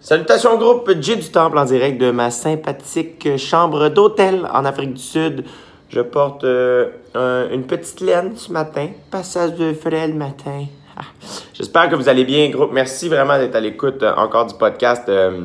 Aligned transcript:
Salutations 0.00 0.56
groupe 0.58 0.90
J 1.00 1.16
du 1.16 1.28
Temple 1.30 1.58
en 1.58 1.64
direct 1.64 2.00
de 2.00 2.10
ma 2.10 2.30
sympathique 2.30 3.36
chambre 3.36 3.88
d'hôtel 3.88 4.46
en 4.52 4.64
Afrique 4.64 4.94
du 4.94 5.02
Sud. 5.02 5.44
Je 5.90 6.00
porte 6.00 6.44
euh, 6.44 6.88
un- 7.14 7.48
une 7.50 7.64
petite 7.64 8.00
laine 8.00 8.36
ce 8.36 8.52
matin, 8.52 8.88
passage 9.10 9.54
de 9.54 9.72
frais 9.72 10.06
le 10.06 10.14
matin. 10.14 10.66
Ah. 10.96 11.02
J'espère 11.54 11.88
que 11.88 11.96
vous 11.96 12.08
allez 12.08 12.24
bien 12.24 12.48
groupe. 12.50 12.70
Merci 12.72 13.08
vraiment 13.08 13.38
d'être 13.38 13.54
à 13.56 13.60
l'écoute 13.60 14.02
euh, 14.02 14.14
encore 14.16 14.46
du 14.46 14.54
podcast 14.54 15.08
euh, 15.08 15.42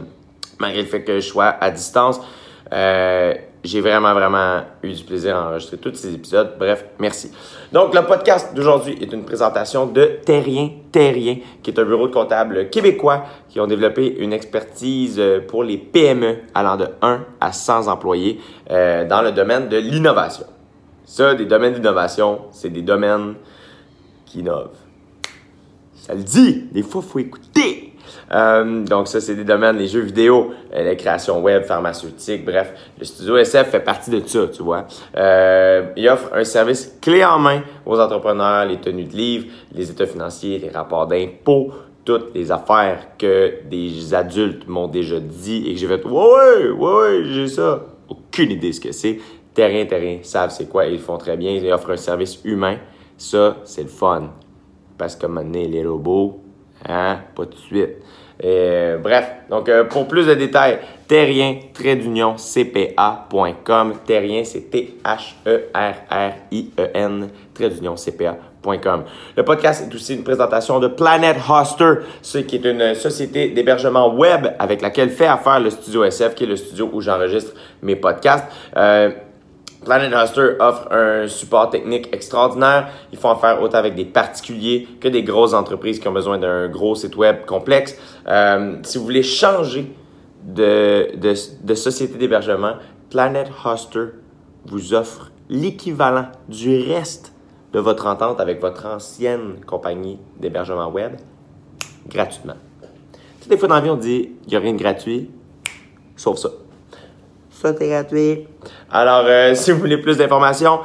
malgré 0.59 0.81
le 0.81 0.87
fait 0.87 1.03
que 1.03 1.15
je 1.19 1.25
sois 1.27 1.45
à 1.59 1.71
distance. 1.71 2.19
J'ai 3.63 3.79
vraiment, 3.79 4.13
vraiment 4.13 4.61
eu 4.83 4.91
du 4.91 5.03
plaisir 5.05 5.37
à 5.37 5.47
enregistrer 5.47 5.77
tous 5.77 5.95
ces 5.95 6.13
épisodes. 6.13 6.55
Bref, 6.59 6.83
merci. 6.99 7.31
Donc, 7.71 7.95
le 7.95 8.01
podcast 8.01 8.53
d'aujourd'hui 8.53 8.97
est 8.99 9.13
une 9.13 9.23
présentation 9.23 9.85
de 9.85 10.19
Terrien 10.25 10.69
Terrien, 10.91 11.37
qui 11.61 11.71
est 11.71 11.79
un 11.79 11.85
bureau 11.85 12.09
de 12.09 12.13
comptables 12.13 12.69
québécois 12.69 13.23
qui 13.47 13.61
ont 13.61 13.67
développé 13.67 14.17
une 14.19 14.33
expertise 14.33 15.17
euh, 15.17 15.39
pour 15.39 15.63
les 15.63 15.77
PME 15.77 16.39
allant 16.53 16.75
de 16.75 16.87
1 17.01 17.25
à 17.39 17.53
100 17.53 17.87
employés 17.87 18.41
euh, 18.69 19.07
dans 19.07 19.21
le 19.21 19.31
domaine 19.31 19.69
de 19.69 19.77
l'innovation. 19.77 20.45
Ça, 21.05 21.33
des 21.33 21.45
domaines 21.45 21.73
d'innovation, 21.73 22.41
c'est 22.51 22.69
des 22.69 22.81
domaines 22.81 23.35
qui 24.25 24.39
innovent. 24.39 24.75
Ça 25.95 26.13
le 26.13 26.23
dit, 26.23 26.65
des 26.73 26.83
fois, 26.83 27.01
il 27.05 27.09
faut 27.09 27.19
écouter. 27.19 27.92
Euh, 28.31 28.83
donc 28.83 29.07
ça, 29.07 29.21
c'est 29.21 29.35
des 29.35 29.43
domaines, 29.43 29.77
les 29.77 29.87
jeux 29.87 30.01
vidéo, 30.01 30.51
euh, 30.73 30.83
la 30.83 30.95
création 30.95 31.41
web, 31.41 31.63
pharmaceutique, 31.63 32.45
bref. 32.45 32.73
Le 32.99 33.05
studio 33.05 33.37
SF 33.37 33.69
fait 33.69 33.79
partie 33.79 34.11
de 34.11 34.21
ça, 34.25 34.47
tu 34.47 34.63
vois. 34.63 34.85
Euh, 35.15 35.87
il 35.95 36.07
offre 36.09 36.31
un 36.33 36.43
service 36.43 36.97
clé 37.01 37.23
en 37.23 37.39
main 37.39 37.61
aux 37.85 37.99
entrepreneurs, 37.99 38.65
les 38.65 38.77
tenues 38.77 39.05
de 39.05 39.15
livres, 39.15 39.45
les 39.73 39.89
états 39.89 40.05
financiers, 40.05 40.59
les 40.59 40.69
rapports 40.69 41.07
d'impôts, 41.07 41.71
toutes 42.05 42.33
les 42.35 42.51
affaires 42.51 43.17
que 43.17 43.63
des 43.69 44.13
adultes 44.13 44.67
m'ont 44.67 44.87
déjà 44.87 45.19
dit 45.19 45.67
et 45.67 45.73
que 45.73 45.79
j'ai 45.79 45.87
fait 45.87 46.05
«Ouais, 46.05 46.69
ouais, 46.69 46.71
ouais, 46.71 47.23
j'ai 47.25 47.47
ça.» 47.47 47.85
Aucune 48.09 48.51
idée 48.51 48.73
ce 48.73 48.81
que 48.81 48.91
c'est. 48.91 49.19
Terrain, 49.53 49.85
terrain, 49.85 50.17
savent 50.23 50.51
c'est 50.51 50.67
quoi, 50.67 50.85
ils 50.87 50.99
font 50.99 51.17
très 51.17 51.37
bien. 51.37 51.51
Ils 51.51 51.71
offrent 51.71 51.91
un 51.91 51.97
service 51.97 52.39
humain. 52.43 52.77
Ça, 53.17 53.57
c'est 53.63 53.83
le 53.83 53.89
fun. 53.89 54.31
Parce 54.97 55.15
que 55.15 55.27
maintenant, 55.27 55.63
les 55.67 55.85
robots, 55.85 56.41
hein, 56.87 57.19
pas 57.35 57.45
tout 57.45 57.51
de 57.51 57.55
suite. 57.55 57.89
Euh, 58.43 58.97
bref, 58.97 59.29
donc 59.49 59.69
euh, 59.69 59.83
pour 59.83 60.07
plus 60.07 60.25
de 60.27 60.33
détails, 60.33 60.79
terrien 61.07 61.57
cpa.com. 62.37 63.93
Terrien, 64.05 64.43
c'est 64.43 64.69
T-H-E-R-R-I-E-N, 64.71 65.29
trait 67.53 67.69
d'union 67.69 67.95
cpa.com. 67.95 69.03
Le 69.37 69.43
podcast 69.43 69.85
est 69.87 69.93
aussi 69.93 70.15
une 70.15 70.23
présentation 70.23 70.79
de 70.79 70.87
Planet 70.87 71.37
Hoster, 71.47 71.95
ce 72.21 72.39
qui 72.39 72.55
est 72.55 72.65
une 72.65 72.95
société 72.95 73.49
d'hébergement 73.49 74.13
web 74.13 74.47
avec 74.57 74.81
laquelle 74.81 75.09
fait 75.09 75.27
affaire 75.27 75.59
le 75.59 75.69
studio 75.69 76.03
SF, 76.03 76.33
qui 76.33 76.45
est 76.45 76.47
le 76.47 76.55
studio 76.55 76.89
où 76.91 77.01
j'enregistre 77.01 77.53
mes 77.81 77.95
podcasts. 77.95 78.45
Euh, 78.75 79.11
Planet 79.83 80.13
Hoster 80.13 80.55
offre 80.59 80.91
un 80.91 81.27
support 81.27 81.69
technique 81.69 82.09
extraordinaire. 82.13 82.89
Ils 83.11 83.17
font 83.17 83.29
affaire 83.29 83.61
autant 83.61 83.77
avec 83.77 83.95
des 83.95 84.05
particuliers 84.05 84.87
que 84.99 85.07
des 85.07 85.23
grosses 85.23 85.53
entreprises 85.53 85.99
qui 85.99 86.07
ont 86.07 86.13
besoin 86.13 86.37
d'un 86.37 86.67
gros 86.67 86.95
site 86.95 87.15
web 87.15 87.45
complexe. 87.45 87.97
Euh, 88.27 88.77
si 88.83 88.97
vous 88.97 89.03
voulez 89.03 89.23
changer 89.23 89.91
de, 90.45 91.33
société 91.75 92.17
d'hébergement, 92.17 92.73
Planet 93.09 93.49
Hoster 93.63 94.07
vous 94.65 94.93
offre 94.93 95.31
l'équivalent 95.49 96.27
du 96.47 96.81
reste 96.91 97.33
de 97.73 97.79
votre 97.79 98.07
entente 98.07 98.39
avec 98.39 98.61
votre 98.61 98.85
ancienne 98.85 99.55
compagnie 99.65 100.19
d'hébergement 100.39 100.89
web 100.89 101.13
gratuitement. 102.07 102.55
Tu 102.81 103.43
sais, 103.43 103.49
des 103.49 103.57
fois 103.57 103.67
dans 103.67 103.75
la 103.75 103.81
vie, 103.81 103.89
on 103.89 103.97
dit 103.97 104.31
il 104.45 104.49
n'y 104.49 104.55
a 104.55 104.59
rien 104.59 104.73
de 104.73 104.77
gratuit, 104.77 105.29
sauf 106.15 106.37
ça. 106.37 106.49
Gratuit. 107.71 108.47
Alors, 108.91 109.23
euh, 109.25 109.55
si 109.55 109.71
vous 109.71 109.79
voulez 109.79 109.97
plus 109.97 110.17
d'informations, 110.17 110.79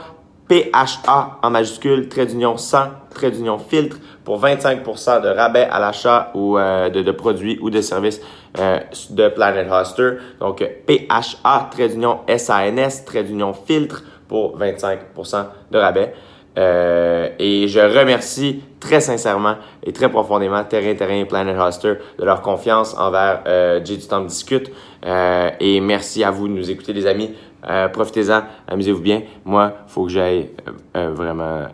PHA 0.48 1.38
en 1.42 1.50
majuscule, 1.50 2.08
trait 2.08 2.26
d'union 2.26 2.56
100, 2.56 2.78
trait 3.10 3.30
d'union 3.30 3.58
filtre 3.58 3.98
pour 4.24 4.40
25% 4.40 5.22
de 5.22 5.28
rabais 5.28 5.68
à 5.70 5.78
l'achat 5.78 6.30
ou 6.34 6.56
euh, 6.56 6.88
de, 6.88 7.02
de 7.02 7.12
produits 7.12 7.58
ou 7.60 7.70
de 7.70 7.80
services 7.80 8.20
euh, 8.58 8.78
de 9.10 9.28
Planet 9.28 9.70
Hoster. 9.70 10.12
Donc, 10.40 10.64
PHA, 10.86 11.68
trait 11.70 11.88
d'union 11.88 12.20
SANS, 12.34 13.04
trait 13.04 13.24
d'union 13.24 13.52
filtre 13.52 14.02
pour 14.26 14.58
25% 14.58 15.44
de 15.70 15.78
rabais. 15.78 16.14
Euh, 16.58 17.28
et 17.38 17.68
je 17.68 17.78
remercie 17.78 18.62
très 18.80 19.00
sincèrement 19.00 19.56
et 19.84 19.92
très 19.92 20.10
profondément 20.10 20.64
Terrain 20.64 20.94
Terrain 20.94 21.14
et 21.14 21.24
Planet 21.24 21.56
Hoster 21.56 21.94
de 22.18 22.24
leur 22.24 22.42
confiance 22.42 22.96
envers 22.98 23.42
euh, 23.46 23.80
J 23.84 23.96
du 23.96 24.06
Temps 24.06 24.22
discute. 24.22 24.72
Euh, 25.06 25.50
et 25.60 25.80
merci 25.80 26.24
à 26.24 26.30
vous 26.32 26.48
de 26.48 26.52
nous 26.54 26.70
écouter, 26.70 26.92
les 26.92 27.06
amis. 27.06 27.32
Euh, 27.68 27.88
Profitez-en, 27.88 28.42
amusez-vous 28.66 29.00
bien. 29.00 29.22
Moi, 29.44 29.72
il 29.86 29.92
faut 29.92 30.04
que 30.04 30.10
j'aille 30.10 30.50
euh, 30.66 30.72
euh, 30.96 31.10
vraiment 31.14 31.68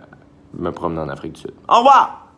me 0.58 0.70
promener 0.70 1.00
en 1.00 1.08
Afrique 1.08 1.32
du 1.32 1.40
Sud. 1.42 1.52
Au 1.68 1.78
revoir! 1.78 2.28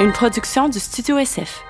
Une 0.00 0.12
production 0.12 0.68
du 0.68 0.78
Studio 0.78 1.18
SF. 1.18 1.67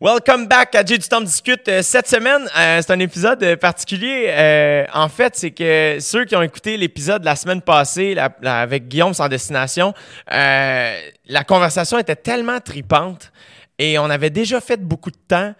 Welcome 0.00 0.46
back 0.46 0.76
à 0.76 0.84
J 0.84 0.96
du 0.96 1.08
Temps 1.08 1.20
discute. 1.20 1.66
Euh, 1.66 1.82
cette 1.82 2.06
semaine, 2.06 2.48
euh, 2.56 2.80
c'est 2.80 2.92
un 2.92 3.00
épisode 3.00 3.42
euh, 3.42 3.56
particulier. 3.56 4.32
En 4.94 5.08
fait, 5.08 5.34
c'est 5.34 5.50
que 5.50 5.96
ceux 6.00 6.24
qui 6.24 6.36
ont 6.36 6.42
écouté 6.42 6.76
l'épisode 6.76 7.24
la 7.24 7.34
semaine 7.34 7.60
passée 7.60 8.16
avec 8.44 8.86
Guillaume 8.86 9.12
sans 9.12 9.26
destination, 9.28 9.92
la 10.30 11.44
conversation 11.48 11.98
était 11.98 12.14
tellement 12.14 12.60
tripante 12.60 13.32
et 13.80 13.98
on 13.98 14.04
avait 14.04 14.30
déjà 14.30 14.60
fait 14.60 14.80
beaucoup 14.80 15.10
de 15.10 15.18
temps 15.26 15.52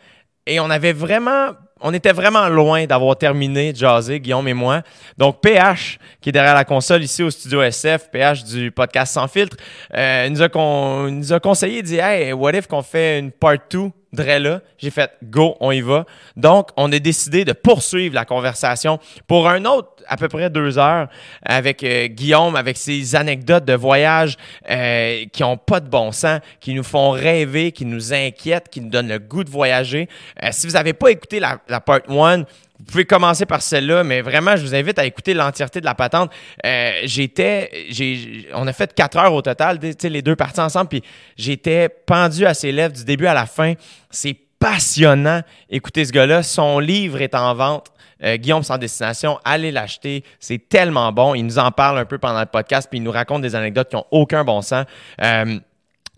et 0.46 0.60
on 0.60 0.70
avait 0.70 0.92
vraiment 0.92 1.48
on 1.80 1.92
était 1.94 2.12
vraiment 2.12 2.48
loin 2.48 2.86
d'avoir 2.86 3.16
terminé 3.16 3.72
de 3.72 3.78
jaser, 3.78 4.18
Guillaume 4.18 4.48
et 4.48 4.54
moi. 4.54 4.82
Donc, 5.16 5.40
PH, 5.40 6.00
qui 6.20 6.30
est 6.30 6.32
derrière 6.32 6.56
la 6.56 6.64
console 6.64 7.04
ici 7.04 7.22
au 7.22 7.30
studio 7.30 7.62
SF, 7.62 8.10
PH 8.10 8.42
du 8.44 8.72
podcast 8.72 9.14
Sans 9.14 9.28
filtre, 9.28 9.56
nous, 9.92 10.42
a 10.42 10.48
con- 10.48 11.08
nous 11.08 11.32
a 11.32 11.38
conseillé, 11.38 11.78
il 11.78 11.82
dit 11.84 11.98
Hey, 11.98 12.32
what 12.32 12.52
if 12.52 12.66
qu'on 12.66 12.82
fait 12.82 13.18
une 13.20 13.30
part 13.30 13.58
2 13.70 13.90
de 14.12 14.22
là? 14.22 14.60
J'ai 14.78 14.90
fait 14.90 15.12
Go, 15.22 15.56
on 15.60 15.70
y 15.70 15.80
va. 15.80 16.06
Donc, 16.36 16.70
on 16.76 16.90
a 16.92 16.98
décidé 16.98 17.44
de 17.44 17.52
poursuivre 17.52 18.14
la 18.14 18.24
conversation 18.24 18.98
pour 19.26 19.48
un 19.48 19.64
autre 19.64 19.90
à 20.08 20.16
peu 20.16 20.28
près 20.28 20.50
deux 20.50 20.78
heures 20.78 21.08
avec 21.42 21.84
euh, 21.84 22.06
Guillaume, 22.06 22.56
avec 22.56 22.76
ses 22.76 23.14
anecdotes 23.14 23.64
de 23.64 23.74
voyage 23.74 24.36
euh, 24.70 25.24
qui 25.32 25.44
ont 25.44 25.56
pas 25.56 25.80
de 25.80 25.88
bon 25.88 26.12
sens, 26.12 26.40
qui 26.60 26.74
nous 26.74 26.82
font 26.82 27.10
rêver, 27.10 27.72
qui 27.72 27.84
nous 27.84 28.12
inquiètent, 28.12 28.68
qui 28.70 28.80
nous 28.80 28.90
donnent 28.90 29.08
le 29.08 29.18
goût 29.18 29.44
de 29.44 29.50
voyager. 29.50 30.08
Euh, 30.42 30.48
si 30.52 30.66
vous 30.66 30.72
n'avez 30.72 30.94
pas 30.94 31.10
écouté 31.10 31.40
la, 31.40 31.58
la 31.68 31.80
part 31.80 32.00
1, 32.08 32.44
vous 32.78 32.84
pouvez 32.84 33.04
commencer 33.04 33.44
par 33.44 33.60
celle-là, 33.60 34.04
mais 34.04 34.20
vraiment, 34.20 34.56
je 34.56 34.62
vous 34.62 34.74
invite 34.74 34.98
à 34.98 35.04
écouter 35.04 35.34
l'entièreté 35.34 35.80
de 35.80 35.84
la 35.84 35.94
patente. 35.94 36.30
Euh, 36.64 36.92
j'étais, 37.04 37.86
j'ai, 37.90 38.48
on 38.54 38.66
a 38.66 38.72
fait 38.72 38.94
quatre 38.94 39.18
heures 39.18 39.34
au 39.34 39.42
total, 39.42 39.80
les 39.80 40.22
deux 40.22 40.36
parties 40.36 40.60
ensemble, 40.60 40.88
puis 40.88 41.02
j'étais 41.36 41.88
pendu 41.88 42.46
à 42.46 42.54
ses 42.54 42.70
lèvres 42.70 42.94
du 42.94 43.04
début 43.04 43.26
à 43.26 43.34
la 43.34 43.46
fin. 43.46 43.74
C'est 44.10 44.36
passionnant. 44.60 45.42
Écoutez 45.70 46.04
ce 46.04 46.12
gars-là, 46.12 46.42
son 46.42 46.78
livre 46.78 47.20
est 47.20 47.34
en 47.34 47.54
vente. 47.54 47.88
Euh, 48.22 48.36
Guillaume 48.36 48.62
sans 48.62 48.78
destination, 48.78 49.38
allez 49.44 49.70
l'acheter. 49.70 50.24
C'est 50.40 50.68
tellement 50.68 51.12
bon. 51.12 51.34
Il 51.34 51.44
nous 51.44 51.58
en 51.58 51.70
parle 51.70 51.98
un 51.98 52.04
peu 52.04 52.18
pendant 52.18 52.40
le 52.40 52.46
podcast, 52.46 52.88
puis 52.90 52.98
il 52.98 53.02
nous 53.02 53.12
raconte 53.12 53.42
des 53.42 53.54
anecdotes 53.54 53.88
qui 53.88 53.96
ont 53.96 54.06
aucun 54.10 54.44
bon 54.44 54.60
sens. 54.62 54.84
Euh, 55.22 55.58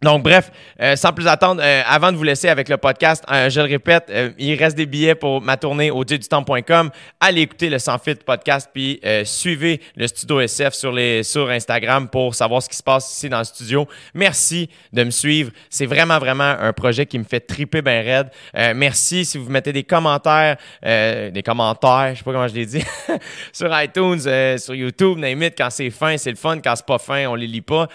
donc, 0.03 0.23
bref, 0.23 0.51
euh, 0.81 0.97
sans 0.97 1.13
plus 1.13 1.27
attendre, 1.27 1.61
euh, 1.63 1.83
avant 1.87 2.11
de 2.11 2.17
vous 2.17 2.23
laisser 2.23 2.49
avec 2.49 2.71
le 2.71 2.79
podcast, 2.79 3.23
euh, 3.31 3.51
je 3.51 3.61
le 3.61 3.67
répète, 3.67 4.11
il 4.39 4.55
reste 4.55 4.77
des 4.77 4.87
billets 4.87 5.15
pour 5.15 5.43
ma 5.43 5.57
tournée 5.57 5.91
au 5.91 6.05
diedutemps.com. 6.05 6.91
Allez 7.21 7.43
écouter 7.43 7.69
le 7.69 7.79
Sans 7.79 7.99
Fit 7.99 8.15
podcast, 8.15 8.71
puis 8.73 9.01
suivez 9.25 9.81
le 9.97 10.07
Studio 10.07 10.41
SF 10.41 10.75
sur, 10.75 10.93
les, 10.93 11.23
sur 11.23 11.51
Instagram 11.51 12.09
pour 12.09 12.35
savoir 12.35 12.63
ce 12.63 12.69
qui 12.69 12.77
se 12.77 12.83
passe 12.83 13.13
ici 13.13 13.29
dans 13.29 13.39
le 13.39 13.45
studio. 13.45 13.87
Merci 14.15 14.71
de 14.93 15.05
me 15.05 15.11
suivre. 15.11 15.51
C'est 15.69 15.87
vraiment, 15.87 16.19
vraiment 16.19 16.45
un 16.45 16.73
projet 16.73 17.07
qui 17.07 17.19
me 17.19 17.25
fait 17.25 17.41
triper 17.41 17.83
bien 17.83 18.03
raide. 18.03 18.31
Merci 18.75 19.25
si 19.25 19.39
vous 19.39 19.51
mettez 19.51 19.73
des 19.73 19.85
commentaires, 19.85 20.57
des 20.83 21.43
commentaires, 21.45 22.13
je 22.13 22.19
sais 22.19 22.25
pas 22.25 22.33
comment 22.33 22.49
je 22.49 22.55
l'ai 22.55 22.67
dit, 22.67 22.85
sur 23.53 23.71
iTunes, 23.81 24.59
sur 24.59 24.75
YouTube, 24.75 25.19
name 25.19 25.43
it, 25.43 25.55
quand 25.57 25.71
c'est 25.71 25.91
fin, 25.91 26.17
c'est 26.17 26.31
le 26.31 26.37
fun. 26.37 26.59
Quand 26.63 26.75
c'est 26.77 26.87
pas 26.87 26.99
fin, 26.99 27.27
on 27.27 27.35
les 27.35 27.47
lit 27.47 27.61
pas. 27.61 27.89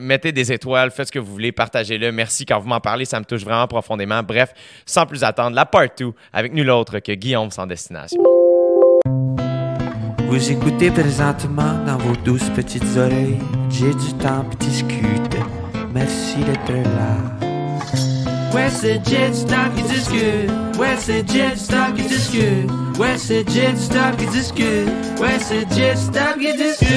Mettez 0.00 0.32
des 0.32 0.52
étoiles, 0.52 0.90
faites 1.00 1.08
ce 1.08 1.12
que 1.12 1.18
vous 1.18 1.32
voulez, 1.32 1.52
partagez-le. 1.52 2.12
Merci 2.12 2.44
quand 2.44 2.58
vous 2.58 2.68
m'en 2.68 2.80
parlez, 2.80 3.04
ça 3.04 3.18
me 3.18 3.24
touche 3.24 3.42
vraiment 3.42 3.66
profondément. 3.66 4.22
Bref, 4.22 4.52
sans 4.84 5.06
plus 5.06 5.24
attendre, 5.24 5.56
la 5.56 5.66
part 5.66 5.86
2 5.98 6.12
avec 6.32 6.52
nul 6.52 6.70
autre 6.70 6.98
que 6.98 7.12
Guillaume 7.12 7.50
sans 7.50 7.66
destination. 7.66 8.22
Vous 10.28 10.52
écoutez 10.52 10.90
présentement 10.90 11.84
dans 11.86 11.96
vos 11.98 12.14
douces 12.16 12.50
petites 12.50 12.96
oreilles. 12.96 13.38
J'ai 13.68 13.92
du 13.94 14.12
temps 14.18 14.44
puis 14.48 14.68
discute. 14.68 15.36
Merci 15.92 16.36
d'être 16.44 16.72
là. 16.72 17.16
Ouais, 18.54 18.70
c'est 18.70 19.00
Jet 19.08 19.32
Stop 19.32 19.74
qui 19.76 19.82
discute. 19.82 20.50
Ouais, 20.78 20.96
c'est 20.98 21.28
Jet 21.28 21.56
Stop 21.56 21.94
qui 21.96 22.02
discute. 22.02 22.70
Ouais, 22.98 23.16
c'est 23.16 23.48
Jet 23.48 23.76
Stop 23.76 24.16
qui 24.18 24.26
discute. 24.26 24.88
Ouais, 25.20 25.38
c'est 25.40 25.72
Jet 25.72 25.96
Stop 25.96 26.38
qui 26.38 26.52
discute. 26.56 26.90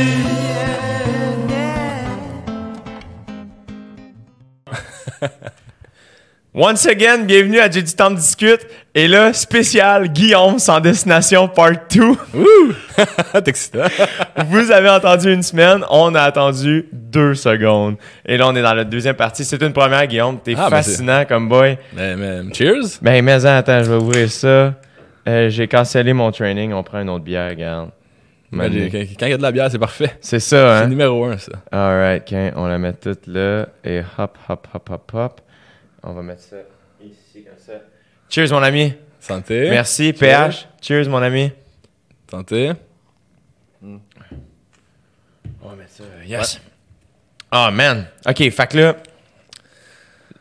Once 6.55 6.85
again, 6.85 7.23
bienvenue 7.23 7.59
à 7.59 7.69
J'ai 7.69 7.81
du 7.81 7.91
temps 7.93 8.11
de 8.11 8.15
discute. 8.17 8.59
Et 8.93 9.07
là, 9.07 9.33
spécial 9.33 10.07
Guillaume 10.09 10.59
sans 10.59 10.79
destination 10.79 11.47
part 11.47 11.71
2. 11.89 12.01
T'es 13.33 13.49
excitant. 13.49 13.85
Vous 14.49 14.69
avez 14.69 14.89
entendu 14.89 15.33
une 15.33 15.41
semaine, 15.41 15.83
on 15.89 16.13
a 16.13 16.21
attendu 16.21 16.85
deux 16.91 17.33
secondes. 17.33 17.95
Et 18.23 18.37
là, 18.37 18.47
on 18.47 18.55
est 18.55 18.61
dans 18.61 18.75
la 18.75 18.83
deuxième 18.83 19.15
partie. 19.15 19.43
C'est 19.43 19.63
une 19.63 19.73
première, 19.73 20.05
Guillaume. 20.05 20.37
T'es 20.43 20.53
Ah, 20.55 20.69
ben, 20.69 20.77
fascinant 20.77 21.25
comme 21.25 21.49
boy. 21.49 21.75
mais, 21.95 22.15
mais, 22.15 22.53
cheers. 22.53 22.99
Ben, 23.01 23.25
mais 23.25 23.43
attends, 23.47 23.83
je 23.83 23.89
vais 23.89 23.97
ouvrir 23.97 24.29
ça. 24.29 24.75
Euh, 25.27 25.49
J'ai 25.49 25.67
cancellé 25.67 26.13
mon 26.13 26.31
training. 26.31 26.71
On 26.73 26.83
prend 26.83 27.01
une 27.01 27.09
autre 27.09 27.23
bière, 27.23 27.49
regarde. 27.49 27.89
Quand 28.57 29.25
il 29.25 29.29
y 29.29 29.33
a 29.33 29.37
de 29.37 29.41
la 29.41 29.51
bière, 29.51 29.69
c'est 29.71 29.79
parfait. 29.79 30.15
C'est 30.21 30.39
ça, 30.39 30.77
C'est 30.79 30.83
hein? 30.85 30.87
numéro 30.87 31.25
un, 31.25 31.37
ça. 31.37 31.51
Alright, 31.71 32.23
ok, 32.31 32.53
on 32.55 32.67
la 32.67 32.77
met 32.77 32.93
toute 32.93 33.27
là. 33.27 33.67
Et 33.83 34.01
hop, 34.17 34.37
hop, 34.49 34.67
hop, 34.73 34.89
hop, 34.89 35.11
hop. 35.13 35.41
On 36.03 36.13
va 36.13 36.21
mettre 36.21 36.41
ça 36.41 36.57
ici, 37.01 37.43
comme 37.43 37.57
ça. 37.57 37.73
Cheers, 38.29 38.49
mon 38.51 38.61
ami. 38.63 38.93
Santé. 39.19 39.69
Merci, 39.69 40.13
Cheers. 40.13 40.49
PH. 40.49 40.67
Cheers, 40.81 41.09
mon 41.09 41.21
ami. 41.21 41.51
Santé. 42.29 42.71
On 43.81 43.99
va 45.69 45.75
mettre 45.75 45.91
ça. 45.91 46.03
Yes. 46.25 46.59
Oh, 47.51 47.67
man. 47.71 48.05
OK, 48.27 48.49
fait 48.49 48.67
que 48.67 48.77
là, 48.77 48.95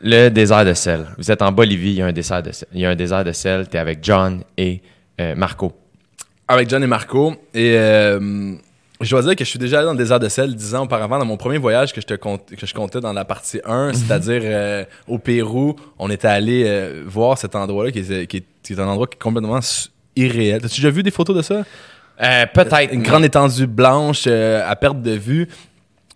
le 0.01 0.29
désert 0.29 0.65
de 0.65 0.73
sel. 0.73 1.05
Vous 1.17 1.31
êtes 1.31 1.41
en 1.41 1.51
Bolivie, 1.51 1.91
il 1.91 1.95
y 1.95 2.01
a 2.01 2.07
un 2.07 2.11
désert 2.11 2.43
de 2.43 2.51
sel. 2.51 2.67
Il 2.73 2.81
y 2.81 2.85
a 2.85 2.89
un 2.89 2.95
désert 2.95 3.23
de 3.23 3.31
sel. 3.31 3.67
T'es 3.69 3.77
avec 3.77 3.99
John 4.03 4.43
et 4.57 4.81
euh, 5.21 5.35
Marco. 5.35 5.71
Avec 6.47 6.69
John 6.69 6.83
et 6.83 6.87
Marco. 6.87 7.33
Et 7.53 7.75
euh, 7.77 8.53
je 9.01 9.09
dois 9.09 9.21
dire 9.21 9.35
que 9.35 9.43
je 9.43 9.49
suis 9.49 9.59
déjà 9.59 9.77
allé 9.79 9.85
dans 9.85 9.93
le 9.93 9.97
désert 9.97 10.19
de 10.19 10.29
sel 10.29 10.55
dix 10.55 10.75
ans 10.75 10.83
auparavant, 10.83 11.17
dans 11.19 11.25
mon 11.25 11.37
premier 11.37 11.57
voyage 11.57 11.93
que 11.93 12.01
je, 12.01 12.05
te 12.05 12.13
compte- 12.15 12.53
que 12.55 12.65
je 12.65 12.73
comptais 12.73 12.99
dans 12.99 13.13
la 13.13 13.25
partie 13.25 13.59
1, 13.65 13.93
c'est-à-dire 13.93 14.41
euh, 14.43 14.85
au 15.07 15.17
Pérou. 15.19 15.75
On 15.99 16.09
était 16.09 16.27
allé 16.27 16.63
euh, 16.65 17.03
voir 17.05 17.37
cet 17.37 17.55
endroit-là 17.55 17.91
qui 17.91 17.99
est, 17.99 18.27
qui, 18.27 18.37
est, 18.37 18.43
qui 18.61 18.73
est 18.73 18.79
un 18.79 18.87
endroit 18.87 19.07
qui 19.07 19.15
est 19.15 19.21
complètement 19.21 19.59
irréel. 20.15 20.61
T'as-tu 20.61 20.81
déjà 20.81 20.89
vu 20.91 21.01
des 21.03 21.11
photos 21.11 21.35
de 21.35 21.41
ça? 21.41 21.63
Peut-être. 22.53 22.93
Une 22.93 23.03
grande 23.03 23.25
étendue 23.25 23.67
blanche 23.67 24.27
à 24.27 24.75
perte 24.75 25.01
de 25.01 25.11
vue. 25.11 25.47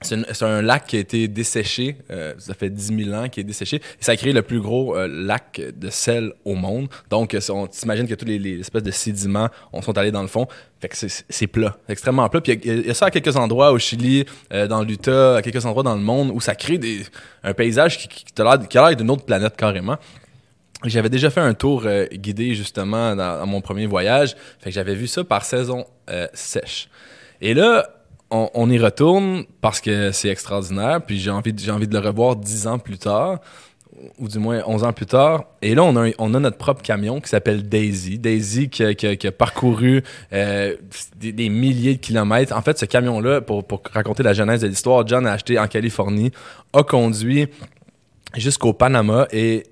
C'est 0.02 0.44
un 0.44 0.62
lac 0.62 0.86
qui 0.86 0.96
a 0.96 1.00
été 1.00 1.28
desséché. 1.28 1.98
euh, 2.12 2.36
ça 2.38 2.54
fait 2.54 2.70
10 2.70 3.06
000 3.06 3.16
ans 3.18 3.30
qu'il 3.30 3.42
est 3.42 3.44
desséché. 3.44 3.78
Et 3.78 3.82
ça 4.04 4.12
a 4.12 4.16
créé 4.16 4.32
le 4.32 4.44
plus 4.44 4.60
gros 4.62 4.96
euh, 4.96 5.08
lac 5.08 5.60
de 5.76 5.90
sel 5.90 6.34
au 6.46 6.54
monde. 6.54 6.88
Donc, 7.10 7.34
euh, 7.34 7.40
on 7.50 7.66
t'imagine 7.66 8.08
que 8.08 8.14
tous 8.14 8.26
les, 8.26 8.38
les 8.38 8.60
espèces 8.60 8.84
de 8.84 8.92
sédiments 8.92 9.50
on 9.74 9.82
sont 9.82 9.98
allés 9.98 10.12
dans 10.12 10.22
le 10.22 10.28
fond. 10.28 10.48
Fait 10.80 10.88
que 10.90 10.96
c'est- 10.96 11.48
plat, 11.48 11.76
extrêmement 11.90 12.30
plat. 12.30 12.42
Puis 12.42 12.60
il 12.64 12.80
y, 12.84 12.88
y 12.88 12.90
a 12.92 12.94
ça 12.94 13.08
à 13.08 13.12
quelques 13.12 13.36
endroits 13.36 13.72
au 13.72 13.80
Chili, 13.80 14.24
euh, 14.54 14.68
dans 14.68 14.84
l'Utah, 14.84 15.38
à 15.38 15.42
quelques 15.42 15.66
endroits 15.66 15.82
dans 15.84 15.96
le 15.96 16.02
monde 16.02 16.30
où 16.32 16.40
ça 16.42 16.54
crée 16.54 16.78
des, 16.78 17.02
un 17.44 17.56
paysage 17.56 17.98
qui, 17.98 18.08
qui, 18.08 18.26
qui 18.26 18.42
a 18.78 18.88
l'air 18.90 18.96
d'une 18.96 19.10
autre 19.10 19.26
planète 19.26 19.56
carrément. 19.58 19.98
J'avais 20.84 21.10
déjà 21.10 21.32
fait 21.32 21.42
un 21.42 21.56
tour 21.56 21.84
euh, 21.88 22.06
guidé 22.14 22.54
justement 22.54 23.16
dans, 23.16 23.40
dans 23.40 23.48
mon 23.48 23.62
premier 23.62 23.88
voyage. 23.88 24.36
Fait 24.60 24.70
que 24.70 24.76
j'avais 24.76 24.94
vu 24.94 25.08
ça 25.08 25.24
par 25.24 25.44
saison 25.44 25.86
euh, 26.12 26.28
sèche. 26.34 26.88
Et 27.42 27.56
là, 27.56 27.90
on, 28.30 28.70
y 28.70 28.78
retourne 28.78 29.46
parce 29.62 29.82
que 29.82 30.12
c'est 30.12 30.30
extraordinaire. 30.30 31.02
Puis 31.06 31.20
j'ai 31.20 31.32
envie, 31.32 31.54
de- 31.54 31.94
le 31.94 32.00
revoir 32.00 32.36
dix 32.36 32.68
ans 32.68 32.80
plus 32.80 32.98
tard, 32.98 33.40
ou 34.20 34.28
du 34.28 34.38
moins 34.40 34.62
11 34.66 34.84
ans 34.84 34.94
plus 34.94 35.06
tard. 35.06 35.46
Et 35.62 35.76
là, 35.76 35.84
on 35.84 35.96
a, 35.96 36.40
notre 36.40 36.58
propre 36.58 36.82
camion 36.82 37.20
qui 37.20 37.30
s'appelle 37.30 37.68
Daisy. 37.68 38.20
Daisy 38.20 38.70
qui, 38.70 38.84
a- 38.84 39.32
parcouru 39.32 40.04
euh, 40.34 40.76
des, 41.16 41.50
milliers 41.50 41.96
de 41.96 42.00
kilomètres. 42.00 42.56
En 42.56 42.62
fait, 42.62 42.78
ce 42.78 42.86
camion-là, 42.86 43.42
pour, 43.42 43.64
raconter 43.92 44.24
la 44.24 44.34
genèse 44.34 44.62
de 44.62 44.68
l'histoire, 44.68 45.08
John 45.08 45.26
a 45.26 45.32
acheté 45.32 45.58
en 45.58 45.68
Californie, 45.68 46.32
a 46.74 46.84
conduit 46.84 47.48
jusqu'au 48.36 48.74
Panama 48.74 49.28
et, 49.32 49.64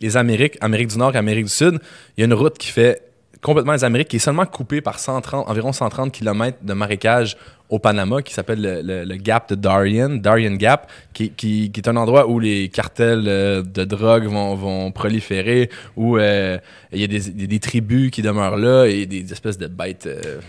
les 0.00 0.16
Amériques, 0.16 0.56
Amérique 0.60 0.88
du 0.88 0.98
Nord 0.98 1.14
et 1.14 1.18
Amérique 1.18 1.44
du 1.44 1.52
Sud, 1.52 1.78
il 2.16 2.20
y 2.20 2.22
a 2.22 2.26
une 2.26 2.34
route 2.34 2.56
qui 2.56 2.68
fait 2.68 3.02
complètement 3.44 3.74
les 3.74 3.84
Amériques 3.84 4.08
qui 4.08 4.16
est 4.16 4.20
seulement 4.20 4.46
coupée 4.46 4.80
par 4.80 4.98
130, 4.98 5.48
environ 5.48 5.72
130 5.72 6.10
km 6.10 6.58
de 6.62 6.72
marécage 6.72 7.36
au 7.70 7.78
Panama 7.78 8.20
qui 8.22 8.34
s'appelle 8.34 8.60
le, 8.60 8.82
le- 8.82 9.04
le 9.04 9.16
Gap 9.16 9.48
de 9.48 9.54
Darien, 9.54 10.08
Darien 10.10 10.54
Gap, 10.56 10.90
qui, 11.14 11.30
qui- 11.30 11.72
qui 11.72 11.80
est 11.80 11.88
un 11.88 11.96
endroit 11.96 12.28
où 12.28 12.38
les 12.38 12.68
cartels 12.68 13.24
euh, 13.26 13.62
de 13.62 13.84
drogue 13.84 14.24
vont, 14.26 14.54
vont 14.54 14.92
proliférer, 14.92 15.70
où 15.96 16.18
euh, 16.18 16.58
il 16.92 17.00
y 17.00 17.04
a 17.04 17.06
des, 17.06 17.20
des- 17.30 17.46
des 17.46 17.58
tribus 17.60 18.10
qui 18.10 18.20
demeurent 18.22 18.56
là 18.58 18.84
et 18.86 19.06
des 19.06 19.32
espèces 19.32 19.56
de 19.58 19.66
bêtes, 19.66 20.06
euh, 20.06 20.40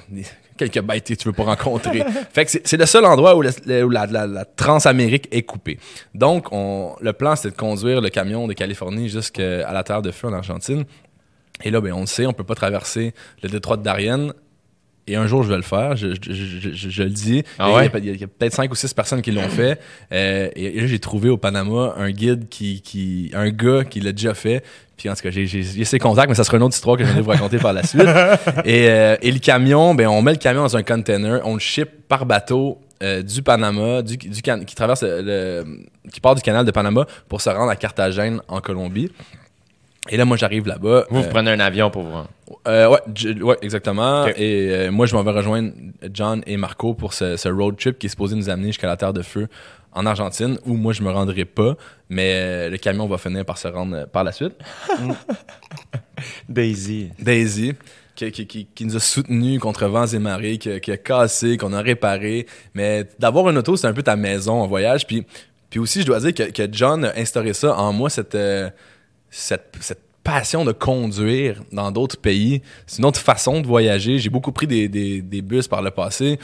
quelques 0.58 0.82
bêtes 0.82 1.08
que 1.08 1.14
tu 1.14 1.28
veux 1.30 1.34
pas 1.34 1.44
rencontrer. 1.44 2.04
fait 2.34 2.46
que 2.46 2.52
c'est- 2.52 2.68
c'est 2.68 2.78
le 2.78 2.86
seul 2.86 3.06
endroit 3.06 3.36
où, 3.38 3.42
le- 3.42 3.84
où 3.84 3.90
la, 3.90 4.06
la- 4.08 4.28
la 4.28 4.44
Transamérique 4.46 5.28
est 5.32 5.44
coupée. 5.44 5.80
Donc, 6.14 6.48
on, 6.52 6.96
le 7.02 7.14
plan, 7.14 7.36
c'est 7.38 7.52
de 7.52 7.56
conduire 7.56 8.02
le 8.02 8.10
camion 8.10 8.46
de 8.48 8.54
Californie 8.54 9.08
jusqu'à 9.10 9.72
la 9.72 9.84
Terre 9.84 10.02
de 10.02 10.12
Feu 10.12 10.28
en 10.28 10.34
Argentine. 10.34 10.84
Et 11.64 11.72
là, 11.72 11.80
ben, 11.80 11.94
on 11.94 12.02
le 12.02 12.06
sait, 12.08 12.26
on 12.26 12.34
peut 12.34 12.44
pas 12.44 12.56
traverser 12.56 13.14
le 13.42 13.48
détroit 13.48 13.78
de 13.78 13.84
Darien. 13.84 14.28
Et 15.08 15.16
un 15.16 15.28
jour, 15.28 15.44
je 15.44 15.50
vais 15.50 15.56
le 15.58 15.62
faire, 15.62 15.96
je, 15.96 16.10
je- 16.20 16.34
je- 16.34 16.72
je- 16.74 16.90
je 16.90 17.04
le 17.04 17.10
dis. 17.12 17.44
Ah 17.60 17.70
ouais? 17.76 17.92
Il 18.00 18.20
y 18.20 18.24
a, 18.24 18.28
peut-être 18.28 18.54
cinq 18.54 18.72
ou 18.72 18.76
six 18.76 18.92
personnes 18.94 19.22
qui 19.22 19.32
l'ont 19.32 19.48
fait. 19.50 19.80
Euh, 20.12 20.50
et, 20.56 20.78
et 20.78 20.82
là, 20.82 20.88
j'ai 20.88 20.98
trouvé 21.00 21.30
au 21.30 21.38
Panama 21.38 21.94
un 21.98 22.10
guide 22.12 22.50
qui, 22.50 22.82
qui 22.82 23.30
un 23.36 23.50
gars 23.52 23.84
qui 23.84 24.00
l'a 24.00 24.12
déjà 24.14 24.34
fait. 24.34 24.64
Puis 24.98 25.10
en 25.10 25.14
tout 25.14 25.22
cas, 25.22 25.30
j'ai, 25.30 25.46
j'ai, 25.46 25.62
j'ai 25.62 25.84
ses 25.86 26.00
contacts, 26.00 26.30
mais 26.30 26.36
ça 26.36 26.44
sera 26.44 26.58
une 26.58 26.64
autre 26.64 26.74
histoire 26.76 26.98
que 26.98 27.04
je 27.06 27.12
vais 27.12 27.22
vous 27.22 27.30
raconter 27.30 27.58
par 27.60 27.74
la 27.74 27.84
suite. 27.88 28.02
Et, 28.64 28.90
euh, 28.90 29.16
et 29.22 29.32
le 29.32 29.40
camion, 29.40 29.94
ben, 29.94 30.08
on 30.08 30.22
met 30.22 30.32
le 30.32 30.38
camion 30.38 30.62
dans 30.62 30.76
un 30.78 30.84
container, 30.84 31.40
on 31.44 31.54
le 31.56 31.60
ship 31.60 31.88
par 32.08 32.26
bateau 32.26 32.80
euh, 33.04 33.22
du 33.22 33.44
Panama, 33.44 34.02
du, 34.02 34.18
du 34.18 34.42
can- 34.42 34.64
qui 34.66 34.74
traverse 34.74 35.04
le, 35.04 35.22
le- 35.22 35.66
qui 36.12 36.20
part 36.22 36.34
du 36.34 36.42
canal 36.42 36.66
de 36.66 36.72
Panama 36.72 37.06
pour 37.30 37.42
se 37.42 37.50
rendre 37.50 37.70
à 37.70 37.76
Carthagène 37.76 38.40
en 38.48 38.62
Colombie. 38.62 39.12
Et 40.10 40.18
là, 40.18 40.26
moi, 40.26 40.38
j'arrive 40.38 40.68
là-bas. 40.68 41.06
Vous, 41.10 41.18
vous 41.22 41.26
euh, 41.26 41.30
prenez 41.30 41.52
un 41.52 41.60
avion 41.60 41.90
pour 41.90 42.04
vous 42.04 42.12
rendre. 42.12 42.30
euh, 42.68 42.88
ouais, 42.90 43.42
ouais, 43.42 43.58
exactement. 43.64 44.28
Et 44.28 44.70
euh, 44.72 44.92
moi, 44.92 45.06
je 45.08 45.16
m'en 45.16 45.24
vais 45.24 45.32
rejoindre 45.32 45.72
John 46.14 46.44
et 46.46 46.58
Marco 46.58 46.94
pour 46.94 47.14
ce, 47.14 47.38
ce 47.38 47.50
road 47.50 47.76
trip 47.78 47.98
qui 47.98 48.06
est 48.06 48.10
supposé 48.10 48.36
nous 48.36 48.50
amener 48.50 48.68
jusqu'à 48.68 48.88
la 48.88 48.98
Terre 48.98 49.14
de 49.14 49.24
Feu 49.24 49.48
en 49.94 50.06
Argentine, 50.06 50.60
où 50.66 50.74
moi, 50.76 50.92
je 50.94 51.02
me 51.02 51.10
rendrai 51.10 51.46
pas, 51.46 51.76
mais 52.10 52.34
euh, 52.36 52.70
le 52.70 52.78
camion 52.78 53.08
va 53.08 53.18
finir 53.18 53.46
par 53.46 53.58
se 53.58 53.68
rendre 53.68 53.96
euh, 53.96 54.06
par 54.06 54.24
la 54.26 54.32
suite. 54.34 54.54
Daisy. 56.50 57.10
Daisy, 57.20 57.74
qui, 58.16 58.32
qui, 58.32 58.48
qui, 58.48 58.66
qui 58.74 58.86
nous 58.86 58.96
a 58.96 59.00
soutenus 59.00 59.60
contre 59.60 59.88
vents 59.88 60.06
et 60.08 60.20
marées, 60.20 60.58
qui, 60.58 60.70
a- 60.70 60.80
qui 60.80 60.92
a 60.92 60.98
cassé, 60.98 61.58
qu'on 61.58 61.74
a 61.74 61.82
réparé. 61.82 62.46
Mais 62.74 63.06
d'avoir 63.20 63.50
une 63.50 63.58
auto, 63.58 63.76
c'est 63.76 63.88
un 63.88 63.94
peu 63.94 64.04
ta 64.04 64.16
maison 64.16 64.54
en 64.62 64.68
voyage. 64.68 65.06
Puis, 65.08 65.26
puis 65.70 65.80
aussi, 65.80 66.02
je 66.02 66.06
dois 66.06 66.20
dire 66.20 66.34
que, 66.34 66.52
que 66.52 66.68
John 66.72 67.06
a 67.06 67.18
instauré 67.18 67.54
ça 67.54 67.76
en 67.76 67.92
moi, 67.92 68.10
cette, 68.10 68.36
euh, 68.36 68.70
cette, 69.30 69.74
cette 69.80 70.02
passion 70.24 70.66
de 70.66 70.72
conduire 70.72 71.62
dans 71.72 71.92
d'autres 71.92 72.18
pays. 72.18 72.62
C'est 72.88 73.00
une 73.00 73.06
autre 73.06 73.20
façon 73.20 73.62
de 73.62 73.68
voyager. 73.68 74.18
J'ai 74.20 74.30
beaucoup 74.30 74.52
pris 74.52 74.66
des, 74.68 74.88
des, 74.90 75.22
des 75.22 75.42
bus 75.42 75.68
par 75.68 75.82
le 75.82 75.92
passé. 75.92 76.40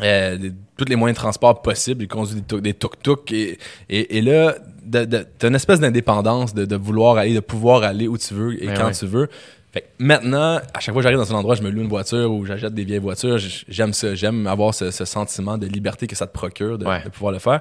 Euh, 0.00 0.36
des- 0.38 0.52
tous 0.76 0.84
les 0.86 0.96
moyens 0.96 1.16
de 1.16 1.20
transport 1.20 1.60
possibles, 1.62 2.00
j'ai 2.00 2.08
conduit 2.08 2.36
des 2.36 2.42
tuk- 2.42 2.60
des 2.62 2.74
tuk-tuk 2.74 3.30
et, 3.32 3.58
et, 3.90 4.18
et 4.18 4.22
là, 4.22 4.54
t'as 4.90 5.48
une 5.48 5.54
espèce 5.54 5.80
d'indépendance 5.80 6.54
de, 6.54 6.64
de 6.64 6.76
vouloir 6.76 7.16
aller, 7.18 7.34
de 7.34 7.40
pouvoir 7.40 7.82
aller 7.82 8.08
où 8.08 8.16
tu 8.16 8.32
veux 8.34 8.62
et 8.62 8.66
Ben 8.68 8.74
quand 8.74 8.86
ouais. 8.86 8.92
tu 8.92 9.06
veux. 9.06 9.28
Fait 9.70 9.82
que 9.82 9.86
maintenant, 9.98 10.60
à 10.74 10.80
chaque 10.80 10.92
fois 10.94 11.02
que 11.02 11.02
j'arrive 11.02 11.18
dans 11.18 11.32
un 11.34 11.38
endroit, 11.38 11.54
je 11.56 11.62
me 11.62 11.70
loue 11.70 11.82
une 11.82 11.88
voiture 11.88 12.32
ou 12.32 12.44
j'achète 12.46 12.74
des 12.74 12.84
vieilles 12.84 12.98
voitures, 13.00 13.38
j'aime 13.68 13.92
ça, 13.92 14.14
j'aime 14.14 14.46
avoir 14.46 14.74
ce, 14.74 14.90
ce 14.90 15.04
sentiment 15.04 15.56
de 15.58 15.66
liberté 15.66 16.06
que 16.06 16.16
ça 16.16 16.26
te 16.26 16.32
procure 16.32 16.78
de, 16.78 16.86
Ouais. 16.86 17.02
de 17.04 17.08
pouvoir 17.10 17.32
le 17.32 17.38
faire. 17.38 17.60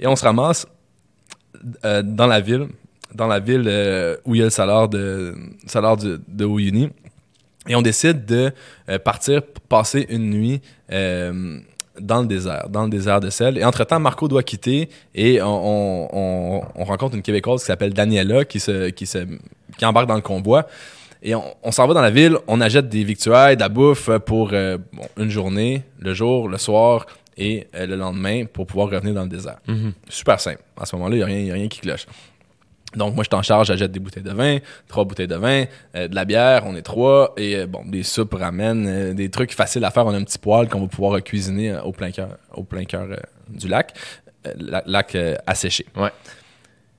Et 0.00 0.06
on 0.06 0.16
se 0.16 0.24
ramasse 0.24 0.66
euh, 1.84 2.02
dans 2.02 2.26
la 2.26 2.40
ville, 2.40 2.68
dans 3.14 3.26
la 3.26 3.40
ville 3.40 3.64
euh, 3.66 4.16
où 4.24 4.34
il 4.34 4.38
y 4.38 4.42
a 4.42 4.44
le 4.44 4.50
salaire 4.50 4.88
de, 4.88 5.34
salaire 5.66 5.96
de, 5.96 6.20
de 6.28 6.44
Uyuni. 6.44 6.90
Et 7.68 7.74
on 7.76 7.82
décide 7.82 8.24
de 8.24 8.50
euh, 8.88 8.98
partir 8.98 9.40
passer 9.68 10.06
une 10.10 10.30
nuit 10.30 10.60
euh, 10.90 11.58
dans 12.00 12.20
le 12.22 12.26
désert, 12.26 12.68
dans 12.68 12.84
le 12.84 12.90
désert 12.90 13.20
de 13.20 13.30
sel. 13.30 13.56
Et 13.58 13.64
entre-temps, 13.64 14.00
Marco 14.00 14.26
doit 14.26 14.42
quitter 14.42 14.88
et 15.14 15.40
on, 15.42 15.46
on- 15.46 16.08
on- 16.12 16.62
on 16.74 16.84
rencontre 16.84 17.14
une 17.14 17.22
Québécoise 17.22 17.60
qui 17.60 17.66
s'appelle 17.66 17.92
Daniela 17.94 18.44
qui, 18.44 18.58
se, 18.58 18.88
qui, 18.90 19.06
se, 19.06 19.18
qui 19.78 19.84
embarque 19.84 20.08
dans 20.08 20.16
le 20.16 20.22
convoi. 20.22 20.66
Et 21.22 21.36
on, 21.36 21.44
on 21.62 21.70
s'en 21.70 21.86
va 21.86 21.94
dans 21.94 22.00
la 22.02 22.10
ville, 22.10 22.36
on 22.48 22.60
achète 22.60 22.88
des 22.88 23.04
victuailles, 23.04 23.54
de 23.56 23.60
la 23.60 23.68
bouffe 23.68 24.10
pour 24.26 24.50
euh, 24.52 24.78
bon, 24.92 25.04
une 25.18 25.30
journée, 25.30 25.84
le 26.00 26.14
jour, 26.14 26.48
le 26.48 26.58
soir 26.58 27.06
et 27.36 27.68
euh, 27.76 27.86
le 27.86 27.94
lendemain 27.94 28.44
pour 28.46 28.66
pouvoir 28.66 28.90
revenir 28.90 29.14
dans 29.14 29.22
le 29.22 29.28
désert. 29.28 29.58
Super 30.08 30.40
simple. 30.40 30.60
À 30.76 30.84
ce 30.84 30.96
moment-là, 30.96 31.14
il 31.14 31.18
n'y 31.18 31.22
a, 31.22 31.26
rien- 31.26 31.38
il 31.38 31.46
y 31.46 31.50
a 31.52 31.54
rien 31.54 31.68
qui 31.68 31.78
cloche. 31.80 32.06
Donc, 32.94 33.14
moi, 33.14 33.24
je 33.24 33.30
t'en 33.30 33.42
charge, 33.42 33.68
j'achète 33.68 33.90
des 33.92 34.00
bouteilles 34.00 34.22
de 34.22 34.32
vin, 34.32 34.58
trois 34.88 35.04
bouteilles 35.04 35.28
de 35.28 35.36
vin, 35.36 35.64
euh, 35.96 36.08
de 36.08 36.14
la 36.14 36.24
bière, 36.24 36.64
on 36.66 36.76
est 36.76 36.82
trois, 36.82 37.32
et 37.36 37.56
euh, 37.56 37.66
bon, 37.66 37.82
des 37.86 38.02
soupes, 38.02 38.34
ramen, 38.34 38.86
euh, 38.86 39.14
des 39.14 39.30
trucs 39.30 39.52
faciles 39.52 39.84
à 39.84 39.90
faire. 39.90 40.06
On 40.06 40.12
a 40.12 40.16
un 40.18 40.24
petit 40.24 40.38
poêle 40.38 40.68
qu'on 40.68 40.80
va 40.80 40.86
pouvoir 40.88 41.22
cuisiner 41.22 41.76
au 41.78 41.92
plein 41.92 42.10
cœur, 42.10 42.36
au 42.52 42.64
plein 42.64 42.84
cœur 42.84 43.06
du 43.48 43.68
lac, 43.68 43.94
la- 44.58 44.82
lac 44.86 45.16
asséché. 45.46 45.86
Ouais. 45.96 46.10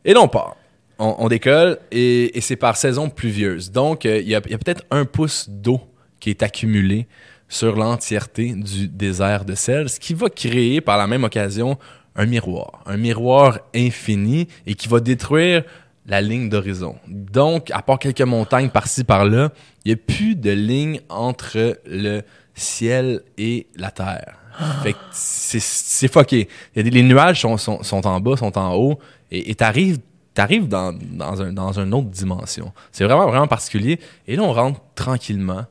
Et 0.05 0.13
là, 0.13 0.21
on 0.21 0.27
part. 0.27 0.55
On, 0.99 1.15
on 1.19 1.27
décolle, 1.27 1.79
et, 1.91 2.37
et 2.37 2.41
c'est 2.41 2.55
par 2.55 2.77
saison 2.77 3.09
pluvieuse. 3.09 3.71
Donc, 3.71 4.05
il 4.05 4.27
y 4.27 4.35
a, 4.35 4.41
il 4.45 4.51
y 4.51 4.55
a 4.55 4.57
peut-être 4.57 4.83
un 4.91 5.05
pouce 5.05 5.47
d'eau 5.49 5.81
qui 6.19 6.29
est 6.29 6.43
accumulé 6.43 7.07
sur 7.49 7.75
l'entièreté 7.75 8.53
du 8.53 8.87
désert 8.87 9.45
de 9.45 9.53
sel, 9.53 9.89
ce 9.89 9.99
qui 9.99 10.13
va 10.13 10.29
créer 10.29 10.81
par 10.81 10.97
la 10.97 11.05
même 11.05 11.23
occasion 11.23 11.77
un 12.15 12.25
miroir. 12.25 12.83
Un 12.85 12.97
miroir 12.97 13.59
infini 13.75 14.47
et 14.67 14.75
qui 14.75 14.87
va 14.87 14.99
détruire 14.99 15.63
la 16.05 16.21
ligne 16.21 16.49
d'horizon. 16.49 16.95
Donc, 17.07 17.71
à 17.71 17.81
part 17.81 17.99
quelques 17.99 18.21
montagnes 18.21 18.69
par-ci, 18.69 19.03
par-là, 19.03 19.51
il 19.85 19.89
n'y 19.89 19.93
a 19.93 19.97
plus 19.97 20.35
de 20.35 20.51
ligne 20.51 20.99
entre 21.09 21.77
le 21.85 22.21
ciel 22.55 23.21
et 23.37 23.67
la 23.75 23.91
terre. 23.91 24.39
Fait 24.83 24.93
que 24.93 24.99
c'est, 25.11 25.61
c'est 25.61 26.07
fucké. 26.07 26.47
Les 26.75 27.03
nuages 27.03 27.41
sont, 27.41 27.57
sont, 27.57 27.81
sont 27.81 28.05
en 28.05 28.19
bas, 28.19 28.37
sont 28.37 28.55
en 28.57 28.75
haut, 28.75 28.99
et 29.31 29.55
t'arrives, 29.55 29.97
t'arrives 30.33 30.67
dans, 30.67 30.93
dans, 30.93 31.41
un, 31.41 31.51
dans 31.53 31.79
une 31.79 31.93
autre 31.93 32.09
dimension. 32.09 32.71
C'est 32.91 33.03
vraiment, 33.03 33.27
vraiment 33.27 33.47
particulier. 33.47 33.99
Et 34.27 34.35
là, 34.35 34.43
on 34.43 34.53
rentre 34.53 34.81
tranquillement. 34.93 35.65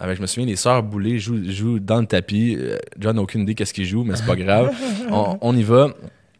Avec, 0.00 0.16
je 0.16 0.22
me 0.22 0.26
souviens, 0.26 0.46
les 0.46 0.56
sœurs 0.56 0.82
Boulay 0.82 1.18
jouent, 1.18 1.50
jouent 1.50 1.78
dans 1.78 2.00
le 2.00 2.06
tapis. 2.06 2.56
Euh, 2.58 2.78
John 2.98 3.16
n'a 3.16 3.22
aucune 3.22 3.42
idée 3.42 3.54
qu'est-ce 3.54 3.74
qu'ils 3.74 3.86
jouent, 3.86 4.04
mais 4.04 4.16
c'est 4.16 4.26
pas 4.26 4.36
grave. 4.36 4.74
on, 5.10 5.38
on 5.40 5.56
y 5.56 5.62
va. 5.62 5.88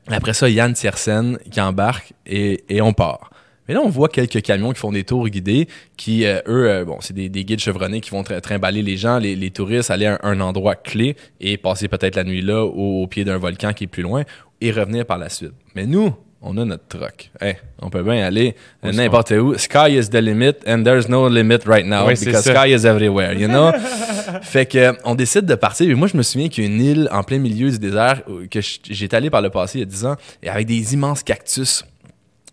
Après 0.08 0.34
ça, 0.34 0.49
Yann 0.49 0.73
Tiersen 0.75 1.38
qui 1.50 1.61
embarque 1.61 2.12
et, 2.26 2.64
et 2.68 2.80
on 2.80 2.92
part. 2.92 3.30
Mais 3.66 3.73
là, 3.75 3.80
on 3.80 3.88
voit 3.88 4.08
quelques 4.11 4.42
camions 4.42 4.73
qui 4.73 4.78
font 4.80 4.92
des 4.92 5.04
tours 5.04 5.26
guidés, 5.26 5.68
qui, 5.96 6.26
euh, 6.26 6.40
eux, 6.46 6.68
euh, 6.68 6.84
bon, 6.84 6.99
c'est 7.00 7.14
des, 7.14 7.30
des 7.30 7.46
guides 7.46 7.61
chevronnés 7.61 8.02
qui 8.02 8.11
vont 8.11 8.20
tra- 8.23 8.40
trimballer 8.40 8.82
les 8.82 8.99
gens, 8.99 9.18
les, 9.18 9.37
les 9.37 9.50
touristes, 9.50 9.90
aller 9.90 10.04
à 10.04 10.18
un, 10.23 10.40
endroit 10.40 10.75
clé 10.75 11.16
et 11.40 11.56
passer 11.56 11.88
peut-être 11.88 12.16
la 12.16 12.25
nuit 12.25 12.42
là 12.42 12.62
au 12.62 13.06
pied 13.06 13.25
d'un 13.25 13.38
volcan 13.38 13.73
qui 13.73 13.84
est 13.84 13.87
plus 13.87 14.02
loin 14.02 14.25
et 14.61 14.70
revenir 14.70 15.06
par 15.06 15.16
la 15.16 15.30
suite. 15.30 15.54
Mais 15.75 15.87
nous, 15.87 16.14
on 16.44 16.58
a 16.58 16.64
notre 16.64 16.86
truck. 16.86 17.30
Hey, 17.40 17.56
on 17.80 17.88
peut 17.88 18.02
bien 18.02 18.22
aller 18.24 18.54
euh, 18.84 18.92
n'importe 18.92 19.32
où. 19.32 19.56
Sky 19.56 19.96
is 19.96 20.10
the 20.10 20.16
limit 20.20 20.56
and 20.66 20.84
there's 20.84 21.08
no 21.08 21.28
limit 21.28 21.60
right 21.66 21.86
now 21.86 22.06
Oui, 22.06 22.14
because 22.22 22.44
sky 22.44 22.72
is 22.72 22.84
everywhere, 22.84 23.32
you 23.32 23.48
know? 23.48 23.72
fait 24.42 24.66
que, 24.66 24.78
euh, 24.78 24.92
on 25.04 25.14
décide 25.14 25.46
de 25.46 25.54
partir. 25.54 25.90
Et 25.90 25.94
moi, 25.94 26.06
je 26.06 26.16
me 26.16 26.22
souviens 26.22 26.48
qu'il 26.48 26.64
y 26.64 26.66
a 26.66 26.70
une 26.70 26.80
île 26.80 27.08
en 27.10 27.22
plein 27.22 27.38
milieu 27.38 27.70
du 27.70 27.78
désert 27.78 28.22
que 28.50 28.60
j'étais 28.60 29.16
allé 29.16 29.30
par 29.30 29.40
le 29.40 29.50
passé 29.50 29.78
il 29.78 29.80
y 29.80 29.84
a 29.84 29.86
10 29.86 30.04
ans 30.04 30.16
et 30.42 30.50
avec 30.50 30.66
des 30.66 30.94
immenses 30.94 31.22
cactus 31.22 31.82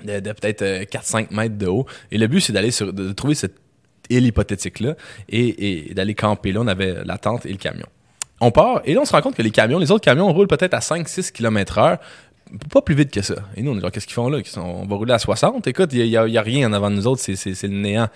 de, 0.03 0.19
de 0.19 0.31
peut-être 0.31 0.61
euh, 0.61 0.83
4-5 0.83 1.27
mètres 1.31 1.57
de 1.57 1.67
haut. 1.67 1.85
Et 2.11 2.17
le 2.17 2.27
but, 2.27 2.39
c'est 2.39 2.53
d'aller 2.53 2.71
sur, 2.71 2.93
de 2.93 3.11
trouver 3.11 3.35
cette 3.35 3.55
île 4.09 4.25
hypothétique-là 4.25 4.95
et, 5.27 5.89
et 5.89 5.93
d'aller 5.93 6.15
camper 6.15 6.53
là. 6.53 6.61
On 6.61 6.67
avait 6.67 7.03
la 7.03 7.17
tente 7.17 7.45
et 7.45 7.51
le 7.51 7.57
camion. 7.57 7.87
On 8.39 8.49
part 8.49 8.81
et 8.85 8.95
là, 8.95 9.01
on 9.01 9.05
se 9.05 9.11
rend 9.11 9.21
compte 9.21 9.35
que 9.35 9.43
les 9.43 9.51
camions, 9.51 9.77
les 9.77 9.91
autres 9.91 10.03
camions 10.03 10.31
roulent 10.33 10.47
peut-être 10.47 10.73
à 10.73 10.79
5-6 10.79 11.31
km 11.31 11.77
heure. 11.77 11.97
Pas 12.71 12.81
plus 12.81 12.95
vite 12.95 13.11
que 13.11 13.21
ça. 13.21 13.35
Et 13.55 13.61
nous, 13.61 13.71
on 13.71 13.77
est 13.77 13.81
genre, 13.81 13.91
qu'est-ce 13.91 14.05
qu'ils 14.07 14.13
font 14.15 14.27
là? 14.29 14.39
On 14.57 14.85
va 14.85 14.95
rouler 14.95 15.13
à 15.13 15.19
60. 15.19 15.65
Écoute, 15.67 15.89
il 15.93 16.05
n'y 16.09 16.17
a, 16.17 16.27
il 16.27 16.33
y 16.33 16.37
a 16.37 16.41
rien 16.41 16.69
en 16.69 16.73
avant 16.73 16.89
de 16.89 16.95
nous 16.95 17.07
autres, 17.07 17.21
c'est- 17.21 17.35
c'est 17.35 17.53
c'est 17.55 17.67
le 17.67 17.75
néant. 17.75 18.07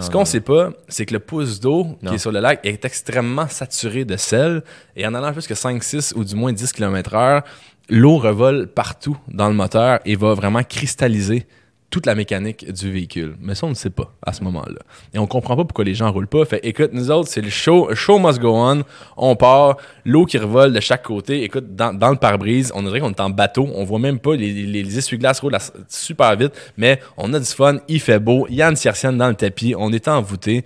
Ce 0.00 0.10
qu'on 0.10 0.24
sait 0.24 0.40
pas, 0.40 0.70
c'est 0.88 1.06
que 1.06 1.12
le 1.14 1.18
pouce 1.18 1.58
d'eau 1.58 1.98
qui 2.06 2.14
est 2.14 2.18
sur 2.18 2.30
le 2.30 2.38
lac 2.38 2.60
est 2.64 2.84
extrêmement 2.84 3.48
saturé 3.48 4.04
de 4.04 4.16
sel. 4.16 4.62
Et 4.94 5.04
en 5.06 5.12
allant 5.14 5.32
plus 5.32 5.46
que 5.46 5.54
5, 5.56 5.82
6 5.82 6.12
ou 6.16 6.22
du 6.24 6.36
moins 6.36 6.52
10 6.52 6.72
km 6.72 7.14
heure, 7.14 7.42
l'eau 7.88 8.18
revole 8.18 8.68
partout 8.68 9.16
dans 9.26 9.48
le 9.48 9.54
moteur 9.54 9.98
et 10.04 10.14
va 10.14 10.34
vraiment 10.34 10.62
cristalliser 10.62 11.46
toute 11.92 12.06
la 12.06 12.14
mécanique 12.14 12.72
du 12.72 12.90
véhicule. 12.90 13.36
Mais 13.38 13.54
ça, 13.54 13.66
on 13.66 13.68
ne 13.68 13.74
sait 13.74 13.90
pas 13.90 14.10
à 14.24 14.32
ce 14.32 14.42
moment-là. 14.44 14.80
Et 15.12 15.18
on 15.18 15.26
comprend 15.26 15.56
pas 15.56 15.64
pourquoi 15.64 15.84
les 15.84 15.94
gens 15.94 16.10
roulent 16.10 16.26
pas. 16.26 16.46
Fait, 16.46 16.60
écoute, 16.62 16.90
nous 16.94 17.10
autres, 17.10 17.28
c'est 17.28 17.42
le 17.42 17.50
show, 17.50 17.94
show 17.94 18.18
must 18.18 18.40
go 18.40 18.54
on. 18.56 18.82
On 19.18 19.36
part, 19.36 19.76
l'eau 20.06 20.24
qui 20.24 20.38
revole 20.38 20.72
de 20.72 20.80
chaque 20.80 21.02
côté. 21.02 21.42
Écoute, 21.44 21.76
dans, 21.76 21.92
le 21.92 22.16
pare-brise, 22.16 22.72
on 22.74 22.82
dirait 22.82 23.00
qu'on 23.00 23.10
est 23.10 23.20
en 23.20 23.28
bateau. 23.28 23.68
On 23.74 23.84
voit 23.84 23.98
même 23.98 24.18
pas 24.18 24.34
les, 24.34 24.98
essuie-glaces 24.98 25.40
roulent 25.40 25.58
super 25.86 26.34
vite. 26.34 26.52
Mais 26.78 26.98
on 27.18 27.34
a 27.34 27.38
du 27.38 27.44
fun, 27.44 27.76
il 27.88 28.00
fait 28.00 28.18
beau. 28.18 28.46
Yann 28.48 28.74
Tiersienne 28.74 29.18
dans 29.18 29.28
le 29.28 29.34
tapis. 29.34 29.74
On 29.76 29.92
est 29.92 30.08
envoûté 30.08 30.64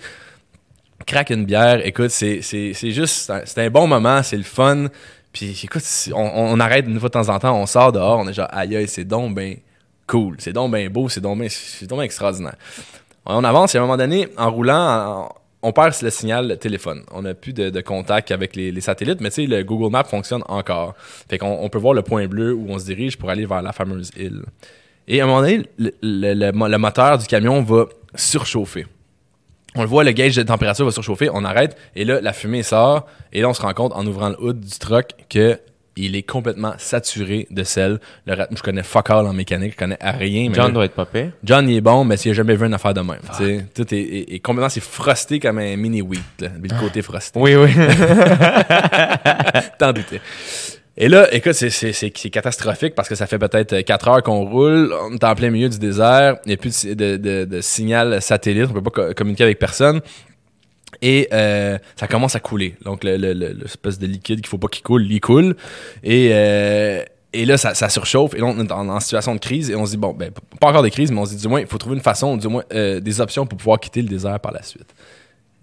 craque 1.06 1.30
une 1.30 1.44
bière. 1.44 1.84
Écoute, 1.84 2.10
c'est, 2.10 2.40
juste, 2.40 3.32
c'est 3.44 3.66
un, 3.66 3.70
bon 3.70 3.88
moment, 3.88 4.22
c'est 4.22 4.36
le 4.36 4.44
fun. 4.44 4.86
Puis 5.32 5.60
écoute, 5.64 5.82
on 6.14 6.58
arrête 6.60 6.86
une 6.86 6.98
fois 7.00 7.08
de 7.08 7.14
temps 7.14 7.28
en 7.28 7.38
temps, 7.38 7.60
on 7.60 7.66
sort 7.66 7.92
dehors, 7.92 8.20
on 8.20 8.28
est 8.28 8.32
genre, 8.32 8.48
aïe 8.50 8.74
aïe, 8.74 8.88
c'est 8.88 9.04
donc 9.04 9.34
ben 9.34 9.56
cool, 10.06 10.36
c'est 10.38 10.52
donc 10.52 10.70
ben 10.70 10.88
beau, 10.88 11.08
c'est 11.08 11.20
donc 11.20 11.38
ben 11.38 12.00
extraordinaire. 12.00 12.56
On 13.24 13.42
avance 13.42 13.74
et 13.74 13.78
à 13.78 13.80
un 13.80 13.84
moment 13.84 13.96
donné, 13.96 14.28
en 14.36 14.50
roulant, 14.50 15.28
on 15.62 15.72
perd 15.72 15.94
le 16.00 16.10
signal 16.10 16.58
téléphone. 16.58 17.02
On 17.10 17.22
n'a 17.22 17.34
plus 17.34 17.52
de, 17.52 17.80
contact 17.80 18.30
avec 18.30 18.54
les, 18.54 18.80
satellites, 18.80 19.20
mais 19.20 19.30
tu 19.30 19.42
sais, 19.42 19.46
le 19.46 19.64
Google 19.64 19.90
Maps 19.90 20.04
fonctionne 20.04 20.42
encore. 20.46 20.94
Fait 21.28 21.38
qu'on 21.38 21.58
on 21.60 21.68
peut 21.68 21.78
voir 21.78 21.94
le 21.94 22.02
point 22.02 22.26
bleu 22.28 22.54
où 22.54 22.66
on 22.68 22.78
se 22.78 22.84
dirige 22.84 23.18
pour 23.18 23.30
aller 23.30 23.46
vers 23.46 23.62
la 23.62 23.72
fameuse 23.72 24.12
île. 24.16 24.42
Et 25.08 25.20
à 25.20 25.24
un 25.24 25.26
moment 25.26 25.40
donné, 25.40 25.62
le 25.78 26.76
moteur 26.76 27.18
du 27.18 27.26
camion 27.26 27.62
va 27.62 27.86
surchauffer. 28.14 28.86
On 29.74 29.82
le 29.82 29.88
voit, 29.88 30.04
le 30.04 30.12
gauge 30.12 30.36
de 30.36 30.42
température 30.42 30.86
va 30.86 30.90
surchauffer, 30.90 31.28
on 31.32 31.44
arrête, 31.44 31.76
et 31.94 32.04
là, 32.04 32.20
la 32.20 32.32
fumée 32.32 32.62
sort, 32.62 33.06
et 33.32 33.42
là, 33.42 33.48
on 33.48 33.52
se 33.52 33.60
rend 33.60 33.74
compte, 33.74 33.92
en 33.94 34.06
ouvrant 34.06 34.30
le 34.30 34.40
hood 34.40 34.60
du 34.60 34.78
truck, 34.78 35.10
que 35.28 35.60
il 35.96 36.16
est 36.16 36.22
complètement 36.22 36.74
saturé 36.78 37.46
de 37.50 37.62
sel. 37.64 37.98
Le 38.26 38.34
rat- 38.34 38.48
je 38.54 38.62
connais 38.62 38.82
fuck 38.82 39.10
all 39.10 39.26
en 39.26 39.32
mécanique, 39.32 39.72
je 39.72 39.76
connais 39.78 39.96
à 40.00 40.12
rien. 40.12 40.48
Mais 40.50 40.54
John 40.54 40.66
là- 40.66 40.72
doit 40.72 40.84
être 40.84 41.04
pire. 41.06 41.30
John, 41.44 41.68
il 41.68 41.76
est 41.76 41.80
bon, 41.80 42.04
mais 42.04 42.16
s'il 42.16 42.32
a 42.32 42.34
jamais 42.34 42.56
vu 42.56 42.66
une 42.66 42.74
affaire 42.74 42.94
de 42.94 43.00
même. 43.00 43.18
tu 43.38 43.44
sais. 43.44 43.66
Tout 43.74 43.94
est, 43.94 43.98
est- 43.98 44.34
est 44.34 44.38
complètement, 44.40 44.68
c'est 44.68 44.82
frosté 44.82 45.40
comme 45.40 45.58
un 45.58 45.76
mini 45.76 46.02
wheat, 46.02 46.20
là, 46.40 46.48
le 46.62 46.80
côté 46.80 47.02
frosté. 47.02 47.38
Oui, 47.40 47.54
oui. 47.56 47.70
T'en 49.78 49.92
doutais. 49.92 50.20
Et 50.98 51.08
là, 51.08 51.28
écoute, 51.34 51.52
c'est, 51.52 52.10
catastrophique 52.30 52.94
parce 52.94 53.08
que 53.08 53.14
ça 53.14 53.26
fait 53.26 53.38
peut-être 53.38 53.80
4 53.82 54.08
heures 54.08 54.22
qu'on 54.22 54.46
roule, 54.46 54.94
on 55.02 55.14
est 55.14 55.24
en 55.24 55.34
plein 55.34 55.50
milieu 55.50 55.68
du 55.68 55.78
désert, 55.78 56.36
il 56.46 56.48
n'y 56.48 56.54
a 56.54 56.56
plus 56.56 56.86
de, 56.86 56.94
de, 56.94 57.16
de- 57.18 57.44
de 57.44 57.60
signal 57.60 58.22
satellite, 58.22 58.68
on 58.70 58.72
peut 58.72 58.82
pas 58.82 58.90
co- 59.08 59.14
communiquer 59.14 59.44
avec 59.44 59.58
personne. 59.58 60.00
Et 61.02 61.28
euh, 61.32 61.78
ça 61.96 62.06
commence 62.06 62.34
à 62.36 62.40
couler. 62.40 62.74
Donc, 62.84 63.04
le, 63.04 63.16
le, 63.16 63.32
le- 63.32 63.52
l'espèce 63.52 63.98
de 63.98 64.06
liquide 64.06 64.40
qu'il 64.40 64.48
faut 64.48 64.58
pas 64.58 64.68
qu'il 64.68 64.82
coule, 64.82 65.10
il 65.10 65.20
coule. 65.20 65.56
Et, 66.02 66.30
euh, 66.32 67.02
et 67.32 67.44
là, 67.44 67.58
ça, 67.58 67.74
ça 67.74 67.88
surchauffe. 67.88 68.34
Et 68.34 68.38
là, 68.38 68.46
on 68.46 68.58
est 68.64 68.72
en, 68.72 69.00
situation 69.00 69.34
de 69.34 69.40
crise. 69.40 69.70
Et 69.70 69.76
on 69.76 69.84
se 69.84 69.90
dit, 69.92 69.96
bon, 69.96 70.12
ben, 70.14 70.30
pas 70.60 70.68
encore 70.68 70.82
de 70.82 70.88
crise, 70.88 71.10
mais 71.12 71.18
on 71.20 71.26
se 71.26 71.34
dit, 71.34 71.42
du 71.42 71.48
moins, 71.48 71.60
il 71.60 71.66
faut 71.66 71.78
trouver 71.78 71.96
une 71.96 72.02
façon, 72.02 72.36
du 72.36 72.48
moins, 72.48 72.64
euh, 72.72 73.00
des 73.00 73.20
options 73.20 73.46
pour 73.46 73.58
pouvoir 73.58 73.78
quitter 73.78 74.00
le 74.02 74.08
désert 74.08 74.40
par 74.40 74.52
la 74.52 74.62
suite. 74.62 74.94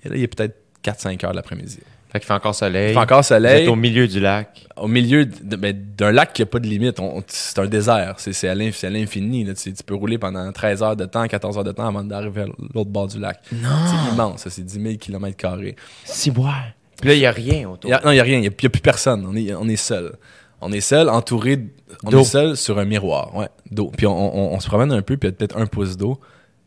Et 0.05 0.09
là, 0.09 0.15
il 0.15 0.23
est 0.23 0.27
peut-être 0.27 0.55
4-5 0.83 1.25
heures 1.25 1.33
l'après-midi. 1.33 1.79
Fait 2.13 2.20
qu'il 2.20 2.27
fait 2.27 2.34
encore 2.34 2.53
soleil. 2.55 2.91
Il 2.91 2.93
fait 2.93 3.00
encore 3.00 3.17
Vous 3.22 3.27
soleil 3.27 3.63
êtes 3.63 3.70
au 3.70 3.75
milieu 3.75 4.08
du 4.08 4.20
lac. 4.22 4.65
au 4.77 4.88
milieu 4.88 5.25
ben, 5.43 5.75
d'un 5.98 6.12
lac 6.12 6.32
qui 6.32 6.43
n'a 6.43 6.46
pas 6.46 6.60
de 6.60 6.67
limite. 6.67 7.01
C'est 7.27 7.60
un 7.60 7.65
désert. 7.65 8.15
C'est, 8.20 8.32
c'est 8.34 8.48
à, 8.48 8.53
l'inf- 8.55 8.75
c'est 8.77 8.88
à 8.88 8.89
l'infini. 8.91 9.46
Tu, 9.55 9.74
tu 9.74 9.84
peux 9.84 9.96
rouler 9.96 10.17
pendant 10.20 10.50
13 10.51 10.84
heures 10.84 10.96
de 10.96 11.05
temps, 11.05 11.27
14 11.27 11.58
heures 11.58 11.63
de 11.63 11.72
temps 11.72 11.88
avant 11.88 12.03
d'arriver 12.03 12.43
à 12.43 12.46
l'autre 12.74 12.89
bord 12.91 13.08
du 13.08 13.20
lac. 13.20 13.39
C'est 13.50 14.13
immense. 14.13 14.41
ça, 14.43 14.50
C'est 14.51 14.62
10 14.63 14.82
000 14.82 14.96
km. 14.98 15.58
Si 16.05 16.32
boire. 16.32 16.63
Puis 17.01 17.10
là, 17.10 17.15
il 17.15 17.20
n'y 17.20 17.25
a 17.25 17.32
rien 17.32 17.67
autour. 17.70 17.89
Y 17.89 17.93
a- 17.93 18.01
non, 18.05 18.12
il 18.12 18.15
n'y 18.15 18.20
a 18.20 18.24
rien. 18.24 18.38
Il 18.38 18.41
n'y 18.41 18.48
a, 18.48 18.51
y 18.62 18.65
a 18.65 18.70
plus 18.70 18.82
personne. 18.82 19.25
On 19.27 19.36
est, 19.36 19.53
on 19.55 19.67
est 19.67 19.75
seul. 19.75 20.13
On 20.62 20.72
est 20.72 20.82
seul, 20.82 21.10
entouré. 21.10 21.60
On 22.03 22.12
est 22.12 22.24
seul 22.24 22.55
sur 22.55 22.77
un 22.79 22.86
miroir. 22.86 23.36
Ouais, 23.36 23.50
d'eau. 23.72 23.91
Puis 23.98 24.05
on, 24.05 24.13
on- 24.38 24.53
on 24.55 24.60
se 24.60 24.67
promène 24.67 24.91
un 24.91 25.01
peu, 25.01 25.17
puis 25.17 25.27
il 25.27 25.32
y 25.32 25.34
a 25.34 25.36
peut-être 25.36 25.58
un 25.58 25.65
pouce 25.65 25.98
d'eau. 25.98 26.20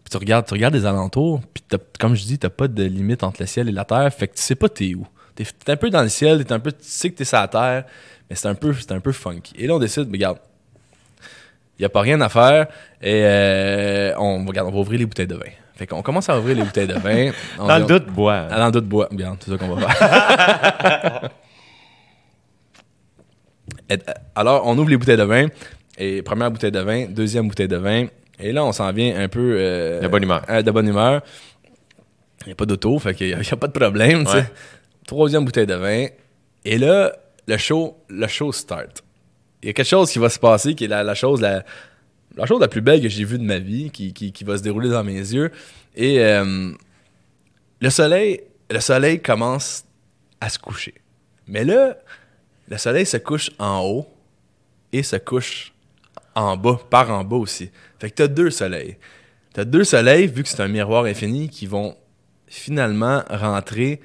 Puis 0.04 0.10
tu 0.10 0.16
regardes, 0.18 0.44
tu 0.46 0.54
regardes 0.54 0.74
les 0.74 0.86
alentours, 0.86 1.40
puis 1.54 1.64
comme 1.98 2.14
je 2.14 2.24
dis, 2.24 2.38
t'as 2.38 2.48
pas 2.50 2.68
de 2.68 2.84
limite 2.84 3.22
entre 3.24 3.40
le 3.42 3.46
ciel 3.46 3.68
et 3.68 3.72
la 3.72 3.84
terre. 3.84 4.12
Fait 4.12 4.28
que 4.28 4.34
tu 4.36 4.42
sais 4.42 4.54
pas 4.54 4.68
t'es 4.68 4.94
où. 4.94 5.06
T'es, 5.36 5.44
t'es 5.64 5.72
un 5.72 5.76
peu 5.76 5.90
dans 5.90 6.02
le 6.02 6.08
ciel, 6.08 6.44
t'es 6.44 6.52
un 6.52 6.58
peu, 6.58 6.72
tu 6.72 6.78
sais 6.80 7.10
que 7.10 7.16
t'es 7.16 7.24
sur 7.24 7.38
la 7.38 7.46
terre, 7.46 7.84
mais 8.28 8.34
c'est 8.36 8.48
un 8.48 8.54
peu, 8.54 8.72
c'est 8.74 8.90
un 8.92 9.00
peu 9.00 9.12
funky. 9.12 9.52
Et 9.58 9.66
là, 9.68 9.74
on 9.74 9.78
décide, 9.78 10.10
regarde, 10.10 10.38
il 11.78 11.82
n'y 11.82 11.86
a 11.86 11.90
pas 11.90 12.00
rien 12.00 12.20
à 12.22 12.28
faire, 12.28 12.66
et 13.02 13.20
euh, 13.24 14.14
on, 14.18 14.44
regarde, 14.46 14.68
on 14.68 14.72
va 14.72 14.78
ouvrir 14.78 14.98
les 14.98 15.06
bouteilles 15.06 15.26
de 15.26 15.34
vin. 15.36 15.50
Fait 15.76 15.86
qu'on 15.86 16.00
commence 16.00 16.28
à 16.30 16.38
ouvrir 16.38 16.56
les 16.56 16.62
bouteilles 16.64 16.86
de 16.86 16.94
vin. 16.94 17.32
On 17.58 17.66
Dans 17.66 17.74
dit- 17.76 17.80
le 17.82 17.86
doute, 18.00 18.08
ah, 18.30 18.48
dans 18.58 18.66
le 18.66 18.72
doute, 18.72 18.86
bois. 18.86 19.08
Regarde, 19.10 19.36
c'est 19.44 19.50
ça 19.50 19.58
qu'on 19.58 19.74
va 19.74 19.88
faire. 19.88 21.30
Et, 23.90 23.94
euh, 23.94 23.96
Alors, 24.34 24.62
on 24.66 24.76
ouvre 24.78 24.88
les 24.88 24.96
bouteilles 24.96 25.16
de 25.18 25.22
vin. 25.22 25.48
Et 25.98 26.22
première 26.22 26.50
bouteille 26.50 26.70
de 26.72 26.80
vin, 26.80 27.06
deuxième 27.06 27.48
bouteille 27.48 27.68
de 27.68 27.76
vin. 27.76 28.06
Et 28.38 28.52
là, 28.52 28.64
on 28.64 28.72
s'en 28.72 28.90
vient 28.92 29.18
un 29.18 29.28
peu... 29.28 29.56
euh, 29.58 30.00
De 30.00 30.08
bonne 30.08 30.22
humeur. 30.22 30.42
euh, 30.48 30.62
de 30.62 30.70
bonne 30.70 30.88
humeur. 30.88 31.22
Il 32.42 32.46
n'y 32.48 32.52
a 32.52 32.56
pas 32.56 32.66
d'auto, 32.66 32.98
fait 32.98 33.14
qu'il 33.14 33.26
n'y 33.28 33.34
a, 33.34 33.56
pas 33.56 33.66
de 33.66 33.72
problème. 33.78 34.24
tu 34.24 34.30
sais. 34.30 34.36
Ouais. 34.38 34.44
Troisième 35.06 35.44
bouteille 35.44 35.66
de 35.66 35.74
vin. 35.74 36.06
Et 36.64 36.78
là, 36.78 37.16
le 37.46 37.56
show, 37.56 37.96
le 38.08 38.26
show 38.26 38.52
start. 38.52 39.02
Il 39.62 39.66
y 39.66 39.70
a 39.70 39.72
quelque 39.72 39.88
chose 39.88 40.10
qui 40.10 40.18
va 40.18 40.28
se 40.28 40.38
passer 40.38 40.74
qui 40.74 40.84
est 40.84 40.88
la, 40.88 41.14
chose 41.14 41.40
la, 41.40 41.64
la 42.36 42.46
chose 42.46 42.60
la 42.60 42.68
plus 42.68 42.80
belle 42.80 43.00
que 43.00 43.08
j'ai 43.08 43.24
vue 43.24 43.38
de 43.38 43.44
ma 43.44 43.58
vie, 43.58 43.90
qui, 43.90 44.12
qui, 44.12 44.32
qui 44.32 44.44
va 44.44 44.58
se 44.58 44.62
dérouler 44.62 44.88
dans 44.88 45.04
mes 45.04 45.14
yeux. 45.14 45.50
Et 45.94 46.20
euh, 46.20 46.72
le 47.80 47.90
soleil, 47.90 48.40
le 48.70 48.80
soleil 48.80 49.22
commence 49.22 49.84
à 50.40 50.48
se 50.48 50.58
coucher. 50.58 50.94
Mais 51.46 51.64
là, 51.64 51.96
le 52.68 52.76
soleil 52.76 53.06
se 53.06 53.16
couche 53.16 53.50
en 53.58 53.80
haut 53.84 54.06
et 54.92 55.02
se 55.02 55.16
couche 55.16 55.72
en 56.34 56.56
bas, 56.56 56.80
par 56.90 57.10
en 57.10 57.24
bas 57.24 57.36
aussi. 57.36 57.70
Fait 57.98 58.10
que 58.10 58.16
t'as 58.16 58.28
deux 58.28 58.50
soleils. 58.50 58.96
T'as 59.54 59.64
deux 59.64 59.84
soleils, 59.84 60.26
vu 60.26 60.42
que 60.42 60.48
c'est 60.48 60.60
un 60.60 60.68
miroir 60.68 61.04
infini, 61.04 61.48
qui 61.48 61.66
vont 61.66 61.96
finalement 62.46 63.22
rentrer 63.30 64.00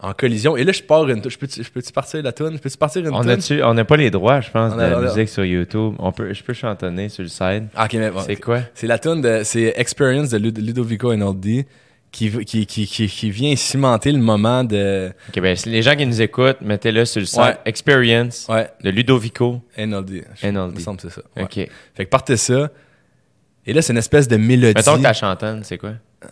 en 0.00 0.12
collision. 0.12 0.56
Et 0.56 0.64
là, 0.64 0.72
je 0.72 0.82
pars 0.82 1.08
une... 1.08 1.22
Je 1.28 1.36
peux-tu 1.38 1.92
partir 1.92 2.22
la 2.22 2.32
toune? 2.32 2.56
Je 2.56 2.58
peux-tu 2.62 2.76
partir 2.78 3.02
une 3.04 3.14
On 3.14 3.20
toune? 3.20 3.30
a-tu- 3.30 3.62
on 3.62 3.74
n'a 3.74 3.84
pas 3.84 3.96
les 3.96 4.10
droits, 4.10 4.40
je 4.40 4.50
pense, 4.50 4.72
On 4.72 4.76
de 4.76 4.80
a- 4.82 4.88
la 4.90 4.98
a- 4.98 5.02
musique 5.02 5.28
sur 5.28 5.44
YouTube. 5.44 5.94
On 5.98 6.12
peut, 6.12 6.32
je 6.32 6.42
peux 6.42 6.52
chantonner 6.52 7.08
sur 7.08 7.22
le 7.22 7.28
side. 7.28 7.66
Ah, 7.74 7.86
ok, 7.86 7.94
mais 7.94 8.10
bon. 8.10 8.20
C'est 8.24 8.36
quoi? 8.36 8.60
C'est 8.74 8.86
la 8.86 8.98
tune 8.98 9.20
de... 9.22 9.42
C'est 9.44 9.72
Experience 9.76 10.30
de 10.30 10.38
Lud- 10.38 10.58
Ludovico 10.64 11.12
Einaudi, 11.12 11.64
qui, 12.12 12.30
qui, 12.44 12.64
qui, 12.64 12.86
qui, 12.86 13.06
qui 13.06 13.30
vient 13.30 13.54
cimenter 13.56 14.12
le 14.12 14.18
moment 14.18 14.64
de 14.64 15.10
Ok, 15.28 15.40
ben, 15.42 15.56
les 15.66 15.82
gens 15.82 15.94
qui 15.94 16.06
nous 16.06 16.22
écoutent, 16.22 16.60
mettez-le 16.62 17.04
sur 17.04 17.20
le 17.20 17.26
site 17.26 17.38
Ouais. 17.40 17.56
Experience 17.66 18.46
ouais, 18.48 18.70
de 18.82 18.90
Ludovico. 18.90 19.60
NLD. 19.76 20.24
Je- 20.36 20.46
NLD. 20.46 20.70
Il 20.72 20.74
me 20.76 20.80
semble 20.80 20.96
que 21.00 21.08
c'est 21.08 21.14
ça. 21.14 21.22
ouais. 21.36 21.42
Ok. 21.42 21.54
Fait 21.94 22.04
que 22.04 22.08
partez 22.10 22.36
ça. 22.38 22.70
Et 23.66 23.74
là, 23.74 23.82
c'est 23.82 23.92
une 23.92 23.98
espèce 23.98 24.26
de 24.28 24.36
mélodie. 24.38 24.72
Mettons 24.74 24.96
que 24.96 25.02
ta 25.02 25.12
chantonne, 25.12 25.62
c'est 25.64 25.76
quoi? 25.76 25.92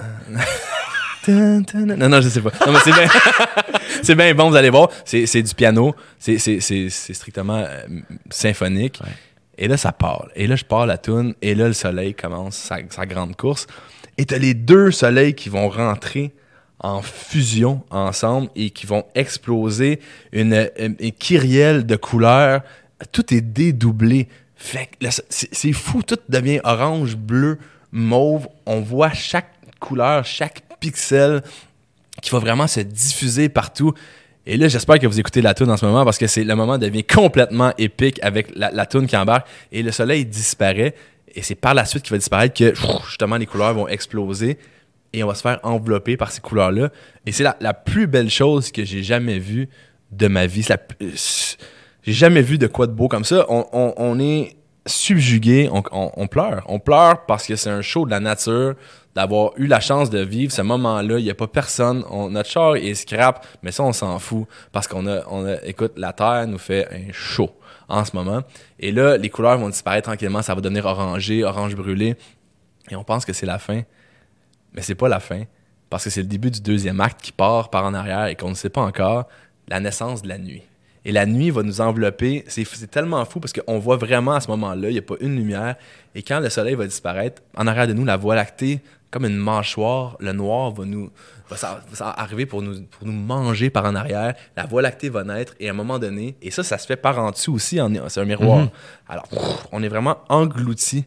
Non, 1.29 2.09
non, 2.09 2.21
je 2.21 2.29
sais 2.29 2.41
pas. 2.41 2.51
Non, 2.67 2.73
mais 2.73 2.79
c'est 2.85 2.93
bien. 2.93 3.09
c'est 4.03 4.15
bien 4.15 4.35
bon, 4.35 4.51
vous 4.51 4.57
allez 4.57 4.71
voir. 4.71 4.91
C'est, 5.05 5.27
c'est 5.27 5.43
du 5.43 5.55
piano. 5.55 5.95
C'est, 6.19 6.39
c'est, 6.39 6.61
c'est, 6.61 6.89
c'est 6.91 7.15
strictement 7.15 7.65
euh, 7.67 7.87
symphonique. 8.31 9.01
Ouais. 9.05 9.13
Et 9.59 9.69
là, 9.69 9.77
ça 9.77 9.93
part. 9.93 10.29
Et 10.35 10.47
là, 10.47 10.57
je 10.57 10.65
pars 10.65 10.87
la 10.87 10.99
toune. 10.99 11.35
Et 11.43 11.55
là, 11.55 11.67
le 11.67 11.73
soleil 11.73 12.15
commence 12.15 12.57
sa, 12.57 12.79
sa 12.91 13.07
grande 13.07 13.37
course. 13.37 13.67
Et 14.19 14.27
t'as 14.27 14.39
les 14.39 14.55
deux 14.55 14.91
soleils 14.91 15.35
qui 15.35 15.49
vont 15.49 15.69
rentrer 15.69 16.33
en 16.79 17.03
fusion 17.03 17.83
ensemble 17.91 18.49
et 18.55 18.71
qui 18.71 18.87
vont 18.87 19.05
exploser 19.15 20.01
une, 20.33 20.71
une, 20.79 20.97
une 21.01 21.13
kyrielle 21.13 21.87
de 21.87 21.97
couleurs. 21.97 22.63
Tout 23.13 23.33
est 23.35 23.41
dédoublé. 23.41 24.29
Fait 24.57 24.89
c'est 25.29 25.73
fou. 25.73 26.03
Tout 26.03 26.19
devient 26.29 26.61
orange, 26.65 27.17
bleu, 27.17 27.59
mauve. 27.93 28.49
On 28.67 28.81
voit 28.81 29.13
chaque 29.13 29.51
couleur, 29.81 30.25
chaque 30.25 30.66
pixel 30.81 31.43
qui 32.23 32.31
va 32.31 32.39
vraiment 32.39 32.67
se 32.67 32.81
diffuser 32.81 33.49
partout. 33.49 33.93
Et 34.47 34.57
là, 34.57 34.69
j'espère 34.69 34.99
que 34.99 35.07
vous 35.07 35.19
écoutez 35.19 35.43
la 35.43 35.55
tune 35.55 35.71
en 35.71 35.77
ce 35.77 35.85
moment 35.85 36.05
parce 36.05 36.19
que 36.19 36.27
c'est 36.27 36.45
le 36.45 36.55
moment 36.55 36.79
devient 36.79 37.05
complètement 37.05 37.73
épique 37.79 38.19
avec 38.23 38.55
la, 38.55 38.71
la 38.71 38.87
tune 38.87 39.07
qui 39.07 39.17
embarque 39.17 39.49
et 39.73 39.83
le 39.83 39.91
soleil 39.91 40.25
disparaît. 40.25 40.95
Et 41.35 41.43
c'est 41.43 41.57
par 41.57 41.75
la 41.75 41.85
suite 41.85 42.03
qu'il 42.03 42.13
va 42.13 42.19
disparaître 42.19 42.55
que 42.55 42.73
justement 43.07 43.37
les 43.37 43.47
couleurs 43.47 43.75
vont 43.75 43.89
exploser 43.89 44.59
et 45.13 45.25
on 45.25 45.27
va 45.27 45.35
se 45.35 45.43
faire 45.43 45.59
envelopper 45.63 46.17
par 46.17 46.31
ces 46.31 46.41
couleurs-là. 46.41 46.91
Et 47.27 47.33
c'est 47.33 47.43
la, 47.43 47.75
plus 47.75 48.07
belle 48.07 48.31
chose 48.31 48.71
que 48.71 48.85
j'ai 48.85 49.03
jamais 49.03 49.39
vue 49.39 49.69
de 50.13 50.29
ma 50.29 50.47
vie. 50.47 50.67
J'ai 51.01 52.13
jamais 52.13 52.43
vu 52.43 52.59
de 52.59 52.67
quoi 52.67 52.87
de 52.87 52.93
beau 52.93 53.09
comme 53.09 53.25
ça. 53.25 53.47
On, 53.49 54.21
est 54.21 54.57
subjugué, 54.87 55.69
on 55.73 56.27
pleure. 56.29 56.65
On 56.69 56.79
pleure 56.79 57.27
parce 57.27 57.47
que 57.47 57.57
c'est 57.57 57.71
un 57.71 57.83
show 57.83 58.05
de 58.05 58.11
la 58.11 58.21
nature, 58.21 58.75
d'avoir 59.17 59.53
eu 59.57 59.67
la 59.67 59.81
chance 59.81 60.11
de 60.11 60.19
vivre 60.19 60.53
ce 60.53 60.61
moment-là. 60.61 61.19
Il 61.19 61.25
n'y 61.25 61.31
a 61.31 61.35
pas 61.35 61.47
personne. 61.47 62.05
On, 62.11 62.29
notre 62.29 62.51
char 62.51 62.77
est 62.77 62.93
scrap, 62.93 63.47
mais 63.63 63.73
ça, 63.73 63.83
on 63.83 63.95
s'en 63.95 64.19
fout 64.19 64.47
parce 64.73 64.87
qu'on 64.87 65.07
a, 65.07 65.23
on 65.31 65.47
a, 65.47 65.55
écoute, 65.65 65.93
la 65.97 66.13
Terre 66.13 66.47
nous 66.47 66.59
fait 66.59 66.87
un 66.93 67.13
show 67.13 67.51
en 67.89 68.05
ce 68.05 68.15
moment. 68.15 68.43
Et 68.79 68.93
là, 68.93 69.17
les 69.17 69.31
couleurs 69.31 69.57
vont 69.57 69.71
disparaître 69.71 70.09
tranquillement. 70.09 70.43
Ça 70.43 70.55
va 70.55 70.61
devenir 70.61 70.85
orangé, 70.85 71.45
orange 71.45 71.75
brûlé. 71.75 72.15
Et 72.91 72.95
on 72.95 73.05
pense 73.05 73.25
que 73.25 73.33
c'est 73.33 73.47
la 73.47 73.59
fin. 73.59 73.83
Mais 74.75 74.83
c'est 74.83 74.95
pas 74.95 75.09
la 75.09 75.19
fin. 75.19 75.45
Parce 75.89 76.05
que 76.05 76.11
c'est 76.11 76.21
le 76.21 76.29
début 76.29 76.51
du 76.51 76.61
deuxième 76.61 77.01
acte 77.01 77.23
qui 77.23 77.33
part 77.33 77.71
par 77.71 77.87
en 77.87 77.95
arrière 77.95 78.27
et 78.27 78.37
qu'on 78.37 78.51
ne 78.51 78.55
sait 78.55 78.69
pas 78.69 78.83
encore 78.83 79.29
la 79.67 79.81
naissance 79.81 80.21
de 80.21 80.29
la 80.29 80.37
nuit. 80.37 80.63
Et 81.07 81.13
la 81.13 81.25
nuit 81.25 81.51
va 81.51 81.63
nous 81.63 81.81
envelopper. 81.81 82.45
C'est 82.49 82.91
tellement 82.91 83.25
fou 83.25 83.39
parce 83.39 83.53
qu'on 83.53 83.79
voit 83.79 83.97
vraiment 83.97 84.33
à 84.33 84.41
ce 84.41 84.51
moment-là, 84.51 84.89
il 84.91 84.93
n'y 84.93 84.99
a 84.99 85.03
pas 85.03 85.15
une 85.21 85.37
lumière. 85.37 85.77
Et 86.17 86.23
quand 86.23 86.41
le 86.41 86.51
soleil 86.51 86.75
va 86.75 86.85
disparaître, 86.85 87.43
en 87.57 87.69
arrière 87.69 87.87
de 87.87 87.93
nous, 87.93 88.05
la 88.05 88.17
voie 88.17 88.35
lactée, 88.35 88.81
comme 89.11 89.25
une 89.25 89.37
mâchoire, 89.37 90.17
le 90.21 90.33
noir 90.33 90.73
va 90.73 90.85
nous 90.85 91.11
va, 91.49 91.83
arriver 92.17 92.47
pour 92.47 92.63
nous, 92.63 92.83
pour 92.83 93.07
nous 93.07 93.13
manger 93.13 93.71
par 93.71 93.85
en 93.85 93.95
arrière. 93.95 94.35
La 94.57 94.67
voie 94.67 94.83
lactée 94.83 95.09
va 95.09 95.25
naître 95.25 95.55
et 95.61 95.69
à 95.69 95.71
un 95.71 95.75
moment 95.75 95.99
donné, 95.99 96.37
et 96.43 96.51
ça, 96.51 96.63
ça 96.63 96.79
se 96.79 96.87
fait 96.87 96.97
par 96.97 97.19
en 97.19 97.31
dessous 97.31 97.55
aussi, 97.55 97.79
c'est 98.09 98.21
un 98.21 98.25
miroir. 98.25 98.69
Alors, 99.09 99.29
pff, 99.29 99.67
on 99.73 99.83
est 99.83 99.89
vraiment 99.89 100.19
englouti 100.29 101.05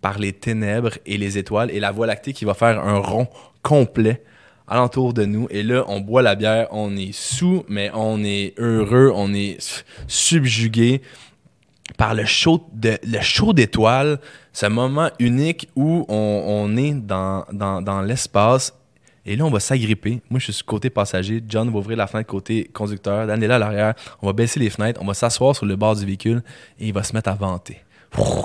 par 0.00 0.18
les 0.18 0.32
ténèbres 0.32 0.92
et 1.06 1.18
les 1.18 1.38
étoiles 1.38 1.70
et 1.70 1.80
la 1.80 1.90
voie 1.90 2.06
lactée 2.06 2.32
qui 2.32 2.44
va 2.44 2.54
faire 2.54 2.80
un 2.80 2.98
rond 2.98 3.28
complet 3.62 4.22
alentour 4.66 5.12
de 5.12 5.24
nous. 5.24 5.48
Et 5.50 5.62
là, 5.62 5.84
on 5.88 6.00
boit 6.00 6.22
la 6.22 6.36
bière, 6.36 6.68
on 6.70 6.96
est 6.96 7.12
sous, 7.12 7.64
mais 7.68 7.90
on 7.92 8.22
est 8.22 8.54
heureux, 8.58 9.12
on 9.14 9.34
est 9.34 9.58
subjugué 10.06 11.02
par 11.96 12.14
le 12.14 12.24
show 12.24 12.66
de 12.72 12.98
le 13.02 13.52
d'étoiles, 13.52 14.18
ce 14.52 14.66
moment 14.66 15.10
unique 15.18 15.68
où 15.76 16.04
on, 16.08 16.76
est 16.76 16.94
dans, 16.94 18.04
l'espace. 18.06 18.74
Et 19.26 19.36
là, 19.36 19.44
on 19.44 19.50
va 19.50 19.60
s'agripper. 19.60 20.22
Moi, 20.30 20.40
je 20.40 20.50
suis 20.50 20.64
côté 20.64 20.90
passager. 20.90 21.42
John 21.46 21.70
va 21.70 21.78
ouvrir 21.78 21.96
la 21.98 22.06
fenêtre 22.06 22.28
côté 22.28 22.70
conducteur. 22.72 23.26
Dan 23.26 23.42
est 23.42 23.46
là 23.46 23.56
à 23.56 23.58
l'arrière. 23.58 23.94
On 24.22 24.26
va 24.26 24.32
baisser 24.32 24.58
les 24.58 24.70
fenêtres. 24.70 25.00
On 25.02 25.06
va 25.06 25.14
s'asseoir 25.14 25.54
sur 25.54 25.66
le 25.66 25.76
bord 25.76 25.94
du 25.94 26.06
véhicule 26.06 26.42
et 26.78 26.88
il 26.88 26.94
va 26.94 27.02
se 27.02 27.12
mettre 27.12 27.28
à 27.28 27.34
vanter. 27.34 27.82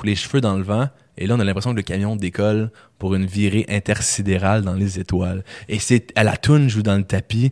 Les 0.03 0.15
cheveux 0.15 0.41
dans 0.41 0.55
le 0.55 0.63
vent. 0.63 0.89
Et 1.17 1.27
là, 1.27 1.35
on 1.35 1.39
a 1.39 1.43
l'impression 1.43 1.71
que 1.71 1.77
le 1.77 1.81
camion 1.81 2.15
décolle 2.15 2.71
pour 2.99 3.15
une 3.15 3.25
virée 3.25 3.65
intersidérale 3.69 4.63
dans 4.63 4.73
les 4.73 4.99
étoiles. 4.99 5.43
Et 5.69 5.79
c'est 5.79 6.11
à 6.15 6.23
la 6.23 6.35
toune 6.35 6.69
joue 6.69 6.83
dans 6.83 6.97
le 6.97 7.03
tapis. 7.03 7.51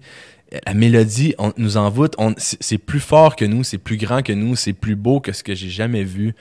La 0.65 0.73
mélodie 0.73 1.33
on, 1.39 1.51
nous 1.57 1.77
envoûte. 1.77 2.13
On- 2.17 2.33
C'est 2.37 2.77
plus 2.77 2.99
fort 2.99 3.35
que 3.35 3.45
nous, 3.45 3.63
c'est 3.63 3.77
plus 3.77 3.97
grand 3.97 4.21
que 4.21 4.33
nous, 4.33 4.55
c'est 4.55 4.73
plus 4.73 4.95
beau 4.95 5.19
que 5.19 5.31
ce 5.33 5.43
que 5.43 5.55
j'ai 5.55 5.69
jamais 5.69 6.03
vu. 6.03 6.35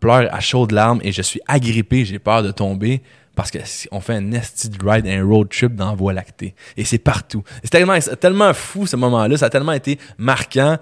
Pleure 0.00 0.28
à 0.34 0.40
chaudes 0.40 0.72
larmes 0.72 1.00
et 1.02 1.12
je 1.12 1.22
suis 1.22 1.40
agrippé, 1.46 2.04
j'ai 2.04 2.18
peur 2.18 2.42
de 2.42 2.50
tomber 2.50 3.02
parce 3.34 3.50
que 3.50 3.58
si- 3.64 3.88
on 3.92 4.00
fait 4.00 4.14
un 4.14 4.22
de 4.22 4.38
ride, 4.82 5.06
un 5.06 5.24
road 5.24 5.48
trip 5.50 5.74
dans 5.74 5.90
la 5.90 5.94
Voie 5.94 6.12
lactée. 6.12 6.54
Et 6.76 6.84
c'est 6.84 6.98
partout. 6.98 7.42
C'est 7.62 7.70
tellement, 7.70 7.98
tellement 8.20 8.52
fou 8.54 8.86
ce 8.86 8.96
moment-là, 8.96 9.36
ça 9.36 9.46
a 9.46 9.50
tellement 9.50 9.72
été 9.72 9.98
marquant. 10.18 10.76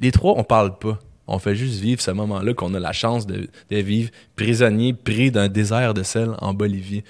Les 0.00 0.12
trois, 0.12 0.34
on 0.36 0.44
parle 0.44 0.78
pas. 0.78 0.98
On 1.26 1.38
fait 1.38 1.56
juste 1.56 1.80
vivre 1.80 2.02
ce 2.02 2.10
moment-là 2.10 2.52
qu'on 2.52 2.74
a 2.74 2.78
la 2.80 2.92
chance 2.92 3.26
de, 3.26 3.48
de 3.70 3.76
vivre 3.78 4.10
prisonnier, 4.36 4.92
pris 4.92 5.30
d'un 5.30 5.48
désert 5.48 5.94
de 5.94 6.02
sel 6.02 6.30
en 6.40 6.52
Bolivie. 6.52 7.02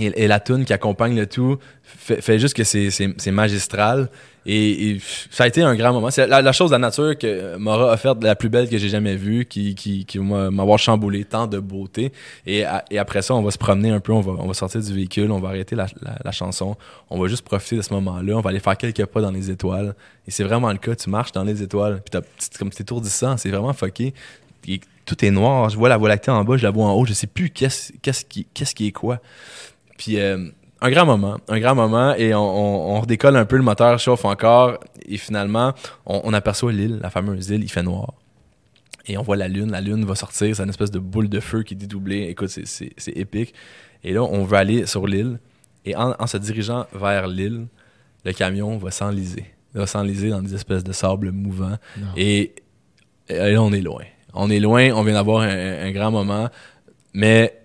Et, 0.00 0.26
la 0.26 0.40
tune 0.40 0.64
qui 0.64 0.72
accompagne 0.72 1.16
le 1.16 1.26
tout 1.26 1.58
fait, 1.82 2.38
juste 2.38 2.54
que 2.54 2.64
c'est- 2.64 3.30
magistral. 3.30 4.08
Et, 4.46 4.98
ça 5.30 5.44
a 5.44 5.46
été 5.46 5.62
un 5.62 5.74
grand 5.74 5.92
moment. 5.92 6.10
C'est 6.10 6.26
la, 6.26 6.52
chose 6.52 6.70
de 6.70 6.74
la 6.74 6.78
nature 6.78 7.16
que 7.18 7.56
m'aura 7.56 7.92
offerte 7.92 8.22
la 8.24 8.34
plus 8.34 8.48
belle 8.48 8.68
que 8.68 8.78
j'ai 8.78 8.88
jamais 8.88 9.16
vue, 9.16 9.44
qui, 9.44 9.74
qui, 9.74 10.06
qui 10.06 10.18
m'avoir 10.18 10.78
chamboulé 10.78 11.24
tant 11.24 11.46
de 11.46 11.58
beauté. 11.58 12.12
Et, 12.46 12.64
après 12.64 13.22
ça, 13.22 13.34
on 13.34 13.42
va 13.42 13.50
se 13.50 13.58
promener 13.58 13.90
un 13.90 14.00
peu, 14.00 14.12
on 14.12 14.20
va, 14.20 14.32
on 14.38 14.46
va 14.46 14.54
sortir 14.54 14.80
du 14.80 14.94
véhicule, 14.94 15.30
on 15.30 15.40
va 15.40 15.48
arrêter 15.48 15.76
la, 15.76 15.86
la, 16.24 16.32
chanson, 16.32 16.76
on 17.10 17.20
va 17.20 17.28
juste 17.28 17.42
profiter 17.42 17.76
de 17.76 17.82
ce 17.82 17.92
moment-là, 17.94 18.34
on 18.36 18.40
va 18.40 18.50
aller 18.50 18.60
faire 18.60 18.76
quelques 18.76 19.04
pas 19.06 19.20
dans 19.20 19.30
les 19.30 19.50
étoiles. 19.50 19.94
Et 20.26 20.30
c'est 20.30 20.44
vraiment 20.44 20.70
le 20.70 20.78
cas, 20.78 20.94
tu 20.94 21.10
marches 21.10 21.32
dans 21.32 21.44
les 21.44 21.62
étoiles, 21.62 22.02
puis 22.02 22.20
c'est 22.38 22.56
comme 22.56 22.72
c'est 22.72 22.82
étourdissant, 22.82 23.36
c'est 23.36 23.50
vraiment 23.50 23.72
fucké. 23.72 24.14
Et 24.68 24.80
tout 25.06 25.24
est 25.24 25.30
noir, 25.30 25.68
je 25.70 25.76
vois 25.76 25.88
la 25.88 25.96
voie 25.96 26.08
lactée 26.08 26.30
en 26.30 26.44
bas, 26.44 26.56
je 26.56 26.62
la 26.62 26.70
vois 26.70 26.86
en 26.86 26.92
haut, 26.92 27.04
je 27.04 27.12
sais 27.12 27.26
plus 27.26 27.50
qu'est-ce 27.50 27.92
qu'est-ce 28.00 28.24
qui, 28.24 28.46
qu'est-ce 28.54 28.74
qui 28.74 28.86
est 28.86 28.92
quoi. 28.92 29.20
Puis 30.00 30.18
euh, 30.18 30.48
un 30.80 30.90
grand 30.90 31.04
moment, 31.04 31.36
un 31.48 31.60
grand 31.60 31.74
moment, 31.74 32.14
et 32.14 32.32
on, 32.34 32.40
on, 32.40 32.96
on 32.96 33.00
redécolle 33.02 33.36
un 33.36 33.44
peu, 33.44 33.56
le 33.58 33.62
moteur 33.62 33.98
chauffe 33.98 34.24
encore, 34.24 34.78
et 35.06 35.18
finalement, 35.18 35.74
on, 36.06 36.22
on 36.24 36.32
aperçoit 36.32 36.72
l'île, 36.72 36.98
la 37.02 37.10
fameuse 37.10 37.50
île, 37.50 37.62
il 37.62 37.68
fait 37.70 37.82
noir. 37.82 38.14
Et 39.06 39.18
on 39.18 39.22
voit 39.22 39.36
la 39.36 39.46
lune, 39.48 39.70
la 39.72 39.82
lune 39.82 40.06
va 40.06 40.14
sortir, 40.14 40.56
c'est 40.56 40.62
une 40.62 40.70
espèce 40.70 40.90
de 40.90 40.98
boule 40.98 41.28
de 41.28 41.38
feu 41.40 41.62
qui 41.64 41.74
est 41.74 41.76
dédoublée. 41.76 42.22
Écoute, 42.30 42.48
c'est- 42.48 42.92
épique. 43.14 43.52
Et 44.02 44.14
là, 44.14 44.22
on 44.22 44.44
veut 44.44 44.56
aller 44.56 44.86
sur 44.86 45.06
l'île, 45.06 45.38
et 45.84 45.94
en, 45.96 46.14
en 46.18 46.26
se 46.26 46.38
dirigeant 46.38 46.86
vers 46.94 47.26
l'île, 47.28 47.66
le 48.24 48.32
camion 48.32 48.78
va 48.78 48.90
s'enliser. 48.90 49.44
Il 49.74 49.80
va 49.80 49.86
s'enliser 49.86 50.30
dans 50.30 50.40
des 50.40 50.54
espèces 50.54 50.82
de 50.82 50.92
sable 50.92 51.30
mouvant. 51.30 51.76
Et, 52.16 52.54
et 53.28 53.52
là, 53.52 53.62
on 53.62 53.70
est 53.72 53.82
loin. 53.82 54.04
On 54.32 54.48
est 54.48 54.60
loin, 54.60 54.92
on 54.92 55.02
vient 55.02 55.14
d'avoir 55.14 55.42
un, 55.42 55.48
un 55.86 55.90
grand 55.92 56.10
moment, 56.10 56.48
mais 57.12 57.59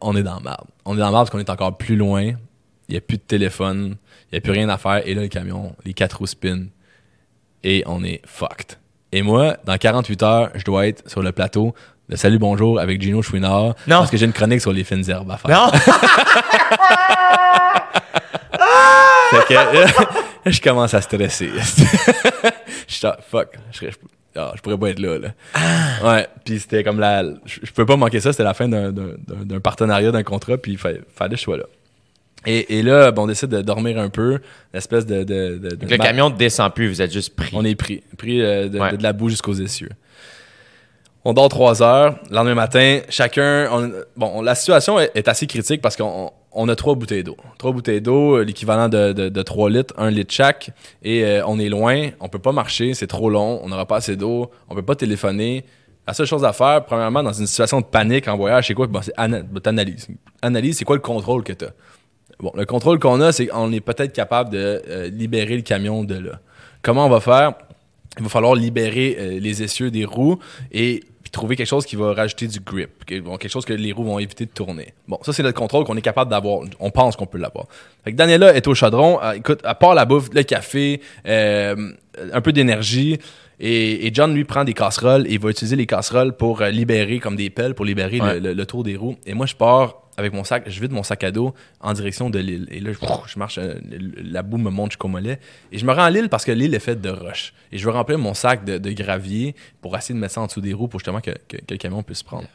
on 0.00 0.16
est 0.16 0.22
dans 0.22 0.34
la 0.36 0.40
merde. 0.40 0.66
On 0.84 0.94
est 0.94 0.98
dans 0.98 1.06
la 1.06 1.10
merde 1.10 1.22
parce 1.24 1.30
qu'on 1.30 1.38
est 1.38 1.50
encore 1.50 1.76
plus 1.76 1.96
loin. 1.96 2.22
Il 2.22 2.92
n'y 2.92 2.96
a 2.96 3.00
plus 3.00 3.16
de 3.18 3.22
téléphone, 3.22 3.96
il 4.30 4.34
n'y 4.34 4.38
a 4.38 4.40
plus 4.40 4.52
rien 4.52 4.68
à 4.68 4.78
faire. 4.78 5.06
Et 5.06 5.14
là, 5.14 5.22
le 5.22 5.28
camion, 5.28 5.74
les 5.84 5.92
quatre 5.94 6.18
roues 6.18 6.26
spin. 6.26 6.66
Et 7.64 7.82
on 7.86 8.02
est 8.04 8.22
fucked. 8.24 8.78
Et 9.12 9.22
moi, 9.22 9.56
dans 9.64 9.76
48 9.76 10.22
heures, 10.22 10.50
je 10.54 10.64
dois 10.64 10.86
être 10.86 11.08
sur 11.08 11.22
le 11.22 11.32
plateau 11.32 11.74
de 12.08 12.16
Salut 12.16 12.38
Bonjour 12.38 12.78
avec 12.80 13.02
Gino 13.02 13.20
Chouinard. 13.20 13.74
Non. 13.86 13.98
Parce 13.98 14.10
que 14.10 14.16
j'ai 14.16 14.24
une 14.26 14.32
chronique 14.32 14.60
sur 14.60 14.72
les 14.72 14.84
fines 14.84 15.08
herbes 15.08 15.30
à 15.30 15.36
faire. 15.36 15.50
Non! 15.50 15.70
Fait 19.30 19.44
que 19.46 19.54
là, 19.54 19.72
là, 20.44 20.50
je 20.50 20.60
commence 20.60 20.94
à 20.94 21.00
stresser. 21.02 21.50
je 22.88 22.94
suis 22.94 23.06
fuck, 23.30 23.58
je, 23.72 23.76
serais- 23.78 23.90
je- 23.90 23.96
ah, 24.38 24.52
je 24.56 24.60
pourrais 24.62 24.78
pas 24.78 24.90
être 24.90 24.98
là. 25.00 25.18
là. 25.18 25.28
Ouais, 26.04 26.26
puis 26.44 26.58
c'était 26.60 26.82
comme 26.84 27.00
la. 27.00 27.22
Je, 27.44 27.70
pouvais 27.72 27.86
pas 27.86 27.96
manquer 27.96 28.20
ça, 28.20 28.32
c'était 28.32 28.44
la 28.44 28.54
fin 28.54 28.68
d'un- 28.68 28.92
partenariat, 29.60 30.10
d'un 30.12 30.22
contrat, 30.22 30.56
puis 30.58 30.72
il 30.72 30.78
fallait, 30.78 31.00
que 31.00 31.36
je 31.36 31.42
sois 31.42 31.56
là. 31.58 31.64
Et, 32.46 32.78
et 32.78 32.82
là, 32.82 33.10
ben, 33.10 33.22
on 33.22 33.26
décide 33.26 33.48
de 33.50 33.60
dormir 33.62 33.98
un 33.98 34.10
peu, 34.10 34.38
l'espèce 34.72 35.04
de. 35.06 35.24
de, 35.24 35.58
de- 35.58 35.68
de- 35.70 35.74
Donc, 35.76 35.90
le 35.90 35.96
camion 35.98 36.30
ne 36.30 36.36
descend 36.36 36.72
plus, 36.72 36.88
vous 36.88 37.02
êtes 37.02 37.12
juste 37.12 37.34
pris. 37.34 37.50
on 37.52 37.64
est 37.64 37.74
pris, 37.74 38.02
pris 38.16 38.40
euh, 38.40 38.68
de, 38.68 38.78
Ouais. 38.78 38.92
de- 38.92 38.96
de 38.96 39.02
la 39.02 39.12
boue 39.12 39.28
jusqu'aux 39.28 39.54
essieux. 39.54 39.90
On 41.30 41.34
dort 41.34 41.50
trois 41.50 41.82
heures. 41.82 42.18
Le 42.30 42.36
lendemain 42.36 42.54
matin, 42.54 43.00
chacun. 43.10 43.68
on- 43.70 43.92
bon, 44.16 44.40
la 44.40 44.54
situation 44.54 44.98
est, 44.98 45.28
assez 45.28 45.46
critique 45.46 45.82
parce 45.82 45.94
qu'on 45.94 46.32
on 46.52 46.68
a 46.70 46.74
trois 46.74 46.94
bouteilles 46.94 47.22
d'eau. 47.22 47.36
Trois 47.58 47.70
bouteilles 47.72 48.00
d'eau, 48.00 48.38
euh, 48.38 48.44
l'équivalent 48.44 48.88
de, 48.88 49.12
de, 49.12 49.28
de 49.28 49.42
3 49.42 49.68
litres, 49.68 49.92
un 49.98 50.10
litre 50.10 50.32
chaque. 50.32 50.70
Et 51.02 51.22
euh, 51.26 51.42
on 51.46 51.58
est 51.58 51.68
loin, 51.68 52.08
on 52.20 52.30
peut 52.30 52.38
pas 52.38 52.52
marcher, 52.52 52.94
c'est 52.94 53.06
trop 53.06 53.28
long, 53.28 53.60
on 53.62 53.68
n'aura 53.68 53.84
pas 53.84 53.96
assez 53.96 54.16
d'eau, 54.16 54.50
on 54.70 54.74
peut 54.74 54.80
pas 54.80 54.94
téléphoner. 54.94 55.66
La 56.06 56.14
seule 56.14 56.24
chose 56.24 56.46
à 56.46 56.54
faire, 56.54 56.86
premièrement, 56.86 57.22
dans 57.22 57.34
une 57.34 57.46
situation 57.46 57.82
de 57.82 57.86
panique 57.86 58.26
en 58.26 58.38
voyage, 58.38 58.68
c'est 58.68 58.72
quoi? 58.72 58.86
Bon, 58.86 59.02
c'est 59.02 59.12
ana- 59.18 59.42
t'analyses. 59.62 60.08
Analyse, 60.40 60.78
c'est 60.78 60.86
quoi 60.86 60.96
le 60.96 61.02
contrôle 61.02 61.44
que 61.44 61.52
tu 61.52 61.66
as? 61.66 61.72
Bon, 62.40 62.52
le 62.54 62.64
contrôle 62.64 62.98
qu'on 63.00 63.20
a, 63.20 63.32
c'est 63.32 63.48
qu'on 63.48 63.70
est 63.70 63.80
peut-être 63.80 64.14
capable 64.14 64.48
de 64.48 64.82
euh, 64.88 65.08
libérer 65.10 65.56
le 65.56 65.62
camion 65.62 66.04
de 66.04 66.14
là. 66.14 66.40
Comment 66.80 67.04
on 67.04 67.10
va 67.10 67.20
faire? 67.20 67.52
Il 68.16 68.22
va 68.22 68.30
falloir 68.30 68.54
libérer 68.54 69.38
les 69.40 69.62
essieux 69.62 69.90
des 69.92 70.04
roues 70.06 70.38
et 70.72 71.04
puis 71.28 71.32
trouver 71.32 71.56
quelque 71.56 71.66
chose 71.66 71.84
qui 71.84 71.94
va 71.96 72.14
rajouter 72.14 72.46
du 72.46 72.60
grip, 72.60 73.04
quelque 73.04 73.48
chose 73.48 73.66
que 73.66 73.74
les 73.74 73.92
roues 73.92 74.04
vont 74.04 74.18
éviter 74.18 74.46
de 74.46 74.50
tourner. 74.50 74.94
Bon, 75.06 75.18
ça 75.22 75.32
c'est 75.34 75.42
notre 75.42 75.58
contrôle 75.58 75.84
qu'on 75.84 75.96
est 75.96 76.00
capable 76.02 76.30
d'avoir. 76.30 76.60
On 76.80 76.90
pense 76.90 77.16
qu'on 77.16 77.26
peut 77.26 77.38
l'avoir. 77.38 77.66
Fait 78.04 78.12
que 78.12 78.16
Daniela 78.16 78.54
est 78.54 78.66
au 78.66 78.74
chaudron. 78.74 79.18
euh, 79.22 79.32
écoute, 79.32 79.60
à 79.64 79.74
part 79.74 79.94
la 79.94 80.04
bouffe, 80.06 80.28
le 80.32 80.42
café, 80.42 81.00
euh, 81.26 81.92
un 82.32 82.40
peu 82.40 82.52
d'énergie. 82.52 83.18
Et, 83.60 84.06
et 84.06 84.10
John 84.14 84.32
lui 84.34 84.44
prend 84.44 84.64
des 84.64 84.72
casseroles 84.72 85.26
et 85.26 85.32
il 85.34 85.40
va 85.40 85.50
utiliser 85.50 85.76
les 85.76 85.86
casseroles 85.86 86.32
pour 86.36 86.62
euh, 86.62 86.70
libérer 86.70 87.18
comme 87.18 87.36
des 87.36 87.50
pelles 87.50 87.74
pour 87.74 87.84
libérer 87.84 88.20
Ouais. 88.20 88.34
le, 88.34 88.40
le- 88.48 88.54
le 88.54 88.66
tour 88.66 88.84
des 88.84 88.96
roues. 88.96 89.16
Et 89.26 89.34
moi 89.34 89.46
je 89.46 89.54
pars 89.56 89.96
avec 90.18 90.32
mon 90.34 90.44
sac, 90.44 90.64
je 90.68 90.80
vide 90.80 90.92
mon 90.92 91.02
sac 91.02 91.24
à 91.24 91.30
dos 91.30 91.54
en 91.80 91.92
direction 91.94 92.28
de 92.28 92.38
l'île. 92.38 92.66
Et 92.70 92.80
là, 92.80 92.92
je, 92.92 92.98
je 93.32 93.38
marche, 93.38 93.58
euh, 93.58 93.74
la 94.22 94.42
boue 94.42 94.58
me 94.58 94.68
monte 94.70 94.90
jusqu'au 94.90 95.08
mollet. 95.08 95.38
Et 95.72 95.78
je 95.78 95.86
me 95.86 95.92
rends 95.92 96.02
à 96.02 96.10
l'île 96.10 96.28
parce 96.28 96.44
que 96.44 96.52
l'île 96.52 96.74
est 96.74 96.80
faite 96.80 97.00
de 97.00 97.08
roches. 97.08 97.54
Et 97.72 97.78
je 97.78 97.84
veux 97.86 97.92
remplir 97.92 98.18
mon 98.18 98.34
sac 98.34 98.64
de, 98.64 98.76
de 98.78 98.90
gravier 98.92 99.54
pour 99.80 99.96
essayer 99.96 100.14
de 100.14 100.20
mettre 100.20 100.34
ça 100.34 100.40
en 100.42 100.46
dessous 100.46 100.60
des 100.60 100.74
roues 100.74 100.88
pour 100.88 101.00
justement 101.00 101.20
que, 101.20 101.30
que- 101.48 101.56
que 101.56 101.64
le 101.70 101.76
camion 101.78 102.02
puisse 102.02 102.22
prendre. 102.22 102.48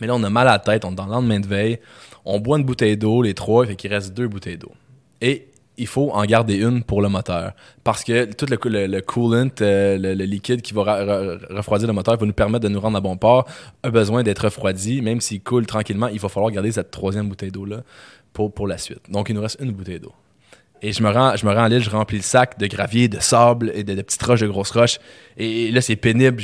Mais 0.00 0.06
là, 0.06 0.14
on 0.14 0.22
a 0.22 0.30
mal 0.30 0.46
à 0.46 0.52
la 0.52 0.58
tête, 0.60 0.84
on 0.84 0.92
est 0.92 0.94
dans 0.94 1.06
le 1.06 1.12
lendemain 1.12 1.40
de 1.40 1.46
veille. 1.48 1.78
On 2.24 2.38
boit 2.38 2.58
une 2.58 2.64
bouteille 2.64 2.96
d'eau, 2.96 3.22
les 3.22 3.34
trois, 3.34 3.66
fait 3.66 3.76
qu'il 3.76 3.92
reste 3.92 4.14
deux 4.14 4.28
bouteilles 4.28 4.58
d'eau. 4.58 4.72
Et 5.20 5.48
il 5.80 5.86
faut 5.86 6.10
en 6.12 6.24
garder 6.24 6.56
une 6.56 6.82
pour 6.84 7.00
le 7.00 7.08
moteur. 7.08 7.52
Parce 7.84 8.04
que 8.04 8.26
tout 8.32 8.46
le, 8.46 8.58
le, 8.68 8.86
le 8.86 9.00
coolant, 9.00 9.48
euh, 9.62 9.96
le, 9.98 10.24
liquide 10.24 10.60
qui 10.60 10.74
va 10.74 10.82
refroidir 11.50 11.88
le 11.88 11.94
moteur 11.94 12.18
va 12.18 12.26
nous 12.26 12.34
permettre 12.34 12.64
de 12.64 12.68
nous 12.68 12.80
rendre 12.80 12.98
à 12.98 13.00
bon 13.00 13.16
port, 13.16 13.48
a 13.82 13.90
besoin 13.90 14.22
d'être 14.22 14.44
refroidi. 14.44 15.00
Même 15.00 15.22
s'il 15.22 15.42
coule 15.42 15.66
tranquillement, 15.66 16.08
il 16.08 16.20
va 16.20 16.28
falloir 16.28 16.52
garder 16.52 16.70
cette 16.70 16.90
troisième 16.90 17.28
bouteille 17.28 17.50
d'eau-là 17.50 17.82
pour, 18.34 18.52
pour 18.52 18.66
la 18.68 18.76
suite. 18.76 19.00
Donc, 19.08 19.30
il 19.30 19.34
nous 19.34 19.40
reste 19.40 19.58
une 19.60 19.72
bouteille 19.72 20.00
d'eau. 20.00 20.12
Et 20.82 20.92
je 20.92 21.02
me 21.02 21.10
rends, 21.10 21.34
je 21.34 21.46
me 21.46 21.52
rends 21.52 21.64
à 21.64 21.68
l'île, 21.68 21.82
je 21.82 21.90
remplis 21.90 22.18
le 22.18 22.22
sac 22.22 22.58
de 22.58 22.66
gravier, 22.66 23.08
de 23.08 23.18
sable 23.18 23.72
et 23.74 23.82
de, 23.82 24.00
petites 24.02 24.22
roches, 24.22 24.40
de 24.40 24.48
grosses 24.48 24.70
roches. 24.70 24.98
Et 25.38 25.70
là, 25.70 25.80
c'est 25.80 25.96
pénible. 25.96 26.42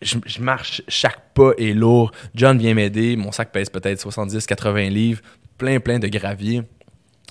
Je 0.00 0.40
marche, 0.40 0.82
chaque 0.88 1.32
pas 1.34 1.52
est 1.56 1.72
lourd. 1.72 2.10
John 2.34 2.58
vient 2.58 2.74
m'aider. 2.74 3.16
Mon 3.16 3.30
sac 3.30 3.52
pèse 3.52 3.70
peut-être 3.70 4.00
70, 4.00 4.44
80 4.46 4.88
livres. 4.90 5.20
Plein, 5.56 5.78
plein 5.78 6.00
de 6.00 6.08
gravier 6.08 6.62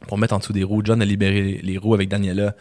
pour 0.08 0.18
mettre 0.18 0.34
en 0.34 0.40
dessous 0.40 0.54
des 0.54 0.64
roues. 0.64 0.82
John 0.84 1.02
a 1.02 1.06
libéré 1.06 1.60
les, 1.64 1.78
roues 1.78 1.94
avec 1.94 2.10
Daniela. 2.10 2.56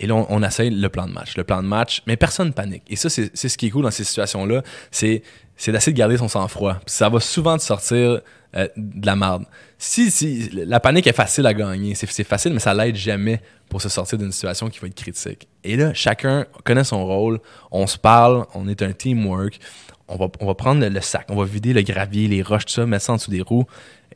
Et 0.00 0.06
là, 0.06 0.14
on, 0.14 0.42
essaye 0.42 0.70
le 0.70 0.88
plan 0.88 1.06
de 1.06 1.12
match. 1.12 1.36
Le 1.36 1.44
plan 1.44 1.62
de 1.62 1.68
match, 1.68 2.02
mais 2.06 2.16
personne 2.16 2.48
ne 2.48 2.52
panique. 2.52 2.82
Et 2.88 2.96
ça, 2.96 3.08
c'est 3.08 3.34
ce 3.34 3.56
qui 3.56 3.66
est 3.66 3.70
cool 3.70 3.84
dans 3.84 3.90
ces 3.90 4.04
situations-là. 4.04 4.62
C'est 4.90 5.22
d'essayer 5.66 5.92
de 5.92 5.98
garder 5.98 6.16
son 6.16 6.28
sang-froid. 6.28 6.80
Ça 6.86 7.08
va 7.08 7.20
souvent 7.20 7.56
te 7.56 7.62
sortir 7.62 8.20
euh, 8.56 8.68
de 8.76 9.06
la 9.06 9.14
merde. 9.14 9.44
Si, 9.78 10.10
si, 10.10 10.50
la 10.52 10.80
panique 10.80 11.06
est 11.06 11.12
facile 11.12 11.46
à 11.46 11.54
gagner. 11.54 11.94
C'est 11.94 12.10
c'est 12.10 12.24
facile, 12.24 12.52
mais 12.52 12.58
ça 12.58 12.74
l'aide 12.74 12.96
jamais 12.96 13.40
pour 13.68 13.80
se 13.80 13.88
sortir 13.88 14.18
d'une 14.18 14.32
situation 14.32 14.68
qui 14.68 14.78
va 14.80 14.88
être 14.88 14.94
critique. 14.94 15.48
Et 15.64 15.76
là, 15.76 15.94
chacun 15.94 16.46
connaît 16.64 16.84
son 16.84 17.06
rôle. 17.06 17.40
On 17.70 17.86
se 17.86 17.96
parle. 17.96 18.46
On 18.54 18.68
est 18.68 18.82
un 18.82 18.92
teamwork. 18.92 19.58
On 20.12 20.16
va, 20.16 20.28
on 20.40 20.46
va 20.46 20.54
prendre 20.54 20.80
le, 20.80 20.88
le 20.88 21.00
sac. 21.00 21.26
On 21.30 21.36
va 21.36 21.44
vider 21.44 21.72
le 21.72 21.82
gravier, 21.82 22.28
les 22.28 22.42
roches, 22.42 22.66
tout 22.66 22.72
ça, 22.72 22.86
mettre 22.86 23.04
ça 23.04 23.12
en 23.12 23.16
dessous 23.16 23.30
des 23.30 23.40
roues. 23.40 23.64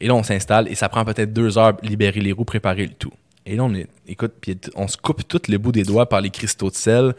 Et 0.01 0.07
là, 0.09 0.15
on 0.15 0.23
s'installe 0.23 0.69
et 0.69 0.75
ça 0.75 0.89
prend 0.89 1.05
peut-être 1.05 1.33
deux 1.33 1.59
heures 1.59 1.77
libérer 1.83 2.21
les 2.21 2.33
roues, 2.33 2.45
préparer 2.45 2.87
le 2.87 2.93
tout. 2.93 3.13
Et 3.47 3.57
là, 3.57 3.65
on 3.65 3.75
est, 3.75 3.87
écoute, 4.07 4.35
puis 4.41 4.59
on 4.75 4.89
se 4.89 4.97
coupe 4.97 5.27
tous 5.27 5.43
les 5.49 5.57
bouts 5.57 5.73
des 5.73 5.85
doigts 5.85 6.09
par 6.09 6.21
les 6.21 6.31
cristaux 6.31 6.69
de 6.69 6.75
sel. 6.75 7.15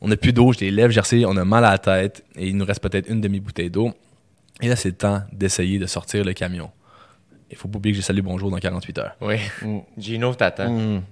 On 0.00 0.08
n'a 0.08 0.16
plus 0.16 0.32
d'eau, 0.32 0.52
je 0.52 0.60
les 0.60 0.70
lève, 0.70 0.90
j'essaie, 0.90 1.24
on 1.24 1.36
a 1.36 1.44
mal 1.44 1.64
à 1.64 1.72
la 1.72 1.78
tête 1.78 2.24
et 2.36 2.48
il 2.48 2.56
nous 2.56 2.64
reste 2.64 2.80
peut-être 2.80 3.08
une 3.08 3.20
demi-bouteille 3.20 3.70
d'eau. 3.70 3.92
Et 4.60 4.68
là, 4.68 4.76
c'est 4.76 4.88
le 4.88 4.96
temps 4.96 5.22
d'essayer 5.32 5.78
de 5.78 5.86
sortir 5.86 6.24
le 6.24 6.32
camion. 6.32 6.70
Il 7.50 7.56
faut 7.56 7.68
pas 7.68 7.76
oublier 7.76 7.92
que 7.92 7.96
j'ai 7.96 8.02
salué 8.02 8.22
bonjour 8.22 8.50
dans 8.50 8.58
48 8.58 8.98
heures. 8.98 9.16
Oui. 9.20 9.36
Gino 9.98 10.34
t'attend. 10.34 11.02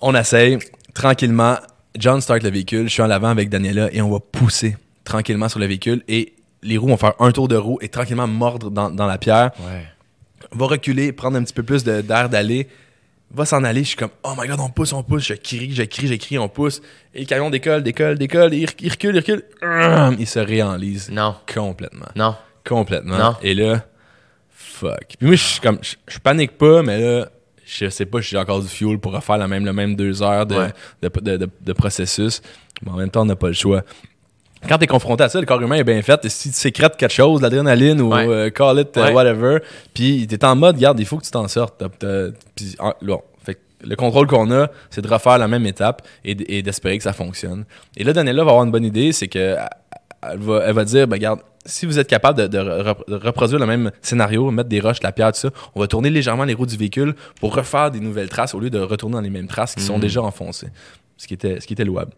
On 0.00 0.14
essaye 0.14 0.58
tranquillement. 0.94 1.56
John 1.96 2.20
start 2.20 2.42
le 2.42 2.50
véhicule, 2.50 2.84
je 2.88 2.92
suis 2.92 3.02
en 3.02 3.10
avant 3.10 3.28
avec 3.28 3.48
Daniela 3.48 3.88
et 3.92 4.00
on 4.02 4.10
va 4.10 4.20
pousser 4.20 4.76
tranquillement 5.04 5.48
sur 5.48 5.58
le 5.58 5.66
véhicule 5.66 6.02
et 6.08 6.34
les 6.62 6.76
roues 6.76 6.88
vont 6.88 6.96
faire 6.96 7.14
un 7.20 7.32
tour 7.32 7.48
de 7.48 7.56
roue 7.56 7.78
et 7.80 7.88
tranquillement 7.88 8.26
mordre 8.26 8.70
dans, 8.70 8.90
dans 8.90 9.06
la 9.06 9.16
pierre. 9.18 9.50
Ouais. 9.60 9.84
va 10.52 10.66
reculer, 10.66 11.12
prendre 11.12 11.36
un 11.38 11.42
petit 11.44 11.54
peu 11.54 11.62
plus 11.62 11.84
d'air 11.84 12.28
d'aller, 12.28 12.68
va 13.30 13.44
s'en 13.44 13.62
aller. 13.64 13.82
Je 13.84 13.88
suis 13.88 13.96
comme, 13.96 14.10
oh 14.24 14.34
my 14.38 14.46
god, 14.48 14.58
on 14.60 14.68
pousse, 14.68 14.92
on 14.92 15.02
pousse. 15.02 15.24
Je 15.24 15.34
crie, 15.34 15.72
je 15.74 15.82
crie, 15.84 16.06
je 16.08 16.14
crie, 16.14 16.38
on 16.38 16.48
pousse. 16.48 16.80
Et 17.14 17.20
le 17.20 17.26
camion 17.26 17.48
décolle, 17.50 17.82
décolle, 17.82 18.18
décolle. 18.18 18.54
Il, 18.54 18.66
rec- 18.66 18.80
il 18.80 18.90
recule, 18.90 19.14
il 19.14 19.18
recule. 19.18 19.42
Il 20.18 20.26
se 20.26 20.38
réenlise. 20.40 21.10
Non. 21.10 21.34
Complètement. 21.52 22.06
Non. 22.16 22.34
Complètement. 22.66 23.18
Non. 23.18 23.36
Et 23.42 23.54
là, 23.54 23.84
fuck. 24.50 25.14
Puis 25.18 25.26
moi, 25.26 25.36
je 25.36 25.42
suis 25.42 25.60
comme, 25.60 25.78
je, 25.82 25.94
je 26.06 26.18
panique 26.18 26.58
pas, 26.58 26.82
mais 26.82 27.00
là, 27.00 27.28
je 27.68 27.88
sais 27.90 28.06
pas 28.06 28.22
si 28.22 28.30
j'ai 28.30 28.38
encore 28.38 28.60
du 28.60 28.68
fuel 28.68 28.98
pour 28.98 29.12
refaire 29.12 29.36
la 29.38 29.46
même, 29.48 29.64
le 29.64 29.72
même 29.72 29.94
deux 29.94 30.22
heures 30.22 30.46
de, 30.46 30.56
Ouais. 30.56 30.72
de, 31.02 31.08
de- 31.20 31.36
de- 31.36 31.50
de 31.60 31.72
processus. 31.72 32.40
Mais 32.82 32.90
en 32.92 32.96
même 32.96 33.10
temps, 33.10 33.22
on 33.22 33.26
n'a 33.26 33.36
pas 33.36 33.48
le 33.48 33.52
choix. 33.52 33.82
Quand 34.68 34.78
t'es 34.78 34.86
confronté 34.88 35.22
à 35.24 35.28
ça, 35.28 35.38
le 35.38 35.46
corps 35.46 35.60
humain 35.60 35.76
est 35.76 35.84
bien 35.84 36.00
fait. 36.02 36.24
Et 36.24 36.28
si 36.28 36.48
tu 36.50 36.56
sécrètes 36.56 36.96
quelque 36.96 37.12
chose, 37.12 37.40
l'adrénaline 37.42 38.00
ou 38.00 38.12
Ouais. 38.12 38.26
euh, 38.26 38.50
call 38.50 38.80
it 38.80 38.96
euh, 38.96 39.04
Ouais. 39.06 39.12
whatever, 39.12 39.58
puis 39.94 40.26
t'es 40.26 40.44
en 40.44 40.56
mode, 40.56 40.78
garde, 40.78 40.98
il 40.98 41.06
faut 41.06 41.16
que 41.18 41.24
tu 41.24 41.30
t'en 41.30 41.46
sortes. 41.46 41.82
En- 42.80 42.94
là, 43.02 43.16
fait 43.44 43.54
que 43.54 43.60
le 43.86 43.94
contrôle 43.96 44.26
qu'on 44.26 44.50
a, 44.50 44.68
c'est 44.90 45.00
de 45.02 45.08
refaire 45.08 45.38
la 45.38 45.46
même 45.46 45.64
étape 45.66 46.02
et 46.24 46.34
d'espérer 46.62 46.96
que 46.98 47.04
ça 47.04 47.12
fonctionne. 47.12 47.64
Et 47.96 48.02
là, 48.04 48.12
Daniela 48.12 48.42
va 48.44 48.50
avoir 48.50 48.64
une 48.64 48.72
bonne 48.72 48.84
idée, 48.84 49.12
c'est 49.12 49.28
que 49.28 49.56
elle 50.28 50.38
va, 50.38 50.62
elle 50.66 50.74
va 50.74 50.84
dire, 50.84 51.06
ben 51.06 51.18
garde, 51.18 51.40
si 51.68 51.86
vous 51.86 51.98
êtes 51.98 52.08
capable 52.08 52.38
de, 52.40 52.46
de 52.48 52.58
re- 52.58 53.08
de 53.08 53.14
reproduire 53.14 53.58
le 53.60 53.66
même 53.66 53.90
scénario, 54.02 54.50
mettre 54.50 54.68
des 54.68 54.80
roches, 54.80 55.00
de 55.00 55.04
la 55.04 55.12
pierre, 55.12 55.32
tout 55.32 55.38
ça, 55.40 55.50
on 55.74 55.80
va 55.80 55.86
tourner 55.86 56.10
légèrement 56.10 56.44
les 56.44 56.54
roues 56.54 56.66
du 56.66 56.76
véhicule 56.76 57.14
pour 57.40 57.54
refaire 57.54 57.90
des 57.90 58.00
nouvelles 58.00 58.28
traces 58.28 58.54
au 58.54 58.60
lieu 58.60 58.70
de 58.70 58.78
retourner 58.80 59.14
dans 59.14 59.20
les 59.20 59.30
mêmes 59.30 59.46
traces 59.48 59.74
qui 59.74 59.82
sont 59.82 59.98
déjà 59.98 60.22
enfoncées. 60.22 60.68
Ce 61.16 61.26
qui 61.26 61.34
était, 61.34 61.60
ce 61.60 61.66
qui 61.66 61.72
était 61.74 61.84
louable. 61.84 62.12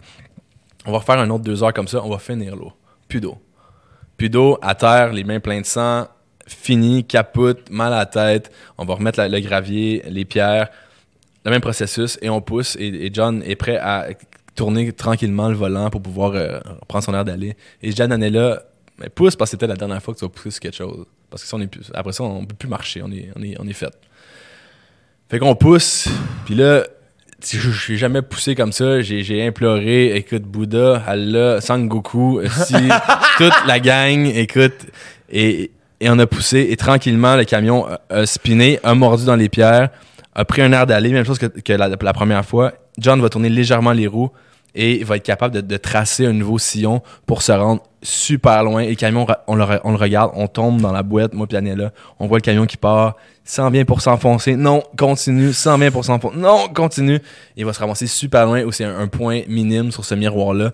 On 0.87 0.93
va 0.93 0.99
refaire 0.99 1.19
un 1.19 1.29
autre 1.31 1.45
deux 1.45 1.63
heures 1.63 1.75
comme 1.75 1.89
ça, 1.89 2.03
on 2.05 2.09
va 2.11 2.19
finir 2.19 2.57
l'eau. 2.57 2.73
Plus 3.09 3.21
d'eau. 3.21 3.39
Plus 4.17 4.31
d'eau, 4.31 4.59
à 4.63 4.75
terre, 4.75 5.13
les 5.13 5.25
mains 5.25 5.41
pleines 5.41 5.63
de 5.63 5.67
sang, 5.67 6.07
fini, 6.47 7.05
capote, 7.05 7.71
mal 7.71 7.93
à 7.93 7.99
la 7.99 8.07
tête. 8.07 8.51
On 8.79 8.85
va 8.85 8.95
remettre 8.95 9.19
la- 9.19 9.29
le 9.29 9.41
gravier, 9.41 10.03
les 10.09 10.25
pierres, 10.25 10.69
le 11.45 11.51
même 11.51 11.61
processus 11.61 12.19
et 12.23 12.29
on 12.31 12.41
pousse. 12.41 12.77
Et, 12.79 13.07
et 13.07 13.11
John 13.13 13.43
est 13.47 13.57
prêt 13.57 13.79
à 13.79 14.09
tourner 14.55 14.93
tranquillement 14.93 15.49
le 15.49 15.55
volant 15.55 15.89
pour 15.89 16.03
pouvoir 16.03 16.33
euh, 16.35 16.61
prendre 16.89 17.05
son 17.05 17.15
air 17.15 17.25
d'aller. 17.25 17.57
Et 17.83 17.91
je 17.91 17.97
dis 17.97 18.03
à 18.03 18.07
Nanella, 18.09 18.63
mais 19.01 19.09
pousse 19.09 19.35
parce 19.35 19.51
que 19.51 19.57
c'était 19.57 19.67
la 19.67 19.77
dernière 19.77 20.03
fois 20.03 20.15
que 20.15 20.19
tu 20.19 20.25
vas 20.25 20.29
pousser 20.29 20.51
sur 20.51 20.61
quelque 20.61 20.77
chose. 20.77 21.07
Parce 21.31 21.43
que 21.43 21.49
si 21.49 21.55
on 21.55 21.61
est 21.61 21.67
plus, 21.67 21.91
après 21.95 22.13
ça, 22.13 22.23
on 22.25 22.45
peut 22.45 22.55
plus 22.55 22.69
marcher, 22.69 23.03
on 23.03 23.11
est, 23.11 23.31
on 23.37 23.43
est, 23.43 23.57
on 23.59 23.67
est 23.67 23.73
fait. 23.73 23.93
Fait 25.29 25.39
qu'on 25.39 25.55
pousse, 25.55 26.09
puis 26.45 26.55
là, 26.55 26.85
je 27.43 27.71
j'ai 27.71 27.97
jamais 27.97 28.21
poussé 28.21 28.55
comme 28.55 28.73
ça. 28.73 29.01
J'ai 29.01 29.23
j'ai 29.23 29.47
imploré, 29.47 30.17
écoute, 30.17 30.43
Bouddha, 30.43 31.03
Allah, 31.07 31.61
Sangoku, 31.61 32.43
si, 32.67 32.75
toute 33.39 33.67
la 33.67 33.81
gang, 33.81 34.27
écoute, 34.27 34.87
et, 35.31 35.71
et 36.01 36.11
on 36.11 36.19
a 36.19 36.27
poussé, 36.27 36.69
et 36.71 36.77
tranquillement, 36.77 37.37
le 37.37 37.45
camion 37.45 37.87
a, 37.87 38.01
a 38.11 38.27
spiné, 38.27 38.81
a 38.83 38.95
mordu 38.95 39.25
dans 39.25 39.37
les 39.37 39.49
pierres, 39.49 39.91
a 40.35 40.45
pris 40.45 40.63
un 40.63 40.73
air 40.73 40.87
d'aller, 40.87 41.11
même 41.11 41.25
chose 41.25 41.39
que, 41.39 41.47
que 41.47 41.73
la, 41.73 41.89
la 41.89 42.13
première 42.13 42.45
fois. 42.45 42.73
John 42.99 43.23
va 43.23 43.29
tourner 43.31 43.49
légèrement 43.49 43.93
les 43.93 44.07
roues 44.07 44.31
et 44.75 44.99
il 44.99 45.05
va 45.05 45.17
être 45.17 45.25
capable 45.25 45.55
de, 45.55 45.61
de 45.61 45.77
tracer 45.77 46.27
un 46.27 46.33
nouveau 46.33 46.59
sillon 46.59 47.03
pour 47.27 47.43
se 47.43 47.53
rendre 47.53 47.83
super 48.03 48.63
loin. 48.65 48.83
Et 48.83 48.91
le 48.91 48.95
camion, 48.95 49.27
on 49.47 49.55
le, 49.55 49.65
on 49.85 49.91
le 49.91 49.97
regarde, 49.97 50.33
on 50.35 50.47
tombe 50.47 50.81
dans 50.81 50.93
la 50.93 51.03
boîte, 51.03 51.35
moi 51.35 51.47
et 51.51 51.75
là, 51.75 51.93
on 52.19 52.27
voit 52.27 52.39
le 52.39 52.43
camion 52.43 52.67
qui 52.67 52.77
part, 52.77 53.17
s'en 53.45 53.71
vient 53.71 53.85
pour 53.85 54.01
s'enfoncer, 54.01 54.57
non, 54.57 54.83
continue, 54.97 55.53
s'en 55.53 55.77
vient 55.79 55.91
pour 55.91 56.05
s'enfoncer, 56.05 56.37
non, 56.37 56.69
continue. 56.69 57.21
Il 57.57 57.65
va 57.65 57.73
se 57.73 57.81
ramasser 57.81 58.07
super 58.07 58.47
loin 58.47 58.63
où 58.63 58.73
c'est 58.73 58.85
un, 58.85 58.99
un 58.99 59.09
point 59.09 59.43
minime 59.49 59.91
sur 59.91 60.05
ce 60.05 60.15
miroir-là. 60.15 60.73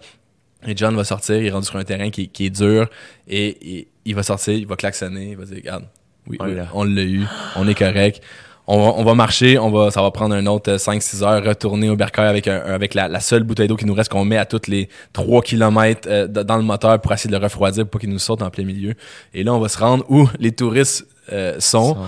Et 0.67 0.77
John 0.77 0.97
va 0.97 1.05
sortir, 1.05 1.37
il 1.37 1.47
est 1.47 1.51
rendu 1.51 1.67
sur 1.67 1.77
un 1.77 1.85
terrain 1.85 2.11
qui, 2.11 2.29
qui 2.29 2.47
est 2.47 2.51
dur, 2.51 2.89
et, 3.29 3.79
et 3.79 3.89
il 4.05 4.15
va 4.15 4.23
sortir, 4.23 4.55
il 4.55 4.67
va 4.67 4.77
klaxonner, 4.77 5.31
il 5.31 5.37
va 5.37 5.45
dire, 5.45 5.57
regarde, 5.57 5.85
oui, 6.27 6.39
l'a. 6.41 6.69
on 6.75 6.85
l'a 6.85 7.03
eu, 7.03 7.25
on 7.55 7.69
est 7.69 7.75
correct. 7.75 8.21
On 8.69 8.79
va, 8.85 8.95
on 8.97 9.05
va 9.05 9.15
marcher, 9.15 9.59
on 9.59 9.71
va, 9.71 9.91
ça 9.93 10.03
va 10.03 10.11
prendre 10.11 10.35
un 10.35 10.45
autre 10.47 10.73
5-6 10.77 11.23
heures, 11.23 11.45
retourner 11.45 11.89
au 11.89 11.95
bercail 11.97 12.27
avec, 12.27 12.49
un, 12.49 12.59
avec 12.59 12.95
la, 12.95 13.07
la 13.07 13.21
seule 13.21 13.45
bouteille 13.45 13.69
d'eau 13.69 13.77
qui 13.77 13.87
nous 13.87 13.95
reste, 13.95 14.11
qu'on 14.11 14.25
met 14.25 14.39
à 14.39 14.45
toutes 14.45 14.67
les 14.67 14.89
3 15.13 15.43
km 15.43 16.27
dans 16.27 16.57
le 16.57 16.63
moteur 16.65 17.01
pour 17.01 17.13
essayer 17.13 17.31
de 17.31 17.37
le 17.37 17.43
refroidir 17.45 17.85
pour 17.85 17.93
pas 17.93 17.99
qu'il 18.01 18.11
nous 18.11 18.19
saute 18.19 18.43
en 18.43 18.51
plein 18.51 18.65
milieu. 18.65 18.95
Et 19.35 19.45
là, 19.45 19.55
on 19.55 19.61
va 19.61 19.69
se 19.69 19.79
rendre 19.79 20.05
où 20.09 20.29
les 20.41 20.51
touristes 20.53 21.07
euh, 21.33 21.55
sont. 21.61 21.95
Sont. 21.95 21.99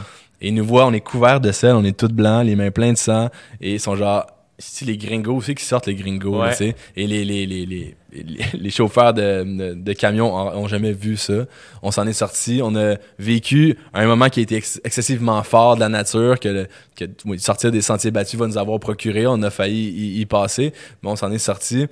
Et 0.41 0.49
ils 0.49 0.55
nous 0.55 0.65
voient, 0.65 0.87
on 0.87 0.93
est 0.93 1.01
couverts 1.01 1.41
de 1.41 1.51
sel, 1.53 1.75
on 1.75 1.85
est 1.85 1.97
tout 1.97 2.09
blancs, 2.09 2.45
les 2.45 2.55
mains 2.57 2.71
pleines 2.71 2.95
de 2.95 2.99
sang. 2.99 3.29
Et 3.61 3.75
ils 3.75 3.81
sont 3.81 3.95
genre, 3.97 4.25
si 4.59 4.85
les 4.85 4.97
gringos 4.97 5.35
aussi 5.37 5.55
qui 5.55 5.65
sortent 5.65 5.87
les 5.87 5.95
gringos, 5.97 6.41
Ouais. 6.43 6.51
tu 6.51 6.57
sais. 6.57 6.77
Et 6.97 7.07
les, 7.07 7.25
les, 7.25 7.47
les, 7.47 7.67
les, 7.67 7.97
les, 8.13 8.71
chauffeurs 8.71 9.13
de, 9.15 9.45
de, 9.45 9.75
de 9.75 9.93
camions 9.93 10.35
ont, 10.35 10.67
jamais 10.67 10.93
vu 10.93 11.17
ça. 11.17 11.45
On 11.83 11.91
s'en 11.91 12.07
est 12.07 12.13
sorti. 12.13 12.61
On 12.63 12.75
a 12.77 12.97
vécu 13.19 13.77
un 13.93 14.07
moment 14.07 14.29
qui 14.29 14.41
a 14.41 14.43
été 14.43 14.57
ex- 14.57 14.81
excessivement 14.85 15.43
fort 15.43 15.75
de 15.77 15.81
la 15.81 15.89
nature, 15.89 16.41
que, 16.41 16.49
le, 16.49 17.39
sortir 17.39 17.71
des 17.71 17.83
sentiers 17.83 18.11
battus 18.11 18.39
va 18.39 18.47
nous 18.47 18.59
avoir 18.59 18.81
procuré. 18.81 19.27
On 19.27 19.43
a 19.43 19.51
failli 19.51 19.89
y, 19.91 20.21
y 20.21 20.27
passer, 20.27 20.73
mais 21.03 21.11
on 21.11 21.17
s'en 21.17 21.31
est 21.33 21.39
sorti. 21.39 21.87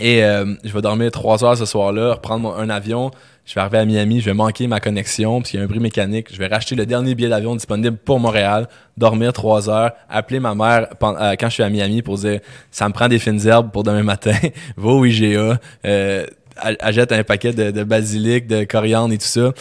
Et 0.00 0.22
euh, 0.24 0.54
je 0.64 0.72
vais 0.72 0.82
dormir 0.82 1.10
trois 1.10 1.42
heures 1.44 1.56
ce 1.56 1.64
soir-là, 1.64 2.14
reprendre 2.14 2.42
mon- 2.42 2.54
un 2.54 2.68
avion. 2.68 3.10
Je 3.46 3.54
vais 3.54 3.60
arriver 3.60 3.78
à 3.78 3.84
Miami, 3.84 4.20
je 4.20 4.26
vais 4.26 4.34
manquer 4.34 4.66
ma 4.66 4.80
connexion 4.80 5.38
parce 5.38 5.50
qu'il 5.50 5.60
y 5.60 5.62
a 5.62 5.64
un 5.64 5.68
bris 5.68 5.78
mécanique. 5.78 6.26
Je 6.32 6.38
vais 6.38 6.48
racheter 6.48 6.74
le 6.74 6.84
dernier 6.84 7.14
billet 7.14 7.28
d'avion 7.28 7.54
disponible 7.54 7.96
pour 7.96 8.18
Montréal, 8.18 8.66
dormir 8.96 9.32
trois 9.32 9.70
heures, 9.70 9.92
appeler 10.08 10.40
ma 10.40 10.56
mère 10.56 10.88
euh, 11.00 11.36
quand 11.38 11.48
je 11.48 11.54
suis 11.54 11.62
à 11.62 11.70
Miami 11.70 12.02
pour 12.02 12.18
dire 12.18 12.40
ça 12.72 12.88
me 12.88 12.92
prend 12.92 13.06
des 13.06 13.20
fines 13.20 13.46
herbes 13.46 13.70
pour 13.70 13.84
demain 13.84 14.02
matin. 14.02 14.34
Va 14.76 14.88
au 14.90 15.04
IGA, 15.04 15.60
euh, 15.84 16.26
achète 16.56 17.12
un 17.12 17.22
paquet 17.22 17.52
de, 17.52 17.84
basilic, 17.84 18.48
de 18.48 18.64
coriandre 18.64 19.14
et 19.14 19.18
tout 19.18 19.24
ça. 19.24 19.52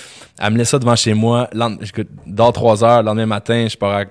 Laisse 0.50 0.69
ça 0.69 0.80
devant 0.80 0.95
chez 0.95 1.13
moi. 1.13 1.48
Je 1.54 2.04
dors 2.26 2.54
trois 2.54 2.84
heures. 2.84 3.02
Le 3.02 3.06
lendemain 3.06 3.28
matin, 3.28 3.67
je 3.69 3.78
pars 3.78 3.91
à 3.91 4.06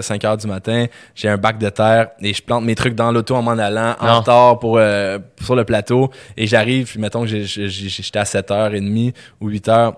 5 0.00 0.24
heures 0.24 0.36
du 0.36 0.46
matin. 0.46 0.86
J'ai 1.14 1.28
un 1.28 1.36
bac 1.36 1.58
de 1.58 1.68
terre 1.68 2.10
et 2.20 2.32
je 2.32 2.42
plante 2.42 2.64
mes 2.64 2.74
trucs 2.74 2.94
dans 2.94 3.12
l'auto 3.12 3.34
en 3.34 3.42
m'en 3.42 3.52
allant, 3.52 3.94
en 4.00 4.20
retard 4.20 4.58
pour, 4.58 4.78
euh, 4.78 5.18
sur 5.42 5.54
le 5.56 5.64
plateau. 5.64 6.10
Et 6.36 6.46
j'arrive, 6.46 6.86
puis 6.86 7.00
mettons 7.00 7.22
que 7.22 7.44
j'étais 7.44 8.18
à 8.18 8.24
7h30 8.24 9.14
ou 9.40 9.50
8h. 9.50 9.94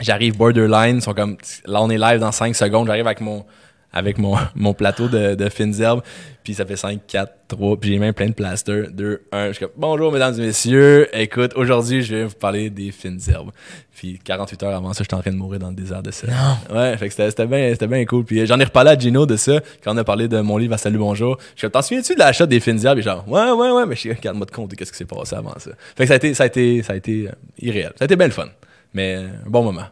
J'arrive 0.00 0.36
borderline, 0.36 0.96
ils 0.96 1.02
sont 1.02 1.14
comme 1.14 1.36
là 1.66 1.82
on 1.82 1.90
est 1.90 1.98
live 1.98 2.20
dans 2.20 2.30
5 2.30 2.54
secondes, 2.54 2.86
j'arrive 2.86 3.06
avec 3.06 3.20
mon 3.20 3.44
avec 3.92 4.18
mon, 4.18 4.36
mon 4.54 4.74
plateau 4.74 5.08
de, 5.08 5.34
de 5.34 5.48
fines 5.48 5.80
herbes, 5.80 6.02
puis 6.44 6.54
ça 6.54 6.64
fait 6.64 6.76
5, 6.76 7.00
4, 7.06 7.32
3, 7.48 7.76
puis 7.78 7.90
j'ai 7.90 7.98
même 7.98 8.14
plein 8.14 8.28
de 8.28 8.32
plasters, 8.32 8.90
2, 8.90 9.22
1. 9.32 9.48
Je 9.48 9.52
suis 9.52 9.64
comme, 9.64 9.74
bonjour 9.76 10.12
mesdames 10.12 10.34
et 10.38 10.46
messieurs, 10.46 11.08
écoute, 11.12 11.52
aujourd'hui 11.56 12.02
je 12.02 12.14
vais 12.14 12.24
vous 12.24 12.34
parler 12.34 12.70
des 12.70 12.90
fines 12.90 13.20
herbes. 13.28 13.50
Puis 13.98 14.20
48 14.22 14.62
heures 14.62 14.76
avant 14.76 14.92
ça, 14.92 15.02
j'étais 15.02 15.14
en 15.14 15.20
train 15.20 15.32
de 15.32 15.36
mourir 15.36 15.58
dans 15.58 15.70
le 15.70 15.74
désert 15.74 16.04
de 16.04 16.12
ça. 16.12 16.28
Non. 16.28 16.76
Ouais, 16.76 16.96
fait 16.96 17.08
que 17.08 17.10
c'était 17.12 17.30
c'était 17.30 17.46
bien 17.46 17.70
c'était 17.72 17.88
bien 17.88 18.04
cool. 18.04 18.24
Puis 18.24 18.40
euh, 18.40 18.46
j'en 18.46 18.60
ai 18.60 18.64
reparlé 18.64 18.90
à 18.90 18.98
Gino 18.98 19.26
de 19.26 19.36
ça, 19.36 19.60
quand 19.82 19.92
on 19.92 19.96
a 19.96 20.04
parlé 20.04 20.28
de 20.28 20.40
mon 20.40 20.56
livre 20.56 20.74
à 20.74 20.78
Salut 20.78 20.98
Bonjour. 20.98 21.36
Je 21.40 21.44
suis 21.44 21.60
comme, 21.62 21.72
t'en 21.72 21.82
souviens-tu 21.82 22.14
de 22.14 22.20
l'achat 22.20 22.46
des 22.46 22.60
fines 22.60 22.78
herbes? 22.86 22.98
Et 22.98 23.02
genre, 23.02 23.28
ouais, 23.28 23.50
ouais, 23.50 23.70
ouais, 23.72 23.86
mais 23.86 23.96
je 23.96 24.00
suis 24.00 24.12
regarde-moi 24.12 24.46
de 24.46 24.52
compte 24.52 24.70
de 24.70 24.76
qu'est-ce 24.76 24.92
qui 24.92 24.98
s'est 24.98 25.04
passé 25.04 25.34
avant 25.34 25.58
ça. 25.58 25.72
Fait 25.96 26.04
que 26.04 26.06
ça 26.06 26.14
a 26.14 26.16
été, 26.16 26.32
ça 26.32 26.44
a 26.44 26.46
été, 26.46 26.82
ça 26.84 26.92
a 26.92 26.96
été 26.96 27.26
euh, 27.28 27.32
irréel. 27.58 27.92
Ça 27.96 28.02
a 28.02 28.06
été 28.06 28.14
bien 28.14 28.28
le 28.28 28.32
fun. 28.32 28.46
Mais 28.94 29.16
euh, 29.16 29.28
un 29.44 29.50
bon 29.50 29.64
moment. 29.64 29.86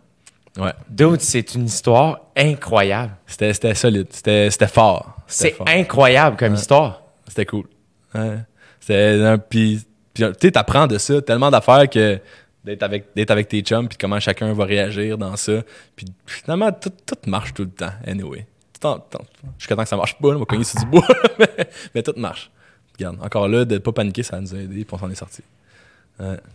Ouais. 0.56 0.72
Dude, 0.88 1.20
c'est 1.20 1.54
une 1.54 1.66
histoire 1.66 2.20
incroyable. 2.36 3.12
C'était, 3.26 3.52
c'était 3.52 3.74
solide. 3.74 4.06
C'était, 4.10 4.50
c'était 4.50 4.68
fort. 4.68 5.16
C'était 5.26 5.56
C'est 5.66 5.80
incroyable 5.80 6.36
comme 6.36 6.54
histoire. 6.54 7.02
C'était 7.28 7.46
cool. 7.46 7.66
Ouais. 8.14 8.38
C'était 8.80 9.20
un 9.22 9.38
puis 9.38 9.84
tu 10.14 10.24
sais 10.40 10.50
t'apprends 10.50 10.86
de 10.86 10.96
ça 10.96 11.20
tellement 11.20 11.50
d'affaires 11.50 11.90
que 11.90 12.18
d'être 12.64 12.82
avec 12.82 13.08
d'être 13.14 13.30
avec 13.30 13.48
tes 13.48 13.60
chums 13.60 13.88
puis 13.88 13.98
comment 13.98 14.18
chacun 14.18 14.52
va 14.52 14.64
réagir 14.64 15.18
dans 15.18 15.36
ça. 15.36 15.62
Puis 15.94 16.06
finalement 16.26 16.72
tout, 16.72 16.92
tout 17.04 17.18
marche 17.26 17.52
tout 17.52 17.64
le 17.64 17.70
temps 17.70 17.92
anyway. 18.06 18.46
Jusqu'à 19.58 19.74
temps 19.74 19.82
que 19.82 19.88
ça 19.88 19.96
marche 19.96 20.16
pas, 20.18 20.28
on 20.28 20.38
va 20.38 20.44
cogner 20.44 20.64
sur 20.64 20.78
du 20.80 20.86
bois, 20.86 21.06
mais, 21.38 21.68
mais 21.94 22.02
tout 22.02 22.12
marche. 22.16 22.50
Regarde, 22.96 23.18
encore 23.22 23.48
là 23.48 23.64
de 23.64 23.78
pas 23.78 23.92
paniquer, 23.92 24.22
ça 24.22 24.40
nous 24.40 24.54
a 24.54 24.58
aidé 24.58 24.84
puis 24.84 24.86
on 24.92 24.98
s'en 24.98 25.10
est 25.10 25.16
sorti. 25.16 25.42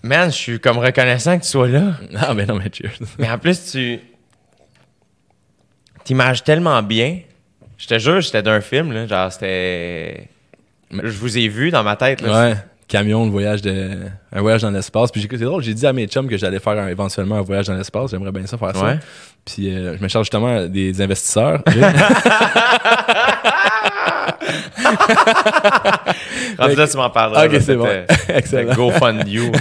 Man, 0.04 0.32
je 0.32 0.36
suis 0.36 0.60
comme 0.60 0.78
reconnaissant 0.80 1.38
que 1.38 1.44
tu 1.44 1.50
sois 1.50 1.68
là. 1.68 1.94
Ah 2.18 2.34
mais 2.34 2.46
non 2.46 2.56
mais 2.56 2.72
cheers. 2.74 2.92
Mais 3.20 3.30
en 3.30 3.38
plus, 3.38 3.72
tu 3.72 4.00
t'images 6.04 6.44
tellement 6.44 6.82
bien. 6.82 7.20
Je 7.78 7.88
te 7.88 7.98
jure, 8.00 8.22
j'étais 8.22 8.44
d'un 8.44 8.62
film, 8.62 8.92
là. 8.92 9.06
Genre, 9.08 9.32
c'était. 9.32 10.28
Je 10.92 11.10
vous 11.18 11.38
ai 11.38 11.48
vu 11.48 11.72
dans 11.72 11.84
ma 11.84 11.96
tête, 11.96 12.22
là. 12.22 12.50
Ouais, 12.50 12.56
camion, 12.88 13.24
le 13.26 13.32
voyage 13.32 13.62
de 13.62 13.98
un 14.34 14.42
voyage 14.42 14.62
dans 14.64 14.72
l'espace. 14.72 15.12
Puis 15.12 15.22
j'ai- 15.22 15.28
c'est 15.32 15.38
drôle, 15.46 15.64
j'ai 15.64 15.74
dit 15.74 15.86
à 15.88 15.94
mes 15.94 16.06
chums 16.08 16.28
que 16.28 16.38
j'allais 16.38 16.60
faire 16.60 16.74
un- 16.74 16.88
éventuellement 16.90 17.36
un 17.38 17.42
voyage 17.42 17.68
dans 17.68 17.76
l'espace. 17.76 18.12
J'aimerais 18.12 18.32
bien 18.32 18.46
ça 18.46 18.58
faire 18.58 18.76
ça. 18.76 18.84
Ouais. 18.86 19.00
Puis 19.46 19.74
euh, 19.74 19.96
je 19.98 20.04
me 20.04 20.08
charge 20.10 20.26
justement 20.26 20.66
des 20.68 21.02
investisseurs. 21.02 21.64
Rendu 26.58 26.76
là, 26.76 26.88
tu 26.88 26.98
m'en 26.98 27.10
parleras. 27.10 27.46
Ok, 27.48 27.58
c'est 27.62 27.76
bon. 27.76 27.88
Excellent. 28.30 28.74
Go 28.76 28.92
fund 28.92 29.28
you. 29.28 29.52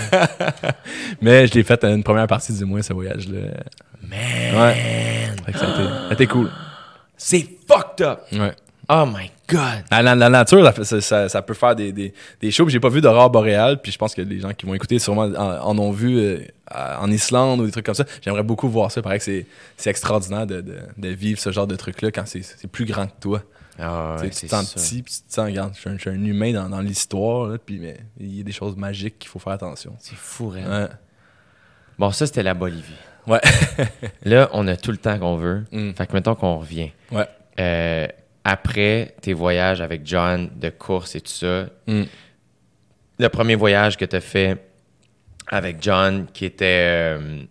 Mais 1.23 1.47
je 1.47 1.55
l'ai 1.55 1.63
fait 1.63 1.83
une 1.85 2.03
première 2.03 2.27
partie 2.27 2.53
du 2.53 2.65
moins 2.65 2.83
ce 2.83 2.93
voyage-là. 2.93 3.41
Man. 4.09 4.61
Ouais. 4.61 4.75
Fait 5.47 5.53
que 5.53 5.59
ça 5.59 5.67
a 6.11 6.13
été, 6.13 6.27
cool. 6.27 6.51
C'est 7.17 7.47
fucked 7.69 8.05
up. 8.07 8.21
Ouais. 8.33 8.53
Oh 8.89 9.05
my 9.07 9.31
god. 9.49 9.85
La, 9.91 10.03
la- 10.03 10.15
la 10.17 10.29
nature, 10.29 10.69
ça, 10.85 11.43
peut 11.43 11.55
faire 11.55 11.77
des, 11.77 11.93
des, 11.93 12.13
des 12.41 12.51
shows. 12.51 12.69
J'ai 12.69 12.81
pas 12.81 12.89
vu 12.89 13.01
d'aurore 13.01 13.31
boréale, 13.31 13.81
puis 13.81 13.93
je 13.93 13.99
pense 13.99 14.15
que 14.17 14.23
les 14.23 14.41
gens 14.41 14.53
qui 14.53 14.67
vont 14.67 14.75
écouter 14.75 14.99
sûrement 14.99 15.31
en, 15.37 15.69
en 15.69 15.79
ont 15.79 15.93
vu 15.93 16.19
euh, 16.19 16.39
en 16.99 17.09
Islande 17.11 17.61
ou 17.61 17.67
des 17.67 17.71
trucs 17.73 17.87
comme 17.87 17.95
ça. 17.95 18.05
J'aimerais 18.21 18.43
beaucoup 18.43 18.69
voir 18.69 18.91
ça. 18.91 19.01
Pareil 19.01 19.21
que 19.21 19.25
c'est 19.77 19.91
extraordinaire 19.91 20.47
de, 20.47 20.61
de, 20.61 20.79
de 20.99 21.09
vivre 21.09 21.39
ce 21.39 21.53
genre 21.53 21.69
de 21.69 21.77
truc-là 21.77 22.11
quand 22.11 22.25
c'est 22.27 22.43
plus 22.73 22.85
grand 22.85 23.07
que 23.07 23.13
toi. 23.21 23.43
Ah, 23.79 24.17
Tu 24.23 24.29
te 24.31 24.47
sens 24.47 24.75
petit, 24.75 25.03
puis 25.03 25.15
tu 25.15 25.23
te 25.29 25.33
sens, 25.33 25.47
regarde, 25.47 25.73
je 25.75 25.81
suis 25.81 25.89
un, 25.91 25.95
je 25.97 26.01
suis 26.01 26.11
un 26.11 26.25
humain 26.25 26.53
dans, 26.53 26.69
dans 26.69 26.81
l'histoire, 26.81 27.57
puis 27.65 27.81
il 28.19 28.37
y 28.37 28.41
a 28.41 28.45
des 28.45 28.53
choses 28.53 28.77
magiques 28.77 29.19
qu'il 29.19 29.29
faut 29.31 29.39
faire 29.39 29.55
attention. 29.55 29.95
C'est 29.99 30.17
fou, 30.17 30.49
rien. 30.49 30.69
Ouais. 30.85 30.89
Bon, 31.99 32.11
ça, 32.11 32.27
c'était 32.27 32.43
la 32.43 32.55
Bolivie. 32.55 32.93
Ouais. 33.27 33.41
Là, 34.25 34.49
on 34.53 34.67
a 34.69 34.77
tout 34.77 34.91
le 34.91 34.97
temps 34.97 35.19
qu'on 35.19 35.37
veut. 35.37 35.65
Mm. 35.73 35.93
Fait 35.93 36.07
que 36.07 36.13
mettons 36.15 36.35
qu'on 36.35 36.59
revient. 36.59 36.91
Ouais. 37.13 37.27
Euh, 37.59 38.07
après 38.45 39.15
tes 39.21 39.35
voyages 39.35 39.81
avec 39.83 40.07
John 40.07 40.49
de 40.57 40.71
course 40.71 41.15
et 41.15 41.21
tout 41.21 41.31
ça, 41.33 41.67
Mm. 41.87 42.03
le 43.19 43.29
premier 43.29 43.55
voyage 43.55 43.97
que 43.99 44.05
tu 44.07 44.17
as 44.17 44.21
fait 44.21 44.59
avec 45.49 45.83
John, 45.83 46.27
qui 46.33 46.45
était. 46.47 47.17
euh, 47.19 47.43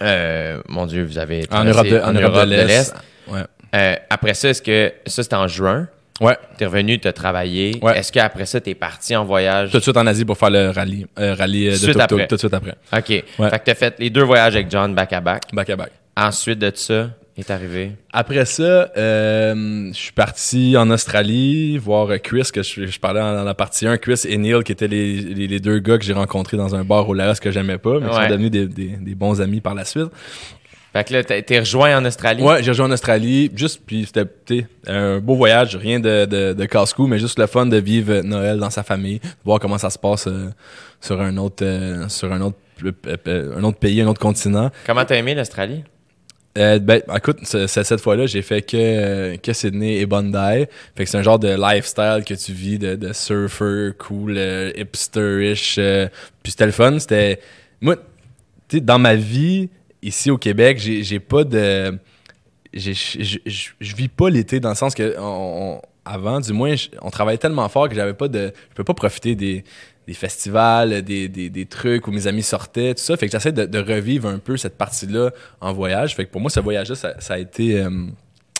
euh, 0.00 0.62
mon 0.68 0.86
Dieu, 0.86 1.04
vous 1.04 1.18
avez. 1.18 1.46
En 1.50 1.64
Europe 1.64 1.86
de, 1.86 1.98
en 1.98 2.12
Europe 2.12 2.34
de 2.48 2.50
l'Est. 2.54 2.94
Ouais. 3.28 3.42
Euh, 3.74 3.94
après 4.10 4.34
ça, 4.34 4.50
est-ce 4.50 4.62
que. 4.62 4.92
Ça, 5.06 5.22
c'était 5.22 5.36
en 5.36 5.48
juin? 5.48 5.88
Ouais. 6.20 6.36
Tu 6.58 6.64
es 6.64 6.66
revenu, 6.66 6.98
tu 7.00 7.08
as 7.08 7.12
travaillé. 7.12 7.78
Ouais. 7.82 7.98
Est-ce 7.98 8.12
qu'après 8.12 8.46
ça, 8.46 8.60
tu 8.60 8.70
es 8.70 8.74
parti 8.74 9.16
en 9.16 9.24
voyage? 9.24 9.70
Tout 9.70 9.78
de 9.78 9.82
suite 9.82 9.96
en 9.96 10.06
Asie 10.06 10.24
pour 10.24 10.36
faire 10.38 10.50
le 10.50 10.68
rallye, 10.70 11.06
euh, 11.18 11.34
rallye 11.34 11.66
de 11.66 11.70
Tout 11.70 11.78
de 11.86 11.90
suite 11.92 12.00
après. 12.00 12.26
tout 12.28 12.34
de 12.36 12.38
suite 12.40 12.54
après. 12.54 12.74
OK. 12.96 13.08
Ouais. 13.08 13.50
Fait 13.50 13.58
que 13.58 13.64
tu 13.64 13.70
as 13.70 13.74
fait 13.74 13.94
les 13.98 14.10
deux 14.10 14.22
voyages 14.22 14.54
avec 14.54 14.70
John 14.70 14.94
back 14.94 15.12
à 15.14 15.20
back. 15.20 15.42
Back 15.52 15.70
à 15.70 15.76
back. 15.76 15.90
Ensuite 16.16 16.58
de 16.58 16.70
ça, 16.74 17.08
est 17.38 17.50
arrivé? 17.50 17.92
Après 18.12 18.44
ça, 18.44 18.90
euh, 18.96 19.88
je 19.90 19.96
suis 19.98 20.12
parti 20.12 20.76
en 20.76 20.90
Australie 20.90 21.78
voir 21.78 22.08
Chris, 22.22 22.50
que 22.52 22.62
je, 22.62 22.86
je 22.86 23.00
parlais 23.00 23.20
dans 23.20 23.42
la 23.42 23.54
partie 23.54 23.86
1, 23.86 23.96
Chris 23.96 24.20
et 24.28 24.36
Neil, 24.36 24.62
qui 24.64 24.72
étaient 24.72 24.86
les, 24.88 25.16
les, 25.16 25.46
les 25.48 25.60
deux 25.60 25.78
gars 25.78 25.96
que 25.96 26.04
j'ai 26.04 26.12
rencontrés 26.12 26.58
dans 26.58 26.74
un 26.76 26.84
bar 26.84 27.08
au 27.08 27.14
Laos 27.14 27.40
que 27.40 27.50
j'aimais 27.50 27.78
pas, 27.78 27.98
mais 27.98 28.08
qui 28.10 28.14
Ouais. 28.16 28.24
sont 28.24 28.30
devenus 28.30 28.50
des, 28.50 28.66
des, 28.66 28.88
des 29.00 29.14
bons 29.14 29.40
amis 29.40 29.62
par 29.62 29.74
la 29.74 29.86
suite. 29.86 30.08
Fait 30.92 31.04
que 31.04 31.14
là, 31.14 31.20
été 31.36 31.58
rejoint 31.58 31.96
en 31.98 32.04
Australie. 32.04 32.42
Ouais, 32.42 32.62
j'ai 32.62 32.70
rejoint 32.70 32.86
en 32.86 32.90
Australie, 32.92 33.50
juste, 33.56 33.80
puis 33.86 34.04
c'était 34.06 34.66
un 34.86 35.20
beau 35.20 35.34
voyage, 35.36 35.74
rien 35.76 35.98
de, 36.00 36.26
de, 36.26 36.52
de 36.52 36.64
casse-cou, 36.66 37.06
mais 37.06 37.18
juste 37.18 37.38
le 37.38 37.46
fun 37.46 37.64
de 37.66 37.78
vivre 37.78 38.20
Noël 38.20 38.58
dans 38.58 38.68
sa 38.70 38.82
famille, 38.82 39.18
de 39.18 39.26
voir 39.44 39.58
comment 39.58 39.78
ça 39.78 39.88
se 39.88 39.98
passe 39.98 40.26
euh, 40.26 40.50
sur 41.00 41.20
un 41.20 41.36
autre, 41.38 41.64
euh, 41.64 42.08
sur 42.10 42.30
un 42.32 42.42
autre, 42.42 42.58
euh, 42.84 42.92
euh, 43.26 43.56
un 43.58 43.64
autre 43.64 43.78
pays, 43.78 44.02
un 44.02 44.06
autre 44.06 44.20
continent. 44.20 44.70
Comment 44.86 45.04
t'as 45.06 45.16
aimé 45.16 45.34
l'Australie? 45.34 45.82
Euh, 46.58 46.78
ben, 46.78 47.00
écoute, 47.16 47.38
ce- 47.44 47.66
ce- 47.66 47.82
cette 47.82 48.00
fois-là, 48.02 48.26
j'ai 48.26 48.42
fait 48.42 48.60
que, 48.60 49.36
que 49.36 49.52
Sydney 49.54 49.96
et 50.00 50.04
Bondi. 50.04 50.66
Fait 50.94 51.04
que 51.04 51.06
c'est 51.06 51.16
un 51.16 51.22
genre 51.22 51.38
de 51.38 51.48
lifestyle 51.48 52.22
que 52.26 52.34
tu 52.34 52.52
vis 52.52 52.78
de, 52.78 52.94
de 52.96 53.14
surfer, 53.14 53.92
cool, 53.98 54.34
euh, 54.36 54.70
hipsterish. 54.76 55.76
euh, 55.78 56.08
puis 56.42 56.50
c'était 56.52 56.66
le 56.66 56.72
fun. 56.72 56.98
C'était. 56.98 57.40
Moi, 57.80 57.96
tu 58.68 58.76
sais, 58.76 58.80
dans 58.82 58.98
ma 58.98 59.14
vie, 59.14 59.70
ici 60.02 60.30
au 60.30 60.38
Québec, 60.38 60.78
j'ai 60.78 61.20
pas 61.20 61.44
de. 61.44 61.98
Je 62.74 63.96
vis 63.96 64.08
pas 64.08 64.30
l'été 64.30 64.60
dans 64.60 64.70
le 64.70 64.74
sens 64.74 64.94
que 64.94 65.16
avant, 66.04 66.40
du 66.40 66.52
moins, 66.52 66.74
on 67.00 67.10
travaillait 67.10 67.38
tellement 67.38 67.68
fort 67.68 67.88
que 67.88 67.94
j'avais 67.94 68.14
pas 68.14 68.28
de. 68.28 68.52
Je 68.70 68.74
peux 68.74 68.84
pas 68.84 68.94
profiter 68.94 69.34
des, 69.34 69.64
festivals, 70.12 71.02
des, 71.02 71.28
des, 71.28 71.48
des 71.48 71.66
trucs 71.66 72.06
où 72.06 72.10
mes 72.10 72.26
amis 72.26 72.42
sortaient, 72.42 72.94
tout 72.94 73.02
ça. 73.02 73.16
Fait 73.16 73.26
que 73.26 73.32
j'essaie 73.32 73.52
de, 73.52 73.78
revivre 73.78 74.28
un 74.28 74.38
peu 74.38 74.56
cette 74.56 74.76
partie-là 74.76 75.30
en 75.60 75.72
voyage. 75.72 76.16
Fait 76.16 76.26
que 76.26 76.30
pour 76.30 76.40
moi, 76.40 76.50
ce 76.50 76.60
voyage-là, 76.60 76.96
ça, 76.96 77.34
a 77.34 77.38
été. 77.38 77.80
euh, 77.80 78.06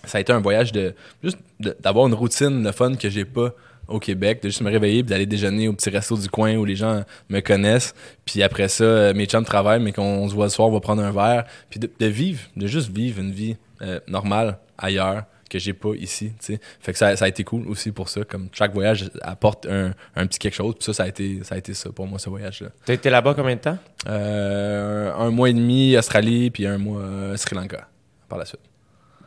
ça 0.04 0.18
a 0.18 0.20
été 0.20 0.32
un 0.32 0.40
voyage 0.40 0.72
de 0.72 0.94
juste 1.22 1.38
d'avoir 1.60 2.06
une 2.06 2.14
routine, 2.14 2.62
le 2.62 2.72
fun 2.72 2.94
que 2.96 3.08
j'ai 3.08 3.24
pas 3.24 3.54
au 3.92 3.98
Québec, 3.98 4.42
de 4.42 4.48
juste 4.48 4.62
me 4.62 4.70
réveiller 4.70 5.02
puis 5.02 5.10
d'aller 5.10 5.26
déjeuner 5.26 5.68
au 5.68 5.72
petit 5.72 5.90
resto 5.90 6.16
du 6.16 6.28
coin 6.28 6.56
où 6.56 6.64
les 6.64 6.76
gens 6.76 7.04
me 7.28 7.40
connaissent. 7.40 7.94
Puis 8.24 8.42
après 8.42 8.68
ça, 8.68 8.84
euh, 8.84 9.14
mes 9.14 9.26
chums 9.26 9.44
travaillent, 9.44 9.82
mais 9.82 9.92
qu'on 9.92 10.28
se 10.28 10.34
voit 10.34 10.46
le 10.46 10.50
soir, 10.50 10.68
on 10.68 10.72
va 10.72 10.80
prendre 10.80 11.02
un 11.02 11.12
verre. 11.12 11.44
Puis 11.70 11.80
de, 11.80 11.90
de 11.98 12.06
vivre, 12.06 12.40
de 12.56 12.66
juste 12.66 12.90
vivre 12.90 13.20
une 13.20 13.32
vie 13.32 13.56
euh, 13.82 14.00
normale 14.08 14.58
ailleurs 14.78 15.24
que 15.52 15.58
j'ai 15.58 15.74
pas 15.74 15.90
ici, 15.98 16.32
tu 16.40 16.54
sais. 16.54 16.60
Fait 16.80 16.92
que 16.92 16.98
ça, 16.98 17.14
ça 17.14 17.26
a 17.26 17.28
été 17.28 17.44
cool 17.44 17.68
aussi 17.68 17.92
pour 17.92 18.08
ça. 18.08 18.24
Comme 18.24 18.48
chaque 18.52 18.72
voyage 18.72 19.10
apporte 19.20 19.66
un, 19.66 19.92
un 20.16 20.26
petit 20.26 20.38
quelque 20.38 20.54
chose. 20.54 20.76
Puis 20.76 20.84
ça, 20.84 20.94
ça 20.94 21.02
a 21.02 21.08
été, 21.08 21.44
ça 21.44 21.56
a 21.56 21.58
été 21.58 21.74
ça 21.74 21.90
pour 21.92 22.06
moi, 22.06 22.18
ce 22.18 22.30
voyage-là. 22.30 22.68
T'as 22.86 22.94
été 22.94 23.10
là-bas 23.10 23.34
combien 23.34 23.56
de 23.56 23.60
temps? 23.60 23.78
Euh, 24.08 25.12
un 25.12 25.30
mois 25.30 25.50
et 25.50 25.52
demi 25.52 25.94
Australie, 25.96 26.50
puis 26.50 26.66
un 26.66 26.78
mois 26.78 27.02
euh, 27.02 27.36
Sri 27.36 27.54
Lanka 27.54 27.86
par 28.28 28.38
la 28.38 28.46
suite. 28.46 28.71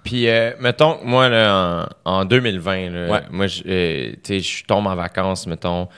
Puis, 0.06 0.30
euh, 0.30 0.52
mettons, 0.60 1.00
moi, 1.04 1.28
là, 1.30 1.88
en, 2.06 2.12
en 2.20 2.26
2020, 2.26 2.90
là, 2.92 3.12
Ouais. 3.12 3.22
moi, 3.32 3.48
je 3.48 3.64
euh, 3.68 4.12
tu 4.24 4.40
sais, 4.40 4.40
je 4.40 4.64
tombe 4.66 4.88
en 4.88 4.96
vacances, 4.96 5.48
mettons, 5.48 5.90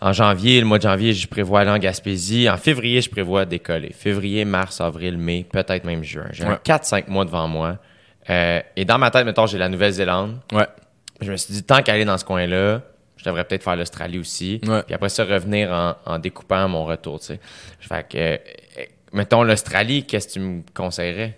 en 0.00 0.12
janvier, 0.12 0.60
le 0.60 0.66
mois 0.66 0.78
de 0.78 0.82
janvier, 0.84 1.12
je 1.12 1.28
prévois 1.28 1.60
aller 1.60 1.70
en 1.70 1.78
Gaspésie. 1.78 2.48
En 2.48 2.56
février, 2.56 3.00
je 3.00 3.10
prévois 3.10 3.44
décoller. 3.44 3.92
Février, 3.92 4.44
mars, 4.44 4.80
avril, 4.80 5.18
mai, 5.18 5.44
peut-être 5.50 5.84
même 5.84 6.02
juin. 6.04 6.26
J'ai 6.32 6.44
Ouais. 6.44 6.56
4-5 6.64 7.08
mois 7.08 7.24
devant 7.24 7.48
moi. 7.48 7.78
Euh, 8.30 8.60
et 8.76 8.84
dans 8.84 8.98
ma 8.98 9.10
tête, 9.10 9.24
mettons, 9.26 9.46
j'ai 9.46 9.58
la 9.58 9.68
Nouvelle-Zélande. 9.68 10.38
Ouais. 10.52 10.66
Je 11.20 11.30
me 11.32 11.36
suis 11.36 11.52
dit, 11.52 11.62
tant 11.64 11.82
qu'aller 11.82 12.04
dans 12.04 12.16
ce 12.16 12.24
coin-là, 12.24 12.80
je 13.16 13.24
devrais 13.24 13.42
peut-être 13.44 13.64
faire 13.64 13.74
l'Australie 13.74 14.18
aussi. 14.18 14.60
Ouais. 14.66 14.82
Puis 14.84 14.94
après 14.94 15.08
ça, 15.08 15.24
revenir 15.24 15.70
en, 15.72 15.96
en 16.06 16.18
découpant 16.18 16.68
mon 16.68 16.84
retour, 16.84 17.18
tu 17.18 17.26
sais. 17.26 17.40
Fait 17.80 18.06
que, 18.08 18.16
euh, 18.18 18.36
mettons 19.12 19.42
l'Australie, 19.42 20.06
qu'est-ce 20.06 20.28
que 20.28 20.32
tu 20.34 20.40
me 20.40 20.62
conseillerais? 20.74 21.36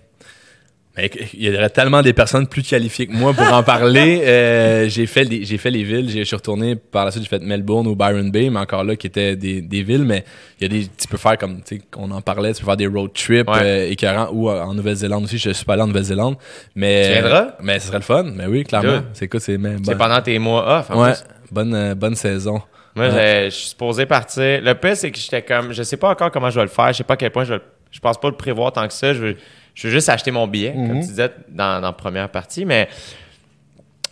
Mais 1.00 1.10
Il 1.34 1.44
y 1.50 1.56
aurait 1.56 1.70
tellement 1.70 2.02
des 2.02 2.12
personnes 2.12 2.46
plus 2.46 2.62
qualifiées 2.62 3.06
que 3.06 3.12
moi 3.12 3.32
pour 3.32 3.52
en 3.52 3.62
parler. 3.62 4.22
Euh, 4.30 4.88
j'ai 4.88 5.06
fait 5.06 5.24
les, 5.24 5.44
j'ai 5.44 5.56
fait 5.58 5.70
les 5.70 5.82
villes. 5.82 6.10
Je 6.10 6.22
suis 6.24 6.36
retourné 6.36 6.76
par 6.76 7.04
la 7.04 7.10
suite. 7.10 7.22
J'ai 7.24 7.28
fait 7.28 7.42
Melbourne 7.42 7.86
ou 7.86 7.94
Byron 7.96 8.30
Bay, 8.30 8.50
mais 8.50 8.60
encore 8.60 8.84
là 8.84 8.94
qui 8.96 9.06
étaient 9.06 9.34
des, 9.36 9.60
des 9.62 9.82
villes. 9.82 10.04
Mais 10.04 10.24
il 10.60 10.64
y 10.64 10.66
a 10.66 10.68
des, 10.80 10.86
tu 10.88 11.08
peux 11.08 11.16
faire 11.16 11.36
comme, 11.38 11.62
tu 11.62 11.76
sais, 11.76 11.82
qu'on 11.90 12.10
en 12.10 12.20
parlait. 12.20 12.52
Tu 12.52 12.60
peux 12.60 12.66
faire 12.66 12.76
des 12.76 12.86
road 12.86 13.12
trips 13.14 13.48
Ouais. 13.48 13.58
euh, 13.62 13.90
écœurants 13.90 14.28
ou 14.32 14.50
euh, 14.50 14.60
en 14.62 14.74
Nouvelle-Zélande 14.74 15.24
aussi. 15.24 15.38
Je 15.38 15.50
suis 15.50 15.64
pas 15.64 15.72
allé 15.74 15.82
en 15.82 15.86
Nouvelle-Zélande, 15.86 16.36
mais 16.74 17.06
Tu 17.06 17.12
viendras? 17.12 17.46
Mais 17.62 17.78
ce 17.78 17.86
serait 17.88 17.98
le 17.98 18.04
fun. 18.04 18.24
Mais 18.34 18.46
oui, 18.46 18.64
clairement. 18.64 19.00
C'est 19.12 19.28
quoi, 19.28 19.40
c'est 19.40 19.58
mais 19.58 19.76
C'est 19.84 19.96
pendant 19.96 20.20
tes 20.20 20.38
mois 20.38 20.78
off. 20.80 20.90
en 20.90 21.02
Ouais, 21.02 21.12
plus. 21.12 21.22
bonne 21.50 21.74
euh, 21.74 21.94
bonne 21.94 22.14
saison. 22.14 22.60
Moi, 22.94 23.08
Ouais. 23.08 23.44
je 23.46 23.54
suis 23.54 23.68
supposé 23.70 24.04
partir. 24.06 24.60
Le 24.62 24.72
pire, 24.74 24.96
c'est 24.96 25.10
que 25.10 25.18
j'étais 25.18 25.42
comme, 25.42 25.72
je 25.72 25.82
sais 25.82 25.96
pas 25.96 26.10
encore 26.10 26.30
comment 26.30 26.50
je 26.50 26.56
vais 26.56 26.64
le 26.66 26.70
faire. 26.70 26.88
Je 26.92 26.98
sais 26.98 27.04
pas 27.04 27.14
à 27.14 27.16
quel 27.16 27.30
point 27.30 27.44
je 27.44 27.54
vais, 27.54 27.58
le- 27.58 27.64
je 27.90 28.00
pense 28.00 28.18
pas 28.20 28.28
le 28.28 28.36
prévoir 28.36 28.72
tant 28.72 28.86
que 28.86 28.92
ça. 28.92 29.14
Je 29.14 29.18
veux, 29.20 29.36
je 29.80 29.88
veux 29.88 29.92
juste 29.94 30.08
acheter 30.10 30.30
mon 30.30 30.46
billet, 30.46 30.74
Mhm. 30.74 30.88
comme 30.88 31.00
tu 31.00 31.06
disais 31.08 31.30
dans, 31.48 31.80
dans 31.80 31.88
la 31.88 31.92
première 31.92 32.28
partie. 32.30 32.64
Mais, 32.66 32.88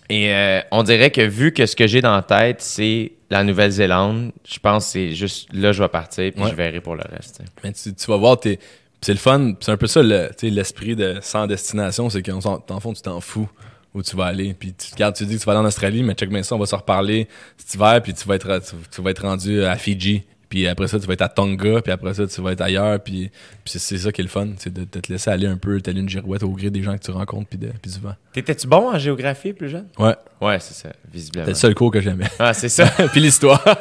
et 0.08 0.32
euh, 0.32 0.60
on 0.70 0.82
dirait 0.82 1.10
que 1.10 1.20
vu 1.20 1.52
que 1.52 1.66
ce 1.66 1.76
que 1.76 1.86
j'ai 1.86 2.00
dans 2.00 2.14
la 2.14 2.22
tête, 2.22 2.62
c'est 2.62 3.12
la 3.30 3.44
Nouvelle-Zélande, 3.44 4.32
je 4.50 4.58
pense 4.58 4.86
que 4.86 4.90
c'est 4.92 5.10
juste 5.14 5.48
là, 5.52 5.72
je 5.72 5.82
vais 5.82 5.88
partir, 5.88 6.32
puis 6.32 6.42
Ouais. 6.42 6.50
je 6.50 6.54
verrai 6.54 6.80
pour 6.80 6.94
le 6.94 7.02
reste. 7.10 7.42
Mais 7.62 7.72
tu, 7.72 7.94
tu 7.94 8.06
vas 8.06 8.16
voir, 8.16 8.40
t'es- 8.40 8.58
c'est 9.02 9.12
le 9.12 9.18
fun. 9.18 9.52
C'est 9.60 9.70
un 9.70 9.76
peu 9.76 9.86
ça 9.86 10.02
le- 10.02 10.30
l'esprit 10.42 10.96
de 10.96 11.18
sans 11.20 11.46
destination, 11.46 12.08
c'est 12.08 12.22
qu'en 12.22 12.38
en 12.38 12.80
fond, 12.80 12.92
tu 12.94 13.02
t'en 13.02 13.20
fous 13.20 13.48
où 13.94 14.02
tu 14.02 14.16
vas 14.16 14.24
aller. 14.26 14.54
Puis 14.58 14.72
tu, 14.72 14.92
regardes, 14.94 15.14
tu 15.14 15.26
dis 15.26 15.34
que 15.36 15.40
tu 15.40 15.44
vas 15.46 15.52
aller 15.52 15.60
en 15.60 15.66
Australie, 15.66 16.02
mais 16.02 16.14
check 16.14 16.30
bien 16.30 16.42
ça, 16.42 16.54
on 16.54 16.58
va 16.58 16.66
se 16.66 16.74
reparler 16.74 17.28
cet 17.58 17.74
hiver, 17.74 18.00
puis 18.02 18.14
tu 18.14 18.26
vas 18.26 18.36
être, 18.36 18.60
tu, 18.60 18.74
tu 18.90 19.02
vas 19.02 19.10
être 19.10 19.22
rendu 19.22 19.62
à 19.64 19.76
Fidji. 19.76 20.22
Puis 20.48 20.66
après 20.66 20.88
ça, 20.88 20.98
tu 20.98 21.06
vas 21.06 21.12
être 21.12 21.22
à 21.22 21.28
Tonga, 21.28 21.82
puis 21.82 21.92
après 21.92 22.14
ça, 22.14 22.26
tu 22.26 22.40
vas 22.40 22.52
être 22.52 22.62
ailleurs. 22.62 22.98
Puis, 23.00 23.30
puis 23.30 23.72
c'est, 23.72 23.78
c'est 23.78 23.98
ça 23.98 24.10
qui 24.12 24.22
est 24.22 24.24
le 24.24 24.30
fun, 24.30 24.48
c'est 24.56 24.72
de, 24.72 24.80
de 24.90 25.00
te 25.00 25.12
laisser 25.12 25.30
aller 25.30 25.46
un 25.46 25.58
peu, 25.58 25.78
t'aller 25.80 26.00
une 26.00 26.08
girouette 26.08 26.42
au 26.42 26.48
gré 26.50 26.70
des 26.70 26.82
gens 26.82 26.96
que 26.96 27.02
tu 27.02 27.10
rencontres, 27.10 27.48
puis, 27.50 27.58
de, 27.58 27.68
puis 27.82 27.90
du 27.92 27.98
vent. 28.00 28.14
T'étais-tu 28.32 28.66
bon 28.66 28.88
en 28.94 28.98
géographie 28.98 29.52
plus 29.52 29.68
jeune? 29.68 29.86
Ouais, 29.98 30.14
Ouais, 30.40 30.58
c'est 30.60 30.74
ça, 30.74 30.88
visiblement. 31.12 31.44
c'est 31.46 31.50
le 31.50 31.56
seul 31.56 31.74
cours 31.74 31.90
que 31.90 32.00
j'aimais. 32.00 32.26
Ah, 32.38 32.54
c'est 32.54 32.68
ça. 32.70 32.86
puis 33.12 33.20
l'histoire. 33.20 33.62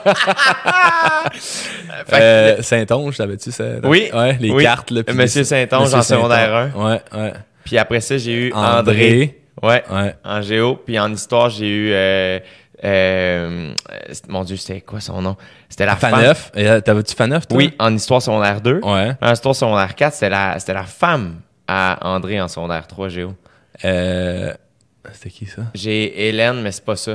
Euh, 2.13 2.61
Saint-Onge, 2.61 3.17
t'avais-tu 3.17 3.51
ça? 3.51 3.65
Oui. 3.83 4.09
Ouais, 4.13 4.37
les 4.39 4.51
Oui. 4.51 4.63
cartes, 4.63 4.91
là. 4.91 5.03
puis 5.03 5.15
Monsieur 5.15 5.43
Saint-Onge 5.43 5.93
en 5.93 6.01
secondaire 6.01 6.71
Saint-Onge. 6.73 6.85
Ouais, 7.13 7.19
ouais. 7.19 7.33
Puis 7.65 7.77
après 7.77 7.99
ça, 8.01 8.17
j'ai 8.17 8.47
eu 8.47 8.53
André. 8.53 8.77
André. 8.79 9.41
Ouais. 9.61 9.83
Ouais. 9.91 10.15
En 10.23 10.41
géo. 10.41 10.75
Puis 10.85 10.97
en 10.99 11.11
histoire, 11.11 11.49
j'ai 11.49 11.67
eu. 11.67 11.91
euh, 11.91 12.39
euh, 12.83 13.73
mon 14.27 14.43
Dieu, 14.43 14.55
c'était 14.57 14.81
quoi 14.81 14.99
son 14.99 15.21
nom? 15.21 15.35
C'était 15.69 15.85
la 15.85 15.95
femme. 15.95 16.11
Faneuf. 16.11 16.51
Euh, 16.57 16.79
T'avais-tu 16.81 17.15
Faneuf, 17.15 17.47
toi? 17.47 17.57
Oui, 17.57 17.73
en 17.79 17.93
histoire 17.95 18.21
secondaire 18.21 18.61
2. 18.61 18.79
Ouais. 18.83 19.13
En 19.21 19.31
histoire 19.33 19.55
secondaire 19.55 19.95
4, 19.95 20.13
c'était 20.13 20.29
la, 20.29 20.57
la 20.67 20.83
femme 20.83 21.41
à 21.67 21.97
André 22.07 22.39
en 22.41 22.47
secondaire 22.47 22.85
3 22.87 23.09
géo. 23.09 23.33
Euh, 23.85 24.53
C'était 25.13 25.29
qui 25.29 25.45
ça? 25.45 25.63
J'ai 25.73 26.27
Hélène, 26.29 26.61
mais 26.61 26.71
c'est 26.71 26.85
pas 26.85 26.95
ça. 26.95 27.11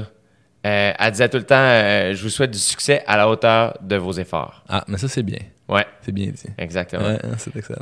Euh, 0.64 0.92
elle 0.98 1.10
disait 1.10 1.28
tout 1.28 1.38
le 1.38 1.42
temps 1.44 1.56
euh, 1.58 2.14
Je 2.14 2.22
vous 2.22 2.28
souhaite 2.28 2.52
du 2.52 2.58
succès 2.58 3.02
à 3.06 3.16
la 3.16 3.28
hauteur 3.28 3.76
de 3.82 3.96
vos 3.96 4.12
efforts. 4.12 4.62
Ah, 4.68 4.84
mais 4.86 4.96
ça, 4.98 5.08
c'est 5.08 5.22
bien. 5.24 5.40
Ouais, 5.68 5.86
C'est 6.02 6.12
bien 6.12 6.26
dit. 6.26 6.42
exactement. 6.58 7.04
Ouais, 7.04 7.18
c'est 7.38 7.54
excellent. 7.56 7.80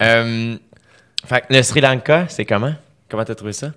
Fait 1.26 1.44
le 1.50 1.62
Sri 1.62 1.80
Lanka, 1.80 2.24
c'est 2.28 2.44
comment? 2.46 2.72
Comment 3.08 3.24
t'as 3.24 3.34
trouvé 3.34 3.52
ça? 3.52 3.72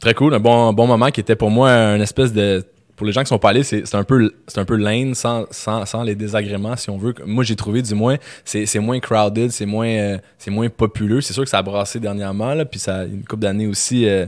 Très 0.00 0.14
cool. 0.14 0.34
Un 0.34 0.40
bon, 0.40 0.72
bon 0.72 0.86
moment 0.86 1.10
qui 1.10 1.20
était 1.20 1.36
pour 1.36 1.50
moi 1.50 1.70
un 1.70 2.00
espèce 2.00 2.32
de. 2.32 2.64
Pour 2.96 3.06
les 3.06 3.12
gens 3.12 3.22
qui 3.22 3.28
sont 3.28 3.38
pas 3.38 3.50
allés, 3.50 3.62
c'est 3.64 3.94
un 3.94 4.04
peu 4.04 4.32
c'est 4.46 4.58
un 4.60 4.64
peu 4.64 4.76
lane 4.76 5.14
sans, 5.14 5.46
sans, 5.50 5.84
sans 5.84 6.02
les 6.02 6.14
désagréments 6.14 6.76
si 6.76 6.90
on 6.90 6.98
veut. 6.98 7.14
Moi 7.26 7.42
j'ai 7.44 7.56
trouvé 7.56 7.82
du 7.82 7.94
moins 7.94 8.16
c'est 8.44 8.78
moins 8.78 9.00
crowded, 9.00 9.50
c'est 9.50 9.66
moins 9.66 9.88
euh, 9.88 10.18
c'est 10.38 10.50
moins 10.50 10.68
populeux. 10.68 11.20
C'est 11.20 11.32
sûr 11.32 11.42
que 11.44 11.50
ça 11.50 11.58
a 11.58 11.62
brassé 11.62 11.98
dernièrement 12.00 12.54
là, 12.54 12.64
puis 12.64 12.78
ça 12.78 13.04
une 13.04 13.24
couple 13.24 13.42
d'années 13.42 13.66
aussi 13.66 14.06
euh, 14.06 14.26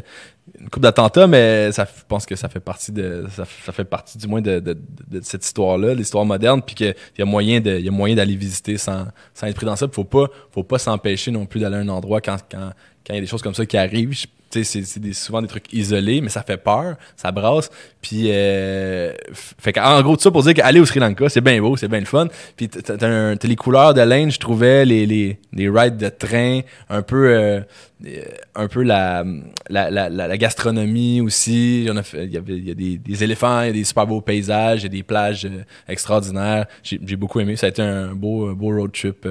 une 0.60 0.68
couple 0.68 0.84
d'attentats, 0.84 1.26
mais 1.26 1.72
ça, 1.72 1.84
je 1.84 2.02
pense 2.06 2.24
que 2.24 2.36
ça 2.36 2.48
fait 2.48 2.60
partie 2.60 2.92
de 2.92 3.26
ça, 3.34 3.44
ça 3.64 3.72
fait 3.72 3.84
partie 3.84 4.16
du 4.16 4.26
moins 4.28 4.40
de, 4.40 4.60
de, 4.60 4.78
de- 5.10 5.20
cette 5.20 5.44
histoire-là, 5.44 5.92
l'histoire 5.94 6.24
moderne, 6.24 6.62
puis 6.64 6.74
qu'il 6.76 6.94
y 7.18 7.22
a 7.22 7.24
moyen 7.24 7.60
de 7.60 7.76
il 7.78 7.84
y 7.84 7.88
a 7.88 7.92
moyen 7.92 8.14
d'aller 8.14 8.36
visiter 8.36 8.78
sans, 8.78 9.06
sans 9.34 9.48
être 9.48 9.56
pris 9.56 9.66
dans 9.66 9.76
ça. 9.76 9.86
Faut 9.90 10.04
pas 10.04 10.26
faut 10.52 10.62
pas 10.62 10.78
s'empêcher 10.78 11.30
non 11.32 11.46
plus 11.46 11.60
d'aller 11.60 11.76
à 11.76 11.80
un 11.80 11.88
endroit 11.88 12.20
quand 12.20 12.36
quand 12.50 12.70
quand 13.06 13.14
il 13.14 13.16
y 13.16 13.18
a 13.18 13.22
des 13.22 13.28
choses 13.28 13.42
comme 13.42 13.54
ça 13.54 13.64
qui 13.64 13.76
arrivent. 13.76 14.14
C'est 14.50 15.12
souvent 15.12 15.42
des 15.42 15.48
trucs 15.48 15.70
isolés, 15.72 16.20
mais 16.20 16.30
ça 16.30 16.42
fait 16.42 16.56
peur, 16.56 16.96
ça 17.16 17.30
brasse. 17.30 17.68
Puis, 18.00 18.30
euh, 18.30 19.12
fait 19.34 19.76
en 19.78 20.00
gros, 20.02 20.16
tout 20.16 20.22
ça 20.22 20.30
pour 20.30 20.42
dire 20.42 20.54
qu'aller 20.54 20.80
au 20.80 20.86
Sri 20.86 20.98
Lanka, 20.98 21.28
c'est 21.28 21.40
bien 21.42 21.60
beau, 21.60 21.76
c'est 21.76 21.88
bien 21.88 22.00
le 22.00 22.06
fun. 22.06 22.28
Puis, 22.56 22.68
t'as 22.68 23.34
les 23.34 23.56
couleurs 23.56 23.92
de 23.92 24.00
l'Inde, 24.00 24.30
je 24.30 24.38
trouvais, 24.38 24.84
les, 24.84 25.04
les, 25.04 25.38
les 25.52 25.68
rides 25.68 25.98
de 25.98 26.08
train, 26.08 26.60
un 26.88 27.02
peu, 27.02 27.28
euh, 27.28 27.60
euh, 28.06 28.22
un 28.54 28.68
peu 28.68 28.82
la, 28.82 29.24
la, 29.68 29.90
la, 29.90 30.08
la, 30.08 30.38
gastronomie 30.38 31.20
aussi. 31.20 31.84
Il 31.84 31.86
y, 31.86 31.90
a, 31.90 32.24
y, 32.24 32.70
a 32.70 32.74
des, 32.74 33.24
éléphants, 33.24 33.62
il 33.62 33.66
y 33.66 33.70
a 33.70 33.72
des 33.72 33.84
super 33.84 34.06
beaux 34.06 34.22
paysages, 34.22 34.80
il 34.80 34.84
y 34.84 34.86
a 34.86 34.90
des 34.90 35.02
plages 35.02 35.44
euh, 35.44 35.64
extraordinaires. 35.88 36.66
J'ai 36.82 37.16
beaucoup 37.16 37.40
aimé. 37.40 37.56
Ça 37.56 37.66
a 37.66 37.68
été 37.70 37.82
un 37.82 38.14
beau, 38.14 38.54
beau 38.54 38.68
road 38.68 38.92
trip. 38.92 39.26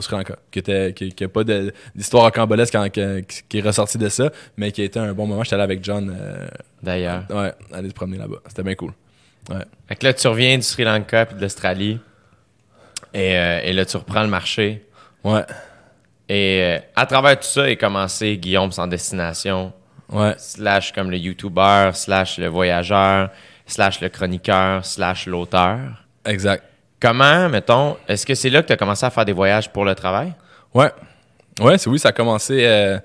Au 0.00 0.02
Sri 0.02 0.16
Lanka, 0.16 0.36
qui 0.50 0.58
était 0.58 0.92
qui, 0.94 1.12
qui 1.12 1.24
a 1.24 1.28
pas 1.28 1.44
d'histoire 1.94 2.24
rocambolesque 2.24 2.76
qui, 2.92 3.42
qui 3.48 3.58
est 3.58 3.62
ressorti 3.62 3.98
de 3.98 4.08
ça, 4.08 4.30
mais 4.56 4.72
qui 4.72 4.82
a 4.82 4.84
été 4.84 4.98
un 4.98 5.12
bon 5.12 5.26
moment. 5.26 5.44
J'étais 5.44 5.54
allé 5.54 5.62
avec 5.64 5.84
John, 5.84 6.14
euh, 6.18 6.48
D'ailleurs. 6.82 7.24
ouais, 7.30 7.52
aller 7.72 7.88
se 7.90 7.94
promener 7.94 8.18
là-bas. 8.18 8.38
C'était 8.48 8.62
bien 8.62 8.74
cool. 8.74 8.92
Ouais. 9.48 9.64
Fait 9.88 9.96
que 9.96 10.06
là, 10.06 10.12
tu 10.14 10.26
reviens 10.28 10.56
du 10.56 10.62
Sri 10.62 10.84
Lanka 10.84 11.26
puis 11.26 11.36
de 11.36 11.40
l'Australie. 11.42 11.98
Et, 13.14 13.36
euh, 13.36 13.60
et 13.62 13.72
là, 13.72 13.84
tu 13.84 13.96
reprends 13.96 14.22
le 14.22 14.28
marché. 14.28 14.86
Ouais. 15.24 15.42
Et 16.28 16.60
euh, 16.62 16.78
à 16.96 17.06
travers 17.06 17.38
tout 17.38 17.46
ça 17.46 17.68
est 17.68 17.76
commencé 17.76 18.36
Guillaume 18.38 18.72
sans 18.72 18.86
destination, 18.86 19.72
Ouais. 20.12 20.34
slash 20.38 20.92
comme 20.92 21.10
le 21.10 21.16
YouTuber, 21.18 21.90
slash 21.94 22.38
le 22.38 22.48
voyageur, 22.48 23.30
slash 23.66 24.00
le 24.00 24.08
chroniqueur, 24.08 24.84
slash 24.84 25.26
l'auteur. 25.26 25.78
Exact. 26.24 26.64
Comment, 27.00 27.48
mettons, 27.48 27.96
est-ce 28.06 28.26
que 28.26 28.34
c'est 28.34 28.50
là 28.50 28.60
que 28.60 28.66
tu 28.66 28.72
as 28.74 28.76
commencé 28.76 29.06
à 29.06 29.10
faire 29.10 29.24
des 29.24 29.32
voyages 29.32 29.70
pour 29.72 29.86
le 29.86 29.94
travail? 29.94 30.34
Ouais. 30.74 30.90
Ouais, 31.58 31.78
c'est 31.78 31.88
oui, 31.88 31.98
ça 31.98 32.10
a 32.10 32.12
commencé, 32.12 32.64
euh, 32.64 32.98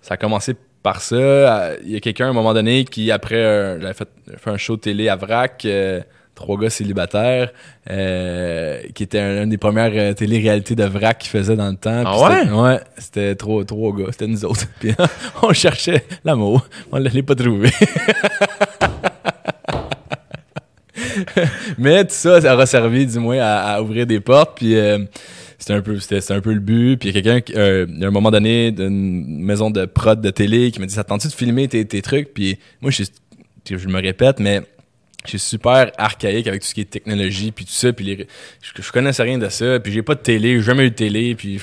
ça 0.00 0.14
a 0.14 0.16
commencé 0.16 0.54
par 0.82 1.00
ça. 1.00 1.74
Il 1.84 1.92
y 1.92 1.96
a 1.96 2.00
quelqu'un 2.00 2.26
à 2.26 2.30
un 2.30 2.32
moment 2.32 2.54
donné 2.54 2.84
qui, 2.84 3.10
après, 3.12 3.36
euh, 3.36 3.80
j'avais 3.80 3.94
fait, 3.94 4.08
fait 4.36 4.50
un 4.50 4.56
show 4.56 4.76
télé 4.76 5.08
à 5.08 5.14
Vrac, 5.14 5.64
euh, 5.64 6.00
trois 6.34 6.58
gars 6.58 6.70
célibataires, 6.70 7.52
qui 7.86 9.02
était 9.02 9.20
un, 9.20 9.44
une 9.44 9.50
des 9.50 9.58
premières 9.58 10.14
télé-réalités 10.16 10.74
de 10.74 10.84
Vrac 10.84 11.18
qu'ils 11.18 11.30
faisait 11.30 11.56
dans 11.56 11.70
le 11.70 11.76
temps. 11.76 12.02
Ah 12.04 12.28
ouais? 12.28 12.50
Ouais, 12.50 12.80
c'était 12.98 13.36
trois, 13.36 13.64
trois 13.64 13.92
gars, 13.96 14.06
c'était 14.10 14.26
nous 14.26 14.44
autres. 14.44 14.66
Puis 14.80 14.92
on 15.42 15.52
cherchait 15.52 16.04
l'amour, 16.24 16.66
on 16.90 16.98
ne 16.98 17.04
l'allait 17.04 17.22
pas 17.22 17.36
trouvé. 17.36 17.70
Mais 21.78 22.04
tout 22.04 22.14
ça, 22.14 22.40
ça 22.40 22.54
aura 22.54 22.66
servi 22.66 23.06
du 23.06 23.18
moins 23.18 23.38
à, 23.40 23.80
ouvrir 23.80 24.06
des 24.06 24.20
portes. 24.20 24.56
Puis 24.56 24.76
euh, 24.76 24.98
c'était 25.58 25.74
un 25.74 25.82
peu, 25.82 25.98
c'était, 25.98 26.32
un 26.32 26.40
peu 26.40 26.52
le 26.52 26.60
but. 26.60 26.96
Puis 26.96 27.08
il 27.08 27.14
y 27.14 27.18
a 27.18 27.22
quelqu'un, 27.22 27.54
euh, 27.56 27.86
un 28.02 28.10
moment 28.10 28.30
donné, 28.30 28.70
d'une 28.72 29.42
maison 29.42 29.70
de 29.70 29.84
prod 29.84 30.20
de 30.20 30.30
télé, 30.30 30.70
qui 30.70 30.80
m'a 30.80 30.86
dit, 30.86 30.94
ça 30.94 31.04
te 31.04 31.08
tente-tu 31.08 31.28
de 31.28 31.32
filmer 31.32 31.68
tes, 31.68 32.02
trucs? 32.02 32.34
Puis 32.34 32.58
moi, 32.80 32.90
je, 32.90 33.04
je 33.68 33.88
me 33.88 34.00
répète, 34.00 34.40
mais 34.40 34.62
je 35.24 35.30
suis 35.30 35.38
super 35.38 35.90
archaïque 35.98 36.46
avec 36.46 36.62
tout 36.62 36.68
ce 36.68 36.74
qui 36.74 36.82
est 36.82 36.90
technologie, 36.90 37.52
puis 37.52 37.64
tout 37.64 37.72
ça. 37.72 37.92
Puis 37.92 38.04
les, 38.04 38.26
je, 38.62 38.82
je 38.82 38.92
connaissais 38.92 39.22
rien 39.22 39.38
de 39.38 39.48
ça. 39.48 39.80
Puis 39.80 39.92
j'ai 39.92 40.02
pas 40.02 40.14
de 40.14 40.20
télé, 40.20 40.56
j'ai 40.56 40.62
jamais 40.62 40.86
eu 40.86 40.90
de 40.90 40.96
télé. 40.96 41.34
Puis 41.34 41.60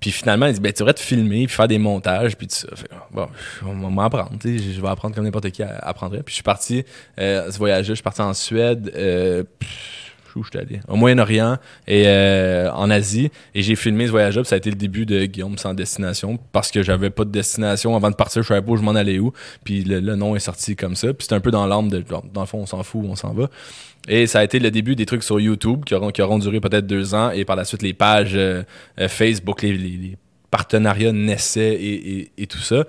puis 0.00 0.10
finalement, 0.10 0.46
il 0.46 0.52
dit, 0.52 0.60
ben, 0.60 0.72
tu 0.72 0.80
devrais 0.80 0.94
te 0.94 1.00
filmer, 1.00 1.46
puis 1.46 1.56
faire 1.56 1.68
des 1.68 1.78
montages, 1.78 2.36
puis 2.36 2.46
tout 2.46 2.54
ça. 2.54 2.68
Fait 2.74 2.90
bon, 3.10 3.26
on 3.64 3.74
va 3.74 3.88
m'apprendre, 3.90 4.32
tu 4.40 4.58
sais, 4.58 4.72
je 4.74 4.80
vais 4.80 4.88
apprendre 4.88 5.14
comme 5.14 5.24
n'importe 5.24 5.50
qui 5.50 5.62
apprendrait. 5.62 6.22
Puis 6.22 6.32
je 6.32 6.36
suis 6.36 6.42
parti, 6.42 6.84
euh, 7.18 7.50
ce 7.50 7.82
je 7.82 7.94
suis 7.94 8.02
parti 8.02 8.20
en 8.20 8.34
Suède, 8.34 8.92
euh, 8.94 9.44
où 10.36 10.44
je 10.44 10.50
suis 10.50 10.58
allé? 10.58 10.80
Au 10.88 10.96
Moyen-Orient 10.96 11.58
et 11.86 12.04
euh, 12.06 12.70
en 12.72 12.90
Asie. 12.90 13.30
Et 13.54 13.62
j'ai 13.62 13.76
filmé 13.76 14.06
ce 14.06 14.10
voyage-là, 14.10 14.44
ça 14.44 14.54
a 14.54 14.58
été 14.58 14.70
le 14.70 14.76
début 14.76 15.06
de 15.06 15.24
Guillaume 15.24 15.58
sans 15.58 15.74
destination, 15.74 16.38
parce 16.52 16.70
que 16.70 16.82
j'avais 16.82 17.10
pas 17.10 17.24
de 17.24 17.30
destination 17.30 17.96
avant 17.96 18.10
de 18.10 18.16
partir, 18.16 18.42
je 18.42 18.48
savais 18.48 18.62
pas 18.62 18.72
où 18.72 18.76
je 18.76 18.82
m'en 18.82 18.94
allais 18.94 19.18
où. 19.18 19.32
Puis 19.64 19.82
le, 19.82 20.00
nom 20.16 20.36
est 20.36 20.40
sorti 20.40 20.76
comme 20.76 20.94
ça. 20.94 21.12
Puis 21.12 21.26
c'est 21.28 21.34
un 21.34 21.40
peu 21.40 21.50
dans 21.50 21.66
l'âme 21.66 21.88
de, 21.88 22.04
dans 22.32 22.40
le 22.40 22.46
fond, 22.46 22.58
on 22.58 22.66
s'en 22.66 22.82
fout, 22.82 23.04
on 23.08 23.16
s'en 23.16 23.32
va. 23.32 23.48
Et 24.08 24.26
ça 24.26 24.40
a 24.40 24.44
été 24.44 24.58
le 24.58 24.70
début 24.70 24.94
des 24.94 25.06
trucs 25.06 25.22
sur 25.22 25.40
YouTube 25.40 25.84
qui 25.84 25.94
auront, 25.94 26.10
qui 26.10 26.22
auront 26.22 26.38
duré 26.38 26.60
peut-être 26.60 26.86
deux 26.86 27.14
ans. 27.14 27.30
Et 27.30 27.44
par 27.44 27.56
la 27.56 27.64
suite, 27.64 27.82
les 27.82 27.94
pages 27.94 28.34
euh, 28.34 28.62
euh, 29.00 29.08
Facebook, 29.08 29.62
les, 29.62 30.16
partenariats 30.50 31.12
naissaient 31.12 31.74
et, 31.74 32.46
tout 32.46 32.58
ça. 32.58 32.84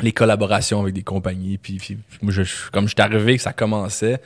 Les 0.00 0.12
collaborations 0.12 0.80
avec 0.80 0.94
des 0.94 1.02
compagnies. 1.02 1.58
Puis, 1.58 1.78
comme 2.20 2.30
je 2.30 2.42
suis 2.42 3.02
arrivé, 3.02 3.36
que 3.36 3.42
ça 3.42 3.52
commençait. 3.52 4.20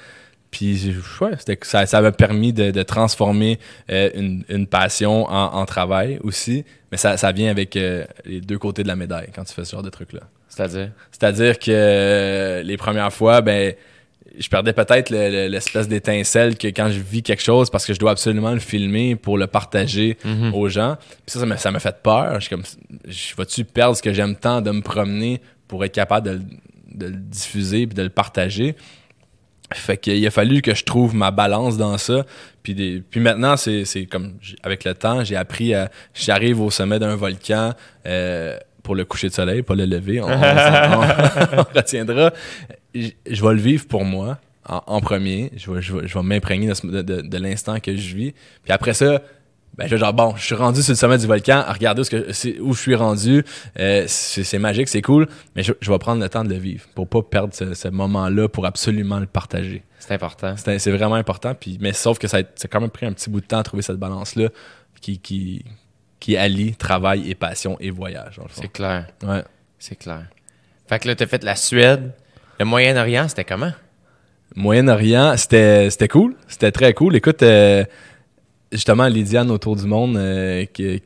Puis 0.53 0.94
ouais, 1.20 1.30
ça, 1.62 1.86
ça 1.86 2.00
m'a 2.00 2.12
permis 2.12 2.53
de, 2.53 2.70
de 2.70 2.82
transformer 2.84 3.59
euh, 3.90 4.11
une, 4.14 4.44
une 4.48 4.66
passion 4.68 5.24
en, 5.28 5.55
en 5.55 5.64
travail 5.66 6.20
aussi. 6.22 6.64
Mais 6.92 6.98
ça, 6.98 7.16
ça 7.16 7.32
vient 7.32 7.50
avec 7.50 7.74
euh, 7.74 8.05
les 8.26 8.40
deux 8.40 8.59
côtés 8.59 8.82
de 8.84 8.88
la 8.88 8.94
médaille 8.96 9.30
quand 9.34 9.42
tu 9.44 9.53
fais 9.55 9.64
ce 9.64 9.72
genre 9.72 9.82
de 9.82 9.88
trucs-là. 9.90 10.20
C'est-à-dire? 10.48 10.90
C'est-à-dire 11.11 11.59
que 11.59 11.70
euh, 11.70 12.62
les 12.62 12.76
premières 12.76 13.12
fois, 13.12 13.40
ben, 13.40 13.72
je 14.38 14.48
perdais 14.48 14.74
peut-être 14.74 15.09
le- 15.11 15.30
le- 15.30 15.48
l'espèce 15.48 15.88
d'étincelle 15.88 16.57
que 16.59 16.68
quand 16.68 16.90
je 16.90 17.00
vis 17.00 17.22
quelque 17.22 17.42
chose 17.42 17.70
parce 17.70 17.86
que 17.86 17.94
je 17.94 17.98
dois 17.98 18.11
absolument 18.11 18.53
le 18.53 18.61
filmer 18.61 19.16
pour 19.16 19.38
le 19.38 19.46
partager 19.46 20.18
Mhm. 20.24 20.55
aux 20.55 20.68
gens. 20.68 20.96
Puis 21.26 21.38
ça, 21.38 21.40
ça 21.57 21.70
m'a, 21.70 21.80
fait 21.80 21.96
peur. 22.03 22.34
Je 22.34 22.40
suis 22.46 22.50
comme, 22.50 22.62
je 23.09 23.34
vais-tu 23.36 23.64
perdre 23.64 23.96
ce 23.96 24.03
que 24.03 24.12
j'aime 24.12 24.36
tant 24.36 24.61
de 24.61 24.70
me 24.70 24.82
promener 24.82 25.40
pour 25.66 25.82
être 25.84 25.94
capable 25.94 26.26
de, 26.26 26.32
le- 26.34 26.42
de 26.94 27.07
le 27.07 27.16
diffuser 27.16 27.86
puis 27.86 27.94
de 27.94 28.03
le 28.03 28.11
partager? 28.11 28.76
Fait 29.75 29.97
qu'il 29.97 30.27
a 30.27 30.31
fallu 30.31 30.62
que 30.62 30.75
je 30.75 30.85
trouve 30.85 31.14
ma 31.14 31.31
balance 31.31 31.77
dans 31.77 31.99
ça. 31.99 32.25
Puis, 32.62 32.75
des, 32.75 33.03
puis 33.11 33.20
maintenant, 33.20 33.57
c'est, 33.57 33.85
c'est 33.85 34.07
comme 34.07 34.35
avec 34.62 34.85
le 34.85 34.95
temps, 34.95 35.25
j'ai 35.25 35.37
appris 35.37 35.75
à. 35.75 35.91
J'arrive 36.14 36.61
au 36.61 36.70
sommet 36.70 36.99
d'un 36.99 37.16
volcan 37.16 37.73
euh, 38.07 38.57
pour 38.83 38.95
le 38.95 39.05
coucher 39.05 39.29
de 39.29 39.35
soleil, 39.35 39.62
pas 39.62 39.75
le 39.75 39.85
lever. 39.87 40.20
On, 40.20 40.27
on- 40.27 40.31
on- 40.33 41.59
on 41.59 41.64
retiendra. 41.75 42.33
Je, 42.95 43.09
je 43.29 43.43
vais 43.45 43.55
le 43.55 43.61
vivre 43.61 43.87
pour 43.87 44.05
moi 44.05 44.39
en, 44.68 44.83
en 44.87 45.01
premier. 45.01 45.51
Je 45.57 45.70
vais, 45.70 45.81
je 45.83 45.95
vais, 45.97 46.07
je 46.09 46.14
vais 46.14 46.23
m'imprégner 46.25 46.68
de, 46.68 46.75
ce- 46.75 46.87
de, 46.87 47.03
de- 47.03 47.20
de 47.23 47.39
l'instant 47.39 47.79
que 47.81 47.97
je 47.97 48.14
vis. 48.16 48.33
Puis 48.64 48.73
après 48.73 48.95
ça, 48.95 49.23
ben, 49.77 49.89
je, 49.89 49.97
genre, 49.97 50.12
bon, 50.12 50.35
je 50.37 50.45
suis 50.45 50.55
rendu 50.55 50.83
sur 50.83 50.93
le 50.93 50.97
sommet 50.97 51.18
du 51.18 51.27
volcan, 51.27 51.64
regardez 51.66 52.03
où, 52.03 52.05
que, 52.05 52.61
où 52.61 52.75
je 52.75 52.81
suis 52.81 52.95
rendu. 52.95 53.45
Euh, 53.79 54.05
c'est, 54.07 54.59
magique, 54.59 54.89
c'est 54.89 55.01
cool, 55.01 55.27
mais 55.57 55.62
je, 55.62 55.73
je 55.81 55.91
vais 55.91 55.99
prendre 55.99 56.20
le 56.20 56.29
temps 56.29 56.45
de 56.45 56.51
le 56.51 56.57
vivre 56.57 56.85
pour 56.95 57.09
pas 57.09 57.23
perdre 57.23 57.55
ce, 57.55 57.73
ce 57.73 57.89
moment-là, 57.89 58.49
pour 58.49 58.66
absolument 58.66 59.18
le 59.18 59.27
partager. 59.27 59.83
C'est 59.99 60.12
important. 60.12 60.55
C'est, 60.57 60.91
vraiment 60.91 61.14
important, 61.14 61.55
puis, 61.55 61.79
mais 61.81 61.93
sauf 61.93 62.18
que 62.18 62.29
ça 62.29 62.39
a, 62.39 62.41
ça 62.55 62.66
a 62.66 62.68
quand 62.68 62.81
même 62.81 62.91
pris 62.91 63.07
un 63.07 63.12
petit 63.12 63.31
bout 63.31 63.41
de 63.41 63.47
temps 63.47 63.59
à 63.59 63.62
trouver 63.62 63.83
cette 63.83 63.97
balance-là 63.97 64.49
qui, 65.01 65.18
qui, 65.18 65.64
qui 66.20 66.37
allie 66.37 66.75
travail 66.75 67.31
et 67.31 67.35
passion 67.35 67.77
et 67.81 67.91
voyage. 67.91 68.41
C'est 68.51 68.70
clair. 68.70 69.07
Ouais. 69.25 69.43
C'est 69.79 69.97
clair. 69.97 70.27
Fait 70.87 70.99
que 70.99 71.09
là, 71.09 71.14
t'as 71.14 71.27
fait 71.27 71.43
la 71.45 71.57
Suède. 71.57 72.12
Le 72.59 72.64
Moyen-Orient, 72.64 73.29
c'était 73.29 73.45
comment? 73.45 73.73
Moyen-Orient, 74.55 75.37
c'était, 75.37 75.89
c'était 75.91 76.09
cool. 76.09 76.37
C'était 76.47 76.70
très 76.70 76.95
cool. 76.95 77.16
Écoute, 77.16 77.43
euh, 77.43 77.85
justement, 78.73 79.07
Lydiane 79.07 79.51
autour 79.51 79.77
du 79.77 79.87
monde 79.87 80.16
euh, 80.16 80.64
Qui 80.73 81.01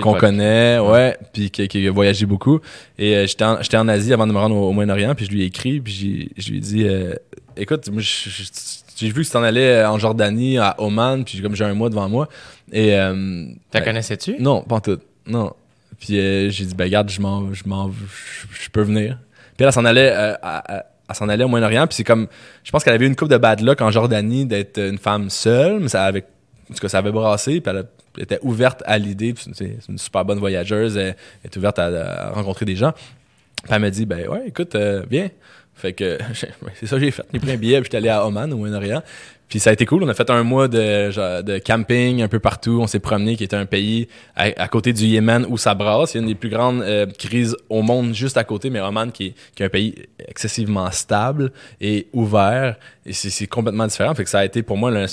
qu'on, 0.00 0.14
connaît, 0.14 0.78
ouais, 0.78 1.16
puis 1.32 1.50
qui, 1.50 1.66
qui 1.68 1.86
a 1.88 1.90
voyagé 1.90 2.26
beaucoup. 2.26 2.60
Et 2.98 3.16
euh, 3.16 3.26
j'étais, 3.26 3.44
en, 3.44 3.62
j'étais 3.62 3.76
en 3.76 3.88
Asie 3.88 4.12
avant 4.12 4.26
de 4.26 4.32
me 4.32 4.38
rendre 4.38 4.54
au, 4.56 4.68
au 4.68 4.72
Moyen-Orient, 4.72 5.14
puis 5.14 5.26
je 5.26 5.30
lui 5.30 5.42
ai 5.42 5.46
écrit, 5.46 5.80
puis 5.80 5.92
j'ai- 5.92 6.30
je 6.42 6.50
lui 6.50 6.58
ai 6.58 6.60
dit, 6.60 6.84
euh, 6.86 7.14
écoute, 7.56 7.88
moi, 7.90 8.02
j'ai 8.02 9.08
vu 9.08 9.14
que 9.22 9.26
tu 9.26 9.30
t'en 9.30 9.42
allais 9.42 9.84
en 9.84 9.98
Jordanie, 9.98 10.58
à 10.58 10.74
Oman, 10.78 11.24
puis 11.24 11.40
comme 11.40 11.54
j'ai 11.54 11.64
un 11.64 11.74
mois 11.74 11.90
devant 11.90 12.08
moi. 12.08 12.28
Et 12.72 12.94
euh, 12.94 13.46
T'as 13.70 13.80
ben, 13.80 13.86
connaissais-tu? 13.86 14.36
non, 14.38 14.62
pas 14.62 14.76
en 14.76 14.80
tout. 14.80 14.98
Non. 15.26 15.52
Puis 15.98 16.18
euh, 16.18 16.50
j'ai 16.50 16.64
dit, 16.66 16.74
ben 16.74 16.84
regarde, 16.84 17.08
je 17.10 17.20
m'en, 17.20 17.52
je 17.54 17.62
m'en, 17.66 17.90
je, 17.90 18.68
peux 18.70 18.82
venir. 18.82 19.18
Puis 19.56 19.64
elle, 19.66 19.72
s'en 19.72 19.84
allait, 19.84 20.12
euh, 20.12 20.34
à- 20.42 20.86
à- 21.08 21.14
s'en 21.14 21.28
allait 21.28 21.44
au 21.44 21.48
Moyen-Orient. 21.48 21.86
Puis 21.86 21.96
c'est 21.96 22.04
comme, 22.04 22.26
je 22.64 22.70
pense 22.70 22.84
qu'elle 22.84 22.94
avait 22.94 23.04
eu 23.04 23.08
une 23.08 23.16
coupe 23.16 23.28
de 23.28 23.36
bad 23.36 23.60
luck 23.60 23.80
en 23.80 23.90
Jordanie 23.90 24.46
d'être 24.46 24.78
une 24.78 24.98
femme 24.98 25.30
seule, 25.30 25.80
mais 25.80 25.88
ça 25.88 26.04
avait, 26.04 26.24
en 26.70 26.74
tout 26.74 26.80
cas, 26.80 26.88
ça 26.88 26.98
avait 26.98 27.12
brassé. 27.12 27.60
Puis 27.60 27.72
elle, 27.74 27.86
était 28.22 28.38
ouverte 28.42 28.82
à 28.86 28.98
l'idée. 28.98 29.34
C'est 29.52 29.78
une 29.88 29.98
super 29.98 30.24
bonne 30.24 30.38
voyageuse. 30.38 30.96
Elle, 30.96 31.16
est 31.44 31.56
ouverte 31.56 31.78
à, 31.78 31.86
à 31.86 32.30
rencontrer 32.30 32.64
des 32.64 32.76
gens. 32.76 32.92
Puis 32.92 33.72
elle 33.74 33.80
m'a 33.80 33.90
dit, 33.90 34.06
ben 34.06 34.28
ouais, 34.28 34.44
écoute, 34.46 34.74
euh, 34.74 35.02
viens. 35.10 35.28
Fait 35.74 35.92
que 35.92 36.18
c'est 36.34 36.86
ça 36.86 36.96
que 36.96 37.04
j'ai 37.04 37.10
fait. 37.10 37.24
J'ai 37.32 37.38
pris 37.38 37.52
un 37.52 37.56
billet, 37.56 37.76
puis 37.80 37.84
j'étais 37.84 37.98
allé 37.98 38.08
à 38.08 38.26
Oman, 38.26 38.52
au 38.52 38.56
Moyen-Orient. 38.56 39.02
Puis 39.48 39.60
ça 39.60 39.70
a 39.70 39.72
été 39.72 39.86
cool. 39.86 40.02
On 40.02 40.08
a 40.08 40.14
fait 40.14 40.28
un 40.30 40.42
mois 40.42 40.68
de, 40.68 41.42
de 41.42 41.58
camping 41.58 42.22
un 42.22 42.28
peu 42.28 42.40
partout. 42.40 42.78
On 42.82 42.86
s'est 42.86 42.98
promené, 42.98 43.36
qui 43.36 43.44
était 43.44 43.56
un 43.56 43.66
pays 43.66 44.08
à, 44.34 44.68
côté 44.68 44.92
du 44.92 45.04
Yémen 45.04 45.46
où 45.48 45.56
ça 45.56 45.74
brasse. 45.74 46.14
Il 46.14 46.16
y 46.16 46.18
a 46.18 46.22
une 46.22 46.28
des 46.28 46.34
plus 46.34 46.48
grandes 46.48 46.82
euh, 46.82 47.06
crises 47.06 47.56
au 47.68 47.82
monde 47.82 48.12
juste 48.14 48.36
à 48.36 48.44
côté, 48.44 48.70
mais 48.70 48.80
Oman 48.80 49.12
qui 49.12 49.34
qui 49.54 49.62
est 49.62 49.66
un 49.66 49.70
pays 49.70 49.94
excessivement 50.18 50.90
stable 50.90 51.52
et 51.80 52.08
ouvert. 52.12 52.76
Et 53.04 53.12
c'est 53.12 53.46
complètement 53.46 53.86
différent. 53.86 54.14
Fait 54.14 54.24
que 54.24 54.30
ça 54.30 54.40
a 54.40 54.44
été 54.44 54.62
pour 54.62 54.76
moi 54.76 54.90
un, 54.90 55.06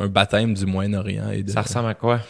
un 0.00 0.06
baptême 0.06 0.54
du 0.54 0.66
Moyen-Orient. 0.66 1.24
Ça 1.46 1.62
ressemble 1.62 1.88
à 1.88 1.94
quoi? 1.94 2.20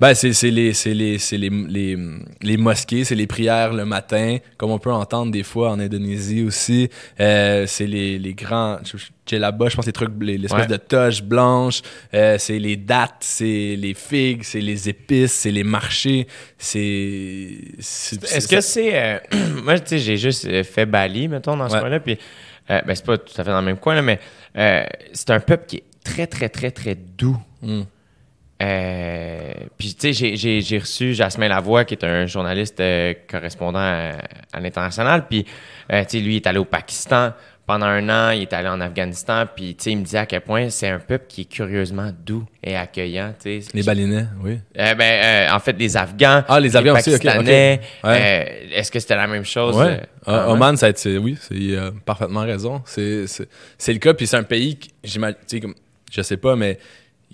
Ben, 0.00 0.14
c'est 0.14 0.32
les, 0.50 0.72
les, 0.72 1.18
les, 1.32 1.50
les, 1.68 1.96
les 2.40 2.56
mosquées, 2.56 3.04
c'est 3.04 3.14
les 3.14 3.26
prières 3.26 3.72
le 3.74 3.84
matin, 3.84 4.38
comme 4.56 4.70
on 4.70 4.78
peut 4.78 4.90
entendre 4.92 5.30
des 5.30 5.42
fois 5.42 5.70
en 5.70 5.78
Indonésie 5.80 6.42
aussi. 6.42 6.88
Euh, 7.20 7.66
c'est 7.66 7.86
les, 7.86 8.18
les 8.18 8.32
grands, 8.34 8.78
j'ai 9.26 9.38
là-bas, 9.38 9.68
je 9.68 9.76
pense 9.76 9.86
les 9.86 9.92
trucs, 9.92 10.10
les- 10.20 10.38
l'espèce 10.38 10.62
Ouais. 10.62 10.66
de 10.66 10.76
toge 10.76 11.22
blanche. 11.22 11.82
Euh, 12.14 12.36
c'est 12.38 12.58
les 12.58 12.76
dattes, 12.76 13.16
c'est 13.20 13.76
les 13.76 13.94
figues, 13.94 14.42
c'est 14.42 14.60
les 14.60 14.88
épices, 14.88 15.32
c'est 15.32 15.50
les 15.52 15.64
marchés. 15.64 16.26
C'est. 16.58 17.58
Est-ce 17.78 18.48
que 18.48 18.60
c'est. 18.60 18.90
euh, 18.94 19.18
moi, 19.64 19.78
tu 19.80 19.88
sais, 19.88 19.98
j'ai 19.98 20.16
juste 20.16 20.62
fait 20.64 20.86
Bali, 20.86 21.28
mettons, 21.28 21.56
dans 21.56 21.68
ce 21.68 21.74
Ouais. 21.74 21.80
coin-là. 21.80 22.00
Puis, 22.00 22.16
ben, 22.68 22.82
c'est 22.94 23.04
pas 23.04 23.18
tout 23.18 23.32
à 23.36 23.44
fait 23.44 23.50
dans 23.50 23.60
le 23.60 23.66
même 23.66 23.78
coin, 23.78 23.94
là, 23.94 24.02
mais 24.02 24.18
c'est 25.12 25.30
un 25.30 25.40
peuple 25.40 25.66
qui 25.66 25.76
est 25.76 25.84
très, 26.04 26.26
très, 26.26 26.48
très, 26.48 26.70
très 26.70 26.94
doux. 26.94 27.36
Mm. 27.62 27.82
Euh, 28.60 29.52
puis, 29.78 29.94
tu 29.94 30.12
sais, 30.12 30.34
j'ai- 30.36 30.78
reçu 30.78 31.14
Jasmin 31.14 31.48
Lavoie, 31.48 31.84
qui 31.84 31.94
est 31.94 32.04
un 32.04 32.26
journaliste 32.26 32.80
euh, 32.80 33.14
correspondant 33.30 33.78
à, 33.78 34.12
à 34.52 34.60
l'international. 34.60 35.26
Puis, 35.28 35.46
euh, 35.92 36.02
tu 36.04 36.18
sais, 36.18 36.20
lui, 36.20 36.34
il 36.34 36.36
est 36.36 36.46
allé 36.46 36.58
au 36.58 36.64
Pakistan 36.64 37.32
pendant 37.66 37.86
un 37.86 38.08
an, 38.08 38.30
il 38.32 38.42
est 38.42 38.52
allé 38.52 38.68
en 38.68 38.80
Afghanistan. 38.80 39.44
Puis, 39.54 39.76
tu 39.76 39.84
sais, 39.84 39.92
il 39.92 39.98
me 39.98 40.02
disait 40.04 40.18
à 40.18 40.26
quel 40.26 40.40
point 40.40 40.68
c'est 40.70 40.88
un 40.88 40.98
peuple 40.98 41.26
qui 41.28 41.42
est 41.42 41.44
curieusement 41.44 42.10
doux 42.26 42.44
et 42.64 42.76
accueillant. 42.76 43.32
Les 43.44 43.82
balinais, 43.84 44.26
oui. 44.42 44.58
Euh, 44.76 44.94
ben, 44.94 45.02
euh, 45.50 45.54
en 45.54 45.60
fait, 45.60 45.72
les 45.78 45.96
Afghans. 45.96 46.42
Ah, 46.48 46.58
les 46.60 46.76
Afghans 46.76 46.94
aussi, 46.96 47.10
ok, 47.10 47.16
ok. 47.16 47.22
Pakistanais. 47.22 47.80
Ouais. 48.02 48.10
euh, 48.72 48.76
Est-ce 48.78 48.90
que 48.90 48.98
c'était 48.98 49.16
la 49.16 49.28
même 49.28 49.44
chose? 49.44 49.76
Ouais. 49.76 49.84
euh, 50.00 50.04
Ah, 50.26 50.44
ah, 50.48 50.50
Oman, 50.52 50.76
ça 50.76 50.86
a 50.86 50.88
été, 50.90 51.16
oui, 51.16 51.38
c'est 51.40 51.54
euh, 51.54 51.92
parfaitement 52.04 52.40
raison. 52.40 52.82
C'est, 52.84 53.24
le 53.88 53.98
cas, 53.98 54.14
puis 54.14 54.26
c'est 54.26 54.36
un 54.36 54.42
pays, 54.42 54.78
j'imagine, 55.04 55.36
tu 55.48 55.56
sais, 55.56 55.60
comme, 55.60 55.74
je 56.10 56.22
sais 56.22 56.36
pas, 56.38 56.56
mais 56.56 56.76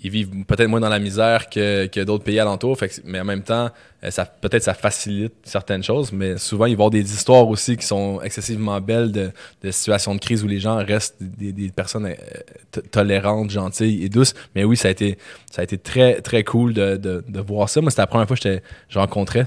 ils 0.03 0.11
vivent 0.11 0.45
peut-être 0.45 0.67
moins 0.67 0.79
dans 0.79 0.89
la 0.89 0.99
misère 0.99 1.49
que, 1.49 1.87
que 1.87 2.01
d'autres 2.01 2.23
pays 2.23 2.39
alentours, 2.39 2.77
fait 2.77 3.01
mais 3.05 3.19
en 3.19 3.25
même 3.25 3.43
temps, 3.43 3.69
ça, 4.11 4.25
peut-être 4.25 4.63
ça 4.63 4.73
facilite 4.73 5.33
certaines 5.43 5.83
choses, 5.83 6.11
mais 6.11 6.37
souvent, 6.37 6.65
il 6.65 6.71
va 6.71 6.71
y 6.71 6.73
avoir 6.73 6.89
des 6.89 7.13
histoires 7.13 7.47
aussi 7.47 7.77
qui 7.77 7.85
sont 7.85 8.21
excessivement 8.21 8.79
belles 8.81 9.11
de, 9.11 9.31
de 9.63 9.71
situations 9.71 10.15
de 10.15 10.19
crise 10.19 10.43
où 10.43 10.47
les 10.47 10.59
gens 10.59 10.77
restent 10.77 11.17
des, 11.19 11.51
des 11.51 11.69
personnes 11.69 12.05
euh, 12.05 12.81
tolérantes, 12.91 13.49
gentilles 13.49 14.03
et 14.03 14.09
douces. 14.09 14.33
Mais 14.55 14.63
oui, 14.63 14.77
ça 14.77 14.87
a 14.87 14.91
été, 14.91 15.17
ça 15.51 15.61
a 15.61 15.63
été 15.63 15.77
très, 15.77 16.21
très 16.21 16.43
cool 16.43 16.73
de, 16.73 16.97
de, 16.97 17.23
de 17.27 17.39
voir 17.41 17.69
ça. 17.69 17.81
Moi, 17.81 17.91
c'était 17.91 18.01
la 18.03 18.07
première 18.07 18.27
fois 18.27 18.37
que 18.37 18.59
je 18.89 18.99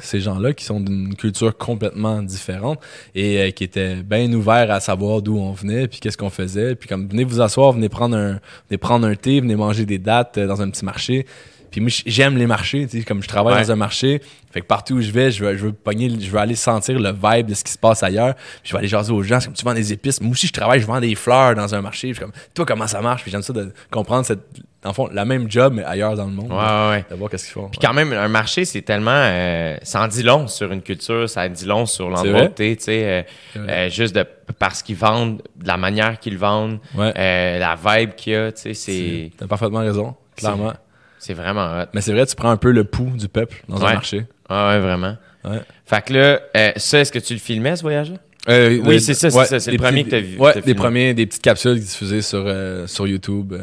ces 0.03 0.21
gens-là 0.21 0.53
qui 0.53 0.65
sont 0.65 0.81
d'une 0.81 1.15
culture 1.15 1.57
complètement 1.57 2.23
différente 2.23 2.81
et 3.15 3.39
euh, 3.41 3.51
qui 3.51 3.65
étaient 3.65 3.97
bien 3.97 4.33
ouverts 4.33 4.71
à 4.71 4.81
savoir 4.81 5.23
d'où 5.23 5.39
on 5.39 5.53
venait 5.53 5.89
puis 5.89 6.01
qu'est-ce 6.01 6.19
qu'on 6.19 6.31
faisait. 6.31 6.75
Puis 6.75 6.89
comme, 6.89 7.09
venez 7.09 7.25
vous 7.25 7.41
asseoir, 7.41 7.73
venez 7.73 7.89
prendre 7.89 8.17
un, 8.17 8.41
venez 8.69 8.79
prendre 8.79 9.07
un 9.07 9.15
thé, 9.15 9.41
venez 9.41 9.57
manger 9.57 9.87
des 9.87 9.99
dates 9.99 10.39
euh, 10.39 10.47
dans 10.47 10.63
un 10.63 10.71
petit 10.71 10.85
marché. 10.85 11.27
Puis 11.71 11.81
moi, 11.81 11.91
j'aime 12.07 12.37
les 12.37 12.47
marchés, 12.47 12.87
tu 12.89 12.99
sais, 12.99 13.05
comme 13.05 13.23
je 13.23 13.29
travaille 13.29 13.55
Ouais. 13.55 13.62
dans 13.62 13.73
un 13.73 13.77
marché, 13.77 14.21
fait 14.53 14.61
que 14.61 14.66
partout 14.66 14.95
où 14.95 15.01
je 15.01 15.11
vais, 15.12 15.31
je 15.31 15.45
veux, 15.45 15.57
je 15.57 15.64
veux 15.66 15.73
pogner, 15.73 16.11
je 16.21 16.31
veux 16.31 16.39
aller 16.39 16.57
sentir 16.57 16.99
le 16.99 17.11
vibe 17.12 17.47
de 17.47 17.55
ce 17.55 17.62
qui 17.62 17.71
se 17.73 17.79
passe 17.79 18.03
ailleurs. 18.03 18.35
Puis 18.35 18.45
je 18.64 18.73
vais 18.73 18.79
aller 18.79 18.89
jaser 18.89 19.12
aux 19.12 19.23
gens, 19.23 19.39
c'est 19.41 19.47
comme 19.47 19.55
tu 19.55 19.64
vends 19.64 19.75
des 19.75 19.93
épices. 19.93 20.21
Moi 20.21 20.33
aussi, 20.33 20.49
je 20.49 20.53
travaille, 20.53 20.81
je 20.81 20.87
vends 20.87 21.01
des 21.01 21.14
fleurs 21.14 21.55
dans 21.55 21.73
un 21.75 21.81
marché. 21.81 22.09
Je 22.09 22.14
suis 22.14 22.23
comme, 22.23 22.33
toi, 22.55 22.64
comment 22.66 22.87
ça 22.89 23.01
marche? 23.01 23.23
Puis 23.23 23.31
j'aime 23.31 23.43
ça 23.43 23.53
de 23.53 23.73
comprendre 23.91 24.27
cette, 24.27 24.41
en 24.85 24.93
fond, 24.93 25.09
la 25.12 25.25
même 25.25 25.49
job, 25.51 25.75
mais 25.77 25.85
ailleurs 25.85 26.16
dans 26.16 26.25
le 26.25 26.33
monde. 26.33 26.51
Ouais, 26.51 26.57
ouais, 26.57 26.91
ouais. 26.91 27.05
De 27.11 27.14
voir 27.14 27.31
qu'est-ce 27.31 27.45
qu'ils 27.45 27.53
font. 27.53 27.68
Puis 27.68 27.79
quand 27.81 27.93
même, 27.93 28.12
un 28.14 28.29
marché, 28.29 28.64
c'est 28.64 28.83
tellement... 28.83 29.11
euh, 29.14 29.77
ça 29.83 30.03
en 30.03 30.09
dit 30.09 30.23
long 30.25 30.49
sur 30.49 30.73
une 30.73 30.83
culture, 30.83 31.29
ça 31.31 31.43
en 31.45 31.49
dit 31.51 31.66
long 31.66 31.87
sur 31.87 32.09
l'endroit 32.11 32.49
tu 32.49 32.77
sais. 32.81 33.05
euh, 33.05 33.23
euh, 33.68 33.91
juste 33.91 34.14
de, 34.16 34.25
parce 34.59 34.83
qu'ils 34.83 34.97
vendent, 34.97 35.43
de 35.57 35.66
la 35.68 35.77
manière 35.77 36.18
qu'ils 36.18 36.39
vendent, 36.39 36.79
Ouais. 36.97 37.12
euh, 37.16 37.59
la 37.59 37.77
vibe 37.77 38.14
qu'il 38.16 38.33
y 38.33 38.37
a, 38.37 38.51
tu 38.53 38.62
sais, 38.62 38.75
c'est 38.75 39.31
T'as 39.37 39.47
parfaitement 39.47 39.81
raison, 39.81 40.14
clairement. 40.37 40.73
C'est 41.21 41.35
vraiment 41.35 41.66
hot. 41.81 41.87
Mais 41.95 42.01
c'est 42.01 42.12
vrai, 42.12 42.27
tu 42.27 42.35
prends 42.35 42.51
un 42.51 42.57
peu 42.57 42.73
le 42.73 42.83
pouls 42.83 43.16
du 43.16 43.29
peuple 43.29 43.62
dans 43.68 43.77
Ouais. 43.79 43.91
un 43.91 43.95
marché. 43.95 44.25
Ouais, 44.51 44.57
ouais, 44.57 44.79
vraiment. 44.81 45.16
Ouais. 45.45 45.61
Fait 45.87 46.05
que 46.05 46.12
là, 46.14 46.41
euh, 46.57 46.73
ça, 46.77 46.99
est-ce 46.99 47.12
que 47.12 47.18
tu 47.21 47.33
le 47.35 47.39
filmais, 47.39 47.77
ce 47.77 47.83
voyage-là? 47.83 48.16
Euh, 48.49 48.81
Oui, 48.85 49.01
c'est 49.01 49.14
ça, 49.14 49.31
c'est 49.31 49.45
ça, 49.45 49.61
c'est 49.61 49.71
le 49.71 49.79
premier 49.79 50.03
que 50.05 50.11
t'as 50.11 50.21
vu- 50.21 50.39
Ouais, 50.39 50.61
des 50.62 50.75
premiers, 50.75 51.14
des 51.14 51.27
petites 51.27 51.43
capsules 51.43 51.79
diffusées 51.79 52.23
sur, 52.23 52.43
euh, 52.47 52.87
sur 52.89 53.07
YouTube. 53.07 53.55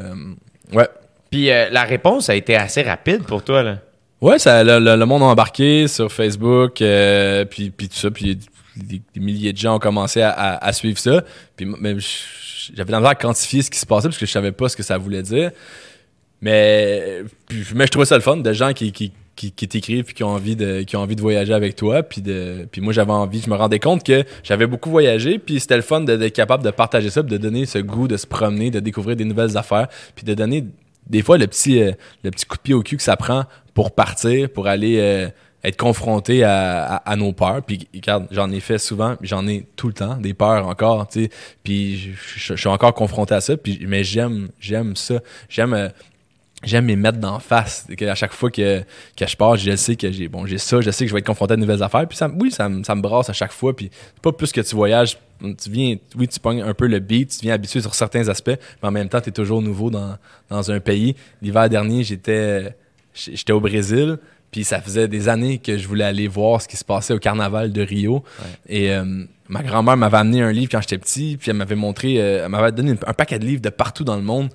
ouais. 0.74 0.88
Puis 1.30 1.48
la 1.48 1.84
réponse 1.84 2.30
a 2.30 2.36
été 2.36 2.56
assez 2.56 2.84
rapide 2.84 3.24
pour 3.24 3.44
toi, 3.44 3.62
là. 3.64 3.80
Ouais, 4.22 4.40
ça, 4.40 4.64
le, 4.64 4.80
le- 4.80 4.96
le 4.96 5.06
monde 5.06 5.22
a 5.24 5.26
embarqué 5.26 5.88
sur 5.88 6.12
Facebook, 6.12 6.76
puis, 6.76 7.70
puis 7.72 7.90
tout 7.90 7.96
ça, 7.98 8.10
puis 8.12 8.40
des, 8.76 9.02
des 9.14 9.20
milliers 9.20 9.54
de 9.54 9.58
gens 9.58 9.76
ont 9.76 9.80
commencé 9.80 10.22
à, 10.22 10.30
à- 10.30 10.66
à 10.68 10.74
suivre 10.74 10.98
ça. 11.00 11.24
Puis 11.56 11.66
même 11.66 12.00
j'avais 12.76 12.92
misère 12.94 13.06
à 13.10 13.16
quantifier 13.16 13.62
ce 13.62 13.70
qui 13.72 13.80
se 13.80 13.86
passait 13.86 14.08
parce 14.08 14.18
que 14.18 14.26
je 14.26 14.32
savais 14.32 14.52
pas 14.52 14.70
ce 14.70 14.76
que 14.78 14.84
ça 14.84 14.98
voulait 14.98 15.22
dire. 15.24 15.52
Mais, 16.42 17.24
mais 17.74 17.86
je 17.86 17.92
trouvais 17.92 18.06
ça 18.06 18.16
le 18.16 18.22
fun, 18.22 18.38
de 18.38 18.54
gens 18.54 18.74
qui, 18.74 18.92
qui, 18.92 19.12
qui, 19.38 19.52
t'écrivent 19.52 20.04
puis 20.04 20.14
qui 20.14 20.24
ont 20.24 20.30
envie 20.30 20.56
de 20.56 20.82
qui 20.82 20.96
ont 20.96 21.02
envie 21.02 21.16
de 21.16 21.22
voyager 21.22 21.54
avec 21.54 21.76
toi 21.76 22.04
puis 22.04 22.22
de 22.22 22.68
puis 22.72 22.82
moi 22.82 22.92
j'avais 22.92 23.12
envie 23.12 23.40
je 23.40 23.50
me 23.50 23.56
rendais 23.56 23.80
compte 23.80 24.04
que 24.04 24.24
j'avais 24.44 24.66
beaucoup 24.66 24.90
voyagé 24.90 25.38
puis 25.38 25.60
c'était 25.60 25.76
le 25.76 25.84
fun 25.84 26.02
d'être 26.02 26.34
capable 26.34 26.64
de 26.64 26.72
partager 26.72 27.10
ça 27.10 27.22
puis 27.24 27.32
de 27.32 27.38
donner 27.38 27.66
ce 27.66 27.78
goût 27.78 28.08
de 28.08 28.18
se 28.18 28.26
promener 28.26 28.72
de 28.72 28.80
découvrir 28.80 29.16
des 29.16 29.26
nouvelles 29.26 29.56
affaires 29.56 29.88
puis 30.16 30.26
de 30.26 30.34
donner 30.34 30.66
des 31.08 31.22
fois 31.22 31.38
le 31.38 31.46
petit 31.46 31.82
euh, 31.82 31.92
le 32.24 32.32
petit 32.32 32.46
coup 32.46 32.58
de 32.58 32.62
pied 32.62 32.74
au 32.74 32.82
cul 32.82 32.98
que 32.98 33.04
ça 33.04 33.16
prend 33.16 33.46
pour 33.76 33.94
partir 33.94 34.50
pour 34.50 34.68
aller 34.68 34.98
euh, 35.00 35.30
être 35.64 35.78
confronté 35.78 36.44
à, 36.44 36.96
à, 36.98 37.16
nos 37.16 37.34
peurs. 37.34 37.62
Puis 37.64 37.88
regarde, 37.94 38.28
j'en 38.32 38.52
ai 38.52 38.60
fait 38.60 38.78
souvent, 38.78 39.16
j'en 39.22 39.48
ai 39.48 39.68
tout 39.76 39.88
le 39.88 39.94
temps, 39.94 40.16
des 40.16 40.34
peurs 40.34 40.68
encore, 40.68 41.08
tu 41.08 41.24
sais. 41.24 41.30
Puis 41.64 42.14
je 42.16 42.54
suis 42.54 42.70
encore 42.70 42.94
confronté 42.94 43.34
à 43.34 43.42
ça, 43.42 43.58
puis, 43.58 43.80
mais 43.88 44.04
j'aime 44.04 44.50
j'aime 44.60 44.96
ça. 44.96 45.20
J'aime... 45.50 45.74
euh, 45.74 45.90
J'aime 46.64 46.88
les 46.88 46.96
mettre 46.96 47.20
d'en 47.20 47.38
face. 47.40 47.86
Que 47.96 48.06
à 48.06 48.16
chaque 48.16 48.34
fois 48.34 48.50
que, 48.50 48.82
que 49.16 49.28
je 49.28 49.38
pars, 49.38 49.56
je 49.58 49.76
sais 49.76 49.96
que 49.96 50.12
j'ai 50.12 50.28
bon, 50.28 50.48
j'ai 50.48 50.58
ça, 50.58 50.82
je 50.82 50.90
sais 50.90 51.06
que 51.06 51.10
je 51.10 51.14
vais 51.14 51.20
être 51.20 51.26
confronté 51.28 51.54
à 51.54 51.56
de 51.56 51.62
nouvelles 51.62 51.84
affaires. 51.84 52.08
Puis 52.08 52.18
ça, 52.18 52.30
oui, 52.40 52.50
ça, 52.52 52.68
me- 52.68 52.84
ça 52.84 52.96
me 52.96 53.02
brasse 53.02 53.30
à 53.30 53.34
chaque 53.34 53.52
fois. 53.52 53.76
Puis 53.76 53.92
c'est 54.16 54.22
pas 54.24 54.32
plus 54.32 54.52
que 54.52 54.62
tu 54.62 54.76
voyages, 54.76 55.18
tu 55.40 55.70
viens, 55.70 55.96
oui, 56.18 56.28
tu 56.28 56.40
pognes 56.40 56.64
un 56.64 56.74
peu 56.74 56.88
le 56.88 56.98
beat, 57.00 57.30
tu 57.30 57.42
viens 57.46 57.54
habitué 57.54 57.80
sur 57.80 57.94
certains 57.94 58.28
aspects, 58.28 58.58
mais 58.82 58.88
en 58.88 58.92
même 58.92 59.08
temps, 59.08 59.22
tu 59.22 59.30
es 59.30 59.32
toujours 59.32 59.62
nouveau 59.62 59.92
dans, 59.92 60.18
dans 60.50 60.72
un 60.72 60.80
pays. 60.80 61.16
L'hiver 61.44 61.70
dernier, 61.70 62.04
j'étais 62.04 62.76
j'étais 63.14 63.54
au 63.54 63.60
Brésil, 63.60 64.18
puis 64.52 64.64
ça 64.64 64.82
faisait 64.82 65.08
des 65.08 65.30
années 65.30 65.60
que 65.60 65.78
je 65.78 65.88
voulais 65.88 66.06
aller 66.06 66.28
voir 66.28 66.62
ce 66.62 66.68
qui 66.68 66.78
se 66.78 66.86
passait 66.86 67.14
au 67.14 67.20
carnaval 67.20 67.72
de 67.72 67.82
Rio. 67.84 68.24
Et 68.68 68.92
euh, 68.92 69.24
ma 69.48 69.62
grand-mère 69.62 69.98
m'avait 69.98 70.18
amené 70.18 70.42
un 70.42 70.52
livre 70.52 70.70
quand 70.72 70.82
j'étais 70.82 70.98
petit, 70.98 71.38
puis 71.38 71.52
elle 71.52 71.58
m'avait 71.58 71.76
montré, 71.76 72.20
euh, 72.20 72.46
elle 72.46 72.50
m'avait 72.52 72.72
donné 72.72 72.96
un 73.06 73.14
paquet 73.14 73.38
de 73.40 73.46
livres 73.46 73.62
de 73.62 73.70
partout 73.70 74.04
dans 74.04 74.16
le 74.16 74.22
monde 74.24 74.50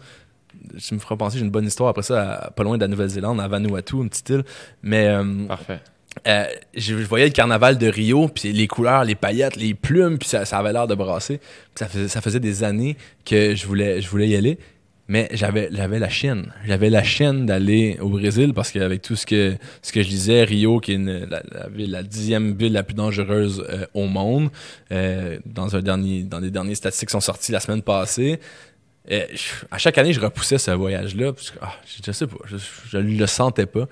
tu 0.84 0.94
me 0.94 0.98
feras 1.00 1.16
penser, 1.16 1.38
j'ai 1.38 1.44
une 1.44 1.50
bonne 1.50 1.66
histoire 1.66 1.90
après 1.90 2.02
ça, 2.02 2.32
à- 2.34 2.50
pas 2.50 2.62
loin 2.64 2.76
de 2.76 2.82
la 2.82 2.88
Nouvelle-Zélande, 2.88 3.40
à 3.40 3.48
Vanuatu, 3.48 3.96
une 3.96 4.08
petite 4.08 4.28
île. 4.30 4.44
Mais 4.82 5.06
euh, 5.08 5.46
Parfait. 5.46 5.80
euh, 6.28 6.44
je, 6.74 6.96
je 6.98 7.06
voyais 7.06 7.26
le 7.26 7.32
carnaval 7.32 7.78
de 7.78 7.86
Rio, 7.86 8.28
puis 8.28 8.52
les 8.52 8.66
couleurs, 8.68 9.04
les 9.04 9.14
paillettes, 9.14 9.56
les 9.56 9.74
plumes, 9.74 10.18
puis 10.18 10.28
ça, 10.28 10.44
ça 10.44 10.58
avait 10.58 10.72
l'air 10.72 10.86
de 10.86 10.94
brasser. 10.94 11.40
Ça 11.74 11.86
faisait, 11.88 12.08
ça 12.08 12.20
faisait 12.20 12.40
des 12.40 12.64
années 12.64 12.96
que 13.24 13.54
je 13.54 13.66
voulais, 13.66 14.00
je 14.00 14.08
voulais 14.08 14.28
y 14.28 14.36
aller. 14.36 14.58
Mais 15.08 15.28
j'avais, 15.32 15.68
j'avais 15.72 15.98
la 15.98 16.08
chienne. 16.08 16.52
J'avais 16.64 16.88
la 16.88 17.02
chienne 17.02 17.44
d'aller 17.44 17.98
au 18.00 18.08
Brésil 18.08 18.54
parce 18.54 18.70
qu'avec 18.70 19.02
tout 19.02 19.16
ce 19.16 19.26
que, 19.26 19.56
ce 19.82 19.92
que 19.92 20.00
je 20.00 20.08
disais, 20.08 20.44
Rio, 20.44 20.78
qui 20.78 20.92
est 20.92 20.94
une- 20.94 21.26
la, 21.28 21.42
la 21.50 21.68
ville- 21.68 21.90
la 21.90 22.02
dixième 22.04 22.54
ville 22.54 22.72
la 22.72 22.82
plus 22.84 22.94
dangereuse 22.94 23.62
euh, 23.68 23.84
au 23.94 24.06
monde, 24.06 24.48
euh, 24.92 25.38
dans, 25.44 25.74
un 25.76 25.82
dernier, 25.82 26.22
dans 26.22 26.38
les 26.38 26.50
dernières 26.52 26.76
statistiques 26.76 27.08
qui 27.08 27.12
sont 27.12 27.20
sorties 27.20 27.52
la 27.52 27.60
semaine 27.60 27.82
passée, 27.82 28.38
je- 29.08 29.64
à 29.70 29.78
chaque 29.78 29.98
année, 29.98 30.12
je 30.12 30.20
repoussais 30.20 30.58
ce 30.58 30.70
voyage-là. 30.70 31.32
parce 31.32 31.50
que, 31.50 31.58
ah, 31.62 31.72
je, 31.86 32.02
je 32.06 32.12
sais 32.12 32.26
pas, 32.26 32.36
je, 32.44 32.56
je 32.90 32.98
le 32.98 33.26
sentais 33.26 33.66
pas. 33.66 33.86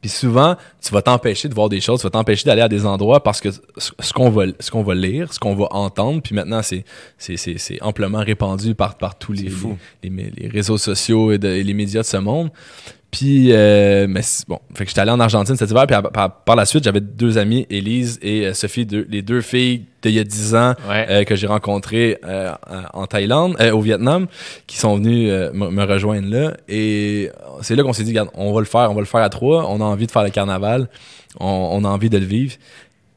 Puis 0.00 0.10
souvent, 0.10 0.56
tu 0.84 0.92
vas 0.92 1.00
t'empêcher 1.00 1.48
de 1.48 1.54
voir 1.54 1.68
des 1.68 1.80
choses, 1.80 2.00
tu 2.00 2.06
vas 2.06 2.10
t'empêcher 2.10 2.44
d'aller 2.44 2.62
à 2.62 2.68
des 2.68 2.84
endroits 2.84 3.22
parce 3.22 3.40
que 3.40 3.50
ce 3.78 4.12
qu'on 4.12 4.30
va, 4.30 4.46
ce 4.58 4.68
qu'on 4.72 4.82
va 4.82 4.96
lire, 4.96 5.32
ce 5.32 5.38
qu'on 5.38 5.54
va 5.54 5.68
entendre, 5.70 6.20
puis 6.20 6.34
maintenant, 6.34 6.60
c'est, 6.60 6.84
c'est, 7.18 7.36
c'est, 7.36 7.56
c'est 7.56 7.80
amplement 7.82 8.18
répandu 8.18 8.74
par, 8.74 8.98
par 8.98 9.16
tous 9.16 9.32
les, 9.32 9.48
les, 10.02 10.10
les- 10.10 10.30
les 10.36 10.48
réseaux 10.48 10.76
sociaux 10.76 11.30
et, 11.30 11.38
de- 11.38 11.46
et 11.48 11.62
les 11.62 11.74
médias 11.74 12.00
de 12.02 12.06
ce 12.06 12.16
monde. 12.16 12.50
Puis, 13.12 13.52
euh, 13.52 14.06
mais 14.08 14.22
bon, 14.48 14.58
fait 14.74 14.84
que 14.84 14.88
j'étais 14.90 15.02
allé 15.02 15.10
en 15.10 15.20
Argentine 15.20 15.54
cet 15.54 15.70
hiver, 15.70 15.86
puis 15.86 15.94
à- 15.94 16.00
par, 16.02 16.44
par 16.44 16.56
la 16.56 16.64
suite, 16.64 16.82
j'avais 16.84 17.02
deux 17.02 17.36
amies, 17.36 17.66
Élise 17.68 18.18
et 18.22 18.46
euh, 18.46 18.54
Sophie, 18.54 18.86
deux- 18.86 19.06
les 19.10 19.20
deux 19.20 19.42
filles 19.42 19.84
d'il 20.02 20.12
y 20.12 20.18
a 20.18 20.24
10 20.24 20.54
ans 20.54 20.74
Ouais. 20.88 21.06
euh, 21.10 21.24
que 21.24 21.36
j'ai 21.36 21.46
rencontrées 21.46 22.18
euh, 22.24 22.52
en 22.94 23.06
Thaïlande, 23.06 23.56
au 23.74 23.80
Vietnam, 23.82 24.28
qui 24.66 24.78
sont 24.78 24.96
venus 24.96 25.28
euh, 25.30 25.50
me 25.52 25.84
rejoindre 25.84 26.26
là. 26.30 26.54
Et 26.68 27.30
c'est 27.60 27.76
là 27.76 27.82
qu'on 27.82 27.92
s'est 27.92 28.02
dit, 28.04 28.12
regarde, 28.12 28.30
on 28.32 28.50
va 28.54 28.60
le 28.60 28.66
faire, 28.66 28.90
on 28.90 28.94
va 28.94 29.00
le 29.00 29.06
faire 29.06 29.20
à 29.20 29.28
trois, 29.28 29.68
on 29.70 29.82
a 29.82 29.84
envie 29.84 30.06
de 30.06 30.10
faire 30.10 30.24
le 30.24 30.30
carnaval, 30.30 30.88
on, 31.38 31.46
on 31.72 31.84
a 31.84 31.88
envie 31.88 32.08
de 32.08 32.16
le 32.16 32.24
vivre. 32.24 32.54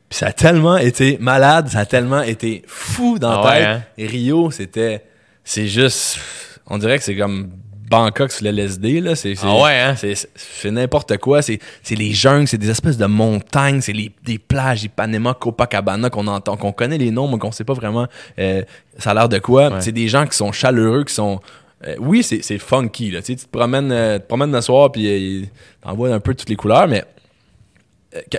Puis 0.10 0.20
ça 0.20 0.28
a 0.28 0.32
tellement 0.34 0.76
été 0.78 1.18
malade, 1.22 1.70
ça 1.70 1.80
a 1.80 1.86
tellement 1.86 2.22
été 2.22 2.64
fou 2.68 3.18
dans 3.18 3.32
Ah 3.32 3.43
la 3.46 3.50
ouais, 3.50 3.58
tête. 3.60 3.68
hein? 3.68 3.84
Et 3.98 4.08
Rio, 4.08 4.52
c'était, 4.52 5.04
c'est 5.46 5.68
juste, 5.68 6.20
on 6.68 6.78
dirait 6.78 6.98
que 6.98 7.04
c'est 7.06 7.16
comme 7.16 7.50
Bangkok 7.90 8.32
sur 8.32 8.44
le 8.46 8.50
LSD, 8.52 9.00
là. 9.02 9.16
C'est, 9.16 9.36
c'est- 9.36 9.46
Ah 9.48 9.62
ouais, 9.62 9.80
hein? 9.80 9.96
c'est, 9.96 10.72
n'importe 10.72 11.18
quoi. 11.18 11.42
C'est, 11.42 11.60
c'est 11.84 11.96
les 11.96 12.12
jungles, 12.12 12.48
c'est 12.48 12.58
des 12.58 12.70
espèces 12.70 12.98
de 12.98 13.06
montagnes, 13.06 13.82
c'est 13.82 13.94
les, 13.94 14.12
des 14.24 14.40
plages, 14.40 14.84
Ipanema, 14.84 15.34
Copacabana 15.36 16.10
qu'on 16.10 16.28
entend, 16.28 16.58
qu'on 16.58 16.72
connaît 16.72 16.98
les 16.98 17.12
noms, 17.12 17.28
mais 17.28 17.38
qu'on 17.38 17.52
sait 17.52 17.64
pas 17.64 17.74
vraiment 17.74 18.08
euh, 18.40 18.64
ça 18.98 19.12
a 19.12 19.14
l'air 19.14 19.30
de 19.30 19.38
quoi. 19.40 19.70
Ouais. 19.70 19.82
C'est 19.82 19.92
des 19.92 20.08
gens 20.08 20.26
qui 20.26 20.36
sont 20.36 20.52
chaleureux, 20.52 21.04
qui 21.04 21.14
sont. 21.14 21.40
euh, 21.86 21.96
oui, 22.00 22.24
c'est, 22.24 22.42
c'est 22.42 22.58
funky, 22.58 23.12
là. 23.12 23.22
Tu 23.22 23.36
te 23.36 23.46
promènes, 23.48 23.92
euh, 23.92 24.18
te 24.20 24.24
promènes 24.28 24.52
le 24.52 24.62
soir, 24.62 24.92
puis 24.92 25.50
t'en 25.82 25.94
vois 25.94 26.14
un 26.14 26.20
peu 26.20 26.34
toutes 26.34 26.50
les 26.50 26.56
couleurs, 26.56 26.88
mais 26.88 27.04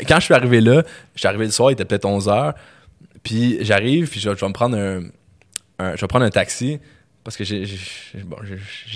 quand, 0.08 0.16
je 0.18 0.24
suis 0.24 0.34
arrivé 0.34 0.60
là, 0.60 0.82
je 1.14 1.20
suis 1.20 1.28
arrivé 1.28 1.44
le 1.44 1.50
soir, 1.50 1.70
il 1.70 1.74
était 1.74 1.84
peut-être 1.84 2.06
11 2.06 2.28
h 2.28 2.54
puis 3.22 3.58
j'arrive, 3.60 4.08
puis 4.08 4.20
je, 4.20 4.28
vais- 4.30 4.36
je 4.36 4.40
vais 4.40 4.48
me 4.48 4.52
prendre 4.52 4.76
un, 4.76 5.02
un- 5.78 5.96
je 5.96 6.00
vais 6.00 6.06
prendre 6.06 6.24
un 6.24 6.30
taxi 6.30 6.78
parce 7.26 7.36
que 7.36 7.42
j'ai 7.42 7.66
bon, 8.24 8.36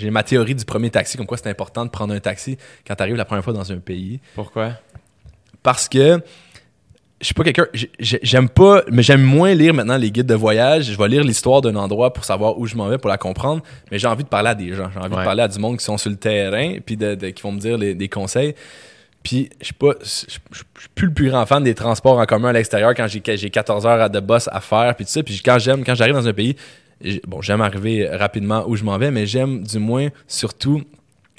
ma 0.09 0.23
théorie 0.23 0.55
du 0.55 0.63
premier 0.63 0.89
taxi, 0.89 1.17
comme 1.17 1.25
quoi 1.27 1.35
c'est 1.37 1.49
important 1.49 1.83
de 1.85 1.89
prendre 1.89 2.13
un 2.13 2.19
taxi 2.21 2.57
quand 2.87 2.95
tu 2.95 3.03
arrives 3.03 3.17
la 3.17 3.25
première 3.25 3.43
fois 3.43 3.51
dans 3.51 3.69
un 3.73 3.77
pays. 3.79 4.21
Pourquoi? 4.35 4.71
Parce 5.61 5.89
que 5.89 6.21
je 7.19 7.25
suis 7.25 7.33
pas 7.33 7.43
quelqu'un, 7.43 7.67
j'ai- 7.73 7.91
j'ai- 7.99 8.19
j'aime 8.23 8.47
pas, 8.47 8.83
mais 8.89 9.03
j'aime 9.03 9.21
moins 9.21 9.53
lire 9.53 9.73
maintenant 9.73 9.97
les 9.97 10.09
guides 10.11 10.25
de 10.27 10.33
voyage. 10.33 10.85
Je 10.85 10.97
vais 10.97 11.07
lire 11.09 11.23
l'histoire 11.25 11.59
d'un 11.61 11.75
endroit 11.75 12.13
pour 12.13 12.23
savoir 12.23 12.57
où 12.57 12.65
je 12.65 12.75
m'en 12.75 12.87
vais, 12.87 12.97
pour 12.97 13.09
la 13.09 13.17
comprendre, 13.17 13.61
mais 13.91 13.99
j'ai 13.99 14.07
envie 14.07 14.23
de 14.23 14.29
parler 14.29 14.49
à 14.49 14.55
des 14.55 14.73
gens. 14.73 14.89
J'ai 14.93 14.99
envie 14.99 15.13
Ouais. 15.13 15.19
de 15.19 15.25
parler 15.25 15.43
à 15.43 15.47
du 15.49 15.59
monde 15.59 15.77
qui 15.77 15.83
sont 15.83 15.97
sur 15.97 16.09
le 16.09 16.15
terrain, 16.15 16.77
puis 16.85 16.95
de, 16.97 17.15
de- 17.15 17.29
qui 17.29 17.43
vont 17.43 17.51
me 17.51 17.59
dire 17.59 17.77
les- 17.77 17.93
des 17.95 18.07
conseils. 18.09 18.55
Puis, 19.23 19.49
je 19.59 19.65
suis 19.65 19.73
pas, 19.75 19.91
je 20.01 20.07
suis 20.07 20.39
plus 20.95 21.07
le 21.07 21.13
plus 21.13 21.29
grand 21.29 21.45
fan 21.45 21.63
des 21.63 21.75
transports 21.75 22.17
en 22.17 22.25
commun 22.25 22.49
à 22.49 22.53
l'extérieur 22.53 22.95
quand 22.95 23.05
j'ai 23.07 23.21
j'ai 23.37 23.49
14 23.51 23.85
heures 23.85 24.09
de 24.09 24.19
boss 24.19 24.49
à 24.51 24.61
faire, 24.61 24.95
puis 24.95 25.05
tout 25.05 25.11
ça. 25.11 25.21
Puis 25.21 25.41
quand 25.45 25.59
j'aime, 25.59 25.83
quand 25.83 25.93
j'arrive 25.93 26.15
dans 26.15 26.27
un 26.27 26.33
pays, 26.33 26.55
bon, 27.27 27.41
j'aime 27.41 27.61
arriver 27.61 28.07
rapidement 28.07 28.65
où 28.67 28.75
je 28.75 28.83
m'en 28.83 28.97
vais, 28.97 29.11
mais 29.11 29.25
j'aime 29.25 29.63
du 29.63 29.79
moins 29.79 30.09
surtout 30.27 30.81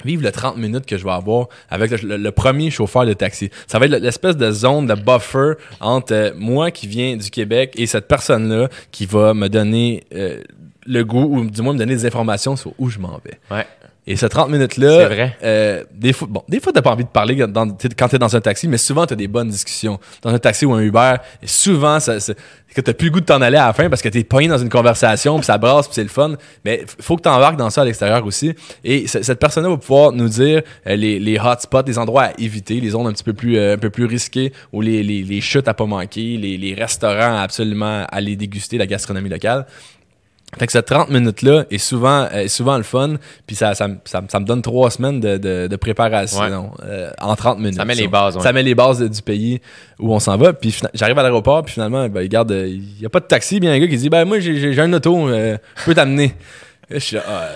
vivre 0.05 0.23
le 0.23 0.31
30 0.31 0.57
minutes 0.57 0.85
que 0.85 0.97
je 0.97 1.03
vais 1.03 1.11
avoir 1.11 1.47
avec 1.69 1.91
le, 2.01 2.31
premier 2.31 2.69
chauffeur 2.69 3.05
de 3.05 3.13
taxi. 3.13 3.49
Ça 3.67 3.79
va 3.79 3.85
être 3.85 3.91
l'espèce 3.93 4.37
de 4.37 4.51
zone 4.51 4.87
de 4.87 4.95
buffer 4.95 5.53
entre 5.79 6.13
euh, 6.13 6.31
moi 6.35 6.71
qui 6.71 6.87
viens 6.87 7.15
du 7.15 7.29
Québec 7.29 7.73
et 7.77 7.85
cette 7.85 8.07
personne-là 8.07 8.69
qui 8.91 9.05
va 9.05 9.33
me 9.33 9.47
donner 9.47 10.03
euh, 10.13 10.41
le 10.85 11.03
goût 11.03 11.37
ou 11.37 11.49
du 11.49 11.61
moins 11.61 11.73
me 11.73 11.79
donner 11.79 11.95
des 11.95 12.05
informations 12.05 12.55
sur 12.55 12.73
où 12.77 12.89
je 12.89 12.99
m'en 12.99 13.19
vais. 13.23 13.39
Ouais. 13.51 13.65
Et 14.05 14.17
ce 14.17 14.25
30 14.25 14.49
minutes-là, 14.49 15.07
vrai. 15.07 15.37
euh, 15.43 15.83
des 15.93 16.11
fois, 16.11 16.27
bon, 16.29 16.43
des 16.49 16.59
fois, 16.59 16.73
t'as 16.73 16.81
pas 16.81 16.91
envie 16.91 17.05
de 17.05 17.09
parler 17.09 17.35
dans- 17.47 17.69
quand 17.97 18.09
t'es 18.09 18.19
dans 18.19 18.35
un 18.35 18.41
taxi, 18.41 18.67
mais 18.67 18.77
souvent, 18.77 19.05
t'as 19.05 19.15
des 19.15 19.29
bonnes 19.29 19.47
discussions. 19.47 19.97
Dans 20.21 20.29
un 20.33 20.39
taxi 20.39 20.65
ou 20.65 20.73
un 20.73 20.81
Uber, 20.81 21.15
et 21.41 21.47
souvent, 21.47 22.01
ça, 22.01 22.19
ça- 22.19 22.33
que 22.75 22.81
t'as 22.81 22.93
plus 22.93 23.05
le 23.07 23.11
goût 23.13 23.19
de 23.21 23.25
t'en 23.25 23.39
aller 23.41 23.55
à 23.55 23.67
la 23.67 23.73
fin 23.73 23.87
parce 23.87 24.01
que 24.01 24.09
t'es 24.09 24.23
pogné 24.23 24.47
dans 24.49 24.57
une 24.57 24.67
conversation, 24.69 25.37
puis 25.37 25.45
ça 25.45 25.57
brasse, 25.57 25.85
puis 25.87 25.95
c'est 25.95 26.03
le 26.03 26.09
fun. 26.09 26.35
Mais 26.65 26.83
faut 26.99 27.15
que 27.15 27.21
t'embarques 27.21 27.55
dans 27.55 27.69
ça 27.69 27.83
à 27.83 27.85
l'extérieur 27.85 28.25
aussi. 28.25 28.53
Et 28.83 29.07
cette 29.07 29.39
personne-là 29.39 29.69
va 29.69 29.77
pouvoir 29.77 30.11
nous 30.11 30.27
dire 30.27 30.63
euh, 30.87 30.95
les, 30.95 31.19
les 31.19 31.39
hotspots, 31.39 31.83
les 31.85 31.97
endroits 31.97 32.23
à 32.23 32.31
éviter, 32.39 32.81
les 32.81 32.89
zones 32.89 33.07
un 33.07 33.13
petit 33.13 33.23
peu 33.23 33.33
plus, 33.33 33.57
euh, 33.57 33.75
un 33.75 33.77
peu 33.77 33.89
plus 33.91 34.05
risquées, 34.05 34.51
ou 34.73 34.81
les, 34.81 35.01
les, 35.03 35.21
les 35.23 35.39
chutes 35.39 35.67
à 35.67 35.73
pas 35.73 35.85
manquer, 35.85 36.35
les, 36.37 36.57
les 36.57 36.73
restaurants 36.73 37.37
à 37.37 37.41
absolument 37.41 38.05
aller 38.11 38.35
déguster 38.35 38.77
la 38.77 38.87
gastronomie 38.87 39.29
locale. 39.29 39.65
Fait 40.57 40.65
que 40.67 40.71
ce 40.71 40.77
30 40.79 41.09
minutes-là 41.09 41.65
est 41.71 41.77
souvent, 41.77 42.27
est 42.29 42.47
souvent 42.47 42.77
le 42.77 42.83
fun, 42.83 43.15
puis 43.47 43.55
ça, 43.55 43.73
ça, 43.75 43.87
me- 43.87 43.97
ça, 44.05 44.21
me- 44.21 44.27
ça 44.27 44.39
me 44.39 44.45
donne 44.45 44.61
trois 44.61 44.89
semaines 44.91 45.19
de, 45.19 45.37
de, 45.37 45.67
de 45.67 45.75
préparation 45.75 46.71
euh, 46.83 47.09
en 47.19 47.35
30 47.35 47.59
minutes. 47.59 47.75
Ça 47.75 47.85
met 47.85 47.95
les 47.95 48.07
bases, 48.07 48.35
ouais. 48.37 48.43
Ça 48.43 48.53
met 48.53 48.63
les 48.63 48.75
bases 48.75 48.99
de- 48.99 49.07
du 49.07 49.21
pays 49.21 49.61
où 49.99 50.13
on 50.13 50.19
s'en 50.19 50.37
va. 50.37 50.53
Puis 50.53 50.77
j'arrive 50.93 51.17
à 51.17 51.23
l'aéroport, 51.23 51.63
puis 51.63 51.73
finalement, 51.73 52.07
ben, 52.09 52.19
regarde, 52.21 52.51
euh, 52.51 52.67
il 52.67 52.81
n'y 52.99 53.05
a 53.05 53.09
pas 53.09 53.19
de 53.19 53.25
taxi, 53.25 53.59
bien 53.59 53.71
un 53.73 53.79
gars 53.79 53.87
qui 53.87 53.97
dit 53.97 54.09
Ben 54.09 54.25
moi, 54.25 54.39
j'ai- 54.39 54.79
un 54.79 54.93
auto, 54.93 55.27
euh, 55.29 55.57
je 55.77 55.83
peux 55.85 55.95
t'amener. 55.95 56.35
Là, 56.89 56.99
Je 56.99 57.03
suis 57.05 57.15
là, 57.15 57.23
ah, 57.27 57.47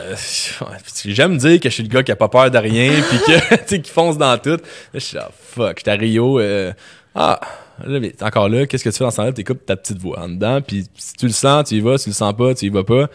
j'aime 1.05 1.37
dire 1.37 1.59
que 1.59 1.69
je 1.69 1.73
suis 1.73 1.83
le 1.83 1.89
gars 1.89 2.01
qui 2.01 2.11
a 2.11 2.15
pas 2.15 2.29
peur 2.29 2.49
de 2.49 2.57
rien, 2.57 2.91
puis 3.09 3.19
que, 3.19 3.55
tu 3.57 3.63
sais, 3.67 3.81
qui 3.81 3.91
fonce 3.91 4.17
dans 4.17 4.37
tout. 4.37 4.57
Je 4.93 4.99
suis 4.99 5.17
là, 5.17 5.29
fuck, 5.37 5.77
j'étais 5.79 5.91
à 5.91 5.95
Rio, 5.95 6.39
euh, 6.39 6.71
ah, 7.13 7.39
là, 7.85 7.99
mais 7.99 8.11
t'es 8.11 8.23
encore 8.23 8.49
là, 8.49 8.65
qu'est-ce 8.65 8.83
que 8.83 8.89
tu 8.89 8.97
fais 8.97 9.03
dans 9.03 9.11
ce 9.11 9.17
temps-là? 9.17 9.31
T'écoutes 9.33 9.65
ta 9.65 9.75
petite 9.75 9.97
voix 9.99 10.19
en 10.19 10.29
dedans, 10.29 10.61
puis 10.61 10.85
si 10.95 11.13
tu 11.13 11.25
le 11.27 11.31
sens, 11.31 11.67
tu 11.69 11.75
y 11.75 11.79
vas, 11.79 11.97
si 11.97 12.05
tu 12.05 12.09
le 12.11 12.15
sens 12.15 12.33
pas, 12.35 12.53
tu 12.55 12.65
y 12.65 12.69
vas 12.69 12.83
pas. 12.83 13.07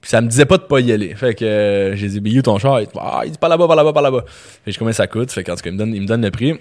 Puis 0.00 0.10
ça 0.10 0.20
me 0.20 0.28
disait 0.28 0.46
pas 0.46 0.56
de 0.58 0.62
pas 0.64 0.80
y 0.80 0.90
aller. 0.90 1.14
Fait 1.14 1.34
que 1.34 1.44
euh, 1.44 1.94
j'ai 1.96 2.08
dit, 2.08 2.20
ben, 2.20 2.36
où 2.36 2.42
ton 2.42 2.58
char? 2.58 2.80
Il 2.80 2.86
dit, 2.86 2.92
ah, 2.98 3.22
il 3.24 3.30
dit, 3.32 3.38
par 3.38 3.48
là-bas, 3.50 3.66
par 3.68 3.76
là-bas, 3.76 3.92
par 3.92 4.02
là-bas. 4.02 4.24
Fait 4.64 4.70
que 4.70 4.72
je 4.72 4.78
combien 4.78 4.92
ça 4.92 5.06
coûte. 5.06 5.30
Fait 5.30 5.44
qu'en 5.44 5.54
tout 5.54 5.62
cas, 5.62 5.70
il 5.70 5.74
me 5.74 5.78
donne, 5.78 5.94
il 5.94 6.02
me 6.02 6.06
donne 6.06 6.22
le 6.22 6.30
prix. 6.32 6.54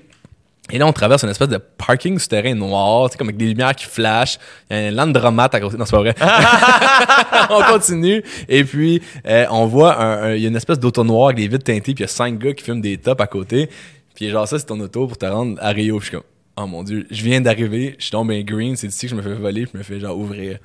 Et 0.72 0.78
là, 0.78 0.86
on 0.86 0.94
traverse 0.94 1.24
une 1.24 1.30
espèce 1.30 1.50
de 1.50 1.58
parking 1.58 2.20
souterrain 2.20 2.54
noir, 2.54 3.10
tu 3.10 3.14
sais, 3.14 3.18
comme 3.18 3.28
avec 3.30 3.38
des 3.38 3.48
lumières 3.48 3.76
qui 3.76 3.86
flashent. 3.86 4.38
Il 4.70 4.78
y 4.78 4.80
a 4.80 4.88
un 4.88 4.92
Landromat 4.92 5.50
à 5.52 5.60
côté. 5.60 5.76
Non, 5.76 5.86
c'est 5.86 5.92
pas 5.96 6.02
vrai. 6.02 6.16
on 7.50 7.64
continue. 7.64 8.24
Et 8.48 8.64
puis, 8.64 9.02
euh, 9.28 9.46
on 9.50 9.66
voit 9.66 10.00
un, 10.00 10.24
un- 10.24 10.34
il 10.36 10.42
y 10.44 10.46
a 10.46 10.50
une 10.50 10.56
espèce 10.56 10.80
d'auto 10.80 11.04
noir 11.04 11.30
avec 11.30 11.38
des 11.38 11.48
vitres 11.48 11.64
teintées, 11.66 11.82
puis 11.82 11.94
il 11.96 12.02
y 12.02 12.04
a 12.04 12.08
cinq 12.08 12.38
gars 12.38 12.54
qui 12.54 12.64
fument 12.64 12.80
des 12.82 12.98
tops 12.98 13.22
à 13.22 13.28
côté. 13.28 13.70
Puis 14.14 14.30
genre, 14.30 14.48
ça, 14.48 14.60
c'est 14.60 14.66
ton 14.66 14.80
auto 14.80 15.08
pour 15.08 15.18
te 15.18 15.26
rendre 15.26 15.58
à 15.62 15.70
Rio. 15.70 15.98
Puis 15.98 16.06
je 16.06 16.10
suis 16.10 16.18
comme, 16.18 16.26
oh 16.58 16.68
mon 16.68 16.84
dieu, 16.84 17.06
je 17.10 17.24
viens 17.24 17.42
d'arriver, 17.42 17.96
je 17.98 18.04
suis 18.04 18.12
tombé 18.12 18.44
green, 18.44 18.76
c'est 18.76 18.88
ici 18.88 19.06
que 19.06 19.12
je 19.12 19.16
me 19.16 19.22
fais 19.22 19.34
voler, 19.34 19.68
je 19.72 19.78
me 19.78 19.84
fais 19.84 20.00
genre 20.00 20.18
ouvrir. 20.18 20.60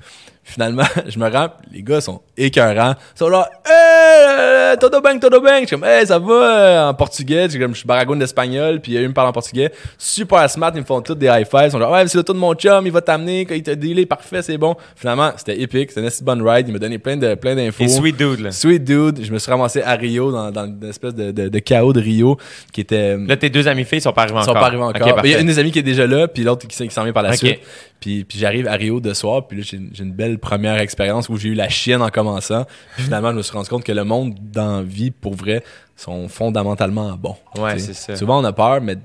Finalement, 0.49 0.83
je 1.07 1.19
me 1.19 1.29
rends, 1.29 1.49
les 1.73 1.83
gars 1.83 1.99
sont 1.99 2.21
écœurants. 2.37 2.95
Ils 3.15 3.19
sont 3.19 3.27
là, 3.27 3.49
hey, 3.65 4.77
todo 4.79 5.01
bem, 5.01 5.19
todo 5.19 5.41
bem. 5.41 5.63
Je 5.63 5.67
suis 5.67 5.75
comme, 5.75 5.83
hey, 5.83 6.07
ça 6.07 6.19
va 6.19 6.33
euh, 6.33 6.89
en 6.89 6.93
portugais. 6.93 7.43
Je 7.45 7.49
suis 7.49 7.59
comme, 7.59 7.73
je 7.73 7.79
suis 7.79 7.87
baragouine 7.87 8.17
d'espagnol, 8.19 8.79
puis 8.79 8.95
eux, 8.95 9.01
ils 9.01 9.09
me 9.09 9.13
parlent 9.13 9.27
en 9.27 9.33
portugais. 9.33 9.71
Super 9.97 10.49
smart, 10.49 10.71
ils 10.73 10.79
me 10.79 10.85
font 10.85 11.01
tous 11.01 11.15
des 11.15 11.27
high 11.27 11.45
fives. 11.45 11.65
Ils 11.65 11.71
sont 11.71 11.79
genre, 11.79 11.91
ouais, 11.91 12.07
c'est 12.07 12.17
le 12.17 12.23
tour 12.23 12.33
de 12.33 12.39
mon 12.39 12.53
chum, 12.53 12.85
il 12.85 12.93
va 12.93 13.01
t'amener, 13.01 13.45
il 13.49 13.61
t'a 13.61 13.75
dealé, 13.75 14.05
parfait, 14.05 14.41
c'est 14.41 14.57
bon. 14.57 14.77
Finalement, 14.95 15.31
c'était 15.35 15.59
épique, 15.61 15.91
c'était 15.91 16.07
une 16.07 16.25
bonne 16.25 16.47
ride. 16.47 16.65
Il 16.69 16.71
m'a 16.73 16.79
donné 16.79 16.97
plein 16.97 17.17
de, 17.17 17.35
plein 17.35 17.53
d'infos. 17.53 17.83
Et 17.83 17.89
sweet 17.89 18.15
dude, 18.15 18.39
là. 18.39 18.51
Sweet 18.51 18.85
dude. 18.85 19.25
Je 19.25 19.33
me 19.33 19.39
suis 19.39 19.51
ramassé 19.51 19.81
à 19.81 19.95
Rio, 19.95 20.31
dans, 20.31 20.49
dans 20.49 20.65
une 20.65 20.89
espèce 20.89 21.13
de, 21.13 21.31
de, 21.31 21.49
de 21.49 21.59
chaos 21.59 21.91
de 21.91 21.99
Rio, 21.99 22.37
qui 22.71 22.79
était. 22.79 23.17
Là, 23.17 23.35
tes 23.35 23.49
deux 23.49 23.67
amis 23.67 23.83
filles 23.83 23.99
sont 23.99 24.13
pas 24.13 24.21
arrivés 24.21 24.37
Ils 24.37 24.43
encore. 24.43 24.53
sont 24.55 24.59
pas 24.61 24.67
arrivés 24.67 24.83
encore. 24.83 25.25
Il 25.25 25.31
y 25.31 25.35
a 25.35 25.41
une 25.41 25.47
des 25.47 25.59
amies 25.59 25.73
qui 25.73 25.79
est 25.79 25.83
déjà 25.83 26.07
là, 26.07 26.29
puis 26.29 26.43
l'autre 26.43 26.65
qui, 26.65 26.87
qui 26.87 26.93
s'en 26.93 27.03
vient 27.03 27.13
par 27.13 27.23
la 27.23 27.33
suite. 27.33 27.59
Puis, 27.99 28.23
puis 28.23 28.37
j'arrive 28.37 28.67
à 28.67 28.73
Rio 28.73 28.99
de 28.99 29.11
soir, 29.13 29.47
puis 29.47 29.57
là, 29.57 29.63
j'ai 29.65 30.03
une 30.03 30.13
belle 30.13 30.36
première 30.37 30.79
expérience 30.79 31.29
où 31.29 31.37
j'ai 31.37 31.49
eu 31.49 31.53
la 31.53 31.69
chienne 31.69 32.01
en 32.01 32.09
commençant. 32.09 32.65
Puis 32.95 33.03
finalement, 33.05 33.31
je 33.31 33.37
me 33.37 33.41
suis 33.41 33.53
rendu 33.53 33.69
compte 33.69 33.83
que 33.83 33.91
le 33.91 34.03
monde 34.03 34.35
dans 34.41 34.81
vie, 34.83 35.11
pour 35.11 35.35
vrai, 35.35 35.63
sont 35.95 36.27
fondamentalement 36.29 37.15
bons. 37.17 37.35
Ouais, 37.57 37.79
c'est 37.79 37.93
ça. 37.93 38.15
Souvent, 38.15 38.39
on 38.39 38.43
a 38.43 38.53
peur, 38.53 38.81
mais 38.81 38.95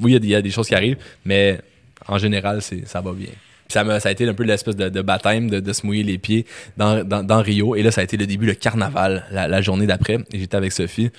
oui, 0.00 0.10
il 0.10 0.14
y 0.14 0.16
a 0.16 0.18
des- 0.18 0.26
il 0.26 0.30
y, 0.30 0.34
a 0.34 0.42
des 0.42 0.50
choses 0.50 0.68
qui 0.68 0.74
arrivent, 0.74 0.98
mais 1.24 1.60
en 2.06 2.18
général, 2.18 2.60
ça 2.62 3.00
va 3.00 3.12
bien. 3.12 3.28
Puis 3.68 3.74
ça, 3.74 4.00
ça 4.00 4.08
a 4.08 4.12
été 4.12 4.26
un 4.26 4.32
peu 4.34 4.44
l'espèce 4.44 4.76
de, 4.76 4.88
de 4.88 5.02
baptême 5.02 5.50
de, 5.50 5.60
de 5.60 5.72
se 5.72 5.84
mouiller 5.84 6.02
les 6.02 6.16
pieds 6.18 6.46
dans, 6.76 7.04
dans, 7.04 7.22
dans 7.22 7.42
Rio. 7.42 7.76
Et 7.76 7.82
là, 7.82 7.90
ça 7.90 8.00
a 8.00 8.04
été 8.04 8.16
le 8.16 8.26
début, 8.26 8.46
le 8.46 8.54
carnaval, 8.54 9.24
la, 9.30 9.46
la 9.46 9.60
journée 9.60 9.86
d'après. 9.86 10.18
Et 10.32 10.38
j'étais 10.38 10.56
avec 10.56 10.72
Sophie. 10.72 11.10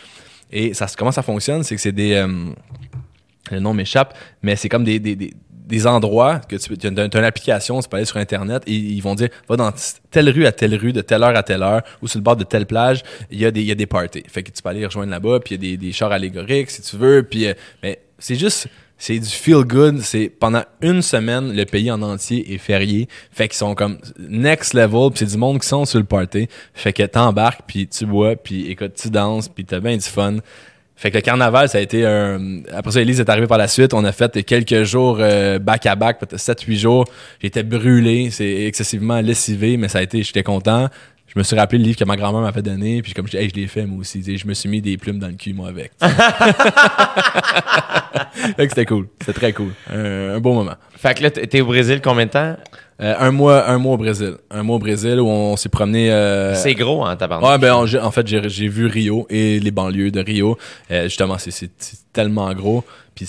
Et 0.51 0.73
ça, 0.73 0.87
comment 0.97 1.11
ça 1.11 1.21
fonctionne? 1.21 1.61
C'est 1.63 1.75
que 1.75 1.81
c'est 1.81 1.91
des... 1.91 2.13
euh, 2.13 2.27
le 3.51 3.59
nom 3.59 3.73
m'échappe, 3.73 4.15
mais 4.43 4.55
c'est 4.55 4.69
comme 4.69 4.83
des, 4.83 4.99
des, 4.99 5.15
des, 5.15 5.33
des 5.69 5.85
endroits 5.85 6.39
que 6.39 6.55
tu 6.55 6.87
as 6.87 6.89
une 6.89 7.23
application, 7.23 7.79
tu 7.79 7.87
peux 7.87 7.97
aller 7.97 8.05
sur 8.05 8.17
Internet 8.17 8.63
et 8.65 8.73
ils 8.73 9.01
vont 9.01 9.13
dire 9.13 9.29
va 9.47 9.55
dans 9.55 9.71
telle 10.09 10.29
rue 10.29 10.45
à 10.47 10.51
telle 10.51 10.75
rue, 10.75 10.91
de 10.91 11.01
telle 11.01 11.23
heure 11.23 11.37
à 11.37 11.43
telle 11.43 11.61
heure, 11.61 11.83
ou 12.01 12.07
sur 12.07 12.17
le 12.17 12.23
bord 12.23 12.35
de 12.35 12.43
telle 12.43 12.65
plage, 12.65 13.03
il 13.29 13.39
y 13.39 13.45
a 13.45 13.51
des, 13.51 13.61
il 13.61 13.67
y 13.67 13.71
a 13.71 13.75
des 13.75 13.85
parties. 13.85 14.23
Fait 14.27 14.41
que 14.41 14.51
tu 14.51 14.61
peux 14.61 14.69
aller 14.69 14.85
rejoindre 14.85 15.11
là-bas, 15.11 15.39
puis 15.39 15.55
il 15.55 15.63
y 15.63 15.67
a 15.67 15.71
des, 15.71 15.77
des 15.77 15.91
chars 15.93 16.11
allégoriques 16.11 16.71
si 16.71 16.81
tu 16.81 16.97
veux, 16.97 17.21
puis 17.23 17.45
euh, 17.45 17.53
mais 17.83 17.99
c'est 18.17 18.35
juste 18.35 18.67
c'est 18.97 19.17
du 19.17 19.29
feel 19.29 19.63
good, 19.63 20.01
c'est 20.01 20.27
pendant 20.27 20.63
une 20.81 21.01
semaine 21.01 21.55
le 21.55 21.63
pays 21.65 21.89
en 21.89 22.01
entier 22.01 22.53
est 22.53 22.57
férié, 22.57 23.07
fait 23.31 23.47
qu'ils 23.47 23.57
sont 23.57 23.75
comme 23.75 23.97
next 24.17 24.73
level, 24.73 25.11
puis 25.11 25.19
c'est 25.19 25.31
du 25.31 25.37
monde 25.37 25.59
qui 25.61 25.67
sont 25.67 25.85
sur 25.85 25.99
le 25.99 26.05
party, 26.05 26.49
fait 26.73 26.91
que 26.91 27.03
t'embarques 27.03 27.61
puis 27.65 27.87
tu 27.87 28.05
bois, 28.05 28.35
puis 28.35 28.69
écoute, 28.69 28.95
tu 28.95 29.09
danses, 29.09 29.47
puis 29.47 29.63
t'as 29.63 29.79
bien 29.79 29.95
du 29.95 30.03
fun. 30.03 30.37
Fait 30.99 31.11
que 31.11 31.15
le 31.15 31.21
carnaval, 31.21 31.69
ça 31.69 31.77
a 31.77 31.81
été 31.81 32.05
un... 32.05 32.59
Après 32.73 32.91
ça, 32.91 33.01
Elise 33.01 33.21
est 33.21 33.29
arrivée 33.29 33.47
par 33.47 33.57
la 33.57 33.69
suite. 33.69 33.93
On 33.93 34.03
a 34.03 34.11
fait 34.11 34.43
quelques 34.43 34.83
jours 34.83 35.19
euh, 35.21 35.57
back-à-back, 35.57 36.19
peut-être 36.19 36.35
7-8 36.35 36.75
jours. 36.75 37.05
J'étais 37.41 37.63
brûlé, 37.63 38.31
c'est 38.31 38.65
excessivement 38.65 39.21
lessivé, 39.21 39.77
mais 39.77 39.87
ça 39.87 39.99
a 39.99 40.01
été... 40.01 40.21
J'étais 40.23 40.43
content. 40.43 40.89
Je 41.33 41.37
me 41.39 41.43
suis 41.43 41.55
rappelé 41.55 41.77
le 41.77 41.83
livre 41.85 41.97
que 41.97 42.03
ma 42.05 42.15
grand-mère 42.17 42.41
m'avait 42.41 42.61
donné, 42.63 43.01
puis 43.03 43.13
comme 43.13 43.27
je 43.27 43.31
dis, 43.31 43.37
hey, 43.37 43.49
je 43.49 43.55
l'ai 43.55 43.67
fait 43.67 43.85
moi 43.85 43.99
aussi. 43.99 44.23
Je 44.37 44.47
me 44.47 44.53
suis 44.55 44.67
mis 44.67 44.81
des 44.81 44.97
plumes 44.97 45.19
dans 45.19 45.27
le 45.27 45.33
cul, 45.33 45.53
moi, 45.53 45.67
avec. 45.69 45.91
fait 48.57 48.65
que 48.65 48.69
c'était 48.69 48.85
cool. 48.85 49.07
C'était 49.19 49.33
très 49.33 49.53
cool. 49.53 49.71
Un, 49.91 50.35
un 50.35 50.39
beau 50.39 50.53
moment. 50.53 50.75
Fait 50.95 51.13
que 51.15 51.23
là, 51.23 51.31
t'es 51.31 51.61
au 51.61 51.65
Brésil 51.65 52.01
combien 52.03 52.25
de 52.25 52.31
temps? 52.31 52.55
Euh, 53.01 53.15
un 53.17 53.31
mois 53.31 53.69
un 53.69 53.77
mois 53.77 53.93
au 53.93 53.97
Brésil. 53.97 54.33
Un 54.51 54.63
mois 54.63 54.75
au 54.75 54.79
Brésil 54.79 55.19
où 55.21 55.27
on 55.27 55.55
s'est 55.55 55.69
promené... 55.69 56.11
euh, 56.11 56.53
C'est 56.55 56.73
gros, 56.73 57.05
hein, 57.05 57.15
tabarnak. 57.15 57.49
Ouais, 57.49 57.57
ben 57.57 57.73
en, 57.73 57.85
en 58.05 58.11
fait, 58.11 58.27
j'ai 58.27 58.67
vu 58.67 58.87
Rio 58.87 59.25
et 59.29 59.59
les 59.59 59.71
banlieues 59.71 60.11
de 60.11 60.19
Rio. 60.19 60.57
Euh, 60.91 61.03
justement, 61.03 61.37
c'est- 61.37 61.69
tellement 62.11 62.51
gros. 62.53 62.83
Puis 63.15 63.27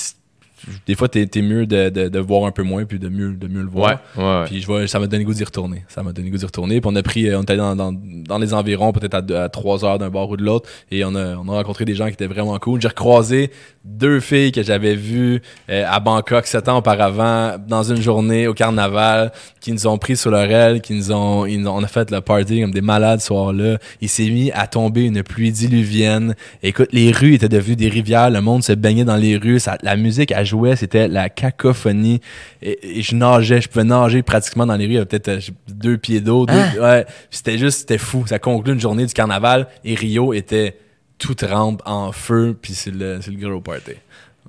des 0.86 0.94
fois, 0.94 1.08
t'es 1.08 1.28
es 1.34 1.42
mieux 1.42 1.66
de, 1.66 1.88
de, 1.88 2.08
de 2.08 2.18
voir 2.18 2.44
un 2.44 2.50
peu 2.52 2.62
moins 2.62 2.84
puis 2.84 2.98
de 2.98 3.08
mieux, 3.08 3.32
de 3.34 3.48
mieux 3.48 3.62
le 3.62 3.68
voir. 3.68 3.98
Ouais, 4.16 4.22
ouais, 4.22 4.40
ouais. 4.40 4.44
Puis 4.46 4.60
je 4.60 4.66
vois, 4.66 4.86
ça 4.86 4.98
m'a 4.98 5.06
donné 5.06 5.24
goût 5.24 5.34
d'y 5.34 5.44
retourner. 5.44 5.84
Ça 5.88 6.02
m'a 6.02 6.12
donné 6.12 6.30
goût 6.30 6.36
d'y 6.36 6.44
retourner. 6.44 6.80
Puis 6.80 6.90
on 6.92 6.96
a 6.96 7.02
pris, 7.02 7.28
euh, 7.28 7.38
on 7.38 7.42
était 7.42 7.56
dans, 7.56 7.74
dans, 7.76 7.92
dans 7.92 8.38
les 8.38 8.52
environs, 8.54 8.92
peut-être 8.92 9.14
à, 9.14 9.42
à 9.44 9.48
trois 9.48 9.84
heures 9.84 9.98
d'un 9.98 10.10
bord 10.10 10.30
ou 10.30 10.36
de 10.36 10.44
l'autre. 10.44 10.68
Et 10.90 11.04
on 11.04 11.14
a, 11.14 11.36
on 11.36 11.48
a 11.48 11.56
rencontré 11.56 11.84
des 11.84 11.94
gens 11.94 12.06
qui 12.06 12.12
étaient 12.14 12.26
vraiment 12.26 12.58
cool. 12.58 12.80
J'ai 12.80 12.88
recroisé 12.88 13.50
deux 13.84 14.20
filles 14.20 14.52
que 14.52 14.62
j'avais 14.62 14.94
vues 14.94 15.40
euh, 15.70 15.84
à 15.88 16.00
Bangkok 16.00 16.46
sept 16.46 16.68
ans 16.68 16.78
auparavant, 16.78 17.56
dans 17.66 17.82
une 17.82 18.00
journée 18.02 18.46
au 18.46 18.54
carnaval, 18.54 19.32
qui 19.60 19.72
nous 19.72 19.86
ont 19.86 19.96
pris 19.98 20.16
sur 20.16 20.30
leur 20.30 20.50
aile, 20.50 20.80
qui 20.82 20.94
nous 20.94 21.12
ont, 21.12 21.46
ils 21.46 21.60
nous 21.60 21.68
ont- 21.68 21.76
on 21.78 21.82
a 21.82 21.86
fait 21.88 22.10
le 22.10 22.20
party 22.20 22.60
comme 22.60 22.72
des 22.72 22.80
malades 22.82 23.20
ce 23.20 23.28
soir-là. 23.28 23.78
Il 24.00 24.08
s'est 24.08 24.28
mis 24.28 24.50
à 24.52 24.66
tomber 24.66 25.04
une 25.04 25.22
pluie 25.22 25.50
diluvienne. 25.52 26.34
Écoute, 26.62 26.88
les 26.92 27.10
rues 27.12 27.34
étaient 27.34 27.48
devenues 27.48 27.76
des 27.76 27.88
rivières. 27.88 28.28
Le 28.30 28.40
monde 28.40 28.62
se 28.62 28.72
baignait 28.72 29.04
dans 29.04 29.16
les 29.16 29.36
rues. 29.36 29.60
Ça, 29.60 29.78
la 29.82 29.96
musique, 29.96 30.32
elle 30.32 30.44
jouait. 30.50 30.76
C'était 30.76 31.08
la 31.08 31.28
cacophonie. 31.30 32.20
Et, 32.62 32.98
et 32.98 33.02
je 33.02 33.14
nageais. 33.16 33.60
Je 33.62 33.68
pouvais 33.68 33.84
nager 33.84 34.22
pratiquement 34.22 34.66
dans 34.66 34.76
les 34.76 34.84
rues. 34.84 34.90
Il 34.92 34.94
y 34.94 34.96
avait 34.98 35.06
peut-être 35.06 35.28
euh, 35.28 35.40
deux 35.68 35.96
pieds 35.98 36.20
d'eau. 36.20 36.44
deux- 36.46 36.80
Ouais. 36.80 37.06
C'était 37.30 37.56
juste, 37.58 37.80
c'était 37.80 37.98
fou. 37.98 38.26
Ça 38.26 38.38
conclut 38.38 38.72
une 38.74 38.80
journée 38.80 39.06
du 39.06 39.14
carnaval. 39.14 39.66
Et 39.84 39.94
Rio 39.94 40.32
était 40.34 40.76
tout 41.18 41.34
trempe 41.34 41.82
en 41.86 42.12
feu. 42.12 42.56
Puis 42.60 42.74
c'est 42.74 42.90
le, 42.94 43.20
c'est 43.22 43.30
le 43.30 43.38
gros 43.48 43.60
party. 43.60 43.92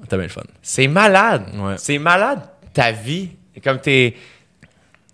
T'as 0.09 0.17
bien 0.17 0.25
le 0.25 0.29
fun. 0.31 0.41
C'est 0.61 0.87
malade. 0.87 1.43
Ouais. 1.55 1.75
C'est 1.77 1.97
malade 1.99 2.41
ta 2.73 2.91
vie. 2.91 3.29
Comme 3.63 3.79
t'es, 3.79 4.15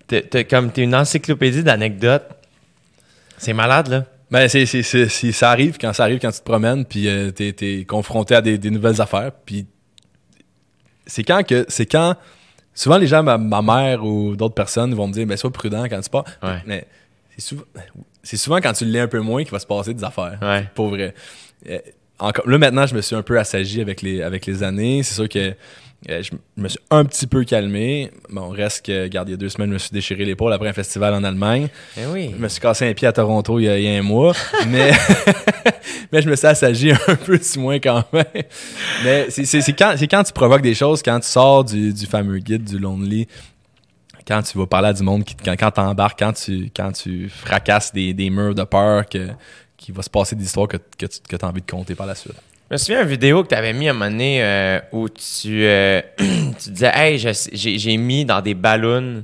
t'es, 0.07 0.45
comme 0.45 0.71
t'es 0.71 0.83
une 0.83 0.95
encyclopédie 0.95 1.63
d'anecdotes. 1.63 2.23
C'est 3.37 3.53
malade, 3.53 3.87
là. 3.89 4.05
Ben, 4.29 4.47
c'est, 4.49 4.65
c'est, 4.65 4.83
c'est, 4.83 5.07
c'est- 5.09 5.31
ça 5.31 5.51
arrive 5.51 5.77
quand 5.79 5.93
ça 5.93 6.03
arrive 6.03 6.19
quand 6.19 6.31
tu 6.31 6.39
te 6.39 6.43
promènes, 6.43 6.83
puis 6.85 7.07
euh, 7.07 7.31
t'es, 7.31 7.53
t'es 7.53 7.85
confronté 7.87 8.35
à 8.35 8.41
des, 8.41 8.57
des 8.57 8.69
nouvelles 8.69 8.99
affaires, 9.01 9.31
puis 9.45 9.65
c'est 11.07 11.23
quand 11.23 11.45
que, 11.45 11.65
c'est 11.67 11.85
quand, 11.85 12.15
souvent 12.73 12.97
les 12.97 13.07
gens, 13.07 13.23
ma, 13.23 13.37
ma 13.37 13.61
mère 13.61 14.03
ou 14.03 14.35
d'autres 14.35 14.53
personnes 14.53 14.93
vont 14.93 15.07
me 15.07 15.13
dire, 15.13 15.25
ben, 15.25 15.37
sois 15.37 15.51
prudent 15.51 15.85
quand 15.85 15.99
tu 15.99 16.09
pars. 16.09 16.25
Ouais. 16.43 16.61
Mais 16.65 16.87
c'est 17.35 17.41
souvent, 17.41 17.63
c'est 18.23 18.37
souvent 18.37 18.57
quand 18.57 18.73
tu 18.73 18.85
l'es 18.85 18.99
un 18.99 19.07
peu 19.07 19.19
moins 19.19 19.43
qu'il 19.43 19.51
va 19.51 19.59
se 19.59 19.65
passer 19.65 19.93
des 19.93 20.03
affaires. 20.03 20.37
Ouais. 20.41 20.67
Pour 20.75 20.89
vrai. 20.89 21.13
Euh, 21.69 21.79
encore, 22.19 22.47
là, 22.47 22.57
maintenant, 22.57 22.85
je 22.85 22.95
me 22.95 23.01
suis 23.01 23.15
un 23.15 23.21
peu 23.21 23.39
assagi 23.39 23.79
avec 23.81 24.01
les, 24.01 24.21
avec 24.21 24.45
les 24.45 24.63
années. 24.63 25.03
C'est 25.03 25.15
sûr 25.15 25.29
que 25.29 25.53
je 26.07 26.21
je 26.21 26.61
me 26.61 26.67
suis 26.67 26.79
un 26.89 27.05
petit 27.05 27.27
peu 27.27 27.43
calmé. 27.43 28.11
Bon, 28.29 28.49
reste 28.49 28.85
que, 28.85 29.03
regarde, 29.03 29.29
il 29.29 29.31
y 29.31 29.33
a 29.33 29.37
deux 29.37 29.49
semaines, 29.49 29.69
je 29.69 29.73
me 29.73 29.79
suis 29.79 29.91
déchiré 29.91 30.25
l'épaule 30.25 30.53
après 30.53 30.69
un 30.69 30.73
festival 30.73 31.13
en 31.13 31.23
Allemagne. 31.23 31.69
Eh 31.97 32.05
oui. 32.07 32.31
Je 32.35 32.41
me 32.41 32.47
suis 32.47 32.61
cassé 32.61 32.87
un 32.87 32.93
pied 32.93 33.07
à 33.07 33.13
Toronto 33.13 33.59
il 33.59 33.63
y 33.63 33.69
a, 33.69 33.77
il 33.77 33.83
y 33.83 33.87
a 33.87 33.99
un 33.99 34.03
mois, 34.03 34.33
mais, 34.67 34.91
mais 36.11 36.21
je 36.21 36.29
me 36.29 36.35
suis 36.35 36.47
assagi 36.47 36.91
un 36.91 37.15
peu 37.25 37.37
du 37.37 37.59
moins 37.59 37.79
quand 37.79 38.03
même. 38.13 38.25
Mais 39.03 39.29
c'est 39.29 39.73
quand, 39.73 40.23
tu 40.23 40.33
provoques 40.33 40.61
des 40.61 40.75
choses, 40.75 41.01
quand 41.01 41.19
tu 41.19 41.27
sors 41.27 41.63
du, 41.63 41.93
du 41.93 42.05
fameux 42.05 42.39
guide 42.39 42.63
du 42.63 42.77
Lonely, 42.77 43.27
quand 44.27 44.41
tu 44.41 44.57
vas 44.57 44.67
parler 44.67 44.89
à 44.89 44.93
du 44.93 45.03
monde, 45.03 45.23
qui, 45.23 45.35
quand, 45.35 45.55
quand 45.57 45.71
tu 45.71 45.79
embarques, 45.79 46.19
quand 46.19 46.33
tu, 46.33 46.69
quand 46.75 46.91
tu 46.91 47.29
fracasses 47.29 47.93
des, 47.93 48.13
des 48.13 48.29
murs 48.29 48.55
de 48.55 48.63
peur, 48.63 49.07
que, 49.07 49.29
qu'il 49.77 49.93
va 49.95 50.01
se 50.01 50.09
passer 50.09 50.35
des 50.35 50.43
histoires 50.43 50.67
que, 50.67 50.77
que 50.77 51.05
tu 51.05 51.45
as 51.45 51.47
envie 51.47 51.61
de 51.61 51.71
compter 51.71 51.95
par 51.95 52.07
la 52.07 52.15
suite. 52.15 52.35
Je 52.69 52.73
me 52.73 52.77
souviens 52.77 52.99
d'une 53.01 53.09
vidéo 53.09 53.43
que 53.43 53.49
tu 53.49 53.55
avais 53.55 53.71
mis 53.73 53.87
à 53.87 53.91
un 53.91 53.93
moment 53.93 54.09
donné 54.11 54.43
euh, 54.43 54.79
où 54.91 55.07
tu, 55.09 55.63
euh, 55.65 56.01
tu 56.17 56.69
disais 56.71 56.91
Hey, 56.93 57.17
j'ai 57.17 57.97
mis 57.97 58.25
dans 58.25 58.41
des 58.41 58.53
ballons 58.55 59.23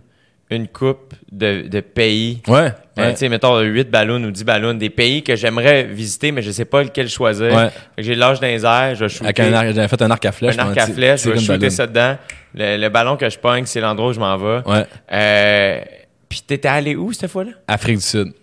une 0.49 0.67
coupe 0.67 1.13
de, 1.31 1.67
de 1.67 1.79
pays. 1.81 2.41
Ouais. 2.47 2.71
Euh, 2.99 3.11
tu 3.11 3.17
sais, 3.17 3.29
mettons 3.29 3.59
8 3.59 3.89
ballons 3.89 4.23
ou 4.23 4.29
10 4.29 4.43
ballons, 4.43 4.73
des 4.75 4.91
pays 4.91 5.23
que 5.23 5.35
j'aimerais 5.35 5.83
visiter, 5.83 6.31
mais 6.31 6.43
je 6.43 6.51
sais 6.51 6.65
pas 6.65 6.83
lequel 6.83 7.09
choisir. 7.09 7.51
Ouais. 7.51 7.69
J'ai 7.97 8.13
l'âge 8.13 8.39
d'un 8.39 8.47
airs, 8.49 8.93
je 8.95 9.05
vais 9.05 9.09
shooter 9.09 9.25
Avec 9.25 9.39
un 9.39 9.51
arc- 9.51 9.73
j'avais 9.73 9.87
fait 9.87 10.01
un 10.03 10.11
arc 10.11 10.23
à 10.25 10.31
flèche. 10.31 10.55
un 10.59 10.67
arc 10.67 10.77
à 10.77 10.85
flèche, 10.87 11.23
je 11.23 11.29
vais 11.31 11.39
shooter 11.39 11.69
ça 11.71 11.87
dedans. 11.87 12.17
Le, 12.53 12.77
le 12.77 12.89
ballon 12.89 13.17
que 13.17 13.27
je 13.29 13.39
pogne, 13.39 13.65
c'est 13.65 13.81
l'endroit 13.81 14.09
où 14.09 14.13
je 14.13 14.19
m'en 14.19 14.37
vais. 14.37 14.61
Ouais. 14.69 14.85
Euh, 15.11 15.81
Puis 16.29 16.43
t'étais 16.45 16.67
allé 16.67 16.95
où 16.95 17.11
cette 17.13 17.31
fois-là? 17.31 17.51
Afrique 17.67 17.97
du 17.97 18.03
Sud. 18.03 18.33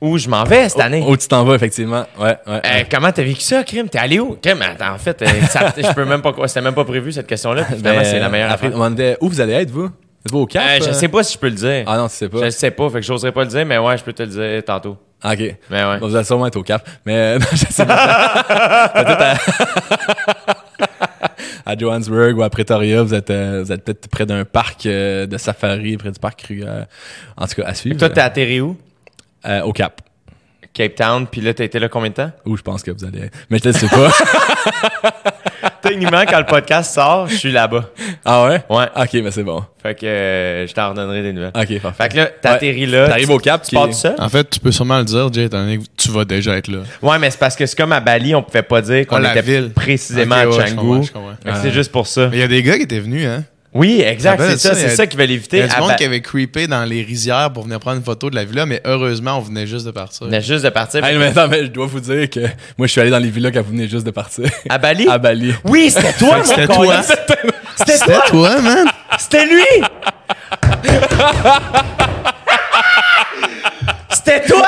Où 0.00 0.18
je 0.18 0.28
m'en 0.28 0.44
vais 0.44 0.68
cette 0.68 0.80
année? 0.80 1.02
Où 1.06 1.16
tu 1.16 1.26
t'en 1.26 1.42
vas, 1.44 1.54
effectivement. 1.54 2.04
Ouais, 2.18 2.36
ouais. 2.46 2.60
Euh, 2.64 2.84
comment 2.90 3.10
t'as 3.12 3.22
vécu 3.22 3.40
ça, 3.40 3.64
Crime? 3.64 3.88
T'es 3.88 3.98
allé 3.98 4.18
où? 4.20 4.36
Crime, 4.42 4.60
attends, 4.62 4.94
en 4.94 4.98
fait, 4.98 5.22
euh, 5.22 5.26
ça- 5.48 5.72
je 5.76 5.92
peux 5.94 6.04
même 6.04 6.20
pas, 6.20 6.34
c'était 6.46 6.60
même 6.60 6.74
pas 6.74 6.84
prévu 6.84 7.12
cette 7.12 7.26
question-là. 7.26 7.64
Finalement, 7.64 8.00
Ben, 8.00 8.04
c'est 8.04 8.18
la 8.18 8.28
meilleure 8.28 8.50
Afrique- 8.52 8.68
affaire. 8.68 8.80
on 8.80 8.84
demandait, 8.84 9.16
où 9.22 9.28
vous 9.30 9.40
allez 9.40 9.54
être, 9.54 9.70
vous? 9.70 9.86
Êtes-vous 10.26 10.40
au 10.40 10.46
Cap? 10.46 10.62
Euh, 10.68 10.84
je 10.84 10.90
euh? 10.90 10.92
sais 10.92 11.08
pas 11.08 11.22
si 11.22 11.34
je 11.34 11.38
peux 11.38 11.48
le 11.48 11.54
dire. 11.54 11.84
Ah 11.86 11.96
non, 11.96 12.08
tu 12.08 12.14
sais 12.16 12.28
pas. 12.28 12.44
Je 12.44 12.50
sais 12.50 12.70
pas, 12.72 12.90
fait 12.90 13.00
que 13.00 13.06
j'oserais 13.06 13.32
pas 13.32 13.42
le 13.44 13.48
dire, 13.48 13.64
mais 13.64 13.78
ouais, 13.78 13.96
je 13.96 14.04
peux 14.04 14.12
te 14.12 14.22
le 14.22 14.28
dire 14.28 14.64
tantôt. 14.64 14.96
Ah, 15.22 15.32
OK. 15.32 15.38
Mais 15.70 15.84
ouais. 15.84 15.98
Bon, 15.98 16.08
vous 16.08 16.16
allez 16.16 16.24
sûrement 16.26 16.46
être 16.48 16.56
au 16.56 16.62
Cap. 16.62 16.86
Mais 17.06 17.38
non, 17.38 17.46
je 17.52 17.56
sais 17.56 17.86
pas. 17.86 18.92
Peut-être 18.92 19.20
à... 21.64 21.76
Johannesburg 21.78 22.36
ou 22.36 22.42
à 22.42 22.50
Pretoria, 22.50 23.02
vous 23.02 23.14
êtes, 23.14 23.30
euh, 23.30 23.62
vous 23.64 23.72
êtes 23.72 23.82
peut-être 23.84 24.08
près 24.08 24.26
d'un 24.26 24.44
parc 24.44 24.84
euh, 24.86 25.26
de 25.26 25.38
safari, 25.38 25.96
près 25.96 26.10
du 26.10 26.18
parc 26.20 26.40
Kruger. 26.44 26.82
En 27.36 27.46
tout 27.46 27.54
cas, 27.62 27.64
à 27.68 27.74
suivre. 27.74 27.98
Toi, 27.98 28.10
t'es 28.10 28.20
atterri 28.20 28.60
où? 28.60 28.76
Euh, 29.46 29.62
au 29.62 29.72
Cap. 29.72 30.00
Cape 30.72 30.94
Town, 30.94 31.26
puis 31.26 31.40
là, 31.40 31.54
t'as 31.54 31.64
été 31.64 31.78
là 31.78 31.88
combien 31.88 32.10
de 32.10 32.14
temps? 32.16 32.30
Où 32.44 32.54
je 32.56 32.62
pense 32.62 32.82
que 32.82 32.90
vous 32.90 33.02
allez. 33.04 33.30
Mais 33.48 33.58
je 33.58 33.64
le 33.68 33.72
sais 33.72 33.88
pas. 33.88 34.10
Techniquement, 35.82 36.22
quand 36.28 36.38
le 36.38 36.44
podcast 36.44 36.92
sort, 36.94 37.28
je 37.28 37.36
suis 37.36 37.52
là-bas. 37.52 37.88
ah 38.24 38.44
ouais? 38.46 38.62
Ouais. 38.68 38.84
OK, 38.94 39.10
mais 39.14 39.30
c'est 39.30 39.42
bon. 39.42 39.62
Fait 39.82 39.94
que 39.94 40.04
euh, 40.04 40.66
je 40.66 40.74
t'en 40.74 40.90
redonnerai 40.90 41.22
des 41.22 41.32
nouvelles. 41.32 41.52
OK, 41.54 41.80
parfait. 41.80 42.02
Fait 42.02 42.08
que 42.10 42.16
là, 42.16 42.26
t'atterris 42.26 42.86
là. 42.86 43.08
T'arrives 43.08 43.30
au 43.30 43.38
Cap, 43.38 43.62
Tu 43.62 43.74
pars 43.74 43.86
tout 43.86 43.92
seul? 43.94 44.16
En 44.18 44.28
fait, 44.28 44.50
tu 44.50 44.60
peux 44.60 44.72
sûrement 44.72 44.98
le 44.98 45.04
dire, 45.04 45.32
Jay, 45.32 45.44
étant 45.44 45.60
donné 45.60 45.78
que 45.78 45.84
tu 45.96 46.10
vas 46.10 46.24
déjà 46.24 46.56
être 46.58 46.68
là. 46.68 46.80
Ouais, 47.00 47.18
mais 47.18 47.30
c'est 47.30 47.38
parce 47.38 47.56
que 47.56 47.64
c'est 47.64 47.76
comme 47.76 47.92
à 47.92 48.00
Bali, 48.00 48.34
on 48.34 48.42
pouvait 48.42 48.62
pas 48.62 48.82
dire 48.82 49.06
qu'on 49.06 49.16
Ah, 49.16 49.20
la 49.20 49.30
était 49.30 49.42
ville. 49.42 49.70
précisément 49.70 50.34
Ok, 50.36 50.42
à 50.42 50.46
ouais, 50.48 50.52
je 50.66 50.74
Canggu. 50.74 50.76
comprends, 50.88 51.02
je 51.02 51.12
comprends. 51.12 51.34
Fait 51.42 51.50
que 51.52 51.56
C'est 51.62 51.70
juste 51.72 51.92
pour 51.92 52.06
ça. 52.06 52.28
Mais 52.28 52.36
il 52.36 52.40
y 52.40 52.42
a 52.44 52.48
des 52.48 52.62
gars 52.62 52.76
qui 52.76 52.82
étaient 52.82 53.00
venus, 53.00 53.26
hein? 53.26 53.44
Oui, 53.76 54.00
exact, 54.00 54.42
c'est 54.42 54.58
ça, 54.58 54.74
c'est 54.74 54.88
ça 54.96 55.06
qu'ils 55.06 55.18
veulent 55.18 55.30
Il 55.30 55.36
y 55.58 55.60
a 55.62 55.66
du 55.68 55.74
Ah, 55.76 55.80
monde 55.80 55.96
qui 55.96 56.04
avait 56.04 56.20
creepé 56.20 56.66
dans 56.66 56.84
les 56.84 57.02
rizières 57.02 57.52
pour 57.52 57.64
venir 57.64 57.78
prendre 57.78 57.98
une 57.98 58.02
photo 58.04 58.30
de 58.30 58.34
la 58.34 58.44
villa, 58.44 58.64
mais 58.66 58.80
heureusement, 58.84 59.38
on 59.38 59.40
venait 59.42 59.66
juste 59.66 59.84
de 59.86 59.90
partir. 59.90 60.22
on 60.22 60.26
venait 60.26 60.40
juste 60.40 60.64
de 60.64 60.70
partir. 60.70 61.04
Hey, 61.04 61.16
mais 61.18 61.26
attends, 61.26 61.48
mais 61.48 61.62
je 61.64 61.70
dois 61.70 61.86
vous 61.86 62.00
dire 62.00 62.28
que 62.30 62.40
moi, 62.78 62.86
je 62.86 62.92
suis 62.92 63.00
allé 63.00 63.10
dans 63.10 63.18
les 63.18 63.30
villas 63.30 63.52
quand 63.52 63.62
vous 63.62 63.70
venez 63.72 63.88
juste 63.88 64.06
de 64.06 64.10
partir. 64.10 64.46
À 64.68 64.78
Bali? 64.78 65.06
à 65.10 65.18
Bali. 65.18 65.52
Oui, 65.64 65.90
c'était 65.90 66.12
toi, 66.14 66.38
mon 66.38 66.44
C'était 66.44 66.66
toi. 66.66 67.02
C'était 67.02 67.96
C'était 67.96 68.12
toi. 68.14 68.24
toi, 68.28 68.60
man! 68.62 68.86
C'était 69.18 69.44
lui. 69.46 69.62
C'était 74.10 74.42
toi. 74.46 74.66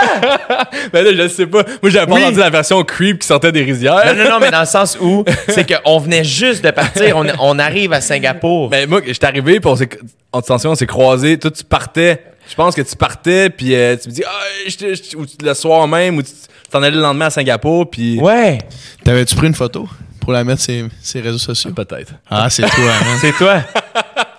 Mais 0.93 1.03
là, 1.13 1.13
je 1.15 1.29
sais 1.29 1.47
pas. 1.47 1.63
Moi, 1.83 1.91
j'avais 1.91 2.07
pas 2.07 2.15
Oui. 2.15 2.23
entendu 2.25 2.39
la 2.41 2.51
version 2.51 2.83
creep 2.85 3.21
qui 3.21 3.27
sortait 3.27 3.53
des 3.53 3.63
rizières. 3.63 4.15
Non, 4.15 4.25
non, 4.25 4.31
non, 4.31 4.39
mais 4.41 4.51
dans 4.51 4.61
le 4.61 4.67
sens 4.67 4.97
où 5.01 5.25
c'est 5.49 5.67
qu'on 5.83 5.99
venait 5.99 6.25
juste 6.25 6.65
de 6.65 6.71
partir. 6.71 7.17
On, 7.17 7.27
on 7.41 7.59
arrive 7.59 7.93
à 7.93 8.01
Singapour. 8.01 8.69
Ben, 8.71 8.89
moi, 8.89 9.01
j'étais 9.07 9.27
arrivé, 9.27 9.61
puis 9.61 9.71
on 9.71 9.77
s'est, 9.77 9.89
en 10.33 10.39
attention, 10.41 10.71
on 10.71 10.75
s'est 10.75 10.87
croisés. 10.87 11.39
Toi, 11.39 11.51
tu 11.51 11.65
partais. 11.65 12.23
Je 12.49 12.55
pense 12.55 12.75
que 12.75 12.81
tu 12.83 12.97
partais, 12.97 13.51
puis 13.51 13.75
euh, 13.75 13.95
tu 14.01 14.09
me 14.09 14.15
dis, 14.15 14.23
ah, 14.27 15.17
ou 15.19 15.25
le 15.45 15.55
soir 15.55 15.87
même, 15.87 16.17
ou 16.17 16.23
tu 16.23 16.31
t'en 16.71 16.83
allais 16.83 16.97
le 16.97 17.03
lendemain 17.03 17.27
à 17.27 17.31
Singapour, 17.31 17.91
puis. 17.91 18.19
Ouais, 18.21 18.59
T'avais-tu 19.05 19.35
pris 19.37 19.47
une 19.49 19.55
photo 19.55 19.87
pour 20.21 20.33
la 20.33 20.45
mettre 20.45 20.63
sur 20.63 20.87
ses- 21.03 21.21
réseaux 21.21 21.37
sociaux? 21.39 21.73
Peut-être. 21.73 22.13
Ah, 22.31 22.49
c'est 22.49 22.63
toi, 22.63 22.85
man. 22.85 23.17
c'est 23.21 23.33
toi. 23.33 23.61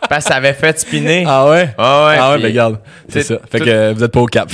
Parce 0.10 0.24
que 0.26 0.32
ça 0.32 0.38
avait 0.38 0.54
fait 0.54 0.80
spinner. 0.80 1.24
Ah 1.28 1.48
ouais? 1.50 1.70
Ah 1.78 2.06
ouais, 2.08 2.16
Ah 2.20 2.30
ouais, 2.30 2.34
puis- 2.36 2.42
ben, 2.44 2.50
regarde. 2.50 2.80
C'est 3.10 3.22
ça. 3.22 3.36
Fait 3.52 3.60
tout- 3.60 3.66
que 3.66 3.70
euh, 3.70 3.94
vous 3.96 4.04
êtes 4.04 4.12
pas 4.12 4.22
au 4.22 4.26
cap. 4.26 4.50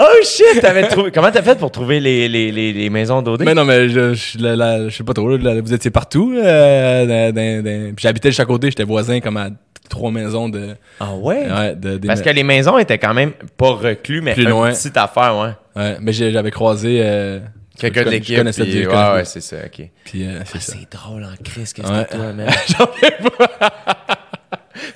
Oh 0.02 0.24
shit, 0.24 0.88
trouvé. 0.90 1.10
Comment 1.12 1.30
t'as 1.30 1.42
fait 1.42 1.58
pour 1.58 1.70
trouver 1.70 2.00
les, 2.00 2.26
les, 2.28 2.50
les, 2.50 2.72
les 2.72 2.90
maisons 2.90 3.20
d'OD? 3.22 3.42
mais 3.44 3.54
non, 3.54 3.64
mais 3.66 3.88
je, 3.90 4.14
je, 4.14 4.38
la- 4.38 4.56
la- 4.56 4.88
je 4.88 4.96
sais 4.96 5.04
pas 5.04 5.12
trop. 5.12 5.36
là, 5.36 5.60
vous 5.60 5.74
étiez 5.74 5.90
partout. 5.90 6.32
Euh, 6.36 7.04
dans- 7.06 7.34
dans- 7.34 7.62
dans- 7.64 7.94
puis 7.94 8.02
j'habitais 8.02 8.28
de 8.30 8.34
chaque 8.34 8.46
côté. 8.48 8.68
J'étais 8.70 8.84
voisin 8.84 9.20
comme 9.20 9.36
à 9.36 9.50
trois 9.90 10.10
maisons 10.10 10.48
de. 10.48 10.74
Ah 11.00 11.14
ouais? 11.14 11.46
Ouais, 11.52 11.74
de, 11.76 11.98
des- 11.98 12.06
Parce 12.08 12.22
que 12.22 12.30
les 12.30 12.44
maisons 12.44 12.78
étaient 12.78 12.96
quand 12.98 13.12
même 13.12 13.32
pas 13.58 13.72
reclus, 13.72 14.22
mais 14.22 14.32
Plus 14.34 14.44
une 14.44 14.50
loin. 14.50 14.70
petite 14.70 14.96
affaire, 14.96 15.36
ouais. 15.36 15.50
Ouais, 15.82 15.96
mais 16.00 16.12
j'avais 16.12 16.50
croisé. 16.50 17.00
euh, 17.02 17.40
Quelqu'un 17.78 18.04
de 18.04 18.10
l'équipe. 18.10 18.34
Je 18.36 18.40
connaissais 18.40 18.64
puis- 18.64 18.86
ouais, 18.86 18.94
ouais, 18.94 19.24
c'est 19.24 19.40
ça, 19.40 19.56
ok. 19.66 19.86
Puis 20.04 20.24
euh, 20.26 20.40
c'est 20.44 20.56
Ah, 20.56 20.60
c'est 20.60 20.92
drôle 20.92 21.24
en 21.24 21.34
crise 21.44 21.72
que 21.72 21.82
Ouais. 21.82 21.88
c'était 22.08 22.16
toi, 22.16 22.32
man? 22.32 22.48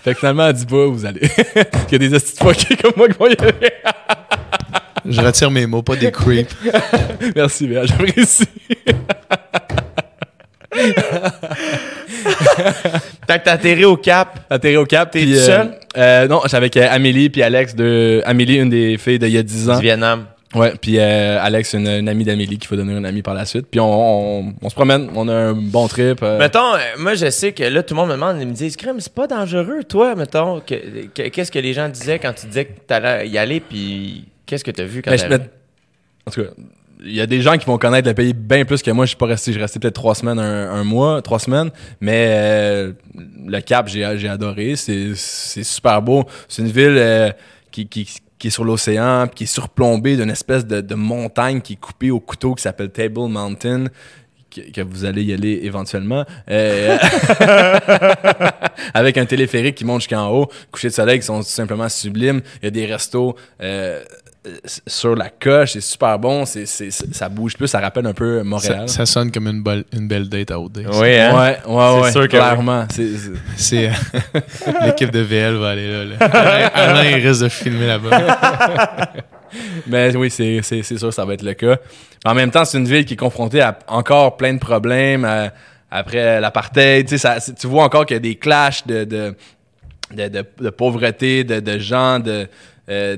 Fait 0.03 0.13
que 0.13 0.19
finalement, 0.19 0.53
dit 0.53 0.67
pas 0.67 0.87
où 0.87 0.93
vous 0.95 1.05
allez. 1.07 1.21
Il 1.57 1.93
y 1.93 1.95
a 1.95 1.99
des 1.99 2.15
astuces 2.15 2.39
fuckés 2.39 2.77
comme 2.77 2.93
moi 2.97 3.09
qui 3.09 3.19
vont 3.19 3.27
y 3.27 3.33
aller. 3.39 3.73
Je 5.09 5.21
retire 5.21 5.51
mes 5.51 5.67
mots, 5.67 5.83
pas 5.83 5.97
des 5.97 6.11
creeps. 6.11 6.55
Merci, 7.37 7.67
Béa, 7.67 7.85
j'apprécie. 7.87 8.45
Tant 13.27 13.39
que 13.39 13.45
t'as 13.45 13.53
atterri 13.53 13.85
au 13.85 13.97
Cap, 13.97 14.41
Atterri 14.51 14.77
au 14.77 14.85
Cap. 14.87 15.11
T'es 15.11 15.25
euh, 15.27 15.39
seul? 15.47 15.75
euh, 15.97 16.29
non, 16.29 16.41
j'étais 16.45 16.57
avec 16.57 16.77
euh, 16.77 16.89
Amélie 16.91 17.31
puis 17.31 17.43
Alex. 17.43 17.75
De... 17.75 18.23
Amélie, 18.25 18.57
une 18.57 18.71
des 18.71 18.99
filles 18.99 19.19
d'il 19.19 19.31
y 19.31 19.39
a 19.39 19.43
10 19.43 19.71
ans. 19.71 19.77
du 19.77 19.83
Vietnam. 19.83 20.27
Ouais, 20.55 20.73
puis 20.81 20.99
euh, 21.01 21.39
Alex, 21.41 21.73
une, 21.75 21.89
une 21.89 22.09
amie 22.09 22.23
d'Amélie 22.23 22.59
qui 22.59 22.69
va 22.69 22.77
devenir 22.77 22.97
une 22.97 23.07
amie 23.07 23.23
par 23.23 23.35
la 23.35 23.45
suite. 23.45 23.67
Puis 23.69 23.81
on, 23.81 24.41
on, 24.41 24.55
on 24.63 24.69
se 24.69 24.75
promène, 24.75 25.09
on 25.17 25.27
a 25.29 25.35
un 25.35 25.53
bon 25.53 25.89
trip. 25.89 26.21
euh, 26.23 26.39
Mettons, 26.39 26.61
moi, 26.99 27.15
je 27.15 27.29
sais 27.31 27.51
que 27.53 27.65
là, 27.65 27.83
tout 27.83 27.95
le 27.95 28.01
monde 28.01 28.11
me 28.11 28.15
demande, 28.15 28.37
ils 28.41 28.47
me 28.47 28.53
disent, 28.53 28.77
crème, 28.77 29.01
c'est 29.01 29.13
pas 29.13 29.27
dangereux, 29.27 29.83
toi, 29.83 30.15
mettons. 30.15 30.61
que- 30.61 31.07
que- 31.13 31.29
Qu'est-ce 31.29 31.51
que 31.51 31.59
les 31.59 31.73
gens 31.73 31.89
disaient 31.89 32.21
quand 32.21 32.33
tu 32.35 32.47
disais 32.47 32.67
que 32.67 32.79
t'allais 32.87 33.27
y 33.29 33.37
aller, 33.37 33.59
puis 33.59 34.27
qu'est-ce 34.47 34.65
que 34.65 34.71
t'as 34.71 34.85
vu 34.85 35.03
quand 35.03 35.11
me- 35.29 35.35
En 36.27 36.31
tout 36.31 36.43
cas, 36.43 36.51
il 37.07 37.13
y 37.15 37.21
a 37.21 37.27
des 37.27 37.43
gens 37.43 37.59
qui 37.59 37.67
vont 37.67 37.77
connaître 37.77 38.09
le 38.09 38.15
pays 38.15 38.33
bien 38.33 38.65
plus 38.65 38.83
que 38.83 38.91
moi. 38.91 39.05
Je 39.05 39.09
suis 39.11 39.17
pas 39.19 39.27
resté, 39.27 39.53
je 39.53 39.59
resté 39.61 39.79
peut-être 39.79 39.95
trois 39.95 40.15
semaines, 40.15 40.39
un, 40.39 40.71
un 40.73 40.85
mois, 40.85 41.21
trois 41.23 41.39
semaines. 41.39 41.71
Mais 42.01 42.29
euh, 42.31 42.93
le 43.47 43.61
Cap, 43.61 43.89
j'ai 43.89 44.11
j'ai 44.17 44.29
adoré. 44.29 44.77
C'est 44.77 45.13
c'est 45.15 45.65
super 45.65 46.01
beau. 46.01 46.25
C'est 46.49 46.63
une 46.63 46.69
ville 46.69 46.97
euh, 46.97 47.31
qui, 47.71 47.89
qui, 47.89 48.09
qui 48.39 48.47
est 48.47 48.51
sur 48.51 48.65
l'océan, 48.65 49.27
qui 49.29 49.45
est 49.45 49.47
surplombée 49.47 50.17
d'une 50.17 50.31
espèce 50.31 50.65
de, 50.67 50.81
de 50.81 50.95
montagne 50.95 51.61
qui 51.61 51.75
est 51.75 51.81
coupée 51.81 52.11
au 52.11 52.21
couteau 52.21 52.55
qui 52.55 52.63
s'appelle 52.63 52.91
Table 52.91 53.29
Mountain. 53.29 53.87
Que, 54.73 54.83
vous 54.83 55.05
allez 55.05 55.25
y 55.25 55.33
aller 55.33 55.61
éventuellement. 55.65 56.25
Euh, 56.49 56.97
avec 58.95 59.19
un 59.19 59.27
téléphérique 59.27 59.75
qui 59.77 59.85
monte 59.85 60.03
jusqu'en 60.03 60.29
haut, 60.31 60.49
coucher 60.71 60.89
de 60.89 60.93
soleil 60.93 61.19
qui 61.19 61.27
sont 61.27 61.39
tout 61.41 61.49
simplement 61.49 61.89
sublimes. 61.89 62.41
Il 62.63 62.67
y 62.67 62.69
a 62.69 62.71
des 62.71 62.87
restos 62.87 63.35
euh, 63.61 64.03
sur 64.87 65.15
la 65.17 65.31
coche, 65.31 65.73
c'est 65.73 65.81
super 65.81 66.19
bon, 66.19 66.45
c'est, 66.45 66.67
c'est, 66.67 66.91
ça 66.91 67.29
bouge 67.29 67.57
plus, 67.57 67.67
ça 67.67 67.81
rappelle 67.81 68.07
un 68.07 68.13
peu 68.13 68.43
Montréal. 68.43 68.89
Ça, 68.89 68.97
ça 68.99 69.07
sonne 69.07 69.31
comme 69.33 69.47
une, 69.49 69.63
bol- 69.63 69.85
une 69.93 70.07
belle 70.07 70.29
date 70.29 70.51
à 70.51 70.61
OD. 70.61 70.85
Oui, 70.93 71.17
hein? 71.19 71.35
Ouais, 71.39 71.59
ouais, 71.67 72.01
ouais, 72.03 72.13
sûr 72.13 72.23
que 72.23 72.27
clairement. 72.29 72.87
C'est, 72.93 73.09
c'est- 73.17 73.31
C'est 73.57 73.89
euh, 73.89 74.41
l'équipe 74.87 75.11
de 75.11 75.21
VL 75.21 75.55
va 75.55 75.71
aller 75.71 75.91
là. 75.91 76.05
là. 76.05 76.17
Alain, 76.27 76.71
Alain, 76.75 77.17
il 77.19 77.27
risque 77.27 77.43
de 77.45 77.49
filmer 77.49 77.87
là-bas. 77.87 79.13
Mais 79.87 80.15
oui, 80.17 80.31
c'est, 80.31 80.61
c'est, 80.63 80.83
c'est 80.83 80.99
sûr 80.99 81.13
ça 81.13 81.25
va 81.25 81.35
être 81.35 81.43
le 81.43 81.55
cas. 81.55 81.77
En 82.25 82.35
même 82.35 82.51
temps, 82.51 82.65
c'est 82.65 82.79
une 82.79 82.89
ville 82.89 83.05
qui 83.05 83.15
est 83.15 83.19
confrontée 83.19 83.61
à 83.61 83.79
encore 83.89 84.37
plein 84.37 84.53
de 84.55 84.59
problèmes 84.59 85.25
euh, 85.25 85.49
après 85.91 86.41
l'apartheid. 86.41 87.07
Tu 87.07 87.17
sais, 87.19 87.39
ça- 87.41 87.53
tu 87.55 87.67
vois 87.67 87.85
encore 87.85 88.05
qu'il 88.07 88.15
y 88.15 88.19
a 88.19 88.21
des 88.21 88.35
clashs 88.35 88.87
de, 88.87 89.05
de, 89.05 89.35
de, 90.13 90.29
de- 90.29 90.45
de 90.61 90.71
pauvreté, 90.71 91.45
de, 91.45 91.61
de 91.61 91.79
gens, 91.79 92.19
de, 92.19 92.49
euh, 92.89 93.17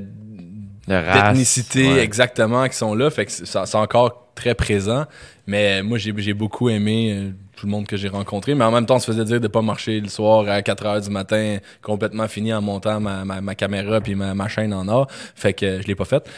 d'ethnicité 0.86 1.94
ouais. 1.94 2.00
exactement 2.00 2.66
qui 2.68 2.76
sont 2.76 2.94
là. 2.94 3.10
Fait 3.10 3.26
que 3.26 3.32
c'est 3.32 3.74
encore 3.74 4.30
très 4.34 4.54
présent. 4.54 5.06
Mais 5.46 5.82
moi, 5.82 5.98
j'ai 5.98 6.12
j'ai 6.16 6.34
beaucoup 6.34 6.68
aimé 6.68 7.12
euh, 7.12 7.30
tout 7.56 7.66
le 7.66 7.72
monde 7.72 7.86
que 7.86 7.96
j'ai 7.96 8.08
rencontré. 8.08 8.54
Mais 8.54 8.64
en 8.64 8.70
même 8.70 8.86
temps, 8.86 8.96
on 8.96 8.98
se 8.98 9.06
faisait 9.06 9.24
dire 9.24 9.40
de 9.40 9.48
pas 9.48 9.62
marcher 9.62 10.00
le 10.00 10.08
soir 10.08 10.48
à 10.48 10.62
4 10.62 10.86
heures 10.86 11.00
du 11.00 11.10
matin, 11.10 11.58
complètement 11.82 12.28
fini 12.28 12.52
en 12.52 12.60
montant 12.60 13.00
ma, 13.00 13.24
ma, 13.24 13.40
ma 13.40 13.54
caméra 13.54 14.00
puis 14.00 14.14
ma, 14.14 14.34
ma 14.34 14.48
chaîne 14.48 14.74
en 14.74 14.86
or. 14.88 15.08
Fait 15.34 15.54
que 15.54 15.80
je 15.80 15.86
l'ai 15.86 15.94
pas 15.94 16.04
fait. 16.04 16.28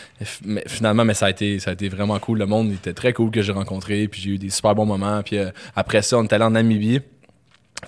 Mais 0.45 0.63
finalement, 0.67 1.05
mais 1.05 1.15
ça 1.15 1.27
a 1.27 1.31
été 1.31 1.59
ça 1.59 1.71
a 1.71 1.73
été 1.75 1.89
vraiment 1.89 2.19
cool. 2.19 2.39
Le 2.39 2.47
monde 2.47 2.73
était 2.73 2.95
très 2.95 3.13
cool 3.13 3.31
que 3.31 3.43
j'ai 3.43 3.53
rencontré. 3.53 4.09
Puis 4.09 4.21
j'ai 4.21 4.31
eu 4.31 4.39
des 4.39 4.51
super 4.51 4.75
bons 4.75 4.87
moments. 4.87 5.23
Puis 5.23 5.39
euh, 5.39 5.51
après 5.77 6.03
ça, 6.03 6.19
on 6.19 6.25
est 6.25 6.33
allé 6.33 6.45
en 6.45 6.51
Namibie 6.51 7.01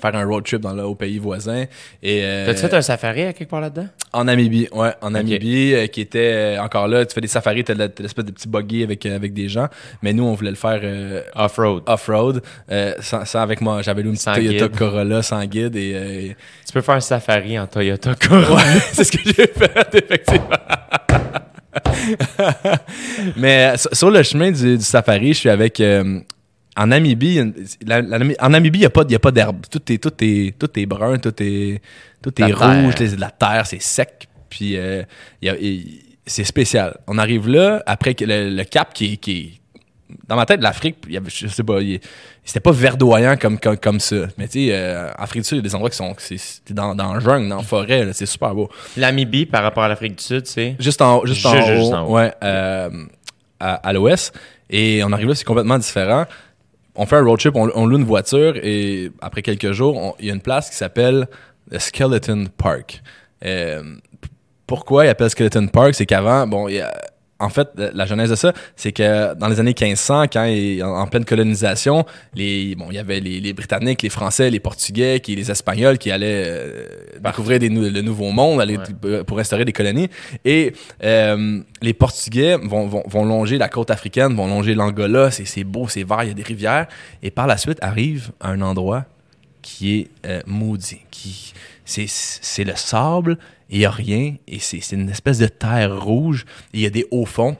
faire 0.00 0.14
un 0.14 0.24
road 0.24 0.44
trip 0.44 0.60
dans 0.60 0.72
le, 0.74 0.82
au 0.84 0.94
pays 0.94 1.18
voisin. 1.18 1.64
Et, 2.02 2.20
euh, 2.22 2.46
T'as-tu 2.46 2.60
fait 2.60 2.74
un 2.74 2.82
safari 2.82 3.22
à 3.22 3.32
quelque 3.32 3.48
part 3.50 3.60
là-dedans? 3.60 3.86
en 4.12 4.24
Namibie, 4.24 4.66
ouais, 4.72 4.90
en 5.02 5.10
Namibie, 5.10 5.72
euh, 5.74 5.86
qui 5.86 6.00
était 6.00 6.32
euh, 6.58 6.62
encore 6.62 6.88
là. 6.88 7.04
Tu 7.06 7.14
fais 7.14 7.20
des 7.20 7.28
safaris, 7.28 7.62
t'as 7.64 7.74
l'espèce 7.74 8.24
de 8.24 8.32
petit 8.32 8.48
buggy 8.48 8.82
avec, 8.82 9.04
euh, 9.06 9.14
avec 9.14 9.32
des 9.32 9.48
gens. 9.48 9.68
Mais 10.02 10.12
nous, 10.12 10.24
on 10.24 10.34
voulait 10.34 10.50
le 10.50 10.56
faire 10.56 10.80
euh, 10.82 11.22
Off-road. 11.36 11.82
off-road, 11.86 12.42
euh, 12.70 12.94
sans, 13.00 13.24
sans 13.24 13.40
avec 13.40 13.60
moi. 13.60 13.82
J'avais 13.82 14.02
loué 14.02 14.10
une 14.10 14.16
petite 14.16 14.32
Toyota 14.34 14.68
guide. 14.68 14.76
Corolla 14.76 15.22
sans 15.22 15.44
guide 15.44 15.76
et. 15.76 15.92
euh, 15.94 16.28
Tu 16.66 16.72
peux 16.72 16.80
faire 16.80 16.96
un 16.96 17.00
safari 17.00 17.58
en 17.58 17.66
Toyota 17.66 18.14
Corolla. 18.14 18.54
ouais, 18.56 18.80
c'est 18.92 19.04
ce 19.04 19.12
que 19.12 19.18
j'ai 19.24 19.32
fait, 19.46 19.94
effectivement. 19.94 20.48
Mais 23.36 23.76
sur- 23.76 23.94
sur 23.94 24.10
le 24.10 24.22
chemin 24.22 24.50
du, 24.50 24.76
du 24.78 24.84
safari, 24.84 25.28
je 25.34 25.38
suis 25.38 25.50
avec. 25.50 25.80
En 26.76 26.86
Namibie, 26.86 27.40
la- 27.84 28.00
la- 28.02 28.18
en 28.40 28.48
Namibie, 28.50 28.78
il 28.78 28.82
n'y 28.82 28.86
a 28.86 28.90
pas, 28.90 29.02
il 29.06 29.12
y 29.12 29.16
a 29.16 29.18
pas 29.18 29.30
d'herbe. 29.32 29.66
Tout 29.70 29.92
est, 29.92 29.98
tout, 29.98 30.12
est, 30.20 30.56
tout 30.58 30.70
est 30.78 30.86
brun, 30.86 31.18
tout 31.18 31.34
est, 31.42 31.80
tout 32.22 32.42
est 32.42 32.48
La 32.48 32.54
rouge, 32.82 32.94
les- 33.00 33.16
la 33.16 33.30
terre, 33.30 33.66
c'est 33.66 33.82
sec. 33.82 34.28
Puis 34.48 34.76
euh, 34.76 35.02
c'est 36.26 36.44
spécial. 36.44 36.96
On 37.06 37.18
arrive 37.18 37.48
là, 37.48 37.82
après 37.86 38.14
que 38.14 38.24
le, 38.24 38.50
le 38.50 38.64
cap 38.64 38.92
qui 38.94 39.14
est, 39.14 39.16
qui 39.16 39.60
Dans 40.26 40.34
ma 40.36 40.44
tête, 40.46 40.60
l'Afrique, 40.60 40.96
il 41.06 41.12
y 41.14 41.16
avait- 41.16 41.30
je 41.30 41.46
sais 41.46 41.62
pas, 41.62 41.78
c'était 42.44 42.58
pas 42.60 42.72
verdoyant 42.72 43.36
comme, 43.36 43.58
comme, 43.60 43.76
comme 43.76 44.00
ça. 44.00 44.26
Mais 44.38 44.48
tu 44.48 44.66
sais, 44.66 44.68
euh, 44.72 45.08
en 45.12 45.22
Afrique 45.22 45.42
du 45.42 45.48
Sud, 45.48 45.56
il 45.58 45.60
y 45.60 45.60
a 45.60 45.68
des 45.68 45.74
endroits 45.74 45.90
qui 45.90 45.96
sont. 45.96 46.14
c'est- 46.18 46.72
dans, 46.72 46.94
dans 46.96 47.14
le 47.14 47.20
jungle, 47.20 47.48
dans 47.48 47.58
la 47.58 47.62
forêt, 47.62 48.08
c'est 48.12 48.26
super 48.26 48.54
beau. 48.54 48.68
Namibie, 48.96 49.46
par 49.46 49.62
rapport 49.62 49.84
à 49.84 49.88
l'Afrique 49.88 50.16
du 50.18 50.24
Sud, 50.24 50.46
c'est... 50.46 50.74
Juste 50.80 51.00
en, 51.02 51.24
juste 51.26 51.46
en 51.46 51.52
haut, 51.52 51.66
juste 51.66 51.92
en 51.94 52.06
haut. 52.06 52.16
Ouais, 52.16 52.32
euh, 52.42 52.90
à, 53.60 53.74
à 53.74 53.92
l'ouest. 53.92 54.36
Et 54.68 55.02
on 55.04 55.12
arrive 55.12 55.28
là, 55.28 55.34
c'est 55.36 55.44
complètement 55.44 55.78
différent. 55.78 56.26
On 56.96 57.06
fait 57.06 57.16
un 57.16 57.24
road 57.24 57.38
trip, 57.38 57.54
on, 57.56 57.86
loue 57.86 57.98
une 57.98 58.04
voiture 58.04 58.56
et 58.56 59.10
après 59.20 59.42
quelques 59.42 59.72
jours, 59.72 60.16
il 60.18 60.26
y 60.26 60.30
a 60.30 60.34
une 60.34 60.40
place 60.40 60.70
qui 60.70 60.76
s'appelle 60.76 61.28
le 61.70 61.78
Skeleton 61.78 62.46
Park. 62.56 63.02
Euh, 63.44 63.82
pourquoi 64.66 65.06
il 65.06 65.08
appelle 65.08 65.30
Skeleton 65.30 65.68
Park? 65.68 65.94
C'est 65.94 66.06
qu'avant, 66.06 66.46
bon, 66.46 66.68
il 66.68 66.74
y 66.76 66.80
a- 66.80 66.92
en 67.40 67.48
fait, 67.48 67.68
la 67.76 67.90
la 67.92 68.06
genèse 68.06 68.30
de 68.30 68.34
ça, 68.36 68.52
c'est 68.76 68.92
que 68.92 69.34
dans 69.34 69.48
les 69.48 69.58
années 69.60 69.74
1500, 69.78 70.24
quand 70.32 70.44
il- 70.44 70.82
en, 70.82 71.00
en 71.00 71.06
pleine 71.06 71.24
colonisation, 71.24 72.04
les, 72.34 72.74
bon, 72.76 72.86
il 72.90 72.94
y 72.96 72.98
avait 72.98 73.20
les, 73.20 73.40
les 73.40 73.52
Britanniques, 73.52 74.02
les 74.02 74.08
Français, 74.10 74.50
les 74.50 74.60
Portugais, 74.60 75.20
qui, 75.20 75.34
les 75.36 75.50
Espagnols 75.50 75.98
qui 75.98 76.10
allaient 76.10 76.44
euh, 76.46 76.86
découvrir 77.22 77.58
des 77.58 77.68
le 77.68 78.02
nouveau 78.02 78.30
monde, 78.30 78.60
aller 78.60 78.78
Ouais. 79.02 79.24
pour 79.24 79.38
instaurer 79.38 79.64
des 79.64 79.72
colonies. 79.72 80.08
Et 80.44 80.72
euh, 81.02 81.60
les 81.82 81.94
Portugais 81.94 82.56
vont, 82.62 82.86
vont, 82.86 83.02
vont 83.06 83.24
longer 83.24 83.58
la 83.58 83.68
côte 83.68 83.90
africaine, 83.90 84.34
vont 84.34 84.46
longer 84.46 84.74
l'Angola, 84.74 85.30
c'est 85.30 85.64
beau, 85.64 85.88
c'est 85.88 86.02
vert, 86.04 86.22
il 86.24 86.28
y 86.28 86.30
a 86.30 86.34
des 86.34 86.42
rivières. 86.42 86.86
Et 87.22 87.30
par 87.30 87.46
la 87.46 87.56
suite 87.56 87.78
arrive 87.82 88.30
un 88.40 88.60
endroit 88.60 89.04
qui 89.62 89.98
est 89.98 90.08
euh, 90.26 90.40
maudit, 90.46 91.00
qui 91.10 91.52
c'est 91.90 92.06
c'est 92.08 92.64
le 92.64 92.76
sable, 92.76 93.36
il 93.68 93.78
y 93.80 93.84
a 93.84 93.90
rien, 93.90 94.34
et 94.46 94.58
c'est 94.60 94.80
c'est 94.80 94.96
une 94.96 95.10
espèce 95.10 95.38
de 95.38 95.48
terre 95.48 96.00
rouge, 96.00 96.44
et 96.72 96.78
il 96.78 96.82
y 96.82 96.86
a 96.86 96.90
des 96.90 97.06
hauts 97.10 97.26
fonds. 97.26 97.56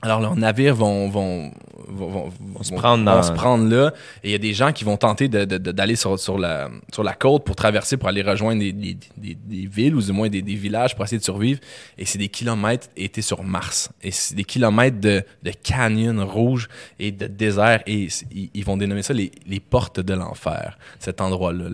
Alors, 0.00 0.20
leurs 0.20 0.36
navires 0.36 0.76
vont, 0.76 1.08
vont, 1.08 1.50
vont, 1.88 2.30
se 2.62 2.72
prendre 2.72 3.04
vont 3.04 3.16
dans- 3.16 3.22
se 3.24 3.32
prendre 3.32 3.68
là. 3.68 3.92
Et 4.22 4.28
il 4.28 4.30
y 4.30 4.34
a 4.36 4.38
des 4.38 4.54
gens 4.54 4.70
qui 4.72 4.84
vont 4.84 4.96
tenter 4.96 5.28
d'aller 5.28 5.96
sur, 5.96 6.16
sur, 6.20 6.38
la, 6.38 6.70
sur 6.94 7.02
la 7.02 7.14
côte 7.14 7.42
pour 7.44 7.56
traverser, 7.56 7.96
pour 7.96 8.08
aller 8.08 8.22
rejoindre 8.22 8.60
des, 8.60 8.72
des, 8.72 8.96
des, 9.16 9.34
des 9.34 9.66
villes 9.66 9.96
ou 9.96 10.00
du 10.00 10.12
moins 10.12 10.28
des, 10.28 10.40
villages 10.40 10.94
pour 10.94 11.04
essayer 11.04 11.18
de 11.18 11.24
survivre. 11.24 11.58
Et 11.98 12.04
c'est 12.04 12.18
des 12.18 12.28
kilomètres 12.28 12.86
et 12.96 13.08
t'es 13.08 13.22
sur 13.22 13.42
Mars. 13.42 13.90
Et 14.00 14.12
c'est 14.12 14.36
des 14.36 14.44
kilomètres 14.44 15.00
de, 15.00 15.24
de 15.42 15.52
canyons 15.68 16.24
rouges 16.24 16.68
et 17.00 17.10
de 17.10 17.26
désert. 17.26 17.82
Et 17.88 18.06
ils, 18.30 18.50
ils 18.54 18.64
vont 18.64 18.76
dénommer 18.76 19.02
ça 19.02 19.14
les, 19.14 19.32
les 19.48 19.58
portes 19.58 19.98
de 19.98 20.14
l'enfer, 20.14 20.78
cet 21.00 21.20
endroit-là. 21.20 21.70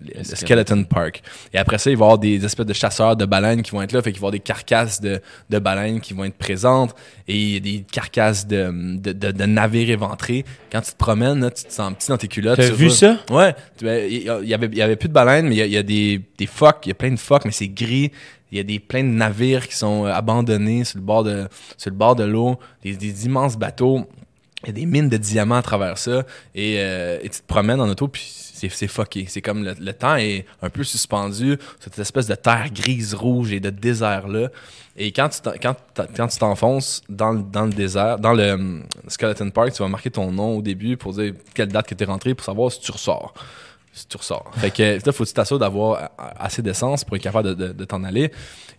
Le, 0.00 0.08
le- 0.14 0.18
le 0.18 0.24
Skeleton 0.24 0.84
Park. 0.84 1.22
Et 1.52 1.58
après 1.58 1.78
ça, 1.78 1.90
il 1.90 1.96
va 1.96 2.04
y 2.04 2.06
avoir 2.06 2.18
des 2.18 2.44
espèces 2.44 2.66
de 2.66 2.72
chasseurs 2.72 3.16
de 3.16 3.24
baleines 3.26 3.62
qui 3.62 3.72
vont 3.72 3.82
être 3.82 3.92
là. 3.92 4.00
Fait 4.02 4.12
qu'il 4.12 4.20
va 4.20 4.26
y 4.26 4.28
avoir 4.28 4.32
des 4.32 4.40
carcasses 4.40 5.00
de, 5.00 5.20
de 5.50 5.58
baleines 5.58 6.00
qui 6.00 6.14
vont 6.14 6.24
être 6.24 6.36
présentes. 6.36 6.94
Et 7.28 7.60
des 7.60 7.84
carcasses 7.90 8.46
de, 8.46 8.70
de, 8.98 9.12
de, 9.12 9.30
de 9.32 9.44
navires 9.44 9.90
éventrés. 9.90 10.44
Quand 10.70 10.80
tu 10.80 10.92
te 10.92 10.96
promènes, 10.96 11.40
là, 11.40 11.50
tu 11.50 11.64
te 11.64 11.72
sens 11.72 11.92
petit 11.94 12.08
dans 12.08 12.18
tes 12.18 12.28
culottes. 12.28 12.56
T'as 12.56 12.70
vu 12.70 12.90
ça? 12.90 13.18
Ouais. 13.30 13.54
Il 13.80 14.22
y, 14.22 14.54
avait, 14.54 14.66
il 14.66 14.76
y 14.76 14.82
avait 14.82 14.96
plus 14.96 15.08
de 15.08 15.14
baleines, 15.14 15.46
mais 15.48 15.56
il 15.56 15.58
y 15.58 15.62
a, 15.62 15.66
il 15.66 15.72
y 15.72 15.76
a 15.76 15.82
des, 15.82 16.20
des 16.38 16.46
phoques. 16.46 16.80
Il 16.86 16.88
y 16.88 16.92
a 16.92 16.94
plein 16.94 17.10
de 17.10 17.18
phoques, 17.18 17.44
mais 17.44 17.52
c'est 17.52 17.68
gris. 17.68 18.10
Il 18.50 18.58
y 18.58 18.60
a 18.60 18.64
des 18.64 18.78
plein 18.78 19.02
de 19.02 19.08
navires 19.08 19.66
qui 19.66 19.74
sont 19.76 20.04
euh, 20.04 20.12
abandonnés 20.12 20.84
sur 20.84 20.98
le 20.98 21.04
bord 21.04 21.24
de, 21.24 21.48
sur 21.76 21.90
le 21.90 21.96
bord 21.96 22.16
de 22.16 22.24
l'eau. 22.24 22.58
Des, 22.82 22.96
des 22.96 23.26
immenses 23.26 23.56
bateaux. 23.56 24.06
Il 24.64 24.68
y 24.68 24.70
a 24.70 24.72
des 24.74 24.86
mines 24.86 25.08
de 25.08 25.16
diamants 25.16 25.56
à 25.56 25.62
travers 25.62 25.98
ça. 25.98 26.24
Et, 26.54 26.76
euh, 26.78 27.18
et 27.22 27.28
tu 27.28 27.40
te 27.40 27.46
promènes 27.46 27.80
en 27.80 27.88
auto, 27.88 28.08
puis 28.08 28.22
c'est, 28.70 28.88
fucké. 28.88 29.26
C'est 29.28 29.42
comme 29.42 29.64
le, 29.64 29.74
le 29.78 29.92
temps 29.92 30.16
est 30.16 30.44
un 30.62 30.70
peu 30.70 30.84
suspendu, 30.84 31.58
cette 31.80 31.98
espèce 31.98 32.26
de 32.26 32.34
terre 32.34 32.68
grise, 32.72 33.14
rouge 33.14 33.52
et 33.52 33.60
de 33.60 33.70
désert-là. 33.70 34.48
Et 34.96 35.10
quand 35.12 35.28
tu, 35.30 36.38
t'enfonces 36.38 37.02
dans, 37.08 37.34
dans 37.34 37.64
le 37.64 37.72
désert, 37.72 38.18
dans 38.18 38.34
le 38.34 38.52
hum, 38.52 38.82
Skeleton 39.08 39.50
Park, 39.50 39.72
tu 39.72 39.82
vas 39.82 39.88
marquer 39.88 40.10
ton 40.10 40.30
nom 40.30 40.56
au 40.58 40.62
début 40.62 40.96
pour 40.96 41.12
dire 41.14 41.32
quelle 41.54 41.68
date 41.68 41.86
que 41.86 41.94
tu 41.94 42.04
es 42.04 42.06
rentré 42.06 42.34
pour 42.34 42.44
savoir 42.44 42.70
si 42.70 42.80
tu 42.80 42.90
ressors. 42.92 43.32
Si 43.94 44.06
tu 44.06 44.16
ressors. 44.16 44.50
Fait 44.56 44.70
que 44.70 44.98
là, 45.04 45.12
faut 45.12 45.24
que 45.24 45.28
tu 45.28 45.34
t'assures 45.34 45.58
d'avoir 45.58 46.10
assez 46.38 46.62
d'essence 46.62 47.04
pour 47.04 47.16
être 47.16 47.22
capable 47.22 47.54
de, 47.54 47.68
de- 47.68 47.72
de 47.72 47.84
t'en 47.84 48.04
aller. 48.04 48.30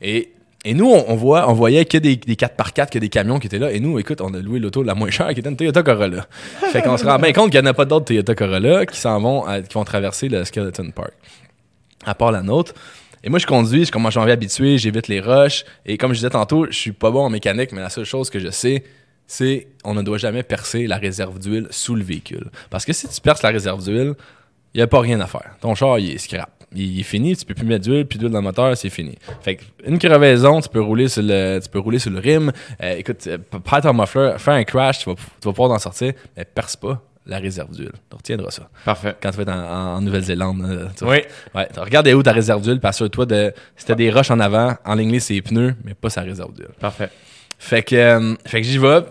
Et 0.02 0.34
et 0.66 0.74
nous, 0.74 0.89
on, 0.89 1.05
on 1.09 1.16
voit, 1.16 1.49
on 1.49 1.53
voyait 1.53 1.86
que 1.86 1.97
des, 1.97 2.16
des 2.16 2.36
4x4, 2.36 2.89
que 2.89 2.99
des 2.99 3.09
camions 3.09 3.38
qui 3.39 3.47
étaient 3.47 3.59
là. 3.59 3.72
Et 3.72 3.80
nous, 3.80 3.99
écoute, 3.99 4.22
on 4.22 4.34
a 4.34 4.39
loué 4.39 4.59
l'auto 4.59 4.82
la 4.84 4.95
moins 4.95 5.09
chère 5.09 5.34
qui 5.34 5.39
était 5.41 5.49
une 5.49 5.57
Toyota 5.57 5.84
Corolla. 5.84 6.26
fait 6.72 6.82
qu'on 6.82 6.97
se 6.97 7.03
rend 7.05 7.20
bien 7.20 7.34
compte 7.34 7.51
qu'il 7.51 7.59
n'y 7.61 7.68
en 7.68 7.72
a 7.72 7.74
pas 7.74 7.86
d'autres 7.86 8.05
Toyota 8.05 8.34
Corolla 8.36 8.86
qui 8.86 8.97
s'en 8.99 9.20
vont, 9.20 9.45
à- 9.45 9.61
qui 9.61 9.74
vont 9.74 9.84
traverser 9.84 10.30
le 10.30 10.45
Skeleton 10.45 10.91
Park. 10.91 11.14
À 12.05 12.16
part 12.16 12.32
la 12.32 12.41
nôtre. 12.41 12.74
Et 13.26 13.30
moi, 13.30 13.39
je 13.39 13.45
conduis, 13.45 13.86
je 13.86 13.91
commence 13.91 14.18
à 14.18 14.20
m'en 14.20 14.26
habitué, 14.28 14.78
j'évite 14.78 15.07
les 15.07 15.20
rushs. 15.22 15.64
Et 15.86 15.97
comme 15.97 16.11
je 16.11 16.18
disais 16.18 16.30
tantôt, 16.30 16.66
je 16.70 16.78
suis 16.78 16.91
pas 16.91 17.09
bon 17.11 17.22
en 17.26 17.30
mécanique, 17.30 17.72
mais 17.72 17.82
la 17.82 17.89
seule 17.89 18.03
chose 18.05 18.30
que 18.30 18.39
je 18.39 18.49
sais, 18.49 18.84
c'est 19.28 19.68
on 19.86 19.93
ne 19.93 20.01
doit 20.01 20.18
jamais 20.18 20.43
percer 20.43 20.88
la 20.88 20.97
réserve 20.97 21.39
d'huile 21.39 21.68
sous 21.72 21.95
le 21.95 22.03
véhicule. 22.03 22.49
Parce 22.70 22.84
que 22.86 22.91
si 22.93 23.07
tu 23.07 23.22
perces 23.22 23.41
la 23.41 23.49
réserve 23.49 23.84
d'huile, 23.84 24.14
il 24.74 24.78
n'y 24.78 24.82
a 24.84 24.88
pas 24.88 24.99
rien 24.99 25.20
à 25.22 25.28
faire. 25.28 25.55
Ton 25.61 25.76
char, 25.76 25.99
il 25.99 26.11
est 26.11 26.18
scrap. 26.18 26.49
Il 26.76 27.00
est 27.00 27.04
fini, 27.04 27.36
tu 27.36 27.46
peux 27.46 27.54
plus 27.54 27.66
mettre 27.66 27.84
d'huile, 27.86 28.06
puis 28.06 28.18
d'huile 28.20 28.32
dans 28.32 28.40
le 28.40 28.44
moteur, 28.44 28.76
c'est 28.78 28.90
fini. 28.90 29.16
Fait 29.42 29.56
que 29.58 29.64
une 29.86 30.00
crevaison, 30.00 30.62
tu 30.62 30.70
peux 30.70 30.82
rouler 30.82 31.08
sur 31.08 31.22
le, 31.24 31.60
tu 31.62 31.70
peux 31.70 31.80
rouler 31.80 32.00
sur 32.00 32.12
le 32.12 32.20
rim. 32.20 32.52
Euh, 32.82 32.96
écoute, 32.98 33.28
perds 33.64 33.82
ton 33.82 33.94
muffler, 33.94 34.34
fais 34.38 34.52
un 34.52 34.64
crash, 34.64 35.00
tu 35.00 35.10
vas, 35.10 35.16
tu 35.16 35.48
vas 35.48 35.52
pouvoir 35.54 35.70
t'en 35.70 35.80
sortir, 35.80 36.14
mais 36.36 36.46
perce 36.46 36.76
pas 36.76 37.02
la 37.26 37.38
réserve 37.40 37.72
d'huile. 37.72 37.92
Tu 38.10 38.16
retiendras 38.18 38.52
ça. 38.52 38.70
Parfait. 38.84 39.16
Quand 39.22 39.32
tu 39.32 39.38
vas 39.38 39.44
être 39.44 39.50
en, 39.54 39.96
en 39.98 40.02
Nouvelle-Zélande. 40.02 40.62
euh, 40.68 40.88
Oui. 41.04 41.22
Ouais, 41.56 41.68
regarde 41.78 42.08
où 42.10 42.22
ta 42.24 42.34
réserve 42.34 42.62
d'huile, 42.62 42.80
puis 42.80 42.90
assure-toi 42.90 43.26
de, 43.26 43.54
si 43.78 43.86
t'as 43.86 43.96
des 43.96 44.12
roches 44.12 44.32
en 44.32 44.40
avant, 44.42 44.76
enligne 44.84 45.20
ses 45.20 45.42
pneus, 45.42 45.76
mais 45.86 45.94
pas 45.94 46.10
sa 46.10 46.22
réserve 46.22 46.54
d'huile. 46.54 46.68
Parfait. 46.80 47.10
Fait 47.60 47.82
que, 47.82 47.96
euh, 47.96 48.36
fait 48.46 48.60
que 48.62 48.68
j'y 48.68 48.78
vais 48.78 49.02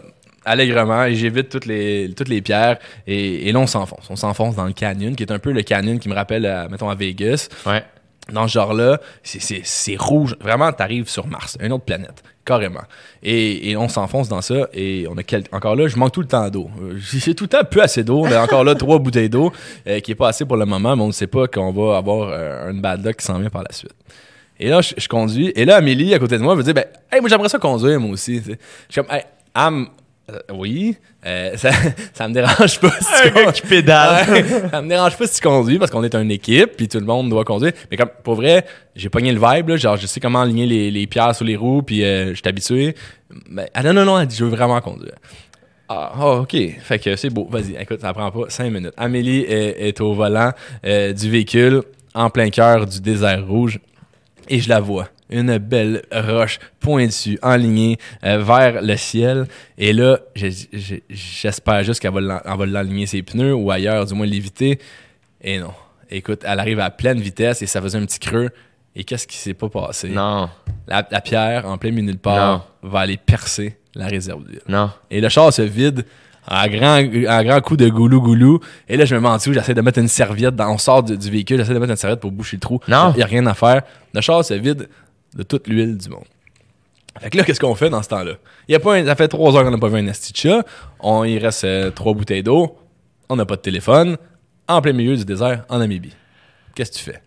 allègrement 0.45 1.05
et 1.05 1.15
j'évite 1.15 1.49
toutes 1.49 1.67
les, 1.67 2.13
toutes 2.17 2.29
les 2.29 2.41
pierres 2.43 2.79
et, 3.07 3.49
et 3.49 3.53
là 3.53 3.61
on 3.61 3.67
s'enfonce. 3.67 4.07
On 4.11 4.17
s'enfonce 4.17 4.57
dans 4.57 4.67
le 4.67 4.73
canyon, 4.73 5.15
qui 5.17 5.23
est 5.23 5.33
un 5.33 5.39
peu 5.39 5.53
le 5.53 5.63
canyon 5.63 5.99
qui 5.99 6.09
me 6.09 6.15
rappelle, 6.15 6.47
à, 6.47 6.69
mettons, 6.69 6.89
à 6.89 6.95
Vegas. 6.95 7.49
Ouais. 7.67 7.83
Dans 8.33 8.47
ce 8.47 8.53
genre-là, 8.53 9.01
c'est- 9.25 9.97
rouge. 9.99 10.37
Vraiment, 10.41 10.71
t'arrives 10.73 11.09
sur 11.09 11.27
Mars, 11.27 11.59
une 11.61 11.73
autre 11.73 11.85
planète, 11.85 12.23
carrément. 12.45 12.83
Et, 13.21 13.71
et 13.71 13.77
on 13.77 13.89
s'enfonce 13.89 14.29
dans 14.29 14.41
ça 14.41 14.69
et 14.73 15.07
on 15.11 15.17
a 15.19 15.25
quel- 15.25 15.43
encore 15.51 15.75
là, 15.75 15.89
je 15.89 15.97
manque 15.97 16.13
tout 16.13 16.21
le 16.21 16.29
temps 16.29 16.49
d'eau. 16.49 16.71
Euh, 16.81 16.97
J'ai 16.99 17.35
tout 17.35 17.45
le 17.45 17.49
temps 17.49 17.65
peu 17.69 17.83
assez 17.83 18.05
d'eau. 18.05 18.21
On 18.25 18.31
a 18.31 18.41
encore 18.41 18.63
là 18.63 18.77
trois 18.77 18.99
bouteilles 19.01 19.29
d'eau 19.29 19.53
euh, 19.89 19.99
qui 19.99 20.13
est 20.13 20.15
pas 20.15 20.29
assez 20.29 20.45
pour 20.45 20.57
le 20.57 20.67
moment, 20.67 20.95
mais 20.95 21.03
on 21.03 21.09
ne 21.09 21.13
sait 21.13 21.27
pas 21.27 21.49
qu'on 21.49 21.73
va 21.73 21.97
avoir 21.97 22.29
euh, 22.33 22.71
une 22.71 22.81
bad 22.81 23.05
luck 23.05 23.17
qui 23.17 23.27
s'en 23.27 23.41
vient 23.41 23.51
par 23.51 23.65
la 23.65 23.73
suite. 23.73 23.93
Et 24.61 24.69
là, 24.69 24.81
je, 24.81 24.95
je 24.97 25.09
conduis. 25.09 25.53
Et 25.57 25.65
là, 25.65 25.75
Amélie, 25.77 26.15
à 26.15 26.21
côté 26.21 26.39
de 26.39 26.43
moi, 26.43 26.55
me 26.55 26.63
dit 26.63 26.73
Ben, 26.73 26.85
hey, 27.11 27.21
moi, 27.21 27.29
j'aimerais 27.29 27.49
ça 27.49 27.59
conduire, 27.59 27.99
moi 27.99 28.13
aussi. 28.13 28.37
Je 28.37 28.53
suis 28.89 29.03
comme, 29.03 29.07
hey, 29.11 29.23
Am, 29.55 29.83
euh, 29.83 29.87
oui, 30.53 30.97
euh, 31.27 31.53
ça, 31.57 31.71
ça 32.15 32.29
me 32.29 32.35
dérange 32.35 32.79
pas 32.81 32.91
si 32.91 33.07
tu 33.23 33.29
Un 33.39 33.45
gars 33.45 33.53
qui 33.53 33.63
pédale. 33.63 34.27
Ouais, 34.33 34.45
ça 34.71 34.83
me 34.83 34.89
dérange 34.89 35.17
pas 35.17 35.27
si 35.27 35.41
tu 35.41 35.49
conduis 35.49 35.79
parce 35.79 35.91
qu'on 35.91 36.05
est 36.05 36.15
une 36.15 36.31
équipe 36.31 36.77
puis 36.77 36.89
tout 36.89 37.01
le 37.01 37.07
monde 37.07 37.29
doit 37.29 37.45
conduire. 37.45 37.73
Mais 37.91 37.97
comme 37.97 38.11
pour 38.23 38.35
vrai, 38.35 38.65
j'ai 38.95 39.09
pogné 39.09 39.33
le 39.33 39.41
vibe 39.41 39.69
là, 39.69 39.77
genre 39.77 39.97
je 39.97 40.07
sais 40.07 40.21
comment 40.21 40.41
aligner 40.41 40.67
les, 40.67 40.91
les 40.91 41.07
pierres 41.07 41.35
sur 41.35 41.45
les 41.45 41.57
roues 41.57 41.83
puis 41.83 42.05
euh, 42.05 42.31
je 42.31 42.35
suis 42.35 42.49
habitué. 42.49 42.95
Mais 43.49 43.71
ah 43.75 43.83
non 43.83 43.93
non 43.93 44.05
non, 44.05 44.19
elle 44.19 44.27
dit 44.27 44.37
je 44.37 44.45
veux 44.45 44.51
vraiment 44.51 44.81
conduire. 44.81 45.15
Ah, 45.89 46.13
ah, 46.15 46.37
ok. 46.37 46.57
Fait 46.81 46.99
que 46.99 47.17
c'est 47.17 47.29
beau. 47.29 47.47
Vas-y, 47.51 47.77
écoute, 47.79 48.01
ça 48.01 48.13
prend 48.15 48.31
pas 48.31 48.49
cinq 48.49 48.71
minutes. 48.71 48.95
Amélie 48.97 49.41
est, 49.41 49.89
est 49.89 50.01
au 50.01 50.15
volant 50.15 50.53
euh, 50.87 51.13
du 51.13 51.29
véhicule 51.31 51.83
en 52.15 52.31
plein 52.31 52.49
cœur 52.49 52.87
du 52.87 53.01
désert 53.01 53.47
rouge 53.47 53.79
et 54.49 54.61
je 54.61 54.69
la 54.69 54.81
vois. 54.81 55.09
Une 55.33 55.57
belle 55.59 56.03
roche 56.13 56.59
pointue, 56.79 57.39
enlignée 57.43 57.97
euh, 58.23 58.39
vers 58.43 58.83
le 58.83 58.97
ciel. 58.97 59.47
Et 59.79 59.93
là, 59.93 60.19
j'espère 60.37 61.83
juste 61.83 62.01
qu'elle 62.01 62.13
va 62.13 62.67
l'enligner 62.67 63.07
ses 63.07 63.23
pneus 63.23 63.55
ou 63.55 63.71
ailleurs, 63.71 64.05
du 64.05 64.15
moins 64.15 64.27
l'éviter. 64.27 64.79
Et 65.41 65.59
non. 65.59 65.73
Écoute, 66.11 66.43
elle 66.45 66.61
arrive 66.61 66.81
à 66.81 66.91
pleine 66.91 67.19
vitesse 67.19 67.63
et 67.63 67.67
ça 67.67 67.81
faisait 67.81 67.99
un 67.99 68.05
petit 68.05 68.19
creux. 68.19 68.51
Et 68.95 69.05
qu'est-ce 69.05 69.27
qui 69.27 69.39
s'est 69.39 69.55
pas 69.55 69.71
passé? 69.71 70.11
Non. 70.11 70.51
La, 70.87 71.09
la 71.11 71.21
pierre, 71.23 71.67
en 71.67 71.79
plein 71.79 71.93
milieu 71.93 72.13
de 72.13 72.19
part, 72.19 72.69
va 72.83 73.01
aller 73.01 73.17
percer 73.17 73.79
la 73.95 74.07
réserve 74.07 74.45
d'huile. 74.45 74.61
Non. 74.69 74.91
Et 75.11 75.23
le 75.23 75.31
char 75.31 75.51
se 75.51 75.63
vide 75.63 76.05
à 76.47 76.69
grand, 76.69 77.03
à 77.29 77.45
grand 77.45 77.61
coup 77.63 77.79
de 77.79 77.89
goulou-goulou. 77.89 78.61
Et 78.89 78.99
là, 78.99 79.07
je 79.07 79.15
me 79.15 79.21
mets 79.21 79.29
en 79.29 79.37
dessous, 79.37 79.55
j'essaie 79.55 79.73
de 79.73 79.81
mettre 79.81 80.01
une 80.01 80.09
serviette. 80.09 80.57
Dans, 80.57 80.71
on 80.75 80.77
sort 80.77 81.03
du, 81.03 81.17
du 81.17 81.31
véhicule, 81.31 81.57
j'essaie 81.57 81.73
de 81.73 81.79
mettre 81.79 81.93
une 81.93 81.97
serviette 81.97 82.21
pour 82.21 82.33
boucher 82.33 82.57
le 82.57 82.61
trou. 82.61 82.81
Non. 82.87 83.13
Il 83.15 83.17
n'y 83.19 83.23
a 83.23 83.27
rien 83.27 83.47
à 83.47 83.55
faire. 83.55 83.81
Le 84.13 84.21
char 84.21 84.45
se 84.45 84.53
vide 84.53 84.89
de 85.35 85.43
toute 85.43 85.67
l'huile 85.69 85.97
du 85.97 86.09
monde. 86.09 86.25
Fait 87.21 87.31
que 87.31 87.37
là, 87.37 87.45
qu'est-ce 87.45 87.61
qu'on 87.61 87.75
fait 87.75 87.91
dans 87.91 88.03
ce 88.03 88.09
temps-là? 88.09 88.33
Il 88.69 88.73
y 88.73 88.77
a 88.77 89.05
ça 89.07 89.15
fait 89.17 89.29
trois 89.29 89.55
heures 89.55 89.65
qu'on 89.65 89.71
n'a 89.71 89.79
pas 89.79 89.89
vu 89.89 89.99
un 89.99 90.13
chat. 90.35 90.65
On, 91.01 91.25
il 91.25 91.39
reste 91.39 91.65
euh, 91.65 91.91
trois 91.91 92.15
bouteilles 92.15 92.43
d'eau. 92.43 92.79
On 93.29 93.37
n'a 93.37 93.45
pas 93.45 93.57
de 93.57 93.61
téléphone. 93.61 94.17
En 94.69 94.81
plein 94.81 94.93
milieu 94.93 95.17
du 95.17 95.25
désert, 95.25 95.65
en 95.69 95.79
Namibie. 95.79 96.15
Qu'est-ce 96.75 96.93
que 96.93 96.97
tu 96.99 97.05
fais? 97.05 97.21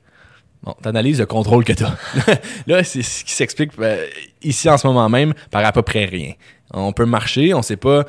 Bon, 0.64 0.74
t'analyses 0.82 1.20
le 1.20 1.28
contrôle 1.28 1.64
que 1.64 1.74
t'as. 1.74 1.94
là, 2.68 2.84
c'est 2.84 3.04
ce 3.04 3.24
qui 3.24 3.32
s'explique 3.34 3.74
euh, 3.80 4.04
ici 4.42 4.68
en 4.68 4.78
ce 4.78 4.88
moment 4.88 5.08
même 5.10 5.34
par 5.52 5.64
à 5.64 5.72
peu 5.72 5.84
près 5.84 6.06
rien. 6.06 6.34
On 6.74 6.92
peut 6.92 7.06
marcher, 7.06 7.54
on 7.54 7.62
sait 7.62 7.78
pas. 7.78 8.06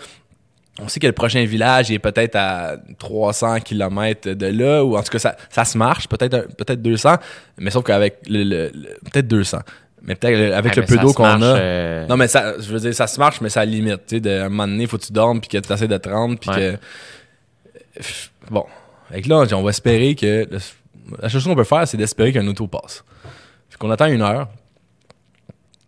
On 0.80 0.88
sait 0.88 1.00
que 1.00 1.06
le 1.06 1.12
prochain 1.12 1.44
village 1.44 1.90
est 1.90 1.98
peut-être 1.98 2.36
à 2.36 2.76
300 2.98 3.60
km 3.60 4.30
de 4.30 4.46
là, 4.46 4.84
ou 4.84 4.96
en 4.96 5.02
tout 5.02 5.10
cas, 5.10 5.34
ça, 5.50 5.64
se 5.64 5.76
marche, 5.78 6.06
peut-être 6.08 6.54
peut-être 6.56 6.82
200, 6.82 7.16
mais 7.58 7.70
sauf 7.70 7.82
qu'avec 7.84 8.18
le- 8.28 8.44
le- 8.44 8.70
peut-être 9.10 9.26
200. 9.26 9.58
Mais 10.06 10.14
peut-être 10.14 10.38
le- 10.38 10.54
avec 10.54 10.72
Ah, 10.76 10.80
le 10.80 10.86
peu 10.86 10.96
d'eau 10.98 11.12
qu'on 11.12 11.24
a. 11.42 11.58
euh, 11.58 12.06
Non, 12.06 12.16
mais 12.16 12.28
ça, 12.28 12.54
je 12.60 12.72
veux 12.72 12.78
dire, 12.80 12.94
ça 12.94 13.06
se 13.08 13.18
marche, 13.18 13.40
mais 13.40 13.48
ça 13.48 13.64
limite. 13.64 14.06
Tu 14.06 14.20
sais, 14.22 14.38
à 14.38 14.44
un 14.46 14.48
moment 14.48 14.68
donné, 14.68 14.86
faut 14.86 14.98
que 14.98 15.04
tu 15.04 15.12
dormes, 15.12 15.40
puis 15.40 15.48
que 15.48 15.58
tu 15.58 15.72
essaies 15.72 15.88
de 15.88 15.96
te 15.98 16.08
rendre, 16.08 16.38
puis 16.38 16.48
Ouais. 16.50 16.78
que. 17.96 18.02
Bon. 18.50 18.64
Fait 19.10 19.22
que 19.22 19.28
là, 19.28 19.44
on 19.52 19.62
va 19.62 19.70
espérer 19.70 20.14
que. 20.14 20.46
le- 20.50 20.58
la 21.22 21.28
chose 21.28 21.44
qu'on 21.44 21.54
peut 21.54 21.64
faire, 21.64 21.86
c'est 21.86 21.96
d'espérer 21.96 22.32
qu'un 22.32 22.46
auto 22.48 22.66
passe. 22.66 23.04
Fait 23.70 23.76
qu'on 23.78 23.90
attend 23.90 24.06
une 24.06 24.22
heure. 24.22 24.48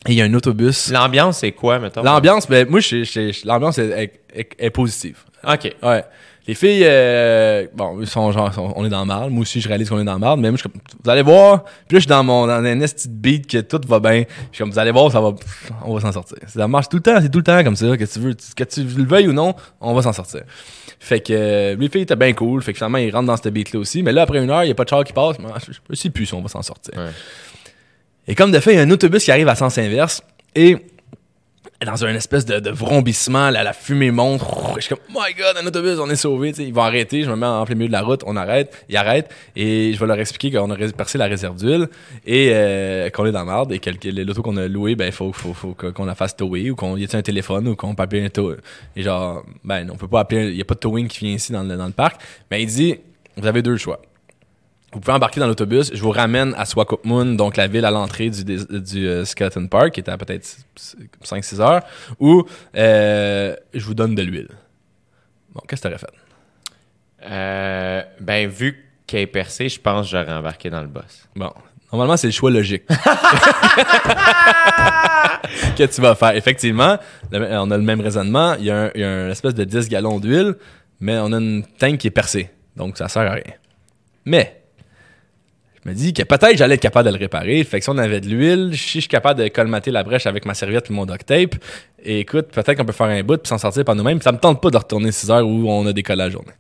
Et 0.07 0.13
il 0.13 0.15
y 0.15 0.23
a 0.23 0.25
un 0.25 0.35
autobus. 0.35 0.91
L'ambiance, 0.91 1.39
c'est 1.39 1.53
quoi, 1.53 1.79
mettons? 1.81 2.03
L'ambiance, 2.03 2.47
ben, 2.49 2.69
moi, 2.69 2.79
je- 2.81 3.03
je- 3.03 3.33
je- 3.33 3.47
l'ambiance 3.47 3.79
est- 3.79 4.13
est- 4.33 4.51
est 4.59 4.71
positive. 4.71 5.19
OK. 5.47 5.75
Ouais. 5.83 6.05
Les 6.49 6.55
filles, 6.55 6.83
euh, 6.85 7.67
bon, 7.75 8.01
ils 8.01 8.07
sont 8.07 8.33
genre, 8.33 8.53
sont- 8.55 8.73
on 8.75 8.85
est 8.87 8.89
dans 8.89 9.01
le 9.01 9.07
marde. 9.07 9.31
Moi 9.31 9.43
aussi, 9.43 9.61
je 9.61 9.69
réalise 9.69 9.91
qu'on 9.91 10.01
est 10.01 10.05
dans 10.05 10.15
le 10.15 10.19
marde. 10.19 10.41
Mais 10.41 10.49
moi, 10.51 10.57
je 10.57 10.63
suis 10.63 10.71
comme, 10.71 10.81
vous 11.05 11.11
allez 11.11 11.21
voir. 11.21 11.63
Puis 11.65 11.73
là, 11.95 11.99
je 11.99 11.99
suis 11.99 12.07
dans 12.07 12.25
mon, 12.25 12.47
dans 12.47 12.55
un 12.55 12.77
de 12.77 12.87
beat 13.09 13.47
que 13.47 13.59
tout 13.59 13.81
va 13.87 14.01
bien. 14.01 14.25
Je 14.51 14.57
suis 14.57 14.65
comme, 14.65 14.71
vous 14.71 14.79
allez 14.79 14.91
voir, 14.91 15.13
ça 15.13 15.21
va, 15.21 15.35
on 15.85 15.95
va 15.95 16.01
s'en 16.01 16.11
sortir. 16.11 16.39
Ça 16.47 16.67
marche 16.67 16.89
tout 16.89 16.97
le 16.97 17.03
temps, 17.03 17.19
c'est 17.21 17.29
tout 17.31 17.39
le 17.41 17.45
temps 17.45 17.63
comme 17.63 17.77
ça. 17.77 17.95
Que 17.99 18.05
tu 18.05 18.19
veux, 18.19 18.33
que 18.57 18.65
tu 18.65 18.83
le 18.83 19.05
veuilles 19.05 19.29
ou 19.29 19.35
non, 19.35 19.55
on 19.81 19.93
va 19.93 20.01
s'en 20.01 20.15
sortir. 20.15 20.41
Fait 20.99 21.21
que, 21.21 21.33
euh, 21.35 21.77
les 21.79 21.89
filles 21.91 22.01
étaient 22.03 22.17
bien 22.17 22.33
cool. 22.33 22.63
Fait 22.63 22.73
que 22.73 22.79
finalement, 22.79 22.97
ils 22.99 23.11
rentrent 23.15 23.27
dans 23.27 23.37
cette 23.37 23.53
beat-là 23.53 23.79
aussi. 23.81 24.03
Mais 24.03 24.13
là, 24.13 24.23
après 24.23 24.39
une 24.43 24.49
heure, 24.51 24.63
il 24.65 24.67
n'y 24.69 24.73
a 24.73 24.75
pas 24.75 24.85
de 24.85 24.89
char 24.89 25.05
qui 25.05 25.13
passe. 25.13 25.37
Je, 25.67 25.73
je 25.91 25.95
sais 25.95 26.09
plus 26.09 26.25
si 26.25 26.33
on 26.33 26.41
va 26.41 26.49
s'en 26.49 26.63
sortir. 26.63 26.95
Ouais. 26.97 27.11
Et 28.27 28.35
comme 28.35 28.53
de 28.53 28.59
fait, 28.61 28.73
il 28.73 28.77
y 28.77 28.81
a 28.81 28.83
un 28.85 28.91
autobus 28.91 29.23
qui 29.23 29.31
arrive 29.31 29.49
à 29.49 29.55
sens 29.55 29.77
inverse. 29.77 30.23
Et 30.55 30.79
dans 31.87 32.05
un 32.05 32.15
espèce 32.15 32.45
de, 32.45 32.59
de 32.59 32.71
vrombissement, 32.71 33.51
la, 33.51 33.63
la 33.63 33.73
fumée 33.73 34.11
monte. 34.11 34.43
Je 34.77 34.81
suis 34.83 34.95
comme, 34.95 35.05
my 35.11 35.33
god, 35.37 35.57
un 35.63 35.67
autobus, 35.67 35.99
on 36.01 36.11
est 36.11 36.17
sauvé. 36.17 36.53
Ils 36.59 36.75
vont 36.75 36.83
arrêter, 36.83 37.23
je 37.23 37.31
me 37.31 37.37
mets 37.37 37.47
en 37.47 37.65
plein 37.65 37.77
milieu 37.77 37.89
de 37.89 37.93
la 37.93 38.03
route, 38.03 38.23
on 38.27 38.37
arrête, 38.37 38.85
ils 38.89 38.97
arrêtent, 38.97 39.31
et 39.55 39.93
je 39.95 40.01
vais 40.01 40.07
leur 40.07 40.19
expliquer 40.19 40.51
qu'on 40.57 40.71
a 40.71 40.77
percé 40.93 41.19
la 41.19 41.27
réserve 41.27 41.57
d'huile 41.57 41.89
et 42.27 42.51
euh, 42.53 43.11
qu'on 43.11 43.27
est 43.27 43.33
dans 43.33 43.45
la 43.45 43.53
merde 43.53 43.73
et 43.73 43.79
que 43.79 43.91
l'auto 44.23 44.43
qu'on 44.43 44.57
a 44.57 44.67
loué, 44.67 44.97
ben, 44.97 45.13
faut, 45.13 45.33
faut, 45.33 45.55
faut 45.55 45.75
qu'on 45.75 46.05
la 46.05 46.15
fasse 46.15 46.37
tower 46.37 46.71
ou 46.71 46.75
qu'on 46.77 46.97
y 46.97 47.05
ait 47.05 47.15
un 47.15 47.23
téléphone 47.23 47.69
ou 47.69 47.77
qu'on 47.77 47.95
peut 47.95 48.03
appeler 48.03 48.25
un 48.25 48.29
tow. 48.29 48.55
Et 48.97 49.03
genre, 49.03 49.45
ben, 49.63 49.89
on 49.93 49.97
peut 49.97 50.09
pas 50.09 50.21
appeler, 50.21 50.49
il 50.49 50.57
y 50.57 50.63
a 50.63 50.65
pas 50.65 50.75
de 50.75 50.81
towing 50.81 51.07
qui 51.07 51.27
vient 51.27 51.35
ici 51.35 51.53
dans 51.53 51.63
le, 51.63 51.77
dans 51.77 51.87
le 51.87 51.93
parc. 51.93 52.21
Mais 52.51 52.63
il 52.63 52.67
dit, 52.67 52.97
vous 53.37 53.47
avez 53.47 53.63
deux 53.63 53.77
choix. 53.77 54.01
Vous 54.93 55.01
pouvez 55.01 55.13
embarquer 55.13 55.39
dans 55.39 55.47
l'autobus, 55.47 55.91
je 55.93 56.01
vous 56.01 56.11
ramène 56.11 56.55
à 56.57 56.65
Swakopmund, 56.65 57.37
donc 57.37 57.59
la 57.59 57.67
ville 57.67 57.85
à 57.85 57.91
l'entrée 57.91 58.31
du, 58.31 58.43
du 58.43 59.07
euh, 59.07 59.27
Skeleton 59.27 59.67
Park, 59.67 59.91
qui 59.93 60.01
est 60.01 60.09
à 60.09 60.17
peut-être 60.17 60.57
5-6 61.23 61.61
heures, 61.61 61.83
ou 62.19 62.45
euh, 62.75 63.55
je 63.75 63.85
vous 63.85 63.93
donne 63.93 64.15
de 64.15 64.23
l'huile. 64.23 64.49
Bon, 65.53 65.61
qu'est-ce 65.69 65.83
que 65.83 65.89
t'aurais 65.89 65.99
fait? 65.99 66.07
Euh, 67.23 68.03
ben, 68.21 68.49
vu 68.49 68.83
qu'elle 69.07 69.21
est 69.21 69.27
percée, 69.27 69.69
je 69.69 69.79
pense 69.79 70.07
que 70.07 70.13
j'aurais 70.13 70.33
embarqué 70.33 70.71
dans 70.71 70.81
le 70.81 70.89
boss. 70.89 71.29
Bon, 71.37 71.53
normalement, 71.93 72.17
c'est 72.17 72.29
le 72.29 72.33
choix 72.33 72.51
logique. 72.51 72.87
que 75.77 75.85
tu 75.85 76.01
vas 76.01 76.15
faire. 76.15 76.35
Effectivement, 76.35 76.97
on 77.31 77.71
a 77.71 77.77
le 77.77 77.83
même 77.83 78.01
raisonnement. 78.01 78.55
Il 78.59 78.65
y 78.65 78.71
a, 78.71 78.85
un, 78.85 78.91
il 78.95 79.03
y 79.03 79.05
a 79.05 79.11
un 79.11 79.31
espèce 79.31 79.55
de 79.55 79.65
10 79.65 79.91
gallons 79.91 80.19
d'huile, 80.19 80.55
mais 81.01 81.19
on 81.19 81.31
a 81.33 81.37
une 81.39 81.63
tank 81.79 81.99
qui 81.99 82.07
est 82.07 82.11
percée. 82.11 82.51
Donc, 82.75 82.97
ça 82.97 83.09
sert 83.09 83.23
à 83.23 83.35
rien. 83.35 83.55
Mais, 84.25 84.58
me 85.89 85.95
dis 85.95 86.13
que 86.13 86.23
peut-être 86.23 86.57
j'allais 86.57 86.75
être 86.75 86.81
capable 86.81 87.09
de 87.11 87.15
le 87.15 87.21
réparer. 87.21 87.63
Fait 87.65 87.79
que 87.79 87.85
si 87.85 87.91
on 87.91 87.99
avait 87.99 88.21
de 88.21 88.29
l'huile, 88.29 88.71
si 88.77 88.95
je 88.95 89.01
suis 89.01 89.09
capable 89.09 89.43
de 89.43 89.49
colmater 89.49 89.91
la 89.91 90.03
brèche 90.03 90.27
avec 90.27 90.45
ma 90.45 90.55
serviette 90.55 90.91
et 90.91 90.93
mon 90.93 91.07
duct 91.07 91.25
tape, 91.27 91.55
et 92.03 92.21
écoute, 92.21 92.49
peut-être 92.53 92.75
qu'on 92.77 92.85
peut 92.85 92.93
faire 92.93 93.07
un 93.09 93.23
bout 93.23 93.39
puis 93.39 93.49
s'en 93.49 93.59
sortir 93.59 93.85
par 93.85 93.95
nous-mêmes. 93.95 94.21
Ça 94.23 94.33
me 94.33 94.39
tente 94.39 94.61
pas 94.63 94.71
de 94.71 94.77
retourner 94.77 95.11
6 95.13 95.31
heures 95.31 95.47
où 95.47 95.69
on 95.71 95.87
a 95.87 95.93
décollé 95.93 96.19
la 96.19 96.31
journée. 96.31 96.53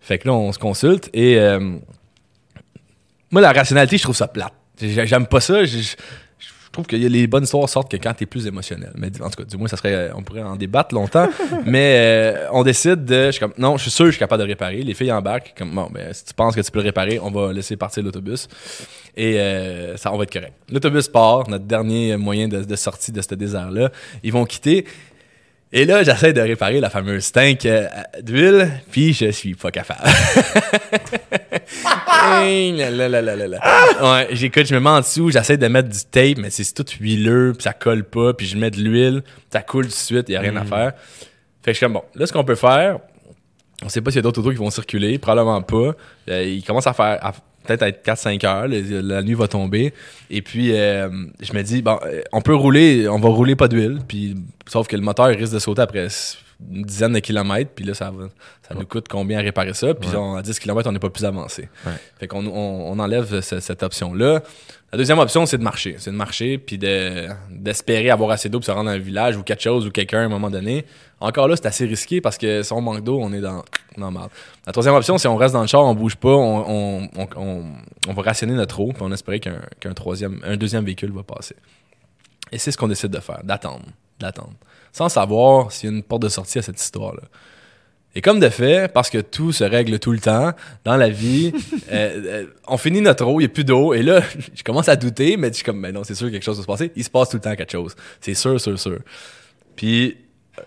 Fait 0.00 0.18
que 0.18 0.28
là, 0.28 0.34
on 0.34 0.52
se 0.52 0.58
consulte 0.58 1.10
et 1.12 1.38
euh, 1.38 1.58
moi, 3.30 3.42
la 3.42 3.52
rationalité, 3.52 3.98
je 3.98 4.02
trouve 4.04 4.16
ça 4.16 4.28
plate. 4.28 4.52
J'ai- 4.80 5.06
J'aime 5.06 5.26
pas 5.26 5.40
ça. 5.40 5.62
Trouve 6.78 6.86
que 6.86 6.96
les 6.96 7.26
bonnes 7.26 7.44
histoires 7.44 7.68
sortent 7.68 7.90
que 7.90 7.96
quand 7.96 8.14
t'es 8.14 8.26
plus 8.26 8.46
émotionnel. 8.46 8.92
Mais 8.96 9.08
en 9.20 9.30
tout 9.30 9.42
cas, 9.42 9.44
du 9.44 9.56
moins, 9.56 9.68
ça 9.68 9.76
serait, 9.76 10.10
on 10.14 10.22
pourrait 10.22 10.42
en 10.42 10.56
débattre 10.56 10.94
longtemps. 10.94 11.28
mais 11.66 11.96
euh, 11.98 12.48
on 12.52 12.62
décide 12.62 13.04
de, 13.04 13.26
je 13.26 13.30
suis 13.32 13.40
comme, 13.40 13.52
non, 13.58 13.76
je 13.76 13.82
suis 13.82 13.90
sûr 13.90 14.04
que 14.04 14.10
je 14.10 14.16
suis 14.16 14.20
capable 14.20 14.42
de 14.42 14.48
réparer. 14.48 14.82
Les 14.82 14.94
filles 14.94 15.12
embarquent, 15.12 15.54
comme, 15.58 15.74
bon, 15.74 15.88
ben, 15.92 16.12
si 16.12 16.24
tu 16.24 16.34
penses 16.34 16.54
que 16.54 16.60
tu 16.60 16.70
peux 16.70 16.78
le 16.78 16.84
réparer, 16.84 17.18
on 17.20 17.30
va 17.30 17.52
laisser 17.52 17.76
partir 17.76 18.04
l'autobus 18.04 18.48
et 19.16 19.40
euh, 19.40 19.96
ça, 19.96 20.12
on 20.12 20.16
va 20.16 20.22
être 20.22 20.32
correct. 20.32 20.52
L'autobus 20.70 21.08
part, 21.08 21.48
notre 21.50 21.64
dernier 21.64 22.16
moyen 22.16 22.46
de, 22.46 22.62
de 22.62 22.76
sortie 22.76 23.10
de 23.10 23.20
ce 23.20 23.34
désert-là. 23.34 23.90
Ils 24.22 24.32
vont 24.32 24.44
quitter. 24.44 24.84
Et 25.72 25.84
là, 25.84 26.02
j'essaie 26.02 26.32
de 26.32 26.40
réparer 26.40 26.80
la 26.80 26.88
fameuse 26.88 27.30
tank 27.30 27.66
euh, 27.66 27.86
d'huile, 28.22 28.70
puis 28.90 29.12
je 29.12 29.30
suis 29.30 29.54
pas 29.54 29.70
capable. 29.70 30.00
Hey, 32.30 32.72
là, 32.72 32.90
là, 32.90 33.22
là. 33.22 33.58
Ouais, 34.02 34.28
j'écoute, 34.32 34.66
je 34.66 34.74
me 34.74 34.80
mets 34.80 34.90
en 34.90 35.00
dessous, 35.00 35.30
j'essaie 35.30 35.56
de 35.56 35.66
mettre 35.68 35.88
du 35.88 36.04
tape, 36.10 36.38
mais 36.38 36.50
c'est 36.50 36.72
tout 36.74 36.84
huileux, 37.00 37.52
puis 37.54 37.62
ça 37.62 37.72
colle 37.72 38.04
pas, 38.04 38.34
puis 38.34 38.46
je 38.46 38.56
mets 38.56 38.70
de 38.70 38.78
l'huile, 38.78 39.22
ça 39.52 39.60
coule 39.62 39.84
tout 39.84 39.90
de 39.90 39.94
suite, 39.94 40.28
il 40.28 40.32
y 40.32 40.36
a 40.36 40.40
rien 40.40 40.56
à 40.56 40.64
faire. 40.64 40.92
Fait 41.62 41.70
que 41.70 41.72
je 41.72 41.76
suis 41.76 41.86
comme, 41.86 41.94
bon, 41.94 42.02
là, 42.14 42.26
ce 42.26 42.32
qu'on 42.32 42.44
peut 42.44 42.54
faire, 42.54 42.98
on 43.82 43.88
sait 43.88 44.00
pas 44.00 44.10
s'il 44.10 44.18
y 44.18 44.20
a 44.20 44.22
d'autres 44.22 44.40
autos 44.40 44.50
qui 44.50 44.56
vont 44.56 44.70
circuler, 44.70 45.18
probablement 45.18 45.62
pas. 45.62 45.94
Euh, 46.28 46.44
il 46.44 46.64
commence 46.64 46.86
à 46.86 46.92
faire, 46.92 47.18
à 47.22 47.32
peut-être 47.68 47.82
être 47.82 48.02
4-5 48.04 48.44
heures, 48.46 48.66
le- 48.68 49.00
la 49.00 49.22
nuit 49.22 49.34
va 49.34 49.46
tomber. 49.48 49.92
Et 50.30 50.42
puis, 50.42 50.72
euh, 50.72 51.08
je 51.40 51.52
me 51.52 51.62
dis, 51.62 51.82
bon, 51.82 51.98
euh, 52.04 52.22
on 52.32 52.40
peut 52.40 52.54
rouler, 52.54 53.06
on 53.08 53.18
va 53.20 53.28
rouler 53.28 53.54
pas 53.56 53.68
d'huile, 53.68 53.98
puis 54.08 54.34
sauf 54.66 54.88
que 54.88 54.96
le 54.96 55.02
moteur 55.02 55.26
risque 55.28 55.52
de 55.52 55.58
sauter 55.58 55.82
après 55.82 56.08
une 56.74 56.82
dizaine 56.82 57.12
de 57.12 57.20
kilomètres, 57.20 57.70
puis 57.74 57.84
là, 57.84 57.94
ça, 57.94 58.10
va, 58.10 58.24
ça 58.68 58.74
nous 58.74 58.84
coûte 58.84 59.06
combien 59.08 59.38
à 59.38 59.42
réparer 59.42 59.74
ça, 59.74 59.94
puis 59.94 60.10
on- 60.16 60.34
à 60.34 60.42
10 60.42 60.58
kilomètres, 60.58 60.88
on 60.88 60.92
n'est 60.92 60.98
pas 60.98 61.10
plus 61.10 61.24
avancé. 61.24 61.68
Ouais. 61.86 61.92
Fait 62.18 62.26
qu'on 62.26 62.44
on, 62.46 62.90
on 62.92 62.98
enlève 62.98 63.40
ce- 63.40 63.60
cette 63.60 63.82
option-là. 63.84 64.42
La 64.90 64.96
deuxième 64.98 65.18
option, 65.20 65.44
c'est 65.46 65.58
de 65.58 65.62
marcher. 65.62 65.96
C'est 65.98 66.10
de 66.10 66.16
marcher, 66.16 66.58
puis 66.58 66.78
de- 66.78 67.28
d'espérer 67.50 68.10
avoir 68.10 68.30
assez 68.30 68.48
d'eau 68.48 68.58
pour 68.58 68.64
se 68.66 68.70
rendre 68.72 68.90
à 68.90 68.94
un 68.94 68.98
village 68.98 69.36
ou 69.36 69.42
quelque 69.44 69.62
chose 69.62 69.86
ou 69.86 69.90
quelqu'un 69.90 70.20
à 70.20 70.24
un 70.24 70.28
moment 70.28 70.50
donné. 70.50 70.84
Encore 71.20 71.48
là, 71.48 71.56
c'est 71.56 71.66
assez 71.66 71.84
risqué 71.84 72.20
parce 72.20 72.38
que 72.38 72.62
si 72.62 72.72
on 72.72 72.80
manque 72.80 73.02
d'eau, 73.02 73.18
on 73.20 73.32
est 73.32 73.40
dans, 73.40 73.64
dans 73.96 74.10
merde. 74.10 74.30
La 74.66 74.72
troisième 74.72 74.94
option, 74.94 75.18
si 75.18 75.26
on 75.26 75.36
reste 75.36 75.52
dans 75.54 75.62
le 75.62 75.66
char, 75.66 75.84
on 75.84 75.94
bouge 75.94 76.14
pas, 76.16 76.28
on, 76.28 76.64
on, 76.68 77.08
on, 77.36 77.64
on- 78.08 78.12
va 78.12 78.22
rationner 78.22 78.54
notre 78.54 78.78
eau, 78.80 78.88
puis 78.92 79.02
on 79.02 79.10
espérait 79.10 79.40
qu'un 79.40 79.60
qu'un 79.80 79.94
troisième, 79.94 80.40
un 80.44 80.56
deuxième 80.56 80.84
véhicule 80.84 81.10
va 81.12 81.22
passer. 81.24 81.56
Et 82.52 82.58
c'est 82.58 82.70
ce 82.70 82.78
qu'on 82.78 82.88
décide 82.88 83.10
de 83.10 83.18
faire, 83.20 83.40
d'attendre, 83.42 83.84
d'attendre, 84.20 84.54
sans 84.92 85.08
savoir 85.08 85.72
s'il 85.72 85.90
y 85.90 85.92
a 85.92 85.96
une 85.96 86.02
porte 86.04 86.22
de 86.22 86.28
sortie 86.28 86.58
à 86.58 86.62
cette 86.62 86.80
histoire-là. 86.80 87.22
Et 88.14 88.22
comme 88.22 88.40
de 88.40 88.48
fait, 88.48 88.90
parce 88.90 89.10
que 89.10 89.18
tout 89.18 89.52
se 89.52 89.64
règle 89.64 89.98
tout 89.98 90.12
le 90.12 90.18
temps 90.20 90.52
dans 90.84 90.96
la 90.96 91.08
vie, 91.10 91.52
euh, 91.92 92.22
euh, 92.26 92.46
on 92.66 92.76
finit 92.78 93.00
notre 93.02 93.26
eau, 93.26 93.34
il 93.40 93.42
n'y 93.42 93.44
a 93.46 93.48
plus 93.48 93.64
d'eau, 93.64 93.92
et 93.92 94.02
là, 94.02 94.22
je 94.54 94.62
commence 94.62 94.88
à 94.88 94.96
douter, 94.96 95.36
mais 95.36 95.48
je 95.48 95.54
suis 95.54 95.64
comme, 95.64 95.82
ben 95.82 95.92
non, 95.92 96.04
c'est 96.04 96.14
sûr 96.14 96.28
que 96.28 96.32
quelque 96.32 96.42
chose 96.44 96.56
va 96.56 96.62
se 96.62 96.66
passer. 96.68 96.92
Il 96.96 97.02
se 97.04 97.10
passe 97.10 97.28
tout 97.28 97.36
le 97.36 97.42
temps 97.42 97.54
quelque 97.56 97.72
chose. 97.72 97.94
C'est 98.20 98.34
sûr, 98.34 98.58
sûr, 98.60 98.78
sûr. 98.78 99.00
Puis, 99.76 100.16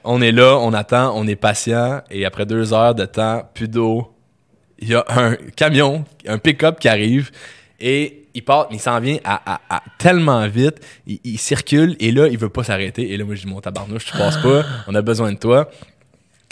on 0.03 0.21
est 0.21 0.31
là, 0.31 0.57
on 0.59 0.73
attend, 0.73 1.13
on 1.15 1.27
est 1.27 1.35
patient, 1.35 2.01
et 2.09 2.25
après 2.25 2.45
deux 2.45 2.73
heures 2.73 2.95
de 2.95 3.05
temps, 3.05 3.43
plus 3.53 3.67
d'eau, 3.67 4.11
il 4.79 4.89
y 4.89 4.95
a 4.95 5.05
un 5.09 5.35
camion, 5.55 6.03
un 6.27 6.37
pick-up 6.37 6.79
qui 6.79 6.87
arrive, 6.87 7.31
et 7.79 8.23
il 8.33 8.43
part, 8.43 8.67
il 8.71 8.79
s'en 8.79 8.99
vient 8.99 9.17
à, 9.23 9.55
à- 9.55 9.61
à 9.69 9.83
tellement 9.97 10.47
vite, 10.47 10.79
il, 11.05 11.19
il 11.23 11.37
circule, 11.37 11.95
et 11.99 12.11
là, 12.11 12.27
il 12.27 12.37
veut 12.37 12.49
pas 12.49 12.63
s'arrêter, 12.63 13.11
et 13.11 13.17
là, 13.17 13.25
moi, 13.25 13.35
je 13.35 13.41
dis, 13.41 13.47
mon 13.47 13.59
tabarnouche, 13.61 14.05
tu 14.05 14.17
passes 14.17 14.37
pas, 14.37 14.63
on 14.87 14.95
a 14.95 15.01
besoin 15.01 15.31
de 15.33 15.37
toi. 15.37 15.69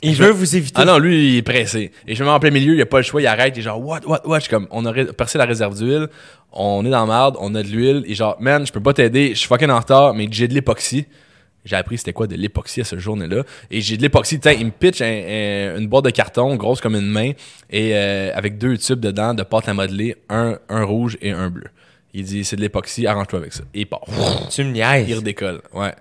Il 0.02 0.16
veut 0.16 0.30
vous 0.32 0.56
éviter. 0.56 0.80
Ah 0.82 0.86
non, 0.86 0.98
lui, 0.98 1.34
il 1.34 1.38
est 1.40 1.42
pressé. 1.42 1.92
Et 2.08 2.16
je 2.16 2.24
me 2.24 2.30
mets 2.30 2.34
en 2.34 2.40
plein 2.40 2.52
milieu, 2.52 2.74
il 2.74 2.82
a 2.82 2.86
pas 2.86 2.98
le 2.98 3.04
choix, 3.04 3.22
il 3.22 3.28
arrête, 3.28 3.54
il 3.58 3.60
est 3.60 3.64
genre, 3.64 3.86
what, 3.86 4.00
what, 4.06 4.22
what? 4.26 4.40
Je 4.40 4.44
suis 4.46 4.50
comme, 4.50 4.68
on 4.72 4.86
aurait 4.86 5.06
percé 5.08 5.38
la 5.38 5.44
réserve 5.46 5.78
d'huile, 5.78 6.08
on 6.54 6.86
est 6.86 6.90
dans 6.90 7.06
la 7.06 7.14
merde, 7.14 7.36
on 7.42 7.54
a 7.54 7.62
de 7.62 7.68
l'huile, 7.68 8.04
et 8.08 8.16
genre, 8.16 8.38
man, 8.40 8.66
je 8.66 8.72
peux 8.72 8.80
pas 8.82 8.94
t'aider, 8.94 9.32
je 9.32 9.40
suis 9.40 9.48
fucking 9.50 9.70
en 9.70 9.78
retard, 9.80 10.14
mais 10.14 10.28
j'ai 10.32 10.48
de 10.48 10.54
l'époxy. 10.54 11.06
J'ai 11.66 11.76
appris 11.76 11.98
c'était 11.98 12.14
quoi 12.14 12.26
de 12.28 12.36
l'époxy 12.36 12.82
à 12.82 12.84
ce 12.86 12.98
journée-là. 12.98 13.44
Et 13.70 13.82
j'ai 13.82 13.98
de 13.98 14.02
l'époxy, 14.02 14.40
il 14.58 14.66
me 14.66 14.72
pitch 14.72 15.02
un- 15.02 15.06
un- 15.06 15.78
une 15.80 15.88
boîte 15.88 16.06
de 16.06 16.10
carton 16.10 16.56
grosse 16.56 16.80
comme 16.82 16.96
une 16.96 17.10
main, 17.10 17.32
et 17.70 17.92
euh, 17.96 18.32
avec 18.34 18.58
deux 18.58 18.78
tubes 18.78 19.00
dedans 19.02 19.34
de 19.34 19.44
pâte 19.44 19.68
à 19.68 19.74
modeler, 19.74 20.16
un, 20.30 20.58
un 20.70 20.84
rouge 20.84 21.18
et 21.22 21.32
un 21.32 21.50
bleu. 21.50 21.66
Il 22.14 22.24
dit, 22.24 22.44
c'est 22.44 22.56
de 22.56 22.62
l'époxy, 22.62 23.06
arrange-toi 23.06 23.40
avec 23.40 23.54
ça. 23.54 23.64
Et 23.74 23.82
il 23.82 23.86
part. 23.86 24.02
Tu 24.50 24.64
me 24.64 24.72
niaises. 24.72 25.08
Il 25.08 25.16
redécolle, 25.16 25.62
ouais. 25.74 25.94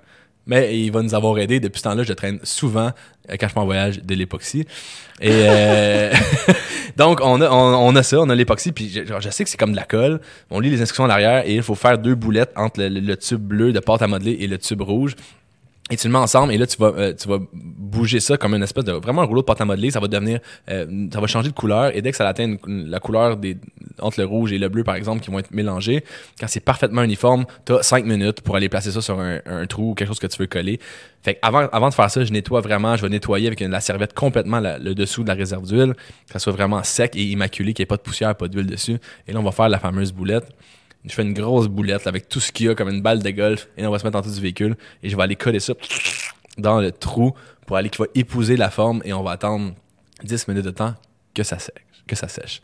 Mais 0.47 0.79
il 0.81 0.91
va 0.91 1.03
nous 1.03 1.15
avoir 1.15 1.39
aidé. 1.39 1.61
Depuis 1.61 1.79
ce 1.81 1.85
temps-là, 1.85 2.05
je 2.05 2.13
traîne 2.15 2.39
souvent, 2.43 2.87
euh, 3.31 3.37
quand 3.39 3.47
je 3.47 3.51
suis 3.51 3.59
en 3.59 3.67
voyage, 3.67 4.01
de 4.03 4.15
l'époxy. 4.15 4.61
Et 5.21 5.29
euh, 5.31 6.11
donc, 6.97 7.21
on 7.23 7.41
a, 7.43 7.51
on, 7.51 7.89
on 7.89 7.95
a 7.97 8.03
ça, 8.03 8.19
on 8.21 8.31
a 8.31 8.35
l'époxy. 8.35 8.73
Puis 8.73 8.89
je, 8.89 9.01
je 9.21 9.29
sais 9.29 9.45
que 9.45 9.51
c'est 9.51 9.59
comme 9.59 9.73
de 9.73 9.77
la 9.77 9.85
colle. 9.85 10.21
On 10.51 10.61
lit 10.61 10.71
les 10.71 10.81
instructions 10.81 11.05
en 11.05 11.11
arrière 11.11 11.47
et 11.47 11.57
il 11.57 11.63
faut 11.63 11.75
faire 11.75 11.99
deux 11.99 12.15
boulettes 12.15 12.53
entre 12.57 12.81
le, 12.81 12.89
le- 12.89 13.01
le 13.01 13.17
tube 13.19 13.41
bleu 13.43 13.73
de 13.75 13.81
pâte 13.81 14.01
à 14.01 14.07
modeler 14.07 14.39
et 14.41 14.47
le 14.47 14.57
tube 14.57 14.81
rouge. 14.81 15.15
Et 15.91 15.97
tu 15.97 16.07
le 16.07 16.13
mets 16.13 16.19
ensemble 16.19 16.53
et 16.53 16.59
là 16.59 16.67
tu 16.67 16.77
vas 16.77 16.93
euh, 16.97 17.15
tu 17.15 17.29
vas 17.29 17.39
bouger 17.53 18.21
ça 18.21 18.37
comme 18.37 18.55
une 18.55 18.63
espèce 18.63 18.85
de 18.85 18.93
vraiment 18.93 19.23
un 19.23 19.25
rouleau 19.25 19.41
de 19.41 19.47
pâte 19.47 19.61
à 19.61 19.65
modeler, 19.65 19.91
ça 19.91 20.01
va 20.01 20.09
devenir 20.09 20.41
euh, 20.71 21.09
ça 21.13 21.21
va 21.21 21.27
changer 21.27 21.49
de 21.49 21.55
couleur 21.55 21.97
et 21.97 22.03
dès 22.03 22.11
que 22.11 22.17
ça 22.17 22.29
atteint 22.29 22.57
la 22.67 23.01
couleur 23.01 23.39
des 23.39 23.57
entre 24.01 24.21
le 24.21 24.27
rouge 24.27 24.53
et 24.53 24.59
le 24.59 24.69
bleu 24.69 24.85
par 24.85 24.97
exemple 24.97 25.23
qui 25.23 25.31
vont 25.31 25.39
être 25.39 25.51
mélangés, 25.51 26.05
quand 26.39 26.47
c'est 26.47 26.61
parfaitement 26.61 27.03
uniforme, 27.03 27.47
tu 27.65 27.73
as 27.73 27.83
5 27.83 28.05
minutes 28.05 28.43
pour 28.43 28.57
aller 28.57 28.69
placer 28.69 28.91
ça 28.91 29.01
sur 29.01 29.19
un, 29.19 29.41
un 29.47 29.67
trou 29.67 29.93
ou 29.93 29.95
quelque 29.95 30.09
chose 30.09 30.19
que 30.19 30.27
tu 30.27 30.39
veux 30.39 30.47
coller. 30.47 30.79
Fait 31.23 31.39
avant 31.41 31.69
avant 31.73 31.89
de 31.89 31.95
faire 31.95 32.11
ça, 32.11 32.23
je 32.23 32.33
nettoie 32.33 32.61
vraiment, 32.61 32.97
je 32.97 33.03
vais 33.03 33.09
nettoyer 33.09 33.47
avec 33.47 33.61
la 33.61 33.81
serviette 33.81 34.13
complètement 34.13 34.61
le 34.61 34.95
dessous 34.95 35.23
de 35.23 35.29
la 35.29 35.35
réserve 35.35 35.67
d'huile, 35.67 35.95
que 36.27 36.33
ça 36.33 36.39
soit 36.39 36.53
vraiment 36.53 36.83
sec 36.83 37.17
et 37.17 37.25
immaculé, 37.25 37.73
qu'il 37.73 37.83
n'y 37.83 37.85
ait 37.85 37.87
pas 37.87 37.97
de 37.97 38.03
poussière, 38.03 38.35
pas 38.37 38.49
d'huile 38.49 38.67
dessus. 38.67 38.99
Et 39.27 39.33
là 39.33 39.41
on 39.41 39.45
va 39.45 39.53
faire 39.53 39.69
la 39.69 39.79
fameuse 39.79 40.13
boulette. 40.13 40.47
Je 41.05 41.15
fais 41.15 41.23
une 41.23 41.35
grosse 41.35 41.69
boulette 41.69 42.07
avec 42.07 42.29
tout 42.29 42.41
ce 42.41 42.53
qu'il 42.53 42.67
y 42.67 42.69
a 42.69 42.75
comme 42.75 42.89
une 42.89 43.03
balle 43.03 43.23
de 43.23 43.31
golf 43.31 43.69
et 43.77 43.83
là, 43.83 43.89
on 43.89 43.93
va 43.93 43.99
se 43.99 44.05
mettre 44.05 44.19
en 44.19 44.21
dessous 44.21 44.35
du 44.35 44.41
véhicule 44.41 44.77
et 45.03 45.09
je 45.09 45.17
vais 45.17 45.23
aller 45.23 45.37
coller 45.37 45.61
ça 45.61 45.75
dans 46.59 46.81
le 46.81 46.93
trou 46.93 47.35
pour 47.67 47.77
aller 47.77 47.89
qui 47.89 47.99
va 47.99 48.07
épouser 48.15 48.57
la 48.57 48.71
forme 48.71 49.01
et 49.05 49.13
on 49.13 49.23
va 49.23 49.33
attendre 49.33 49.75
10 50.25 50.49
minutes 50.49 50.65
de 50.65 50.71
temps 50.71 50.95
que 51.35 51.43
ça 51.43 51.59
sèche. 51.59 51.75
Que 52.07 52.17
ça 52.17 52.29
sèche. 52.29 52.61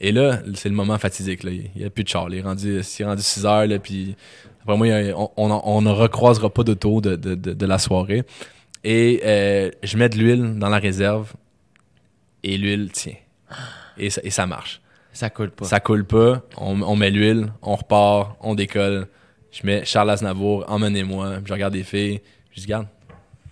Et 0.00 0.12
là, 0.12 0.40
c'est 0.54 0.68
le 0.68 0.74
moment 0.74 0.98
fatidique. 0.98 1.42
Là. 1.42 1.50
Il 1.50 1.70
n'y 1.76 1.84
a 1.84 1.90
plus 1.90 2.04
de 2.04 2.08
char. 2.08 2.28
Il 2.30 2.38
est 2.38 2.40
rendu, 2.40 2.80
rendu 3.00 3.22
6 3.22 3.46
heures. 3.46 3.66
Là, 3.66 3.78
puis 3.78 4.16
après 4.62 4.76
moi, 4.76 4.86
on, 5.36 5.50
on, 5.50 5.82
ne 5.82 5.90
recroisera 5.90 6.50
pas 6.50 6.62
d'auto 6.62 7.00
de, 7.00 7.16
de, 7.16 7.34
de, 7.34 7.52
de 7.52 7.66
la 7.66 7.78
soirée. 7.78 8.22
Et 8.84 9.20
euh, 9.24 9.70
je 9.82 9.96
mets 9.98 10.08
de 10.08 10.16
l'huile 10.16 10.58
dans 10.58 10.68
la 10.68 10.78
réserve 10.78 11.32
et 12.42 12.56
l'huile 12.56 12.90
tient. 12.92 13.16
Et 13.96 14.10
ça, 14.10 14.20
et 14.22 14.30
ça 14.30 14.46
marche. 14.46 14.80
Ça 15.18 15.30
coule 15.30 15.50
pas. 15.50 15.64
Ça 15.64 15.80
coule 15.80 16.04
pas, 16.04 16.42
on, 16.58 16.80
on 16.80 16.94
met 16.94 17.10
l'huile, 17.10 17.52
on 17.60 17.74
repart, 17.74 18.36
on 18.40 18.54
décolle. 18.54 19.08
Je 19.50 19.66
mets 19.66 19.84
Charles 19.84 20.10
Aznavour, 20.10 20.64
emmenez-moi. 20.68 21.38
Puis 21.38 21.46
Je 21.46 21.52
regarde 21.54 21.74
les 21.74 21.82
filles, 21.82 22.20
je 22.52 22.60
dis, 22.60 22.66
regarde, 22.66 22.86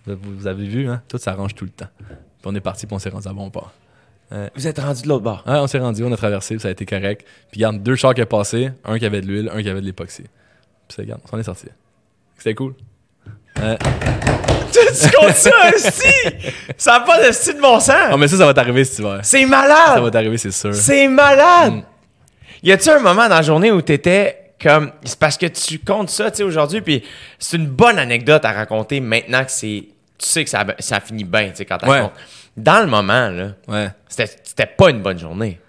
vous, 0.07 0.17
vous 0.37 0.47
avez 0.47 0.65
vu, 0.65 0.89
hein? 0.89 1.03
Tout 1.09 1.19
s'arrange 1.19 1.57
tout 1.57 1.65
le 1.65 1.73
temps. 1.73 1.89
Puis 1.99 2.45
on 2.45 2.55
est 2.55 2.61
parti, 2.61 2.87
puis 2.87 2.95
on 2.95 3.01
s'est 3.01 3.09
rendu 3.09 3.27
à 3.27 3.33
bon 3.33 3.51
port. 3.51 3.73
Vous 4.55 4.69
êtes 4.69 4.79
rendu 4.79 5.03
de 5.03 5.09
l'autre 5.09 5.25
bord. 5.25 5.43
Ouais, 5.45 5.59
on 5.59 5.67
s'est 5.67 5.81
rendu, 5.81 6.05
on 6.05 6.13
a 6.13 6.17
traversé, 6.17 6.55
puis 6.55 6.63
ça 6.63 6.69
a 6.69 6.71
été 6.71 6.87
correct. 6.87 7.27
Puis 7.51 7.59
regarde, 7.59 7.83
deux 7.83 7.97
chars 7.97 8.15
qui 8.15 8.23
ont 8.23 8.27
passé, 8.27 8.71
un 8.85 9.01
qui 9.01 9.05
avait 9.05 9.21
de 9.21 9.27
l'huile, 9.27 9.51
un 9.53 9.61
qui 9.61 9.69
avait 9.69 9.81
de 9.81 9.87
l'époxy. 9.87 10.23
Puis 10.23 10.95
ça, 10.95 11.03
regarde, 11.03 11.21
on 11.25 11.29
s'en 11.29 11.39
est 11.41 11.43
sorti. 11.43 11.67
C'était 12.37 12.55
cool. 12.55 12.75
Ouais. 13.59 13.77
Tu 15.03 15.11
comptes 15.17 15.35
ça, 15.37 15.51
esti! 15.75 16.53
Ça 16.77 16.93
n'a 16.99 17.01
pas 17.01 17.27
de 17.27 17.33
style 17.33 17.55
de 17.57 17.61
bon 17.61 17.79
sens! 17.81 18.11
Non, 18.11 18.17
mais 18.19 18.29
ça, 18.29 18.37
ça 18.37 18.47
va 18.47 18.55
t'arriver 18.55 18.85
cet 18.85 18.99
hiver. 18.99 19.21
C'est 19.23 19.43
Ça 19.43 19.47
malade! 19.49 20.03
va 20.03 20.11
t'arriver, 20.11 20.39
c'est 20.39 20.51
sûr. 20.51 20.75
C'est 20.75 21.09
malade! 21.09 21.73
Mm. 21.75 21.83
Y 22.63 22.73
a-tu 22.73 22.89
un 22.91 22.99
moment 23.01 23.29
dans 23.29 23.37
la 23.37 23.43
journée 23.43 23.71
où 23.71 23.81
t'étais 23.83 24.53
comme. 24.61 24.91
C'est 25.05 25.19
parce 25.19 25.37
que 25.37 25.47
tu 25.47 25.79
comptes 25.79 26.11
ça, 26.11 26.31
tu 26.31 26.39
sais, 26.39 26.43
aujourd'hui, 26.43 26.81
puis 26.81 27.03
c'est 27.39 27.57
une 27.57 27.67
bonne 27.67 27.99
anecdote 27.99 28.45
à 28.45 28.53
raconter 28.53 29.01
maintenant 29.01 29.45
que 29.45 29.51
c'est. 29.51 29.85
Tu 30.19 30.27
sais 30.27 30.45
que 30.45 30.51
ça, 30.51 30.65
ça 30.79 31.01
finit 31.01 31.25
bien, 31.25 31.51
tu 31.51 31.57
sais, 31.57 31.65
quand 31.67 31.79
t'as 31.79 31.89
Ouais. 31.89 32.09
Dans 32.57 32.81
le 32.81 32.87
moment, 32.87 33.29
là, 33.29 33.49
Ouais. 33.69 33.89
c'était 34.09 34.67
pas 34.67 34.89
une 34.91 35.03
bonne 35.03 35.19
journée. 35.19 35.61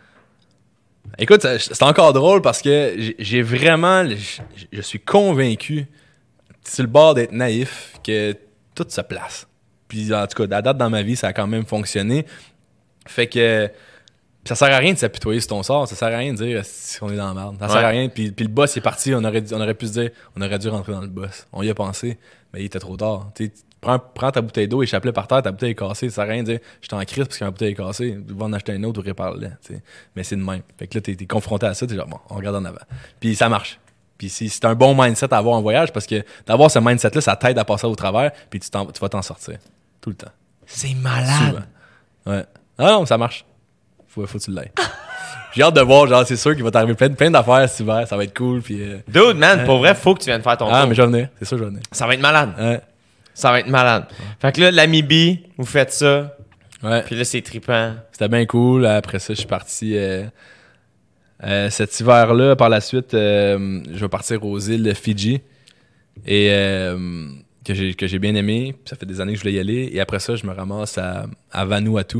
Écoute, 1.20 1.42
ça- 1.42 1.60
c'est 1.60 1.84
encore 1.84 2.14
drôle 2.14 2.42
parce 2.42 2.62
que 2.62 2.96
j'ai- 3.20 3.42
vraiment. 3.42 4.06
Je, 4.08 4.42
je 4.72 4.82
suis 4.82 5.00
convaincu, 5.00 5.86
sur 6.68 6.84
le 6.84 6.90
bord 6.90 7.14
d'être 7.14 7.32
naïf, 7.34 7.94
que 8.06 8.34
tout 8.78 8.90
se 8.90 9.02
place. 9.02 9.48
Puis 9.88 10.14
en 10.14 10.28
tout 10.28 10.48
cas, 10.48 10.58
à 10.58 10.62
date 10.62 10.78
dans 10.78 10.90
ma 10.90 11.02
vie, 11.02 11.16
ça 11.16 11.28
a 11.28 11.34
quand 11.34 11.48
même 11.48 11.66
fonctionné. 11.66 12.26
Fait 13.08 13.28
que. 13.28 13.70
Ça 14.46 14.56
sert 14.56 14.74
à 14.74 14.78
rien 14.78 14.94
de 14.94 14.98
s'apitoyer 14.98 15.42
sur 15.42 15.50
ton 15.50 15.62
sort, 15.62 15.90
ça 15.90 15.96
sert 15.98 16.08
à 16.08 16.18
rien 16.18 16.32
de 16.32 16.38
dire 16.38 16.64
si 16.64 17.04
on 17.04 17.10
est 17.10 17.18
dans 17.18 17.28
la 17.28 17.34
merde. 17.34 17.58
Ça 17.60 17.68
sert 17.68 17.84
à 17.84 17.90
rien. 17.90 18.08
Puis, 18.08 18.32
puis 18.32 18.46
le 18.46 18.52
boss 18.52 18.78
est 18.78 18.82
parti, 18.82 19.14
on 19.14 19.22
aurait, 19.26 19.44
on 19.52 19.60
aurait 19.60 19.74
pu 19.74 19.88
se 19.88 19.92
dire, 19.92 20.12
on 20.38 20.42
aurait 20.42 20.58
dû 20.58 20.70
rentrer 20.70 20.94
dans 20.94 21.02
le 21.02 21.08
boss. 21.08 21.46
On 21.52 21.64
y 21.64 21.70
a 21.70 21.76
pensé, 21.76 22.18
mais 22.54 22.62
il 22.62 22.66
était 22.68 22.80
trop 22.80 22.96
tard. 22.96 23.30
Prends, 23.82 24.00
prends 24.00 24.32
ta 24.32 24.40
bouteille 24.40 24.70
d'eau, 24.70 24.82
échappe-la 24.82 25.12
par 25.12 25.28
terre, 25.28 25.42
ta 25.42 25.52
bouteille 25.52 25.72
est 25.72 25.76
cassée. 25.76 26.08
Ça 26.08 26.16
sert 26.16 26.24
à 26.24 26.28
rien 26.28 26.44
de 26.44 26.52
dire, 26.52 26.60
je 26.80 26.96
en 26.96 27.04
crise 27.04 27.26
parce 27.26 27.38
que 27.38 27.44
ma 27.44 27.52
bouteille 27.52 27.74
est 27.74 27.76
cassée. 27.76 28.18
Va 28.26 28.46
en 28.46 28.54
acheter 28.54 28.74
une 28.74 28.86
autre 28.86 29.02
ou 29.02 29.04
répare-la. 29.04 29.50
Mais 30.16 30.24
c'est 30.24 30.38
de 30.38 30.42
même. 30.42 30.62
Fait 30.78 30.88
que 30.88 30.98
là, 30.98 31.02
t'es, 31.02 31.16
t'es 31.16 31.26
confronté 31.26 31.66
à 31.66 31.74
ça, 31.74 31.86
t'es 31.86 31.96
genre, 31.96 32.08
bon, 32.08 32.20
on 32.30 32.36
regarde 32.36 32.56
en 32.56 32.64
avant. 32.64 32.78
Puis 33.20 33.36
ça 33.36 33.50
marche. 33.50 33.82
Puis 34.18 34.30
c'est, 34.30 34.48
c'est 34.48 34.66
un 34.66 34.74
bon 34.76 34.96
mindset 35.00 35.34
à 35.34 35.38
avoir 35.38 35.56
en 35.58 35.62
voyage 35.62 35.92
parce 35.94 36.06
que 36.08 36.24
d'avoir 36.46 36.72
ce 36.72 36.80
mindset-là, 36.80 37.22
ça 37.22 37.36
t'aide 37.36 37.58
à 37.60 37.66
passer 37.66 37.86
au 37.88 37.96
travers, 37.96 38.32
puis 38.50 38.60
tu, 38.60 38.70
t'en- 38.70 38.86
tu 38.88 39.00
vas 39.00 39.10
t'en 39.10 39.22
sortir. 39.22 39.58
Tout 40.02 40.10
le 40.10 40.16
temps. 40.16 40.32
C'est 40.66 40.94
malade. 40.96 41.28
Souvent. 42.26 42.36
Ouais. 42.38 42.46
Ah 42.78 42.92
non, 42.92 43.06
ça 43.06 43.18
marche. 43.18 43.46
Faut, 44.08 44.26
faut 44.26 44.38
que 44.40 44.44
tu 44.44 44.52
l'ailles. 44.52 44.72
J'ai 45.54 45.64
hâte 45.64 45.76
de 45.76 45.82
voir, 45.82 46.06
genre, 46.08 46.26
c'est 46.28 46.36
sûr 46.36 46.54
qu'il 46.56 46.64
va 46.64 46.70
t'arriver 46.72 46.94
plein, 46.94 47.10
plein 47.10 47.32
d'affaires 47.32 47.68
cet 47.70 47.80
hiver, 47.80 48.08
ça 48.08 48.16
va 48.18 48.24
être 48.26 48.38
cool, 48.38 48.62
puis... 48.62 48.80
euh, 48.82 48.98
Dude, 49.08 49.38
man, 49.38 49.66
pour 49.66 49.78
vrai, 49.80 49.96
faut 49.96 50.14
que 50.14 50.20
tu 50.20 50.26
viennes 50.26 50.42
faire 50.44 50.58
ton 50.58 50.68
Ah, 50.72 50.82
tour. 50.82 50.90
mais 50.90 50.96
je 50.96 51.02
vais 51.02 51.08
venir, 51.08 51.30
c'est 51.40 51.46
sûr 51.46 51.58
je 51.58 51.64
vais 51.64 51.70
venir. 51.70 51.82
Ça 51.92 52.06
va 52.06 52.14
être 52.14 52.22
malade. 52.22 52.52
Ouais. 52.60 52.82
Ça 53.34 53.52
va 53.52 53.60
être 53.62 53.68
malade. 53.68 54.06
Fait 54.40 54.52
que 54.52 54.62
là, 54.62 54.72
l'Amibie, 54.72 55.46
vous 55.58 55.66
faites 55.66 55.94
ça, 55.94 56.36
Ouais. 56.84 57.02
puis 57.04 57.16
là, 57.16 57.24
c'est 57.24 57.42
trippant. 57.42 57.94
C'était 58.12 58.28
bien 58.28 58.46
cool. 58.46 58.86
Après 58.86 59.18
ça, 59.20 59.34
je 59.34 59.40
suis 59.40 59.48
parti 59.48 59.98
euh, 59.98 60.26
euh, 61.44 61.70
cet 61.70 62.00
hiver-là. 62.00 62.56
Par 62.56 62.70
la 62.70 62.82
suite, 62.82 63.14
euh, 63.14 63.82
je 63.94 64.00
vais 64.00 64.10
partir 64.10 64.44
aux 64.46 64.60
îles 64.60 64.94
Fidji. 64.96 65.42
Et 66.26 66.50
euh, 66.52 67.28
que 67.64 68.08
j'ai 68.08 68.20
bien 68.20 68.34
aimé. 68.36 68.74
Puis 68.74 68.90
ça 68.90 68.96
fait 68.96 69.06
des 69.06 69.20
années 69.22 69.34
que 69.34 69.38
je 69.40 69.44
voulais 69.44 69.56
y 69.56 69.60
aller. 69.60 69.90
Et 69.94 70.00
après 70.00 70.20
ça, 70.20 70.36
je 70.36 70.46
me 70.48 70.54
ramasse 70.54 70.98
à, 70.98 71.28
à 71.52 71.66
Vanuatu. 71.66 72.20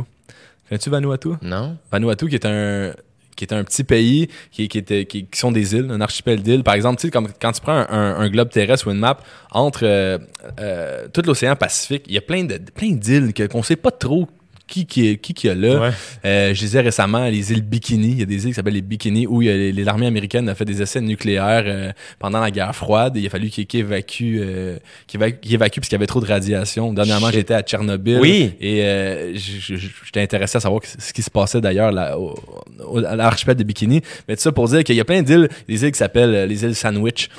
Connais-tu 0.70 0.90
Vanuatu? 0.90 1.30
Non? 1.42 1.78
Vanuatu, 1.92 2.28
qui 2.28 2.36
est 2.36 2.46
un 2.46 2.94
qui 3.36 3.46
est 3.46 3.54
un 3.54 3.64
petit 3.64 3.84
pays 3.84 4.30
qui, 4.50 4.68
qui, 4.68 4.80
était, 4.80 5.06
qui, 5.06 5.26
qui 5.28 5.40
sont 5.40 5.52
des 5.52 5.76
îles, 5.76 5.92
un 5.92 6.02
archipel 6.02 6.42
d'îles. 6.42 6.64
Par 6.64 6.74
exemple, 6.74 7.00
tu 7.00 7.06
sais, 7.06 7.12
comme 7.12 7.28
quand 7.40 7.52
tu 7.52 7.62
prends 7.62 7.72
un, 7.74 7.88
un- 7.88 8.16
un 8.20 8.30
globe 8.30 8.50
terrestre 8.50 8.88
ou 8.88 8.92
une 8.92 8.98
map, 8.98 9.20
entre 9.52 9.82
euh, 9.84 10.18
euh, 10.60 11.08
tout 11.14 11.22
l'océan 11.24 11.56
Pacifique, 11.56 12.06
il 12.08 12.16
y 12.16 12.18
a 12.18 12.22
plein 12.22 12.46
de 12.46 12.58
plein 12.74 12.94
d'îles 12.94 13.36
qu'on 13.48 13.62
sait 13.62 13.76
pas 13.76 13.92
trop 13.92 14.28
qui 14.68 14.86
qui, 14.86 15.08
est- 15.08 15.18
qui, 15.18 15.34
qui 15.34 15.50
a 15.50 15.56
là. 15.56 15.80
Ouais. 15.80 15.90
Euh, 16.26 16.54
je 16.54 16.60
disais 16.60 16.82
récemment 16.82 17.26
les 17.28 17.52
îles 17.52 17.62
Bikini. 17.62 18.10
Il 18.10 18.20
y 18.20 18.24
a 18.24 18.26
des 18.26 18.44
îles 18.44 18.50
qui 18.50 18.54
s'appellent 18.54 18.74
les 18.74 18.82
Bikini 18.82 19.26
où 19.26 19.42
il 19.42 19.48
y 19.48 19.52
a 19.52 19.56
les- 19.56 19.72
l'armée 19.84 20.06
américaine 20.08 20.48
a 20.50 20.56
fait 20.56 20.66
des 20.66 20.82
essais 20.82 21.02
nucléaires 21.02 21.64
euh, 21.66 21.92
pendant 22.20 22.40
la 22.42 22.52
guerre 22.52 22.76
froide. 22.76 23.18
Et 23.18 23.22
il 23.22 23.28
a 23.28 23.30
fallu 23.30 23.50
qu'ils 23.50 23.66
évacuent, 23.80 24.40
euh, 24.42 24.78
qu'ils 25.08 25.22
évacuent, 25.24 25.80
parce 25.80 25.88
qu'il 25.88 25.94
y 25.94 25.96
avait 25.96 26.06
trop 26.08 26.20
de 26.22 26.28
radiation. 26.28 26.94
Dernièrement, 26.94 27.32
j'étais 27.32 27.54
à 27.54 27.62
Tchernobyl. 27.64 28.20
Oui. 28.20 28.52
Et 28.60 28.84
euh, 28.84 29.34
j'étais 29.36 30.22
intéressé 30.22 30.58
à 30.58 30.60
savoir 30.60 30.82
ce 30.86 31.14
qui 31.14 31.22
se 31.22 31.30
passait 31.32 31.62
d'ailleurs 31.62 31.96
à 31.98 33.16
l'archipel 33.16 33.56
de 33.56 33.64
Bikini. 33.64 34.02
Mais 34.28 34.36
tout 34.36 34.42
ça 34.42 34.52
pour 34.52 34.68
dire 34.68 34.84
qu'il 34.84 34.96
y 34.96 35.00
a 35.02 35.06
plein 35.06 35.22
d'îles, 35.22 35.50
des 35.68 35.84
îles 35.84 35.92
qui 35.92 35.98
s'appellent 35.98 36.36
euh, 36.36 36.46
les 36.46 36.64
îles 36.64 36.76
Sandwich. 36.76 37.30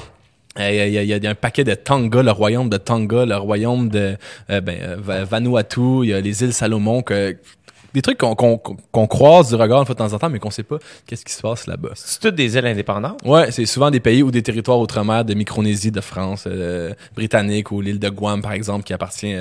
Euh, 0.59 0.71
Il 0.71 0.77
y, 0.77 0.81
a- 0.81 0.87
il 0.87 0.93
y 0.93 0.99
a- 1.13 1.17
il 1.17 1.25
y 1.25 1.27
a 1.27 1.31
un 1.31 1.35
paquet 1.35 1.65
de 1.65 1.75
Tonga, 1.75 2.23
le 2.23 2.31
royaume 2.33 2.69
de 2.69 2.77
Tonga, 2.79 3.25
le 3.25 3.37
royaume 3.37 3.89
de 3.89 4.17
euh, 4.51 4.61
ben, 4.61 4.77
euh, 4.83 4.97
Va- 4.99 5.25
Vanuatu, 5.25 6.03
il 6.05 6.11
y 6.11 6.15
a 6.15 6.21
les 6.21 6.43
îles 6.43 6.53
Salomon, 6.53 7.03
que, 7.03 7.37
des 7.95 8.03
trucs 8.03 8.19
qu'on 8.19 8.35
qu'on- 8.37 8.59
qu'on 8.59 9.07
croise 9.07 9.49
du 9.49 9.55
regard 9.55 9.81
une 9.81 9.87
fois 9.87 9.95
de 9.95 9.99
temps 9.99 10.13
en 10.13 10.19
temps, 10.19 10.29
mais 10.29 10.39
qu'on 10.39 10.51
sait 10.51 10.63
pas 10.63 10.77
qu'est-ce 11.07 11.25
qui 11.25 11.33
se 11.33 11.41
passe 11.41 11.67
là-bas. 11.67 11.91
C'est 11.95 12.21
toutes 12.21 12.35
des 12.35 12.55
îles 12.57 12.67
indépendantes? 12.67 13.19
Ouais, 13.25 13.51
c'est 13.51 13.65
souvent 13.67 13.91
des 13.91 14.01
pays 14.01 14.23
ou 14.23 14.31
des 14.31 14.43
territoires 14.43 14.79
outre-mer 14.79 15.25
de 15.25 15.33
Micronésie, 15.35 15.91
de 15.91 16.01
France, 16.03 16.45
euh, 16.47 16.93
britannique 17.17 17.71
ou 17.73 17.81
l'île 17.81 17.99
de 17.99 18.09
Guam 18.11 18.43
par 18.43 18.53
exemple 18.53 18.85
qui 18.85 18.93
appartient 18.93 19.37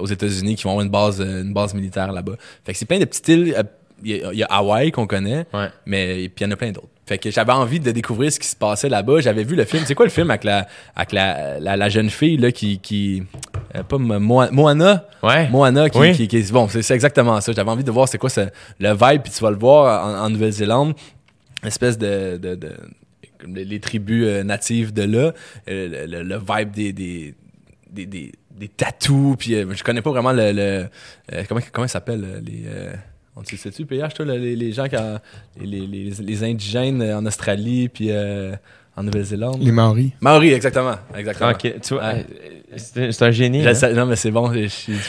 aux 0.00 0.06
États-Unis 0.06 0.56
qui 0.56 0.64
vont 0.64 0.70
avoir 0.70 0.84
une 0.84 0.90
base 0.92 1.20
une 1.20 1.54
base 1.54 1.72
militaire 1.74 2.12
là-bas. 2.12 2.34
Fait 2.64 2.72
que 2.72 2.78
c'est 2.78 2.86
plein 2.86 2.98
de 2.98 3.04
petites 3.06 3.28
îles. 3.28 3.54
Il 4.02 4.16
y, 4.16 4.24
a- 4.24 4.32
il 4.32 4.38
y 4.38 4.42
a 4.42 4.46
Hawaï 4.46 4.90
qu'on 4.92 5.06
connaît, 5.06 5.44
Ouais. 5.52 5.68
mais 5.84 6.28
puis 6.34 6.42
il 6.42 6.44
y 6.44 6.46
en 6.46 6.50
a 6.52 6.56
plein 6.56 6.72
d'autres. 6.72 6.88
Fait 7.10 7.18
que 7.18 7.28
j'avais 7.32 7.50
envie 7.52 7.80
de 7.80 7.90
découvrir 7.90 8.30
ce 8.32 8.38
qui 8.38 8.46
se 8.46 8.54
passait 8.54 8.88
là-bas. 8.88 9.18
J'avais 9.18 9.42
vu 9.42 9.56
le 9.56 9.64
film. 9.64 9.82
C'est 9.84 9.96
quoi 9.96 10.06
le 10.06 10.12
film 10.12 10.30
avec 10.30 10.44
la 10.44 10.68
avec 10.94 11.10
la, 11.10 11.58
la, 11.58 11.76
la 11.76 11.88
jeune 11.88 12.08
fille 12.08 12.36
là 12.36 12.52
qui 12.52 12.78
qui 12.78 13.24
euh, 13.74 13.82
pas 13.82 13.98
Mo- 13.98 14.20
Moa- 14.20 14.52
Moana? 14.52 15.08
Ouais. 15.20 15.48
Moana 15.48 15.90
qui, 15.90 15.98
Oui. 15.98 16.12
qui, 16.12 16.28
qui- 16.28 16.52
bon 16.52 16.68
c'est 16.68 16.88
exactement 16.94 17.40
ça. 17.40 17.50
J'avais 17.50 17.68
envie 17.68 17.82
de 17.82 17.90
voir 17.90 18.06
c'est 18.08 18.16
quoi 18.18 18.30
ce- 18.30 18.48
le 18.78 18.90
vibe 18.90 19.22
puis 19.22 19.32
tu 19.32 19.42
vas 19.42 19.50
le 19.50 19.56
voir 19.56 20.06
en, 20.06 20.26
en 20.26 20.30
Nouvelle-Zélande 20.30 20.94
espèce 21.64 21.98
de, 21.98 22.36
de, 22.36 22.54
les, 23.44 23.64
les 23.64 23.80
tribus 23.80 24.24
euh, 24.28 24.44
natives 24.44 24.92
de 24.92 25.02
là, 25.02 25.32
euh, 25.68 26.06
le, 26.06 26.06
le- 26.06 26.22
le 26.22 26.36
vibe 26.38 26.70
des 26.70 26.92
des 26.92 27.34
des, 27.90 28.06
des, 28.06 28.32
des 28.52 28.68
tatous, 28.68 29.34
puis 29.36 29.56
je 29.56 29.82
connais 29.82 30.00
pas 30.00 30.10
vraiment 30.10 30.30
le, 30.32 30.52
le- 30.52 30.86
comment 31.48 31.60
comment 31.72 31.88
ça 31.88 31.94
s'appelle 31.94 32.40
les 32.46 32.66
on 33.36 33.42
tu 33.42 33.56
sais-tu 33.56 33.86
PH 33.86 34.14
toi 34.14 34.24
les, 34.26 34.56
les 34.56 34.72
gens 34.72 34.88
qui 34.88 34.96
en- 34.96 35.18
les, 35.60 35.86
les, 35.86 36.10
les 36.20 36.44
indigènes 36.44 37.00
euh, 37.02 37.18
en 37.18 37.24
Australie 37.26 37.88
puis 37.88 38.08
euh, 38.10 38.54
en 38.96 39.02
Nouvelle-Zélande? 39.04 39.58
Les 39.62 39.72
Maoris. 39.72 40.10
Maori 40.20 40.52
exactement, 40.52 40.96
exactement. 41.16 41.50
Ok, 41.50 41.74
tu 41.80 41.94
vois, 41.94 42.02
Ouais. 42.12 42.26
euh, 42.74 42.78
c'est 43.10 43.22
un 43.22 43.30
génie. 43.30 43.66
Hein? 43.66 43.72
non 43.94 44.06
mais 44.06 44.16
c'est 44.16 44.30
bon, 44.30 44.52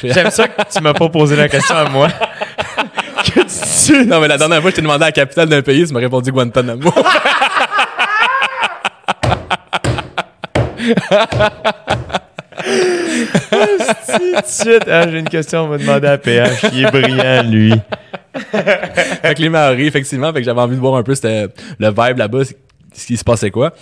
J'aime 0.03 0.30
ça 0.30 0.47
que 0.47 0.61
tu 0.72 0.82
m'as 0.82 0.93
pas 0.93 1.09
posé 1.09 1.36
la 1.36 1.49
question 1.49 1.76
à 1.76 1.89
moi. 1.89 2.07
que 3.26 3.41
tu... 3.88 4.05
Non 4.07 4.19
mais 4.22 4.28
la 4.28 4.38
dernière 4.38 4.61
fois 4.61 4.69
je 4.72 4.76
t'ai 4.78 4.82
demandé 4.82 5.05
la 5.05 5.11
capitale 5.11 5.49
d'un 5.49 5.61
pays, 5.61 5.86
tu 5.88 5.93
m'as 5.93 5.99
répondu 5.99 6.32
Guantanamo. 6.32 6.91
suite, 14.45 14.84
ah, 14.88 15.09
j'ai 15.09 15.19
une 15.19 15.30
question, 15.30 15.61
on 15.65 15.67
va 15.67 15.78
demander 15.78 16.07
à 16.07 16.17
PH. 16.17 16.65
Il 16.74 16.86
est 16.86 16.91
brillant, 16.91 17.43
lui. 17.43 17.74
fait 18.51 19.36
que 19.36 19.41
les 19.41 19.49
Maoris, 19.49 19.88
effectivement, 19.88 20.32
fait 20.32 20.39
que 20.39 20.45
j'avais 20.45 20.61
envie 20.61 20.76
de 20.76 20.82
voir 20.82 20.95
un 20.95 21.03
peu 21.03 21.13
le 21.24 21.88
vibe 21.88 22.17
là-bas, 22.17 22.43
ce 22.93 23.05
qui 23.05 23.17
se 23.17 23.24
passait 23.24 23.51
quoi. 23.51 23.74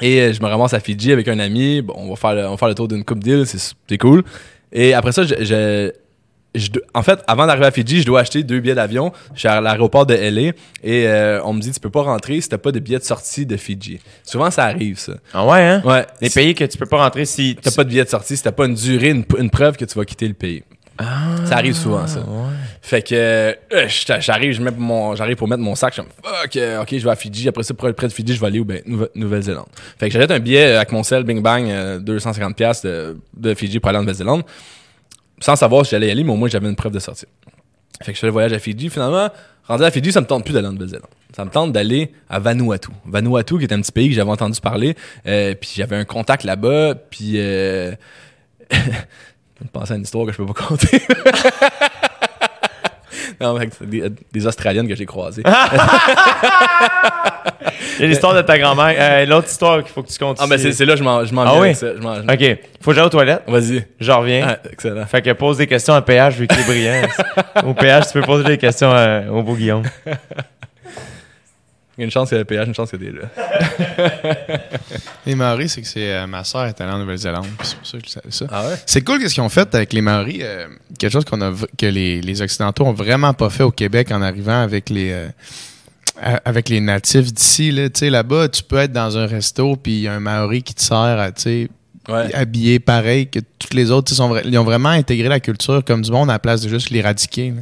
Et 0.00 0.20
euh, 0.20 0.32
je 0.32 0.42
me 0.42 0.48
ramasse 0.48 0.74
à 0.74 0.80
Fidji 0.80 1.12
avec 1.12 1.28
un 1.28 1.38
ami. 1.38 1.82
Bon, 1.82 1.94
on 1.96 2.10
va 2.10 2.16
faire 2.16 2.34
le, 2.34 2.46
on 2.48 2.54
va 2.56 2.68
le 2.68 2.74
tour 2.74 2.88
d'une 2.88 3.04
coupe 3.04 3.20
d'îles, 3.22 3.46
c'est 3.46 3.58
c'est 3.88 3.98
cool. 3.98 4.22
Et 4.72 4.92
après 4.94 5.12
ça, 5.12 5.22
je, 5.22 5.34
je- 5.40 5.92
je 6.54 6.68
en 6.94 7.02
fait, 7.02 7.20
avant 7.26 7.46
d'arriver 7.46 7.66
à 7.66 7.70
Fidji, 7.70 8.00
je 8.02 8.06
dois 8.06 8.20
acheter 8.20 8.42
deux 8.42 8.60
billets 8.60 8.74
d'avion. 8.74 9.12
Je 9.34 9.40
suis 9.40 9.48
à 9.48 9.60
l'aéroport 9.60 10.06
de 10.06 10.14
LA 10.14 10.52
et 10.82 11.06
euh, 11.08 11.40
on 11.44 11.52
me 11.52 11.60
dit 11.60 11.70
tu 11.72 11.80
peux 11.80 11.90
pas 11.90 12.02
rentrer 12.02 12.40
si 12.40 12.48
t'as 12.48 12.58
pas 12.58 12.70
de 12.72 12.78
billet 12.78 12.98
de 12.98 13.04
sortie 13.04 13.44
de 13.46 13.56
Fidji. 13.56 14.00
Souvent, 14.22 14.50
ça 14.50 14.64
arrive 14.64 14.98
ça. 14.98 15.14
Ah 15.32 15.44
ouais, 15.46 15.60
hein? 15.62 15.82
Ouais. 15.84 16.06
Les 16.20 16.28
Si 16.28 16.34
pays 16.34 16.54
que 16.54 16.64
tu 16.64 16.78
peux 16.78 16.86
pas 16.86 16.98
rentrer 17.02 17.24
si... 17.24 17.56
T'as 17.60 17.70
pas 17.72 17.84
de 17.84 17.88
billet 17.88 18.04
de 18.04 18.08
sortie, 18.08 18.36
si 18.36 18.42
t'as 18.42 18.52
pas 18.52 18.66
une 18.66 18.74
durée, 18.74 19.10
une, 19.10 19.24
une 19.38 19.50
preuve 19.50 19.76
que 19.76 19.84
tu 19.84 19.98
vas 19.98 20.04
quitter 20.04 20.28
le 20.28 20.34
pays. 20.34 20.62
ça 21.44 21.56
arrive 21.56 21.74
souvent, 21.74 22.06
ça. 22.06 22.20
Fait 22.80 23.02
que 23.02 23.14
euh, 23.14 23.88
j'arrive, 24.20 24.52
je 24.52 24.62
mets 24.62 24.70
mon, 24.70 25.16
j'arrive 25.16 25.36
pour 25.36 25.48
mettre 25.48 25.62
mon 25.62 25.74
sac, 25.74 25.94
je 25.96 26.02
suis 26.02 26.08
comme, 26.22 26.32
fuck, 26.42 26.56
euh, 26.56 26.82
ok, 26.82 26.88
je 26.92 27.04
vais 27.04 27.10
à 27.10 27.16
Fidji. 27.16 27.48
Après 27.48 27.64
ça, 27.64 27.74
près 27.74 27.92
près 27.92 28.06
de 28.06 28.12
Fidji, 28.12 28.34
je 28.34 28.40
vais 28.40 28.46
aller 28.46 28.60
où 28.60 28.64
ben 28.64 28.80
Nouve- 28.86 29.08
Nouvelle-Zélande. 29.16 29.66
Fait 29.98 30.06
que 30.08 30.12
j'achète 30.12 30.30
un 30.30 30.38
billet 30.38 30.66
euh, 30.66 30.76
avec 30.76 30.92
mon 30.92 31.02
sel, 31.02 31.24
bing 31.24 31.42
bang, 31.42 31.64
euh, 31.68 31.98
250 31.98 32.54
pièces 32.54 32.82
de, 32.82 33.16
de 33.36 33.54
Fidji 33.54 33.80
pour 33.80 33.88
aller 33.88 33.98
en 33.98 34.02
Nouvelle-Zélande, 34.02 34.42
sans 35.40 35.56
savoir 35.56 35.84
si 35.84 35.92
j'allais 35.92 36.08
y 36.08 36.10
aller, 36.10 36.24
mais 36.24 36.32
au 36.32 36.36
moins 36.36 36.48
j'avais 36.48 36.68
une 36.68 36.76
preuve 36.76 36.92
de 36.92 36.98
sortie. 36.98 37.26
Fait 38.02 38.12
que 38.12 38.16
je 38.16 38.20
fais 38.20 38.26
le 38.26 38.32
voyage 38.32 38.52
à 38.52 38.58
Fidji. 38.58 38.90
Finalement, 38.90 39.28
rendu 39.66 39.84
à 39.84 39.90
Fidji, 39.90 40.12
ça 40.12 40.20
me 40.20 40.26
tente 40.26 40.44
plus 40.44 40.52
d'aller 40.52 40.66
en 40.66 40.72
Nouvelle-Zélande. 40.72 41.08
Ça 41.34 41.44
me 41.44 41.50
tente 41.50 41.72
d'aller 41.72 42.12
à 42.28 42.38
Vanuatu. 42.38 42.90
Vanuatu, 43.06 43.58
qui 43.58 43.64
est 43.64 43.72
un 43.72 43.80
petit 43.80 43.92
pays 43.92 44.08
que 44.08 44.14
j'avais 44.14 44.30
entendu 44.30 44.60
parler. 44.60 44.96
Euh, 45.26 45.54
puis 45.54 45.70
j'avais 45.74 45.96
un 45.96 46.04
contact 46.04 46.44
là-bas. 46.44 46.94
Puis 46.94 47.32
euh... 47.36 47.92
je 48.70 49.68
pense 49.72 49.90
à 49.90 49.96
une 49.96 50.02
histoire 50.02 50.26
que 50.26 50.32
je 50.32 50.36
peux 50.36 50.46
pas 50.46 50.52
compter. 50.68 51.00
non, 53.40 53.58
c'est 53.78 53.88
des, 53.88 54.04
des 54.32 54.46
Australiennes 54.46 54.88
que 54.88 54.94
j'ai 54.94 55.06
croisées. 55.06 55.42
Il 57.98 58.02
y 58.02 58.04
a 58.04 58.08
l'histoire 58.08 58.34
de 58.34 58.42
ta 58.42 58.58
grand-mère. 58.58 58.94
Euh, 58.98 59.24
L'autre 59.26 59.48
histoire 59.48 59.78
qu'il 59.82 59.92
faut 59.92 60.02
que 60.02 60.08
tu 60.10 60.18
comptes. 60.18 60.38
Ah, 60.40 60.46
ben 60.48 60.58
c'est 60.58 60.84
là, 60.84 60.96
je 60.96 61.02
m'en 61.04 61.18
Ah 61.18 61.24
viens 61.24 61.52
oui? 61.54 61.58
avec 61.68 61.76
ça. 61.76 61.94
Je 61.94 62.00
m'en- 62.00 62.16
je 62.16 62.22
m'en- 62.22 62.32
OK. 62.32 62.58
Faut 62.80 62.90
que 62.90 62.96
j'aille 62.96 63.06
aux 63.06 63.10
toilettes. 63.10 63.42
Vas-y. 63.46 63.86
Je 64.00 64.10
reviens. 64.12 64.46
Ah, 64.50 64.58
excellent. 64.70 65.06
Fait 65.06 65.22
que 65.22 65.30
pose 65.32 65.58
des 65.58 65.66
questions 65.66 65.94
à 65.94 66.02
PH 66.02 66.34
vu 66.34 66.46
qu'il 66.48 66.58
est 66.58 66.64
brillant. 66.64 67.02
au 67.66 67.72
PH, 67.74 68.08
tu 68.08 68.12
peux 68.14 68.22
poser 68.22 68.44
des 68.44 68.58
questions 68.58 68.90
à- 68.92 69.22
au 69.30 69.42
beau 69.42 69.54
Guillaume. 69.54 69.84
Il 71.96 72.00
y 72.00 72.02
a 72.02 72.04
une 72.06 72.10
chance 72.10 72.28
qu'il 72.28 72.36
y 72.36 72.38
ait 72.38 72.42
le 72.42 72.44
péage, 72.44 72.66
une 72.66 72.74
chance 72.74 72.90
qu'il 72.90 73.02
y 73.02 73.06
ait 73.06 73.12
des 73.12 73.18
là. 73.18 74.58
Les 75.26 75.34
Maoris, 75.34 75.72
c'est 75.72 75.80
que 75.82 75.86
c'est 75.86 76.12
euh, 76.12 76.26
ma 76.26 76.42
soeur 76.44 76.66
est 76.66 76.80
allée 76.80 76.90
en 76.92 76.98
Nouvelle-Zélande. 76.98 77.46
C'est 77.62 77.76
pour 77.76 77.86
ça 77.86 77.98
que 77.98 78.04
je 78.06 78.10
savais 78.10 78.30
ça. 78.30 78.46
Ah 78.50 78.66
ouais? 78.68 78.74
C'est 78.86 79.02
cool 79.02 79.20
qu'est-ce 79.20 79.34
qu'ils 79.34 79.42
ont 79.42 79.48
fait 79.48 79.72
avec 79.74 79.92
les 79.92 80.00
Maoris. 80.00 80.38
euh, 80.42 80.66
quelque 80.98 81.12
chose 81.12 81.24
qu'on 81.24 81.40
a 81.40 81.52
que 81.78 81.86
les, 81.86 82.20
les 82.20 82.42
Occidentaux 82.42 82.84
ont 82.84 82.92
vraiment 82.92 83.32
pas 83.32 83.50
fait 83.50 83.62
au 83.62 83.70
Québec 83.70 84.10
en 84.10 84.22
arrivant 84.22 84.60
avec 84.60 84.90
les 84.90 85.12
euh, 85.12 85.28
a- 86.20 86.40
avec 86.44 86.68
les 86.68 86.80
natifs 86.80 87.32
d'ici. 87.32 87.70
Là, 87.70 87.88
Tu 87.90 88.00
sais, 88.00 88.10
là-bas, 88.10 88.48
tu 88.48 88.62
peux 88.62 88.78
être 88.78 88.92
dans 88.92 89.16
un 89.16 89.26
resto 89.26 89.76
puis 89.76 89.92
il 89.92 90.00
y 90.02 90.08
a 90.08 90.14
un 90.14 90.20
Maori 90.20 90.62
qui 90.62 90.74
te 90.74 90.82
sert 90.82 90.96
à 90.98 91.30
tu 91.32 91.42
sais, 91.42 91.68
Ouais. 92.06 92.34
habillé 92.34 92.80
pareil 92.80 93.28
que 93.28 93.38
toutes 93.58 93.72
les 93.72 93.90
autres. 93.90 94.12
Sont, 94.12 94.36
ils 94.44 94.58
ont 94.58 94.64
vraiment 94.64 94.90
intégré 94.90 95.26
la 95.26 95.40
culture 95.40 95.82
comme 95.82 96.02
du 96.02 96.10
monde 96.10 96.28
à 96.28 96.34
la 96.34 96.38
place 96.38 96.60
de 96.60 96.68
juste 96.68 96.90
l'éradiquer. 96.90 97.54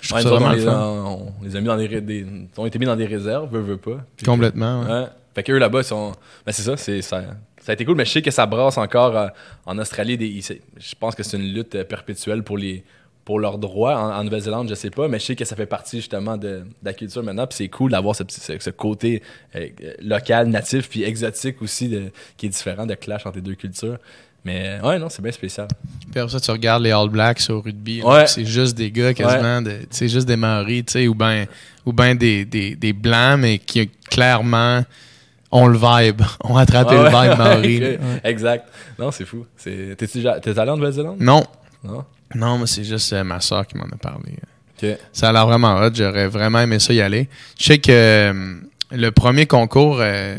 Je 0.00 0.08
trouve 0.08 0.20
ça 0.22 0.28
vraiment 0.30 0.46
on, 0.46 0.50
le 0.52 0.56
les, 0.58 0.64
fun. 0.64 0.80
on- 0.80 1.32
on 1.40 1.44
les 1.44 1.56
a 1.56 1.60
mis 1.60 1.66
dans 1.66 1.76
des, 1.76 2.00
des- 2.00 2.26
ont 2.56 2.66
été 2.66 2.78
mis 2.78 2.86
dans 2.86 2.96
des 2.96 3.06
réserves, 3.06 3.52
veut, 3.52 3.60
veut 3.60 3.76
pas. 3.76 4.04
Complètement. 4.24 4.80
ouais. 4.82 4.90
Ouais. 4.92 5.06
Fait 5.34 5.42
qu'eux 5.42 5.58
là-bas, 5.58 5.80
ils 5.80 5.84
sont. 5.84 6.12
Ben 6.44 6.52
c'est 6.52 6.62
ça, 6.62 6.76
c'est 6.76 7.02
ça. 7.02 7.22
Ça 7.60 7.72
a 7.72 7.74
été 7.74 7.84
cool, 7.84 7.96
mais 7.96 8.04
je 8.04 8.12
sais 8.12 8.22
que 8.22 8.30
ça 8.30 8.46
brasse 8.46 8.78
encore 8.78 9.16
euh, 9.16 9.28
en 9.66 9.78
Australie. 9.78 10.16
Des, 10.16 10.40
je 10.40 10.94
pense 10.98 11.14
que 11.14 11.22
c'est 11.22 11.36
une 11.36 11.52
lutte 11.52 11.74
euh, 11.74 11.84
perpétuelle 11.84 12.42
pour 12.42 12.56
les 12.58 12.82
pour 13.24 13.38
leurs 13.38 13.58
droits. 13.58 13.94
En, 13.96 14.18
en 14.18 14.24
Nouvelle-Zélande, 14.24 14.68
je 14.70 14.74
sais 14.74 14.88
pas, 14.90 15.06
mais 15.06 15.18
je 15.18 15.26
sais 15.26 15.36
que 15.36 15.44
ça 15.44 15.54
fait 15.54 15.66
partie 15.66 15.98
justement 15.98 16.38
de, 16.38 16.48
de 16.60 16.64
la 16.82 16.94
culture 16.94 17.22
maintenant. 17.22 17.46
Puis 17.46 17.56
c'est 17.58 17.68
cool 17.68 17.90
d'avoir 17.90 18.16
ce, 18.16 18.22
petit- 18.22 18.40
ce, 18.40 18.58
ce 18.58 18.70
côté 18.70 19.22
euh, 19.54 19.68
euh, 19.84 19.92
local, 20.00 20.48
natif, 20.48 20.88
puis 20.88 21.02
exotique 21.04 21.60
aussi, 21.60 21.88
de- 21.88 22.10
qui 22.38 22.46
est 22.46 22.48
différent 22.48 22.86
de 22.86 22.94
clash 22.94 23.26
entre 23.26 23.36
les 23.36 23.42
deux 23.42 23.54
cultures. 23.54 23.98
Mais 24.44 24.78
ouais, 24.82 24.98
non, 24.98 25.08
c'est 25.08 25.20
bien 25.22 25.32
spécial. 25.32 25.68
Puis 26.10 26.20
après 26.20 26.32
ça, 26.32 26.40
tu 26.40 26.50
regardes 26.50 26.82
les 26.82 26.90
All 26.92 27.08
Blacks 27.10 27.42
au 27.50 27.60
rugby. 27.60 28.02
Ouais. 28.02 28.26
C'est 28.26 28.44
juste 28.46 28.76
des 28.76 28.90
gars 28.90 29.12
quasiment, 29.12 29.60
de- 29.60 29.80
c'est 29.90 30.08
juste 30.08 30.26
des 30.26 30.36
Maoris, 30.36 30.84
tu 30.86 30.92
sais, 30.92 31.08
ou 31.08 31.14
bien 31.14 31.44
ou 31.84 31.92
ben 31.92 32.14
des, 32.16 32.44
des, 32.44 32.74
des 32.76 32.92
Blancs, 32.92 33.38
mais 33.40 33.58
qui 33.58 33.90
clairement 34.10 34.84
ont 35.50 35.66
le 35.66 35.76
vibe, 35.78 36.22
ont 36.44 36.56
attrapé 36.56 36.94
Ouais, 36.96 37.04
le 37.04 37.08
vibe 37.08 37.38
Maori. 37.38 37.82
Exact. 38.24 38.68
Non, 38.98 39.10
c'est 39.10 39.24
fou. 39.24 39.44
C'est- 39.56 39.96
T'es-tu 39.96 40.20
ja- 40.22 40.38
t'es 40.40 40.58
allé 40.58 40.70
en 40.70 40.76
Nouvelle-Zélande? 40.76 41.16
Non, 41.20 41.44
Non? 41.84 42.04
non, 42.34 42.58
mais 42.58 42.66
c'est 42.66 42.84
juste 42.84 43.12
euh, 43.12 43.24
ma 43.24 43.40
soeur 43.40 43.66
qui 43.66 43.76
m'en 43.76 43.84
a 43.84 43.96
parlé. 44.00 44.36
Ça 45.12 45.30
a 45.30 45.32
l'air 45.32 45.46
vraiment 45.46 45.76
hot, 45.80 45.90
j'aurais 45.92 46.28
vraiment 46.28 46.60
aimé 46.60 46.78
ça 46.78 46.92
y 46.92 47.00
aller. 47.00 47.28
Je 47.58 47.64
sais 47.64 47.78
que 47.78 47.90
euh, 47.90 48.54
le 48.92 49.10
premier 49.10 49.46
concours, 49.46 49.98
euh, 50.00 50.38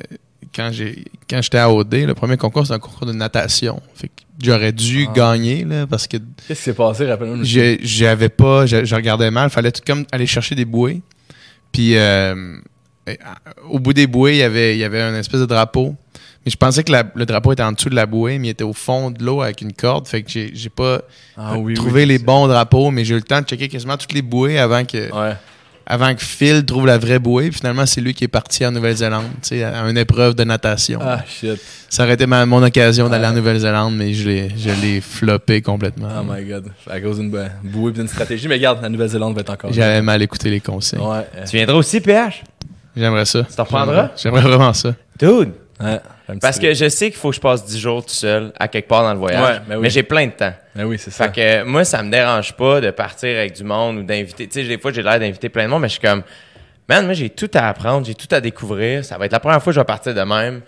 quand 0.55 0.69
j'ai 0.71 1.05
quand 1.29 1.41
j'étais 1.41 1.57
à 1.59 1.71
OD, 1.71 1.93
le 1.93 2.13
premier 2.13 2.37
concours, 2.37 2.65
c'est 2.67 2.73
un 2.73 2.79
concours 2.79 3.05
de 3.07 3.13
natation. 3.13 3.81
Fait 3.95 4.07
que 4.07 4.13
j'aurais 4.41 4.71
dû 4.71 5.05
Ah. 5.09 5.13
gagner, 5.13 5.63
là, 5.63 5.85
parce 5.87 6.07
que 6.07 6.17
Qu'est-ce 6.47 6.59
qui 6.59 6.63
s'est 6.65 6.73
passé, 6.73 7.05
rappelle-moi? 7.05 7.37
J'avais 7.43 8.29
pas, 8.29 8.65
je, 8.65 8.95
regardais 8.95 9.31
mal. 9.31 9.49
Fallait 9.49 9.71
tout 9.71 9.81
comme 9.85 10.05
aller 10.11 10.25
chercher 10.27 10.55
des 10.55 10.65
bouées. 10.65 11.01
Puis 11.71 11.95
euh, 11.97 12.57
euh, 13.07 13.13
au 13.69 13.79
bout 13.79 13.93
des 13.93 14.07
bouées, 14.07 14.33
il 14.33 14.39
y 14.39 14.43
avait, 14.43 14.75
il 14.75 14.79
y 14.79 14.83
avait 14.83 15.01
un 15.01 15.15
espèce 15.15 15.39
de 15.41 15.45
drapeau. 15.45 15.95
Mais 16.45 16.51
je 16.51 16.57
pensais 16.57 16.83
que 16.83 16.91
la- 16.91 17.03
le 17.15 17.25
drapeau 17.25 17.51
était 17.51 17.63
en 17.63 17.73
dessous 17.73 17.89
de 17.89 17.95
la 17.95 18.05
bouée, 18.05 18.39
mais 18.39 18.47
il 18.47 18.51
était 18.51 18.63
au 18.63 18.71
fond 18.73 19.11
de 19.11 19.23
l'eau 19.23 19.41
avec 19.41 19.61
une 19.61 19.73
corde. 19.73 20.07
Fait 20.07 20.23
que 20.23 20.29
j'ai 20.31 20.69
pas 20.69 21.01
Ah 21.37 21.57
oui, 21.59 21.73
trouvé 21.73 22.01
oui, 22.03 22.07
les 22.07 22.17
bons 22.19 22.47
drapeaux, 22.47 22.91
mais 22.91 23.03
j'ai 23.03 23.13
eu 23.15 23.17
le 23.17 23.23
temps 23.23 23.41
de 23.41 23.45
checker 23.45 23.67
quasiment 23.67 23.97
toutes 23.97 24.13
les 24.13 24.21
bouées 24.21 24.57
avant 24.57 24.85
que, 24.85 25.11
Ouais. 25.13 25.35
Avant 25.89 26.13
que 26.13 26.21
Phil 26.23 26.63
trouve 26.63 26.85
la 26.85 26.97
vraie 26.97 27.19
bouée. 27.19 27.49
Puis 27.49 27.57
finalement, 27.59 27.85
c'est 27.85 27.99
lui 27.99 28.13
qui 28.13 28.23
est 28.23 28.27
parti 28.29 28.65
en 28.65 28.71
Nouvelle-Zélande, 28.71 29.25
tu 29.41 29.49
sais, 29.49 29.63
à 29.63 29.81
une 29.89 29.97
épreuve 29.97 30.35
de 30.35 30.43
natation. 30.43 30.99
Ah, 31.03 31.23
shit. 31.27 31.59
Ça 31.89 32.03
aurait 32.03 32.13
été 32.13 32.27
ma- 32.27 32.45
mon 32.45 32.61
occasion 32.63 33.09
d'aller 33.09 33.23
Ouais. 33.25 33.31
en 33.31 33.33
Nouvelle-Zélande, 33.33 33.95
mais 33.95 34.13
je 34.13 34.29
l'ai 34.29 34.49
je 34.55 34.69
l'ai 34.81 35.01
floppé 35.01 35.61
complètement. 35.63 36.07
Oh 36.21 36.23
my 36.31 36.45
god. 36.45 36.65
À 36.89 37.01
cause 37.01 37.17
d'une 37.19 37.31
bou- 37.31 37.37
bouée 37.63 37.89
et 37.89 37.93
d'une 37.95 38.07
stratégie. 38.07 38.47
Mais 38.47 38.55
regarde, 38.55 38.81
la 38.81 38.89
Nouvelle-Zélande 38.89 39.33
va 39.33 39.41
être 39.41 39.49
encore. 39.49 39.73
J'avais 39.73 40.01
mal 40.01 40.21
écouté 40.21 40.49
les 40.51 40.59
consignes. 40.59 40.99
Ouais. 41.01 41.25
Tu 41.49 41.57
viendras 41.57 41.75
aussi, 41.75 41.99
PH? 41.99 42.43
J'aimerais 42.95 43.25
ça. 43.25 43.43
Tu 43.43 43.55
t'en 43.55 43.63
reprendras? 43.63 44.09
J'aimerais 44.21 44.41
vraiment 44.41 44.73
ça. 44.73 44.93
Dude! 45.19 45.51
Ouais. 45.79 45.99
Parce 46.41 46.59
que 46.59 46.73
je 46.73 46.89
sais 46.89 47.09
qu'il 47.09 47.19
faut 47.19 47.29
que 47.29 47.35
je 47.35 47.41
passe 47.41 47.65
10 47.65 47.79
jours 47.79 48.05
tout 48.05 48.13
seul 48.13 48.51
à 48.59 48.67
quelque 48.67 48.87
part 48.87 49.03
dans 49.03 49.13
le 49.13 49.19
voyage. 49.19 49.41
Ouais, 49.41 49.61
ben 49.67 49.75
oui. 49.75 49.81
Mais 49.83 49.89
j'ai 49.89 50.03
plein 50.03 50.27
de 50.27 50.31
temps. 50.31 50.53
Ben 50.75 50.85
oui, 50.85 50.97
c'est 50.99 51.11
ça. 51.11 51.25
Fait 51.25 51.33
que 51.33 51.61
euh, 51.61 51.65
moi, 51.65 51.83
ça 51.85 52.03
me 52.03 52.11
dérange 52.11 52.53
pas 52.53 52.81
de 52.81 52.91
partir 52.91 53.37
avec 53.37 53.53
du 53.53 53.63
monde 53.63 53.97
ou 53.97 54.03
d'inviter. 54.03 54.47
Tu 54.47 54.61
sais, 54.61 54.67
des 54.67 54.77
fois, 54.77 54.91
j'ai 54.91 55.01
l'air 55.01 55.19
d'inviter 55.19 55.49
plein 55.49 55.65
de 55.65 55.69
monde, 55.69 55.81
mais 55.81 55.87
je 55.87 55.93
suis 55.93 56.01
comme, 56.01 56.23
man, 56.87 57.05
moi, 57.05 57.13
j'ai 57.13 57.29
tout 57.29 57.49
à 57.53 57.69
apprendre, 57.69 58.05
j'ai 58.05 58.15
tout 58.15 58.27
à 58.31 58.41
découvrir. 58.41 59.03
Ça 59.03 59.17
va 59.17 59.25
être 59.25 59.31
la 59.31 59.39
première 59.39 59.61
fois 59.61 59.71
que 59.71 59.75
je 59.75 59.79
vais 59.79 59.85
partir 59.85 60.13
de 60.13 60.21
même. 60.21 60.61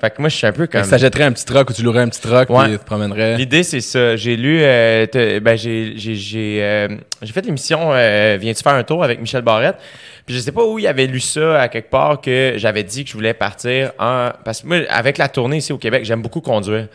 Fait 0.00 0.08
que 0.10 0.20
moi, 0.20 0.30
je 0.30 0.36
suis 0.36 0.46
un 0.46 0.52
peu 0.52 0.66
comme. 0.66 0.80
que 0.80 0.86
ça 0.86 0.96
jetterait 0.96 1.24
un 1.24 1.32
petit 1.32 1.44
truck 1.44 1.68
ou 1.68 1.72
tu 1.74 1.82
louerais 1.82 2.00
un 2.00 2.08
petit 2.08 2.22
truck 2.22 2.48
Ouais. 2.48 2.64
puis 2.64 2.72
tu 2.72 2.78
te 2.78 2.84
promènerais. 2.86 3.36
L'idée, 3.36 3.62
c'est 3.62 3.82
ça. 3.82 4.16
J'ai 4.16 4.34
lu, 4.36 4.60
euh, 4.62 5.06
ben, 5.40 5.56
j'ai, 5.58 5.92
j'ai, 5.96 6.14
j'ai, 6.14 6.58
euh, 6.62 6.88
fait 7.26 7.44
l'émission 7.44 7.90
euh, 7.92 8.38
Viens-tu 8.40 8.62
faire 8.62 8.72
un 8.74 8.82
tour 8.82 9.04
avec 9.04 9.20
Michel 9.20 9.42
Barrette? 9.42 9.76
Puis 10.24 10.34
je 10.34 10.40
sais 10.40 10.52
pas 10.52 10.64
où 10.64 10.78
il 10.78 10.86
avait 10.86 11.06
lu 11.06 11.20
ça 11.20 11.60
à 11.60 11.68
quelque 11.68 11.90
part 11.90 12.20
que 12.22 12.54
j'avais 12.56 12.82
dit 12.82 13.04
que 13.04 13.10
je 13.10 13.14
voulais 13.14 13.34
partir 13.34 13.92
en. 13.98 14.30
Parce 14.44 14.62
que 14.62 14.66
moi, 14.68 14.78
avec 14.88 15.18
la 15.18 15.28
tournée 15.28 15.58
ici 15.58 15.72
au 15.72 15.78
Québec, 15.78 16.04
j'aime 16.06 16.22
beaucoup 16.22 16.40
conduire. 16.40 16.86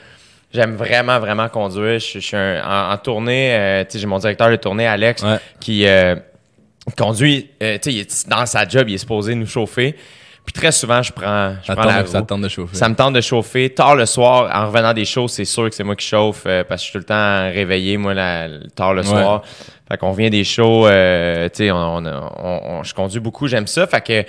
J'aime 0.53 0.73
vraiment, 0.75 1.19
vraiment 1.19 1.49
conduire. 1.49 1.99
Je, 1.99 2.13
je 2.13 2.19
suis 2.25 2.37
un- 2.37 2.61
en, 2.65 2.91
en 2.93 2.97
tournée, 2.97 3.53
euh, 3.53 3.83
tu 3.83 3.91
sais, 3.91 3.99
j'ai 3.99 4.07
mon 4.07 4.17
directeur 4.19 4.49
de 4.49 4.55
tournée, 4.55 4.87
Alex, 4.87 5.21
Ouais. 5.21 5.37
qui 5.59 5.85
conduit, 6.97 7.49
tu 7.59 7.65
sais, 7.67 7.79
il 7.87 7.99
est 7.99 8.29
dans 8.29 8.45
sa 8.45 8.67
job, 8.67 8.89
il 8.89 8.95
est 8.95 8.99
supposé 8.99 9.35
nous 9.35 9.47
chauffer. 9.47 9.95
Puis 10.45 10.53
très 10.53 10.71
souvent, 10.71 11.01
je 11.01 11.11
prends, 11.11 11.55
je 11.63 11.71
prends 11.73 11.85
la 11.85 12.03
que 12.03 12.09
ça 12.09 12.19
roue. 12.19 12.23
te 12.25 12.29
tente 12.29 12.41
de 12.41 12.47
chauffer. 12.49 12.75
Ça 12.75 12.87
me 12.87 12.95
tente 12.95 13.13
de 13.13 13.21
chauffer. 13.21 13.69
Tard 13.71 13.95
le 13.95 14.05
soir, 14.05 14.49
en 14.53 14.67
revenant 14.67 14.93
des 14.93 15.03
shows, 15.05 15.27
c'est 15.27 15.43
sûr 15.45 15.67
que 15.69 15.75
c'est 15.75 15.83
moi 15.83 15.95
qui 15.95 16.05
chauffe 16.05 16.43
euh, 16.45 16.63
parce 16.63 16.81
que 16.81 16.85
je 16.85 16.89
suis 16.91 16.93
tout 16.93 16.99
le 16.99 17.03
temps 17.05 17.51
réveillé, 17.51 17.97
moi, 17.97 18.13
la- 18.13 18.47
tard 18.75 18.93
le 18.93 19.01
soir. 19.03 19.41
Fait 19.89 19.97
qu'on 19.97 20.11
vient 20.11 20.29
des 20.29 20.43
shows, 20.43 20.87
euh, 20.87 21.49
tu 21.49 21.63
sais, 21.65 21.71
on, 21.71 21.77
on, 21.77 22.05
on- 22.05 22.61
on- 22.79 22.83
je 22.83 22.93
conduis 22.93 23.19
beaucoup, 23.19 23.47
j'aime 23.47 23.65
ça. 23.67 23.87
Fait 23.87 24.01
que, 24.01 24.23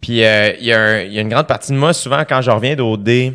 puis 0.00 0.24
euh, 0.24 0.52
il 0.60 0.66
y, 0.66 0.72
a 0.72 0.80
un- 0.80 1.00
il 1.02 1.12
y 1.12 1.18
a 1.18 1.20
une 1.22 1.28
grande 1.28 1.46
partie 1.46 1.72
de 1.72 1.76
moi, 1.76 1.92
souvent, 1.92 2.24
quand 2.28 2.42
je 2.42 2.50
reviens 2.50 2.74
d'OD, 2.74 3.34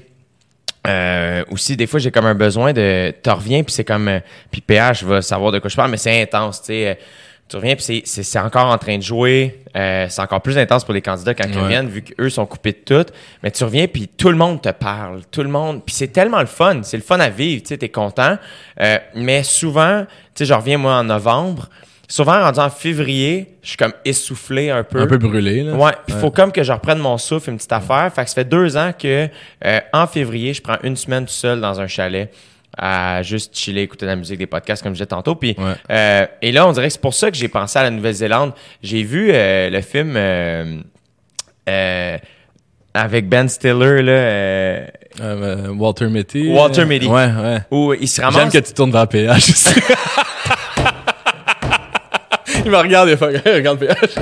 euh, 0.87 1.43
aussi, 1.49 1.75
des 1.75 1.87
fois, 1.87 1.99
j'ai 1.99 2.11
comme 2.11 2.25
un 2.27 2.35
besoin 2.35 2.71
de. 2.73 3.13
Tu 3.23 3.29
reviens, 3.29 3.63
puis 3.63 3.73
c'est 3.73 3.83
comme. 3.83 4.07
euh, 4.07 4.19
puis 4.51 4.61
PH 4.61 5.03
va 5.03 5.21
savoir 5.21 5.51
de 5.51 5.59
quoi 5.59 5.69
je 5.69 5.75
parle, 5.75 5.89
mais 5.89 5.97
c'est 5.97 6.21
intense, 6.21 6.61
tu 6.61 6.67
sais. 6.67 6.99
Tu 7.47 7.57
reviens, 7.57 7.75
puis 7.75 8.01
c'est- 8.05 8.39
encore 8.39 8.65
en 8.71 8.77
train 8.79 8.97
de 8.97 9.03
jouer. 9.03 9.61
euh, 9.75 10.07
c'est 10.09 10.21
encore 10.21 10.41
plus 10.41 10.57
intense 10.57 10.83
pour 10.85 10.93
les 10.93 11.01
candidats 11.01 11.33
quand 11.35 11.43
ils 11.47 11.59
reviennent, 11.59 11.87
vu 11.89 12.01
qu'eux 12.01 12.29
sont 12.29 12.45
coupés 12.45 12.71
de 12.71 12.77
tout. 13.03 13.11
Mais 13.43 13.51
tu 13.51 13.63
reviens, 13.65 13.87
puis 13.87 14.07
tout 14.07 14.29
le 14.29 14.35
monde 14.37 14.61
te 14.61 14.69
parle. 14.69 15.21
Tout 15.29 15.43
le 15.43 15.49
monde. 15.49 15.83
Puis 15.85 15.93
c'est 15.93 16.07
tellement 16.07 16.39
le 16.39 16.45
fun. 16.47 16.79
C'est 16.83 16.97
le 16.97 17.03
fun 17.03 17.19
à 17.19 17.29
vivre, 17.29 17.61
tu 17.61 17.67
sais, 17.69 17.77
t'es 17.77 17.89
content. 17.89 18.37
Euh, 18.81 18.97
mais 19.15 19.43
souvent, 19.43 20.05
tu 20.05 20.09
sais, 20.35 20.45
je 20.45 20.53
reviens, 20.53 20.77
moi, 20.77 20.93
en 20.95 21.03
novembre. 21.03 21.69
Souvent, 22.07 22.39
rendu 22.39 22.59
en 22.59 22.69
février, 22.69 23.55
je 23.63 23.69
suis 23.69 23.77
comme 23.77 23.93
essoufflé 24.05 24.69
un 24.69 24.83
peu. 24.83 25.01
Un 25.01 25.07
peu 25.07 25.17
brûlé, 25.17 25.63
là. 25.63 25.73
Ouais, 25.73 25.91
il 26.07 26.13
faut 26.13 26.31
comme 26.31 26.51
que 26.51 26.63
je 26.63 26.71
reprenne 26.71 26.99
mon 26.99 27.17
souffle, 27.17 27.49
une 27.49 27.57
petite 27.57 27.71
affaire. 27.73 28.11
Fait 28.13 28.23
que 28.23 28.29
ça 28.29 28.35
fait 28.35 28.45
deux 28.45 28.77
ans 28.77 28.91
que 28.97 29.27
euh, 29.65 29.79
en 29.91 30.07
février, 30.07 30.53
je 30.53 30.61
prends 30.61 30.77
une 30.83 30.95
semaine 30.95 31.25
tout 31.25 31.31
seul 31.33 31.59
dans 31.61 31.79
un 31.81 31.87
chalet 31.87 32.31
à 32.77 33.21
juste 33.23 33.55
chiller, 33.57 33.83
écouter 33.83 34.05
de 34.05 34.11
la 34.11 34.15
musique, 34.15 34.37
des 34.37 34.47
podcasts, 34.47 34.83
comme 34.83 34.93
je 34.93 34.97
disais 34.97 35.05
tantôt. 35.07 35.35
Puis, 35.35 35.55
Ouais. 35.57 35.73
euh, 35.91 36.25
et 36.41 36.51
là, 36.51 36.67
on 36.67 36.71
dirait 36.71 36.87
que 36.87 36.93
c'est 36.93 37.01
pour 37.01 37.13
ça 37.13 37.31
que 37.31 37.37
j'ai 37.37 37.47
pensé 37.47 37.79
à 37.79 37.83
la 37.83 37.89
Nouvelle-Zélande. 37.89 38.53
J'ai 38.83 39.03
vu 39.03 39.29
euh, 39.31 39.69
le 39.69 39.81
film 39.81 40.15
euh, 40.17 40.79
euh, 41.69 42.17
avec 42.93 43.27
Ben 43.29 43.47
Stiller, 43.47 44.01
là, 44.01 44.87
Walter 45.73 46.07
Mitty. 46.07 46.49
Walter 46.51 46.85
Mitty. 46.85 47.07
Ouais, 47.07 47.25
ouais. 47.27 47.59
où 47.71 47.93
il 47.93 48.07
se 48.07 48.21
J'aime 48.21 48.31
ramasse... 48.31 48.53
que 48.53 48.57
tu 48.59 48.73
tournes 48.73 48.91
vers 48.91 49.07
PH. 49.07 49.53
Il 52.65 52.71
me 52.71 52.77
regarde 52.77 53.09
des 53.09 53.17
fois. 53.17 53.27
Regarde 53.45 53.79
PH. 53.79 54.15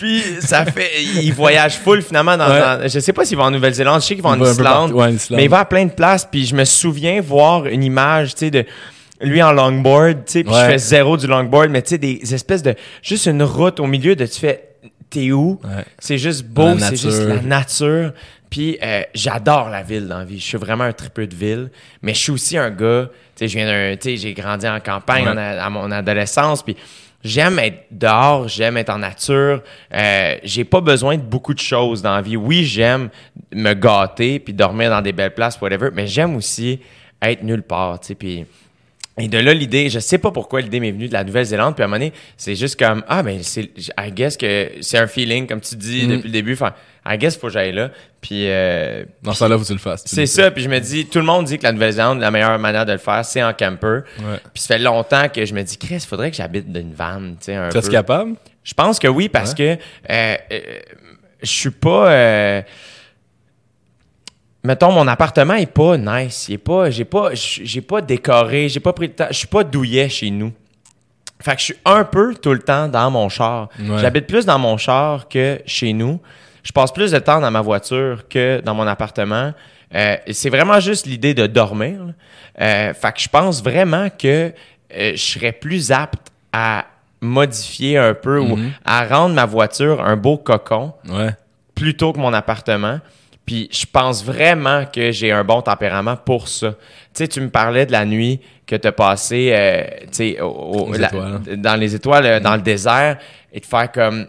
Puis 0.00 0.22
ça 0.40 0.64
fait... 0.64 0.90
Il 1.22 1.32
voyage 1.32 1.78
full, 1.78 2.02
finalement, 2.02 2.36
dans... 2.36 2.48
Ouais. 2.48 2.60
dans- 2.60 2.88
je 2.88 2.98
sais 3.00 3.12
pas 3.12 3.24
s'il 3.24 3.36
va 3.36 3.44
en 3.44 3.50
Nouvelle-Zélande. 3.50 4.00
Je 4.00 4.06
sais 4.06 4.14
qu'il 4.14 4.22
va 4.22 4.30
en 4.30 4.42
Islande. 4.42 4.92
Ouais, 4.92 5.12
Islande. 5.12 5.36
Mais 5.38 5.44
il 5.44 5.50
va 5.50 5.60
à 5.60 5.64
plein 5.66 5.84
de 5.84 5.90
places, 5.92 6.26
puis 6.30 6.46
je 6.46 6.54
me 6.54 6.64
souviens 6.64 7.20
voir 7.20 7.66
une 7.66 7.84
image, 7.84 8.30
tu 8.34 8.38
sais, 8.46 8.50
de 8.50 8.64
lui 9.20 9.42
en 9.42 9.52
longboard, 9.52 10.24
tu 10.24 10.32
sais, 10.32 10.44
puis 10.44 10.52
Ouais. 10.52 10.60
je 10.60 10.70
fais 10.70 10.78
zéro 10.78 11.16
du 11.18 11.26
longboard, 11.26 11.68
mais 11.70 11.82
tu 11.82 11.90
sais, 11.90 11.98
des 11.98 12.20
espèces 12.34 12.62
de... 12.62 12.74
Juste 13.02 13.26
une 13.26 13.42
route 13.42 13.78
au 13.78 13.86
milieu 13.86 14.16
de... 14.16 14.24
Tu 14.26 14.40
fais... 14.40 14.64
T'es 15.10 15.32
où? 15.32 15.60
C'est 15.98 16.18
juste 16.18 16.44
beau, 16.44 16.78
c'est 16.78 16.96
juste 16.96 17.22
la 17.22 17.42
nature. 17.42 18.12
Puis 18.48 18.78
euh, 18.82 19.02
j'adore 19.14 19.68
la 19.68 19.82
ville 19.82 20.06
dans 20.08 20.18
la 20.18 20.24
vie. 20.24 20.38
Je 20.38 20.44
suis 20.44 20.56
vraiment 20.58 20.84
un 20.84 20.92
tripeux 20.92 21.26
de 21.26 21.34
ville, 21.34 21.70
mais 22.02 22.14
je 22.14 22.18
suis 22.20 22.32
aussi 22.32 22.56
un 22.56 22.70
gars, 22.70 23.08
tu 23.36 23.44
sais, 23.44 23.48
je 23.48 23.56
viens 23.58 23.66
d'un, 23.66 23.96
tu 23.96 24.10
sais, 24.10 24.16
j'ai 24.16 24.34
grandi 24.34 24.68
en 24.68 24.78
campagne 24.80 25.24
Ouais. 25.24 25.30
en 25.30 25.36
a- 25.36 25.62
à 25.64 25.68
mon 25.70 25.90
adolescence, 25.90 26.62
puis 26.62 26.76
j'aime 27.24 27.58
être 27.58 27.86
dehors, 27.90 28.48
j'aime 28.48 28.76
être 28.76 28.90
en 28.90 28.98
nature. 28.98 29.62
Euh, 29.92 30.36
j'ai 30.42 30.64
pas 30.64 30.80
besoin 30.80 31.16
de 31.16 31.22
beaucoup 31.22 31.54
de 31.54 31.60
choses 31.60 32.02
dans 32.02 32.14
la 32.14 32.22
vie. 32.22 32.36
Oui, 32.36 32.64
j'aime 32.64 33.10
me 33.52 33.74
gâter 33.74 34.38
puis 34.38 34.52
dormir 34.52 34.90
dans 34.90 35.02
des 35.02 35.12
belles 35.12 35.34
places, 35.34 35.60
whatever, 35.60 35.90
mais 35.92 36.06
j'aime 36.06 36.36
aussi 36.36 36.80
être 37.22 37.42
nulle 37.42 37.62
part, 37.62 38.00
tu 38.00 38.08
sais, 38.08 38.14
puis 38.14 38.46
et 39.20 39.28
de 39.28 39.38
là, 39.38 39.54
l'idée, 39.54 39.88
je 39.90 39.98
sais 40.00 40.18
pas 40.18 40.30
pourquoi 40.30 40.60
l'idée 40.60 40.80
m'est 40.80 40.90
venue 40.90 41.06
de 41.08 41.12
la 41.12 41.22
Nouvelle-Zélande, 41.24 41.74
puis 41.74 41.82
à 41.82 41.84
un 41.84 41.88
moment 41.88 41.98
donné, 41.98 42.12
c'est 42.36 42.56
juste 42.56 42.78
comme, 42.78 43.04
ah, 43.08 43.22
ben, 43.22 43.38
c'est, 43.42 43.70
I 43.98 44.10
guess 44.12 44.36
que 44.36 44.70
c'est 44.80 44.98
un 44.98 45.06
feeling, 45.06 45.46
comme 45.46 45.60
tu 45.60 45.76
dis 45.76 46.06
Mm. 46.06 46.08
depuis 46.10 46.26
le 46.28 46.32
début, 46.32 46.52
enfin, 46.54 46.72
I 47.06 47.16
guess 47.18 47.36
faut 47.36 47.46
que 47.48 47.52
j'aille 47.52 47.72
là, 47.72 47.90
puis 48.20 48.44
euh, 48.48 49.04
Dans 49.22 49.32
ça 49.32 49.48
là, 49.48 49.56
faut 49.56 49.62
que 49.62 49.66
tu 49.68 49.72
le 49.74 49.78
fasses. 49.78 50.02
c'est 50.06 50.26
ça, 50.26 50.50
puis 50.50 50.62
je 50.62 50.68
me 50.68 50.78
dis, 50.80 51.06
tout 51.06 51.18
le 51.18 51.24
monde 51.24 51.44
dit 51.46 51.58
que 51.58 51.62
la 51.64 51.72
Nouvelle-Zélande, 51.72 52.20
la 52.20 52.30
meilleure 52.30 52.58
manière 52.58 52.86
de 52.86 52.92
le 52.92 52.98
faire, 52.98 53.24
c'est 53.24 53.42
en 53.42 53.52
camper, 53.52 54.00
Ouais. 54.18 54.38
puis 54.52 54.62
ça 54.62 54.74
fait 54.74 54.78
longtemps 54.78 55.28
que 55.28 55.44
je 55.44 55.54
me 55.54 55.62
dis, 55.62 55.76
Chris, 55.78 56.00
faudrait 56.08 56.30
que 56.30 56.36
j'habite 56.36 56.70
d'une 56.72 56.92
van, 56.94 57.20
tu 57.20 57.36
sais, 57.46 57.54
un 57.54 57.68
Tu 57.68 57.78
es 57.78 57.80
peu. 57.80 57.88
capable? 57.88 58.34
Je 58.64 58.74
pense 58.74 58.98
que 58.98 59.08
oui, 59.08 59.28
parce 59.28 59.52
Ouais. 59.52 59.76
que 59.76 60.12
euh, 60.12 60.36
euh, 60.52 60.60
je 61.42 61.48
suis 61.50 61.70
pas. 61.70 62.62
Mettons, 64.62 64.92
mon 64.92 65.06
appartement 65.08 65.54
est 65.54 65.66
pas 65.72 65.96
nice. 65.96 66.48
Il 66.48 66.54
est 66.54 66.58
pas. 66.58 66.90
J'ai 66.90 67.04
pas. 67.04 67.30
J'ai 67.34 67.80
pas 67.80 68.00
décoré. 68.00 68.68
J'ai 68.68 68.80
pas 68.80 68.92
pris 68.92 69.08
le 69.08 69.12
temps. 69.14 69.26
Je 69.30 69.36
suis 69.36 69.46
pas 69.46 69.64
douillet 69.64 70.08
chez 70.08 70.30
nous. 70.30 70.52
Fait 71.42 71.52
que 71.54 71.60
je 71.60 71.64
suis 71.66 71.76
un 71.86 72.04
peu 72.04 72.34
tout 72.34 72.52
le 72.52 72.58
temps 72.60 72.86
dans 72.88 73.10
mon 73.10 73.28
char. 73.30 73.68
Ouais. 73.78 73.98
J'habite 73.98 74.26
plus 74.26 74.44
dans 74.44 74.58
mon 74.58 74.76
char 74.76 75.26
que 75.28 75.60
chez 75.64 75.92
nous. 75.92 76.20
Je 76.62 76.72
passe 76.72 76.92
plus 76.92 77.12
de 77.12 77.18
temps 77.18 77.40
dans 77.40 77.50
ma 77.50 77.62
voiture 77.62 78.28
que 78.28 78.60
dans 78.60 78.74
mon 78.74 78.86
appartement. 78.86 79.52
Euh, 79.94 80.16
c'est 80.30 80.50
vraiment 80.50 80.78
juste 80.80 81.06
l'idée 81.06 81.32
de 81.32 81.46
dormir. 81.46 81.98
Euh, 82.60 82.92
fait 82.92 83.12
que 83.12 83.20
je 83.20 83.28
pense 83.28 83.62
vraiment 83.62 84.08
que 84.10 84.52
euh, 84.94 85.12
je 85.12 85.16
serais 85.16 85.52
plus 85.52 85.90
apte 85.90 86.28
à 86.52 86.84
modifier 87.22 87.96
un 87.96 88.12
peu 88.14 88.38
ou 88.38 88.58
à 88.84 89.04
rendre 89.06 89.34
ma 89.34 89.46
voiture 89.46 90.02
un 90.04 90.16
beau 90.16 90.36
cocon 90.36 90.92
Ouais. 91.08 91.30
plutôt 91.74 92.12
que 92.12 92.18
mon 92.18 92.32
appartement. 92.34 92.98
Puis 93.50 93.68
je 93.72 93.84
pense 93.84 94.24
vraiment 94.24 94.84
que 94.86 95.10
j'ai 95.10 95.32
un 95.32 95.42
bon 95.42 95.60
tempérament 95.60 96.16
pour 96.16 96.46
ça. 96.46 96.70
Tu 96.70 96.76
sais, 97.14 97.26
tu 97.26 97.40
me 97.40 97.50
parlais 97.50 97.84
de 97.84 97.90
la 97.90 98.04
nuit 98.04 98.38
que 98.64 98.76
tu 98.76 98.86
as 98.86 98.92
passée 98.92 99.50
euh, 99.52 99.82
tu 100.12 100.40
Aux 100.40 100.92
la- 100.92 101.08
étoiles. 101.08 101.40
dans 101.56 101.74
les 101.74 101.96
étoiles, 101.96 102.26
euh, 102.26 102.38
dans 102.38 102.54
le 102.54 102.62
désert, 102.62 103.18
et 103.52 103.58
de 103.58 103.66
faire 103.66 103.90
comme 103.90 104.28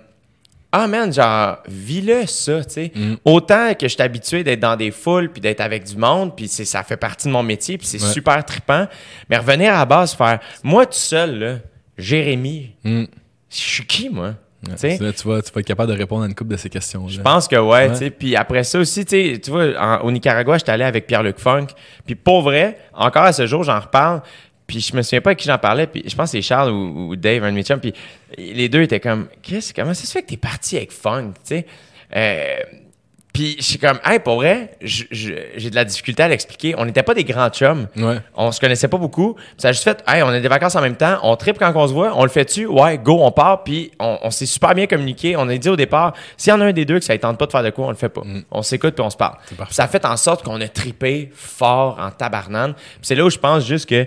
Ah 0.72 0.88
man, 0.88 1.14
genre, 1.14 1.57
vis-le 1.68 2.26
ça, 2.26 2.64
tu 2.65 2.72
sais. 2.72 2.91
Mm. 2.95 3.14
Autant 3.26 3.76
que 3.76 3.88
je 3.88 3.93
suis 3.93 4.02
habitué 4.02 4.43
d'être 4.43 4.60
dans 4.61 4.76
des 4.76 4.89
foules, 4.89 5.30
puis 5.31 5.39
d'être 5.39 5.61
avec 5.61 5.84
du 5.84 5.98
monde, 5.98 6.35
puis 6.35 6.48
ça 6.48 6.81
fait 6.81 6.98
partie 6.98 7.27
de 7.27 7.34
mon 7.34 7.43
métier, 7.43 7.77
puis 7.77 7.85
c'est 7.85 8.02
Ouais. 8.02 8.10
super 8.11 8.43
trippant. 8.43 8.88
Mais 9.30 9.38
revenir 9.38 9.72
à 9.76 9.77
la 9.80 9.85
base, 9.85 10.15
faire 10.15 10.39
Moi 10.64 10.88
tout 10.88 10.93
seul, 10.93 11.38
là, 11.38 11.56
Jérémy, 11.95 12.72
Mm. 12.84 13.03
je 13.52 13.56
suis 13.56 13.85
qui, 13.85 14.10
moi? 14.10 14.34
Ouais. 14.67 14.75
Tu 14.97 15.03
Là, 15.03 15.11
vas, 15.11 15.13
tu 15.13 15.25
vas 15.51 15.59
être 15.59 15.61
capable 15.61 15.91
de 15.91 15.97
répondre 15.97 16.23
à 16.23 16.27
une 16.27 16.35
couple 16.35 16.51
de 16.51 16.57
ces 16.57 16.69
questions. 16.69 17.07
Je 17.07 17.19
pense 17.21 17.47
que 17.47 17.55
ouais, 17.55 17.63
Ouais. 17.88 17.89
tu 17.89 17.95
sais. 17.95 18.09
Puis 18.11 18.35
après 18.35 18.63
ça 18.63 18.77
aussi, 18.79 19.03
tu 19.05 19.39
vois, 19.47 19.69
en- 19.79 20.01
au 20.01 20.11
Nicaragua, 20.11 20.57
j'étais 20.59 20.71
allé 20.71 20.83
avec 20.83 21.07
Pierre-Luc 21.07 21.39
Funk. 21.39 21.67
Puis 22.05 22.13
pour 22.15 22.41
vrai, 22.43 22.77
encore 22.93 23.23
à 23.23 23.33
ce 23.33 23.47
jour, 23.47 23.63
j'en 23.63 23.79
reparle. 23.79 24.21
Puis 24.67 24.79
je 24.79 24.95
me 24.95 25.01
souviens 25.01 25.21
pas 25.21 25.31
à 25.31 25.35
qui 25.35 25.47
j'en 25.47 25.57
parlais. 25.57 25.88
Puis 25.88 26.03
je 26.07 26.15
pense 26.15 26.25
que 26.31 26.38
c'est 26.38 26.41
Charles 26.43 26.69
ou, 26.71 27.09
ou 27.09 27.15
Dave, 27.15 27.43
un 27.43 27.49
de 27.49 27.55
mes 27.55 27.63
chums. 27.63 27.79
Puis 27.79 27.93
les 28.38 28.69
deux 28.69 28.83
étaient 28.83 28.99
comme, 28.99 29.27
qu'est-ce, 29.41 29.73
comment 29.73 29.93
ça 29.95 30.05
se 30.05 30.11
fait 30.11 30.21
que 30.21 30.27
t'es 30.27 30.38
parti 30.38 30.77
avec 30.77 30.91
Funk, 30.91 31.31
tu 31.43 31.55
sais? 31.55 31.65
Euh, 32.15 32.55
puis 33.33 33.55
je 33.59 33.63
suis 33.63 33.77
comme, 33.79 33.99
hey, 34.03 34.19
pour 34.19 34.35
vrai, 34.35 34.71
j'ai 34.81 35.69
de 35.69 35.75
la 35.75 35.85
difficulté 35.85 36.21
à 36.23 36.27
l'expliquer. 36.27 36.75
On 36.77 36.85
n'était 36.85 37.03
pas 37.03 37.13
des 37.13 37.23
grands 37.23 37.49
chums. 37.49 37.87
Ouais. 37.95 38.17
On 38.35 38.51
se 38.51 38.59
connaissait 38.59 38.87
pas 38.89 38.97
beaucoup. 38.97 39.35
Ça 39.57 39.69
a 39.69 39.71
juste 39.71 39.83
fait, 39.85 40.03
hey, 40.07 40.21
on 40.21 40.27
a 40.27 40.39
des 40.39 40.47
vacances 40.49 40.75
en 40.75 40.81
même 40.81 40.97
temps, 40.97 41.17
on 41.23 41.35
tripe 41.37 41.57
quand 41.57 41.71
on 41.75 41.87
se 41.87 41.93
voit, 41.93 42.11
on 42.17 42.23
le 42.23 42.29
fait-tu? 42.29 42.65
Ouais, 42.65 42.97
go, 42.97 43.17
on 43.21 43.31
part. 43.31 43.63
Puis 43.63 43.91
on, 43.99 44.17
on 44.23 44.31
s'est 44.31 44.45
super 44.45 44.73
bien 44.75 44.85
communiqué. 44.87 45.35
On 45.37 45.47
a 45.47 45.57
dit 45.57 45.69
au 45.69 45.75
départ, 45.77 46.13
s'il 46.35 46.51
y 46.51 46.53
en 46.53 46.61
a 46.61 46.65
un 46.65 46.73
des 46.73 46.85
deux 46.85 46.99
que 46.99 47.05
ça 47.05 47.13
ne 47.13 47.19
tente 47.19 47.37
pas 47.37 47.45
de 47.45 47.51
faire 47.51 47.63
de 47.63 47.69
quoi, 47.69 47.85
on 47.87 47.89
le 47.91 47.95
fait 47.95 48.09
pas. 48.09 48.21
On 48.51 48.61
s'écoute 48.63 48.95
puis 48.95 49.03
on 49.05 49.09
se 49.09 49.17
parle. 49.17 49.37
Ça 49.69 49.83
a 49.85 49.87
fait 49.87 50.05
en 50.05 50.17
sorte 50.17 50.43
qu'on 50.43 50.59
a 50.59 50.67
tripé 50.67 51.29
fort 51.33 51.97
en 51.99 52.11
tabarnane. 52.11 52.73
C'est 53.01 53.15
là 53.15 53.23
où 53.23 53.29
je 53.29 53.37
pense 53.37 53.65
juste 53.65 53.87
que, 53.89 54.05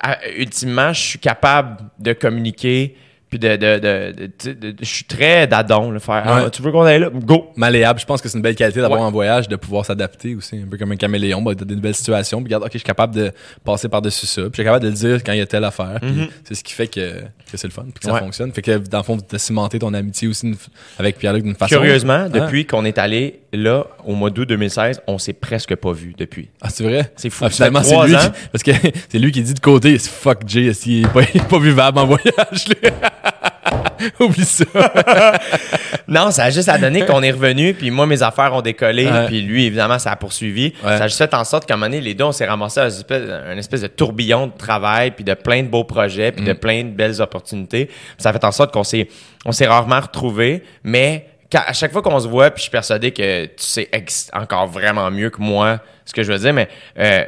à- 0.00 0.18
ultimement, 0.36 0.92
je 0.92 1.00
suis 1.00 1.18
capable 1.18 1.76
de 1.98 2.12
communiquer. 2.12 2.96
Puis 3.34 3.40
de, 3.40 3.56
de, 3.56 3.78
de, 3.80 4.52
de- 4.52 4.76
je 4.80 4.84
suis 4.84 5.04
très 5.06 5.48
d'adon, 5.48 5.90
le 5.90 5.98
faire. 5.98 6.22
Ah, 6.24 6.50
tu 6.50 6.62
veux 6.62 6.70
qu'on 6.70 6.82
aille 6.82 7.00
là? 7.00 7.10
Go! 7.12 7.46
Malléable, 7.56 7.98
je 7.98 8.06
pense 8.06 8.22
que 8.22 8.28
c'est 8.28 8.38
une 8.38 8.42
belle 8.42 8.54
qualité 8.54 8.80
d'avoir 8.80 9.00
Ouais. 9.00 9.06
en 9.06 9.10
voyage, 9.10 9.48
de 9.48 9.56
pouvoir 9.56 9.84
s'adapter 9.84 10.36
aussi, 10.36 10.56
un 10.64 10.68
peu 10.70 10.78
comme 10.78 10.92
un 10.92 10.96
caméléon, 10.96 11.42
bah, 11.42 11.52
dans 11.56 11.64
des 11.64 11.74
nouvelles 11.74 11.96
situations. 11.96 12.38
Puis 12.38 12.44
regarde, 12.44 12.62
ok, 12.62 12.70
je 12.74 12.78
suis 12.78 12.84
capable 12.86 13.12
de 13.12 13.32
passer 13.64 13.88
par-dessus 13.88 14.26
ça. 14.26 14.42
Puis 14.42 14.50
je 14.52 14.56
suis 14.58 14.64
capable 14.64 14.84
de 14.84 14.90
le 14.90 14.94
dire 14.94 15.24
quand 15.24 15.32
il 15.32 15.38
y 15.38 15.42
a 15.42 15.46
telle 15.46 15.64
affaire. 15.64 15.98
Puis 16.00 16.30
c'est 16.44 16.54
ce 16.54 16.62
qui 16.62 16.74
fait 16.74 16.86
que, 16.86 17.00
que 17.22 17.56
c'est 17.56 17.66
le 17.66 17.72
fun, 17.72 17.82
puis 17.82 17.94
que 17.94 18.04
ça. 18.04 18.12
Ouais. 18.12 18.20
fonctionne. 18.20 18.52
Fait 18.52 18.62
que 18.62 18.78
dans 18.78 18.98
le 18.98 19.04
fond, 19.04 19.16
tu 19.18 19.34
as 19.34 19.38
cimenté 19.40 19.80
ton 19.80 19.92
amitié 19.94 20.28
aussi 20.28 20.54
avec 20.96 21.18
Pierre-Luc 21.18 21.42
d'une 21.42 21.56
façon. 21.56 21.74
Curieusement, 21.74 22.26
Ah. 22.26 22.28
depuis 22.28 22.66
qu'on 22.66 22.84
est 22.84 22.98
allé 22.98 23.40
là, 23.52 23.84
au 24.06 24.14
mois 24.14 24.30
d'août 24.30 24.48
2016, 24.48 25.00
on 25.08 25.18
s'est 25.18 25.32
presque 25.32 25.74
pas 25.74 25.92
vu 25.92 26.14
depuis. 26.16 26.50
Ah, 26.62 26.70
c'est 26.70 26.84
vrai? 26.84 27.10
C'est 27.16 27.30
fou. 27.30 27.44
Ah, 27.46 27.50
finalement, 27.50 27.82
c'est 27.82 27.96
lui, 28.06 28.14
qui, 28.16 28.26
parce 28.52 28.62
que 28.62 28.70
c'est 29.08 29.18
lui 29.18 29.32
qui 29.32 29.42
dit 29.42 29.54
de 29.54 29.60
côté, 29.60 29.98
fuck 29.98 30.42
Jay, 30.46 30.70
il 30.86 31.04
est 31.04 31.08
pas, 31.12 31.22
il 31.34 31.40
est 31.40 31.48
pas 31.48 31.58
vivable 31.58 31.98
en 31.98 32.06
voyage, 32.06 32.68
lui? 32.68 32.90
Oublie 34.20 34.44
ça. 34.44 34.64
Non, 36.06 36.30
ça 36.30 36.44
a 36.44 36.50
juste 36.50 36.68
à 36.68 36.76
donner 36.76 37.06
qu'on 37.06 37.22
est 37.22 37.30
revenu, 37.30 37.72
puis 37.72 37.90
moi, 37.90 38.06
mes 38.06 38.22
affaires 38.22 38.52
ont 38.52 38.60
décollé, 38.60 39.06
Ouais. 39.06 39.26
puis 39.26 39.40
lui, 39.40 39.64
évidemment, 39.64 39.98
ça 39.98 40.10
a 40.12 40.16
poursuivi. 40.16 40.74
Ouais. 40.84 40.98
Ça 40.98 41.04
a 41.04 41.06
juste 41.06 41.16
fait 41.18 41.32
en 41.32 41.44
sorte 41.44 41.64
qu'à 41.66 41.74
un 41.74 41.76
moment 41.78 41.86
donné, 41.86 42.02
les 42.02 42.12
deux, 42.12 42.24
on 42.24 42.32
s'est 42.32 42.44
ramassés 42.44 42.80
à 42.80 42.84
une 42.84 42.88
espèce, 42.90 43.22
un 43.30 43.56
espèce 43.56 43.80
de 43.80 43.86
tourbillon 43.86 44.48
de 44.48 44.52
travail, 44.52 45.12
puis 45.12 45.24
de 45.24 45.32
plein 45.32 45.62
de 45.62 45.68
beaux 45.68 45.84
projets, 45.84 46.30
puis 46.30 46.44
de 46.44 46.52
Mm. 46.52 46.56
plein 46.56 46.84
de 46.84 46.90
belles 46.90 47.22
opportunités. 47.22 47.88
Ça 48.18 48.28
a 48.28 48.32
fait 48.34 48.44
en 48.44 48.52
sorte 48.52 48.72
qu'on 48.72 48.84
s'est, 48.84 49.08
on 49.46 49.52
s'est 49.52 49.66
rarement 49.66 50.00
retrouvés, 50.00 50.62
mais 50.82 51.26
à 51.54 51.72
chaque 51.72 51.92
fois 51.92 52.02
qu'on 52.02 52.20
se 52.20 52.28
voit, 52.28 52.50
puis 52.50 52.58
je 52.58 52.62
suis 52.64 52.70
persuadé 52.70 53.10
que 53.12 53.46
tu 53.46 53.52
sais 53.58 53.88
encore 54.34 54.66
vraiment 54.66 55.10
mieux 55.10 55.30
que 55.30 55.40
moi 55.40 55.78
ce 56.04 56.12
que 56.12 56.22
je 56.22 56.32
veux 56.32 56.38
dire, 56.38 56.52
mais 56.52 56.68
euh, 56.98 57.24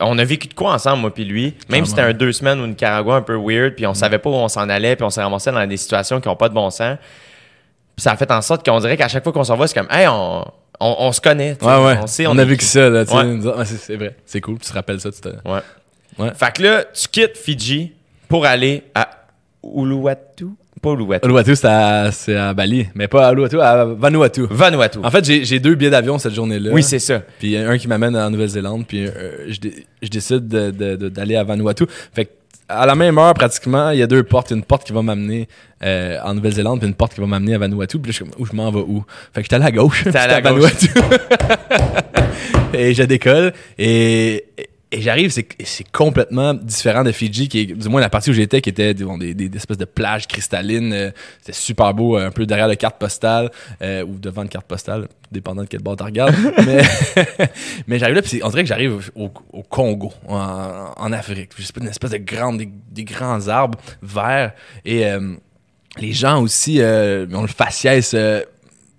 on 0.00 0.18
a 0.18 0.24
vécu 0.24 0.48
de 0.48 0.54
quoi 0.54 0.72
ensemble, 0.74 1.00
moi 1.00 1.12
puis 1.14 1.24
lui. 1.24 1.54
Même 1.68 1.84
si 1.84 1.90
c'était 1.90 2.02
un 2.02 2.12
deux 2.12 2.32
semaines 2.32 2.60
au 2.60 2.66
Nicaragua 2.66 3.16
un 3.16 3.22
peu 3.22 3.36
weird, 3.36 3.74
puis 3.74 3.86
on 3.86 3.94
savait 3.94 4.18
pas 4.18 4.30
où 4.30 4.34
on 4.34 4.48
s'en 4.48 4.68
allait, 4.68 4.96
puis 4.96 5.04
on 5.04 5.10
s'est 5.10 5.22
ramassé 5.22 5.50
dans 5.50 5.66
des 5.66 5.76
situations 5.76 6.20
qui 6.20 6.28
ont 6.28 6.36
pas 6.36 6.48
de 6.48 6.54
bon 6.54 6.70
sens. 6.70 6.98
Puis 7.96 8.02
ça 8.02 8.12
a 8.12 8.16
fait 8.16 8.30
en 8.30 8.42
sorte 8.42 8.64
qu'on 8.64 8.78
dirait 8.80 8.96
qu'à 8.96 9.08
chaque 9.08 9.24
fois 9.24 9.32
qu'on 9.32 9.44
s'en 9.44 9.56
va, 9.56 9.66
c'est 9.66 9.78
comme, 9.78 9.88
hey, 9.90 10.06
on, 10.06 10.44
on, 10.80 10.96
on 10.98 11.12
se 11.12 11.20
connaît. 11.20 11.56
Ouais, 11.62 11.84
ouais. 11.84 11.98
On 12.02 12.06
sait, 12.06 12.26
on, 12.26 12.32
on 12.32 12.38
a 12.38 12.44
que 12.44 12.62
ça, 12.62 12.90
là, 12.90 13.04
tu 13.04 13.12
sais. 13.12 13.16
Ouais. 13.16 13.64
c'est 13.64 13.96
vrai. 13.96 14.16
C'est 14.26 14.40
cool, 14.40 14.58
tu 14.58 14.68
te 14.68 14.74
rappelles 14.74 15.00
ça, 15.00 15.10
tu 15.10 15.20
te... 15.20 15.28
Ouais. 15.28 15.60
Ouais. 16.18 16.32
Fait 16.34 16.54
que 16.54 16.62
là, 16.62 16.84
tu 16.84 17.08
quittes 17.08 17.36
Fidji 17.36 17.92
pour 18.28 18.44
aller 18.46 18.84
à 18.94 19.08
Uluwatu. 19.62 20.48
Pas 20.86 20.92
Uluwatu. 20.92 21.26
Uluwatu, 21.26 21.56
c'est 21.56 21.66
à, 21.66 22.10
c'est 22.12 22.36
à 22.36 22.54
Bali, 22.54 22.86
mais 22.94 23.08
pas 23.08 23.26
à 23.28 23.32
Uluwatu, 23.32 23.60
à 23.60 23.84
Vanuatu. 23.84 24.46
Vanuatu. 24.48 24.98
En 25.02 25.10
fait, 25.10 25.24
j'ai 25.24 25.44
j'ai 25.44 25.58
deux 25.58 25.74
billets 25.74 25.90
d'avion 25.90 26.16
cette 26.18 26.34
journée-là. 26.34 26.70
oui, 26.72 26.82
c'est 26.82 27.00
ça. 27.00 27.22
Puis 27.40 27.56
un 27.56 27.76
qui 27.76 27.88
m'amène 27.88 28.16
en 28.16 28.30
Nouvelle-Zélande, 28.30 28.84
puis 28.86 29.04
euh, 29.06 29.10
je, 29.48 29.58
dé- 29.58 29.86
je 30.00 30.08
décide 30.08 30.46
de- 30.46 30.70
de- 30.70 30.94
de- 30.96 31.08
d'aller 31.08 31.34
à 31.34 31.42
Vanuatu. 31.42 31.86
Fait 32.14 32.26
que 32.26 32.30
à 32.68 32.84
la 32.86 32.94
même 32.96 33.16
heure, 33.18 33.34
pratiquement, 33.34 33.90
il 33.90 33.98
y 33.98 34.02
a 34.02 34.06
deux 34.08 34.22
portes. 34.22 34.50
Une 34.52 34.62
porte 34.64 34.84
qui 34.84 34.92
va 34.92 35.02
m'amener 35.02 35.48
euh, 35.84 36.18
en 36.24 36.34
Nouvelle-Zélande, 36.34 36.78
puis 36.80 36.88
une 36.88 36.94
porte 36.94 37.14
qui 37.14 37.20
va 37.20 37.26
m'amener 37.26 37.54
à 37.54 37.58
Vanuatu. 37.58 37.98
Puis 37.98 38.10
là, 38.10 38.12
je 38.12 38.16
suis 38.16 38.24
comme, 38.24 38.40
où 38.40 38.46
je 38.46 38.52
m'en 38.56 38.70
vais 38.70 38.80
où? 38.80 39.04
Fait 39.32 39.42
que 39.42 39.48
j'étais 39.50 39.64
à 39.64 39.70
gauche. 39.72 40.04
T'es 40.04 40.16
à 40.16 40.40
gauche. 40.40 40.52
Vanuatu. 40.62 40.90
et 42.74 42.94
je 42.94 43.02
décolle. 43.02 43.52
Et, 43.78 44.44
et 44.96 45.02
j'arrive, 45.02 45.30
c'est, 45.30 45.46
c'est 45.62 45.86
complètement 45.92 46.54
différent 46.54 47.04
de 47.04 47.12
Fidji, 47.12 47.48
qui 47.48 47.60
est, 47.60 47.66
du 47.66 47.88
moins 47.90 48.00
la 48.00 48.08
partie 48.08 48.30
où 48.30 48.32
j'étais, 48.32 48.62
qui 48.62 48.70
était 48.70 48.94
bon, 48.94 49.18
des, 49.18 49.34
des, 49.34 49.50
des 49.50 49.56
espèces 49.58 49.76
de 49.76 49.84
plages 49.84 50.26
cristallines. 50.26 50.90
euh, 50.94 51.10
c'était 51.40 51.52
super 51.52 51.92
beau, 51.92 52.16
un 52.16 52.30
peu 52.30 52.46
derrière 52.46 52.66
la 52.66 52.76
carte 52.76 52.98
postale, 52.98 53.50
euh, 53.82 54.02
ou 54.06 54.18
devant 54.18 54.42
une 54.42 54.48
carte 54.48 54.66
postale, 54.66 55.08
dépendant 55.30 55.64
de 55.64 55.68
quel 55.68 55.82
bord 55.82 55.96
tu 55.96 56.02
regardes. 56.04 56.34
mais, 56.66 56.82
mais 57.86 57.98
j'arrive 57.98 58.14
là, 58.14 58.22
puis 58.22 58.40
on 58.42 58.48
dirait 58.48 58.62
que 58.62 58.68
j'arrive 58.70 59.10
au, 59.14 59.30
au 59.52 59.62
Congo, 59.62 60.14
en, 60.28 60.92
en 60.96 61.12
Afrique. 61.12 61.50
Je 61.58 61.64
sais 61.64 61.74
pas, 61.74 61.82
une 61.82 61.88
espèce 61.88 62.12
de 62.12 62.16
grande, 62.16 62.56
des, 62.56 62.70
des 62.90 63.04
grands 63.04 63.48
arbres 63.48 63.78
verts. 64.00 64.52
Et 64.86 65.04
euh, 65.04 65.34
les 65.98 66.12
gens 66.12 66.40
aussi 66.40 66.80
euh, 66.80 67.26
ont 67.34 67.42
le 67.42 67.48
faciès. 67.48 68.16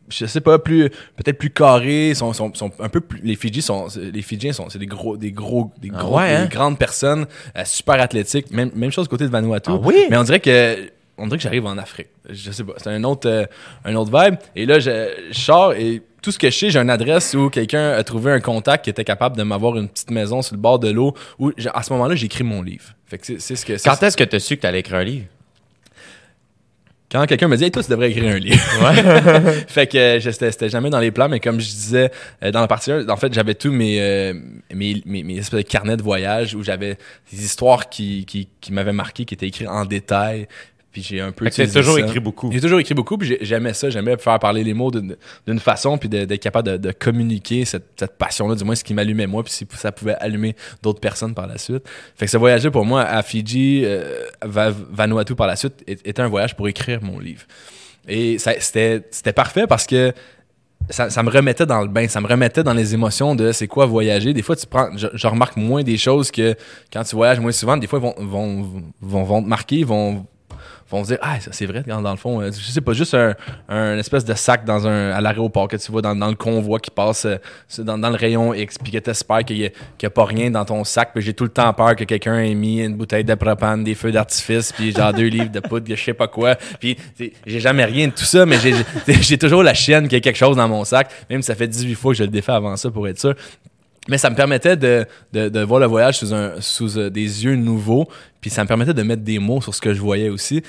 Je 0.09 0.25
sais 0.25 0.41
pas 0.41 0.57
plus 0.59 0.89
peut-être 0.89 1.37
plus 1.37 1.49
carrés 1.49 2.13
sont, 2.15 2.31
sont, 2.33 2.53
sont 2.53 2.71
un 2.79 2.89
peu 2.89 3.01
plus 3.01 3.19
les 3.23 3.35
Fidji 3.35 3.61
sont 3.61 3.87
les 3.97 4.21
Fidjiens 4.21 4.53
sont 4.53 4.69
c'est 4.69 4.79
des 4.79 4.85
gros 4.85 5.17
des 5.17 5.31
gros 5.31 5.71
des 5.81 5.91
Ah 5.93 5.97
gros 5.99 6.17
ouais, 6.17 6.33
hein? 6.35 6.43
des 6.45 6.49
grandes 6.55 6.77
personnes 6.79 7.25
euh, 7.57 7.63
super 7.65 7.99
athlétiques 8.01 8.51
même 8.51 8.71
même 8.75 8.91
chose 8.91 9.07
côté 9.07 9.25
de 9.25 9.29
Vanuatu 9.29 9.69
Ah 9.73 9.79
oui? 9.83 10.05
mais 10.09 10.17
on 10.17 10.23
dirait 10.23 10.39
que 10.39 10.89
on 11.17 11.25
dirait 11.25 11.37
que 11.37 11.43
j'arrive 11.43 11.65
en 11.65 11.77
Afrique 11.77 12.07
je 12.29 12.51
sais 12.51 12.63
pas 12.63 12.73
c'est 12.77 12.89
un 12.89 13.03
autre 13.03 13.27
euh, 13.29 13.45
un 13.85 13.95
autre 13.95 14.11
vibe 14.17 14.35
et 14.55 14.65
là 14.65 14.79
je, 14.79 15.13
je 15.31 15.39
sors 15.39 15.73
et 15.73 16.01
tout 16.21 16.31
ce 16.31 16.39
que 16.39 16.49
je 16.49 16.57
sais 16.57 16.69
j'ai 16.69 16.79
une 16.79 16.89
adresse 16.89 17.33
où 17.33 17.49
quelqu'un 17.49 17.91
a 17.91 18.03
trouvé 18.03 18.31
un 18.31 18.39
contact 18.39 18.83
qui 18.85 18.89
était 18.89 19.03
capable 19.03 19.35
de 19.35 19.43
m'avoir 19.43 19.77
une 19.77 19.89
petite 19.89 20.11
maison 20.11 20.41
sur 20.41 20.55
le 20.55 20.61
bord 20.61 20.79
de 20.79 20.89
l'eau 20.89 21.13
où 21.39 21.51
à 21.73 21.83
ce 21.83 21.91
moment-là 21.93 22.15
j'écris 22.15 22.43
mon 22.43 22.61
livre 22.61 22.85
fait 23.07 23.17
que 23.17 23.25
c'est 23.25 23.39
c'est 23.41 23.55
ce 23.55 23.65
que 23.65 23.77
c'est- 23.77 23.89
Quand 23.89 24.01
est-ce 24.03 24.15
que 24.17 24.23
tu 24.23 24.35
as 24.35 24.39
su 24.39 24.55
que 24.55 24.61
tu 24.61 24.67
allais 24.67 24.79
écrire 24.79 24.97
un 24.99 25.03
livre? 25.03 25.25
Quand 27.09 27.25
quelqu'un 27.25 27.47
me 27.47 27.55
dit 27.55 27.65
hey, 27.65 27.71
toi 27.71 27.83
tu 27.83 27.89
devrais 27.89 28.11
écrire 28.11 28.35
un 28.35 28.37
livre. 28.37 28.57
Fait 29.67 29.87
que 29.87 29.97
euh, 29.97 30.31
c'était 30.31 30.69
jamais 30.69 30.89
dans 30.89 30.99
les 30.99 31.11
plans 31.11 31.29
mais 31.29 31.39
comme 31.39 31.59
je 31.59 31.67
disais 31.67 32.11
euh, 32.43 32.51
dans 32.51 32.61
la 32.61 32.67
partie 32.67 32.91
1 32.91 33.07
en 33.07 33.17
fait 33.17 33.33
j'avais 33.33 33.55
tous 33.55 33.71
mes, 33.71 34.01
euh, 34.01 34.33
mes, 34.73 35.01
mes, 35.05 35.23
mes 35.23 35.37
espèces 35.37 35.63
de 35.63 35.69
carnets 35.69 35.97
de 35.97 36.03
voyage 36.03 36.53
où 36.53 36.63
j'avais 36.63 36.97
des 37.31 37.43
histoires 37.43 37.89
qui, 37.89 38.25
qui, 38.25 38.49
qui 38.59 38.73
m'avaient 38.73 38.91
marqué 38.91 39.25
qui 39.25 39.33
étaient 39.33 39.47
écrites 39.47 39.69
en 39.69 39.85
détail 39.85 40.47
puis 40.91 41.03
j'ai 41.03 41.19
un 41.21 41.31
peu 41.31 41.45
utilisé 41.61 41.79
toujours 41.79 41.95
écrit 42.07 42.19
beaucoup. 42.19 42.51
j'ai 42.51 42.61
toujours 42.61 42.79
écrit 42.79 42.93
beaucoup 42.95 43.17
puis 43.17 43.27
j'ai- 43.27 43.37
j'aimais 43.41 43.73
ça 43.73 43.89
j'aimais 43.89 44.17
faire 44.17 44.39
parler 44.39 44.63
les 44.63 44.73
mots 44.73 44.89
d'une 44.91 45.59
façon 45.59 45.97
puis 45.97 46.07
d'être 46.09 46.35
capable 46.37 46.71
de, 46.71 46.77
de 46.77 46.91
communiquer 46.91 47.65
cette, 47.65 47.85
cette 47.99 48.17
passion 48.17 48.47
là 48.47 48.55
du 48.55 48.63
moins 48.63 48.75
ce 48.75 48.83
qui 48.83 48.93
m'allumait 48.93 49.27
moi 49.27 49.43
puis 49.43 49.51
si 49.53 49.67
ça 49.75 49.91
pouvait 49.91 50.15
allumer 50.15 50.55
d'autres 50.81 50.99
personnes 51.01 51.33
par 51.35 51.45
la 51.47 51.57
suite 51.57 51.83
fait 52.15 52.25
que 52.25 52.31
ce 52.31 52.37
voyage 52.37 52.63
là 52.63 52.71
pour 52.71 52.85
moi 52.85 53.03
à 53.03 53.21
Fidji 53.21 53.81
euh, 53.83 54.23
Va- 54.43 54.71
Vanuatu 54.71 55.35
par 55.35 55.47
la 55.47 55.55
suite 55.55 55.83
était 55.87 56.21
un 56.21 56.27
voyage 56.29 56.55
pour 56.55 56.67
écrire 56.67 57.03
mon 57.03 57.19
livre 57.19 57.43
et 58.07 58.37
c'était 58.39 59.03
c'était 59.11 59.33
parfait 59.33 59.67
parce 59.67 59.85
que 59.85 60.13
ça, 60.89 61.09
ça 61.09 61.21
me 61.21 61.29
remettait 61.29 61.65
dans 61.65 61.81
le 61.81 61.89
bain, 61.89 62.07
ça 62.07 62.21
me 62.21 62.27
remettait 62.27 62.63
dans 62.63 62.73
les 62.73 62.93
émotions 62.93 63.35
de 63.35 63.51
c'est 63.51 63.67
quoi 63.67 63.85
voyager. 63.85 64.31
Des 64.33 64.41
fois, 64.41 64.55
tu 64.55 64.65
prends, 64.67 64.95
je, 64.95 65.07
je 65.13 65.27
remarque 65.27 65.57
moins 65.57 65.83
des 65.83 65.97
choses 65.97 66.31
que 66.31 66.55
quand 66.93 67.03
tu 67.03 67.13
voyages 67.17 67.41
moins 67.41 67.51
souvent. 67.51 67.75
Des 67.75 67.87
fois, 67.87 67.99
ils 67.99 68.03
vont, 68.03 68.15
vont, 68.25 68.83
vont, 69.01 69.23
vont 69.23 69.43
te 69.43 69.47
marquer, 69.49 69.83
vont, 69.83 70.25
vont 70.89 71.03
se 71.03 71.09
dire 71.09 71.17
ah 71.21 71.37
c'est 71.39 71.65
vrai 71.65 71.83
dans, 71.85 71.99
le 71.99 72.17
fond 72.17 72.41
euh, 72.41 72.51
je 72.51 72.71
sais 72.71 72.81
pas 72.81 72.93
juste 72.93 73.15
un, 73.69 73.97
espèce 73.97 74.25
de 74.25 74.33
sac 74.33 74.65
dans 74.65 74.87
un 74.87 75.11
à 75.11 75.21
l'aéroport 75.21 75.67
que 75.67 75.77
tu 75.77 75.91
vois 75.91 76.01
dans, 76.01 76.13
le 76.13 76.35
convoi 76.35 76.79
qui 76.79 76.91
passe 76.91 77.25
euh, 77.25 77.37
dans, 77.79 77.97
le 77.97 78.15
rayon 78.15 78.53
X 78.53 78.77
puis 78.77 78.91
que 78.91 78.97
t'espères 78.97 79.43
qu'il 79.43 79.57
y, 79.57 79.65
a- 79.65 79.69
a 80.03 80.09
pas 80.09 80.25
rien 80.25 80.49
dans 80.51 80.65
ton 80.65 80.83
sac 80.83 81.11
puis 81.13 81.23
j'ai 81.23 81.33
tout 81.33 81.43
le 81.43 81.49
temps 81.49 81.73
peur 81.73 81.95
que 81.95 82.03
quelqu'un 82.03 82.39
ait 82.39 82.53
mis 82.53 82.81
une 82.81 82.95
bouteille 82.95 83.25
de 83.25 83.35
propane 83.35 83.83
des 83.83 83.95
feux 83.95 84.11
d'artifice 84.11 84.71
puis 84.71 84.91
genre 84.91 85.13
deux 85.13 85.27
livres 85.27 85.51
de 85.51 85.59
poudre 85.59 85.85
je 85.89 86.01
sais 86.01 86.13
pas 86.13 86.27
quoi 86.27 86.55
puis 86.79 86.97
j'ai 87.45 87.59
jamais 87.59 87.85
rien 87.85 88.07
de 88.07 88.13
tout 88.13 88.25
ça 88.25 88.45
mais 88.45 88.57
j'ai 89.21 89.37
toujours 89.37 89.63
la 89.63 89.73
chienne 89.73 90.03
qu'il 90.05 90.13
y 90.13 90.17
a 90.17 90.21
quelque 90.21 90.37
chose 90.37 90.55
dans 90.55 90.67
mon 90.67 90.83
sac. 90.83 91.09
Même 91.29 91.41
si 91.41 91.47
ça 91.47 91.55
fait 91.55 91.67
18 91.67 91.95
fois 91.95 92.11
que 92.13 92.17
je 92.17 92.23
le 92.23 92.29
défais 92.29 92.51
avant 92.51 92.75
ça 92.75 92.89
pour 92.89 93.07
être 93.07 93.19
sûr 93.19 93.35
mais 94.07 94.17
ça 94.17 94.29
me 94.29 94.35
permettait 94.35 94.77
de, 94.77 95.05
de, 95.33 95.49
de 95.49 95.59
voir 95.61 95.79
le 95.79 95.85
voyage 95.85 96.19
sous, 96.19 96.33
un, 96.33 96.59
sous 96.61 96.97
euh, 96.97 97.09
des 97.09 97.45
yeux 97.45 97.55
nouveaux, 97.55 98.07
puis 98.41 98.49
ça 98.49 98.63
me 98.63 98.67
permettait 98.67 98.93
de 98.93 99.03
mettre 99.03 99.23
des 99.23 99.39
mots 99.39 99.61
sur 99.61 99.73
ce 99.73 99.81
que 99.81 99.93
je 99.93 99.99
voyais 100.01 100.29
aussi. 100.29 100.63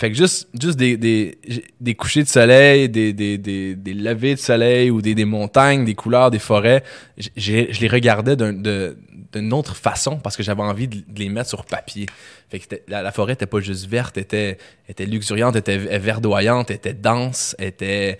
Fait 0.00 0.10
que 0.10 0.16
juste, 0.16 0.48
juste 0.60 0.76
des, 0.76 0.96
des, 0.96 1.38
des 1.80 1.94
couchers 1.94 2.24
de 2.24 2.28
soleil, 2.28 2.88
des, 2.88 3.12
des, 3.12 3.38
des, 3.38 3.76
des 3.76 3.94
levées 3.94 4.34
de 4.34 4.40
soleil 4.40 4.90
ou 4.90 5.00
des, 5.00 5.14
des 5.14 5.24
montagnes, 5.24 5.84
des 5.84 5.94
couleurs, 5.94 6.32
des 6.32 6.40
forêts, 6.40 6.82
je 7.16 7.80
les 7.80 7.88
regardais 7.88 8.34
d'une 8.34 9.52
autre 9.52 9.76
façon 9.76 10.16
parce 10.18 10.36
que 10.36 10.42
j'avais 10.42 10.62
envie 10.62 10.88
de, 10.88 11.04
les 11.16 11.28
mettre 11.28 11.48
sur 11.48 11.64
papier. 11.64 12.06
Fait 12.50 12.58
que 12.58 12.74
la, 12.88 13.02
la 13.02 13.12
forêt 13.12 13.34
était 13.34 13.46
pas 13.46 13.60
juste 13.60 13.86
verte, 13.86 14.18
était, 14.18 14.58
était 14.88 15.06
luxuriante, 15.06 15.54
était 15.54 15.78
verdoyante, 15.78 16.72
était 16.72 16.94
dense, 16.94 17.54
était... 17.60 18.18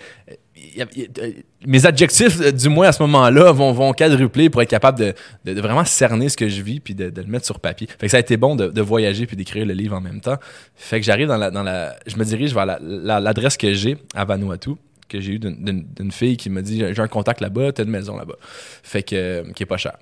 euh, 0.79 1.33
mes 1.67 1.87
adjectifs, 1.87 2.41
euh, 2.41 2.53
du 2.53 2.69
moins 2.69 2.89
à 2.89 2.93
ce 2.93 3.03
moment-là, 3.03 3.53
vont, 3.53 3.93
quadrupler 3.93 4.51
pour 4.51 4.63
être 4.63 4.71
capable 4.71 5.15
de, 5.45 5.61
vraiment 5.61 5.85
cerner 5.85 6.29
ce 6.29 6.37
que 6.37 6.49
je 6.49 6.63
vis 6.63 6.81
puis 6.81 6.95
de, 6.95 7.13
le 7.15 7.27
mettre 7.27 7.47
sur 7.47 7.61
papier. 7.61 7.87
Fait 7.87 8.07
que 8.07 8.11
ça 8.11 8.17
a 8.17 8.21
été 8.21 8.37
bon 8.37 8.57
de, 8.57 8.81
voyager 8.81 9.27
puis 9.27 9.37
d'écrire 9.37 9.67
le 9.67 9.75
livre 9.75 9.97
en 9.97 10.01
même 10.01 10.21
temps. 10.21 10.37
Fait 10.75 11.01
que 11.01 11.07
j'arrive 11.07 11.29
dans 11.29 11.37
la, 11.37 11.51
dans 11.51 11.63
la, 11.63 11.97
je 12.07 12.17
me 12.17 12.25
dirige 12.25 12.55
vers 12.55 12.67
la- 12.67 12.79
la- 12.81 13.21
l'adresse 13.21 13.57
que 13.57 13.73
j'ai 13.73 13.97
à 14.15 14.25
Vanuatu 14.25 14.71
que 15.09 15.21
j'ai 15.21 15.33
eu 15.33 15.39
d'une 15.39 16.13
fille 16.13 16.37
qui 16.37 16.51
m'a 16.51 16.63
dit 16.63 16.83
j'ai 16.93 17.03
un 17.03 17.09
contact 17.09 17.41
là-bas, 17.41 17.73
t'as 17.73 17.85
une 17.85 17.91
maison 17.91 18.17
là-bas. 18.17 18.37
Fait 18.83 19.03
que 19.03 19.15
euh, 19.15 19.43
qui 19.55 19.63
est 19.63 19.67
pas 19.67 19.77
cher. 19.77 19.97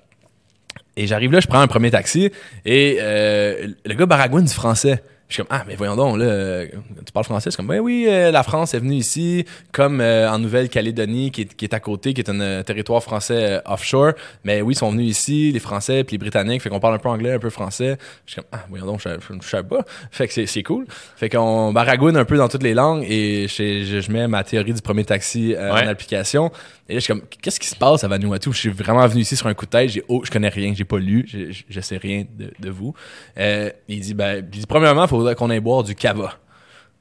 Et 0.95 1.07
j'arrive 1.07 1.31
là, 1.31 1.39
je 1.39 1.47
prends 1.47 1.59
un 1.59 1.67
premier 1.67 1.91
taxi 1.91 2.31
et 2.65 2.97
euh, 3.01 3.67
le 3.85 3.93
gars 3.95 4.05
baragouine 4.05 4.45
du 4.45 4.53
français. 4.53 5.03
Je 5.29 5.35
suis 5.35 5.43
comme 5.43 5.57
ah 5.57 5.63
mais 5.67 5.75
voyons 5.75 5.95
donc 5.95 6.19
là 6.19 6.65
tu 6.67 7.11
parles 7.11 7.23
français? 7.25 7.49
C'est 7.49 7.57
comme 7.57 7.65
ben 7.67 7.79
oui 7.79 8.05
euh, 8.07 8.29
la 8.29 8.43
France 8.43 8.73
est 8.75 8.79
venue 8.79 8.95
ici 8.95 9.45
comme 9.71 9.99
euh, 9.99 10.29
en 10.29 10.37
Nouvelle-Calédonie 10.37 11.31
qui 11.31 11.41
est, 11.41 11.53
qui 11.55 11.65
est 11.65 11.73
à 11.73 11.79
côté 11.79 12.13
qui 12.13 12.21
est 12.21 12.29
un 12.29 12.39
euh, 12.39 12.61
territoire 12.61 13.01
français 13.01 13.53
euh, 13.53 13.61
offshore. 13.65 14.11
Mais 14.43 14.61
oui 14.61 14.73
ils 14.73 14.77
sont 14.77 14.91
venus 14.91 15.09
ici 15.09 15.51
les 15.51 15.59
Français 15.59 16.03
puis 16.03 16.15
les 16.15 16.17
Britanniques 16.19 16.61
fait 16.61 16.69
qu'on 16.69 16.79
parle 16.79 16.95
un 16.95 16.99
peu 16.99 17.09
anglais 17.09 17.31
un 17.33 17.39
peu 17.39 17.49
français. 17.49 17.97
Je 18.27 18.33
suis 18.33 18.41
comme 18.41 18.49
ah 18.51 18.65
voyons 18.69 18.85
donc 18.85 19.01
je, 19.01 19.09
je, 19.09 19.33
je 19.41 19.47
savais 19.49 19.67
pas. 19.67 19.83
Fait 20.11 20.27
que 20.27 20.33
c'est 20.33 20.45
c'est 20.45 20.61
cool. 20.61 20.85
Fait 21.15 21.29
qu'on 21.29 21.73
baragouine 21.73 22.17
un 22.17 22.25
peu 22.25 22.37
dans 22.37 22.49
toutes 22.49 22.63
les 22.63 22.75
langues 22.75 23.03
et 23.09 23.47
je, 23.47 23.83
je, 23.85 24.01
je 24.01 24.11
mets 24.11 24.27
ma 24.27 24.43
théorie 24.43 24.73
du 24.73 24.81
premier 24.81 25.05
taxi 25.05 25.55
euh, 25.55 25.73
Ouais. 25.73 25.83
en 25.83 25.87
application 25.87 26.51
et 26.89 26.93
là, 26.93 26.99
je 26.99 27.03
suis 27.05 27.13
comme, 27.13 27.23
qu'est-ce 27.41 27.59
qui 27.59 27.67
se 27.67 27.75
passe 27.75 28.03
à 28.03 28.07
Vanuatu? 28.09 28.51
Je 28.51 28.57
suis 28.57 28.69
vraiment 28.69 29.07
venu 29.07 29.21
ici 29.21 29.35
sur 29.37 29.47
un 29.47 29.53
coup 29.53 29.65
de 29.65 29.69
tête. 29.71 29.89
J'ai, 29.89 30.03
oh, 30.09 30.21
je 30.25 30.29
connais 30.31 30.49
rien, 30.49 30.73
j'ai 30.75 30.83
pas 30.83 30.97
lu, 30.99 31.25
je, 31.27 31.57
je, 31.69 31.79
sais 31.81 31.97
rien 31.97 32.25
de, 32.37 32.51
de 32.59 32.69
vous. 32.69 32.93
Euh, 33.37 33.69
il 33.87 34.01
dit, 34.01 34.13
ben, 34.13 34.37
il 34.39 34.59
dit, 34.59 34.65
premièrement, 34.67 35.05
il 35.05 35.09
faudrait 35.09 35.35
qu'on 35.35 35.49
aille 35.49 35.61
boire 35.61 35.83
du 35.83 35.95
cava. 35.95 36.37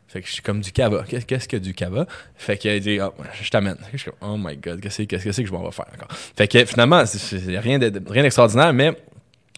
Fait 0.07 0.21
que 0.21 0.29
je 0.29 0.33
suis 0.35 0.43
comme 0.43 0.61
du 0.61 0.71
cava. 0.73 1.05
Qu'est- 1.09 1.25
Qu'est-ce 1.27 1.49
que 1.49 1.57
du 1.57 1.75
cava? 1.75 2.07
Fait 2.37 2.59
qu'il 2.59 2.79
dit, 2.81 3.01
Ah, 3.01 3.13
je 3.41 3.49
t'amène. 3.51 3.77
Je 3.93 3.97
suis 3.99 4.11
comme, 4.11 4.31
oh 4.31 4.37
my 4.39 4.57
god, 4.57 4.81
qu'est-ce 4.81 5.03
que 5.03 5.33
c'est 5.33 5.43
que 5.43 5.49
je 5.49 5.53
m'en 5.53 5.65
vais 5.65 5.73
faire 5.73 5.87
encore? 5.95 6.09
Fait 6.37 6.47
que 6.47 6.65
finalement, 6.65 7.05
c'est- 7.07 7.59
rien 7.59 7.79
d'extraordinaire, 7.79 8.73
mais 8.73 8.97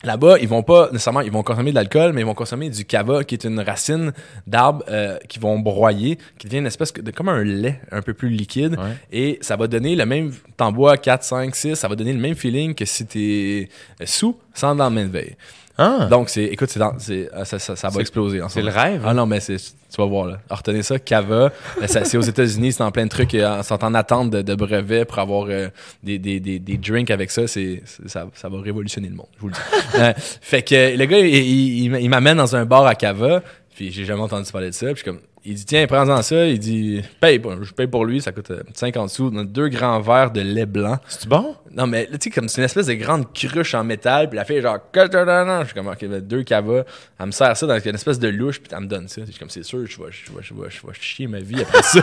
Là-bas, 0.05 0.39
ils 0.40 0.48
vont 0.48 0.62
pas 0.62 0.89
nécessairement, 0.93 1.20
ils 1.22 1.32
vont 1.32 1.43
consommer 1.43 1.70
de 1.70 1.74
l'alcool, 1.74 2.12
mais 2.12 2.20
ils 2.20 2.26
vont 2.26 2.35
consommer 2.35 2.68
du 2.70 2.85
cava, 2.85 3.24
qui 3.24 3.35
est 3.35 3.44
une 3.44 3.60
racine 3.60 4.12
d'arbre 4.47 4.85
euh, 4.89 5.18
qu'ils 5.28 5.40
vont 5.43 5.59
broyer, 5.59 6.18
qui 6.39 6.47
devient 6.47 6.59
une 6.59 6.66
espèce 6.66 6.93
de 6.93 7.10
comme 7.10 7.28
un 7.28 7.43
lait 7.43 7.81
un 7.90 8.02
peu 8.02 8.14
plus 8.14 8.28
liquide, 8.28 8.76
et 9.10 9.39
ça 9.40 9.56
va 9.56 9.66
donner 9.66 9.97
le 9.97 10.06
même, 10.06 10.32
t'en 10.56 10.72
bois 10.72 10.97
4, 10.97 11.24
5, 11.24 11.55
6, 11.56 11.74
ça 11.74 11.89
va 11.89 11.97
donner 11.97 12.12
le 12.12 12.20
même 12.20 12.35
feeling 12.35 12.74
que 12.74 12.85
si 12.85 13.06
t'es 13.06 13.68
sous, 14.05 14.36
sans 14.52 14.74
lendemain 14.74 15.05
de 15.05 15.10
veille. 15.10 15.36
Ah, 15.76 16.06
Donc 16.10 16.28
c'est, 16.28 16.44
écoute, 16.44 16.68
c'est, 16.70 16.78
dans- 16.78 16.94
c'est 16.98 17.28
euh, 17.34 17.44
ça, 17.44 17.59
ça, 17.59 17.74
ça 17.74 17.88
va 17.88 18.01
exploser. 18.01 18.40
c'est 18.48 18.62
le 18.62 18.70
rêve. 18.70 19.02
Ah 19.05 19.12
non, 19.12 19.26
mais 19.26 19.40
c'est, 19.40 19.56
tu 19.56 19.96
vas 19.98 20.05
voir 20.06 20.26
là. 20.26 20.38
Alors, 20.48 20.59
retenez 20.59 20.82
ça, 20.82 20.98
cava. 21.01 21.51
Euh, 21.82 21.86
c'est 21.88 22.16
aux 22.16 22.20
États-Unis, 22.22 22.72
c'est 22.74 22.82
en 22.82 22.92
plein 22.92 23.05
de 23.05 23.10
trucs, 23.10 23.34
euh, 23.34 23.56
ils 23.60 23.64
sont 23.64 23.82
en 23.84 23.92
attente 23.94 24.30
de, 24.30 24.42
de 24.42 24.55
brevets 24.55 25.05
pour 25.05 25.18
avoir 25.18 25.46
euh, 25.48 25.68
des, 26.02 26.18
des, 26.18 26.38
des, 26.38 26.59
des 26.60 26.76
drinks 26.78 27.10
avec 27.10 27.30
ça. 27.32 27.46
C'est, 27.48 27.82
ça, 28.06 28.26
ça 28.34 28.48
va 28.48 28.60
révolutionner 28.60 29.09
le 29.09 29.16
monde, 29.16 29.26
je 29.36 29.40
vous 29.40 29.48
le 29.48 29.55
dis. 29.55 29.60
Euh, 29.98 30.12
fait 30.16 30.62
que 30.62 30.74
euh, 30.74 30.96
le 30.96 31.05
gars, 31.06 31.18
il, 31.18 31.26
il, 31.34 31.84
il- 31.94 32.01
il 32.02 32.09
m'amène 32.09 32.36
dans 32.36 32.55
un 32.56 32.64
bar 32.64 32.84
à 32.86 32.94
cava, 32.94 33.42
puis 33.74 33.90
j'ai 33.92 34.05
jamais 34.05 34.22
entendu 34.22 34.51
parler 34.52 34.68
de 34.68 34.74
ça. 34.74 34.86
Puis 34.86 34.94
je 34.96 35.01
suis 35.02 35.05
comme, 35.05 35.20
il 35.46 35.54
dit 35.54 35.64
tiens, 35.64 35.86
prends-en 35.86 36.22
ça. 36.22 36.46
Il 36.46 36.58
dit 36.58 37.02
paye, 37.20 37.40
je 37.62 37.72
paye 37.72 37.86
pour 37.86 38.04
lui, 38.04 38.20
ça 38.20 38.32
coûte 38.32 38.50
euh, 38.50 38.62
50 38.72 39.10
sous. 39.10 39.30
On 39.32 39.38
a 39.38 39.44
deux 39.44 39.68
grands 39.68 40.00
verres 40.00 40.30
de 40.30 40.40
lait 40.40 40.66
blanc. 40.66 40.98
c'est 41.08 41.28
bon? 41.28 41.54
Non, 41.70 41.86
mais 41.86 42.08
là, 42.10 42.18
tu 42.18 42.24
sais, 42.24 42.30
comme 42.30 42.48
c'est 42.48 42.60
une 42.60 42.64
espèce 42.64 42.86
de 42.86 42.94
grande 42.94 43.32
cruche 43.32 43.74
en 43.74 43.84
métal, 43.84 44.28
puis 44.28 44.36
la 44.36 44.44
fille 44.44 44.56
est 44.56 44.62
genre, 44.62 44.78
je 44.94 45.64
suis 45.64 45.74
comme, 45.74 45.88
ok, 45.88 46.06
ben, 46.06 46.20
deux 46.20 46.44
cavas, 46.44 46.84
elle 47.18 47.26
me 47.26 47.32
sert 47.32 47.56
ça 47.56 47.66
dans 47.66 47.78
une 47.78 47.94
espèce 47.94 48.18
de 48.18 48.28
louche, 48.28 48.60
puis 48.60 48.70
elle 48.72 48.84
me 48.84 48.88
donne 48.88 49.08
ça. 49.08 49.22
Je 49.26 49.30
suis 49.30 49.38
comme, 49.38 49.50
c'est 49.50 49.64
sûr, 49.64 49.84
je 49.86 49.98
vais, 49.98 50.10
je 50.10 50.32
vais, 50.32 50.42
je 50.42 50.54
vais, 50.54 50.70
je 50.70 50.86
vais 50.86 50.92
chier 51.00 51.26
ma 51.26 51.40
vie 51.40 51.60
après 51.60 51.82
ça. 51.82 52.00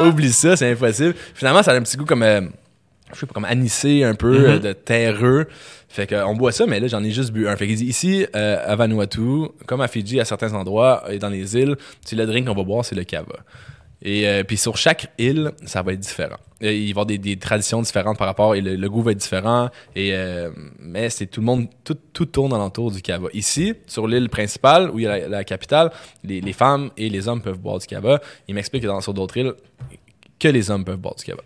Oublie 0.04 0.32
ça, 0.32 0.56
c'est 0.56 0.72
impossible. 0.72 1.14
Finalement, 1.34 1.62
ça 1.62 1.72
a 1.72 1.74
un 1.76 1.82
petit 1.82 1.96
goût 1.96 2.06
comme, 2.06 2.22
euh, 2.22 2.40
je 3.14 3.20
sais 3.20 3.26
pas, 3.26 3.34
comme 3.34 3.44
anisé 3.44 4.04
un 4.04 4.14
peu, 4.14 4.48
euh, 4.48 4.58
de 4.58 4.72
terreux. 4.72 5.46
Fait 5.88 6.06
que, 6.06 6.14
on 6.24 6.34
boit 6.34 6.52
ça, 6.52 6.66
mais 6.66 6.78
là, 6.80 6.86
j'en 6.86 7.02
ai 7.02 7.10
juste 7.10 7.32
bu 7.32 7.48
un. 7.48 7.56
Fait 7.56 7.66
qu'il 7.66 7.76
dit, 7.76 7.86
ici, 7.86 8.26
euh, 8.36 8.62
à 8.64 8.76
Vanuatu, 8.76 9.48
comme 9.66 9.80
à 9.80 9.88
Fidji, 9.88 10.20
à 10.20 10.24
certains 10.24 10.54
endroits 10.54 11.04
et 11.10 11.18
dans 11.18 11.30
les 11.30 11.56
îles, 11.56 11.76
c'est 12.04 12.16
le 12.16 12.26
drink 12.26 12.46
qu'on 12.46 12.54
va 12.54 12.62
boire, 12.62 12.84
c'est 12.84 12.94
le 12.94 13.04
cava. 13.04 13.36
Et 14.02 14.26
euh, 14.26 14.44
puis 14.44 14.56
sur 14.56 14.78
chaque 14.78 15.12
île, 15.18 15.52
ça 15.66 15.82
va 15.82 15.92
être 15.92 16.00
différent. 16.00 16.38
Euh, 16.62 16.72
Il 16.72 16.80
va 16.80 16.86
y 16.86 16.90
avoir 16.90 17.06
des, 17.06 17.18
des 17.18 17.36
traditions 17.36 17.82
différentes 17.82 18.16
par 18.16 18.26
rapport 18.28 18.54
et 18.54 18.62
le, 18.62 18.74
le 18.76 18.88
goût 18.88 19.02
va 19.02 19.12
être 19.12 19.18
différent. 19.18 19.68
Et 19.94 20.14
euh, 20.14 20.50
mais 20.78 21.10
c'est 21.10 21.26
tout 21.26 21.40
le 21.40 21.46
monde, 21.46 21.66
tout, 21.84 21.98
tout 22.14 22.24
tourne 22.24 22.54
alentour 22.54 22.90
du 22.92 23.02
cava. 23.02 23.28
Ici, 23.34 23.74
sur 23.86 24.06
l'île 24.06 24.30
principale 24.30 24.90
où 24.90 24.98
il 25.00 25.02
y 25.02 25.06
a 25.06 25.18
la, 25.18 25.28
la 25.28 25.44
capitale, 25.44 25.90
les, 26.24 26.40
les 26.40 26.52
femmes 26.54 26.90
et 26.96 27.10
les 27.10 27.28
hommes 27.28 27.42
peuvent 27.42 27.58
boire 27.58 27.78
du 27.78 27.86
cava. 27.86 28.20
Il 28.48 28.54
m'explique 28.54 28.82
que 28.84 28.88
dans 28.88 29.02
sur 29.02 29.12
d'autres 29.12 29.36
îles, 29.36 29.52
que 30.38 30.48
les 30.48 30.70
hommes 30.70 30.84
peuvent 30.86 30.96
boire 30.96 31.16
du 31.16 31.24
cava. 31.24 31.42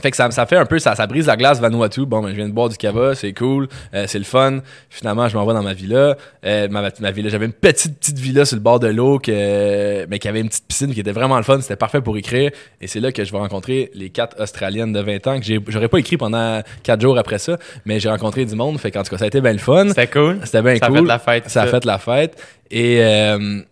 Fait 0.00 0.10
que 0.10 0.16
ça, 0.16 0.30
ça 0.30 0.46
fait 0.46 0.56
un 0.56 0.66
peu, 0.66 0.78
ça, 0.78 0.94
ça 0.94 1.06
brise 1.06 1.26
la 1.26 1.36
glace 1.36 1.60
Vanuatu. 1.60 2.06
Bon, 2.06 2.22
ben, 2.22 2.30
je 2.30 2.34
viens 2.34 2.48
de 2.48 2.52
boire 2.52 2.68
du 2.68 2.76
cava, 2.76 3.14
c'est 3.14 3.32
cool, 3.32 3.68
euh, 3.94 4.04
c'est 4.06 4.18
le 4.18 4.24
fun. 4.24 4.60
Finalement, 4.88 5.28
je 5.28 5.36
m'en 5.36 5.46
vais 5.46 5.54
dans 5.54 5.62
ma 5.62 5.74
villa. 5.74 6.16
Euh, 6.44 6.68
ma, 6.68 6.88
ma 7.00 7.10
villa, 7.10 7.28
j'avais 7.28 7.46
une 7.46 7.52
petite, 7.52 7.98
petite 7.98 8.18
villa 8.18 8.44
sur 8.44 8.56
le 8.56 8.62
bord 8.62 8.80
de 8.80 8.88
l'eau, 8.88 9.18
que, 9.18 10.06
mais 10.06 10.18
qui 10.18 10.28
avait 10.28 10.40
une 10.40 10.48
petite 10.48 10.66
piscine 10.66 10.92
qui 10.94 11.00
était 11.00 11.12
vraiment 11.12 11.36
le 11.36 11.42
fun. 11.42 11.60
C'était 11.60 11.76
parfait 11.76 12.00
pour 12.00 12.16
écrire. 12.16 12.50
Et 12.80 12.86
c'est 12.86 13.00
là 13.00 13.12
que 13.12 13.24
je 13.24 13.32
vais 13.32 13.38
rencontrer 13.38 13.90
les 13.94 14.10
quatre 14.10 14.40
Australiennes 14.40 14.92
de 14.92 15.00
20 15.00 15.26
ans 15.26 15.40
que 15.40 15.46
j'aurais 15.68 15.88
pas 15.88 15.98
écrit 15.98 16.16
pendant 16.16 16.62
quatre 16.82 17.00
jours 17.00 17.18
après 17.18 17.38
ça, 17.38 17.58
mais 17.84 18.00
j'ai 18.00 18.08
rencontré 18.08 18.44
du 18.44 18.54
monde. 18.54 18.78
Fait 18.78 18.90
qu'en 18.90 19.02
tout 19.02 19.10
cas, 19.10 19.18
ça 19.18 19.24
a 19.24 19.28
été 19.28 19.40
bien 19.40 19.52
le 19.52 19.58
fun. 19.58 19.88
C'était 19.88 20.06
cool. 20.06 20.38
C'était 20.44 20.62
bien 20.62 20.76
Ça 20.76 20.86
a 20.86 20.88
cool. 20.88 20.98
fait 20.98 21.04
la 21.06 21.18
fête, 21.18 21.48
Ça 21.48 21.62
a 21.62 21.66
fait 21.66 21.84
la 21.84 21.98
fête. 21.98 22.42
Et, 22.70 22.98
euh, 23.00 23.62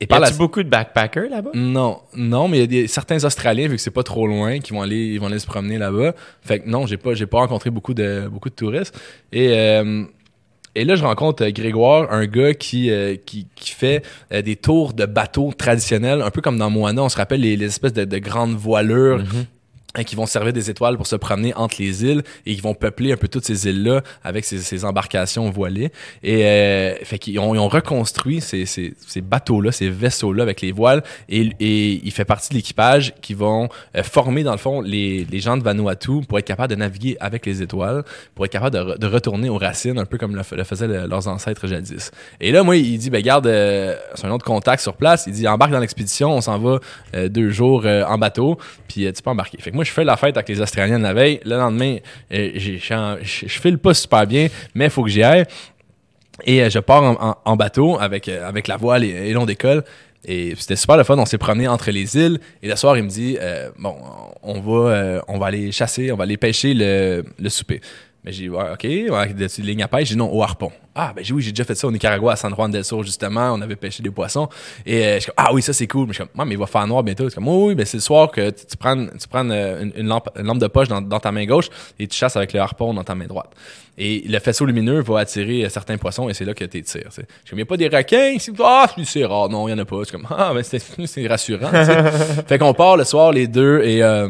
et 0.00 0.04
Y 0.04 0.06
par 0.06 0.20
la 0.20 0.28
a-tu 0.28 0.38
beaucoup 0.38 0.62
de 0.62 0.68
backpackers 0.68 1.28
là-bas? 1.28 1.50
non, 1.54 2.00
non, 2.14 2.48
mais 2.48 2.58
il 2.58 2.60
y 2.60 2.64
a 2.64 2.66
des, 2.66 2.86
certains 2.88 3.24
Australiens, 3.24 3.68
vu 3.68 3.76
que 3.76 3.82
c'est 3.82 3.90
pas 3.90 4.04
trop 4.04 4.26
loin, 4.26 4.60
qui 4.60 4.72
vont 4.72 4.82
aller, 4.82 5.06
ils 5.06 5.18
vont 5.18 5.26
aller 5.26 5.38
se 5.38 5.46
promener 5.46 5.78
là-bas. 5.78 6.14
Fait 6.40 6.60
que 6.60 6.68
non, 6.68 6.86
j'ai 6.86 6.96
pas, 6.96 7.14
j'ai 7.14 7.26
pas 7.26 7.38
rencontré 7.38 7.70
beaucoup 7.70 7.94
de, 7.94 8.28
beaucoup 8.30 8.48
de 8.48 8.54
touristes. 8.54 8.98
Et, 9.32 9.58
euh, 9.58 10.04
et 10.74 10.84
là, 10.84 10.94
je 10.94 11.02
rencontre 11.02 11.44
euh, 11.44 11.50
Grégoire, 11.50 12.12
un 12.12 12.26
gars 12.26 12.54
qui, 12.54 12.90
euh, 12.90 13.16
qui, 13.16 13.46
qui 13.56 13.72
fait 13.72 14.04
euh, 14.32 14.42
des 14.42 14.54
tours 14.54 14.92
de 14.92 15.06
bateaux 15.06 15.52
traditionnels, 15.56 16.22
un 16.22 16.30
peu 16.30 16.40
comme 16.40 16.58
dans 16.58 16.70
Moana. 16.70 17.02
On 17.02 17.08
se 17.08 17.16
rappelle 17.16 17.40
les, 17.40 17.56
les 17.56 17.66
espèces 17.66 17.92
de, 17.92 18.04
de 18.04 18.18
grandes 18.18 18.54
voilures. 18.54 19.24
Euh, 19.98 20.02
qui 20.04 20.16
vont 20.16 20.26
servir 20.26 20.52
des 20.52 20.70
étoiles 20.70 20.96
pour 20.96 21.06
se 21.06 21.16
promener 21.16 21.52
entre 21.54 21.76
les 21.80 22.04
îles 22.04 22.22
et 22.46 22.54
qui 22.54 22.60
vont 22.60 22.74
peupler 22.74 23.12
un 23.12 23.16
peu 23.16 23.28
toutes 23.28 23.44
ces 23.44 23.66
îles-là 23.68 24.02
avec 24.24 24.44
ces, 24.44 24.58
ces 24.58 24.84
embarcations 24.84 25.50
voilées. 25.50 25.90
Et 26.22 26.44
euh, 26.44 26.94
fait 27.02 27.18
qu'ils 27.18 27.38
ont, 27.38 27.54
ils 27.54 27.58
ont 27.58 27.68
reconstruit 27.68 28.40
ces, 28.40 28.64
ces, 28.66 28.94
ces 29.06 29.20
bateaux-là, 29.20 29.72
ces 29.72 29.90
vaisseaux-là 29.90 30.42
avec 30.42 30.60
les 30.60 30.72
voiles 30.72 31.02
et, 31.28 31.50
et 31.60 32.00
il 32.04 32.10
fait 32.12 32.24
partie 32.24 32.50
de 32.50 32.54
l'équipage 32.54 33.14
qui 33.20 33.34
vont 33.34 33.68
euh, 33.96 34.02
former 34.02 34.42
dans 34.44 34.52
le 34.52 34.58
fond 34.58 34.80
les, 34.80 35.24
les 35.30 35.40
gens 35.40 35.56
de 35.56 35.62
Vanuatu 35.62 36.20
pour 36.28 36.38
être 36.38 36.46
capables 36.46 36.70
de 36.70 36.78
naviguer 36.78 37.16
avec 37.20 37.44
les 37.46 37.62
étoiles, 37.62 38.04
pour 38.34 38.44
être 38.44 38.52
capable 38.52 38.76
de, 38.76 38.96
de 38.96 39.06
retourner 39.06 39.48
aux 39.48 39.58
racines 39.58 39.98
un 39.98 40.04
peu 40.04 40.18
comme 40.18 40.36
le, 40.36 40.42
faisaient 40.42 40.86
le- 40.86 41.06
leurs 41.06 41.28
ancêtres 41.28 41.66
jadis. 41.66 42.10
Et 42.40 42.52
là, 42.52 42.62
moi, 42.62 42.76
il 42.76 42.98
dit, 42.98 43.10
ben 43.10 43.22
garde, 43.22 43.46
euh, 43.46 43.96
c'est 44.14 44.26
un 44.26 44.30
autre 44.30 44.44
contact 44.44 44.82
sur 44.82 44.94
place. 44.94 45.24
Il 45.26 45.32
dit, 45.32 45.48
embarque 45.48 45.72
dans 45.72 45.78
l'expédition, 45.80 46.30
on 46.32 46.40
s'en 46.40 46.58
va 46.58 46.78
euh, 47.14 47.28
deux 47.28 47.50
jours 47.50 47.82
euh, 47.84 48.04
en 48.04 48.18
bateau, 48.18 48.58
puis 48.86 49.10
tu 49.12 49.22
peux 49.22 49.30
embarquer. 49.30 49.58
Fait 49.60 49.70
que 49.70 49.76
moi, 49.76 49.84
je 49.88 49.92
fais 49.92 50.04
la 50.04 50.16
fête 50.16 50.36
avec 50.36 50.48
les 50.48 50.60
Australiens 50.60 50.98
la 50.98 51.14
veille. 51.14 51.40
Le 51.44 51.56
lendemain, 51.56 51.96
euh, 52.32 52.50
je 52.54 53.48
file 53.48 53.78
pas 53.78 53.94
super 53.94 54.26
bien, 54.26 54.48
mais 54.74 54.84
il 54.84 54.90
faut 54.90 55.02
que 55.02 55.10
j'y 55.10 55.22
aille. 55.22 55.44
Et 56.44 56.62
euh, 56.62 56.70
je 56.70 56.78
pars 56.78 57.38
en, 57.44 57.56
bateau 57.56 57.98
avec, 57.98 58.28
euh, 58.28 58.46
avec 58.46 58.68
la 58.68 58.76
voile 58.76 59.04
et, 59.04 59.08
et 59.08 59.32
l'on 59.32 59.46
décolle. 59.46 59.82
Et 60.24 60.54
c'était 60.56 60.76
super 60.76 60.96
le 60.96 61.04
fun. 61.04 61.16
On 61.18 61.24
s'est 61.24 61.38
promené 61.38 61.66
entre 61.68 61.90
les 61.90 62.16
îles. 62.16 62.38
Et 62.62 62.68
le 62.68 62.76
soir, 62.76 62.96
il 62.98 63.04
me 63.04 63.08
dit 63.08 63.38
Bon, 63.78 63.94
on 64.42 64.60
va, 64.60 65.22
on 65.28 65.38
va 65.38 65.46
aller 65.46 65.72
chasser, 65.72 66.12
on 66.12 66.16
va 66.16 66.24
aller 66.24 66.36
pêcher 66.36 66.74
le, 66.74 67.24
le 67.38 67.48
souper. 67.48 67.80
Mais 68.24 68.32
j'ai 68.32 68.42
dit, 68.44 68.48
ouais, 68.48 68.64
OK, 68.72 68.82
ouais, 68.84 69.32
de 69.32 69.62
ligne 69.62 69.82
à 69.84 69.88
pêche. 69.88 70.08
J'ai 70.08 70.14
dit 70.14 70.18
non, 70.18 70.30
au 70.32 70.42
harpon. 70.42 70.72
Ah, 70.94 71.12
ben 71.14 71.24
j'ai- 71.24 71.32
oui, 71.32 71.40
j'ai 71.40 71.52
déjà 71.52 71.62
fait 71.62 71.76
ça 71.76 71.86
au 71.86 71.92
Nicaragua, 71.92 72.32
à 72.32 72.36
San 72.36 72.52
Juan 72.52 72.68
del 72.68 72.84
Sur, 72.84 73.04
justement. 73.04 73.52
On 73.52 73.60
avait 73.60 73.76
pêché 73.76 74.02
des 74.02 74.10
poissons. 74.10 74.48
Et 74.84 75.04
euh, 75.06 75.14
je 75.14 75.20
suis 75.20 75.26
comme, 75.32 75.44
ah 75.46 75.54
oui, 75.54 75.62
ça 75.62 75.72
c'est 75.72 75.86
cool. 75.86 76.08
Mais 76.08 76.12
je 76.12 76.22
suis 76.22 76.24
comme, 76.28 76.40
Ouais, 76.40 76.44
mais 76.44 76.54
il 76.56 76.58
va 76.58 76.66
faire 76.66 76.84
noir 76.88 77.04
bientôt. 77.04 77.28
C'est 77.28 77.36
comme, 77.36 77.46
oui, 77.46 77.68
oui, 77.68 77.74
ben 77.76 77.86
c'est 77.86 77.98
le 77.98 78.02
soir 78.02 78.30
que 78.32 78.50
tu, 78.50 78.66
tu 78.66 78.76
prends, 78.76 78.96
tu 79.06 79.28
prends 79.30 79.48
euh, 79.50 79.82
une, 79.82 79.92
une 79.96 80.08
lampe, 80.08 80.28
une 80.36 80.46
lampe 80.46 80.58
de 80.58 80.66
poche 80.66 80.88
dans, 80.88 81.00
dans 81.00 81.20
ta 81.20 81.30
main 81.30 81.46
gauche 81.46 81.68
et 82.00 82.08
tu 82.08 82.16
chasses 82.18 82.36
avec 82.36 82.52
le 82.52 82.58
harpon 82.60 82.92
dans 82.92 83.04
ta 83.04 83.14
main 83.14 83.26
droite. 83.26 83.52
Et 83.96 84.24
le 84.28 84.38
faisceau 84.40 84.64
lumineux 84.66 85.00
va 85.02 85.20
attirer 85.20 85.64
euh, 85.64 85.68
certains 85.68 85.96
poissons 85.96 86.28
et 86.28 86.34
c'est 86.34 86.44
là 86.44 86.54
que 86.54 86.64
tu 86.64 86.82
tires. 86.82 87.02
Je 87.06 87.12
suis 87.12 87.22
comme, 87.50 87.52
il 87.52 87.56
n'y 87.58 87.62
a 87.62 87.66
pas 87.66 87.76
des 87.76 87.88
requins 87.88 88.30
ici? 88.30 88.50
Ah, 88.60 88.86
c'est 89.04 89.24
rare. 89.24 89.48
Non, 89.48 89.68
il 89.68 89.74
n'y 89.74 89.80
en 89.80 89.82
a 89.82 89.86
pas. 89.86 89.98
C'est 90.04 90.10
comme, 90.12 90.26
ah, 90.28 90.52
ben 90.52 90.64
c'est 90.64 91.26
rassurant. 91.28 91.70
fait 92.48 92.58
qu'on 92.58 92.74
part 92.74 92.96
le 92.96 93.04
soir, 93.04 93.30
les 93.30 93.46
deux, 93.46 93.80
et. 93.84 94.02
euh, 94.02 94.28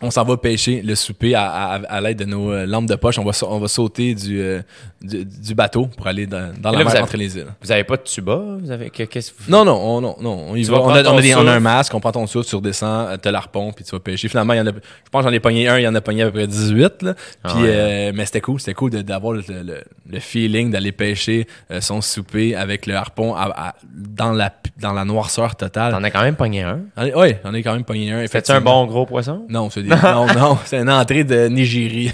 on 0.00 0.10
s'en 0.12 0.24
va 0.24 0.36
pêcher 0.36 0.80
le 0.82 0.94
souper 0.94 1.34
à, 1.34 1.44
à, 1.50 1.74
à 1.82 2.00
l'aide 2.00 2.18
de 2.18 2.24
nos 2.24 2.52
euh, 2.52 2.66
lampes 2.66 2.86
de 2.86 2.94
poche. 2.94 3.18
On 3.18 3.24
va, 3.24 3.32
on 3.48 3.58
va 3.58 3.66
sauter 3.68 4.14
du, 4.14 4.40
euh, 4.40 4.60
du, 5.02 5.24
du 5.24 5.54
bateau 5.54 5.86
pour 5.86 6.06
aller 6.06 6.26
dans, 6.26 6.52
dans 6.60 6.70
la 6.70 6.78
là, 6.78 6.84
mer 6.84 6.92
avez- 6.94 7.02
entre 7.02 7.16
les 7.16 7.36
îles. 7.36 7.46
Vous 7.60 7.72
avez 7.72 7.82
pas 7.84 7.96
de 7.96 8.02
tuba? 8.02 8.40
Vous 8.60 8.70
avez... 8.70 8.90
que- 8.90 9.02
vous... 9.02 9.50
Non, 9.50 9.64
non, 9.64 9.74
on, 9.74 10.00
non, 10.00 10.16
non, 10.20 10.46
on 10.50 10.54
y 10.56 10.62
Tu 10.64 10.70
va. 10.70 10.78
vas 10.78 10.82
On 10.84 10.88
a, 10.90 11.02
on, 11.10 11.18
a 11.18 11.20
des- 11.20 11.34
on 11.34 11.46
a 11.46 11.52
un 11.52 11.60
masque, 11.60 11.92
on 11.94 12.00
prend 12.00 12.12
ton 12.12 12.26
souffle, 12.28 12.48
tu 12.48 12.54
redescends, 12.56 13.06
euh, 13.08 13.16
t'as 13.16 13.32
l'arpon, 13.32 13.72
puis 13.72 13.84
tu 13.84 13.90
vas 13.90 13.98
pêcher. 13.98 14.28
Finalement, 14.28 14.52
il 14.52 14.58
y 14.58 14.60
en 14.60 14.66
a, 14.68 14.70
je 14.72 15.10
pense 15.10 15.24
que 15.24 15.28
j'en 15.28 15.34
ai 15.34 15.40
pogné 15.40 15.66
un, 15.68 15.78
il 15.78 15.82
y 15.82 15.88
en 15.88 15.94
a 15.96 16.00
pogné 16.00 16.22
à 16.22 16.26
peu 16.26 16.32
près 16.32 16.46
18. 16.46 17.02
Là. 17.02 17.14
Puis, 17.14 17.22
Ah 17.42 17.56
ouais. 17.56 17.62
euh, 17.66 18.12
mais 18.14 18.24
c'était 18.24 18.40
cool, 18.40 18.60
c'était 18.60 18.74
cool 18.74 18.90
de- 18.90 19.02
d'avoir 19.02 19.32
le, 19.32 19.42
le, 19.48 19.82
le 20.08 20.20
feeling 20.20 20.70
d'aller 20.70 20.92
pêcher 20.92 21.46
euh, 21.72 21.80
son 21.80 22.00
souper 22.02 22.54
avec 22.54 22.86
le 22.86 22.94
harpon 22.94 23.34
à- 23.34 23.74
dans, 23.92 24.30
la, 24.32 24.52
dans 24.80 24.92
la 24.92 25.04
noirceur 25.04 25.56
totale. 25.56 25.92
T'en 25.92 26.04
as 26.04 26.10
quand 26.12 26.22
même 26.22 26.36
pogné 26.36 26.62
un. 26.62 26.80
Oui, 27.16 27.34
on 27.44 27.52
est 27.54 27.62
quand 27.64 27.72
même 27.72 27.84
pogné 27.84 28.12
un. 28.12 28.26
Fais-tu 28.28 28.52
un 28.52 28.60
bon 28.60 28.86
gros 28.86 29.06
poisson? 29.06 29.44
Non, 29.48 29.70
c'est 29.70 29.87
non, 29.88 30.26
non, 30.34 30.58
c'est 30.64 30.78
une 30.78 30.90
entrée 30.90 31.24
de 31.24 31.48
Nigérie. 31.48 32.12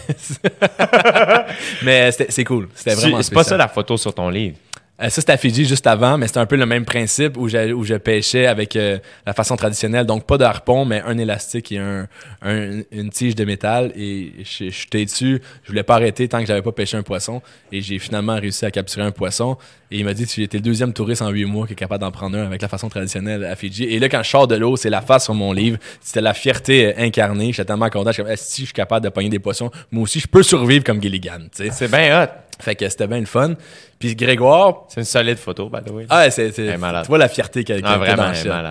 mais 1.83 2.11
c'est 2.13 2.45
cool. 2.45 2.69
C'était 2.75 2.95
vraiment 2.95 3.23
C'est 3.23 3.35
pas 3.35 3.45
ça 3.45 3.57
la 3.57 3.69
photo 3.69 3.97
sur 3.97 4.15
ton 4.15 4.29
livre? 4.29 4.57
Euh, 5.03 5.09
ça, 5.09 5.21
c'était 5.21 5.33
à 5.33 5.37
Fidji 5.37 5.65
juste 5.65 5.89
avant, 5.89 6.17
mais 6.17 6.29
c'était 6.29 6.39
un 6.39 6.47
peu 6.47 6.55
le 6.55 6.67
même 6.67 6.85
principe 6.85 7.37
où, 7.37 7.49
je 7.49 7.95
pêchais 7.97 8.47
avec 8.47 8.77
euh, 8.77 8.99
la 9.27 9.33
façon 9.33 9.57
traditionnelle. 9.57 10.07
Donc, 10.07 10.25
pas 10.25 10.39
de 10.39 10.45
harpon, 10.45 10.85
mais 10.85 11.03
un 11.05 11.19
élastique 11.19 11.73
et 11.73 11.79
un, 11.79 12.07
un- 12.43 12.83
une 12.93 13.11
tige 13.11 13.35
de 13.35 13.45
métal. 13.45 13.93
Et 13.97 14.33
je- 14.45 14.71
j'étais 14.71 15.05
dessus. 15.05 15.43
Je 15.65 15.69
voulais 15.69 15.83
pas 15.83 15.97
arrêter 15.97 16.29
tant 16.29 16.39
que 16.39 16.47
j'avais 16.47 16.63
pas 16.63 16.71
pêché 16.71 16.97
un 16.97 17.03
poisson. 17.03 17.43
Et 17.73 17.81
j'ai 17.83 17.99
finalement 17.99 18.37
réussi 18.37 18.65
à 18.67 18.71
capturer 18.71 19.05
un 19.05 19.11
poisson. 19.11 19.57
Et 19.95 19.99
il 19.99 20.05
m'a 20.05 20.13
dit, 20.13 20.27
tu 20.27 20.43
étais 20.43 20.57
le 20.57 20.63
deuxième 20.65 20.93
touriste 20.93 21.23
en 21.23 21.31
huit 21.31 21.45
mois 21.45 21.69
qui 21.69 21.75
est 21.75 21.77
capable 21.77 22.01
d'en 22.01 22.11
prendre 22.11 22.37
un 22.37 22.47
avec 22.47 22.61
la 22.61 22.67
façon 22.67 22.89
traditionnelle 22.89 23.45
à 23.45 23.55
Fidji. 23.55 23.85
Et 23.85 24.01
là, 24.01 24.09
quand 24.09 24.25
je 24.25 24.29
sors 24.29 24.49
de 24.49 24.57
l'eau, 24.57 24.77
c'est 24.77 24.91
la 24.91 25.01
face 25.01 25.23
sur 25.23 25.35
mon 25.35 25.53
livre. 25.53 25.79
C'était 26.01 26.21
la 26.21 26.35
fierté 26.35 26.87
euh, 26.87 26.93
incarnée. 26.99 27.53
J'étais 27.53 27.67
tellement 27.67 27.89
content. 27.91 28.11
Je 28.11 28.21
suis 28.23 28.33
si 28.37 28.61
je 28.63 28.67
suis 28.67 28.73
capable 28.75 29.05
de 29.05 29.11
pogner 29.11 29.29
des 29.29 29.39
poissons, 29.39 29.71
moi 29.93 30.03
aussi, 30.03 30.19
je 30.19 30.27
peux 30.27 30.43
survivre 30.43 30.83
comme 30.83 31.01
Gilligan. 31.01 31.43
C'est 31.53 31.89
bien 31.89 32.25
hot. 32.25 32.29
Fait 32.59 32.75
que 32.75 32.89
c'était 32.89 33.07
bien 33.07 33.21
le 33.21 33.27
fun. 33.27 33.55
Puis 34.01 34.17
Grégoire, 34.17 34.83
C'est 34.89 35.01
une 35.01 35.05
solide 35.07 35.39
photo, 35.39 35.69
by 35.69 35.79
the 35.87 35.91
way. 35.93 36.07
ah, 36.11 36.29
c'est, 36.29 36.51
tu 36.51 36.63
vois 37.07 37.19
la 37.19 37.29
fierté 37.29 37.63
qu'elle 37.63 37.81
Ah, 37.85 37.93
a 37.95 37.99
vraiment, 37.99 38.33
dans 38.33 38.63
le 38.63 38.69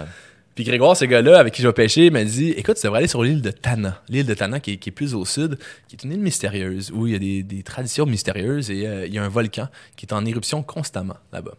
Puis 0.55 0.63
Grégoire, 0.63 0.95
ce 0.95 1.05
gars-là 1.05 1.39
avec 1.39 1.53
qui 1.53 1.61
je 1.61 1.67
vais 1.67 1.73
pêcher, 1.73 2.09
m'a 2.11 2.23
dit 2.23 2.51
Écoute, 2.51 2.75
tu 2.75 2.85
devrais 2.85 2.99
aller 2.99 3.07
sur 3.07 3.23
l'île 3.23 3.41
de 3.41 3.49
Tana. 3.49 4.01
L'île 4.07 4.25
de 4.25 4.34
Tana, 4.34 4.59
qui 4.59 4.73
est, 4.73 4.77
qui 4.77 4.89
est 4.89 4.91
plus 4.91 5.15
au 5.15 5.25
sud, 5.25 5.57
qui 5.88 5.95
est 5.95 6.03
une 6.03 6.11
île 6.11 6.19
mystérieuse, 6.19 6.91
où 6.93 7.07
il 7.07 7.13
y 7.13 7.15
a 7.15 7.19
des, 7.19 7.43
des 7.43 7.63
traditions 7.63 8.05
mystérieuses 8.05 8.69
et 8.69 8.85
euh, 8.85 9.07
il 9.07 9.13
y 9.13 9.17
a 9.17 9.23
un 9.23 9.30
volcan 9.30 9.67
qui 9.95 10.05
est 10.05 10.13
en 10.13 10.25
éruption 10.25 10.61
constamment 10.61 11.17
là-bas. 11.31 11.55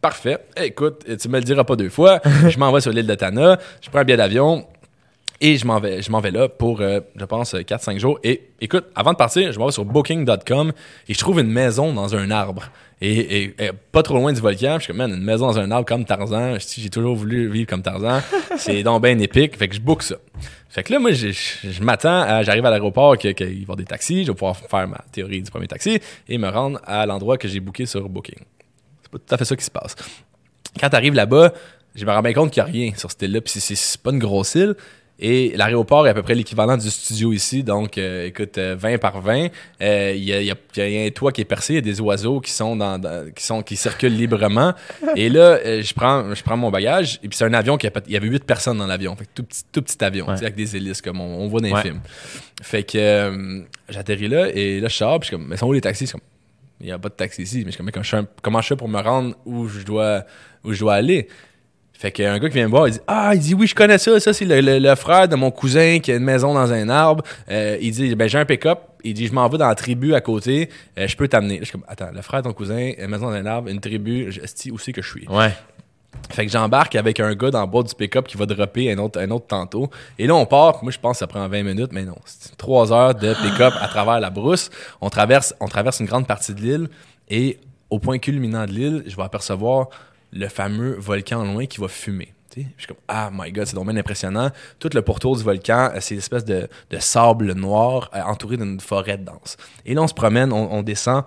Parfait. 0.00 0.38
Écoute, 0.56 1.04
tu 1.18 1.28
me 1.28 1.38
le 1.38 1.44
diras 1.44 1.64
pas 1.64 1.76
deux 1.76 1.88
fois. 1.88 2.20
je 2.48 2.58
m'en 2.58 2.72
vais 2.72 2.80
sur 2.80 2.90
l'île 2.90 3.06
de 3.06 3.14
Tana, 3.14 3.58
je 3.80 3.88
prends 3.88 4.00
un 4.00 4.04
billet 4.04 4.16
d'avion. 4.16 4.66
Et 5.42 5.56
je 5.56 5.66
m'en 5.66 5.80
vais, 5.80 6.02
je 6.02 6.10
m'en 6.10 6.20
vais 6.20 6.30
là 6.30 6.48
pour, 6.50 6.82
euh, 6.82 7.00
je 7.16 7.24
pense, 7.24 7.54
4-5 7.54 7.98
jours. 7.98 8.18
Et 8.22 8.50
écoute, 8.60 8.84
avant 8.94 9.12
de 9.12 9.16
partir, 9.16 9.52
je 9.52 9.58
m'en 9.58 9.66
vais 9.66 9.72
sur 9.72 9.86
booking.com 9.86 10.72
et 11.08 11.14
je 11.14 11.18
trouve 11.18 11.40
une 11.40 11.50
maison 11.50 11.94
dans 11.94 12.14
un 12.14 12.30
arbre. 12.30 12.64
Et, 13.00 13.18
et- 13.44 13.54
et 13.58 13.70
pas 13.92 14.02
trop 14.02 14.16
loin 14.16 14.34
du 14.34 14.40
volcan. 14.42 14.74
Je 14.78 14.84
suis 14.84 14.88
comme, 14.88 14.98
man, 14.98 15.10
une 15.14 15.24
maison 15.24 15.46
dans 15.46 15.58
un 15.58 15.70
arbre 15.70 15.86
comme 15.86 16.04
Tarzan. 16.04 16.56
J'ai 16.58 16.90
toujours 16.90 17.16
voulu 17.16 17.50
vivre 17.50 17.66
comme 17.70 17.80
Tarzan. 17.80 18.20
C'est 18.58 18.82
donc 18.82 19.02
bien 19.02 19.18
épique. 19.18 19.56
Fait 19.56 19.68
que 19.68 19.74
je 19.74 19.80
book 19.80 20.02
ça. 20.02 20.16
Fait 20.68 20.82
que 20.82 20.92
là, 20.92 20.98
moi, 20.98 21.12
je, 21.12 21.28
je- 21.32 21.70
je 21.70 21.82
m'attends 21.82 22.20
à, 22.20 22.42
j'arrive 22.42 22.66
à 22.66 22.70
l'aéroport, 22.70 23.16
qu'il 23.16 23.34
va 23.34 23.44
y 23.46 23.62
avoir 23.62 23.76
des 23.78 23.84
taxis. 23.86 24.24
Je 24.24 24.32
vais 24.32 24.34
pouvoir 24.34 24.56
faire 24.58 24.86
ma 24.86 24.98
théorie 25.10 25.40
du 25.40 25.50
premier 25.50 25.68
taxi 25.68 25.98
et 26.28 26.36
me 26.36 26.48
rendre 26.50 26.78
à 26.84 27.06
l'endroit 27.06 27.38
que 27.38 27.48
j'ai 27.48 27.60
booké 27.60 27.86
sur 27.86 28.06
Booking. 28.10 28.38
C'est 29.02 29.10
pas 29.10 29.18
tout 29.18 29.34
à 29.34 29.38
fait 29.38 29.46
ça 29.46 29.56
qui 29.56 29.64
se 29.64 29.70
passe. 29.70 29.96
Quand 30.78 30.90
tu 30.90 30.96
arrives 30.96 31.14
là-bas, 31.14 31.54
je 31.94 32.04
me 32.04 32.12
rends 32.12 32.22
bien 32.22 32.34
compte 32.34 32.52
qu'il 32.52 32.62
n'y 32.62 32.68
a 32.68 32.72
rien 32.72 32.92
sur 32.96 33.10
cette 33.10 33.22
île-là. 33.22 33.40
Puis 33.40 33.58
c'est 33.58 34.00
pas 34.02 34.10
une 34.10 34.18
grosse 34.20 34.54
île. 34.54 34.76
Et 35.22 35.52
l'aéroport 35.54 36.06
est 36.06 36.10
à 36.10 36.14
peu 36.14 36.22
près 36.22 36.34
l'équivalent 36.34 36.78
du 36.78 36.88
studio 36.90 37.32
ici. 37.34 37.62
Donc, 37.62 37.98
euh, 37.98 38.26
écoute, 38.26 38.56
euh, 38.56 38.74
20 38.78 38.96
par 38.98 39.20
20. 39.20 39.48
euh, 39.82 40.12
Il 40.16 40.24
y, 40.24 40.32
a, 40.32 40.40
il 40.40 40.46
y 40.46 40.50
a- 40.50 40.56
il 40.86 40.92
y 40.92 40.98
a 41.02 41.06
un 41.06 41.10
toit 41.10 41.30
qui 41.30 41.42
est 41.42 41.44
percé. 41.44 41.74
Il 41.74 41.76
y 41.76 41.78
a 41.78 41.82
des 41.82 42.00
oiseaux 42.00 42.40
qui 42.40 42.50
sont 42.52 42.74
dans, 42.74 42.98
dans- 42.98 43.30
qui 43.32 43.44
sont 43.44 43.62
qui 43.62 43.76
circulent 43.76 44.16
librement. 44.16 44.72
Et 45.16 45.28
là, 45.28 45.58
euh, 45.64 45.82
je 45.82 45.92
prends 45.92 46.34
je 46.34 46.42
prends 46.42 46.56
mon 46.56 46.70
bagage. 46.70 47.20
Et 47.22 47.28
puis 47.28 47.36
c'est 47.36 47.44
un 47.44 47.52
avion 47.52 47.76
qui 47.76 47.86
il 48.06 48.12
y 48.12 48.16
avait 48.16 48.28
8 48.28 48.44
personnes 48.44 48.78
dans 48.78 48.86
l'avion. 48.86 49.14
Fait 49.14 49.24
que 49.26 49.30
tout 49.34 49.42
petit, 49.44 49.62
tout 49.70 49.82
petit 49.82 50.02
avion, 50.02 50.26
Ouais. 50.26 50.34
avec 50.38 50.54
des 50.54 50.74
hélices 50.76 51.02
comme 51.02 51.20
on, 51.20 51.40
on 51.44 51.48
voit 51.48 51.60
dans 51.60 51.66
les 51.68 51.74
Ouais. 51.74 51.82
films. 51.82 52.00
Fait 52.62 52.82
que 52.84 52.96
euh, 52.96 53.60
j'atterris 53.90 54.28
là 54.28 54.48
et 54.54 54.80
là 54.80 54.88
je 54.88 54.96
sors. 54.96 55.20
Puis 55.20 55.26
je 55.26 55.34
suis 55.34 55.36
comme, 55.36 55.48
mais 55.48 55.56
sont 55.58 55.66
où 55.66 55.72
les 55.74 55.80
taxis? 55.82 56.06
Comme, 56.10 56.20
il 56.80 56.86
n'y 56.86 56.92
a 56.92 56.98
pas 56.98 57.10
de 57.10 57.14
taxi 57.14 57.42
ici. 57.42 57.58
Mais 57.58 57.64
je 57.66 57.70
suis 57.72 57.76
comme, 57.76 57.86
mais 57.86 57.92
comment 57.92 58.02
je 58.04 58.16
fais, 58.16 58.22
comment 58.42 58.60
je 58.62 58.66
fais 58.68 58.76
pour 58.76 58.88
me 58.88 59.00
rendre 59.00 59.34
où 59.44 59.68
je 59.68 59.82
dois, 59.84 60.24
où 60.64 60.72
je 60.72 60.80
dois 60.80 60.94
aller? 60.94 61.28
Fait 62.00 62.10
qu'il 62.12 62.24
y 62.24 62.28
a 62.28 62.32
un 62.32 62.38
gars 62.38 62.48
qui 62.48 62.54
vient 62.54 62.64
me 62.64 62.70
voir, 62.70 62.88
il 62.88 62.92
dit 62.92 63.00
Ah, 63.06 63.32
il 63.34 63.40
dit 63.40 63.52
oui, 63.52 63.66
je 63.66 63.74
connais 63.74 63.98
ça. 63.98 64.18
Ça, 64.20 64.32
c'est 64.32 64.46
le, 64.46 64.62
le- 64.62 64.78
le 64.78 64.94
frère 64.94 65.28
de 65.28 65.36
mon 65.36 65.50
cousin 65.50 65.98
qui 65.98 66.10
a 66.10 66.16
une 66.16 66.24
maison 66.24 66.54
dans 66.54 66.72
un 66.72 66.88
arbre. 66.88 67.22
Euh, 67.50 67.76
il 67.78 67.90
dit 67.92 68.14
Ben, 68.14 68.26
j'ai 68.26 68.38
un 68.38 68.46
pick-up. 68.46 68.78
Il 69.04 69.12
dit 69.12 69.26
Je 69.26 69.34
m'en 69.34 69.46
vais 69.50 69.58
dans 69.58 69.68
la 69.68 69.74
tribu 69.74 70.14
à 70.14 70.22
côté. 70.22 70.70
Euh, 70.98 71.06
je 71.06 71.14
peux 71.14 71.28
t'amener. 71.28 71.58
Je 71.60 71.64
suis 71.64 71.72
comme 71.72 71.84
Attends, 71.86 72.08
le 72.14 72.22
frère 72.22 72.40
de 72.40 72.48
ton 72.48 72.54
cousin, 72.54 72.92
une 72.96 73.06
maison 73.08 73.26
dans 73.26 73.32
un 73.34 73.44
arbre, 73.44 73.68
une 73.68 73.80
tribu. 73.80 74.32
Je, 74.32 74.40
esti, 74.40 74.70
où 74.70 74.78
c'est 74.78 74.92
que 74.94 75.02
je 75.02 75.10
suis 75.10 75.28
Ouais. 75.28 75.50
fait 76.30 76.46
que 76.46 76.50
j'embarque 76.52 76.96
avec 76.96 77.20
un 77.20 77.34
gars 77.34 77.50
dans 77.50 77.60
le 77.60 77.66
bas 77.66 77.82
du 77.82 77.94
pick-up 77.94 78.26
qui 78.26 78.38
va 78.38 78.46
dropper 78.46 78.90
un 78.90 78.96
autre, 78.96 79.20
un 79.20 79.30
autre 79.30 79.46
tantôt. 79.46 79.90
Et 80.18 80.26
là, 80.26 80.34
on 80.34 80.46
part. 80.46 80.82
Moi, 80.82 80.92
je 80.92 80.98
pense 80.98 81.16
que 81.16 81.18
ça 81.18 81.26
prend 81.26 81.46
20 81.46 81.62
minutes, 81.64 81.90
mais 81.92 82.04
non. 82.04 82.16
C'est 82.24 82.56
3 82.56 82.92
heures 82.94 83.14
de 83.14 83.34
pick-up 83.34 83.74
à 83.78 83.88
travers 83.88 84.20
la 84.20 84.30
brousse. 84.30 84.70
On 85.02 85.10
traverse, 85.10 85.54
on 85.60 85.68
traverse 85.68 86.00
une 86.00 86.06
grande 86.06 86.26
partie 86.26 86.54
de 86.54 86.62
l'île. 86.62 86.88
Et 87.28 87.58
au 87.90 87.98
point 87.98 88.18
culminant 88.18 88.64
de 88.64 88.70
l'île, 88.70 89.02
je 89.06 89.14
vais 89.16 89.22
apercevoir 89.22 89.88
le 90.32 90.48
fameux 90.48 90.96
volcan 90.98 91.44
loin 91.44 91.66
qui 91.66 91.80
va 91.80 91.88
fumer. 91.88 92.32
Je 92.56 92.62
suis 92.78 92.88
comme, 92.88 92.96
ah 93.06 93.30
my 93.32 93.52
god, 93.52 93.66
c'est 93.66 93.78
bien 93.78 93.96
impressionnant. 93.96 94.50
Tout 94.80 94.90
le 94.92 95.02
pourtour 95.02 95.36
du 95.36 95.42
volcan, 95.44 95.90
euh, 95.94 95.98
c'est 96.00 96.14
une 96.14 96.18
espèce 96.18 96.44
de, 96.44 96.68
de 96.90 96.98
sable 96.98 97.52
noir 97.54 98.10
euh, 98.14 98.20
entouré 98.22 98.56
d'une 98.56 98.80
forêt 98.80 99.18
dense. 99.18 99.56
Et 99.86 99.94
là, 99.94 100.02
on 100.02 100.08
se 100.08 100.14
promène, 100.14 100.52
on, 100.52 100.72
on 100.72 100.82
descend 100.82 101.22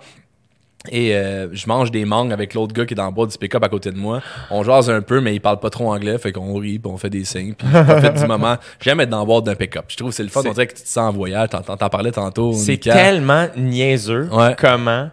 et 0.90 1.16
euh, 1.16 1.48
je 1.54 1.66
mange 1.66 1.90
des 1.90 2.04
mangues 2.04 2.30
avec 2.30 2.52
l'autre 2.52 2.74
gars 2.74 2.84
qui 2.84 2.92
est 2.92 2.94
dans 2.96 3.06
le 3.06 3.12
bas 3.12 3.24
du 3.24 3.38
pick-up 3.38 3.64
à 3.64 3.70
côté 3.70 3.90
de 3.90 3.96
moi. 3.96 4.20
On 4.50 4.62
jase 4.62 4.90
un 4.90 5.00
peu, 5.00 5.22
mais 5.22 5.34
il 5.34 5.40
parle 5.40 5.58
pas 5.60 5.70
trop 5.70 5.90
anglais, 5.90 6.18
fait 6.18 6.30
qu'on 6.30 6.58
rit, 6.58 6.78
puis 6.78 6.92
on 6.92 6.98
fait 6.98 7.08
des 7.08 7.24
signes, 7.24 7.54
puis 7.54 7.66
je 7.72 7.82
profite 7.82 8.12
du 8.20 8.26
moment. 8.26 8.58
J'aime 8.80 9.00
être 9.00 9.08
dans 9.08 9.20
le 9.20 9.26
boîte 9.26 9.44
d'un 9.44 9.54
pick-up. 9.54 9.86
Je 9.88 9.96
trouve 9.96 10.10
que 10.10 10.14
c'est 10.16 10.22
le 10.22 10.28
fun. 10.28 10.42
On 10.44 10.52
dirait 10.52 10.66
que 10.66 10.74
tu 10.76 10.82
te 10.82 10.88
sens 10.88 11.08
en 11.08 11.12
voyage. 11.12 11.48
T'en, 11.48 11.62
t'en- 11.62 11.88
parlais 11.88 12.12
tantôt. 12.12 12.52
C'est 12.52 12.76
tellement 12.76 13.46
niaiseux 13.56 14.28
Ouais. 14.30 14.54
comment 14.58 15.08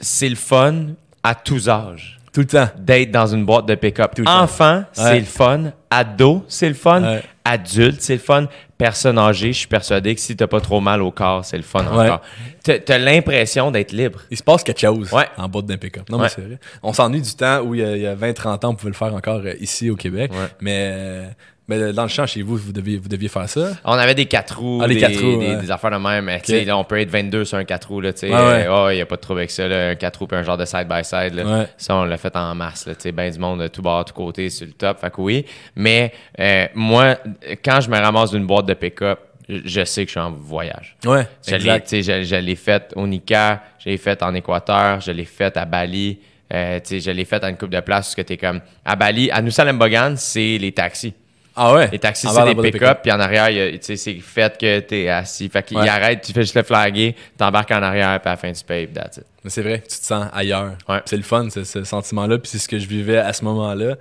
c'est 0.00 0.28
le 0.28 0.34
fun 0.34 0.86
à 1.22 1.36
tous 1.36 1.68
âges 1.68 2.18
Tout 2.32 2.40
le 2.40 2.46
temps. 2.46 2.68
d'être 2.78 3.10
dans 3.10 3.26
une 3.26 3.44
boîte 3.44 3.66
de 3.66 3.74
pick-up. 3.74 4.12
Enfant, 4.26 4.84
c'est 4.92 5.02
Ouais. 5.02 5.18
le 5.20 5.24
fun. 5.26 5.72
Ado, 5.90 6.44
c'est 6.48 6.68
le 6.68 6.74
fun. 6.74 7.02
Ouais. 7.02 7.22
Adulte, 7.44 8.00
c'est 8.02 8.12
le 8.14 8.18
fun. 8.20 8.46
Personne 8.76 9.18
âgée, 9.18 9.52
je 9.54 9.58
suis 9.60 9.66
persuadé 9.66 10.14
que 10.14 10.20
si 10.20 10.36
t'as 10.36 10.46
pas 10.46 10.60
trop 10.60 10.80
mal 10.80 11.00
au 11.02 11.10
corps, 11.10 11.44
c'est 11.44 11.56
le 11.56 11.62
fun 11.62 11.84
Ouais. 11.86 12.04
encore. 12.10 12.20
T'as 12.62 12.98
l'impression 12.98 13.70
d'être 13.70 13.92
libre. 13.92 14.20
Il 14.30 14.36
se 14.36 14.42
passe 14.42 14.62
quelque 14.62 14.80
chose 14.80 15.10
Ouais. 15.12 15.26
en 15.38 15.48
boîte 15.48 15.64
d'un 15.66 15.78
pick-up. 15.78 16.08
Non, 16.10 16.18
mais 16.18 16.28
c'est 16.28 16.42
vrai. 16.42 16.58
On 16.82 16.92
s'ennuie 16.92 17.22
du 17.22 17.34
temps 17.34 17.60
où 17.62 17.74
il 17.74 17.80
y 17.80 18.06
a, 18.06 18.10
a 18.10 18.14
20-30 18.14 18.64
ans, 18.64 18.70
on 18.70 18.74
pouvait 18.74 18.90
le 18.90 18.96
faire 18.96 19.14
encore 19.14 19.40
euh, 19.44 19.54
ici 19.60 19.88
au 19.88 19.96
Québec. 19.96 20.30
Mais, 20.60 21.30
mais 21.68 21.92
dans 21.92 22.02
le 22.02 22.08
champ, 22.08 22.26
chez 22.26 22.42
vous, 22.42 22.56
vous 22.56 22.72
deviez, 22.72 22.96
vous 22.96 23.08
deviez 23.08 23.28
faire 23.28 23.48
ça? 23.48 23.72
On 23.84 23.92
avait 23.92 24.14
des 24.14 24.26
quatre 24.26 24.58
roues, 24.58 24.80
Ah, 24.82 24.88
des, 24.88 24.96
quatre 24.96 25.20
roues, 25.20 25.38
des, 25.38 25.48
ouais. 25.48 25.56
des 25.60 25.70
affaires 25.70 25.90
de 25.90 25.96
même. 25.98 26.26
là, 26.64 26.76
on 26.78 26.84
peut 26.84 26.98
être 27.00 27.10
22 27.10 27.44
sur 27.44 27.58
un 27.58 27.64
4 27.64 27.88
roues. 27.88 28.00
Ouais, 28.00 28.66
oh, 28.70 28.88
il 28.90 28.94
n'y 28.96 29.00
a 29.00 29.06
pas 29.06 29.16
de 29.16 29.20
trouble 29.20 29.40
avec 29.40 29.50
ça. 29.50 29.68
Là, 29.68 29.90
un 29.90 29.94
4 29.94 30.16
roues 30.18 30.26
puis 30.26 30.36
un 30.38 30.42
genre 30.42 30.56
de 30.56 30.64
side-by-side. 30.64 31.34
Ouais. 31.46 31.66
Ça, 31.76 31.94
on 31.96 32.04
l'a 32.04 32.16
fait 32.16 32.34
en 32.36 32.54
masse. 32.54 32.86
Là, 32.86 32.94
ben 33.12 33.30
du 33.30 33.38
monde 33.38 33.60
de 33.60 33.68
tout 33.68 33.82
bord, 33.82 34.04
tout 34.04 34.14
côté, 34.14 34.48
sur 34.50 34.66
le 34.66 34.72
top. 34.72 34.98
Fait 35.00 35.10
que 35.10 35.20
oui. 35.20 35.44
Mais 35.76 36.12
euh, 36.40 36.66
moi, 36.74 37.16
quand 37.64 37.80
je 37.80 37.90
me 37.90 37.98
ramasse 37.98 38.30
d'une 38.30 38.46
boîte 38.46 38.66
de 38.66 38.74
pick-up, 38.74 39.18
je- 39.48 39.84
sais 39.84 40.02
que 40.04 40.08
je 40.08 40.12
suis 40.12 40.20
en 40.20 40.30
voyage. 40.32 40.96
Ouais, 41.06 41.26
Je 41.46 41.56
l'ai, 41.56 41.82
je, 42.02 42.22
je 42.22 42.36
l'ai 42.36 42.54
fait 42.56 42.92
au 42.96 43.06
Nika, 43.06 43.62
je 43.78 43.88
l'ai 43.90 43.96
fait 43.96 44.22
en 44.22 44.34
Équateur, 44.34 45.00
je 45.00 45.10
l'ai 45.10 45.24
fait 45.24 45.56
à 45.56 45.64
Bali, 45.64 46.18
euh, 46.52 46.78
je 46.88 47.10
l'ai 47.10 47.24
fait 47.24 47.42
à 47.42 47.48
une 47.48 47.56
coupe 47.56 47.70
de 47.70 47.80
place 47.80 48.14
tu 48.14 48.32
es 48.32 48.36
comme 48.36 48.60
à 48.84 48.94
Bali, 48.96 49.30
à 49.30 49.40
Nusa 49.40 49.64
Lembongan, 49.64 50.14
c'est 50.16 50.58
les 50.58 50.72
taxis. 50.72 51.14
Ah 51.60 51.74
ouais? 51.74 51.88
Les 51.90 51.98
taxis, 51.98 52.28
c'est 52.28 52.54
des 52.54 52.70
pick-up, 52.70 53.00
puis 53.02 53.10
en 53.10 53.18
arrière, 53.18 53.48
tu 53.72 53.78
sais, 53.82 53.96
c'est 53.96 54.14
fait 54.20 54.56
que 54.56 54.78
t'es 54.80 55.08
assis. 55.08 55.48
Fait 55.48 55.62
qu'il 55.64 55.76
Ouais. 55.76 55.88
arrête, 55.88 56.20
tu 56.22 56.32
fais 56.32 56.42
juste 56.42 56.54
le 56.54 56.62
flaguer, 56.62 57.16
t'embarques 57.36 57.70
en 57.72 57.82
arrière, 57.82 58.20
puis 58.20 58.28
à 58.28 58.32
la 58.32 58.36
fin, 58.36 58.52
tu 58.52 58.62
payes, 58.64 58.86
that's 58.88 59.16
it. 59.16 59.24
Mais 59.42 59.50
c'est 59.50 59.62
vrai, 59.62 59.80
tu 59.80 59.98
te 59.98 60.04
sens 60.04 60.26
ailleurs. 60.32 60.74
Ouais. 60.88 61.00
C'est 61.04 61.16
le 61.16 61.22
fun, 61.24 61.48
ce, 61.50 61.64
ce 61.64 61.82
sentiment-là, 61.84 62.38
puis 62.38 62.48
c'est 62.50 62.58
ce 62.58 62.68
que 62.68 62.78
je 62.78 62.86
vivais 62.86 63.18
à 63.18 63.32
ce 63.32 63.44
moment-là. 63.44 63.96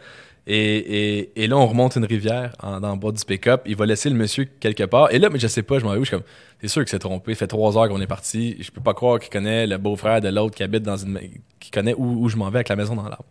Et, 0.50 0.78
et, 1.18 1.44
et 1.44 1.48
là, 1.48 1.58
on 1.58 1.68
remonte 1.68 1.98
une 1.98 2.06
rivière 2.06 2.54
en, 2.64 2.80
dans 2.80 2.94
le 2.94 2.98
bas 3.00 3.12
du 3.12 3.26
pick-up. 3.26 3.64
Il 3.66 3.76
va 3.76 3.86
laisser 3.86 4.10
le 4.10 4.16
monsieur 4.16 4.46
quelque 4.62 4.84
part. 4.84 5.12
Et 5.12 5.20
là, 5.20 5.30
mais 5.30 5.40
je 5.40 5.48
sais 5.48 5.62
pas, 5.64 5.78
je 5.78 5.84
m'en 5.84 5.92
vais 5.92 5.98
où? 5.98 6.06
Je 6.06 6.10
suis 6.10 6.16
comme, 6.16 6.26
c'est 6.62 6.70
sûr 6.70 6.84
qu'il 6.84 6.90
s'est 6.92 7.00
trompé. 7.00 7.32
Il 7.34 7.36
fait 7.36 7.48
trois 7.48 7.78
heures 7.78 7.90
qu'on 7.90 8.00
est 8.00 8.08
parti. 8.08 8.56
Je 8.62 8.72
peux 8.72 8.80
pas 8.80 8.94
croire 8.94 9.20
qu'il 9.20 9.30
connaît 9.30 9.68
le 9.68 9.78
beau-frère 9.78 10.22
de 10.22 10.30
l'autre 10.30 10.56
qui 10.56 10.64
habite 10.64 10.84
dans 10.84 10.96
une. 10.96 11.20
qui 11.60 11.70
connaît 11.70 11.94
où, 11.98 12.24
où 12.24 12.30
je 12.30 12.38
m'en 12.38 12.50
vais 12.50 12.60
avec 12.60 12.70
la 12.70 12.78
maison 12.78 12.96
dans 12.96 13.04
l'arbre. 13.04 13.26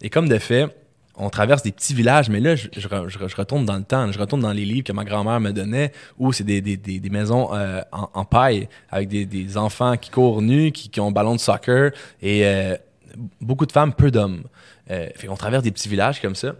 Et 0.00 0.08
comme 0.08 0.30
de 0.30 0.38
fait, 0.38 0.66
on 1.16 1.30
traverse 1.30 1.62
des 1.62 1.72
petits 1.72 1.94
villages, 1.94 2.28
mais 2.28 2.40
là, 2.40 2.56
je, 2.56 2.68
je, 2.76 2.88
re- 2.88 3.08
je 3.08 3.18
re- 3.18 3.28
je 3.28 3.36
retourne 3.36 3.64
dans 3.64 3.76
le 3.76 3.84
temps. 3.84 4.10
Je 4.12 4.18
retourne 4.18 4.42
dans 4.42 4.52
les 4.52 4.64
livres 4.64 4.84
que 4.84 4.92
ma 4.92 5.04
grand-mère 5.04 5.40
me 5.40 5.52
donnait, 5.52 5.92
où 6.18 6.32
c'est 6.32 6.44
des, 6.44 7.10
maisons 7.10 7.54
euh, 7.54 7.80
en, 7.92 8.24
paille, 8.24 8.68
avec 8.90 9.08
des, 9.08 9.56
enfants 9.56 9.96
qui 9.96 10.10
courent 10.10 10.42
nus, 10.42 10.72
qui, 10.72 11.00
ont 11.00 11.08
un 11.08 11.12
ballon 11.12 11.34
de 11.34 11.40
soccer, 11.40 11.92
et 12.20 12.46
euh, 12.46 12.76
beaucoup 13.40 13.66
de 13.66 13.72
femmes, 13.72 13.92
peu 13.92 14.10
d'hommes. 14.10 14.42
Euh, 14.90 15.08
qu'on 15.26 15.36
traverse 15.36 15.64
des 15.64 15.72
petits 15.72 15.88
villages 15.88 16.20
comme 16.20 16.34
ça. 16.36 16.54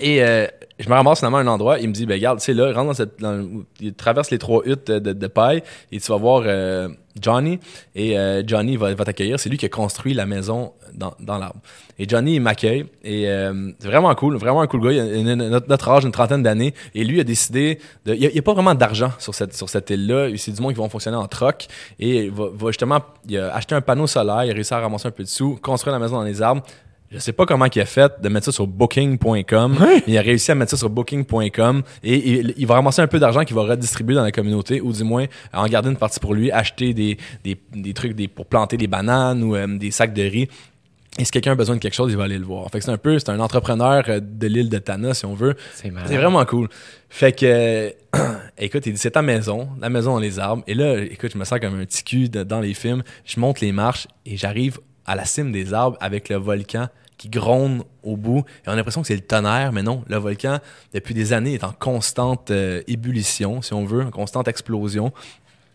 Et 0.00 0.22
euh, 0.22 0.46
je 0.78 0.88
me 0.88 0.94
ramasse 0.94 1.18
finalement 1.18 1.38
à 1.38 1.42
un 1.42 1.46
endroit, 1.46 1.78
il 1.78 1.88
me 1.88 1.92
dit, 1.92 2.06
ben 2.06 2.14
regarde, 2.14 2.38
tu 2.38 2.46
sais 2.46 2.54
là, 2.54 2.72
rentre 2.72 2.86
dans 2.86 2.94
cette, 2.94 3.20
dans- 3.20 3.62
il 3.80 3.94
traverse 3.94 4.30
les 4.30 4.38
trois 4.38 4.62
huttes 4.64 4.90
de, 4.90 5.12
de, 5.12 5.26
paille 5.26 5.62
et 5.90 6.00
tu 6.00 6.10
vas 6.10 6.16
voir 6.16 6.42
euh, 6.46 6.88
Johnny 7.20 7.60
et 7.94 8.18
euh, 8.18 8.42
Johnny 8.46 8.76
va, 8.76 8.94
va 8.94 9.04
t'accueillir. 9.04 9.38
C'est 9.38 9.50
lui 9.50 9.58
qui 9.58 9.66
a 9.66 9.68
construit 9.68 10.14
la 10.14 10.24
maison 10.24 10.72
dans, 10.94 11.14
dans 11.20 11.38
l'arbre. 11.38 11.60
Et 11.98 12.08
Johnny 12.08 12.36
il 12.36 12.40
m'accueille 12.40 12.86
et 13.04 13.28
euh, 13.28 13.70
c'est 13.78 13.88
vraiment 13.88 14.14
cool, 14.14 14.36
vraiment 14.36 14.62
un 14.62 14.66
cool 14.66 14.82
gars. 14.82 14.92
Il 14.92 15.28
a, 15.28 15.36
notre, 15.36 15.88
âge, 15.90 16.04
une 16.04 16.12
trentaine 16.12 16.42
d'années 16.42 16.74
et 16.94 17.04
lui 17.04 17.20
a 17.20 17.24
décidé, 17.24 17.78
de, 18.06 18.14
il 18.14 18.30
n'y 18.30 18.38
a 18.38 18.42
pas 18.42 18.54
vraiment 18.54 18.74
d'argent 18.74 19.12
sur 19.18 19.34
cette 19.34 19.54
sur 19.54 19.68
cette 19.68 19.90
île-là. 19.90 20.30
C'est 20.36 20.52
du 20.52 20.62
monde 20.62 20.72
qui 20.72 20.78
vont 20.78 20.88
fonctionner 20.88 21.18
en 21.18 21.28
troc 21.28 21.66
et 22.00 22.24
il 22.24 22.30
va, 22.30 22.46
va 22.50 22.66
justement, 22.68 23.00
il 23.28 23.38
a 23.38 23.54
acheté 23.54 23.74
un 23.74 23.82
panneau 23.82 24.06
solaire, 24.06 24.44
il 24.44 24.50
a 24.50 24.54
réussi 24.54 24.72
à 24.72 24.80
ramasser 24.80 25.08
un 25.08 25.12
peu 25.12 25.22
de 25.22 25.28
sous, 25.28 25.56
construire 25.56 25.92
la 25.92 26.00
maison 26.00 26.16
dans 26.16 26.24
les 26.24 26.40
arbres. 26.40 26.62
Je 27.12 27.18
sais 27.18 27.32
pas 27.32 27.44
comment 27.44 27.66
il 27.66 27.80
a 27.80 27.84
fait 27.84 28.10
de 28.22 28.28
mettre 28.28 28.46
ça 28.46 28.52
sur 28.52 28.66
booking.com. 28.66 29.76
mais 29.80 30.02
Il 30.06 30.16
a 30.18 30.22
réussi 30.22 30.50
à 30.50 30.54
mettre 30.54 30.70
ça 30.70 30.76
sur 30.76 30.88
booking.com 30.90 31.82
et 32.02 32.30
il, 32.40 32.54
il 32.56 32.66
va 32.66 32.74
ramasser 32.76 33.02
un 33.02 33.06
peu 33.06 33.18
d'argent 33.18 33.44
qu'il 33.44 33.54
va 33.56 33.62
redistribuer 33.62 34.14
dans 34.14 34.22
la 34.22 34.32
communauté 34.32 34.80
ou 34.80 34.92
du 34.92 35.04
moins 35.04 35.26
en 35.52 35.66
garder 35.66 35.90
une 35.90 35.96
partie 35.96 36.20
pour 36.20 36.32
lui, 36.34 36.50
acheter 36.50 36.94
des, 36.94 37.18
des, 37.44 37.58
des 37.74 37.92
trucs 37.94 38.14
des, 38.14 38.28
pour 38.28 38.46
planter 38.46 38.76
des 38.76 38.86
bananes 38.86 39.42
ou 39.42 39.54
euh, 39.54 39.66
des 39.78 39.90
sacs 39.90 40.14
de 40.14 40.22
riz. 40.22 40.48
Et 41.18 41.26
si 41.26 41.30
quelqu'un 41.30 41.52
a 41.52 41.54
besoin 41.54 41.76
de 41.76 41.80
quelque 41.80 41.92
chose, 41.94 42.10
il 42.10 42.16
va 42.16 42.24
aller 42.24 42.38
le 42.38 42.46
voir. 42.46 42.70
Fait 42.70 42.78
que 42.78 42.84
c'est 42.86 42.90
un 42.90 42.96
peu, 42.96 43.18
c'est 43.18 43.28
un 43.28 43.40
entrepreneur 43.40 44.02
euh, 44.08 44.18
de 44.22 44.46
l'île 44.46 44.70
de 44.70 44.78
Tana, 44.78 45.12
si 45.12 45.26
on 45.26 45.34
veut. 45.34 45.54
C'est 46.06 46.16
vraiment 46.16 46.42
cool. 46.46 46.70
Fait 47.10 47.32
que, 47.38 47.44
euh, 47.44 47.90
écoute, 48.58 48.86
il 48.86 48.94
dit, 48.94 48.98
c'est 48.98 49.10
ta 49.10 49.20
maison, 49.20 49.68
la 49.78 49.90
maison 49.90 50.14
dans 50.14 50.18
les 50.20 50.38
arbres. 50.38 50.62
Et 50.66 50.72
là, 50.72 50.96
écoute, 51.02 51.32
je 51.34 51.38
me 51.38 51.44
sens 51.44 51.60
comme 51.60 51.78
un 51.78 51.84
petit 51.84 52.02
cul 52.02 52.28
de- 52.30 52.42
dans 52.44 52.60
les 52.60 52.72
films. 52.72 53.02
Je 53.26 53.38
monte 53.38 53.60
les 53.60 53.72
marches 53.72 54.08
et 54.24 54.38
j'arrive 54.38 54.78
à 55.04 55.14
la 55.14 55.26
cime 55.26 55.52
des 55.52 55.74
arbres 55.74 55.98
avec 56.00 56.30
le 56.30 56.36
volcan 56.36 56.88
qui 57.22 57.28
gronde 57.28 57.84
au 58.02 58.16
bout. 58.16 58.40
Et 58.64 58.68
on 58.68 58.72
a 58.72 58.74
l'impression 58.74 59.00
que 59.00 59.06
c'est 59.06 59.14
le 59.14 59.20
tonnerre, 59.20 59.70
mais 59.72 59.84
non, 59.84 60.02
le 60.08 60.16
volcan, 60.16 60.58
depuis 60.92 61.14
des 61.14 61.32
années, 61.32 61.54
est 61.54 61.62
en 61.62 61.72
constante 61.72 62.50
euh, 62.50 62.82
ébullition, 62.88 63.62
si 63.62 63.72
on 63.74 63.84
veut, 63.84 64.02
en 64.02 64.10
constante 64.10 64.48
explosion. 64.48 65.12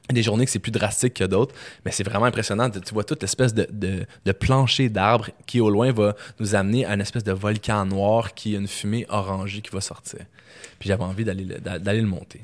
Des 0.09 0.23
journées 0.23 0.43
que 0.43 0.51
c'est 0.51 0.59
plus 0.59 0.71
drastique 0.71 1.13
que 1.13 1.23
d'autres, 1.23 1.55
mais 1.85 1.91
c'est 1.91 2.03
vraiment 2.03 2.25
impressionnant. 2.25 2.69
Tu 2.69 2.93
vois 2.93 3.05
toute 3.05 3.21
l'espèce 3.21 3.53
de, 3.53 3.65
de, 3.71 4.05
de 4.25 4.31
plancher 4.33 4.89
d'arbres 4.89 5.29
qui, 5.45 5.61
au 5.61 5.69
loin, 5.69 5.93
va 5.93 6.15
nous 6.39 6.53
amener 6.53 6.85
à 6.85 6.93
une 6.95 7.01
espèce 7.01 7.23
de 7.23 7.31
volcan 7.31 7.85
noir 7.85 8.33
qui 8.33 8.55
a 8.55 8.59
une 8.59 8.67
fumée 8.67 9.05
orangée 9.07 9.61
qui 9.61 9.71
va 9.71 9.79
sortir. 9.79 10.19
Puis 10.79 10.89
j'avais 10.89 11.03
envie 11.03 11.23
d'aller 11.23 11.45
le- 11.45 11.59
d'a- 11.59 11.79
d'aller 11.79 12.01
le 12.01 12.07
monter. 12.07 12.41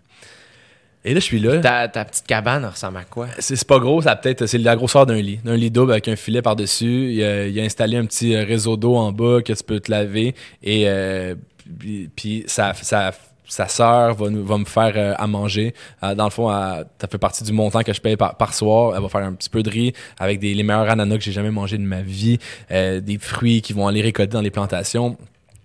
Et 1.05 1.13
là, 1.13 1.19
je 1.19 1.25
suis 1.25 1.39
là. 1.39 1.59
Ta, 1.59 1.87
ta 1.87 2.05
petite 2.05 2.25
cabane 2.25 2.65
ressemble 2.65 2.97
à 2.97 3.03
quoi? 3.03 3.27
C'est 3.39 3.61
pas 3.65 3.79
gros, 3.79 4.01
ça 4.01 4.11
a 4.11 4.15
peut-être 4.15 4.45
c'est 4.45 4.57
la 4.57 4.75
grosseur 4.75 5.05
d'un 5.05 5.21
lit, 5.21 5.39
d'un 5.43 5.57
lit 5.57 5.71
double 5.71 5.91
avec 5.91 6.07
un 6.07 6.15
filet 6.15 6.41
par 6.41 6.55
dessus. 6.55 7.11
Il 7.13 7.23
a, 7.23 7.47
il 7.47 7.59
a 7.59 7.63
installé 7.63 7.97
un 7.97 8.05
petit 8.05 8.35
euh, 8.35 8.43
réseau 8.43 8.77
d'eau 8.77 8.95
en 8.95 9.11
bas 9.11 9.41
que 9.41 9.53
tu 9.53 9.63
peux 9.63 9.79
te 9.79 9.91
laver 9.91 10.33
et 10.61 10.83
euh, 10.87 11.35
puis, 11.79 12.09
puis 12.15 12.45
sa 13.53 13.67
sœur 13.67 14.15
va 14.15 14.29
nous 14.29 14.43
va 14.43 14.57
me 14.57 14.65
faire 14.65 14.93
euh, 14.95 15.13
à 15.17 15.27
manger. 15.27 15.73
Euh, 16.03 16.15
dans 16.15 16.25
le 16.25 16.29
fond, 16.29 16.49
ça 16.49 17.07
fait 17.09 17.17
partie 17.17 17.43
du 17.43 17.51
montant 17.51 17.83
que 17.83 17.93
je 17.93 18.01
paye 18.01 18.17
par, 18.17 18.35
par 18.35 18.53
soir. 18.53 18.95
Elle 18.95 19.01
va 19.01 19.09
faire 19.09 19.21
un 19.21 19.33
petit 19.33 19.49
peu 19.49 19.63
de 19.63 19.69
riz 19.69 19.93
avec 20.19 20.39
des 20.39 20.53
les 20.53 20.63
meilleurs 20.63 20.89
ananas 20.89 21.17
que 21.17 21.23
j'ai 21.23 21.31
jamais 21.31 21.51
mangé 21.51 21.77
de 21.77 21.83
ma 21.83 22.01
vie, 22.01 22.39
euh, 22.71 22.99
des 22.99 23.17
fruits 23.17 23.61
qui 23.61 23.73
vont 23.73 23.87
aller 23.87 24.01
récolter 24.01 24.33
dans 24.33 24.41
les 24.41 24.51
plantations. 24.51 25.17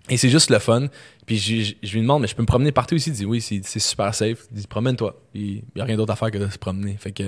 Et 0.09 0.17
c'est 0.17 0.29
juste 0.29 0.49
le 0.49 0.59
fun. 0.59 0.87
Puis 1.29 1.37
je, 1.37 1.75
je- 1.83 1.93
lui 1.93 2.01
demande, 2.01 2.23
mais 2.23 2.27
je 2.27 2.35
peux 2.35 2.41
me 2.41 2.47
promener 2.47 2.71
partout 2.71 2.95
ici? 2.95 3.11
Il 3.11 3.13
dit 3.13 3.25
oui, 3.25 3.39
c'est 3.39 3.61
super 3.79 4.15
safe. 4.15 4.45
Il 4.51 4.57
dit 4.61 4.65
promène-toi. 4.67 5.15
Il 5.35 5.61
n'y 5.75 5.81
a 5.81 5.83
rien 5.85 5.95
d'autre 5.95 6.11
à 6.11 6.15
faire 6.15 6.31
que 6.31 6.39
de 6.39 6.49
se 6.49 6.57
promener. 6.57 6.95
Fait 6.99 7.11
que 7.11 7.23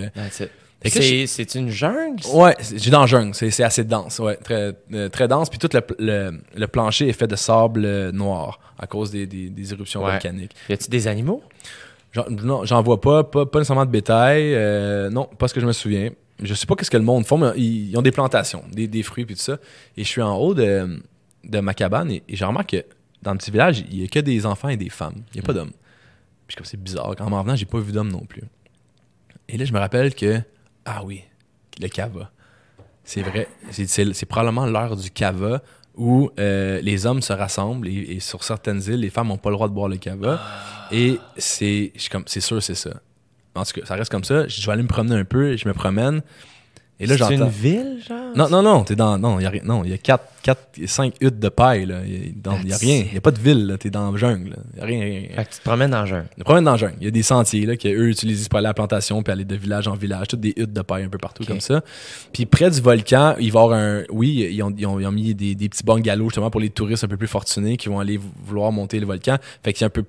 C'est 0.86 1.28
c'est 1.28 1.54
une 1.56 1.70
jungle? 1.70 2.20
Ouais, 2.34 2.56
c'est- 2.60 2.80
j'ai 2.80 2.90
dans 2.90 3.02
le 3.02 3.08
jungle, 3.08 3.36
c'est 3.36 3.52
c'est 3.52 3.64
assez 3.64 3.84
dense, 3.84 4.18
ouais, 4.18 4.36
très, 4.38 4.74
euh, 4.94 5.10
très 5.10 5.28
dense. 5.28 5.48
Puis 5.52 5.60
tout 5.60 5.70
le, 5.72 5.82
le, 6.00 6.42
le 6.56 6.68
plancher 6.68 7.08
est 7.10 7.14
fait 7.14 7.28
de 7.28 7.36
sable 7.36 7.86
euh, 7.86 8.12
noir 8.12 8.60
à 8.80 8.88
cause 8.88 9.12
des, 9.12 9.28
des, 9.28 9.50
des 9.52 9.74
éruptions 9.74 10.04
Ouais. 10.04 10.12
volcaniques. 10.14 10.56
Y 10.70 10.74
a-tu 10.74 10.90
des 10.90 11.08
animaux? 11.08 11.44
Non, 12.30 12.66
j'en 12.66 12.82
vois 12.82 13.00
pas, 13.00 13.24
pas, 13.24 13.46
pas 13.46 13.60
nécessairement 13.60 13.86
de 13.86 13.92
bétail, 13.92 14.54
euh, 14.56 15.10
non, 15.12 15.26
pas 15.38 15.48
ce 15.48 15.54
que 15.54 15.62
je 15.62 15.68
me 15.68 15.72
souviens. 15.72 16.10
Je 16.42 16.54
sais 16.56 16.66
pas 16.66 16.76
qu'est-ce 16.76 16.90
que 16.92 16.98
le 16.98 17.04
monde 17.04 17.26
font, 17.28 17.38
mais 17.38 17.52
ils, 17.56 17.92
ils 17.92 17.98
ont 17.98 18.02
des 18.02 18.12
plantations, 18.12 18.64
des, 18.72 18.88
des 18.88 19.04
fruits 19.04 19.26
puis 19.26 19.36
tout 19.36 19.42
ça. 19.42 19.60
Et 19.96 20.04
je 20.04 20.08
suis 20.10 20.22
en 20.24 20.36
haut 20.36 20.56
de, 20.56 21.00
de 21.46 21.60
ma 21.60 21.74
cabane 21.76 22.10
et, 22.12 22.24
et 22.28 22.36
je 22.36 22.44
remarque 22.44 22.72
que 22.72 22.84
dans 23.22 23.32
le 23.34 23.38
petit 23.38 23.52
village, 23.52 23.84
il 23.92 24.02
y 24.02 24.04
a 24.04 24.08
que 24.08 24.20
des 24.20 24.46
enfants 24.46 24.70
et 24.70 24.78
des 24.78 24.90
femmes. 24.90 25.24
Il 25.34 25.38
y 25.38 25.40
a 25.40 25.44
pas 25.44 25.54
d'hommes. 25.54 25.72
Puis 26.48 26.56
comme 26.56 26.66
c'est 26.66 26.82
bizarre. 26.82 27.14
En 27.20 27.30
m'en 27.30 27.44
venant, 27.44 27.56
j'ai 27.56 27.66
pas 27.66 27.80
vu 27.80 27.92
d'hommes 27.92 28.12
non 28.12 28.26
plus. 28.26 28.44
Et 29.48 29.58
là, 29.58 29.66
je 29.66 29.74
me 29.74 29.80
rappelle 29.80 30.14
que 30.16 30.42
ah 30.86 31.04
oui, 31.04 31.24
le 31.80 31.88
cava. 31.88 32.32
C'est 33.04 33.22
vrai. 33.22 33.48
C'est- 33.72 34.26
probablement 34.26 34.66
l'heure 34.66 34.96
du 34.96 35.10
cava 35.12 35.62
où 35.96 36.32
euh, 36.40 36.80
les 36.82 37.06
hommes 37.06 37.22
se 37.22 37.34
rassemblent 37.34 37.88
et, 37.88 37.94
et 38.16 38.20
sur 38.20 38.44
certaines 38.44 38.82
îles, 38.84 39.02
les 39.02 39.10
femmes 39.10 39.28
n'ont 39.28 39.38
pas 39.38 39.50
le 39.50 39.56
droit 39.56 39.68
de 39.68 39.74
boire 39.74 39.90
le 39.90 39.98
cava. 39.98 40.40
Et 40.92 41.20
c'est 41.38 41.92
je 41.96 42.02
suis 42.02 42.10
comme 42.10 42.24
c'est 42.28 42.42
sûr, 42.42 42.62
c'est 42.64 42.76
ça. 42.76 42.92
En 43.56 43.64
tout 43.66 43.80
cas, 43.80 43.86
ça 43.86 43.96
reste 43.96 44.12
comme 44.12 44.24
ça. 44.24 44.48
Je 44.48 44.66
vais 44.66 44.72
aller 44.72 44.84
me 44.84 44.88
promener 44.88 45.16
un 45.16 45.26
peu, 45.26 45.58
je 45.58 45.68
me 45.68 45.74
promène. 45.74 46.22
Et 47.04 47.08
là, 47.08 47.16
C'est 47.18 47.34
une 47.36 47.50
ville, 47.50 47.98
genre? 48.08 48.18
Non, 48.36 48.48
non, 48.50 48.62
non, 48.62 48.84
t'es 48.84 48.96
dans. 48.96 49.18
Non, 49.18 49.40
il 49.40 49.44
y 49.44 49.46
a 49.46 49.50
rien. 49.50 49.62
Non, 49.66 49.84
y 49.84 49.92
a 49.94 49.98
4, 49.98 50.24
4, 50.44 50.60
5 50.86 51.14
huttes 51.20 51.40
de 51.40 51.50
paille, 51.50 51.86
là. 51.88 52.02
Il 52.06 52.14
y 52.14 52.74
a, 52.74 52.78
rien. 52.78 53.06
Il 53.08 53.14
y 53.14 53.18
a 53.18 53.22
pas 53.22 53.32
de 53.32 53.40
ville, 53.40 53.66
là. 53.66 53.78
T'es 53.78 53.90
dans 53.90 54.12
la 54.12 54.18
jungle. 54.18 54.56
Il 54.74 54.80
y 54.80 54.82
a 54.82 54.86
rien. 54.86 55.00
rien, 55.02 55.20
rien. 55.22 55.30
Fait 55.36 55.46
que 55.46 55.50
tu 55.52 55.58
te 55.60 55.64
promènes 55.64 55.90
dans 55.92 56.02
le 56.02 56.08
jungle. 56.08 56.28
Le 56.38 56.44
problème 56.44 56.64
dans 56.66 56.72
la 56.72 56.78
jungle, 56.78 56.96
il 57.02 57.06
y 57.06 57.08
a 57.08 57.12
des 57.12 57.24
sentiers 57.24 57.66
là, 57.66 57.76
qu'eux 57.76 58.10
utilisent 58.10 58.48
pour 58.48 58.60
aller 58.60 58.68
à 58.68 58.70
la 58.70 58.74
plantation 58.76 59.24
puis 59.24 59.34
aller 59.34 59.46
de 59.46 59.56
village 59.56 59.88
en 59.88 59.96
village, 59.96 60.28
toutes 60.28 60.42
des 60.42 60.54
huttes 60.56 60.74
de 60.74 60.82
paille 60.82 61.04
un 61.04 61.10
peu 61.10 61.18
partout 61.18 61.44
comme 61.44 61.60
ça. 61.60 61.82
Puis 62.34 62.46
près 62.46 62.70
du 62.70 62.80
volcan, 62.82 63.36
il 63.40 63.52
va 63.52 63.60
y 63.60 63.64
avoir 63.64 63.80
un. 63.80 64.04
Oui, 64.10 64.48
ils 64.52 64.62
ont, 64.62 64.74
ils 64.78 64.86
ont, 64.86 65.00
ils 65.00 65.06
ont 65.08 65.12
mis 65.12 65.34
des, 65.34 65.56
des 65.56 65.70
petits 65.70 65.84
bungalows 65.84 66.30
justement 66.30 66.52
pour 66.52 66.62
les 66.62 66.70
touristes 66.70 67.04
un 67.04 67.08
peu 67.08 67.18
plus 67.18 67.28
fortunés 67.28 67.78
qui 67.78 67.90
vont 67.90 68.00
aller 68.00 68.18
vou- 68.18 68.32
vouloir 68.46 68.72
monter 68.72 69.00
le 69.00 69.08
volcan. 69.08 69.38
Fait 69.64 69.74
que 69.74 69.80
c'est 69.80 69.86
un 69.86 69.90
peu, 69.90 70.04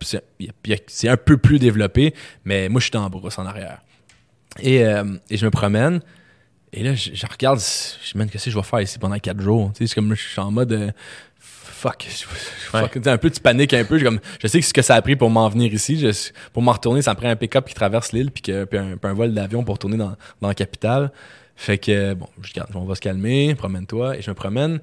c'est 0.88 1.08
un 1.08 1.16
peu 1.16 1.38
plus 1.38 1.58
développé, 1.58 2.12
mais 2.44 2.68
moi 2.68 2.80
je 2.80 2.84
suis 2.84 2.90
dans 2.92 3.02
la 3.02 3.08
brousse 3.08 3.38
en 3.38 3.46
arrière. 3.46 3.78
Et, 4.60 4.84
euh, 4.84 5.04
et 5.30 5.36
je 5.38 5.46
me 5.46 5.50
promène. 5.50 6.00
Et 6.72 6.82
là, 6.82 6.94
je, 6.94 7.10
je 7.14 7.26
regarde, 7.26 7.58
je 7.60 8.08
me 8.10 8.12
demande 8.20 8.30
qu'est-ce 8.30 8.46
que 8.46 8.50
je 8.50 8.56
vais 8.56 8.62
faire 8.62 8.80
ici 8.80 8.98
pendant 8.98 9.18
4 9.18 9.40
jours. 9.40 9.72
Tu 9.74 9.78
sais, 9.78 9.86
c'est 9.88 9.94
comme 9.94 10.14
je 10.14 10.22
suis 10.22 10.40
en 10.40 10.50
mode. 10.50 10.72
euh, 10.72 10.90
fuck. 11.38 12.04
fuck. 12.08 12.92
Tu 12.92 13.02
sais, 13.02 13.10
un 13.10 13.18
peu, 13.18 13.30
tu 13.30 13.40
paniques 13.40 13.74
un 13.74 13.84
peu. 13.84 13.98
Je, 13.98 14.04
comme, 14.04 14.20
je 14.40 14.46
sais 14.46 14.60
que 14.60 14.66
ce 14.66 14.72
que 14.72 14.80
ça 14.82 14.94
a 14.94 15.02
pris 15.02 15.16
pour 15.16 15.28
m'en 15.30 15.48
venir 15.48 15.72
ici. 15.72 15.98
Je- 15.98 16.30
pour 16.52 16.62
m'en 16.62 16.72
retourner, 16.72 17.02
ça 17.02 17.12
me 17.12 17.16
prend 17.18 17.28
un 17.28 17.36
pick-up 17.36 17.66
qui 17.68 17.74
traverse 17.74 18.12
l'île 18.12 18.30
puis, 18.30 18.42
que- 18.42 18.64
puis 18.64 18.78
un, 18.78 18.96
puis 18.96 19.10
un 19.10 19.14
vol 19.14 19.34
d'avion 19.34 19.64
pour 19.64 19.74
retourner 19.74 19.96
dans, 19.98 20.16
dans 20.40 20.48
la 20.48 20.54
capitale. 20.54 21.12
Fait 21.56 21.76
que, 21.78 22.14
bon, 22.14 22.26
je 22.40 22.48
regarde, 22.52 22.70
on 22.74 22.84
va 22.84 22.94
se 22.94 23.00
calmer, 23.00 23.54
promène-toi. 23.54 24.16
Et 24.16 24.22
je 24.22 24.30
me 24.30 24.34
promène. 24.34 24.80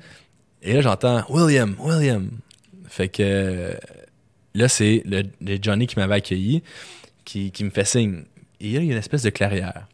Et 0.61 0.73
là, 0.73 0.81
j'entends 0.81 1.23
William, 1.29 1.75
William. 1.79 2.29
Fait 2.87 3.09
que 3.09 3.75
là, 4.53 4.67
c'est 4.67 5.01
le, 5.05 5.23
le 5.41 5.57
Johnny 5.61 5.87
qui 5.87 5.95
m'avait 5.97 6.15
accueilli 6.15 6.61
qui, 7.25 7.51
qui 7.51 7.63
me 7.63 7.71
fait 7.71 7.85
signe. 7.85 8.23
Et 8.61 8.73
là, 8.73 8.79
il 8.81 8.85
y 8.85 8.89
a 8.89 8.91
une 8.93 8.97
espèce 8.99 9.23
de 9.23 9.29
clairière. 9.31 9.87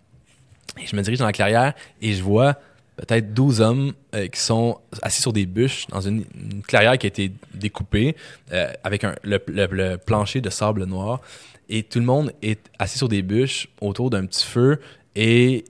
Et 0.81 0.85
je 0.85 0.95
me 0.95 1.01
dirige 1.01 1.19
dans 1.19 1.25
la 1.25 1.31
clairière 1.31 1.73
et 2.01 2.13
je 2.13 2.23
vois 2.23 2.55
peut-être 2.97 3.33
12 3.33 3.61
hommes 3.61 3.93
euh, 4.13 4.27
qui 4.27 4.39
sont 4.39 4.79
assis 5.01 5.21
sur 5.21 5.33
des 5.33 5.45
bûches 5.45 5.87
dans 5.87 6.01
une, 6.01 6.25
une 6.33 6.61
clairière 6.61 6.97
qui 6.97 7.07
a 7.07 7.09
été 7.09 7.31
découpée 7.53 8.15
euh, 8.51 8.71
avec 8.83 9.03
un, 9.03 9.15
le, 9.23 9.39
le- 9.47 9.97
plancher 9.97 10.41
de 10.41 10.49
sable 10.49 10.85
noir. 10.85 11.21
Et 11.67 11.83
tout 11.83 11.99
le 11.99 12.05
monde 12.05 12.31
est 12.41 12.59
assis 12.79 12.97
sur 12.97 13.09
des 13.09 13.21
bûches 13.21 13.67
autour 13.81 14.09
d'un 14.09 14.25
petit 14.25 14.45
feu 14.45 14.79
et 15.15 15.65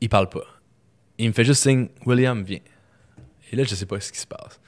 il 0.00 0.08
parle 0.08 0.28
pas. 0.28 0.44
Il 1.18 1.28
me 1.28 1.32
fait 1.32 1.44
juste 1.44 1.62
signe 1.62 1.88
William, 2.06 2.42
viens. 2.42 2.60
Et 3.50 3.56
là, 3.56 3.64
je 3.64 3.74
sais 3.74 3.86
pas 3.86 4.00
ce 4.00 4.10
qui 4.10 4.18
se 4.18 4.26
passe. 4.26 4.60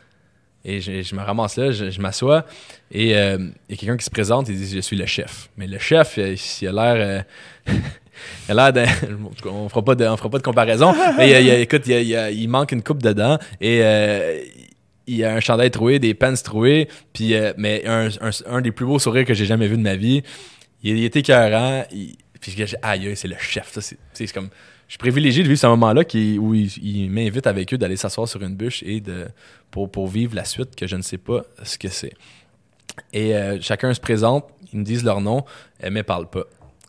Et 0.67 0.81
je, 0.81 1.15
me 1.15 1.21
ramasse 1.21 1.57
là, 1.57 1.73
je, 1.73 2.01
m'assois 2.01 2.47
et 2.91 3.17
euh, 3.19 3.37
il 3.69 3.73
y 3.73 3.75
a 3.75 3.77
quelqu'un 3.77 3.99
qui 3.99 4.05
se 4.05 4.11
présente 4.11 4.49
et 4.49 4.55
dit 4.55 4.67
Je 4.67 4.81
suis 4.81 4.97
le 4.97 5.05
chef. 5.05 5.51
Mais 5.59 5.67
le 5.67 5.79
chef, 5.79 6.17
il 6.17 6.69
a 6.69 6.73
l'air. 6.73 7.25
il. 8.49 8.55
On 9.47 9.69
fera 9.69 9.83
pas 9.85 9.95
de, 9.95 10.07
on 10.07 10.17
fera 10.17 10.31
pas 10.31 10.39
de 10.39 10.43
comparaison. 10.43 10.95
mais 11.17 11.45
il, 11.45 11.49
écoute, 11.61 11.87
il, 11.87 12.49
manque 12.49 12.73
une 12.73 12.83
coupe 12.83 13.03
dedans 13.03 13.39
et 13.61 13.81
euh, 13.83 14.41
il 15.07 15.17
y 15.17 15.25
a 15.25 15.35
un 15.35 15.41
chandail 15.41 15.71
troué, 15.71 15.99
des 15.99 16.15
pants 16.15 16.35
troués, 16.43 16.89
puis, 17.13 17.35
euh, 17.35 17.53
mais 17.57 17.85
un, 17.87 18.61
des 18.61 18.73
plus 18.73 18.87
beaux 18.87 18.99
sourires 18.99 19.25
que 19.25 19.35
j'ai 19.35 19.47
jamais 19.47 19.69
vu 19.69 19.77
de 19.77 19.83
ma 19.83 19.97
vie. 19.97 20.23
Il, 20.83 20.99
il 20.99 21.05
était 21.05 21.21
écœurant. 21.21 21.85
Puis 22.41 22.55
je 22.57 22.77
aïe, 22.83 23.17
c'est 23.17 23.29
le 23.29 23.37
chef. 23.39 23.79
c'est- 23.81 24.33
comme, 24.33 24.51
je 24.87 24.93
suis 24.93 24.99
privilégié 24.99 25.43
de 25.43 25.49
vivre 25.49 25.61
ce 25.61 25.67
moment-là 25.69 26.03
où 26.39 26.55
il, 26.55 27.11
m'invite 27.11 27.47
avec 27.47 27.73
eux 27.73 27.79
d'aller 27.79 27.97
s'asseoir 27.97 28.29
sur 28.29 28.43
une 28.43 28.55
bûche 28.55 28.83
et 28.85 29.01
de, 29.01 29.29
pour, 29.71 29.91
pour 29.91 30.09
vivre 30.09 30.35
la 30.35 30.45
suite 30.45 30.77
que 30.77 30.87
je 30.87 30.97
ne 30.97 31.03
sais 31.03 31.19
pas 31.19 31.43
ce 31.63 31.79
que 31.79 31.89
c'est. 31.89 32.13
Et 33.13 33.35
euh, 33.35 33.59
chacun 33.61 33.93
se 33.95 34.01
présente, 34.01 34.45
ils 34.73 34.79
me 34.79 34.85
disent 34.85 35.05
leur 35.05 35.21
nom, 35.21 35.45
euh, 35.83 35.89
mais 35.91 36.03
parlent 36.03 36.29
pas. 36.29 36.45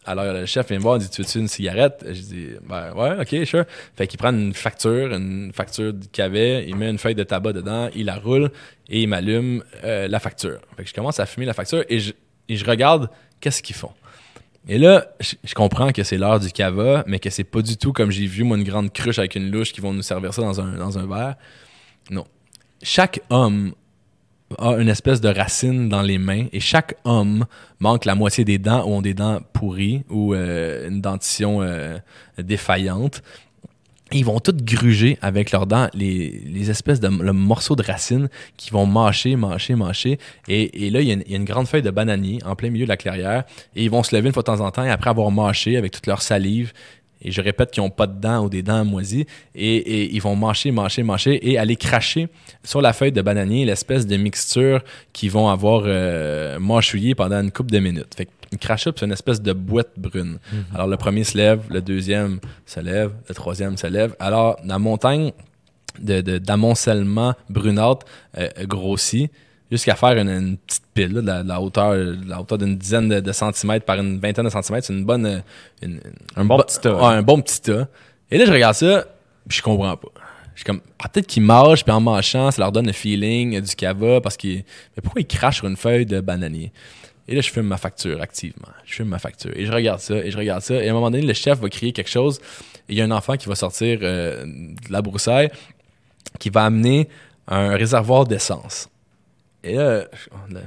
Alors 0.05 0.31
le 0.33 0.45
chef 0.45 0.67
vient 0.67 0.77
me 0.77 0.83
voir, 0.83 0.97
il 0.97 0.99
dit 0.99 1.09
Tu 1.09 1.21
veux-tu 1.21 1.39
une 1.39 1.47
cigarette? 1.47 2.05
Je 2.07 2.21
dis 2.21 2.47
Ben 2.67 2.93
ouais, 2.93 3.19
ok, 3.19 3.47
sure. 3.47 3.65
Fait 3.95 4.07
qu'il 4.07 4.19
prend 4.19 4.29
une 4.29 4.53
facture, 4.53 5.13
une 5.13 5.51
facture 5.53 5.93
qu'il 6.11 6.23
avait, 6.23 6.67
il 6.67 6.75
met 6.75 6.89
une 6.89 6.99
feuille 6.99 7.15
de 7.15 7.23
tabac 7.23 7.53
dedans, 7.53 7.89
il 7.95 8.05
la 8.05 8.17
roule 8.17 8.51
et 8.87 9.01
il 9.01 9.07
m'allume 9.07 9.63
euh, 9.83 10.07
la 10.07 10.19
facture. 10.19 10.59
Fait 10.77 10.83
que 10.83 10.89
je 10.89 10.93
commence 10.93 11.19
à 11.19 11.25
fumer 11.25 11.45
la 11.45 11.53
facture 11.53 11.83
et 11.89 11.99
je, 11.99 12.65
regarde 12.65 13.09
qu'est-ce 13.39 13.63
qu'ils 13.63 13.75
font. 13.75 13.91
Et 14.67 14.77
là, 14.77 15.07
je, 15.19 15.35
je 15.43 15.53
comprends 15.53 15.91
que 15.91 16.03
c'est 16.03 16.17
l'heure 16.17 16.39
du 16.39 16.51
cava, 16.51 17.03
mais 17.07 17.19
que 17.19 17.29
c'est 17.29 17.43
pas 17.43 17.61
du 17.61 17.77
tout 17.77 17.93
comme 17.93 18.11
j'ai 18.11 18.25
vu, 18.27 18.43
moi, 18.43 18.57
une 18.57 18.63
grande 18.63 18.93
cruche 18.93 19.19
avec 19.19 19.35
une 19.35 19.51
louche 19.51 19.73
qui 19.73 19.81
vont 19.81 19.93
nous 19.93 20.01
servir 20.01 20.33
ça 20.33 20.41
dans 20.41 20.61
un, 20.61 20.77
dans 20.77 20.97
un 20.97 21.07
verre. 21.07 21.35
Non. 22.09 22.25
Chaque 22.83 23.21
homme 23.29 23.73
a 24.59 24.73
une 24.73 24.89
espèce 24.89 25.21
de 25.21 25.29
racine 25.29 25.89
dans 25.89 26.01
les 26.01 26.17
mains 26.17 26.45
et 26.53 26.59
chaque 26.59 26.95
homme 27.03 27.45
manque 27.79 28.05
la 28.05 28.15
moitié 28.15 28.45
des 28.45 28.57
dents 28.57 28.85
ou 28.85 28.93
ont 28.93 29.01
des 29.01 29.13
dents 29.13 29.39
pourries 29.53 30.03
ou 30.09 30.33
euh, 30.33 30.87
une 30.87 31.01
dentition 31.01 31.61
euh, 31.61 31.97
défaillante. 32.37 33.23
Ils 34.11 34.23
vont 34.23 34.39
toutes 34.39 34.63
gruger 34.63 35.17
avec 35.23 35.51
leurs 35.51 35.65
dents 35.65 35.89
les, 35.95 36.69
espèces 36.69 36.99
de 36.99 37.07
le 37.07 37.33
morceau 37.33 37.75
de 37.75 37.81
racines 37.81 38.29
qui 38.55 38.69
vont 38.69 38.85
mâcher, 38.85 39.35
mâcher, 39.35 39.73
mâcher. 39.73 40.19
Et, 40.47 40.91
là, 40.91 41.01
il 41.01 41.07
y, 41.07 41.09
a 41.09 41.15
une, 41.15 41.23
il 41.25 41.31
y 41.31 41.33
a 41.33 41.37
une 41.37 41.45
grande 41.45 41.67
feuille 41.67 41.81
de 41.81 41.89
bananier 41.89 42.39
en 42.45 42.55
plein 42.55 42.69
milieu 42.69 42.85
de 42.85 42.89
la 42.89 42.97
clairière. 42.97 43.45
Et 43.75 43.83
ils 43.83 43.89
vont 43.89 44.03
se 44.03 44.15
lever 44.15 44.27
une 44.27 44.33
fois 44.33 44.43
de 44.43 44.45
temps 44.45 44.61
en 44.61 44.69
temps 44.69 44.83
et 44.83 44.91
après 44.91 45.09
avoir 45.09 45.31
mâché 45.31 45.75
avec 45.75 45.91
toute 45.91 46.05
leur 46.05 46.21
salive, 46.21 46.71
et 47.21 47.31
je 47.31 47.41
répète 47.41 47.71
qu'ils 47.71 47.81
n'ont 47.83 47.89
pas 47.89 48.07
de 48.07 48.19
dents 48.19 48.43
ou 48.45 48.49
des 48.49 48.61
dents 48.61 48.85
moisies, 48.85 49.25
et, 49.55 49.75
et 49.77 50.13
ils 50.15 50.21
vont 50.21 50.35
mâcher, 50.35 50.71
mâcher, 50.71 51.03
mâcher 51.03 51.39
et 51.49 51.57
aller 51.57 51.75
cracher 51.75 52.27
sur 52.63 52.81
la 52.81 52.93
feuille 52.93 53.11
de 53.11 53.21
bananier 53.21 53.65
l'espèce 53.65 54.05
de 54.05 54.17
mixture 54.17 54.83
qu'ils 55.13 55.31
vont 55.31 55.47
avoir 55.49 55.83
euh, 55.85 56.59
mâchouillé 56.59 57.15
pendant 57.15 57.41
une 57.41 57.51
couple 57.51 57.71
de 57.71 57.79
minutes. 57.79 58.13
Fait 58.15 58.27
qu'ils 58.49 58.59
crachent 58.59 58.87
up 58.87 58.97
sur 58.97 59.05
une 59.05 59.13
espèce 59.13 59.41
de 59.41 59.53
boîte 59.53 59.91
brune. 59.97 60.37
Alors 60.73 60.87
le 60.87 60.97
premier 60.97 61.23
se 61.23 61.37
lève, 61.37 61.61
le 61.69 61.81
deuxième 61.81 62.39
se 62.65 62.79
lève, 62.79 63.11
le 63.27 63.33
troisième 63.33 63.75
se 63.77 63.87
lève. 63.87 64.15
Alors 64.19 64.57
la 64.63 64.77
montagne 64.77 65.31
de, 65.99 66.21
de- 66.21 66.37
d'amoncellement 66.37 67.33
brunâtre 67.49 68.05
euh, 68.37 68.49
grossit 68.63 69.31
jusqu'à 69.71 69.95
faire 69.95 70.17
une, 70.17 70.29
une 70.29 70.57
petite 70.57 70.83
pile 70.93 71.13
là, 71.13 71.21
de, 71.21 71.27
la, 71.27 71.43
de 71.43 71.47
la 71.47 71.61
hauteur 71.61 71.93
de 71.93 72.17
la 72.29 72.39
hauteur 72.41 72.57
d'une 72.57 72.77
dizaine 72.77 73.09
de, 73.09 73.19
de 73.19 73.31
centimètres 73.31 73.85
par 73.85 73.97
une 73.99 74.19
vingtaine 74.19 74.45
de 74.45 74.49
centimètres 74.49 74.85
c'est 74.87 74.93
une 74.93 75.05
bonne 75.05 75.43
une- 75.81 75.99
Un 76.35 76.45
bon 76.45 76.57
bo- 76.57 76.63
petit 76.63 76.79
tas. 76.79 76.93
ouais, 76.95 77.03
un 77.15 77.21
bon 77.23 77.41
petit 77.41 77.61
tas 77.61 77.87
et 78.31 78.37
là 78.37 78.45
je 78.45 78.51
regarde 78.51 78.75
ça 78.75 79.05
puis 79.47 79.57
je 79.57 79.63
comprends 79.63 79.97
pas 79.97 80.09
je 80.53 80.59
suis 80.59 80.65
comme 80.65 80.81
ah, 81.03 81.09
peut-être 81.09 81.27
qu'ils 81.27 81.43
mâchent 81.43 81.83
puis 81.83 81.91
en 81.93 81.99
mâchant 81.99 82.51
ça 82.51 82.61
leur 82.61 82.71
donne 82.71 82.85
le 82.87 82.93
feeling 82.93 83.59
du 83.59 83.75
cava 83.75 84.21
parce 84.21 84.37
qu'ils 84.37 84.57
mais 84.95 85.01
pourquoi 85.03 85.21
ils 85.21 85.27
crachent 85.27 85.57
sur 85.57 85.67
une 85.67 85.77
feuille 85.77 86.05
de 86.05 86.21
bananier? 86.21 86.71
Et 87.27 87.33
là, 87.33 87.41
je 87.41 87.49
fume 87.49 87.65
ma 87.65 87.77
facture 87.77 88.21
activement. 88.21 88.67
Je 88.85 88.93
fume 88.93 89.07
ma 89.07 89.17
facture. 89.17 89.49
Et 89.55 89.65
je 89.65 89.71
regarde 89.71 89.99
ça, 89.99 90.13
et 90.15 90.29
je 90.29 90.37
regarde 90.37 90.61
ça. 90.61 90.75
Et 90.75 90.87
à 90.87 90.91
un 90.91 90.93
moment 90.93 91.09
donné, 91.09 91.23
le 91.25 91.33
chef 91.33 91.57
va 91.59 91.69
crier 91.69 91.91
quelque 91.91 92.11
chose. 92.11 92.37
Et 92.87 92.93
il 92.93 92.97
y 92.99 93.01
a 93.01 93.03
un 93.03 93.09
enfant 93.09 93.35
qui 93.35 93.49
va 93.49 93.55
sortir 93.55 93.97
euh, 94.03 94.45
de 94.45 94.91
la 94.93 95.01
broussaille 95.01 95.49
qui 96.39 96.51
va 96.51 96.65
amener 96.65 97.09
un 97.47 97.69
réservoir 97.75 98.25
d'essence. 98.27 98.89
Et 99.65 99.73
là, 99.73 100.05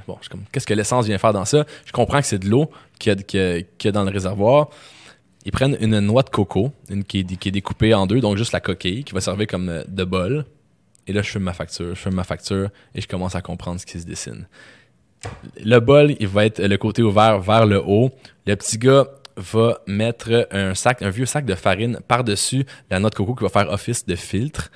bon, 0.07 0.17
qu'est-ce 0.51 0.67
que 0.67 0.73
l'essence 0.73 1.05
vient 1.05 1.17
faire 1.17 1.31
dans 1.31 1.45
ça? 1.45 1.65
Je 1.85 1.91
comprends 1.93 2.19
que 2.19 2.27
c'est 2.27 2.37
de 2.39 2.49
l'eau 2.49 2.69
qu'il 2.99 3.15
y, 3.33 3.87
a- 3.87 3.91
dans 3.91 4.03
le 4.03 4.11
réservoir. 4.11 4.69
Ils 5.45 5.53
prennent 5.53 5.77
une 5.79 5.99
noix 6.01 6.21
de 6.21 6.29
coco, 6.29 6.73
une 6.89 7.05
qui, 7.05 7.19
est, 7.19 7.51
découpée 7.51 7.93
en 7.93 8.05
deux, 8.05 8.19
donc 8.19 8.35
juste 8.35 8.51
la 8.51 8.59
coquille, 8.59 9.05
qui 9.05 9.13
va 9.13 9.21
servir 9.21 9.47
comme 9.47 9.69
euh, 9.69 9.83
de 9.87 10.03
bol. 10.03 10.45
Et 11.07 11.13
là, 11.13 11.21
je 11.21 11.29
fume 11.29 11.43
ma 11.43 11.53
facture, 11.53 11.95
je 11.95 11.99
fume 11.99 12.13
ma 12.13 12.25
facture, 12.25 12.69
et 12.93 12.99
je 12.99 13.07
commence 13.07 13.35
à 13.35 13.41
comprendre 13.41 13.79
ce 13.79 13.85
qui 13.85 13.99
se 13.99 14.05
dessine. 14.05 14.47
Le 15.63 15.79
bol, 15.79 16.15
il 16.19 16.27
va 16.27 16.45
être 16.45 16.61
le 16.61 16.77
côté 16.77 17.01
ouvert 17.01 17.39
vers 17.39 17.65
le 17.65 17.81
haut. 17.81 18.11
Le 18.45 18.55
petit 18.57 18.77
gars 18.77 19.07
va 19.37 19.79
mettre 19.87 20.47
un 20.51 21.09
vieux 21.09 21.25
sac 21.25 21.45
de 21.45 21.55
farine 21.55 21.99
par-dessus 22.05 22.65
la 22.89 22.99
noix 22.99 23.09
de 23.09 23.15
coco 23.15 23.33
qui 23.33 23.43
va 23.43 23.49
faire 23.49 23.71
office 23.71 24.05
de 24.05 24.15
filtre. 24.15 24.69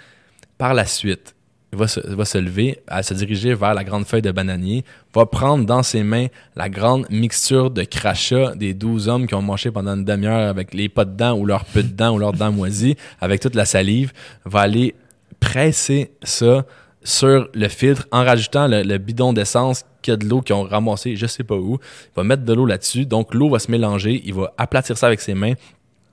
Par 0.58 0.74
la 0.74 0.86
suite, 0.86 1.33
va 1.76 1.88
se, 1.88 2.00
va 2.00 2.26
se 2.26 2.38
lever, 2.38 2.80
à 2.88 3.04
se 3.04 3.14
diriger 3.14 3.54
vers 3.54 3.74
la 3.74 3.84
grande 3.84 4.06
feuille 4.06 4.22
de 4.22 4.32
bananier, 4.32 4.84
va 5.14 5.26
prendre 5.26 5.66
dans 5.66 5.84
ses 5.84 6.04
mains 6.04 6.28
la 6.56 6.70
grande 6.70 7.06
mixture 7.10 7.72
de 7.72 7.84
crachat 7.84 8.56
des 8.56 8.74
12 8.74 9.08
hommes 9.10 9.28
qui 9.28 9.36
ont 9.36 9.42
mangé 9.42 9.72
pendant 9.72 9.96
une 9.96 10.06
demi-heure 10.06 10.50
avec 10.50 10.74
les 10.74 10.90
pas 10.90 11.06
de 11.06 11.16
dents 11.16 11.38
ou 11.38 11.46
leurs 11.46 11.66
peu 11.66 11.84
de 11.84 11.90
dents 11.90 12.16
ou 12.16 12.20
leurs 12.20 12.34
dents 12.34 12.52
moisies, 12.52 12.96
avec 13.20 13.42
toute 13.42 13.56
la 13.56 13.66
salive, 13.66 14.12
va 14.46 14.62
aller 14.62 14.96
presser 15.40 16.12
ça 16.24 16.66
sur 17.04 17.50
le 17.54 17.68
filtre 17.68 18.08
en 18.12 18.24
rajoutant 18.24 18.68
le, 18.68 18.98
bidon 18.98 19.34
d'essence 19.34 19.84
qu'il 20.02 20.12
y 20.12 20.16
a 20.16 20.18
de 20.18 20.26
l'eau 20.26 20.42
qu'ils 20.42 20.56
ont 20.56 20.64
ramassé, 20.64 21.16
je 21.16 21.26
sais 21.26 21.44
pas 21.44 21.56
où. 21.56 21.80
Il 22.08 22.16
va 22.16 22.24
mettre 22.24 22.44
de 22.44 22.54
l'eau 22.54 22.66
là-dessus, 22.66 23.06
donc 23.06 23.34
l'eau 23.34 23.50
va 23.50 23.60
se 23.60 23.70
mélanger, 23.70 24.22
il 24.26 24.34
va 24.34 24.54
aplatir 24.58 24.98
ça 24.98 25.08
avec 25.08 25.22
ses 25.22 25.34
mains. 25.34 25.54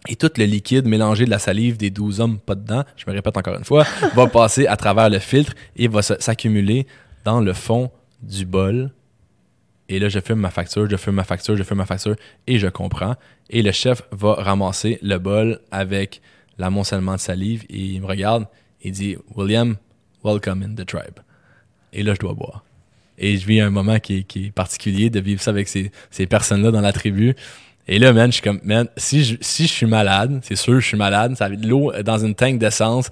Et 0.09 0.17
tout 0.17 0.31
le 0.37 0.45
liquide 0.45 0.87
mélangé 0.87 1.27
de 1.27 1.31
la 1.31 1.39
salive 1.39 1.77
des 1.77 1.91
12 1.91 2.21
hommes 2.21 2.39
pas 2.39 2.55
dedans, 2.55 2.85
je 2.97 3.05
me 3.07 3.13
répète 3.13 3.37
encore 3.37 3.57
une 3.57 3.65
fois, 3.65 3.85
va 4.15 4.27
passer 4.27 4.67
à 4.67 4.77
travers 4.77 5.11
le 5.11 5.19
filtre 5.19 5.53
et 5.77 5.89
va 5.89 6.03
s'accumuler 6.03 6.87
dans 7.25 7.41
le 7.41 7.53
fond 7.53 7.91
du 8.23 8.47
bol. 8.47 8.93
Et 9.89 9.99
là, 9.99 10.09
je 10.09 10.21
fume 10.21 10.39
ma 10.39 10.51
facture, 10.51 10.89
je 10.89 10.97
fume 10.97 11.17
ma 11.17 11.25
facture, 11.25 11.57
je 11.57 11.63
fume 11.63 11.79
ma 11.79 11.87
facture 11.87 12.17
et 12.47 12.59
je 12.59 12.69
comprends. 12.69 13.17
Et 13.51 13.63
le 13.63 13.73
chef 13.73 14.03
va 14.13 14.35
ramasser 14.35 14.99
le 15.03 15.19
bol 15.19 15.61
avec 15.71 16.23
l'amoncellement 16.59 17.15
de 17.15 17.21
salive 17.21 17.65
et 17.69 17.79
il 17.79 18.01
me 18.01 18.07
regarde 18.07 18.47
et 18.83 18.91
dit 18.91 19.17
William, 19.35 19.77
welcome 20.25 20.63
in 20.63 20.75
the 20.75 20.87
tribe. 20.87 21.21
Et 21.93 22.03
là, 22.03 22.15
je 22.15 22.21
dois 22.21 22.35
boire. 22.35 22.65
Et 23.19 23.37
je 23.37 23.47
vis 23.47 23.61
un 23.61 23.71
moment 23.71 23.99
qui 23.99 24.19
est, 24.19 24.23
qui 24.23 24.47
est 24.47 24.51
particulier 24.51 25.11
de 25.11 25.21
vivre 25.21 25.43
ça 25.43 25.51
avec 25.51 25.69
ces, 25.69 25.91
ces 26.11 26.27
personnes-là 26.27 26.71
dans 26.71 26.81
la 26.81 26.93
tribu. 26.93 27.35
Et 27.93 27.99
là, 27.99 28.13
man, 28.13 28.31
je 28.31 28.35
suis 28.37 28.43
comme, 28.43 28.61
man, 28.63 28.87
si 28.97 29.25
je, 29.25 29.37
si 29.41 29.65
je 29.67 29.73
suis 29.73 29.87
malade, 29.87 30.41
c'est 30.45 30.55
sûr, 30.57 30.81
je 30.81 30.87
suis 30.87 30.97
malade, 30.97 31.37
ça 31.37 31.49
de 31.49 31.67
l'eau 31.67 31.93
dans 32.05 32.19
une 32.25 32.35
tank 32.37 32.59
d'essence, 32.59 33.11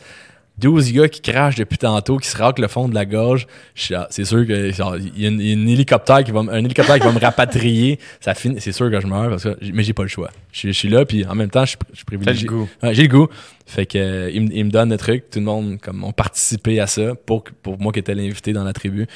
12 0.59 0.93
gars 0.93 1.09
qui 1.09 1.21
crachent 1.21 1.57
depuis 1.57 1.79
tantôt, 1.79 2.17
qui 2.17 2.29
se 2.29 2.37
raclent 2.37 2.63
le 2.63 2.69
fond 2.69 2.89
de 2.89 2.95
la 2.95 3.05
gorge. 3.05 3.47
C'est 3.77 4.25
sûr 4.25 4.47
que 4.47 4.71
il 5.17 5.21
y 5.23 5.25
a 5.27 5.29
une- 5.29 5.69
hélicoptère 5.69 6.23
qui 6.25 6.31
va, 6.33 6.43
me- 6.45 6.53
un 6.53 6.59
hélicoptère 6.65 6.97
qui 6.99 7.07
va 7.07 7.13
me 7.13 7.19
rapatrier. 7.21 7.99
Ça 8.21 8.35
finit, 8.35 8.61
c'est 8.61 8.73
sûr 8.73 8.89
que 8.91 9.01
je 9.01 9.07
meurs 9.07 9.31
parce 9.31 9.45
que, 9.45 9.57
mais 9.73 9.83
j'ai 9.85 9.93
pas 9.93 10.03
le 10.03 10.09
choix. 10.09 10.31
Je, 10.53 10.59
suis- 10.61 10.69
je 10.73 10.79
suis 10.79 10.89
là, 10.89 11.05
puis 11.05 11.25
en 11.27 11.35
même 11.37 11.51
temps, 11.51 11.65
je, 11.65 11.71
suis- 11.71 11.79
je 11.93 11.97
suis 11.97 12.05
privilégié. 12.05 12.47
T'as 12.47 12.53
le 12.53 12.59
goût. 12.59 12.69
Ouais, 12.83 12.95
j'ai 12.95 13.03
le 13.03 13.09
goût. 13.09 13.29
Fait 13.67 13.87
que 13.87 13.99
euh, 13.99 14.31
il, 14.33 14.43
me- 14.43 14.53
il 14.53 14.65
me 14.65 14.71
donne 14.71 14.91
le 14.91 14.97
truc. 14.97 15.31
Tout 15.31 15.39
le 15.41 15.45
monde 15.45 15.79
comme 15.81 16.03
ont 16.05 16.13
participé 16.13 16.81
à 16.81 16.87
ça 16.89 17.15
pour 17.27 17.45
pour 17.63 17.79
moi 17.81 17.93
qui 17.93 17.99
étais 18.01 18.15
l'invité 18.15 18.53
dans 18.53 18.65
la 18.65 18.73
tribu. 18.73 19.07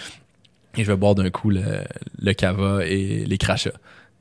Et 0.77 0.85
je 0.85 0.91
vais 0.93 0.97
boire 0.97 1.15
d'un 1.17 1.31
coup 1.31 1.51
le, 1.51 1.63
le 2.21 2.33
cava 2.35 2.85
et 2.87 3.25
les 3.27 3.39
crachats. 3.39 3.71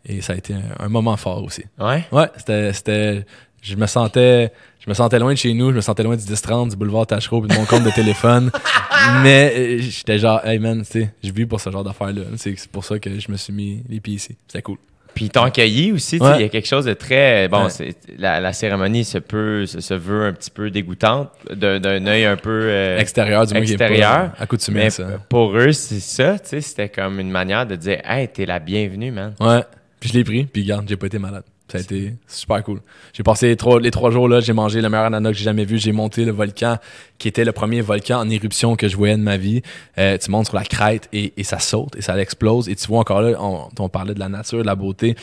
Et 0.06 0.22
ça 0.22 0.34
a 0.34 0.36
été 0.36 0.54
un, 0.54 0.86
un 0.86 0.90
moment 0.90 1.16
fort 1.18 1.44
aussi. 1.44 1.64
Ouais? 1.80 2.04
Ouais, 2.12 2.28
c'était 2.38 2.74
c'était 2.74 3.26
je 3.62 3.76
me 3.76 3.86
sentais 3.86 4.52
je 4.84 4.90
me 4.90 4.96
sentais 4.96 5.20
loin 5.20 5.32
de 5.34 5.38
chez 5.38 5.54
nous, 5.54 5.70
je 5.70 5.76
me 5.76 5.82
sentais 5.82 6.02
loin 6.02 6.16
du 6.16 6.24
10-30, 6.24 6.72
du 6.72 6.76
boulevard 6.76 7.06
Tachereau, 7.06 7.42
puis 7.42 7.50
de 7.50 7.60
mon 7.60 7.66
compte 7.66 7.84
de 7.84 7.92
téléphone. 7.92 8.50
Mais 9.24 9.54
euh, 9.56 9.78
j'étais 9.80 10.18
genre, 10.18 10.44
hey 10.46 10.58
man, 10.60 10.80
tu 10.84 11.02
sais, 11.02 11.14
je 11.24 11.32
vis 11.32 11.46
pour 11.46 11.60
ce 11.62 11.70
genre 11.70 11.84
d'affaires-là. 11.84 12.22
C'est 12.38 12.56
c'est 12.58 12.70
pour 12.72 12.84
ça 12.84 12.98
que 12.98 13.20
je 13.20 13.32
me 13.32 13.38
suis 13.38 13.54
mis 13.54 13.84
les 13.90 14.00
pieds 14.00 14.16
ici. 14.16 14.36
C'était 14.48 14.62
cool. 14.64 14.78
Puis 15.14 15.26
ils 15.26 15.30
t'ont 15.30 15.44
accueilli 15.44 15.92
aussi, 15.92 16.18
Ouais. 16.20 16.36
il 16.38 16.42
y 16.42 16.46
a 16.46 16.50
quelque 16.50 16.68
chose 16.70 16.86
de 16.86 16.94
très... 16.94 17.50
Bon, 17.50 17.66
Ouais. 17.66 17.70
c'est- 17.70 17.98
la, 18.18 18.40
la 18.40 18.54
cérémonie 18.54 19.04
se 19.04 19.18
peut, 19.18 19.66
se, 19.66 19.82
se 19.82 19.94
veut 19.94 20.26
un 20.26 20.32
petit 20.32 20.50
peu 20.50 20.72
dégoûtante, 20.72 21.30
d'un 21.54 21.82
d'un 21.82 22.08
œil 22.08 22.24
un 22.24 22.38
peu... 22.38 22.50
euh, 22.64 22.98
Extérieur, 22.98 23.46
du 23.46 23.54
moins 23.54 23.62
extérieur. 23.64 24.32
accoutumé 24.40 24.86
à 24.86 24.90
ça. 24.90 25.06
pour 25.28 25.58
eux, 25.58 25.74
c'est 25.74 26.00
ça, 26.00 26.40
tu 26.40 26.48
sais, 26.48 26.62
c'était 26.62 26.88
comme 26.88 27.20
une 27.20 27.30
manière 27.30 27.66
de 27.66 27.76
dire 27.76 28.00
«Hey, 28.06 28.30
t'es 28.30 28.46
la 28.46 28.60
bienvenue, 28.60 29.12
man. 29.12 29.34
Ouais. 29.42 29.64
Puis 30.02 30.10
je 30.10 30.16
l'ai 30.16 30.24
pris, 30.26 30.46
puis 30.46 30.66
garde, 30.66 30.90
j'ai 30.90 30.98
pas 30.98 31.06
été 31.06 31.20
malade. 31.20 31.44
Ça 31.72 31.78
a 31.78 31.82
été 31.82 32.16
super 32.28 32.62
cool. 32.64 32.82
J'ai 33.14 33.24
passé 33.24 33.48
les 33.48 33.56
trois, 33.56 33.80
les 33.80 33.92
trois 33.92 34.12
jours 34.12 34.28
là, 34.28 34.42
j'ai 34.42 34.52
mangé 34.52 34.82
le 34.82 34.90
meilleur 34.90 35.06
ananas 35.06 35.32
que 35.32 35.38
j'ai 35.38 35.46
jamais 35.46 35.64
vu. 35.64 35.78
J'ai 35.78 35.94
monté 35.94 36.26
le 36.26 36.34
volcan, 36.34 36.80
qui 37.18 37.30
était 37.30 37.46
le 37.46 37.54
premier 37.54 37.80
volcan 37.80 38.20
en 38.20 38.30
éruption 38.30 38.76
que 38.76 38.90
je 38.90 38.98
voyais 38.98 39.16
de 39.16 39.22
ma 39.22 39.38
vie. 39.38 39.62
Euh, 39.98 40.18
tu 40.18 40.32
montes 40.32 40.48
sur 40.48 40.56
la 40.56 40.66
crête 40.66 41.08
et, 41.14 41.32
et 41.38 41.44
ça 41.44 41.60
saute 41.60 41.96
et 41.96 42.02
ça 42.02 42.20
explose. 42.20 42.68
Et 42.68 42.76
tu 42.76 42.88
vois 42.88 43.00
encore 43.00 43.22
là, 43.22 43.38
on, 43.40 43.70
on 43.80 43.90
parlait 43.90 44.14
de 44.14 44.20
la 44.20 44.28
nature, 44.28 44.58
de 44.58 44.66
la 44.66 44.76
beauté 44.76 45.16